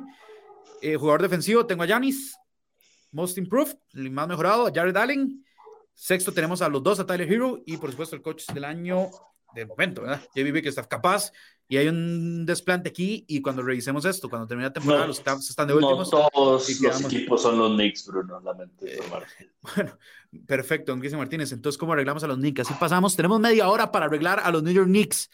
Eh, 0.82 0.96
jugador 0.96 1.22
defensivo, 1.22 1.66
tengo 1.66 1.84
a 1.84 1.86
Giannis. 1.86 2.36
Most 3.12 3.38
Improved, 3.38 3.78
el 3.94 4.10
más 4.12 4.28
mejorado, 4.28 4.72
Jared 4.74 4.98
Allen. 4.98 5.46
Sexto 5.94 6.32
tenemos 6.32 6.62
a 6.62 6.70
los 6.70 6.82
dos, 6.82 7.00
a 7.00 7.06
Tyler 7.06 7.32
Hero. 7.32 7.62
Y 7.66 7.78
por 7.78 7.92
supuesto 7.92 8.16
el 8.16 8.22
coach 8.22 8.48
del 8.48 8.66
año, 8.66 9.10
del 9.54 9.68
momento, 9.68 10.02
¿verdad? 10.02 10.22
JB 10.36 10.62
que 10.62 10.70
está 10.70 10.84
capaz. 10.84 11.32
Y 11.68 11.78
hay 11.78 11.88
un 11.88 12.46
desplante 12.46 12.90
aquí. 12.90 13.24
Y 13.28 13.42
cuando 13.42 13.62
revisemos 13.62 14.04
esto, 14.06 14.30
cuando 14.30 14.48
termine 14.48 14.68
la 14.68 14.74
temporada, 14.74 15.08
los 15.08 15.20
Cavs 15.20 15.50
están 15.50 15.68
de 15.68 15.76
últimos. 15.76 16.12
No 16.12 16.28
todos 16.30 16.82
los 16.82 17.04
equipos 17.06 17.42
son 17.42 17.58
los 17.58 17.74
Knicks, 17.74 18.08
Bruno, 18.08 18.40
lamento 18.40 18.86
eh, 18.86 19.00
Bueno, 19.76 19.98
perfecto, 20.46 20.92
don 20.92 21.00
Cristian 21.00 21.20
Martínez. 21.20 21.52
Entonces, 21.52 21.78
¿cómo 21.78 21.94
arreglamos 21.94 22.24
a 22.24 22.28
los 22.28 22.38
Knicks? 22.38 22.62
Así 22.62 22.74
pasamos. 22.80 23.16
Tenemos 23.16 23.40
media 23.40 23.70
hora 23.70 23.92
para 23.92 24.08
arreglar 24.08 24.40
a 24.44 24.52
los 24.52 24.64
New 24.64 24.74
York 24.74 24.88
Knicks. 24.88 25.30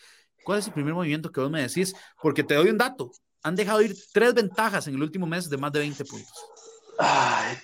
¿Cuál 0.50 0.58
es 0.58 0.66
el 0.66 0.74
primer 0.74 0.96
movimiento 0.96 1.32
que 1.32 1.42
vos 1.42 1.52
me 1.52 1.62
decís? 1.62 1.94
Porque 2.20 2.44
te 2.44 2.56
doy 2.56 2.72
un 2.72 2.78
dato. 2.80 3.12
Han 3.44 3.56
dejado 3.56 3.84
ir 3.84 3.96
tres 4.12 4.34
ventajas 4.34 4.88
en 4.88 4.96
el 4.96 5.04
último 5.04 5.28
mes 5.28 5.48
de 5.48 5.58
más 5.58 5.72
de 5.72 5.78
20 5.78 6.04
puntos. 6.06 6.34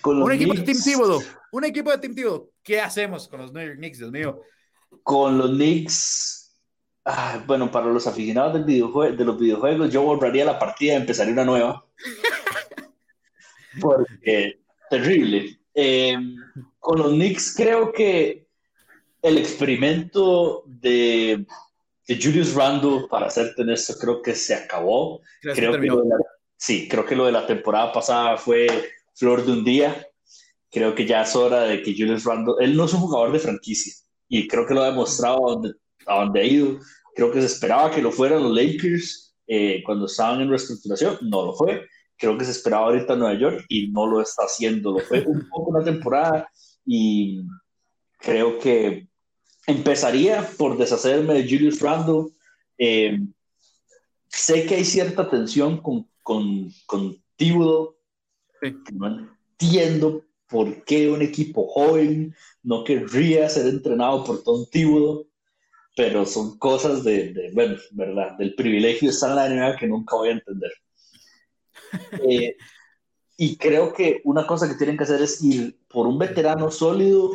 un 0.04 0.30
equipo 0.30 0.54
de 0.54 0.62
Team 0.62 0.78
Thibodeau. 0.84 1.20
Un 1.50 1.64
equipo 1.64 1.90
de 1.90 1.98
Team. 1.98 2.14
¿Qué 2.62 2.80
hacemos 2.80 3.26
con 3.26 3.40
los 3.40 3.52
New 3.52 3.66
York 3.66 3.78
Knicks, 3.78 3.98
Dios 3.98 4.12
mío? 4.12 4.40
Con 5.02 5.36
los 5.36 5.50
Knicks, 5.50 6.56
bueno, 7.48 7.72
para 7.72 7.86
los 7.86 8.06
aficionados 8.06 8.52
del 8.52 8.62
videojue 8.62 9.16
de 9.16 9.24
los 9.24 9.36
videojuegos, 9.36 9.92
yo 9.92 10.02
borraría 10.02 10.44
la 10.44 10.56
partida 10.56 10.92
y 10.92 10.96
empezaría 10.98 11.32
una 11.32 11.44
nueva. 11.44 11.84
Porque, 13.80 14.60
terrible. 14.88 15.58
Em, 15.74 16.36
con 16.78 17.00
los 17.00 17.10
Knicks 17.14 17.52
creo 17.56 17.92
que 17.92 18.46
el 19.22 19.38
experimento 19.38 20.62
de 20.66 21.44
de 22.06 22.16
Julius 22.20 22.54
Randle, 22.54 23.06
para 23.10 23.26
hacerte 23.26 23.62
esto, 23.72 23.94
creo 24.00 24.22
que 24.22 24.34
se 24.34 24.54
acabó. 24.54 25.20
Creo 25.40 25.80
que 25.80 25.88
sí, 26.56 26.88
creo 26.88 27.04
que 27.04 27.16
lo 27.16 27.26
de 27.26 27.32
la 27.32 27.46
temporada 27.46 27.92
pasada 27.92 28.36
fue 28.36 28.68
flor 29.14 29.44
de 29.44 29.52
un 29.52 29.64
día. 29.64 30.06
Creo 30.70 30.94
que 30.94 31.06
ya 31.06 31.22
es 31.22 31.34
hora 31.34 31.62
de 31.62 31.82
que 31.82 31.92
Julius 31.92 32.24
Randle, 32.24 32.54
él 32.60 32.76
no 32.76 32.84
es 32.84 32.92
un 32.92 33.00
jugador 33.00 33.32
de 33.32 33.38
franquicia 33.38 33.92
y 34.28 34.48
creo 34.48 34.66
que 34.66 34.74
lo 34.74 34.82
ha 34.82 34.90
demostrado 34.90 35.48
a 35.48 35.52
donde, 35.52 35.74
a 36.06 36.20
donde 36.20 36.40
ha 36.40 36.44
ido. 36.44 36.78
Creo 37.14 37.32
que 37.32 37.40
se 37.40 37.46
esperaba 37.46 37.90
que 37.90 38.02
lo 38.02 38.12
fueran 38.12 38.42
los 38.42 38.52
Lakers 38.52 39.34
eh, 39.46 39.82
cuando 39.84 40.06
estaban 40.06 40.40
en 40.40 40.50
reestructuración, 40.50 41.18
no 41.22 41.46
lo 41.46 41.54
fue. 41.54 41.86
Creo 42.18 42.36
que 42.36 42.44
se 42.44 42.50
esperaba 42.50 42.86
ahorita 42.86 43.12
en 43.12 43.18
Nueva 43.18 43.38
York 43.38 43.64
y 43.68 43.88
no 43.88 44.06
lo 44.06 44.20
está 44.20 44.44
haciendo. 44.44 44.92
Lo 44.92 45.00
fue 45.00 45.22
un 45.26 45.48
poco 45.48 45.70
una 45.70 45.84
temporada 45.84 46.48
y 46.84 47.42
creo 48.18 48.58
que 48.58 49.08
Empezaría 49.66 50.48
por 50.56 50.78
deshacerme 50.78 51.34
de 51.34 51.42
Julius 51.44 51.80
Randle. 51.80 52.32
Eh, 52.78 53.18
sé 54.28 54.66
que 54.66 54.76
hay 54.76 54.84
cierta 54.84 55.28
tensión 55.28 55.80
con, 55.80 56.08
con, 56.22 56.70
con 56.86 57.22
No 58.92 59.28
entiendo 59.58 60.22
por 60.48 60.84
qué 60.84 61.10
un 61.10 61.22
equipo 61.22 61.66
joven 61.66 62.34
no 62.62 62.84
querría 62.84 63.48
ser 63.48 63.66
entrenado 63.66 64.24
por 64.24 64.42
Tom 64.42 64.66
Thibodeau, 64.70 65.26
pero 65.96 66.26
son 66.26 66.58
cosas 66.58 67.02
de, 67.04 67.50
bueno, 67.54 67.76
verdad, 67.92 68.36
del 68.38 68.54
privilegio 68.54 69.08
de 69.08 69.14
estar 69.14 69.30
en 69.30 69.36
la 69.36 69.48
NBA 69.48 69.76
que 69.78 69.86
nunca 69.86 70.16
voy 70.16 70.28
a 70.28 70.32
entender. 70.32 70.72
Eh, 72.28 72.56
y 73.36 73.56
creo 73.56 73.92
que 73.92 74.20
una 74.24 74.44
cosa 74.44 74.68
que 74.68 74.74
tienen 74.74 74.96
que 74.96 75.04
hacer 75.04 75.22
es 75.22 75.42
ir 75.42 75.78
por 75.88 76.06
un 76.08 76.18
veterano 76.18 76.70
sólido 76.70 77.30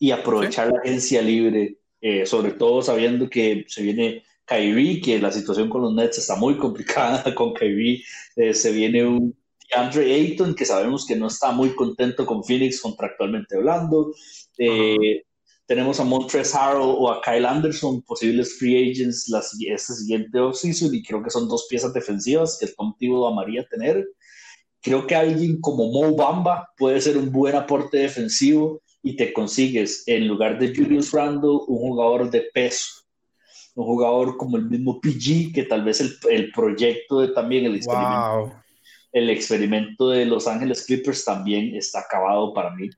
y 0.00 0.10
aprovechar 0.10 0.72
la 0.72 0.80
agencia 0.80 1.20
libre, 1.20 1.76
eh, 2.00 2.24
sobre 2.24 2.52
todo 2.52 2.80
sabiendo 2.82 3.28
que 3.28 3.66
se 3.68 3.82
viene 3.82 4.24
Kyrie, 4.46 5.00
que 5.02 5.20
la 5.20 5.30
situación 5.30 5.68
con 5.68 5.82
los 5.82 5.94
Nets 5.94 6.18
está 6.18 6.36
muy 6.36 6.56
complicada 6.56 7.22
con 7.34 7.52
Kyrie, 7.52 8.02
eh, 8.34 8.54
se 8.54 8.72
viene 8.72 9.06
un 9.06 9.36
Andre 9.76 10.12
Ayton, 10.12 10.54
que 10.54 10.64
sabemos 10.64 11.06
que 11.06 11.14
no 11.14 11.28
está 11.28 11.52
muy 11.52 11.76
contento 11.76 12.26
con 12.26 12.42
Phoenix 12.42 12.80
contractualmente 12.80 13.56
hablando, 13.56 14.12
eh, 14.58 15.22
tenemos 15.66 16.00
a 16.00 16.04
Montrezl 16.04 16.56
Harrell 16.56 16.82
o 16.82 17.12
a 17.12 17.20
Kyle 17.20 17.46
Anderson, 17.46 18.02
posibles 18.02 18.58
free 18.58 18.90
agents 18.90 19.28
la, 19.28 19.40
este 19.40 19.94
siguiente 19.94 20.40
offseason, 20.40 20.92
y 20.94 21.02
creo 21.02 21.22
que 21.22 21.30
son 21.30 21.46
dos 21.46 21.66
piezas 21.68 21.92
defensivas 21.92 22.56
que 22.58 22.66
el 22.66 22.74
Tom 22.74 22.94
Thibodeau 22.98 23.32
amaría 23.32 23.64
tener. 23.68 24.04
Creo 24.82 25.06
que 25.06 25.14
alguien 25.14 25.60
como 25.60 25.92
Mo 25.92 26.16
Bamba 26.16 26.70
puede 26.76 27.00
ser 27.00 27.18
un 27.18 27.30
buen 27.30 27.54
aporte 27.54 27.98
defensivo 27.98 28.82
y 29.02 29.16
te 29.16 29.32
consigues 29.32 30.04
en 30.06 30.28
lugar 30.28 30.58
de 30.58 30.74
Julius 30.74 31.12
Randle 31.12 31.60
un 31.66 31.78
jugador 31.78 32.30
de 32.30 32.42
peso, 32.52 33.02
un 33.74 33.86
jugador 33.86 34.36
como 34.36 34.56
el 34.56 34.66
mismo 34.66 35.00
PG, 35.00 35.52
que 35.54 35.64
tal 35.64 35.84
vez 35.84 36.00
el, 36.00 36.16
el 36.28 36.52
proyecto 36.52 37.20
de 37.20 37.28
también 37.28 37.64
el 37.64 37.76
experimento, 37.76 38.52
el 39.12 39.30
experimento 39.30 40.10
de 40.10 40.26
Los 40.26 40.46
Ángeles 40.46 40.84
Clippers 40.84 41.24
también 41.24 41.74
está 41.74 42.00
acabado 42.00 42.52
para 42.52 42.70
mí. 42.70 42.90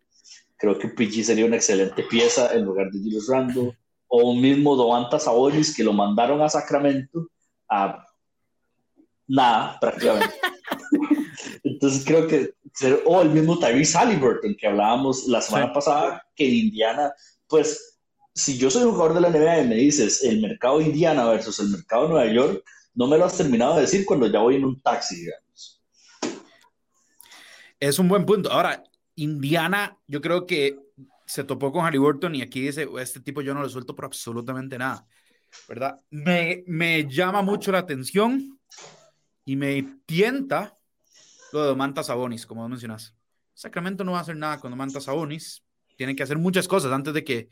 Creo 0.57 0.79
que 0.79 0.89
PG 0.89 1.25
sería 1.25 1.47
una 1.47 1.57
excelente 1.57 2.03
pieza 2.05 2.55
en 2.55 2.65
lugar 2.65 2.91
de 2.91 2.99
Julius 2.99 3.29
Randle. 3.29 3.77
O 4.15 4.31
un 4.31 4.43
mismo 4.43 4.77
Domantas 4.77 5.25
Sabonis 5.25 5.75
que 5.75 5.83
lo 5.83 5.95
mandaron 5.95 6.43
a 6.43 6.49
Sacramento 6.49 7.29
a 7.69 8.07
nada, 9.27 9.79
prácticamente. 9.81 10.35
Entonces 11.65 12.05
creo 12.05 12.27
que, 12.27 12.53
o 13.05 13.23
el 13.23 13.31
mismo 13.31 13.59
Tyrese 13.59 13.99
Halliburton 13.99 14.55
que 14.55 14.67
hablábamos 14.67 15.27
la 15.27 15.41
semana 15.41 15.73
pasada, 15.73 16.27
que 16.35 16.45
Indiana, 16.45 17.13
pues 17.47 18.01
si 18.35 18.57
yo 18.57 18.71
soy 18.71 18.85
un 18.85 18.93
jugador 18.93 19.15
de 19.15 19.21
la 19.21 19.31
NBA 19.31 19.61
y 19.61 19.69
me 19.69 19.75
dices 19.77 20.23
el 20.25 20.41
mercado 20.41 20.81
Indiana 20.81 21.27
versus 21.27 21.59
el 21.61 21.69
mercado 21.69 22.09
Nueva 22.09 22.33
York, 22.33 22.65
no 22.95 23.07
me 23.07 23.19
lo 23.19 23.25
has 23.25 23.37
terminado 23.37 23.77
de 23.77 23.83
decir 23.83 24.05
cuando 24.07 24.27
ya 24.27 24.41
voy 24.41 24.57
en 24.57 24.65
un 24.65 24.81
taxi, 24.81 25.17
digamos. 25.17 25.83
Es 27.79 27.99
un 27.99 28.09
buen 28.09 28.25
punto. 28.25 28.51
Ahora, 28.51 28.83
Indiana, 29.17 29.99
yo 30.07 30.21
creo 30.21 30.47
que 30.47 30.79
se 31.27 31.45
topó 31.45 31.73
con 31.73 31.85
Halliburton 31.85 32.35
y 32.35 32.43
aquí 32.43 32.61
dice, 32.61 32.89
este 32.99 33.21
tipo 33.21 33.41
yo 33.41 33.55
no 33.55 33.63
lo 33.63 33.69
suelto 33.69 33.95
por 33.95 34.05
absolutamente 34.05 34.79
nada, 34.79 35.07
¿verdad? 35.69 35.99
Me, 36.11 36.65
me 36.67 37.09
llama 37.09 37.43
mucho 37.43 37.73
la 37.73 37.79
atención 37.79 38.59
y 39.45 39.57
me 39.57 40.01
tienta 40.07 40.79
lo 41.53 41.69
de 41.69 41.75
Manta 41.75 42.03
Sabonis, 42.03 42.47
como 42.47 42.69
mencionas. 42.69 43.15
Sacramento 43.55 44.05
no 44.05 44.13
va 44.13 44.19
a 44.19 44.23
hacer 44.23 44.37
nada 44.37 44.59
con 44.59 44.77
Manta 44.77 45.01
Sabonis. 45.01 45.63
Tiene 45.97 46.17
que 46.17 46.23
hacer 46.23 46.39
muchas 46.39 46.67
cosas 46.67 46.93
antes 46.93 47.13
de 47.13 47.23
que, 47.23 47.51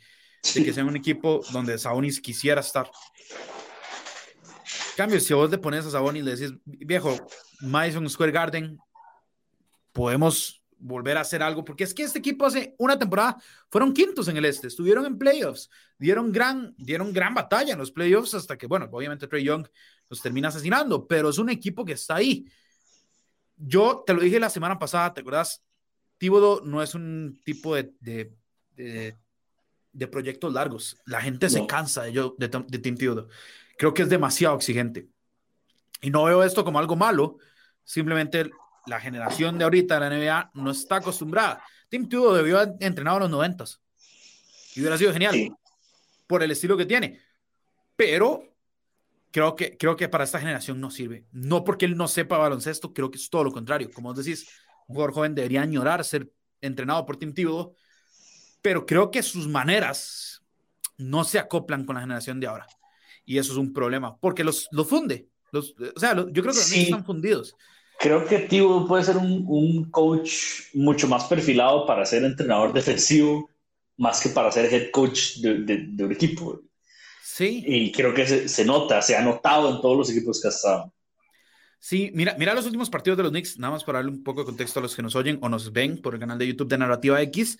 de 0.55 0.64
que 0.64 0.72
sea 0.72 0.85
un 0.85 0.97
equipo 0.97 1.43
donde 1.52 1.78
Sabonis 1.78 2.20
quisiera 2.20 2.60
estar. 2.60 2.90
cambio, 4.97 5.20
si 5.20 5.35
vos 5.35 5.51
le 5.51 5.59
pones 5.59 5.86
a 5.86 5.90
Sabonis 5.90 6.22
y 6.22 6.24
le 6.24 6.36
decís, 6.36 6.59
viejo, 6.64 7.14
Madison 7.60 8.09
Square 8.09 8.32
Garden, 8.32 8.78
podemos 9.93 10.60
volver 10.81 11.18
a 11.18 11.20
hacer 11.20 11.43
algo, 11.43 11.64
porque 11.64 11.85
es 11.85 11.93
que 11.93 12.02
este 12.02 12.18
equipo 12.18 12.47
hace 12.47 12.74
una 12.78 12.98
temporada 12.98 13.36
fueron 13.68 13.93
quintos 13.93 14.28
en 14.28 14.39
el 14.39 14.47
este, 14.47 14.68
estuvieron 14.68 15.05
en 15.05 15.18
playoffs, 15.18 15.68
dieron 15.98 16.32
gran, 16.32 16.74
dieron 16.78 17.12
gran 17.12 17.35
batalla 17.35 17.74
en 17.74 17.78
los 17.78 17.93
playoffs 17.93 18.32
hasta 18.35 18.56
que, 18.56 18.66
bueno, 18.66 18.89
obviamente 18.90 19.28
Trey 19.28 19.44
Young 19.44 19.66
los 20.09 20.22
termina 20.22 20.48
asesinando, 20.48 21.06
pero 21.06 21.28
es 21.28 21.39
un 21.39 21.51
equipo 21.51 21.85
que 21.85 21.93
está 21.93 22.16
ahí. 22.16 22.47
Yo 23.62 24.02
te 24.06 24.14
lo 24.14 24.20
dije 24.20 24.40
la 24.40 24.50
semana 24.50 24.78
pasada, 24.78 25.12
¿te 25.12 25.20
acuerdas? 25.20 25.62
Tíbodo 26.18 26.62
no 26.64 26.82
es 26.82 26.94
un 26.94 27.40
tipo 27.44 27.74
de, 27.74 27.92
de, 28.00 29.16
de, 29.92 30.06
proyectos 30.08 30.52
largos. 30.52 30.96
La 31.04 31.20
gente 31.20 31.48
se 31.50 31.66
cansa 31.66 32.04
de, 32.04 32.12
yo, 32.12 32.34
de, 32.38 32.48
de 32.48 32.78
Tim 32.78 32.96
Tíbodo. 32.96 33.28
Creo 33.76 33.94
que 33.94 34.02
es 34.02 34.08
demasiado 34.08 34.56
exigente. 34.56 35.08
Y 36.00 36.10
no 36.10 36.24
veo 36.24 36.42
esto 36.42 36.64
como 36.64 36.78
algo 36.78 36.96
malo, 36.96 37.36
simplemente 37.84 38.50
la 38.86 39.00
generación 39.00 39.58
de 39.58 39.64
ahorita 39.64 39.98
de 39.98 40.00
la 40.00 40.16
NBA 40.16 40.50
no 40.54 40.70
está 40.70 40.96
acostumbrada. 40.96 41.62
Tim 41.88 42.08
Tíbodo 42.08 42.34
debió 42.34 42.58
haber 42.58 42.76
entrenado 42.80 43.18
en 43.18 43.22
los 43.24 43.30
noventas 43.30 43.82
y 44.74 44.80
hubiera 44.80 44.96
sido 44.96 45.12
genial 45.12 45.56
por 46.26 46.42
el 46.42 46.50
estilo 46.50 46.76
que 46.76 46.86
tiene. 46.86 47.20
Pero 47.96 48.49
creo 49.31 49.57
que, 49.57 49.77
creo 49.77 49.97
que 49.97 50.09
para 50.09 50.24
esta 50.24 50.40
generación 50.40 50.81
no 50.81 50.90
sirve. 50.90 51.24
No 51.32 51.65
porque 51.65 51.86
él 51.86 51.97
no 51.97 52.09
sepa 52.09 52.39
baloncesto, 52.39 52.93
creo 52.93 53.11
que 53.11 53.19
es 53.19 53.31
todo 53.31 53.44
lo 53.44 53.52
contrario. 53.52 53.90
Como 53.93 54.09
vos 54.11 54.24
decís, 54.24 54.48
un 54.86 54.94
jugador 54.94 55.15
joven 55.15 55.35
debería 55.35 55.62
añorar 55.62 56.05
ser 56.05 56.31
entrenado 56.61 57.07
por 57.07 57.16
Tim 57.16 57.32
Tebow, 57.32 57.74
pero 58.62 58.85
creo 58.85 59.11
que 59.11 59.23
sus 59.23 59.48
maneras 59.48 60.43
no 60.98 61.24
se 61.24 61.39
acoplan 61.39 61.85
con 61.85 61.94
la 61.94 62.02
generación 62.02 62.40
de 62.40 62.47
ahora. 62.47 62.66
Y 63.24 63.39
eso 63.39 63.52
es 63.52 63.59
un 63.59 63.73
problema, 63.73 64.19
porque 64.19 64.44
los, 64.44 64.69
los 64.73 64.89
funde. 64.89 65.28
Los, 65.52 65.74
o 65.94 65.98
sea, 65.98 66.15
yo 66.15 66.24
creo 66.27 66.52
que 66.52 66.59
los 66.59 66.73
están 66.73 67.05
fundidos. 67.05 67.55
Creo 67.98 68.24
que 68.24 68.39
Tebow 68.40 68.86
puede 68.86 69.05
ser 69.05 69.16
un, 69.16 69.44
un 69.47 69.90
coach 69.90 70.32
mucho 70.74 71.07
más 71.07 71.24
perfilado 71.24 71.86
para 71.86 72.05
ser 72.07 72.24
entrenador 72.24 72.73
defensivo, 72.73 73.51
más 73.98 74.20
que 74.20 74.31
para 74.31 74.51
ser 74.51 74.73
head 74.73 74.90
coach 74.90 75.36
de, 75.36 75.86
de 75.89 76.05
un 76.05 76.12
equipo. 76.12 76.62
Sí. 77.32 77.62
Y 77.65 77.93
creo 77.93 78.12
que 78.12 78.27
se, 78.27 78.48
se, 78.48 78.65
nota, 78.65 79.01
se 79.01 79.16
ha 79.16 79.23
notado 79.23 79.70
en 79.70 79.81
todos 79.81 79.97
los 79.97 80.11
equipos 80.11 80.40
que 80.40 80.48
ha 80.48 80.51
estado. 80.51 80.93
Sí, 81.78 82.11
mira, 82.12 82.35
mira 82.39 82.55
los 82.55 82.66
últimos 82.66 82.90
partidos 82.90 83.16
de 83.16 83.23
los 83.23 83.31
Knicks, 83.31 83.59
nada 83.59 83.73
más 83.73 83.85
para 83.85 83.98
darle 83.98 84.11
un 84.11 84.24
poco 84.24 84.40
de 84.40 84.47
contexto 84.47 84.81
a 84.81 84.82
los 84.82 84.97
que 84.97 85.02
nos 85.02 85.15
oyen 85.15 85.39
o 85.40 85.48
nos 85.48 85.73
ven 85.73 86.02
por 86.02 86.15
el 86.15 86.20
canal 86.20 86.39
de 86.39 86.47
YouTube 86.47 86.69
de 86.69 86.77
Narrativa 86.77 87.23
X. 87.23 87.59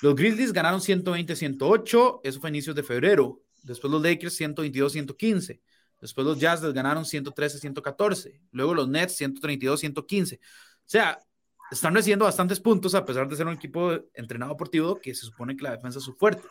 Los 0.00 0.16
Grizzlies 0.16 0.52
ganaron 0.52 0.80
120-108, 0.80 2.20
eso 2.24 2.40
fue 2.40 2.48
a 2.48 2.50
inicios 2.50 2.74
de 2.74 2.82
febrero. 2.82 3.42
Después 3.62 3.92
los 3.92 4.02
Lakers 4.02 4.40
122-115. 4.40 5.60
Después 6.00 6.26
los 6.26 6.40
Jazz 6.40 6.62
les 6.62 6.72
ganaron 6.72 7.04
113-114. 7.04 8.40
Luego 8.50 8.74
los 8.74 8.88
Nets 8.88 9.20
132-115. 9.20 10.38
O 10.38 10.40
sea, 10.84 11.20
están 11.70 11.94
recibiendo 11.94 12.24
bastantes 12.24 12.58
puntos 12.60 12.94
a 12.94 13.04
pesar 13.04 13.28
de 13.28 13.36
ser 13.36 13.46
un 13.46 13.54
equipo 13.54 13.92
entrenado 14.14 14.56
por 14.56 14.68
Tibo 14.68 14.98
que 14.98 15.14
se 15.14 15.26
supone 15.26 15.54
que 15.54 15.62
la 15.62 15.72
defensa 15.72 15.98
es 15.98 16.04
su 16.04 16.14
fuerte. 16.14 16.48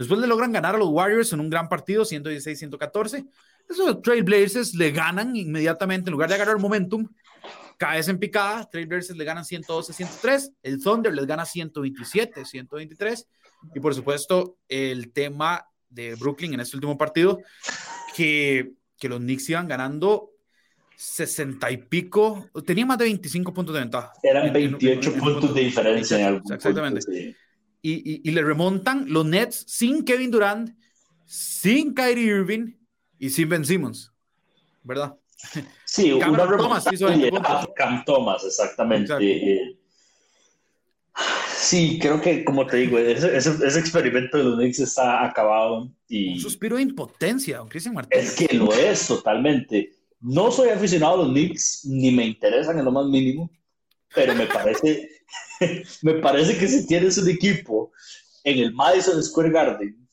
Después 0.00 0.18
le 0.18 0.26
logran 0.26 0.50
ganar 0.50 0.74
a 0.76 0.78
los 0.78 0.88
Warriors 0.88 1.30
en 1.34 1.40
un 1.40 1.50
gran 1.50 1.68
partido, 1.68 2.06
116-114. 2.06 3.28
Esos 3.68 4.00
Trailblazers 4.00 4.74
le 4.74 4.92
ganan 4.92 5.36
inmediatamente, 5.36 6.08
en 6.08 6.12
lugar 6.12 6.30
de 6.30 6.36
agarrar 6.36 6.58
momentum, 6.58 7.06
caes 7.76 8.08
en 8.08 8.18
picada, 8.18 8.66
Trailblazers 8.70 9.18
le 9.18 9.24
ganan 9.26 9.44
112-103, 9.44 10.54
el 10.62 10.82
Thunder 10.82 11.12
les 11.12 11.26
gana 11.26 11.44
127-123, 11.44 13.26
y 13.74 13.80
por 13.80 13.94
supuesto 13.94 14.56
el 14.68 15.12
tema 15.12 15.66
de 15.90 16.14
Brooklyn 16.14 16.54
en 16.54 16.60
este 16.60 16.78
último 16.78 16.96
partido, 16.96 17.38
que, 18.16 18.72
que 18.98 19.06
los 19.10 19.18
Knicks 19.18 19.50
iban 19.50 19.68
ganando 19.68 20.30
60 20.96 21.70
y 21.72 21.76
pico, 21.76 22.48
tenían 22.64 22.88
más 22.88 22.96
de 22.96 23.04
25 23.04 23.52
puntos 23.52 23.74
de 23.74 23.80
ventaja. 23.82 24.12
Eran 24.22 24.50
28 24.50 25.12
puntos 25.18 25.54
de 25.54 25.60
diferencia. 25.60 26.18
En 26.18 26.24
algún 26.24 26.54
exactamente 26.54 27.36
y, 27.82 28.30
le 28.30 28.42
remontan 28.42 29.06
los 29.08 29.24
Nets 29.24 29.64
sin 29.66 30.04
Kevin 30.04 30.30
Durant, 30.30 30.70
sin 31.26 31.94
Kyrie 31.94 32.26
Irving 32.26 32.74
y 33.18 33.30
sin 33.30 33.48
Ben 33.48 33.64
Simmons, 33.64 34.12
¿verdad? 34.82 35.16
Sí, 35.84 36.12
una 36.12 36.46
Thomas 36.46 36.86
Cam 37.74 38.04
Thomas, 38.04 38.44
exactamente. 38.44 39.14
Eh, 39.20 39.76
sí, 41.54 41.98
creo 42.00 42.20
que, 42.20 42.44
como 42.44 42.66
te 42.66 42.78
digo, 42.78 42.98
ese, 42.98 43.36
ese, 43.36 43.78
experimento 43.78 44.36
de 44.38 44.44
los 44.44 44.56
Knicks 44.56 44.80
está 44.80 45.24
acabado. 45.24 45.90
Y... 46.08 46.34
Un 46.34 46.40
suspiro 46.40 46.76
de 46.76 46.82
impotencia, 46.82 47.62
Cristian 47.68 47.94
Martínez. 47.94 48.38
Es 48.38 48.48
que 48.48 48.56
lo 48.56 48.72
es 48.72 49.06
totalmente. 49.06 49.94
No 50.20 50.50
soy 50.50 50.68
aficionado 50.68 51.14
a 51.14 51.24
los 51.24 51.28
Knicks, 51.28 51.86
ni 51.86 52.10
me 52.10 52.26
interesan 52.26 52.78
en 52.78 52.84
lo 52.84 52.92
más 52.92 53.06
mínimo, 53.06 53.50
pero 54.14 54.34
me 54.34 54.46
parece 54.46 55.08
me 56.02 56.14
parece 56.14 56.58
que 56.58 56.68
si 56.68 56.86
tienes 56.86 57.18
un 57.18 57.28
equipo 57.28 57.92
en 58.44 58.58
el 58.58 58.72
Madison 58.72 59.22
Square 59.22 59.50
Garden 59.50 60.08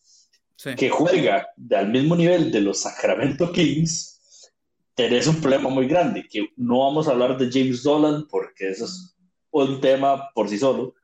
que 0.76 0.90
juega 0.90 1.48
al 1.76 1.90
mismo 1.90 2.16
nivel 2.16 2.52
de 2.52 2.62
los 2.62 2.82
Sacramento 2.82 3.52
Kings, 3.52 4.52
tenés 4.96 5.28
un 5.28 5.40
problema 5.40 5.70
muy 5.70 5.88
grande, 5.88 6.28
que 6.28 6.50
no 6.58 6.80
vamos 6.80 7.08
a 7.08 7.12
hablar 7.12 7.38
de 7.38 7.50
James 7.52 7.84
Dolan 7.84 8.28
porque 8.28 8.70
eso 8.70 8.86
es 8.86 9.16
un 9.52 9.80
tema 9.80 10.30
por 10.34 10.50
sí 10.50 10.58
solo, 10.58 10.96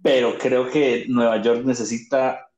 pero 0.00 0.38
creo 0.38 0.70
que 0.70 1.04
Nueva 1.08 1.42
York 1.42 1.64
necesita, 1.64 2.48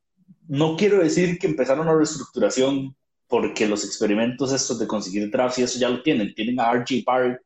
no 0.47 0.77
quiero 0.77 1.03
decir 1.03 1.39
que 1.39 1.47
empezaron 1.47 1.89
una 1.89 1.97
reestructuración 1.97 2.95
porque 3.27 3.67
los 3.67 3.85
experimentos 3.85 4.53
estos 4.53 4.79
de 4.79 4.87
conseguir 4.87 5.31
drafts 5.31 5.59
y 5.59 5.62
eso 5.62 5.79
ya 5.79 5.89
lo 5.89 6.03
tienen, 6.03 6.35
tienen 6.35 6.61
a 6.61 6.73
RJ 6.73 7.03
Barrett 7.07 7.41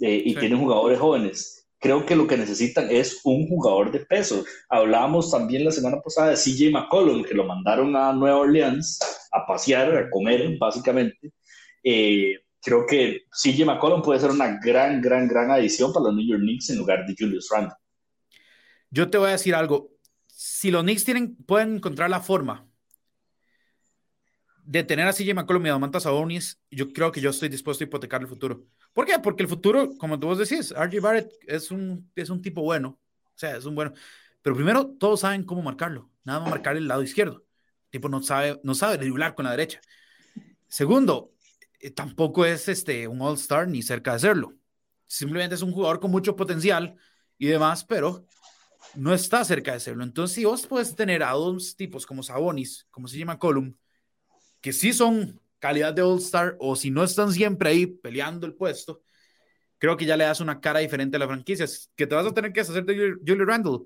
eh, 0.00 0.22
y 0.24 0.34
tienen 0.34 0.58
jugadores 0.58 0.98
jóvenes 0.98 1.61
creo 1.82 2.06
que 2.06 2.14
lo 2.14 2.28
que 2.28 2.36
necesitan 2.36 2.88
es 2.90 3.20
un 3.24 3.48
jugador 3.48 3.90
de 3.90 4.06
peso. 4.06 4.44
Hablábamos 4.68 5.32
también 5.32 5.64
la 5.64 5.72
semana 5.72 6.00
pasada 6.00 6.30
de 6.30 6.36
CJ 6.36 6.70
McCollum, 6.70 7.24
que 7.24 7.34
lo 7.34 7.44
mandaron 7.44 7.94
a 7.96 8.12
Nueva 8.12 8.38
Orleans 8.38 9.00
a 9.32 9.44
pasear, 9.44 9.94
a 9.96 10.08
comer, 10.08 10.56
básicamente. 10.58 11.32
Eh, 11.82 12.36
creo 12.62 12.86
que 12.86 13.22
CJ 13.32 13.64
McCollum 13.66 14.00
puede 14.00 14.20
ser 14.20 14.30
una 14.30 14.60
gran, 14.64 15.02
gran, 15.02 15.26
gran 15.26 15.50
adición 15.50 15.92
para 15.92 16.04
los 16.04 16.14
New 16.14 16.26
York 16.26 16.42
Knicks 16.42 16.70
en 16.70 16.78
lugar 16.78 17.04
de 17.04 17.16
Julius 17.18 17.48
Randle. 17.50 17.74
Yo 18.90 19.10
te 19.10 19.18
voy 19.18 19.30
a 19.30 19.32
decir 19.32 19.56
algo. 19.56 19.90
Si 20.28 20.70
los 20.70 20.84
Knicks 20.84 21.04
tienen, 21.04 21.34
pueden 21.34 21.76
encontrar 21.76 22.08
la 22.08 22.20
forma 22.20 22.64
de 24.64 24.84
tener 24.84 25.08
a 25.08 25.12
CJ 25.12 25.34
McCollum 25.34 25.66
y 25.66 25.68
a 25.70 25.72
Domantas 25.72 26.04
Sabonis, 26.04 26.60
yo 26.70 26.92
creo 26.92 27.10
que 27.10 27.20
yo 27.20 27.30
estoy 27.30 27.48
dispuesto 27.48 27.82
a 27.82 27.88
hipotecar 27.88 28.20
el 28.20 28.28
futuro. 28.28 28.64
¿Por 28.92 29.06
qué? 29.06 29.18
Porque 29.18 29.42
el 29.42 29.48
futuro, 29.48 29.96
como 29.96 30.18
tú 30.18 30.26
vos 30.26 30.38
decís, 30.38 30.72
RJ 30.72 31.00
Barrett 31.00 31.32
es 31.46 31.70
un, 31.70 32.10
es 32.14 32.30
un 32.30 32.42
tipo 32.42 32.62
bueno. 32.62 33.00
O 33.24 33.38
sea, 33.38 33.56
es 33.56 33.64
un 33.64 33.74
bueno. 33.74 33.92
Pero 34.42 34.56
primero, 34.56 34.86
todos 34.86 35.20
saben 35.20 35.44
cómo 35.44 35.62
marcarlo. 35.62 36.10
Nada 36.24 36.40
más 36.40 36.50
marcar 36.50 36.76
el 36.76 36.88
lado 36.88 37.02
izquierdo. 37.02 37.44
El 37.84 37.90
tipo 37.90 38.08
no 38.08 38.22
sabe, 38.22 38.60
no 38.62 38.74
sabe 38.74 38.98
driblar 38.98 39.34
con 39.34 39.44
la 39.44 39.52
derecha. 39.52 39.80
Segundo, 40.68 41.32
eh, 41.80 41.90
tampoco 41.90 42.44
es 42.44 42.68
este, 42.68 43.08
un 43.08 43.20
All-Star 43.20 43.68
ni 43.68 43.82
cerca 43.82 44.14
de 44.14 44.20
serlo. 44.20 44.54
Simplemente 45.06 45.54
es 45.54 45.62
un 45.62 45.72
jugador 45.72 46.00
con 46.00 46.10
mucho 46.10 46.36
potencial 46.36 46.96
y 47.38 47.46
demás, 47.46 47.84
pero 47.84 48.26
no 48.94 49.12
está 49.12 49.44
cerca 49.44 49.72
de 49.72 49.80
serlo. 49.80 50.04
Entonces, 50.04 50.34
si 50.34 50.44
vos 50.44 50.66
puedes 50.66 50.94
tener 50.94 51.22
a 51.22 51.32
dos 51.32 51.76
tipos 51.76 52.06
como 52.06 52.22
Sabonis, 52.22 52.86
como 52.90 53.08
se 53.08 53.18
llama 53.18 53.38
Column, 53.38 53.76
que 54.60 54.72
sí 54.72 54.92
son 54.92 55.41
calidad 55.62 55.94
de 55.94 56.02
All-Star 56.02 56.56
o 56.58 56.74
si 56.74 56.90
no 56.90 57.04
están 57.04 57.32
siempre 57.32 57.70
ahí 57.70 57.86
peleando 57.86 58.48
el 58.48 58.54
puesto, 58.54 59.00
creo 59.78 59.96
que 59.96 60.04
ya 60.04 60.16
le 60.16 60.24
das 60.24 60.40
una 60.40 60.60
cara 60.60 60.80
diferente 60.80 61.16
a 61.16 61.20
la 61.20 61.28
franquicia. 61.28 61.66
Que 61.94 62.08
te 62.08 62.16
vas 62.16 62.26
a 62.26 62.34
tener 62.34 62.52
que 62.52 62.62
hacer 62.62 62.84
de 62.84 63.14
Julie 63.24 63.44
Randle. 63.44 63.78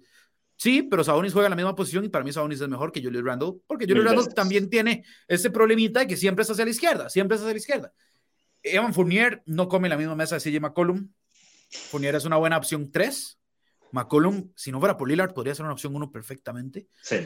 Sí, 0.56 0.82
pero 0.82 1.04
Sabonis 1.04 1.34
juega 1.34 1.48
en 1.48 1.50
la 1.50 1.56
misma 1.56 1.74
posición 1.74 2.02
y 2.06 2.08
para 2.08 2.24
mí 2.24 2.32
Sabonis 2.32 2.62
es 2.62 2.68
mejor 2.68 2.92
que 2.92 3.02
Julius 3.02 3.22
Randle, 3.22 3.56
porque 3.66 3.84
Julius 3.84 4.06
Randle 4.06 4.32
también 4.34 4.70
tiene 4.70 5.04
ese 5.28 5.50
problemita 5.50 6.00
de 6.00 6.06
que 6.06 6.16
siempre 6.16 6.44
es 6.44 6.50
hacia 6.50 6.64
la 6.64 6.70
izquierda, 6.70 7.10
siempre 7.10 7.36
es 7.36 7.42
hacia 7.42 7.52
la 7.52 7.58
izquierda. 7.58 7.92
Evan 8.62 8.94
Fournier 8.94 9.42
no 9.44 9.68
come 9.68 9.90
la 9.90 9.98
misma 9.98 10.16
mesa 10.16 10.36
de 10.36 10.40
CJ 10.40 10.60
McCollum. 10.60 11.10
Fournier 11.90 12.14
es 12.14 12.24
una 12.24 12.36
buena 12.36 12.56
opción 12.56 12.90
3. 12.90 13.38
McCollum, 13.92 14.50
si 14.56 14.72
no 14.72 14.80
fuera 14.80 14.96
por 14.96 15.10
Lillard, 15.10 15.34
podría 15.34 15.54
ser 15.54 15.64
una 15.64 15.74
opción 15.74 15.94
1 15.94 16.10
perfectamente. 16.10 16.88
Sí. 17.02 17.16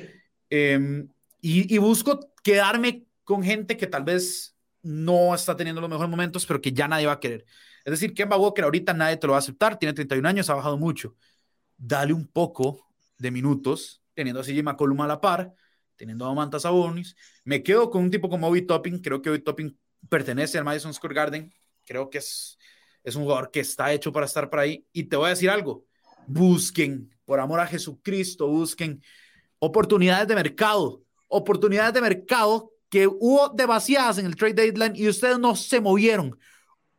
Em, 0.51 1.09
y, 1.41 1.73
y, 1.73 1.79
busco 1.79 2.33
quedarme 2.43 3.07
con 3.25 3.43
gente 3.43 3.77
que 3.77 3.87
tal 3.87 4.05
vez 4.05 4.57
no 4.83 5.35
está 5.35 5.57
teniendo 5.57 5.81
los 5.81 5.91
mejores 5.91 6.11
momentos, 6.11 6.47
pero 6.47 6.61
que 6.61 6.73
ya 6.73 6.89
nadie 6.89 7.07
va 7.07 7.13
a 7.13 7.21
querer. 7.21 7.45
Es 7.85 7.93
decir, 7.93 8.15
Kemba 8.15 8.37
Walker 8.37 8.65
ahorita 8.65 8.93
nadie 8.93 9.17
te 9.17 9.27
lo 9.27 9.33
va 9.33 9.39
a 9.39 9.41
aceptar, 9.41 9.79
tiene 9.79 9.93
31 9.93 10.29
años, 10.29 10.51
ha 10.51 10.55
bajado 10.55 10.77
mucho. 10.79 11.17
Dale 11.77 12.13
un 12.13 12.27
poco 12.27 12.87
de 13.19 13.31
minutos, 13.31 14.03
teniendo 14.15 14.41
a 14.41 14.45
CJ 14.45 14.63
McCollum 14.63 15.01
a 15.03 15.07
la 15.07 15.21
par, 15.21 15.55
teniendo 15.97 16.27
a 16.27 16.35
Manta 16.35 16.59
Sabonis. 16.59 17.17
Me 17.45 17.63
quedo 17.63 17.91
con 17.91 18.03
un 18.03 18.11
tipo 18.11 18.29
como 18.29 18.49
Obi 18.49 18.63
Topping, 18.63 19.01
creo 19.01 19.21
que 19.23 19.31
Obi 19.31 19.41
Topping 19.41 19.79
pertenece 20.09 20.59
al 20.59 20.65
Madison 20.65 20.93
Square 20.95 21.15
Garden, 21.15 21.55
creo 21.85 22.11
que 22.11 22.19
es, 22.19 22.59
es 23.05 23.17
un 23.17 23.25
jugador 23.25 23.51
que 23.51 23.61
está 23.61 23.93
hecho 23.93 24.13
para 24.13 24.27
estar 24.27 24.49
por 24.51 24.61
ahí. 24.61 24.87
Y 24.93 25.05
te 25.05 25.17
voy 25.17 25.27
a 25.27 25.31
decir 25.31 25.51
algo, 25.51 25.85
busquen, 26.27 27.11
por 27.25 27.41
amor 27.41 27.61
a 27.61 27.67
Jesucristo, 27.67 28.49
busquen 28.49 29.03
oportunidades 29.59 30.27
de 30.27 30.35
mercado, 30.35 31.05
oportunidades 31.29 31.95
de 31.95 32.01
mercado 32.01 32.70
que 32.91 33.07
hubo 33.07 33.49
demasiadas 33.49 34.19
en 34.19 34.27
el 34.27 34.37
trade 34.37 34.55
deadline 34.55 34.97
y 34.97 35.09
ustedes 35.09 35.39
no 35.39 35.57
se 35.57 35.81
movieron. 35.81 36.39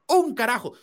Un 0.08 0.34
carajo. 0.34 0.74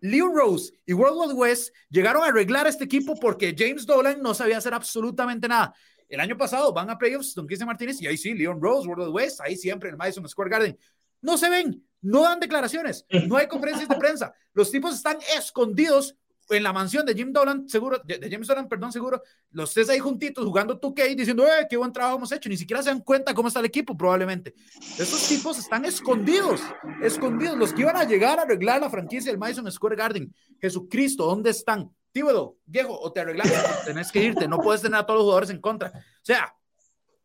Leon 0.00 0.34
Rose 0.34 0.72
y 0.84 0.92
World 0.92 1.18
Wide 1.18 1.34
West 1.34 1.74
llegaron 1.88 2.22
a 2.22 2.26
arreglar 2.26 2.66
este 2.66 2.84
equipo 2.84 3.14
porque 3.18 3.54
James 3.56 3.86
Dolan 3.86 4.20
no 4.20 4.34
sabía 4.34 4.58
hacer 4.58 4.74
absolutamente 4.74 5.48
nada. 5.48 5.74
El 6.08 6.20
año 6.20 6.36
pasado 6.36 6.72
van 6.72 6.90
a 6.90 6.98
playoffs 6.98 7.34
Don 7.34 7.46
Cristian 7.46 7.66
Martínez 7.66 8.00
y 8.02 8.06
ahí 8.06 8.16
sí, 8.16 8.34
Leon 8.34 8.60
Rose, 8.60 8.86
World 8.88 9.04
Wide 9.04 9.12
West, 9.12 9.40
ahí 9.40 9.56
siempre 9.56 9.88
en 9.88 9.94
el 9.94 9.98
Madison 9.98 10.28
Square 10.28 10.50
Garden. 10.50 10.78
No 11.22 11.38
se 11.38 11.48
ven, 11.48 11.82
no 12.02 12.22
dan 12.22 12.38
declaraciones, 12.38 13.06
no 13.26 13.36
hay 13.36 13.48
conferencias 13.48 13.88
de 13.88 13.96
prensa. 13.96 14.34
Los 14.52 14.70
tipos 14.70 14.94
están 14.94 15.18
escondidos 15.38 16.14
en 16.50 16.62
la 16.62 16.72
mansión 16.72 17.06
de 17.06 17.14
Jim 17.14 17.32
Dolan, 17.32 17.68
seguro, 17.68 18.00
de, 18.04 18.28
James 18.30 18.46
Dolan, 18.46 18.68
perdón, 18.68 18.92
seguro, 18.92 19.22
los 19.50 19.72
tres 19.72 19.88
ahí 19.88 19.98
juntitos 19.98 20.44
jugando 20.44 20.80
2K 20.80 21.14
diciendo, 21.16 21.46
eh, 21.46 21.66
qué 21.68 21.76
buen 21.76 21.92
trabajo 21.92 22.16
hemos 22.16 22.32
hecho, 22.32 22.48
ni 22.48 22.56
siquiera 22.56 22.82
se 22.82 22.90
dan 22.90 23.00
cuenta 23.00 23.34
cómo 23.34 23.48
está 23.48 23.60
el 23.60 23.66
equipo, 23.66 23.96
probablemente. 23.96 24.54
Esos 24.98 25.26
tipos 25.28 25.58
están 25.58 25.84
escondidos, 25.84 26.60
escondidos, 27.02 27.56
los 27.56 27.72
que 27.72 27.82
iban 27.82 27.96
a 27.96 28.04
llegar 28.04 28.38
a 28.38 28.42
arreglar 28.42 28.80
la 28.80 28.90
franquicia 28.90 29.30
del 29.30 29.38
Madison 29.38 29.70
Square 29.70 29.96
Garden. 29.96 30.34
Jesucristo, 30.60 31.26
¿dónde 31.26 31.50
están? 31.50 31.90
Tíbedo, 32.12 32.58
viejo, 32.64 32.98
o 32.98 33.12
te 33.12 33.20
arreglas, 33.20 33.84
tenés 33.84 34.12
que 34.12 34.22
irte, 34.22 34.46
no 34.46 34.58
puedes 34.58 34.82
tener 34.82 35.00
a 35.00 35.06
todos 35.06 35.18
los 35.18 35.24
jugadores 35.24 35.50
en 35.50 35.60
contra. 35.60 35.88
O 35.88 36.24
sea, 36.24 36.54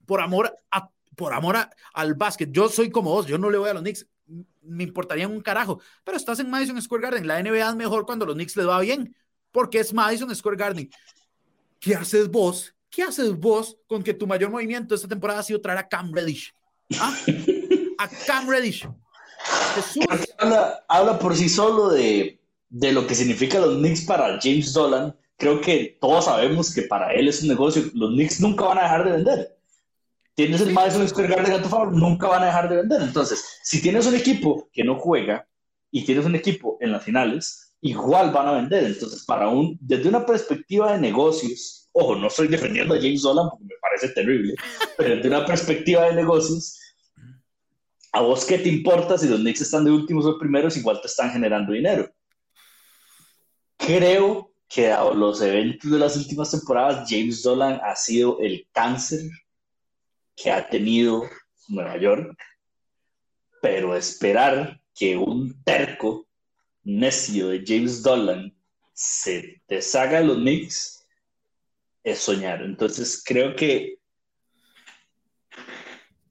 por 0.06 0.22
amor 0.22 0.56
a, 0.72 0.90
por 1.16 1.34
amor 1.34 1.58
al 1.94 2.14
básquet, 2.16 2.50
yo 2.52 2.70
soy 2.70 2.90
como 2.90 3.12
vos, 3.12 3.28
yo 3.28 3.38
no 3.38 3.50
le 3.50 3.58
voy 3.58 3.70
a 3.70 3.74
los 3.74 3.84
Knicks, 3.84 4.08
me 4.62 4.84
importaría 4.84 5.28
un 5.28 5.42
carajo. 5.42 5.82
Pero 6.04 6.18
estás 6.18 6.40
en 6.40 6.50
Madison 6.50 6.82
Square 6.82 7.04
Garden. 7.04 7.28
La 7.28 7.42
NBA 7.42 7.70
es 7.70 7.76
mejor 7.76 8.06
cuando 8.06 8.26
los 8.26 8.36
Knicks 8.36 8.56
les 8.58 8.68
va 8.68 8.80
bien, 8.80 9.16
porque 9.52 9.80
es 9.80 9.94
Madison 9.94 10.34
Square 10.36 10.58
Garden. 10.58 10.90
¿Qué 11.80 11.96
haces 11.96 12.30
vos? 12.30 12.74
¿Qué 12.90 13.04
haces 13.04 13.38
vos 13.38 13.78
con 13.88 14.04
que 14.04 14.14
tu 14.14 14.28
mayor 14.28 14.50
movimiento 14.50 14.96
esta 14.96 15.08
temporada 15.08 15.40
ha 15.40 15.44
sido 15.44 15.62
traer 15.62 15.80
a 15.80 15.88
Cam 15.88 16.12
Reddish? 16.14 16.54
¿Ah? 17.00 17.16
A 18.00 18.08
Cam 18.26 18.50
Reddish. 18.50 18.88
Habla, 20.38 20.86
habla, 20.88 21.20
por 21.20 21.36
sí 21.36 21.48
solo 21.48 21.90
de, 21.90 22.42
de 22.70 22.92
lo 22.92 23.08
que 23.08 23.16
significa 23.16 23.60
los 23.60 23.78
Knicks 23.78 24.02
para 24.02 24.40
James 24.42 24.74
Dolan. 24.74 25.16
Creo 25.38 25.62
que 25.62 25.98
todos 26.02 26.26
sabemos 26.26 26.74
que 26.74 26.82
para 26.84 27.14
él 27.14 27.30
es 27.30 27.42
un 27.42 27.50
negocio. 27.50 27.84
Los 27.94 28.12
Knicks 28.12 28.42
nunca 28.42 28.66
van 28.66 28.80
a 28.80 28.84
dejar 28.84 29.06
de 29.06 29.12
vender 29.12 29.59
tienes 30.40 30.62
el 30.62 30.72
Madison 30.72 31.06
Square 31.06 31.28
Garden 31.28 31.52
a 31.52 31.62
tu 31.62 31.68
favor, 31.68 31.94
nunca 31.94 32.30
van 32.30 32.44
a 32.44 32.46
dejar 32.46 32.70
de 32.70 32.78
vender. 32.78 33.02
Entonces, 33.02 33.44
si 33.62 33.82
tienes 33.82 34.08
un 34.08 34.16
equipo 34.16 34.70
que 34.72 34.86
no 34.86 34.98
juega 34.98 35.46
y 35.92 36.06
tienes 36.06 36.26
un 36.26 36.34
equipo 36.34 36.78
en 36.80 36.94
las 36.94 37.04
finales, 37.04 37.76
igual 37.82 38.32
van 38.32 38.48
a 38.48 38.54
vender. 38.54 38.86
Entonces, 38.86 39.26
para 39.26 39.50
un, 39.50 39.78
desde 39.82 40.08
una 40.08 40.26
perspectiva 40.26 40.94
de 40.94 41.00
negocios, 41.00 41.90
ojo, 41.92 42.16
no 42.16 42.28
estoy 42.28 42.48
defendiendo 42.48 42.94
a 42.94 42.98
James 43.02 43.22
Dolan 43.22 43.50
porque 43.50 43.66
me 43.66 43.76
parece 43.82 44.14
terrible, 44.14 44.56
pero 44.98 45.18
desde 45.18 45.28
una 45.28 45.46
perspectiva 45.46 46.06
de 46.06 46.16
negocios, 46.16 46.80
a 48.14 48.22
vos 48.22 48.46
qué 48.46 48.60
te 48.60 48.70
importa 48.70 49.18
si 49.18 49.28
los 49.28 49.42
Knicks 49.42 49.60
están 49.60 49.84
de 49.84 49.92
últimos 49.92 50.26
o 50.26 50.40
primeros, 50.40 50.78
igual 50.78 51.02
te 51.02 51.08
están 51.08 51.32
generando 51.32 51.74
dinero. 51.74 52.10
Creo 53.76 54.54
que 54.70 54.90
a 54.90 55.04
los 55.04 55.42
eventos 55.42 55.92
de 55.92 56.00
las 56.00 56.16
últimas 56.16 56.50
temporadas, 56.50 57.10
James 57.10 57.44
Dolan 57.44 57.82
ha 57.84 57.94
sido 57.98 58.40
el 58.40 58.66
cáncer 58.72 59.20
que 60.42 60.52
ha 60.52 60.70
tenido 60.70 61.30
Nueva 61.68 61.98
York, 61.98 62.38
pero 63.62 63.96
esperar 63.96 64.82
que 64.96 65.18
un 65.18 65.62
terco 65.64 66.28
necio 66.84 67.50
de 67.50 67.64
James 67.66 68.02
Dolan 68.02 68.56
se 68.94 69.62
deshaga 69.68 70.20
de 70.20 70.26
los 70.26 70.38
Knicks 70.38 71.06
es 72.04 72.20
soñar. 72.20 72.62
Entonces 72.62 73.22
creo 73.26 73.56
que 73.56 74.00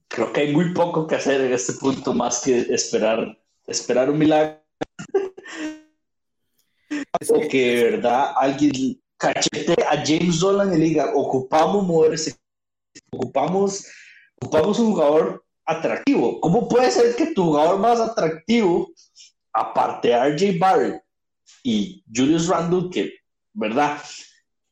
creo 0.09 0.33
que 0.33 0.41
hay 0.41 0.53
muy 0.53 0.73
poco 0.73 1.07
que 1.07 1.17
hacer 1.17 1.43
en 1.43 1.53
este 1.53 1.75
punto 1.75 2.15
más 2.15 2.41
que 2.41 2.61
esperar 2.61 3.39
esperar 3.67 4.11
un 4.11 4.19
milagro. 4.19 4.63
o 7.31 7.49
que 7.49 7.77
de 7.77 7.85
verdad 7.91 8.33
alguien 8.37 9.03
cachete 9.19 9.77
a 9.85 10.03
James 10.05 10.41
Dolan 10.41 10.73
y 10.73 10.81
diga, 10.81 11.13
ocupamos 11.15 11.87
mover 11.87 12.15
ese 12.15 12.35
ocupamos, 13.11 13.87
ocupamos 14.41 14.79
un 14.79 14.93
jugador 14.93 15.45
atractivo. 15.65 16.41
¿Cómo 16.41 16.69
puede 16.69 16.91
ser 16.91 17.15
que 17.15 17.33
tu 17.35 17.45
jugador 17.45 17.79
más 17.79 18.01
atractivo, 18.01 18.91
aparte 19.53 20.09
de 20.09 20.15
RJ 20.15 20.59
Barrett 20.59 21.03
y 21.63 22.03
Julius 22.15 22.49
Randle, 22.49 22.91
que, 22.91 23.19
¿verdad? 23.53 24.01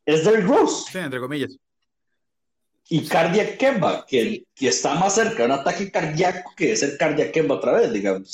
Es 0.05 0.24
Derrick 0.24 0.47
Rose. 0.47 0.90
Sí, 0.90 0.98
entre 0.98 1.20
comillas. 1.20 1.56
Y 2.88 3.05
Cardiac 3.06 3.56
Kemba, 3.59 4.06
que, 4.06 4.44
que 4.55 4.68
está 4.68 4.94
más 4.94 5.14
cerca 5.16 5.38
de 5.38 5.47
un 5.47 5.52
ataque 5.52 5.90
cardíaco 5.90 6.52
que 6.56 6.68
de 6.68 6.76
ser 6.76 6.97
Cardiac 6.97 7.32
Kemba 7.32 7.56
otra 7.56 7.72
vez, 7.72 7.93
digamos. 7.93 8.30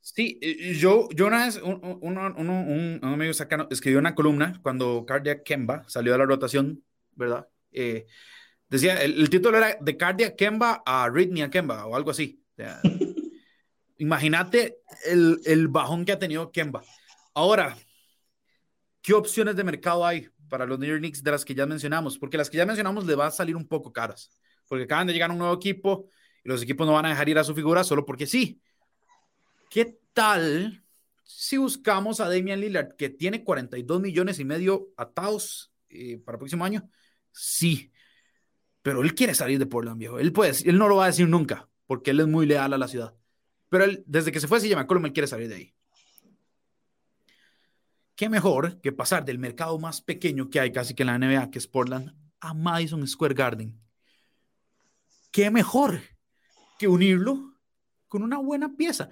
Sí, 0.00 0.38
yo, 0.78 1.08
yo 1.14 1.26
una 1.26 1.46
vez, 1.46 1.56
un, 1.62 1.80
un, 2.00 2.18
un, 2.18 2.50
un, 2.50 3.00
amigo 3.02 3.32
sacano 3.32 3.66
escribió 3.70 3.98
una 3.98 4.14
columna 4.14 4.58
cuando 4.62 5.04
Cardiac 5.06 5.42
Kemba 5.42 5.84
salió 5.88 6.12
de 6.12 6.18
la 6.18 6.24
rotación, 6.26 6.82
¿verdad? 7.14 7.48
Eh, 7.72 8.06
Decía, 8.68 9.02
el, 9.02 9.30
título 9.30 9.56
era 9.56 9.78
de 9.80 9.96
Cardia 9.96 10.36
Kemba 10.36 10.82
a 10.84 11.06
a 11.06 11.50
Kemba 11.50 11.86
o 11.86 11.96
algo 11.96 12.10
así. 12.10 12.42
Imagínate 13.98 14.78
el, 15.06 15.40
el, 15.46 15.68
bajón 15.68 16.04
que 16.04 16.12
ha 16.12 16.18
tenido 16.18 16.52
Kemba. 16.52 16.82
Ahora, 17.34 17.76
¿qué 19.00 19.14
opciones 19.14 19.56
de 19.56 19.64
mercado 19.64 20.04
hay 20.04 20.28
para 20.50 20.66
los 20.66 20.78
New 20.78 20.88
York 20.88 21.00
Knicks 21.00 21.22
de 21.22 21.30
las 21.30 21.44
que 21.44 21.54
ya 21.54 21.64
mencionamos? 21.64 22.18
Porque 22.18 22.36
las 22.36 22.50
que 22.50 22.58
ya 22.58 22.66
mencionamos 22.66 23.06
le 23.06 23.14
va 23.14 23.26
a 23.26 23.30
salir 23.30 23.56
un 23.56 23.66
poco 23.66 23.90
caras. 23.90 24.30
Porque 24.66 24.84
acaban 24.84 25.06
de 25.06 25.14
llegar 25.14 25.30
a 25.30 25.32
un 25.32 25.38
nuevo 25.38 25.54
equipo 25.54 26.10
y 26.44 26.48
los 26.48 26.62
equipos 26.62 26.86
no 26.86 26.92
van 26.92 27.06
a 27.06 27.10
dejar 27.10 27.28
ir 27.28 27.38
a 27.38 27.44
su 27.44 27.54
figura 27.54 27.82
solo 27.84 28.04
porque 28.04 28.26
sí. 28.26 28.60
¿Qué 29.70 29.98
tal 30.12 30.84
si 31.24 31.56
buscamos 31.56 32.20
a 32.20 32.28
Damian 32.28 32.60
Lillard, 32.60 32.96
que 32.96 33.08
tiene 33.08 33.42
42 33.42 34.00
millones 34.00 34.38
y 34.38 34.44
medio 34.44 34.88
atados 34.96 35.72
eh, 35.88 36.18
para 36.18 36.36
el 36.36 36.40
próximo 36.40 36.66
año? 36.66 36.88
Sí 37.32 37.92
pero 38.88 39.02
él 39.02 39.14
quiere 39.14 39.34
salir 39.34 39.58
de 39.58 39.66
Portland, 39.66 39.98
viejo. 39.98 40.18
Él, 40.18 40.32
puede, 40.32 40.54
él 40.64 40.78
no 40.78 40.88
lo 40.88 40.96
va 40.96 41.04
a 41.04 41.08
decir 41.08 41.28
nunca, 41.28 41.68
porque 41.86 42.12
él 42.12 42.20
es 42.20 42.26
muy 42.26 42.46
leal 42.46 42.72
a 42.72 42.78
la 42.78 42.88
ciudad. 42.88 43.14
Pero 43.68 43.84
él, 43.84 44.02
desde 44.06 44.32
que 44.32 44.40
se 44.40 44.48
fue 44.48 44.56
a 44.56 44.60
llama 44.62 44.80
McCollum, 44.80 45.04
él 45.04 45.12
quiere 45.12 45.26
salir 45.26 45.46
de 45.46 45.56
ahí. 45.56 45.74
¿Qué 48.16 48.30
mejor 48.30 48.80
que 48.80 48.90
pasar 48.90 49.26
del 49.26 49.38
mercado 49.38 49.78
más 49.78 50.00
pequeño 50.00 50.48
que 50.48 50.58
hay 50.58 50.72
casi 50.72 50.94
que 50.94 51.02
en 51.02 51.08
la 51.08 51.18
NBA, 51.18 51.50
que 51.50 51.58
es 51.58 51.66
Portland, 51.66 52.14
a 52.40 52.54
Madison 52.54 53.06
Square 53.06 53.34
Garden? 53.34 53.78
¿Qué 55.30 55.50
mejor 55.50 56.00
que 56.78 56.88
unirlo 56.88 57.58
con 58.08 58.22
una 58.22 58.38
buena 58.38 58.74
pieza? 58.74 59.10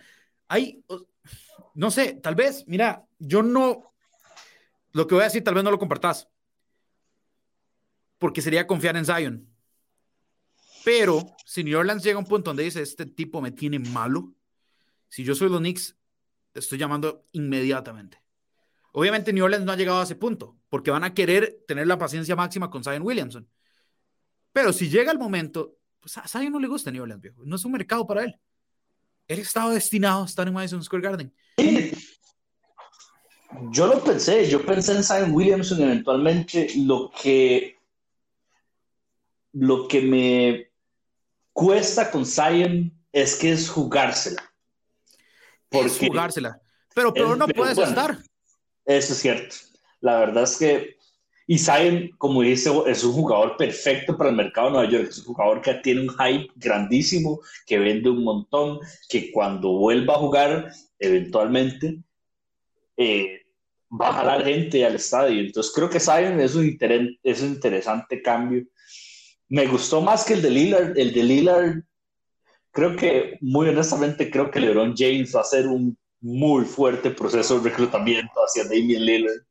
Hay, 0.49 0.83
no 1.75 1.91
sé, 1.91 2.15
tal 2.15 2.35
vez, 2.35 2.65
mira, 2.67 3.05
yo 3.19 3.43
no, 3.43 3.93
lo 4.93 5.07
que 5.07 5.17
voy 5.17 5.21
a 5.21 5.27
decir 5.27 5.45
tal 5.45 5.53
vez 5.53 5.65
no 5.65 5.71
lo 5.71 5.79
compartas, 5.79 6.31
porque 8.17 8.41
sería 8.41 8.67
confiar 8.67 8.97
en 8.97 9.05
Zion. 9.05 9.56
Pero 10.87 11.35
si 11.45 11.65
New 11.65 11.77
Orleans 11.77 12.05
llega 12.05 12.15
a 12.15 12.21
un 12.21 12.29
punto 12.29 12.51
donde 12.51 12.63
dice, 12.63 12.81
este 12.81 13.07
tipo 13.07 13.41
me 13.41 13.51
tiene 13.51 13.81
malo, 13.81 14.33
si 15.09 15.25
yo 15.25 15.35
soy 15.35 15.49
los 15.49 15.59
Knicks, 15.59 15.97
estoy 16.55 16.79
llamando 16.79 17.25
inmediatamente. 17.33 18.23
Obviamente 18.93 19.33
New 19.33 19.45
Orleans 19.45 19.65
no 19.65 19.73
ha 19.73 19.77
llegado 19.77 19.99
a 19.99 20.05
ese 20.05 20.15
punto, 20.15 20.57
porque 20.69 20.93
van 20.93 21.03
a 21.03 21.13
querer 21.13 21.65
tener 21.67 21.89
la 21.89 21.99
paciencia 21.99 22.37
máxima 22.37 22.71
con 22.71 22.85
Zion 22.85 23.03
Williamson. 23.03 23.51
Pero 24.53 24.73
si 24.73 24.89
llega 24.89 25.11
el 25.11 25.19
momento, 25.19 25.77
pues 25.99 26.19
a 26.19 26.29
Zion 26.29 26.53
no 26.53 26.61
le 26.61 26.69
gusta 26.69 26.93
New 26.93 27.03
Orleans, 27.03 27.21
viejo. 27.21 27.43
No 27.45 27.57
es 27.57 27.65
un 27.65 27.73
mercado 27.73 28.07
para 28.07 28.23
él. 28.23 28.39
Él 29.27 29.41
estaba 29.41 29.75
destinado 29.75 30.23
a 30.23 30.27
estar 30.27 30.47
en 30.47 30.55
Madison 30.55 30.85
Square 30.85 31.03
Garden. 31.03 31.35
Yo 33.73 33.89
lo 33.89 34.05
pensé, 34.05 34.49
yo 34.49 34.65
pensé 34.65 34.93
en 34.93 35.03
Zion 35.03 35.33
Williamson 35.33 35.83
eventualmente. 35.83 36.69
Lo 36.77 37.11
que 37.11 37.75
lo 39.51 39.89
que 39.89 40.03
me 40.03 40.76
cuesta 41.57 42.11
con 42.11 42.27
Zion 42.27 42.93
es 43.11 43.37
que 43.37 43.53
es 43.53 43.71
jugársela. 43.71 44.43
Porque 45.71 45.87
es 45.87 45.99
jugársela. 45.99 46.61
Pero 46.95 47.15
pero 47.15 47.35
no 47.35 47.49
puedes 47.49 47.79
estar. 47.79 48.19
Eso 48.85 49.13
es 49.15 49.19
cierto. 49.19 49.57
La 50.01 50.21
verdad 50.21 50.45
es 50.45 50.59
que 50.59 50.97
y 51.47 51.59
Zion, 51.59 52.11
como 52.19 52.43
dice, 52.43 52.71
es 52.87 53.05
un 53.05 53.13
jugador 53.13 53.57
perfecto 53.57 54.19
para 54.19 54.31
el 54.31 54.37
mercado 54.37 54.67
de 54.67 54.73
Nueva 54.73 54.91
York. 54.91 55.09
Es 55.09 55.19
un 55.19 55.33
jugador 55.33 55.63
que 55.63 55.75
tiene 55.75 56.03
un 56.03 56.11
hype 56.11 56.49
grandísimo, 56.57 57.41
que 57.65 57.79
vende 57.79 58.11
un 58.11 58.23
montón, 58.23 58.81
que 59.09 59.31
cuando 59.33 59.79
vuelva 59.79 60.15
a 60.15 60.19
jugar, 60.19 60.73
eventualmente, 60.99 62.03
eh, 62.97 63.43
va 63.91 64.09
a 64.09 64.13
jalar 64.13 64.45
gente 64.45 64.85
al 64.85 64.97
estadio. 64.97 65.41
Entonces 65.41 65.73
creo 65.73 65.89
que 65.89 66.01
Zion 66.01 66.39
es 66.41 66.55
un, 66.55 66.77
es 67.23 67.43
un 67.43 67.49
interesante 67.49 68.21
cambio. 68.21 68.67
Me 69.49 69.67
gustó 69.67 70.01
más 70.01 70.25
que 70.25 70.35
el 70.35 70.43
de 70.43 70.51
Lillard. 70.51 70.99
El 70.99 71.13
de 71.13 71.23
Lillard, 71.23 71.83
creo 72.73 72.97
que, 72.97 73.39
muy 73.41 73.69
honestamente, 73.69 74.31
creo 74.31 74.51
que 74.51 74.61
LeBron 74.61 74.95
James 74.97 75.35
va 75.35 75.41
a 75.41 75.43
hacer 75.43 75.67
un 75.67 75.97
muy 76.21 76.65
fuerte 76.65 77.11
proceso 77.11 77.61
de 77.61 77.71
reclutamiento 77.71 78.33
hacia 78.45 78.65
Damian 78.65 79.05
Lillard, 79.05 79.43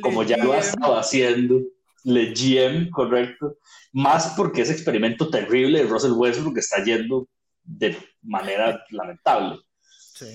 como 0.00 0.22
ya 0.22 0.36
lo 0.36 0.52
ha 0.52 0.58
estado 0.58 0.96
haciendo. 0.96 1.60
Le 2.04 2.34
GM, 2.34 2.90
correcto. 2.90 3.56
Más 3.92 4.34
porque 4.36 4.62
ese 4.62 4.72
experimento 4.72 5.30
terrible 5.30 5.78
de 5.78 5.88
Russell 5.88 6.12
Westbrook 6.12 6.58
está 6.58 6.84
yendo 6.84 7.26
de 7.62 7.96
manera 8.22 8.84
lamentable. 8.90 9.58
Sí. 10.14 10.26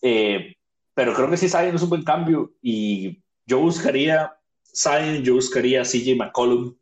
Eh, 0.00 0.56
pero 0.94 1.12
creo 1.12 1.28
que 1.28 1.36
sí, 1.36 1.48
Zion 1.48 1.74
es 1.74 1.82
un 1.82 1.90
buen 1.90 2.04
cambio 2.04 2.52
y 2.62 3.22
yo 3.46 3.58
buscaría 3.60 4.32
Zion, 4.74 5.22
yo 5.22 5.34
buscaría 5.34 5.82
CJ 5.82 6.16
McCollum 6.16 6.74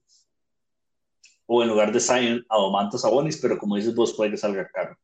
o 1.47 1.62
en 1.62 1.69
lugar 1.69 1.93
de 1.93 2.01
Zion 2.01 2.44
a 2.48 2.56
Domantas 2.56 3.02
Sabonis, 3.02 3.39
pero 3.39 3.59
como 3.59 3.77
dices 3.77 3.94
vos, 3.94 4.14
puede 4.14 4.32
que 4.32 4.36
salga 4.36 4.69
caro. 4.69 4.97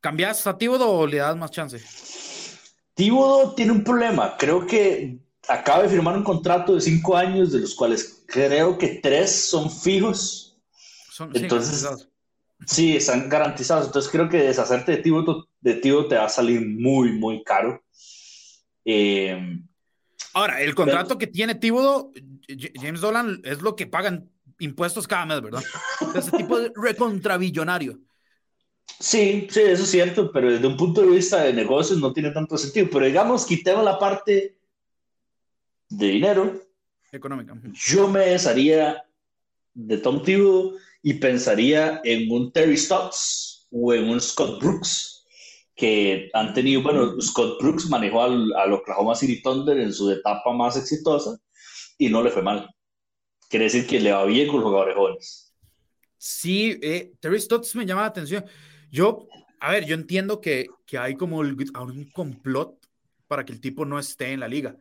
¿Cambias 0.00 0.46
a 0.46 0.56
Tíbodo 0.56 0.90
o 0.90 1.06
le 1.06 1.18
das 1.18 1.36
más 1.36 1.50
chance? 1.50 1.80
Tíbodo 2.94 3.54
tiene 3.54 3.72
un 3.72 3.84
problema. 3.84 4.36
Creo 4.36 4.66
que 4.66 5.18
acaba 5.48 5.82
de 5.82 5.88
firmar 5.88 6.16
un 6.16 6.24
contrato 6.24 6.74
de 6.74 6.80
cinco 6.80 7.16
años, 7.16 7.52
de 7.52 7.60
los 7.60 7.74
cuales 7.74 8.24
creo 8.26 8.78
que 8.78 9.00
tres 9.02 9.48
son 9.48 9.70
fijos. 9.70 10.58
Son, 11.10 11.30
Entonces, 11.34 12.08
Sí, 12.66 12.96
están 12.96 13.28
garantizados. 13.28 13.86
Entonces 13.86 14.10
creo 14.10 14.28
que 14.28 14.38
deshacerte 14.38 14.92
de 14.92 14.98
Tíbodo, 14.98 15.48
de 15.60 15.74
te 15.74 16.16
va 16.16 16.24
a 16.24 16.28
salir 16.28 16.66
muy, 16.66 17.12
muy 17.12 17.42
caro. 17.44 17.82
Eh, 18.84 19.60
Ahora, 20.34 20.60
el 20.60 20.74
contrato 20.74 21.18
que 21.18 21.26
tiene 21.26 21.54
Tíbodo, 21.54 22.12
James 22.48 23.00
Dolan, 23.00 23.40
es 23.44 23.60
lo 23.60 23.76
que 23.76 23.86
pagan 23.86 24.30
impuestos 24.58 25.06
cada 25.06 25.26
mes, 25.26 25.42
¿verdad? 25.42 25.62
Ese 26.14 26.30
tipo 26.36 26.58
de 26.58 26.72
recontrabillonario. 26.74 27.98
Sí, 28.98 29.46
sí, 29.50 29.60
eso 29.60 29.82
es 29.82 29.90
cierto, 29.90 30.32
pero 30.32 30.50
desde 30.50 30.66
un 30.66 30.76
punto 30.76 31.02
de 31.02 31.08
vista 31.08 31.42
de 31.42 31.52
negocios 31.52 32.00
no 32.00 32.12
tiene 32.12 32.30
tanto 32.30 32.56
sentido. 32.56 32.88
Pero 32.90 33.04
digamos, 33.04 33.46
quitemos 33.46 33.84
la 33.84 33.98
parte 33.98 34.58
de 35.90 36.06
dinero. 36.06 36.60
Económica. 37.12 37.54
Yo 37.72 38.08
me 38.08 38.20
desharía 38.20 39.04
de 39.74 39.98
Tom 39.98 40.22
Thibodeau 40.22 40.76
y 41.02 41.14
pensaría 41.14 42.00
en 42.04 42.30
un 42.30 42.50
Terry 42.50 42.76
Stotts 42.76 43.68
o 43.70 43.94
en 43.94 44.08
un 44.08 44.20
Scott 44.20 44.60
Brooks, 44.60 45.26
que 45.76 46.28
han 46.34 46.52
tenido, 46.54 46.82
bueno, 46.82 47.20
Scott 47.20 47.60
Brooks 47.60 47.88
manejó 47.88 48.22
al, 48.22 48.52
al 48.54 48.72
Oklahoma 48.72 49.14
City 49.14 49.40
Thunder 49.40 49.78
en 49.78 49.92
su 49.92 50.10
etapa 50.10 50.52
más 50.52 50.76
exitosa 50.76 51.38
y 51.98 52.08
no 52.08 52.22
le 52.22 52.30
fue 52.30 52.42
mal. 52.42 52.70
Quiere 53.50 53.64
decir 53.64 53.86
que 53.86 54.00
le 54.00 54.12
va 54.12 54.24
bien 54.24 54.46
con 54.46 54.60
los 54.60 54.64
jugadores 54.64 54.94
jóvenes. 54.94 55.54
Sí, 56.16 56.78
eh, 56.82 57.12
Terry 57.20 57.40
Stotts 57.40 57.74
me 57.76 57.84
llama 57.84 58.02
la 58.02 58.08
atención. 58.08 58.44
Yo, 58.90 59.26
a 59.60 59.72
ver, 59.72 59.84
yo 59.84 59.94
entiendo 59.94 60.40
que, 60.40 60.68
que 60.86 60.98
hay 60.98 61.14
como 61.14 61.38
un 61.38 62.10
complot 62.12 62.78
para 63.26 63.44
que 63.44 63.52
el 63.52 63.60
tipo 63.60 63.84
no 63.84 63.98
esté 63.98 64.32
en 64.32 64.40
la 64.40 64.48
liga. 64.48 64.76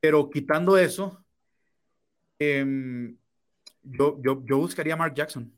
Pero 0.00 0.28
quitando 0.28 0.76
eso, 0.76 1.24
eh, 2.38 3.14
yo, 3.82 4.18
yo, 4.20 4.42
yo 4.44 4.58
buscaría 4.58 4.94
a 4.94 4.96
Mark 4.96 5.14
Jackson. 5.14 5.52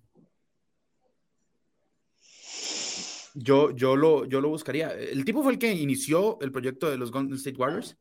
Yo, 3.34 3.72
yo, 3.72 3.96
lo, 3.96 4.26
yo 4.26 4.40
lo 4.40 4.48
buscaría. 4.50 4.92
El 4.92 5.24
tipo 5.24 5.42
fue 5.42 5.52
el 5.52 5.58
que 5.58 5.72
inició 5.72 6.38
el 6.40 6.52
proyecto 6.52 6.88
de 6.88 6.96
los 6.96 7.10
Golden 7.10 7.36
State 7.36 7.56
Warriors. 7.56 7.96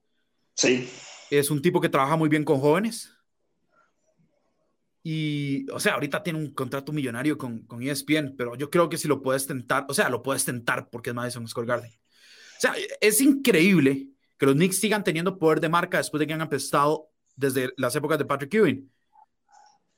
Sí. 0.54 0.88
Es 1.40 1.52
un 1.52 1.62
tipo 1.62 1.82
que 1.82 1.90
trabaja 1.90 2.16
muy 2.16 2.30
bien 2.30 2.44
con 2.44 2.60
jóvenes. 2.60 3.12
Y, 5.02 5.70
o 5.72 5.80
sea, 5.80 5.96
ahorita 5.96 6.24
tiene 6.24 6.40
un 6.40 6.54
contrato 6.54 6.94
millonario 6.94 7.38
con, 7.38 7.66
con 7.66 7.82
ESPN, 7.82 8.36
pero 8.38 8.56
yo 8.56 8.70
creo 8.70 8.88
que 8.88 8.98
si 8.98 9.08
lo 9.08 9.22
puedes 9.22 9.46
tentar, 9.46 9.86
o 9.90 9.94
sea, 9.94 10.10
lo 10.10 10.24
puedes 10.24 10.46
tentar 10.46 10.90
porque 10.90 11.10
es 11.10 11.16
Madison 11.16 11.48
Square 11.48 11.68
Garden. 11.68 11.92
O 11.92 12.62
sea, 12.62 12.74
es 13.02 13.20
increíble 13.20 14.08
que 14.38 14.46
los 14.46 14.56
Knicks 14.56 14.80
sigan 14.80 15.04
teniendo 15.04 15.38
poder 15.38 15.60
de 15.60 15.70
marca 15.70 15.98
después 15.98 16.20
de 16.20 16.28
que 16.28 16.34
han 16.34 16.42
empezado 16.42 17.10
desde 17.36 17.74
las 17.76 17.96
épocas 17.96 18.18
de 18.18 18.26
Patrick 18.26 18.54
Ewing 18.54 18.90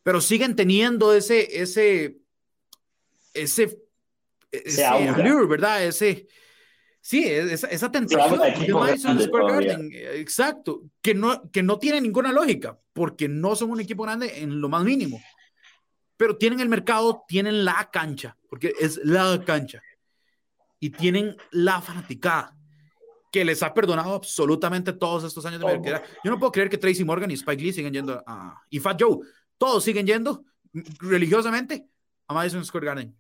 pero 0.06 0.22
siguen 0.22 0.56
teniendo 0.56 1.16
ese, 1.16 1.64
ese, 1.64 2.20
ese, 3.34 3.76
ese 4.52 4.86
allure, 4.86 5.48
¿verdad? 5.48 5.84
Ese, 5.84 6.28
sí, 7.06 7.24
esa, 7.24 7.68
esa 7.68 7.92
tentación 7.92 8.42
exacto, 10.16 10.82
que 11.04 11.14
no, 11.14 11.52
que 11.52 11.62
no 11.62 11.78
tiene 11.78 12.02
ninguna 12.02 12.32
lógica, 12.32 12.80
porque 12.94 13.30
no 13.30 13.56
son 13.56 13.70
un 13.70 13.80
equipo 13.80 14.02
grande 14.02 14.42
en 14.42 14.60
lo 14.60 14.70
más 14.70 14.84
mínimo, 14.84 15.22
pero 16.18 16.36
tienen 16.36 16.62
el 16.62 16.68
mercado, 16.68 17.24
tienen 17.28 17.64
la 17.64 17.92
cancha, 17.94 18.36
porque 18.50 18.74
es 18.80 19.00
la 19.04 19.40
cancha, 19.46 19.84
y 20.80 20.90
tienen 20.90 21.38
la 21.52 21.80
fanaticada 21.80 22.58
que 23.32 23.46
les 23.46 23.62
ha 23.62 23.72
perdonado 23.72 24.16
absolutamente 24.16 24.92
todos 24.92 25.26
estos 25.26 25.46
años 25.46 25.60
de 25.60 25.66
mercado. 25.68 26.04
Yo 26.24 26.32
no 26.32 26.40
puedo 26.40 26.52
creer 26.52 26.70
que 26.70 26.80
Tracy 26.80 27.04
Morgan 27.04 27.30
y 27.30 27.36
Spike 27.36 27.62
Lee 27.62 27.74
siguen 27.74 27.94
yendo 27.94 28.24
a, 28.26 28.60
y 28.70 28.80
Fat 28.80 29.00
Joe 29.00 29.20
todos 29.60 29.84
siguen 29.84 30.08
yendo 30.08 30.44
religiosamente 31.00 31.88
a 32.28 32.34
Madison 32.34 32.66
Square 32.66 32.88
Garden. 32.88 33.16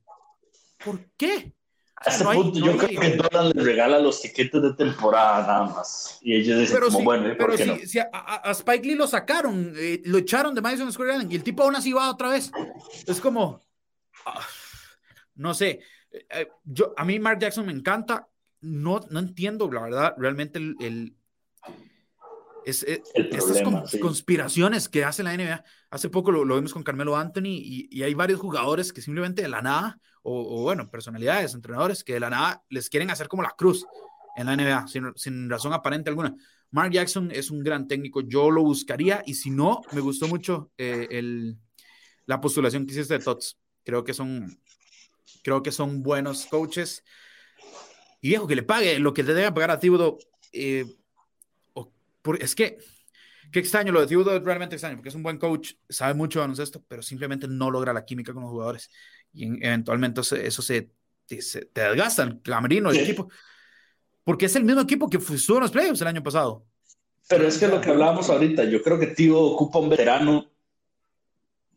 ¿Por 0.84 1.06
qué? 1.18 1.54
A 1.98 2.10
este 2.10 2.26
punto, 2.26 2.60
yo 2.60 2.78
creo 2.78 3.00
que 3.00 3.18
Dolan 3.18 3.52
le 3.56 3.64
regala 3.64 4.00
los 4.00 4.22
tiquetes 4.22 4.62
de 4.62 4.74
temporada 4.74 5.48
nada 5.48 5.64
más. 5.76 6.20
Y 6.22 6.36
ellos 6.36 6.60
dicen, 6.60 6.80
como, 6.82 7.04
bueno, 7.04 7.34
pero 7.38 7.58
si, 7.58 8.00
a, 8.00 8.52
Spike 8.52 8.86
Lee 8.86 8.96
lo 8.96 9.08
sacaron, 9.08 9.74
eh, 9.78 10.02
lo 10.06 10.18
echaron 10.18 10.54
de 10.54 10.62
Madison 10.62 10.92
Square 10.92 11.12
Garden 11.12 11.32
y 11.32 11.36
el 11.36 11.44
tipo 11.44 11.64
aún 11.64 11.76
así 11.76 11.94
va 11.94 12.12
otra 12.12 12.30
vez. 12.30 12.52
Es 13.08 13.22
como, 13.22 13.62
ah, 14.26 14.46
no 15.36 15.54
sé. 15.54 15.80
Eh, 16.12 16.26
eh, 16.32 16.48
yo, 16.64 16.94
a 16.98 17.06
mí 17.06 17.18
Mark 17.20 17.40
Jackson 17.40 17.66
me 17.66 17.72
encanta. 17.72 18.28
No, 18.62 19.00
no 19.10 19.20
entiendo, 19.20 19.72
la 19.72 19.82
verdad, 19.82 20.16
realmente 20.18 20.60
el 20.60 21.16
es, 22.66 22.84
eh, 22.84 23.04
estas 23.14 23.62
conspiraciones 24.02 24.90
que 24.90 25.06
hace 25.06 25.24
la 25.24 25.36
NBA. 25.36 25.64
Hace 25.92 26.10
poco 26.10 26.32
lo, 26.32 26.44
vimos 26.56 26.74
con 26.74 26.84
Carmelo 26.84 27.16
Anthony 27.16 27.62
y, 27.62 28.04
hay 28.04 28.14
varios 28.14 28.40
jugadores 28.40 28.92
que 28.92 29.02
simplemente 29.02 29.44
de 29.44 29.48
la 29.48 29.62
nada, 29.62 30.00
o, 30.28 30.64
bueno, 30.64 30.90
personalidades, 30.90 31.54
entrenadores, 31.54 32.04
que 32.04 32.14
de 32.14 32.20
la 32.20 32.32
nada 32.32 32.64
les 32.70 32.90
quieren 32.90 33.12
hacer 33.12 33.28
como 33.28 33.44
la 33.44 33.54
cruz 33.56 33.86
en 34.36 34.48
la 34.48 34.56
NBA, 34.56 34.88
sin, 35.16 35.50
razón 35.50 35.72
aparente 35.72 36.10
alguna. 36.10 36.36
Mark 36.72 36.92
Jackson 36.92 37.30
es 37.32 37.52
un 37.52 37.64
gran 37.64 37.88
técnico, 37.88 38.22
yo 38.22 38.50
lo 38.50 38.64
buscaría 38.64 39.22
y 39.26 39.36
si 39.36 39.52
no, 39.52 39.82
me 39.92 40.02
gustó 40.02 40.28
mucho 40.28 40.72
eh, 40.78 41.08
el, 41.12 41.58
la 42.26 42.42
postulación 42.42 42.86
que 42.86 42.94
hiciste 42.94 43.20
de 43.20 43.24
Tots. 43.24 43.60
Creo 43.84 44.04
que 44.04 44.16
son, 44.16 44.60
creo 45.44 45.62
que 45.62 45.72
son 45.72 46.02
buenos 46.02 46.48
coaches. 46.48 47.04
Y 48.20 48.30
viejo, 48.30 48.48
que 48.48 48.56
le 48.56 48.64
pague 48.64 48.98
lo 48.98 49.14
que 49.14 49.22
le 49.22 49.36
debe 49.36 49.52
pagar 49.52 49.72
a 49.72 49.80
Thibodeau. 49.80 50.18
Eh, 50.52 50.86
es 52.40 52.56
que, 52.56 52.80
qué 53.52 53.60
extraño, 53.60 53.92
lo 53.92 54.02
de 54.02 54.08
Thibodeau 54.08 54.38
es 54.38 54.44
realmente 54.44 54.76
extraño, 54.76 54.96
porque 54.96 55.10
es 55.10 55.16
un 55.16 55.22
buen 55.22 55.38
coach, 55.38 55.74
sabe 55.88 56.16
mucho 56.16 56.40
de 56.40 56.46
baloncesto, 56.46 56.84
pero 56.88 57.04
simplemente 57.04 57.48
no 57.48 57.70
logra 57.70 57.94
la 57.94 58.04
química 58.04 58.34
con 58.34 58.42
los 58.42 58.52
jugadores. 58.52 58.90
Y 59.36 59.46
eventualmente 59.66 60.22
eso 60.22 60.62
se, 60.62 60.90
te, 61.28 61.40
desgasta 61.74 62.24
el 62.24 62.42
camerino, 62.42 62.90
el 62.90 62.98
equipo. 62.98 63.30
Porque 64.24 64.46
es 64.46 64.56
el 64.56 64.64
mismo 64.64 64.82
equipo 64.82 65.10
que 65.10 65.18
estuvo 65.18 65.58
en 65.58 65.64
los 65.64 65.72
playoffs 65.72 66.02
el 66.02 66.08
año 66.08 66.24
pasado. 66.24 66.66
Pero 67.28 67.48
es 67.48 67.58
que 67.58 67.68
lo 67.68 67.82
que 67.82 67.90
hablábamos 67.90 68.30
ahorita, 68.30 68.64
yo 68.66 68.82
creo 68.82 69.00
que 69.00 69.08
Tío 69.08 69.40
ocupa 69.40 69.80
un 69.80 69.90
veterano 69.90 70.52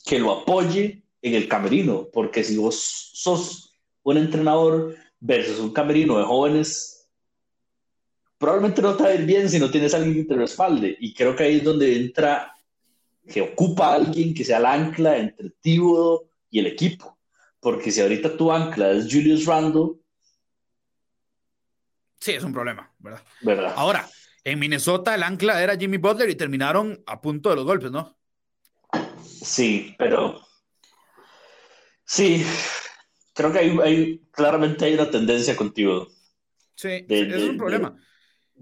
que 0.04 0.18
lo 0.18 0.32
apoye 0.32 1.02
en 1.20 1.34
el 1.34 1.48
camerino, 1.48 2.08
porque 2.12 2.44
si 2.44 2.56
vos 2.56 3.10
sos 3.14 3.78
un 4.02 4.16
entrenador 4.16 4.94
versus 5.20 5.58
un 5.58 5.72
camerino 5.72 6.18
de 6.18 6.24
jóvenes 6.24 6.98
probablemente 8.38 8.80
no 8.80 8.96
te 8.96 9.02
va 9.02 9.08
a 9.10 9.14
ir 9.14 9.26
bien 9.26 9.48
si 9.50 9.58
no 9.58 9.70
tienes 9.70 9.92
a 9.92 9.98
alguien 9.98 10.14
que 10.14 10.24
te 10.24 10.36
respalde. 10.36 10.96
Y 11.00 11.12
creo 11.12 11.34
que 11.34 11.42
ahí 11.42 11.56
es 11.56 11.64
donde 11.64 11.96
entra, 11.96 12.54
que 13.26 13.42
ocupa 13.42 13.88
a 13.88 13.94
alguien 13.96 14.32
que 14.32 14.44
sea 14.44 14.58
el 14.58 14.66
ancla 14.66 15.18
entre 15.18 15.50
Tíbodo 15.60 16.30
y 16.50 16.60
el 16.60 16.68
equipo. 16.68 17.17
Porque 17.60 17.90
si 17.90 18.00
ahorita 18.00 18.36
tu 18.36 18.52
ancla 18.52 18.90
es 18.92 19.12
Julius 19.12 19.44
Randle. 19.44 19.94
Sí, 22.20 22.32
es 22.32 22.44
un 22.44 22.52
problema, 22.52 22.92
¿verdad? 22.98 23.22
¿verdad? 23.40 23.74
Ahora, 23.76 24.08
en 24.44 24.58
Minnesota 24.58 25.14
el 25.14 25.22
ancla 25.22 25.62
era 25.62 25.76
Jimmy 25.76 25.98
Butler 25.98 26.30
y 26.30 26.34
terminaron 26.34 27.02
a 27.06 27.20
punto 27.20 27.50
de 27.50 27.56
los 27.56 27.64
golpes, 27.64 27.90
¿no? 27.90 28.16
Sí, 29.22 29.94
pero 29.98 30.40
sí, 32.04 32.44
creo 33.34 33.52
que 33.52 33.58
hay, 33.58 34.18
claramente 34.30 34.84
hay 34.84 34.94
una 34.94 35.10
tendencia 35.10 35.54
contigo. 35.56 36.08
Sí, 36.74 37.06
es 37.08 37.42
un 37.42 37.56
problema. 37.56 37.96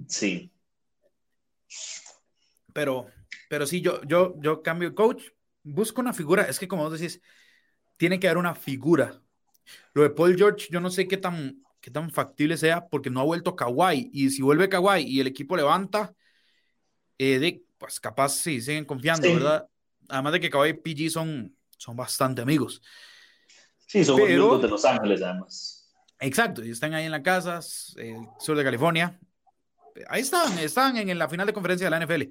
sí. 0.06 0.52
Pero, 2.72 3.06
pero 3.48 3.66
sí, 3.66 3.80
yo, 3.80 4.02
yo, 4.04 4.34
yo 4.38 4.62
cambio 4.62 4.94
coach, 4.94 5.22
busco 5.62 6.02
una 6.02 6.12
figura, 6.12 6.42
es 6.42 6.58
que 6.58 6.68
como 6.68 6.82
vos 6.82 6.98
decís, 6.98 7.22
tiene 7.96 8.20
que 8.20 8.28
haber 8.28 8.38
una 8.38 8.54
figura. 8.54 9.20
Lo 9.94 10.02
de 10.02 10.10
Paul 10.10 10.36
George, 10.36 10.68
yo 10.70 10.80
no 10.80 10.90
sé 10.90 11.08
qué 11.08 11.16
tan, 11.16 11.62
qué 11.80 11.90
tan 11.90 12.10
factible 12.10 12.56
sea, 12.56 12.86
porque 12.86 13.10
no 13.10 13.20
ha 13.20 13.24
vuelto 13.24 13.56
Kawhi, 13.56 14.10
y 14.12 14.30
si 14.30 14.42
vuelve 14.42 14.68
Kawhi 14.68 15.02
y 15.02 15.20
el 15.20 15.26
equipo 15.26 15.56
levanta, 15.56 16.14
eh, 17.18 17.38
de, 17.38 17.64
pues 17.78 17.98
capaz 18.00 18.30
sí, 18.30 18.60
siguen 18.60 18.84
confiando, 18.84 19.32
¿verdad? 19.32 19.66
Además 20.08 20.34
de 20.34 20.40
que 20.40 20.50
Kawhi 20.50 20.70
y 20.70 20.72
PG 20.74 21.10
son, 21.10 21.56
son 21.76 21.96
bastante 21.96 22.42
amigos. 22.42 22.82
Sí, 23.86 24.04
son 24.04 24.20
amigos 24.20 24.62
de 24.62 24.68
Los 24.68 24.84
Ángeles, 24.84 25.22
además. 25.22 25.94
Exacto, 26.20 26.64
y 26.64 26.70
están 26.70 26.94
ahí 26.94 27.04
en 27.04 27.10
la 27.10 27.22
casa, 27.22 27.60
el 27.96 28.16
sur 28.38 28.56
de 28.56 28.64
California. 28.64 29.18
Ahí 30.08 30.22
están, 30.22 30.58
están 30.58 30.96
en, 30.96 31.18
la 31.18 31.28
final 31.28 31.46
de 31.46 31.52
conferencia 31.52 31.86
de 31.86 31.90
la 31.90 32.04
NFL. 32.04 32.22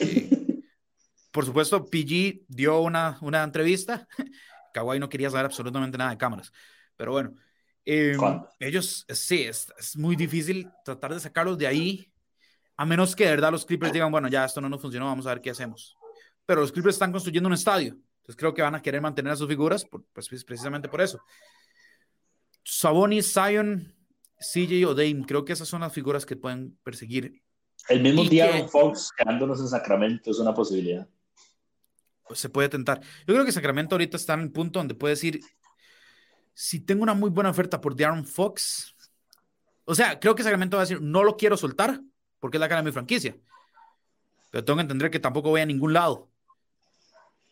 Eh, 0.00 0.30
por 1.32 1.44
supuesto, 1.44 1.84
PG 1.84 2.46
dio 2.48 2.80
una, 2.80 3.18
una 3.20 3.42
entrevista. 3.42 4.06
Kawhi 4.78 4.98
no 4.98 5.08
quería 5.08 5.30
saber 5.30 5.46
absolutamente 5.46 5.98
nada 5.98 6.10
de 6.10 6.18
cámaras. 6.18 6.52
Pero 6.96 7.12
bueno, 7.12 7.34
em, 7.84 8.18
ellos, 8.60 9.04
sí, 9.08 9.42
es, 9.42 9.72
es, 9.76 9.96
muy 9.96 10.14
difícil 10.14 10.70
tratar 10.84 11.14
de 11.14 11.20
sacarlos 11.20 11.58
de 11.58 11.66
ahí, 11.66 12.12
a 12.76 12.84
menos 12.84 13.16
que 13.16 13.24
de 13.24 13.30
verdad 13.30 13.50
los 13.50 13.66
Clippers 13.66 13.92
digan, 13.92 14.12
bueno, 14.12 14.28
ya 14.28 14.44
esto 14.44 14.60
no 14.60 14.68
nos 14.68 14.80
funcionó, 14.80 15.06
vamos 15.06 15.26
a 15.26 15.30
ver 15.30 15.40
qué 15.40 15.50
hacemos. 15.50 15.96
Pero 16.46 16.60
los 16.60 16.70
Clippers 16.70 16.94
están 16.94 17.10
construyendo 17.10 17.48
un 17.48 17.54
estadio, 17.54 17.96
entonces 18.20 18.36
creo 18.36 18.54
que 18.54 18.62
van 18.62 18.74
a 18.74 18.82
querer 18.82 19.00
mantener 19.00 19.32
a 19.32 19.36
sus 19.36 19.48
figuras, 19.48 19.84
pues 20.12 20.28
precisamente 20.44 20.88
por 20.88 21.00
eso. 21.00 21.20
Sabonis, 22.62 23.32
Zion, 23.32 23.94
CJ 24.38 24.86
o 24.86 24.94
Dame, 24.94 25.24
creo 25.26 25.44
que 25.44 25.54
esas 25.54 25.66
son 25.66 25.80
las 25.80 25.92
figuras 25.92 26.24
que 26.24 26.36
pueden 26.36 26.78
perseguir. 26.84 27.42
El 27.88 28.02
mismo 28.02 28.24
día 28.24 28.68
Fox 28.68 29.10
quedándonos 29.16 29.60
en 29.60 29.68
Sacramento 29.68 30.30
es 30.30 30.38
una 30.38 30.54
posibilidad. 30.54 31.08
Se 32.34 32.48
puede 32.48 32.68
tentar. 32.68 33.00
Yo 33.26 33.34
creo 33.34 33.44
que 33.44 33.52
Sacramento 33.52 33.94
ahorita 33.94 34.16
está 34.16 34.34
en 34.34 34.40
un 34.40 34.52
punto 34.52 34.78
donde 34.78 34.94
puede 34.94 35.14
decir, 35.14 35.40
si 36.54 36.80
tengo 36.80 37.02
una 37.02 37.14
muy 37.14 37.30
buena 37.30 37.50
oferta 37.50 37.80
por 37.80 37.96
Darren 37.96 38.26
Fox, 38.26 38.94
o 39.84 39.94
sea, 39.94 40.18
creo 40.20 40.34
que 40.34 40.42
Sacramento 40.42 40.76
va 40.76 40.82
a 40.82 40.86
decir, 40.86 41.00
no 41.00 41.24
lo 41.24 41.36
quiero 41.36 41.56
soltar 41.56 42.00
porque 42.40 42.56
es 42.56 42.60
la 42.60 42.68
cara 42.68 42.82
de 42.82 42.86
mi 42.86 42.92
franquicia. 42.92 43.36
Pero 44.50 44.64
tengo 44.64 44.76
que 44.76 44.82
entender 44.82 45.10
que 45.10 45.20
tampoco 45.20 45.50
voy 45.50 45.60
a 45.60 45.66
ningún 45.66 45.92
lado. 45.92 46.30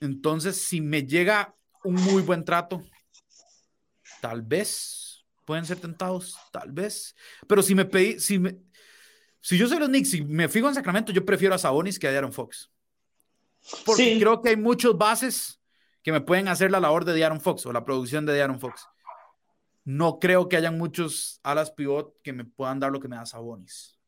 Entonces, 0.01 0.57
si 0.57 0.81
me 0.81 1.07
llega 1.07 1.55
un 1.85 1.94
muy 1.94 2.23
buen 2.23 2.44
trato, 2.44 2.82
tal 4.20 4.43
vez 4.43 5.24
pueden 5.47 5.65
ser 5.65 5.78
tentados, 5.78 6.36
tal 6.53 6.73
vez. 6.73 7.15
Pero 7.47 7.62
si 7.62 7.74
me 7.74 7.85
pedí, 7.85 8.19
si 8.20 8.39
me, 8.39 8.59
si 9.40 9.57
yo 9.57 9.69
soy 9.69 9.78
los 9.78 9.89
Knicks 9.89 10.15
y 10.15 10.24
me 10.24 10.48
fijo 10.48 10.69
en 10.69 10.74
Sacramento, 10.74 11.12
yo 11.12 11.24
prefiero 11.24 11.55
a 11.55 11.59
Sabonis 11.59 11.98
que 11.98 12.09
a 12.09 12.12
Darren 12.12 12.32
Fox. 12.32 12.70
Porque 13.84 14.18
creo 14.18 14.43
que 14.43 14.51
hay 14.51 14.56
muchos 14.56 14.97
bases 14.97 15.60
que 16.02 16.12
me 16.12 16.20
pueden 16.20 16.48
hacer 16.48 16.70
la 16.70 16.80
labor 16.80 17.05
de 17.05 17.24
Aaron 17.24 17.40
Fox 17.40 17.66
o 17.66 17.72
la 17.72 17.84
producción 17.84 18.26
de 18.26 18.40
Aaron 18.40 18.60
Fox. 18.60 18.86
No 19.84 20.18
creo 20.18 20.48
que 20.48 20.56
hayan 20.56 20.78
muchos 20.78 21.40
alas 21.43 21.70
pivot 21.70 22.14
que 22.22 22.32
me 22.32 22.44
puedan 22.44 22.80
dar 22.80 22.93
lo 22.93 23.01
que 23.01 23.09
me 23.09 23.16
da 23.16 23.26
Sabonis. 23.26 23.98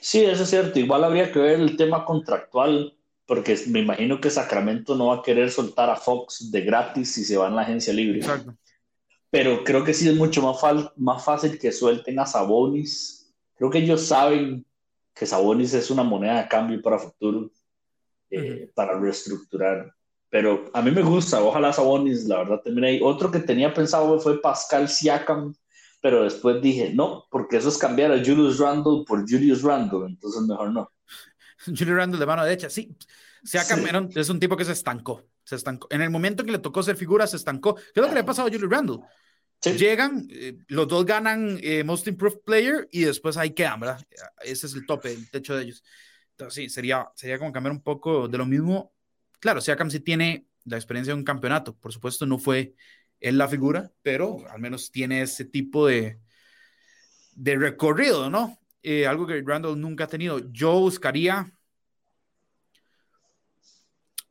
Sí, 0.00 0.24
eso 0.24 0.44
es 0.44 0.50
cierto. 0.50 0.78
Igual 0.78 1.04
habría 1.04 1.32
que 1.32 1.38
ver 1.38 1.60
el 1.60 1.76
tema 1.76 2.04
contractual, 2.04 2.96
porque 3.26 3.58
me 3.68 3.80
imagino 3.80 4.20
que 4.20 4.30
Sacramento 4.30 4.94
no 4.94 5.06
va 5.06 5.16
a 5.16 5.22
querer 5.22 5.50
soltar 5.50 5.90
a 5.90 5.96
Fox 5.96 6.50
de 6.50 6.60
gratis 6.60 7.14
si 7.14 7.24
se 7.24 7.36
va 7.36 7.48
en 7.48 7.56
la 7.56 7.62
agencia 7.62 7.92
libre. 7.92 8.18
Exacto. 8.18 8.54
Pero 9.30 9.64
creo 9.64 9.82
que 9.82 9.94
sí 9.94 10.08
es 10.08 10.14
mucho 10.14 10.42
más, 10.42 10.92
más 10.96 11.24
fácil 11.24 11.58
que 11.58 11.72
suelten 11.72 12.18
a 12.18 12.26
Sabonis. 12.26 13.32
Creo 13.56 13.70
que 13.70 13.78
ellos 13.78 14.06
saben 14.06 14.66
que 15.14 15.26
Sabonis 15.26 15.74
es 15.74 15.90
una 15.90 16.02
moneda 16.02 16.42
de 16.42 16.48
cambio 16.48 16.82
para 16.82 16.98
futuro 16.98 17.50
eh, 18.32 18.70
para 18.74 18.98
reestructurar. 18.98 19.94
Pero 20.30 20.70
a 20.72 20.80
mí 20.80 20.90
me 20.90 21.02
gusta, 21.02 21.42
ojalá 21.42 21.70
Sabonis, 21.70 22.24
la 22.24 22.38
verdad, 22.38 22.62
también 22.64 22.84
hay 22.84 23.00
otro 23.02 23.30
que 23.30 23.40
tenía 23.40 23.74
pensado 23.74 24.18
fue 24.18 24.40
Pascal 24.40 24.88
Siakam, 24.88 25.54
pero 26.00 26.24
después 26.24 26.62
dije, 26.62 26.92
no, 26.94 27.26
porque 27.30 27.58
eso 27.58 27.68
es 27.68 27.76
cambiar 27.76 28.10
a 28.10 28.18
Julius 28.18 28.58
Randle 28.58 29.04
por 29.06 29.20
Julius 29.30 29.62
Randle, 29.62 30.06
entonces 30.06 30.40
mejor 30.48 30.72
no. 30.72 30.90
Julius 31.66 31.96
Randle 31.96 32.18
de 32.18 32.24
mano 32.24 32.44
derecha, 32.44 32.70
sí. 32.70 32.96
Siakam 33.44 34.08
es 34.14 34.30
un 34.30 34.40
tipo 34.40 34.56
que 34.56 34.64
se 34.64 34.72
estancó, 34.72 35.22
se 35.44 35.56
estancó. 35.56 35.88
En 35.90 36.00
el 36.00 36.08
momento 36.08 36.42
que 36.42 36.52
le 36.52 36.58
tocó 36.58 36.82
ser 36.82 36.96
figura, 36.96 37.26
se 37.26 37.36
estancó. 37.36 37.74
¿Qué 37.74 37.82
es 37.96 38.02
lo 38.02 38.08
que 38.08 38.14
le 38.14 38.20
ha 38.20 38.24
pasado 38.24 38.48
a 38.48 38.50
Julius 38.50 38.70
Randle? 38.70 39.00
Llegan, 39.70 40.26
eh, 40.30 40.56
los 40.68 40.88
dos 40.88 41.04
ganan 41.04 41.58
eh, 41.62 41.84
Most 41.84 42.06
Improved 42.06 42.40
Player 42.44 42.88
y 42.90 43.02
después 43.02 43.36
ahí 43.36 43.50
quedan, 43.50 43.80
¿verdad? 43.80 44.00
Ese 44.40 44.66
es 44.66 44.74
el 44.74 44.86
tope, 44.86 45.12
el 45.12 45.30
techo 45.30 45.54
de 45.54 45.64
ellos. 45.64 45.84
Sí, 46.50 46.68
sería, 46.68 47.10
sería 47.14 47.38
como 47.38 47.52
cambiar 47.52 47.72
un 47.72 47.82
poco 47.82 48.28
de 48.28 48.38
lo 48.38 48.46
mismo. 48.46 48.92
Claro, 49.40 49.60
Siakam 49.60 49.90
sí 49.90 50.00
tiene 50.00 50.46
la 50.64 50.76
experiencia 50.76 51.12
de 51.12 51.18
un 51.18 51.24
campeonato. 51.24 51.76
Por 51.76 51.92
supuesto, 51.92 52.26
no 52.26 52.38
fue 52.38 52.74
él 53.20 53.38
la 53.38 53.48
figura, 53.48 53.92
pero 54.02 54.38
al 54.50 54.60
menos 54.60 54.90
tiene 54.90 55.22
ese 55.22 55.44
tipo 55.44 55.86
de, 55.86 56.20
de 57.34 57.56
recorrido, 57.56 58.30
¿no? 58.30 58.58
Eh, 58.82 59.06
algo 59.06 59.26
que 59.26 59.42
Randall 59.44 59.80
nunca 59.80 60.04
ha 60.04 60.08
tenido. 60.08 60.40
Yo 60.50 60.78
buscaría. 60.80 61.52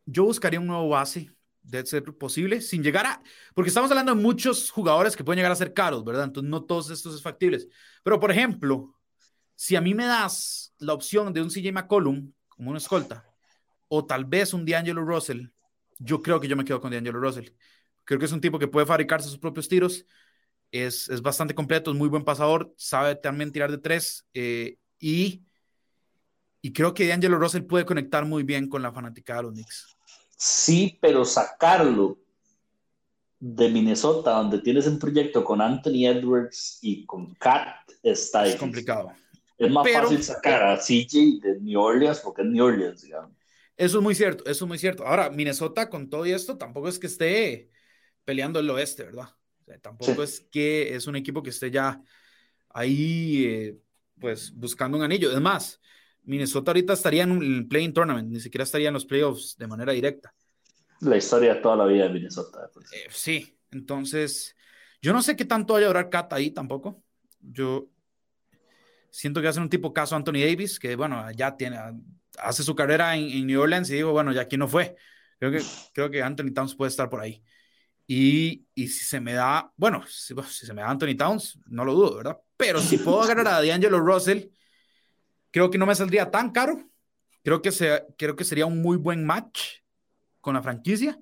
Yo 0.05 0.25
buscaría 0.25 0.59
un 0.59 0.67
nuevo 0.67 0.89
base, 0.89 1.31
de 1.63 1.85
ser 1.85 2.03
posible, 2.03 2.61
sin 2.61 2.83
llegar 2.83 3.05
a. 3.05 3.21
Porque 3.53 3.69
estamos 3.69 3.89
hablando 3.91 4.13
de 4.15 4.21
muchos 4.21 4.69
jugadores 4.71 5.15
que 5.15 5.23
pueden 5.23 5.37
llegar 5.37 5.51
a 5.51 5.55
ser 5.55 5.73
caros, 5.73 6.03
¿verdad? 6.03 6.25
Entonces, 6.25 6.49
no 6.49 6.63
todos 6.63 6.89
estos 6.89 7.15
es 7.15 7.21
factibles. 7.21 7.67
Pero, 8.03 8.19
por 8.19 8.31
ejemplo, 8.31 8.95
si 9.61 9.75
a 9.75 9.81
mí 9.81 9.93
me 9.93 10.07
das 10.07 10.73
la 10.79 10.95
opción 10.95 11.31
de 11.33 11.39
un 11.39 11.51
CJ 11.51 11.71
McCollum 11.71 12.33
como 12.47 12.71
una 12.71 12.79
escolta, 12.79 13.23
o 13.89 14.03
tal 14.03 14.25
vez 14.25 14.55
un 14.55 14.65
D'Angelo 14.65 15.05
Russell, 15.05 15.49
yo 15.99 16.23
creo 16.23 16.39
que 16.39 16.47
yo 16.47 16.55
me 16.55 16.65
quedo 16.65 16.81
con 16.81 16.89
D'Angelo 16.89 17.19
Russell. 17.19 17.51
Creo 18.03 18.17
que 18.17 18.25
es 18.25 18.31
un 18.31 18.41
tipo 18.41 18.57
que 18.57 18.67
puede 18.67 18.87
fabricarse 18.87 19.29
sus 19.29 19.37
propios 19.37 19.67
tiros, 19.67 20.03
es, 20.71 21.07
es 21.09 21.21
bastante 21.21 21.53
completo, 21.53 21.91
es 21.91 21.97
muy 21.97 22.09
buen 22.09 22.23
pasador, 22.23 22.73
sabe 22.75 23.15
también 23.15 23.51
tirar 23.51 23.69
de 23.69 23.77
tres 23.77 24.25
eh, 24.33 24.77
y, 24.97 25.43
y 26.63 26.73
creo 26.73 26.95
que 26.95 27.05
D'Angelo 27.05 27.37
Russell 27.37 27.61
puede 27.61 27.85
conectar 27.85 28.25
muy 28.25 28.41
bien 28.41 28.67
con 28.67 28.81
la 28.81 28.91
fanática 28.91 29.35
de 29.35 29.43
los 29.43 29.51
Knicks. 29.51 29.95
Sí, 30.37 30.97
pero 30.99 31.23
sacarlo 31.23 32.17
de 33.39 33.69
Minnesota, 33.69 34.31
donde 34.31 34.57
tienes 34.57 34.87
un 34.87 34.97
proyecto 34.97 35.43
con 35.43 35.61
Anthony 35.61 36.07
Edwards 36.07 36.79
y 36.81 37.05
con 37.05 37.35
Kat, 37.35 37.75
está 38.01 38.47
es 38.47 38.55
complicado. 38.55 39.13
Es 39.65 39.71
más 39.71 39.91
fácil 39.91 40.23
sacar 40.23 40.63
a 40.63 40.77
CJ 40.77 41.39
de 41.41 41.59
New 41.61 41.79
Orleans 41.79 42.19
porque 42.19 42.41
es 42.41 42.47
New 42.47 42.65
Orleans, 42.65 43.01
digamos. 43.01 43.31
Eso 43.77 43.97
es 43.97 44.03
muy 44.03 44.15
cierto, 44.15 44.43
eso 44.45 44.65
es 44.65 44.67
muy 44.67 44.77
cierto. 44.77 45.05
Ahora, 45.05 45.29
Minnesota 45.29 45.89
con 45.89 46.09
todo 46.09 46.25
esto 46.25 46.57
tampoco 46.57 46.87
es 46.87 46.99
que 46.99 47.07
esté 47.07 47.69
peleando 48.25 48.59
el 48.59 48.69
oeste, 48.69 49.03
¿verdad? 49.03 49.29
tampoco 49.81 50.21
es 50.21 50.41
que 50.51 50.95
es 50.95 51.07
un 51.07 51.15
equipo 51.15 51.41
que 51.41 51.51
esté 51.51 51.71
ya 51.71 52.01
ahí, 52.69 53.45
eh, 53.45 53.77
pues, 54.19 54.53
buscando 54.53 54.97
un 54.97 55.03
anillo. 55.03 55.31
Es 55.31 55.39
más, 55.39 55.79
Minnesota 56.23 56.71
ahorita 56.71 56.93
estaría 56.93 57.23
en 57.23 57.31
un 57.31 57.67
playing 57.69 57.93
tournament, 57.93 58.29
ni 58.29 58.39
siquiera 58.39 58.63
estaría 58.63 58.89
en 58.89 58.93
los 58.93 59.05
playoffs 59.05 59.55
de 59.57 59.67
manera 59.67 59.93
directa. 59.93 60.33
La 60.99 61.17
historia 61.17 61.55
de 61.55 61.61
toda 61.61 61.77
la 61.77 61.85
vida 61.85 62.03
de 62.03 62.13
Minnesota. 62.13 62.69
Pues. 62.73 62.91
Eh, 62.91 63.07
sí, 63.09 63.57
entonces, 63.71 64.55
yo 65.01 65.13
no 65.13 65.21
sé 65.21 65.35
qué 65.35 65.45
tanto 65.45 65.73
vaya 65.73 65.85
a 65.87 65.89
durar 65.89 66.09
Cat 66.09 66.33
ahí 66.33 66.51
tampoco. 66.51 67.01
Yo, 67.39 67.89
siento 69.11 69.41
que 69.41 69.49
hace 69.49 69.59
un 69.59 69.69
tipo 69.69 69.93
caso 69.93 70.15
Anthony 70.15 70.39
Davis, 70.45 70.79
que 70.79 70.95
bueno, 70.95 71.29
ya 71.31 71.55
tiene, 71.55 71.77
hace 72.39 72.63
su 72.63 72.73
carrera 72.75 73.15
en, 73.15 73.45
New 73.45 73.61
Orleans 73.61 73.89
y 73.89 73.95
digo, 73.95 74.11
bueno, 74.11 74.31
ya 74.31 74.41
aquí 74.41 74.57
no 74.57 74.67
fue. 74.67 74.95
Creo 75.37 75.51
que, 75.51 75.61
creo 75.93 76.09
que 76.09 76.23
Anthony 76.23 76.53
Towns 76.53 76.75
puede 76.75 76.89
estar 76.89 77.09
por 77.09 77.19
ahí. 77.19 77.43
Y, 78.07 78.65
y 78.73 78.87
si 78.87 79.05
se 79.05 79.19
me 79.19 79.33
da, 79.33 79.71
bueno, 79.75 80.03
si, 80.07 80.33
si, 80.49 80.65
se 80.65 80.73
me 80.73 80.81
da 80.81 80.89
Anthony 80.89 81.15
Towns, 81.17 81.59
no 81.67 81.85
lo 81.85 81.93
dudo, 81.93 82.17
¿verdad? 82.17 82.37
Pero 82.57 82.79
si 82.79 82.97
puedo 82.97 83.21
agarrar 83.23 83.47
a 83.47 83.61
D'Angelo 83.61 83.99
Russell, 83.99 84.45
creo 85.51 85.69
que 85.69 85.77
no 85.77 85.85
me 85.85 85.95
saldría 85.95 86.31
tan 86.31 86.51
caro. 86.51 86.89
Creo 87.43 87.61
que, 87.61 87.71
se, 87.71 88.05
creo 88.17 88.35
que 88.35 88.43
sería 88.43 88.65
un 88.65 88.81
muy 88.81 88.97
buen 88.97 89.25
match 89.25 89.81
con 90.39 90.53
la 90.53 90.63
franquicia. 90.63 91.19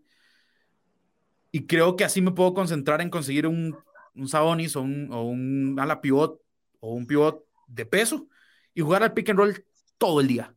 Y 1.51 1.65
creo 1.65 1.95
que 1.95 2.03
así 2.03 2.21
me 2.21 2.31
puedo 2.31 2.53
concentrar 2.53 3.01
en 3.01 3.09
conseguir 3.09 3.47
un, 3.47 3.75
un 4.13 4.27
Sabonis 4.27 4.75
o 4.75 4.81
un, 4.81 5.11
o 5.11 5.23
un 5.23 5.79
ala 5.79 6.01
pivot 6.01 6.39
o 6.79 6.93
un 6.93 7.07
pivot 7.07 7.48
de 7.69 7.85
peso 7.85 8.27
y 8.73 8.81
jugar 8.81 9.03
al 9.03 9.13
pick 9.13 9.29
and 9.29 9.39
roll 9.39 9.65
todo 9.97 10.19
el 10.21 10.27
día. 10.27 10.53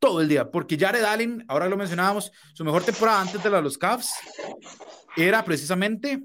Todo 0.00 0.20
el 0.20 0.28
día. 0.28 0.50
Porque 0.50 0.76
Jared 0.76 1.04
Allen, 1.04 1.44
ahora 1.48 1.68
lo 1.68 1.76
mencionábamos, 1.76 2.32
su 2.52 2.64
mejor 2.64 2.82
temporada 2.82 3.20
antes 3.20 3.42
de 3.42 3.50
la 3.50 3.58
de 3.58 3.62
los 3.62 3.78
Cavs 3.78 4.12
era 5.16 5.44
precisamente 5.44 6.22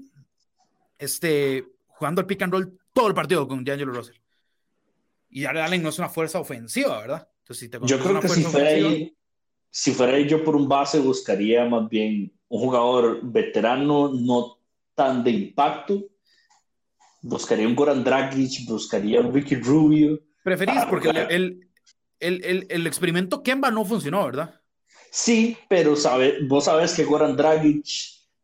este, 0.98 1.64
jugando 1.86 2.20
al 2.20 2.26
pick 2.26 2.42
and 2.42 2.52
roll 2.52 2.78
todo 2.92 3.08
el 3.08 3.14
partido 3.14 3.46
con 3.46 3.64
D'Angelo 3.64 3.92
Russell. 3.92 4.16
Y 5.30 5.42
Jared 5.44 5.60
Allen 5.60 5.82
no 5.82 5.90
es 5.90 5.98
una 5.98 6.08
fuerza 6.08 6.40
ofensiva, 6.40 6.98
¿verdad? 6.98 7.28
Entonces, 7.38 7.58
si 7.58 7.68
te 7.68 7.78
Yo 7.84 7.98
creo 8.00 8.20
que 8.20 8.28
si 8.28 8.42
fuera 8.42 8.68
ahí, 8.68 9.16
si 9.70 9.92
fuera 9.92 10.18
yo 10.20 10.42
por 10.44 10.56
un 10.56 10.68
base, 10.68 10.98
buscaría 10.98 11.64
más 11.64 11.88
bien 11.88 12.32
un 12.48 12.60
jugador 12.60 13.20
veterano, 13.22 14.12
no 14.12 14.58
tan 14.94 15.22
de 15.22 15.30
impacto. 15.30 16.08
Buscaría 17.22 17.66
un 17.66 17.76
Goran 17.76 18.02
Dragic, 18.02 18.66
buscaría 18.66 19.20
un 19.20 19.32
Ricky 19.32 19.54
Rubio. 19.56 20.20
Preferís, 20.42 20.84
porque 20.88 21.10
el, 21.10 21.68
el, 22.18 22.44
el, 22.44 22.66
el, 22.68 22.86
experimento 22.86 23.42
Kemba 23.42 23.70
no 23.70 23.84
funcionó, 23.84 24.24
¿verdad? 24.24 24.60
Sí, 25.10 25.56
pero 25.68 25.96
sabe, 25.96 26.38
vos 26.46 26.64
sabes 26.64 26.94
que 26.94 27.04
Goran 27.04 27.36
Dragic 27.36 27.86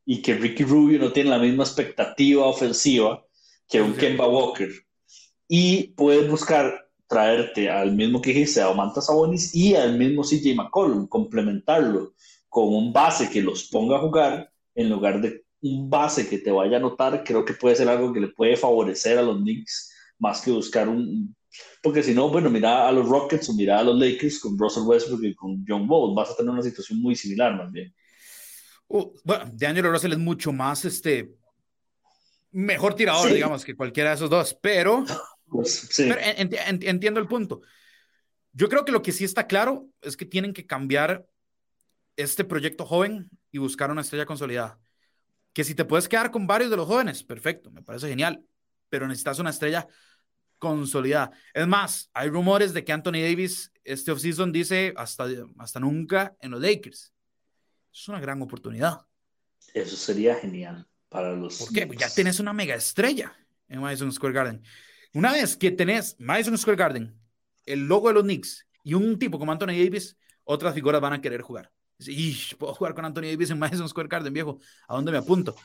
y 0.04 0.22
que 0.22 0.34
Ricky 0.34 0.64
Rubio 0.64 0.98
no 0.98 1.12
tienen 1.12 1.30
la 1.32 1.38
misma 1.38 1.64
expectativa 1.64 2.44
ofensiva 2.46 3.24
que 3.68 3.80
un 3.80 3.94
Kemba 3.94 4.28
Walker. 4.28 4.70
Y 5.48 5.88
puedes 5.88 6.30
buscar 6.30 6.86
traerte 7.06 7.70
al 7.70 7.92
mismo 7.92 8.20
que 8.20 8.30
dijiste, 8.30 8.60
a 8.60 8.70
Omanta 8.70 9.00
Sabonis 9.00 9.54
y 9.54 9.74
al 9.74 9.96
mismo 9.96 10.22
CJ 10.22 10.54
McCollum, 10.54 11.06
complementarlo 11.06 12.14
con 12.48 12.74
un 12.74 12.92
base 12.92 13.30
que 13.30 13.42
los 13.42 13.64
ponga 13.64 13.96
a 13.96 14.00
jugar 14.00 14.50
en 14.74 14.90
lugar 14.90 15.20
de 15.20 15.44
un 15.62 15.88
base 15.88 16.28
que 16.28 16.38
te 16.38 16.50
vaya 16.50 16.78
a 16.78 16.80
notar, 16.80 17.22
creo 17.24 17.44
que 17.44 17.54
puede 17.54 17.76
ser 17.76 17.88
algo 17.88 18.12
que 18.12 18.20
le 18.20 18.28
puede 18.28 18.56
favorecer 18.56 19.18
a 19.18 19.22
los 19.22 19.38
Knicks 19.38 19.92
más 20.18 20.40
que 20.40 20.50
buscar 20.50 20.88
un... 20.88 21.35
Porque 21.82 22.02
si 22.02 22.14
no, 22.14 22.28
bueno, 22.28 22.50
mira 22.50 22.88
a 22.88 22.92
los 22.92 23.08
Rockets 23.08 23.48
o 23.48 23.54
mira 23.54 23.78
a 23.78 23.82
los 23.82 23.98
Lakers 23.98 24.40
con 24.40 24.58
Russell 24.58 24.84
Westbrook 24.84 25.24
y 25.24 25.34
con 25.34 25.64
John 25.66 25.88
Wall, 25.88 26.14
vas 26.14 26.30
a 26.30 26.36
tener 26.36 26.50
una 26.50 26.62
situación 26.62 27.00
muy 27.00 27.14
similar 27.14 27.56
más 27.56 27.70
bien. 27.70 27.94
Uh, 28.88 29.12
bueno, 29.24 29.50
Daniel 29.52 29.90
Russell 29.90 30.12
es 30.12 30.18
mucho 30.18 30.52
más, 30.52 30.84
este, 30.84 31.34
mejor 32.52 32.94
tirador, 32.94 33.32
digamos, 33.32 33.64
que 33.64 33.76
cualquiera 33.76 34.10
de 34.10 34.16
esos 34.16 34.30
dos, 34.30 34.56
pero, 34.60 35.04
pues, 35.46 35.90
pero 35.96 36.16
entiendo 36.20 37.20
el 37.20 37.26
punto. 37.26 37.60
Yo 38.52 38.68
creo 38.68 38.84
que 38.84 38.92
lo 38.92 39.02
que 39.02 39.12
sí 39.12 39.24
está 39.24 39.46
claro 39.46 39.88
es 40.00 40.16
que 40.16 40.24
tienen 40.24 40.54
que 40.54 40.66
cambiar 40.66 41.26
este 42.16 42.44
proyecto 42.44 42.86
joven 42.86 43.28
y 43.52 43.58
buscar 43.58 43.90
una 43.90 44.00
estrella 44.00 44.24
consolidada. 44.24 44.78
Que 45.52 45.64
si 45.64 45.74
te 45.74 45.84
puedes 45.84 46.08
quedar 46.08 46.30
con 46.30 46.46
varios 46.46 46.70
de 46.70 46.76
los 46.78 46.86
jóvenes, 46.86 47.22
perfecto, 47.22 47.70
me 47.70 47.82
parece 47.82 48.08
genial, 48.08 48.42
pero 48.88 49.06
necesitas 49.06 49.38
una 49.38 49.50
estrella 49.50 49.86
consolidada. 50.58 51.30
Es 51.52 51.66
más, 51.66 52.10
hay 52.12 52.28
rumores 52.28 52.72
de 52.72 52.84
que 52.84 52.92
Anthony 52.92 53.22
Davis 53.22 53.72
este 53.84 54.10
offseason 54.10 54.52
dice 54.52 54.92
hasta, 54.96 55.26
hasta 55.58 55.80
nunca 55.80 56.36
en 56.40 56.50
los 56.50 56.60
Lakers. 56.60 57.12
Es 57.92 58.08
una 58.08 58.20
gran 58.20 58.42
oportunidad. 58.42 59.00
Eso 59.72 59.96
sería 59.96 60.34
genial 60.36 60.86
para 61.08 61.32
los. 61.34 61.58
¿Por 61.58 61.72
qué? 61.72 61.86
Pues 61.86 61.98
ya 61.98 62.10
tenés 62.10 62.40
una 62.40 62.52
mega 62.52 62.74
estrella 62.74 63.34
en 63.68 63.80
Madison 63.80 64.12
Square 64.12 64.34
Garden. 64.34 64.62
Una 65.14 65.32
vez 65.32 65.56
que 65.56 65.70
tenés 65.70 66.16
Madison 66.18 66.58
Square 66.58 66.76
Garden, 66.76 67.18
el 67.64 67.86
logo 67.86 68.08
de 68.08 68.14
los 68.14 68.24
Knicks 68.24 68.66
y 68.82 68.94
un 68.94 69.18
tipo 69.18 69.38
como 69.38 69.52
Anthony 69.52 69.68
Davis, 69.68 70.16
otras 70.44 70.74
figuras 70.74 71.00
van 71.00 71.14
a 71.14 71.20
querer 71.20 71.42
jugar. 71.42 71.72
Y 71.98 72.36
puedo 72.58 72.74
jugar 72.74 72.94
con 72.94 73.04
Anthony 73.04 73.22
Davis 73.22 73.50
en 73.50 73.58
Madison 73.58 73.88
Square 73.88 74.08
Garden, 74.08 74.32
viejo. 74.32 74.58
¿A 74.88 74.94
dónde 74.94 75.12
me 75.12 75.18
apunto? 75.18 75.56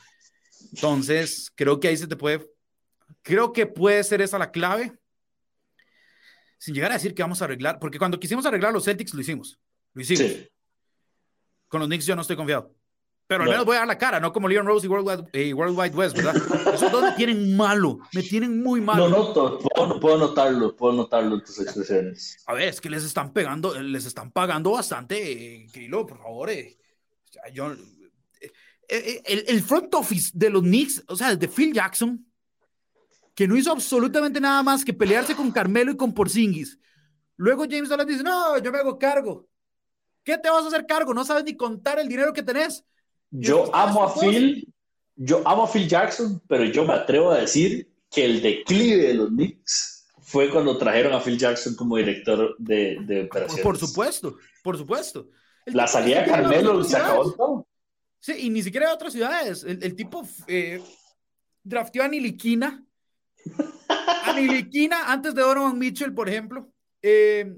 Entonces, 0.72 1.52
creo 1.54 1.78
que 1.78 1.88
ahí 1.88 1.96
se 1.96 2.06
te 2.06 2.16
puede. 2.16 2.46
Creo 3.22 3.52
que 3.52 3.66
puede 3.66 4.02
ser 4.04 4.22
esa 4.22 4.38
la 4.38 4.50
clave. 4.50 4.98
Sin 6.58 6.74
llegar 6.74 6.92
a 6.92 6.94
decir 6.94 7.14
que 7.14 7.22
vamos 7.22 7.42
a 7.42 7.46
arreglar, 7.46 7.78
porque 7.78 7.98
cuando 7.98 8.20
quisimos 8.20 8.46
arreglar 8.46 8.72
los 8.72 8.84
Celtics 8.84 9.12
lo 9.14 9.20
hicimos. 9.20 9.58
Lo 9.92 10.02
hicimos. 10.02 10.48
Con 11.68 11.80
los 11.80 11.88
Knicks 11.88 12.06
yo 12.06 12.14
no 12.14 12.22
estoy 12.22 12.36
confiado. 12.36 12.74
Pero 13.26 13.44
al 13.44 13.50
menos 13.50 13.64
voy 13.64 13.76
a 13.76 13.80
dar 13.80 13.88
la 13.88 13.96
cara, 13.96 14.20
no 14.20 14.30
como 14.32 14.46
Leon 14.46 14.66
Rose 14.66 14.86
y 14.86 14.90
World 14.90 15.30
Wide, 15.32 15.54
World 15.54 15.78
Wide 15.78 15.96
West, 15.96 16.16
¿verdad? 16.16 16.36
Esos 16.74 16.92
dos 16.92 17.02
me 17.02 17.12
tienen 17.12 17.56
malo, 17.56 17.98
me 18.12 18.22
tienen 18.22 18.62
muy 18.62 18.80
malo. 18.82 19.08
No, 19.08 19.32
no, 19.34 19.58
puedo, 19.58 20.00
puedo 20.00 20.18
notarlo, 20.18 20.76
puedo 20.76 20.92
notarlo 20.92 21.36
en 21.36 21.42
tus 21.42 21.58
expresiones. 21.60 22.36
A 22.46 22.52
ver, 22.52 22.68
es 22.68 22.80
que 22.80 22.90
les 22.90 23.04
están 23.04 23.32
pegando, 23.32 23.80
les 23.80 24.04
están 24.04 24.32
pagando 24.32 24.72
bastante, 24.72 25.62
eh, 25.64 25.88
por 25.90 26.18
favor. 26.18 26.50
Eh. 26.50 26.76
Eh, 27.54 28.52
eh, 28.88 29.22
el, 29.24 29.44
el, 29.48 29.62
front 29.62 29.94
office 29.94 30.30
de 30.34 30.50
los 30.50 30.62
Knicks, 30.62 31.02
o 31.08 31.16
sea, 31.16 31.34
de 31.34 31.48
Phil 31.48 31.72
Jackson, 31.72 32.26
que 33.34 33.48
no 33.48 33.56
hizo 33.56 33.72
absolutamente 33.72 34.40
nada 34.40 34.62
más 34.62 34.84
que 34.84 34.92
pelearse 34.92 35.34
con 35.34 35.50
Carmelo 35.50 35.92
y 35.92 35.96
con 35.96 36.12
Porzingis. 36.12 36.78
Luego 37.36 37.64
James 37.68 37.88
Dolan 37.88 38.06
dice, 38.06 38.22
no, 38.22 38.58
yo 38.58 38.70
me 38.70 38.78
hago 38.78 38.98
cargo. 38.98 39.48
¿Qué 40.22 40.38
te 40.38 40.50
vas 40.50 40.64
a 40.64 40.68
hacer 40.68 40.86
cargo? 40.86 41.12
No 41.14 41.24
sabes 41.24 41.44
ni 41.44 41.56
contar 41.56 41.98
el 41.98 42.08
dinero 42.08 42.32
que 42.32 42.42
tenés. 42.42 42.84
Yo 43.30 43.74
amo 43.74 44.04
a 44.04 44.14
Phil, 44.14 44.72
yo 45.16 45.42
amo 45.46 45.64
a 45.64 45.72
Phil 45.72 45.88
Jackson, 45.88 46.40
pero 46.46 46.64
yo 46.64 46.84
me 46.84 46.92
atrevo 46.92 47.30
a 47.30 47.38
decir 47.38 47.90
que 48.10 48.24
el 48.26 48.42
declive 48.42 49.08
de 49.08 49.14
los 49.14 49.28
Knicks 49.30 50.06
fue 50.20 50.50
cuando 50.50 50.76
trajeron 50.76 51.14
a 51.14 51.20
Phil 51.20 51.38
Jackson 51.38 51.74
como 51.74 51.96
director 51.96 52.54
de, 52.58 52.98
de 53.06 53.24
operaciones. 53.24 53.64
Por 53.64 53.78
supuesto, 53.78 54.36
por 54.62 54.76
supuesto. 54.76 55.28
la 55.66 55.86
salida 55.86 56.22
de 56.22 56.30
Carmelo 56.30 56.84
se 56.84 56.96
acabó 56.96 57.32
todo. 57.32 57.66
Sí, 58.20 58.34
y 58.38 58.50
ni 58.50 58.62
siquiera 58.62 58.88
de 58.88 58.94
otras 58.94 59.12
ciudades. 59.12 59.64
El, 59.64 59.96
tipo 59.96 60.22
eh, 60.46 60.80
drafteó 61.64 62.04
a 62.04 62.08
Niliquina. 62.08 62.84
a 63.88 64.32
Niliquina 64.34 65.12
antes 65.12 65.34
de 65.34 65.42
Donovan 65.42 65.78
Mitchell, 65.78 66.14
por 66.14 66.28
ejemplo. 66.28 66.72
Eh, 67.00 67.52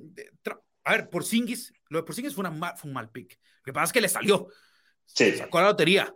a 0.85 0.93
ver, 0.93 1.09
por 1.09 1.25
Singis, 1.25 1.73
lo 1.89 1.99
de 1.99 2.05
Porzingis 2.05 2.35
fue, 2.35 2.47
una, 2.47 2.77
fue 2.77 2.89
un 2.89 2.95
mal 2.95 3.11
pick. 3.11 3.39
Lo 3.59 3.65
que 3.65 3.73
pasa 3.73 3.87
es 3.87 3.93
que 3.93 4.01
le 4.01 4.09
salió. 4.09 4.49
Sí. 5.07 5.33
Sacó 5.37 5.61
la 5.61 5.69
lotería, 5.69 6.15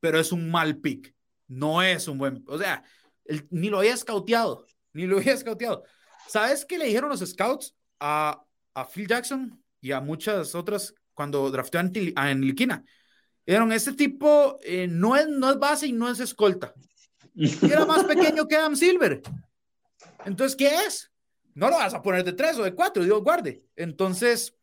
pero 0.00 0.18
es 0.18 0.32
un 0.32 0.50
mal 0.50 0.78
pick. 0.78 1.14
No 1.46 1.82
es 1.82 2.08
un 2.08 2.18
buen. 2.18 2.44
O 2.46 2.58
sea, 2.58 2.82
ni 3.50 3.68
lo 3.68 3.78
había 3.78 3.96
scouteado. 3.96 4.66
Ni 4.92 5.06
lo 5.06 5.18
había 5.18 5.36
scouteado. 5.36 5.84
¿Sabes 6.28 6.64
qué 6.64 6.78
le 6.78 6.86
dijeron 6.86 7.10
los 7.10 7.20
scouts 7.20 7.76
a, 7.98 8.42
a 8.74 8.84
Phil 8.86 9.06
Jackson 9.06 9.62
y 9.80 9.92
a 9.92 10.00
muchas 10.00 10.54
otras 10.54 10.94
cuando 11.14 11.50
drafteó 11.50 11.80
a 12.16 12.30
Enliquina? 12.30 12.84
Dijeron: 13.46 13.72
Este 13.72 13.92
tipo 13.92 14.58
eh, 14.62 14.86
no, 14.88 15.16
es, 15.16 15.28
no 15.28 15.50
es 15.50 15.58
base 15.58 15.86
y 15.86 15.92
no 15.92 16.10
es 16.10 16.20
escolta. 16.20 16.72
Y 17.34 17.66
era 17.66 17.86
más 17.86 18.04
pequeño 18.04 18.46
que 18.46 18.56
Adam 18.56 18.76
Silver. 18.76 19.22
Entonces, 20.24 20.56
¿qué 20.56 20.68
es? 20.86 21.10
No 21.54 21.68
lo 21.70 21.76
vas 21.76 21.94
a 21.94 22.02
poner 22.02 22.24
de 22.24 22.32
tres 22.32 22.58
o 22.58 22.64
de 22.64 22.74
cuatro, 22.74 23.04
Dios 23.04 23.22
guarde. 23.22 23.64
Entonces, 23.76 24.56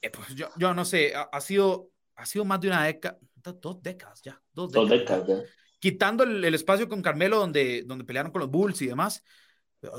eh, 0.00 0.10
pues 0.10 0.34
yo, 0.34 0.48
yo 0.56 0.74
no 0.74 0.84
sé, 0.84 1.12
ha, 1.14 1.40
sido, 1.40 1.90
ha 2.16 2.26
sido 2.26 2.44
más 2.44 2.60
de 2.60 2.68
una 2.68 2.84
década, 2.84 3.18
dos 3.60 3.82
décadas 3.82 4.20
ya, 4.22 4.40
dos 4.52 4.72
décadas. 4.72 5.26
ya. 5.26 5.42
Quitando 5.78 6.24
el, 6.24 6.54
espacio 6.54 6.88
con 6.88 7.02
Carmelo 7.02 7.38
donde, 7.38 7.82
donde 7.84 8.04
pelearon 8.04 8.30
con 8.30 8.40
los 8.40 8.50
Bulls 8.50 8.80
y 8.82 8.86
demás, 8.86 9.22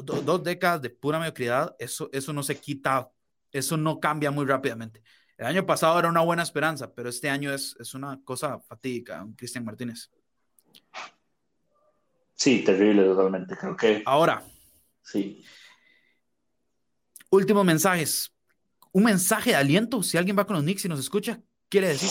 dos 0.04 0.44
décadas 0.44 0.82
de 0.82 0.90
pura 0.90 1.20
mediocridad, 1.20 1.76
eso, 1.80 2.10
eso 2.14 2.32
no 2.32 2.44
se 2.44 2.58
quita, 2.58 3.10
eso 3.52 3.76
no 3.76 4.00
cambia 4.00 4.32
muy 4.32 4.46
rápidamente. 4.46 5.04
El 5.38 5.46
año 5.48 5.66
pasado 5.66 6.00
era 6.00 6.10
una 6.10 6.22
buena 6.22 6.44
esperanza, 6.44 6.94
pero 6.94 7.10
este 7.10 7.30
año 7.30 7.54
es, 7.54 7.76
es 7.80 7.94
una 7.94 8.22
cosa 8.24 8.60
fatídica, 8.60 9.26
Cristian 9.36 9.66
Martínez. 9.66 10.10
Sí, 12.36 12.64
terrible 12.64 13.04
totalmente, 13.04 13.58
creo 13.58 13.76
que. 13.76 14.04
Ahora. 14.06 14.44
Sí. 15.02 15.44
Últimos 17.30 17.66
mensajes 17.66 18.34
un 18.94 19.04
mensaje 19.04 19.50
de 19.50 19.58
aliento 19.58 20.02
si 20.02 20.18
alguien 20.18 20.38
va 20.38 20.46
con 20.46 20.56
los 20.56 20.64
Knicks 20.64 20.86
y 20.86 20.88
nos 20.88 21.00
escucha? 21.00 21.42
¿Quiere 21.68 21.90
decir? 21.90 22.10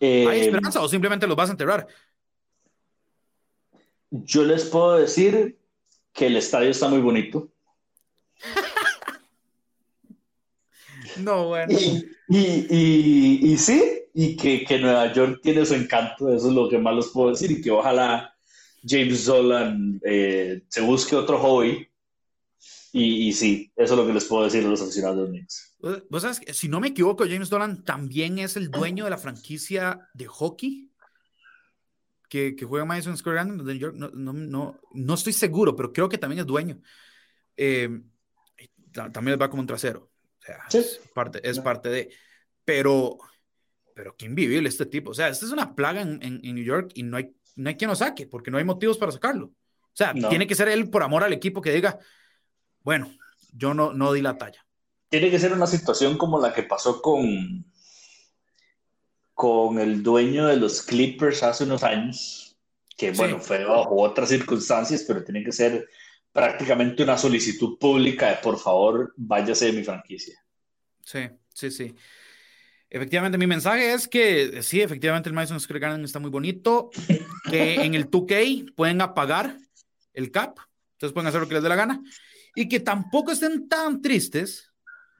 ¿Hay 0.00 0.08
eh, 0.08 0.44
esperanza 0.44 0.80
o 0.80 0.88
simplemente 0.88 1.26
los 1.26 1.36
vas 1.36 1.48
a 1.48 1.52
enterrar? 1.52 1.86
Yo 4.10 4.44
les 4.44 4.66
puedo 4.66 4.96
decir 4.96 5.58
que 6.12 6.26
el 6.26 6.36
estadio 6.36 6.70
está 6.70 6.88
muy 6.88 7.00
bonito. 7.00 7.48
no, 11.18 11.48
bueno. 11.48 11.72
Y, 12.28 13.56
sí, 13.56 13.99
y 14.14 14.36
que, 14.36 14.78
Nueva 14.78 15.12
York 15.12 15.40
tiene 15.42 15.64
su 15.64 15.74
encanto, 15.74 16.32
eso 16.32 16.48
es 16.48 16.54
lo 16.54 16.68
que 16.68 16.78
más 16.78 16.94
les 16.96 17.08
puedo 17.08 17.30
decir, 17.30 17.50
y 17.50 17.60
que 17.60 17.70
ojalá 17.70 18.34
James 18.84 19.24
Dolan 19.26 20.00
eh, 20.04 20.62
se 20.68 20.80
busque 20.80 21.16
otro 21.16 21.38
hobby 21.38 21.86
y, 22.92 23.32
sí, 23.32 23.72
eso 23.76 23.94
es 23.94 24.00
lo 24.00 24.06
que 24.06 24.12
les 24.12 24.24
puedo 24.24 24.44
decir 24.44 24.64
a 24.64 24.68
los 24.68 24.82
aficionados 24.82 25.16
de 25.16 25.22
los 25.22 25.30
Knicks. 25.30 25.76
Vos 26.10 26.22
sabes, 26.22 26.40
si 26.52 26.68
no 26.68 26.80
me 26.80 26.88
equivoco, 26.88 27.24
James 27.24 27.48
Dolan 27.48 27.84
también 27.84 28.38
es 28.38 28.56
el 28.56 28.70
dueño 28.70 29.04
de 29.04 29.10
la 29.10 29.18
franquicia 29.18 30.08
de 30.12 30.26
hockey 30.26 30.90
que, 32.28 32.56
que 32.56 32.64
juega 32.64 32.84
Madison 32.84 33.16
Square 33.16 33.36
Garden 33.36 33.58
de 33.58 33.64
New 33.64 33.74
York. 33.74 33.94
No, 33.96 34.10
no, 34.10 34.32
no, 34.32 34.80
no, 34.92 35.14
estoy 35.14 35.32
seguro, 35.32 35.76
pero 35.76 35.92
creo 35.92 36.08
que 36.08 36.18
también 36.18 36.40
es 36.40 36.46
dueño. 36.46 36.80
Eh, 37.56 37.88
también 38.92 39.32
les 39.32 39.40
va 39.40 39.50
como 39.50 39.60
un 39.60 39.66
trasero. 39.66 40.10
O 40.38 40.42
sea, 40.42 40.58
es, 40.72 41.00
parte, 41.14 41.40
es 41.48 41.60
parte 41.60 41.88
de. 41.90 42.10
Pero, 42.64 43.18
pero 44.00 44.16
qué 44.16 44.24
invivible 44.24 44.66
este 44.66 44.86
tipo. 44.86 45.10
O 45.10 45.14
sea, 45.14 45.28
esta 45.28 45.44
es 45.44 45.52
una 45.52 45.74
plaga 45.74 46.00
en, 46.00 46.22
en, 46.22 46.54
New 46.54 46.64
York 46.64 46.92
y 46.94 47.02
no 47.02 47.18
hay, 47.18 47.34
no 47.56 47.68
hay 47.68 47.76
quien 47.76 47.90
lo 47.90 47.94
saque 47.94 48.26
porque 48.26 48.50
no 48.50 48.56
hay 48.56 48.64
motivos 48.64 48.96
para 48.96 49.12
sacarlo. 49.12 49.48
O 49.48 49.92
sea, 49.92 50.14
tiene 50.14 50.46
que 50.46 50.54
ser 50.54 50.68
él 50.68 50.88
por 50.88 51.02
amor 51.02 51.22
al 51.22 51.34
equipo 51.34 51.60
que 51.60 51.70
diga, 51.70 51.98
bueno, 52.82 53.12
yo 53.52 53.74
no, 53.74 53.92
no 53.92 54.14
di 54.14 54.22
la 54.22 54.38
talla. 54.38 54.64
Tiene 55.10 55.30
que 55.30 55.38
ser 55.38 55.52
una 55.52 55.66
situación 55.66 56.16
como 56.16 56.40
la 56.40 56.54
que 56.54 56.62
pasó 56.62 57.02
con, 57.02 57.66
con 59.34 59.78
el 59.78 60.02
dueño 60.02 60.46
de 60.46 60.56
los 60.56 60.80
Clippers 60.80 61.42
hace 61.42 61.64
unos 61.64 61.82
años, 61.82 62.56
que 62.96 63.10
bueno, 63.10 63.38
fue 63.38 63.66
bajo 63.66 64.00
otras 64.00 64.30
circunstancias, 64.30 65.04
pero 65.06 65.22
tiene 65.22 65.44
que 65.44 65.52
ser 65.52 65.86
prácticamente 66.32 67.02
una 67.02 67.18
solicitud 67.18 67.76
pública 67.78 68.30
de 68.30 68.36
por 68.36 68.58
favor, 68.58 69.12
váyase 69.18 69.66
de 69.66 69.72
mi 69.72 69.84
franquicia. 69.84 70.42
Sí, 71.04 71.28
sí, 71.52 71.70
sí. 71.70 71.94
Efectivamente, 72.92 73.38
mi 73.38 73.46
mensaje 73.46 73.92
es 73.92 74.08
que 74.08 74.64
sí, 74.64 74.80
efectivamente 74.80 75.28
el 75.28 75.34
Madison 75.34 75.60
Square 75.60 75.78
Garden 75.78 76.04
está 76.04 76.18
muy 76.18 76.30
bonito, 76.30 76.90
que 77.48 77.76
en 77.84 77.94
el 77.94 78.10
2K 78.10 78.74
pueden 78.74 79.00
apagar 79.00 79.56
el 80.12 80.32
cap, 80.32 80.58
entonces 80.94 81.14
pueden 81.14 81.28
hacer 81.28 81.40
lo 81.40 81.46
que 81.46 81.54
les 81.54 81.62
dé 81.62 81.68
la 81.68 81.76
gana, 81.76 82.02
y 82.56 82.68
que 82.68 82.80
tampoco 82.80 83.30
estén 83.30 83.68
tan 83.68 84.02
tristes, 84.02 84.72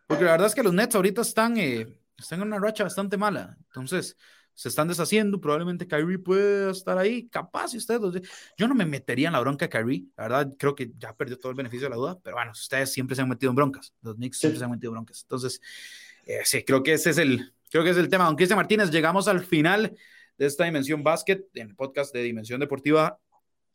porque 0.09 0.25
la 0.25 0.33
verdad 0.33 0.49
es 0.49 0.55
que 0.57 0.65
los 0.65 0.75
Nets 0.75 0.97
ahorita 0.97 1.23
están, 1.23 1.57
eh, 1.59 1.87
están 2.19 2.41
en 2.41 2.49
una 2.49 2.59
racha 2.59 2.83
bastante 2.83 3.17
mala, 3.17 3.57
entonces 3.69 4.17
se 4.53 4.69
están 4.69 4.89
deshaciendo, 4.89 5.41
probablemente 5.41 5.87
Kyrie 5.87 6.19
pueda 6.19 6.73
estar 6.73 6.99
ahí, 6.99 7.29
capaz, 7.29 7.69
si 7.69 7.77
ustedes, 7.77 8.01
yo 8.59 8.67
no 8.67 8.75
me 8.75 8.85
metería 8.85 9.29
en 9.29 9.35
la 9.35 9.41
bronca 9.41 9.67
de 9.67 9.71
Kyrie, 9.71 10.07
la 10.17 10.25
verdad 10.25 10.53
creo 10.59 10.75
que 10.75 10.91
ya 10.99 11.17
perdió 11.17 11.39
todo 11.39 11.51
el 11.51 11.57
beneficio 11.57 11.87
de 11.87 11.91
la 11.91 11.97
duda, 11.97 12.19
pero 12.21 12.35
bueno, 12.35 12.51
ustedes 12.51 12.93
siempre 12.93 13.15
se 13.15 13.23
han 13.23 13.29
metido 13.29 13.51
en 13.51 13.57
broncas, 13.57 13.95
los 14.03 14.17
Knicks 14.17 14.39
siempre 14.39 14.59
se 14.59 14.65
han 14.65 14.73
metido 14.73 14.91
en 14.91 14.95
broncas, 14.95 15.23
entonces, 15.23 15.61
eh, 16.27 16.41
sí, 16.43 16.65
creo 16.65 16.83
que 16.83 16.95
ese 16.95 17.11
es 17.11 17.19
el, 17.19 17.55
creo 17.71 17.85
que 17.85 17.91
es 17.91 17.97
el 17.97 18.09
tema. 18.09 18.25
Don 18.25 18.37
Cristian 18.37 18.59
Martínez, 18.59 18.91
llegamos 18.91 19.29
al 19.29 19.45
final 19.45 19.97
de 20.37 20.47
esta 20.47 20.65
Dimensión 20.65 21.03
Básquet, 21.03 21.47
en 21.55 21.69
el 21.69 21.77
podcast 21.77 22.13
de 22.13 22.23
Dimensión 22.23 22.61
Deportiva. 22.61 23.19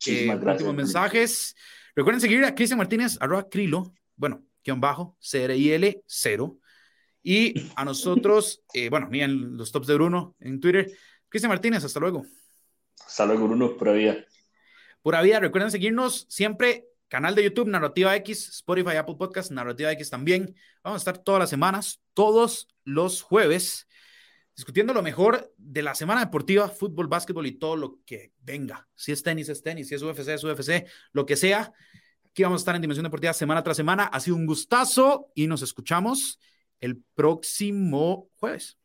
Eh, 0.06 0.28
últimos 0.30 0.74
mensajes. 0.74 1.56
Recuerden 1.94 2.20
seguir 2.20 2.44
a 2.44 2.54
Cristian 2.54 2.78
Martínez, 2.78 3.16
arroba 3.20 3.48
Crilo, 3.48 3.94
bueno, 4.16 4.44
guion 4.62 4.80
bajo, 4.80 5.16
CRIL 5.20 6.02
0. 6.06 6.58
Y 7.22 7.70
a 7.74 7.84
nosotros, 7.84 8.62
eh, 8.74 8.90
bueno, 8.90 9.08
miren 9.08 9.56
los 9.56 9.72
tops 9.72 9.86
de 9.86 9.94
Bruno 9.94 10.36
en 10.40 10.60
Twitter. 10.60 10.92
Cristian 11.28 11.50
Martínez, 11.50 11.84
hasta 11.84 12.00
luego. 12.00 12.24
Hasta 13.06 13.26
luego, 13.26 13.46
Bruno, 13.46 13.76
pura 13.76 13.92
vida. 13.92 14.16
Pura 15.02 15.22
vida, 15.22 15.40
recuerden 15.40 15.70
seguirnos 15.70 16.26
siempre 16.28 16.86
canal 17.08 17.34
de 17.34 17.44
YouTube, 17.44 17.68
Narrativa 17.68 18.14
X, 18.16 18.48
Spotify, 18.48 18.96
Apple 18.96 19.16
Podcast, 19.16 19.50
Narrativa 19.52 19.92
X 19.92 20.10
también. 20.10 20.54
Vamos 20.82 20.98
a 20.98 21.02
estar 21.02 21.18
todas 21.18 21.40
las 21.40 21.50
semanas, 21.50 22.02
todos 22.14 22.68
los 22.86 23.20
jueves, 23.20 23.86
discutiendo 24.56 24.94
lo 24.94 25.02
mejor 25.02 25.52
de 25.58 25.82
la 25.82 25.94
semana 25.94 26.24
deportiva, 26.24 26.70
fútbol, 26.70 27.08
básquetbol 27.08 27.46
y 27.46 27.58
todo 27.58 27.76
lo 27.76 27.98
que 28.06 28.32
venga. 28.38 28.88
Si 28.94 29.12
es 29.12 29.22
tenis, 29.22 29.50
es 29.50 29.62
tenis, 29.62 29.88
si 29.88 29.96
es 29.96 30.02
UFC, 30.02 30.28
es 30.28 30.44
UFC, 30.44 30.86
lo 31.12 31.26
que 31.26 31.36
sea. 31.36 31.72
Aquí 32.24 32.42
vamos 32.42 32.60
a 32.60 32.62
estar 32.62 32.74
en 32.74 32.80
Dimensión 32.80 33.04
Deportiva 33.04 33.34
semana 33.34 33.62
tras 33.62 33.76
semana. 33.76 34.04
Ha 34.04 34.20
sido 34.20 34.36
un 34.36 34.46
gustazo 34.46 35.30
y 35.34 35.46
nos 35.46 35.60
escuchamos 35.60 36.40
el 36.80 37.02
próximo 37.14 38.30
jueves. 38.36 38.78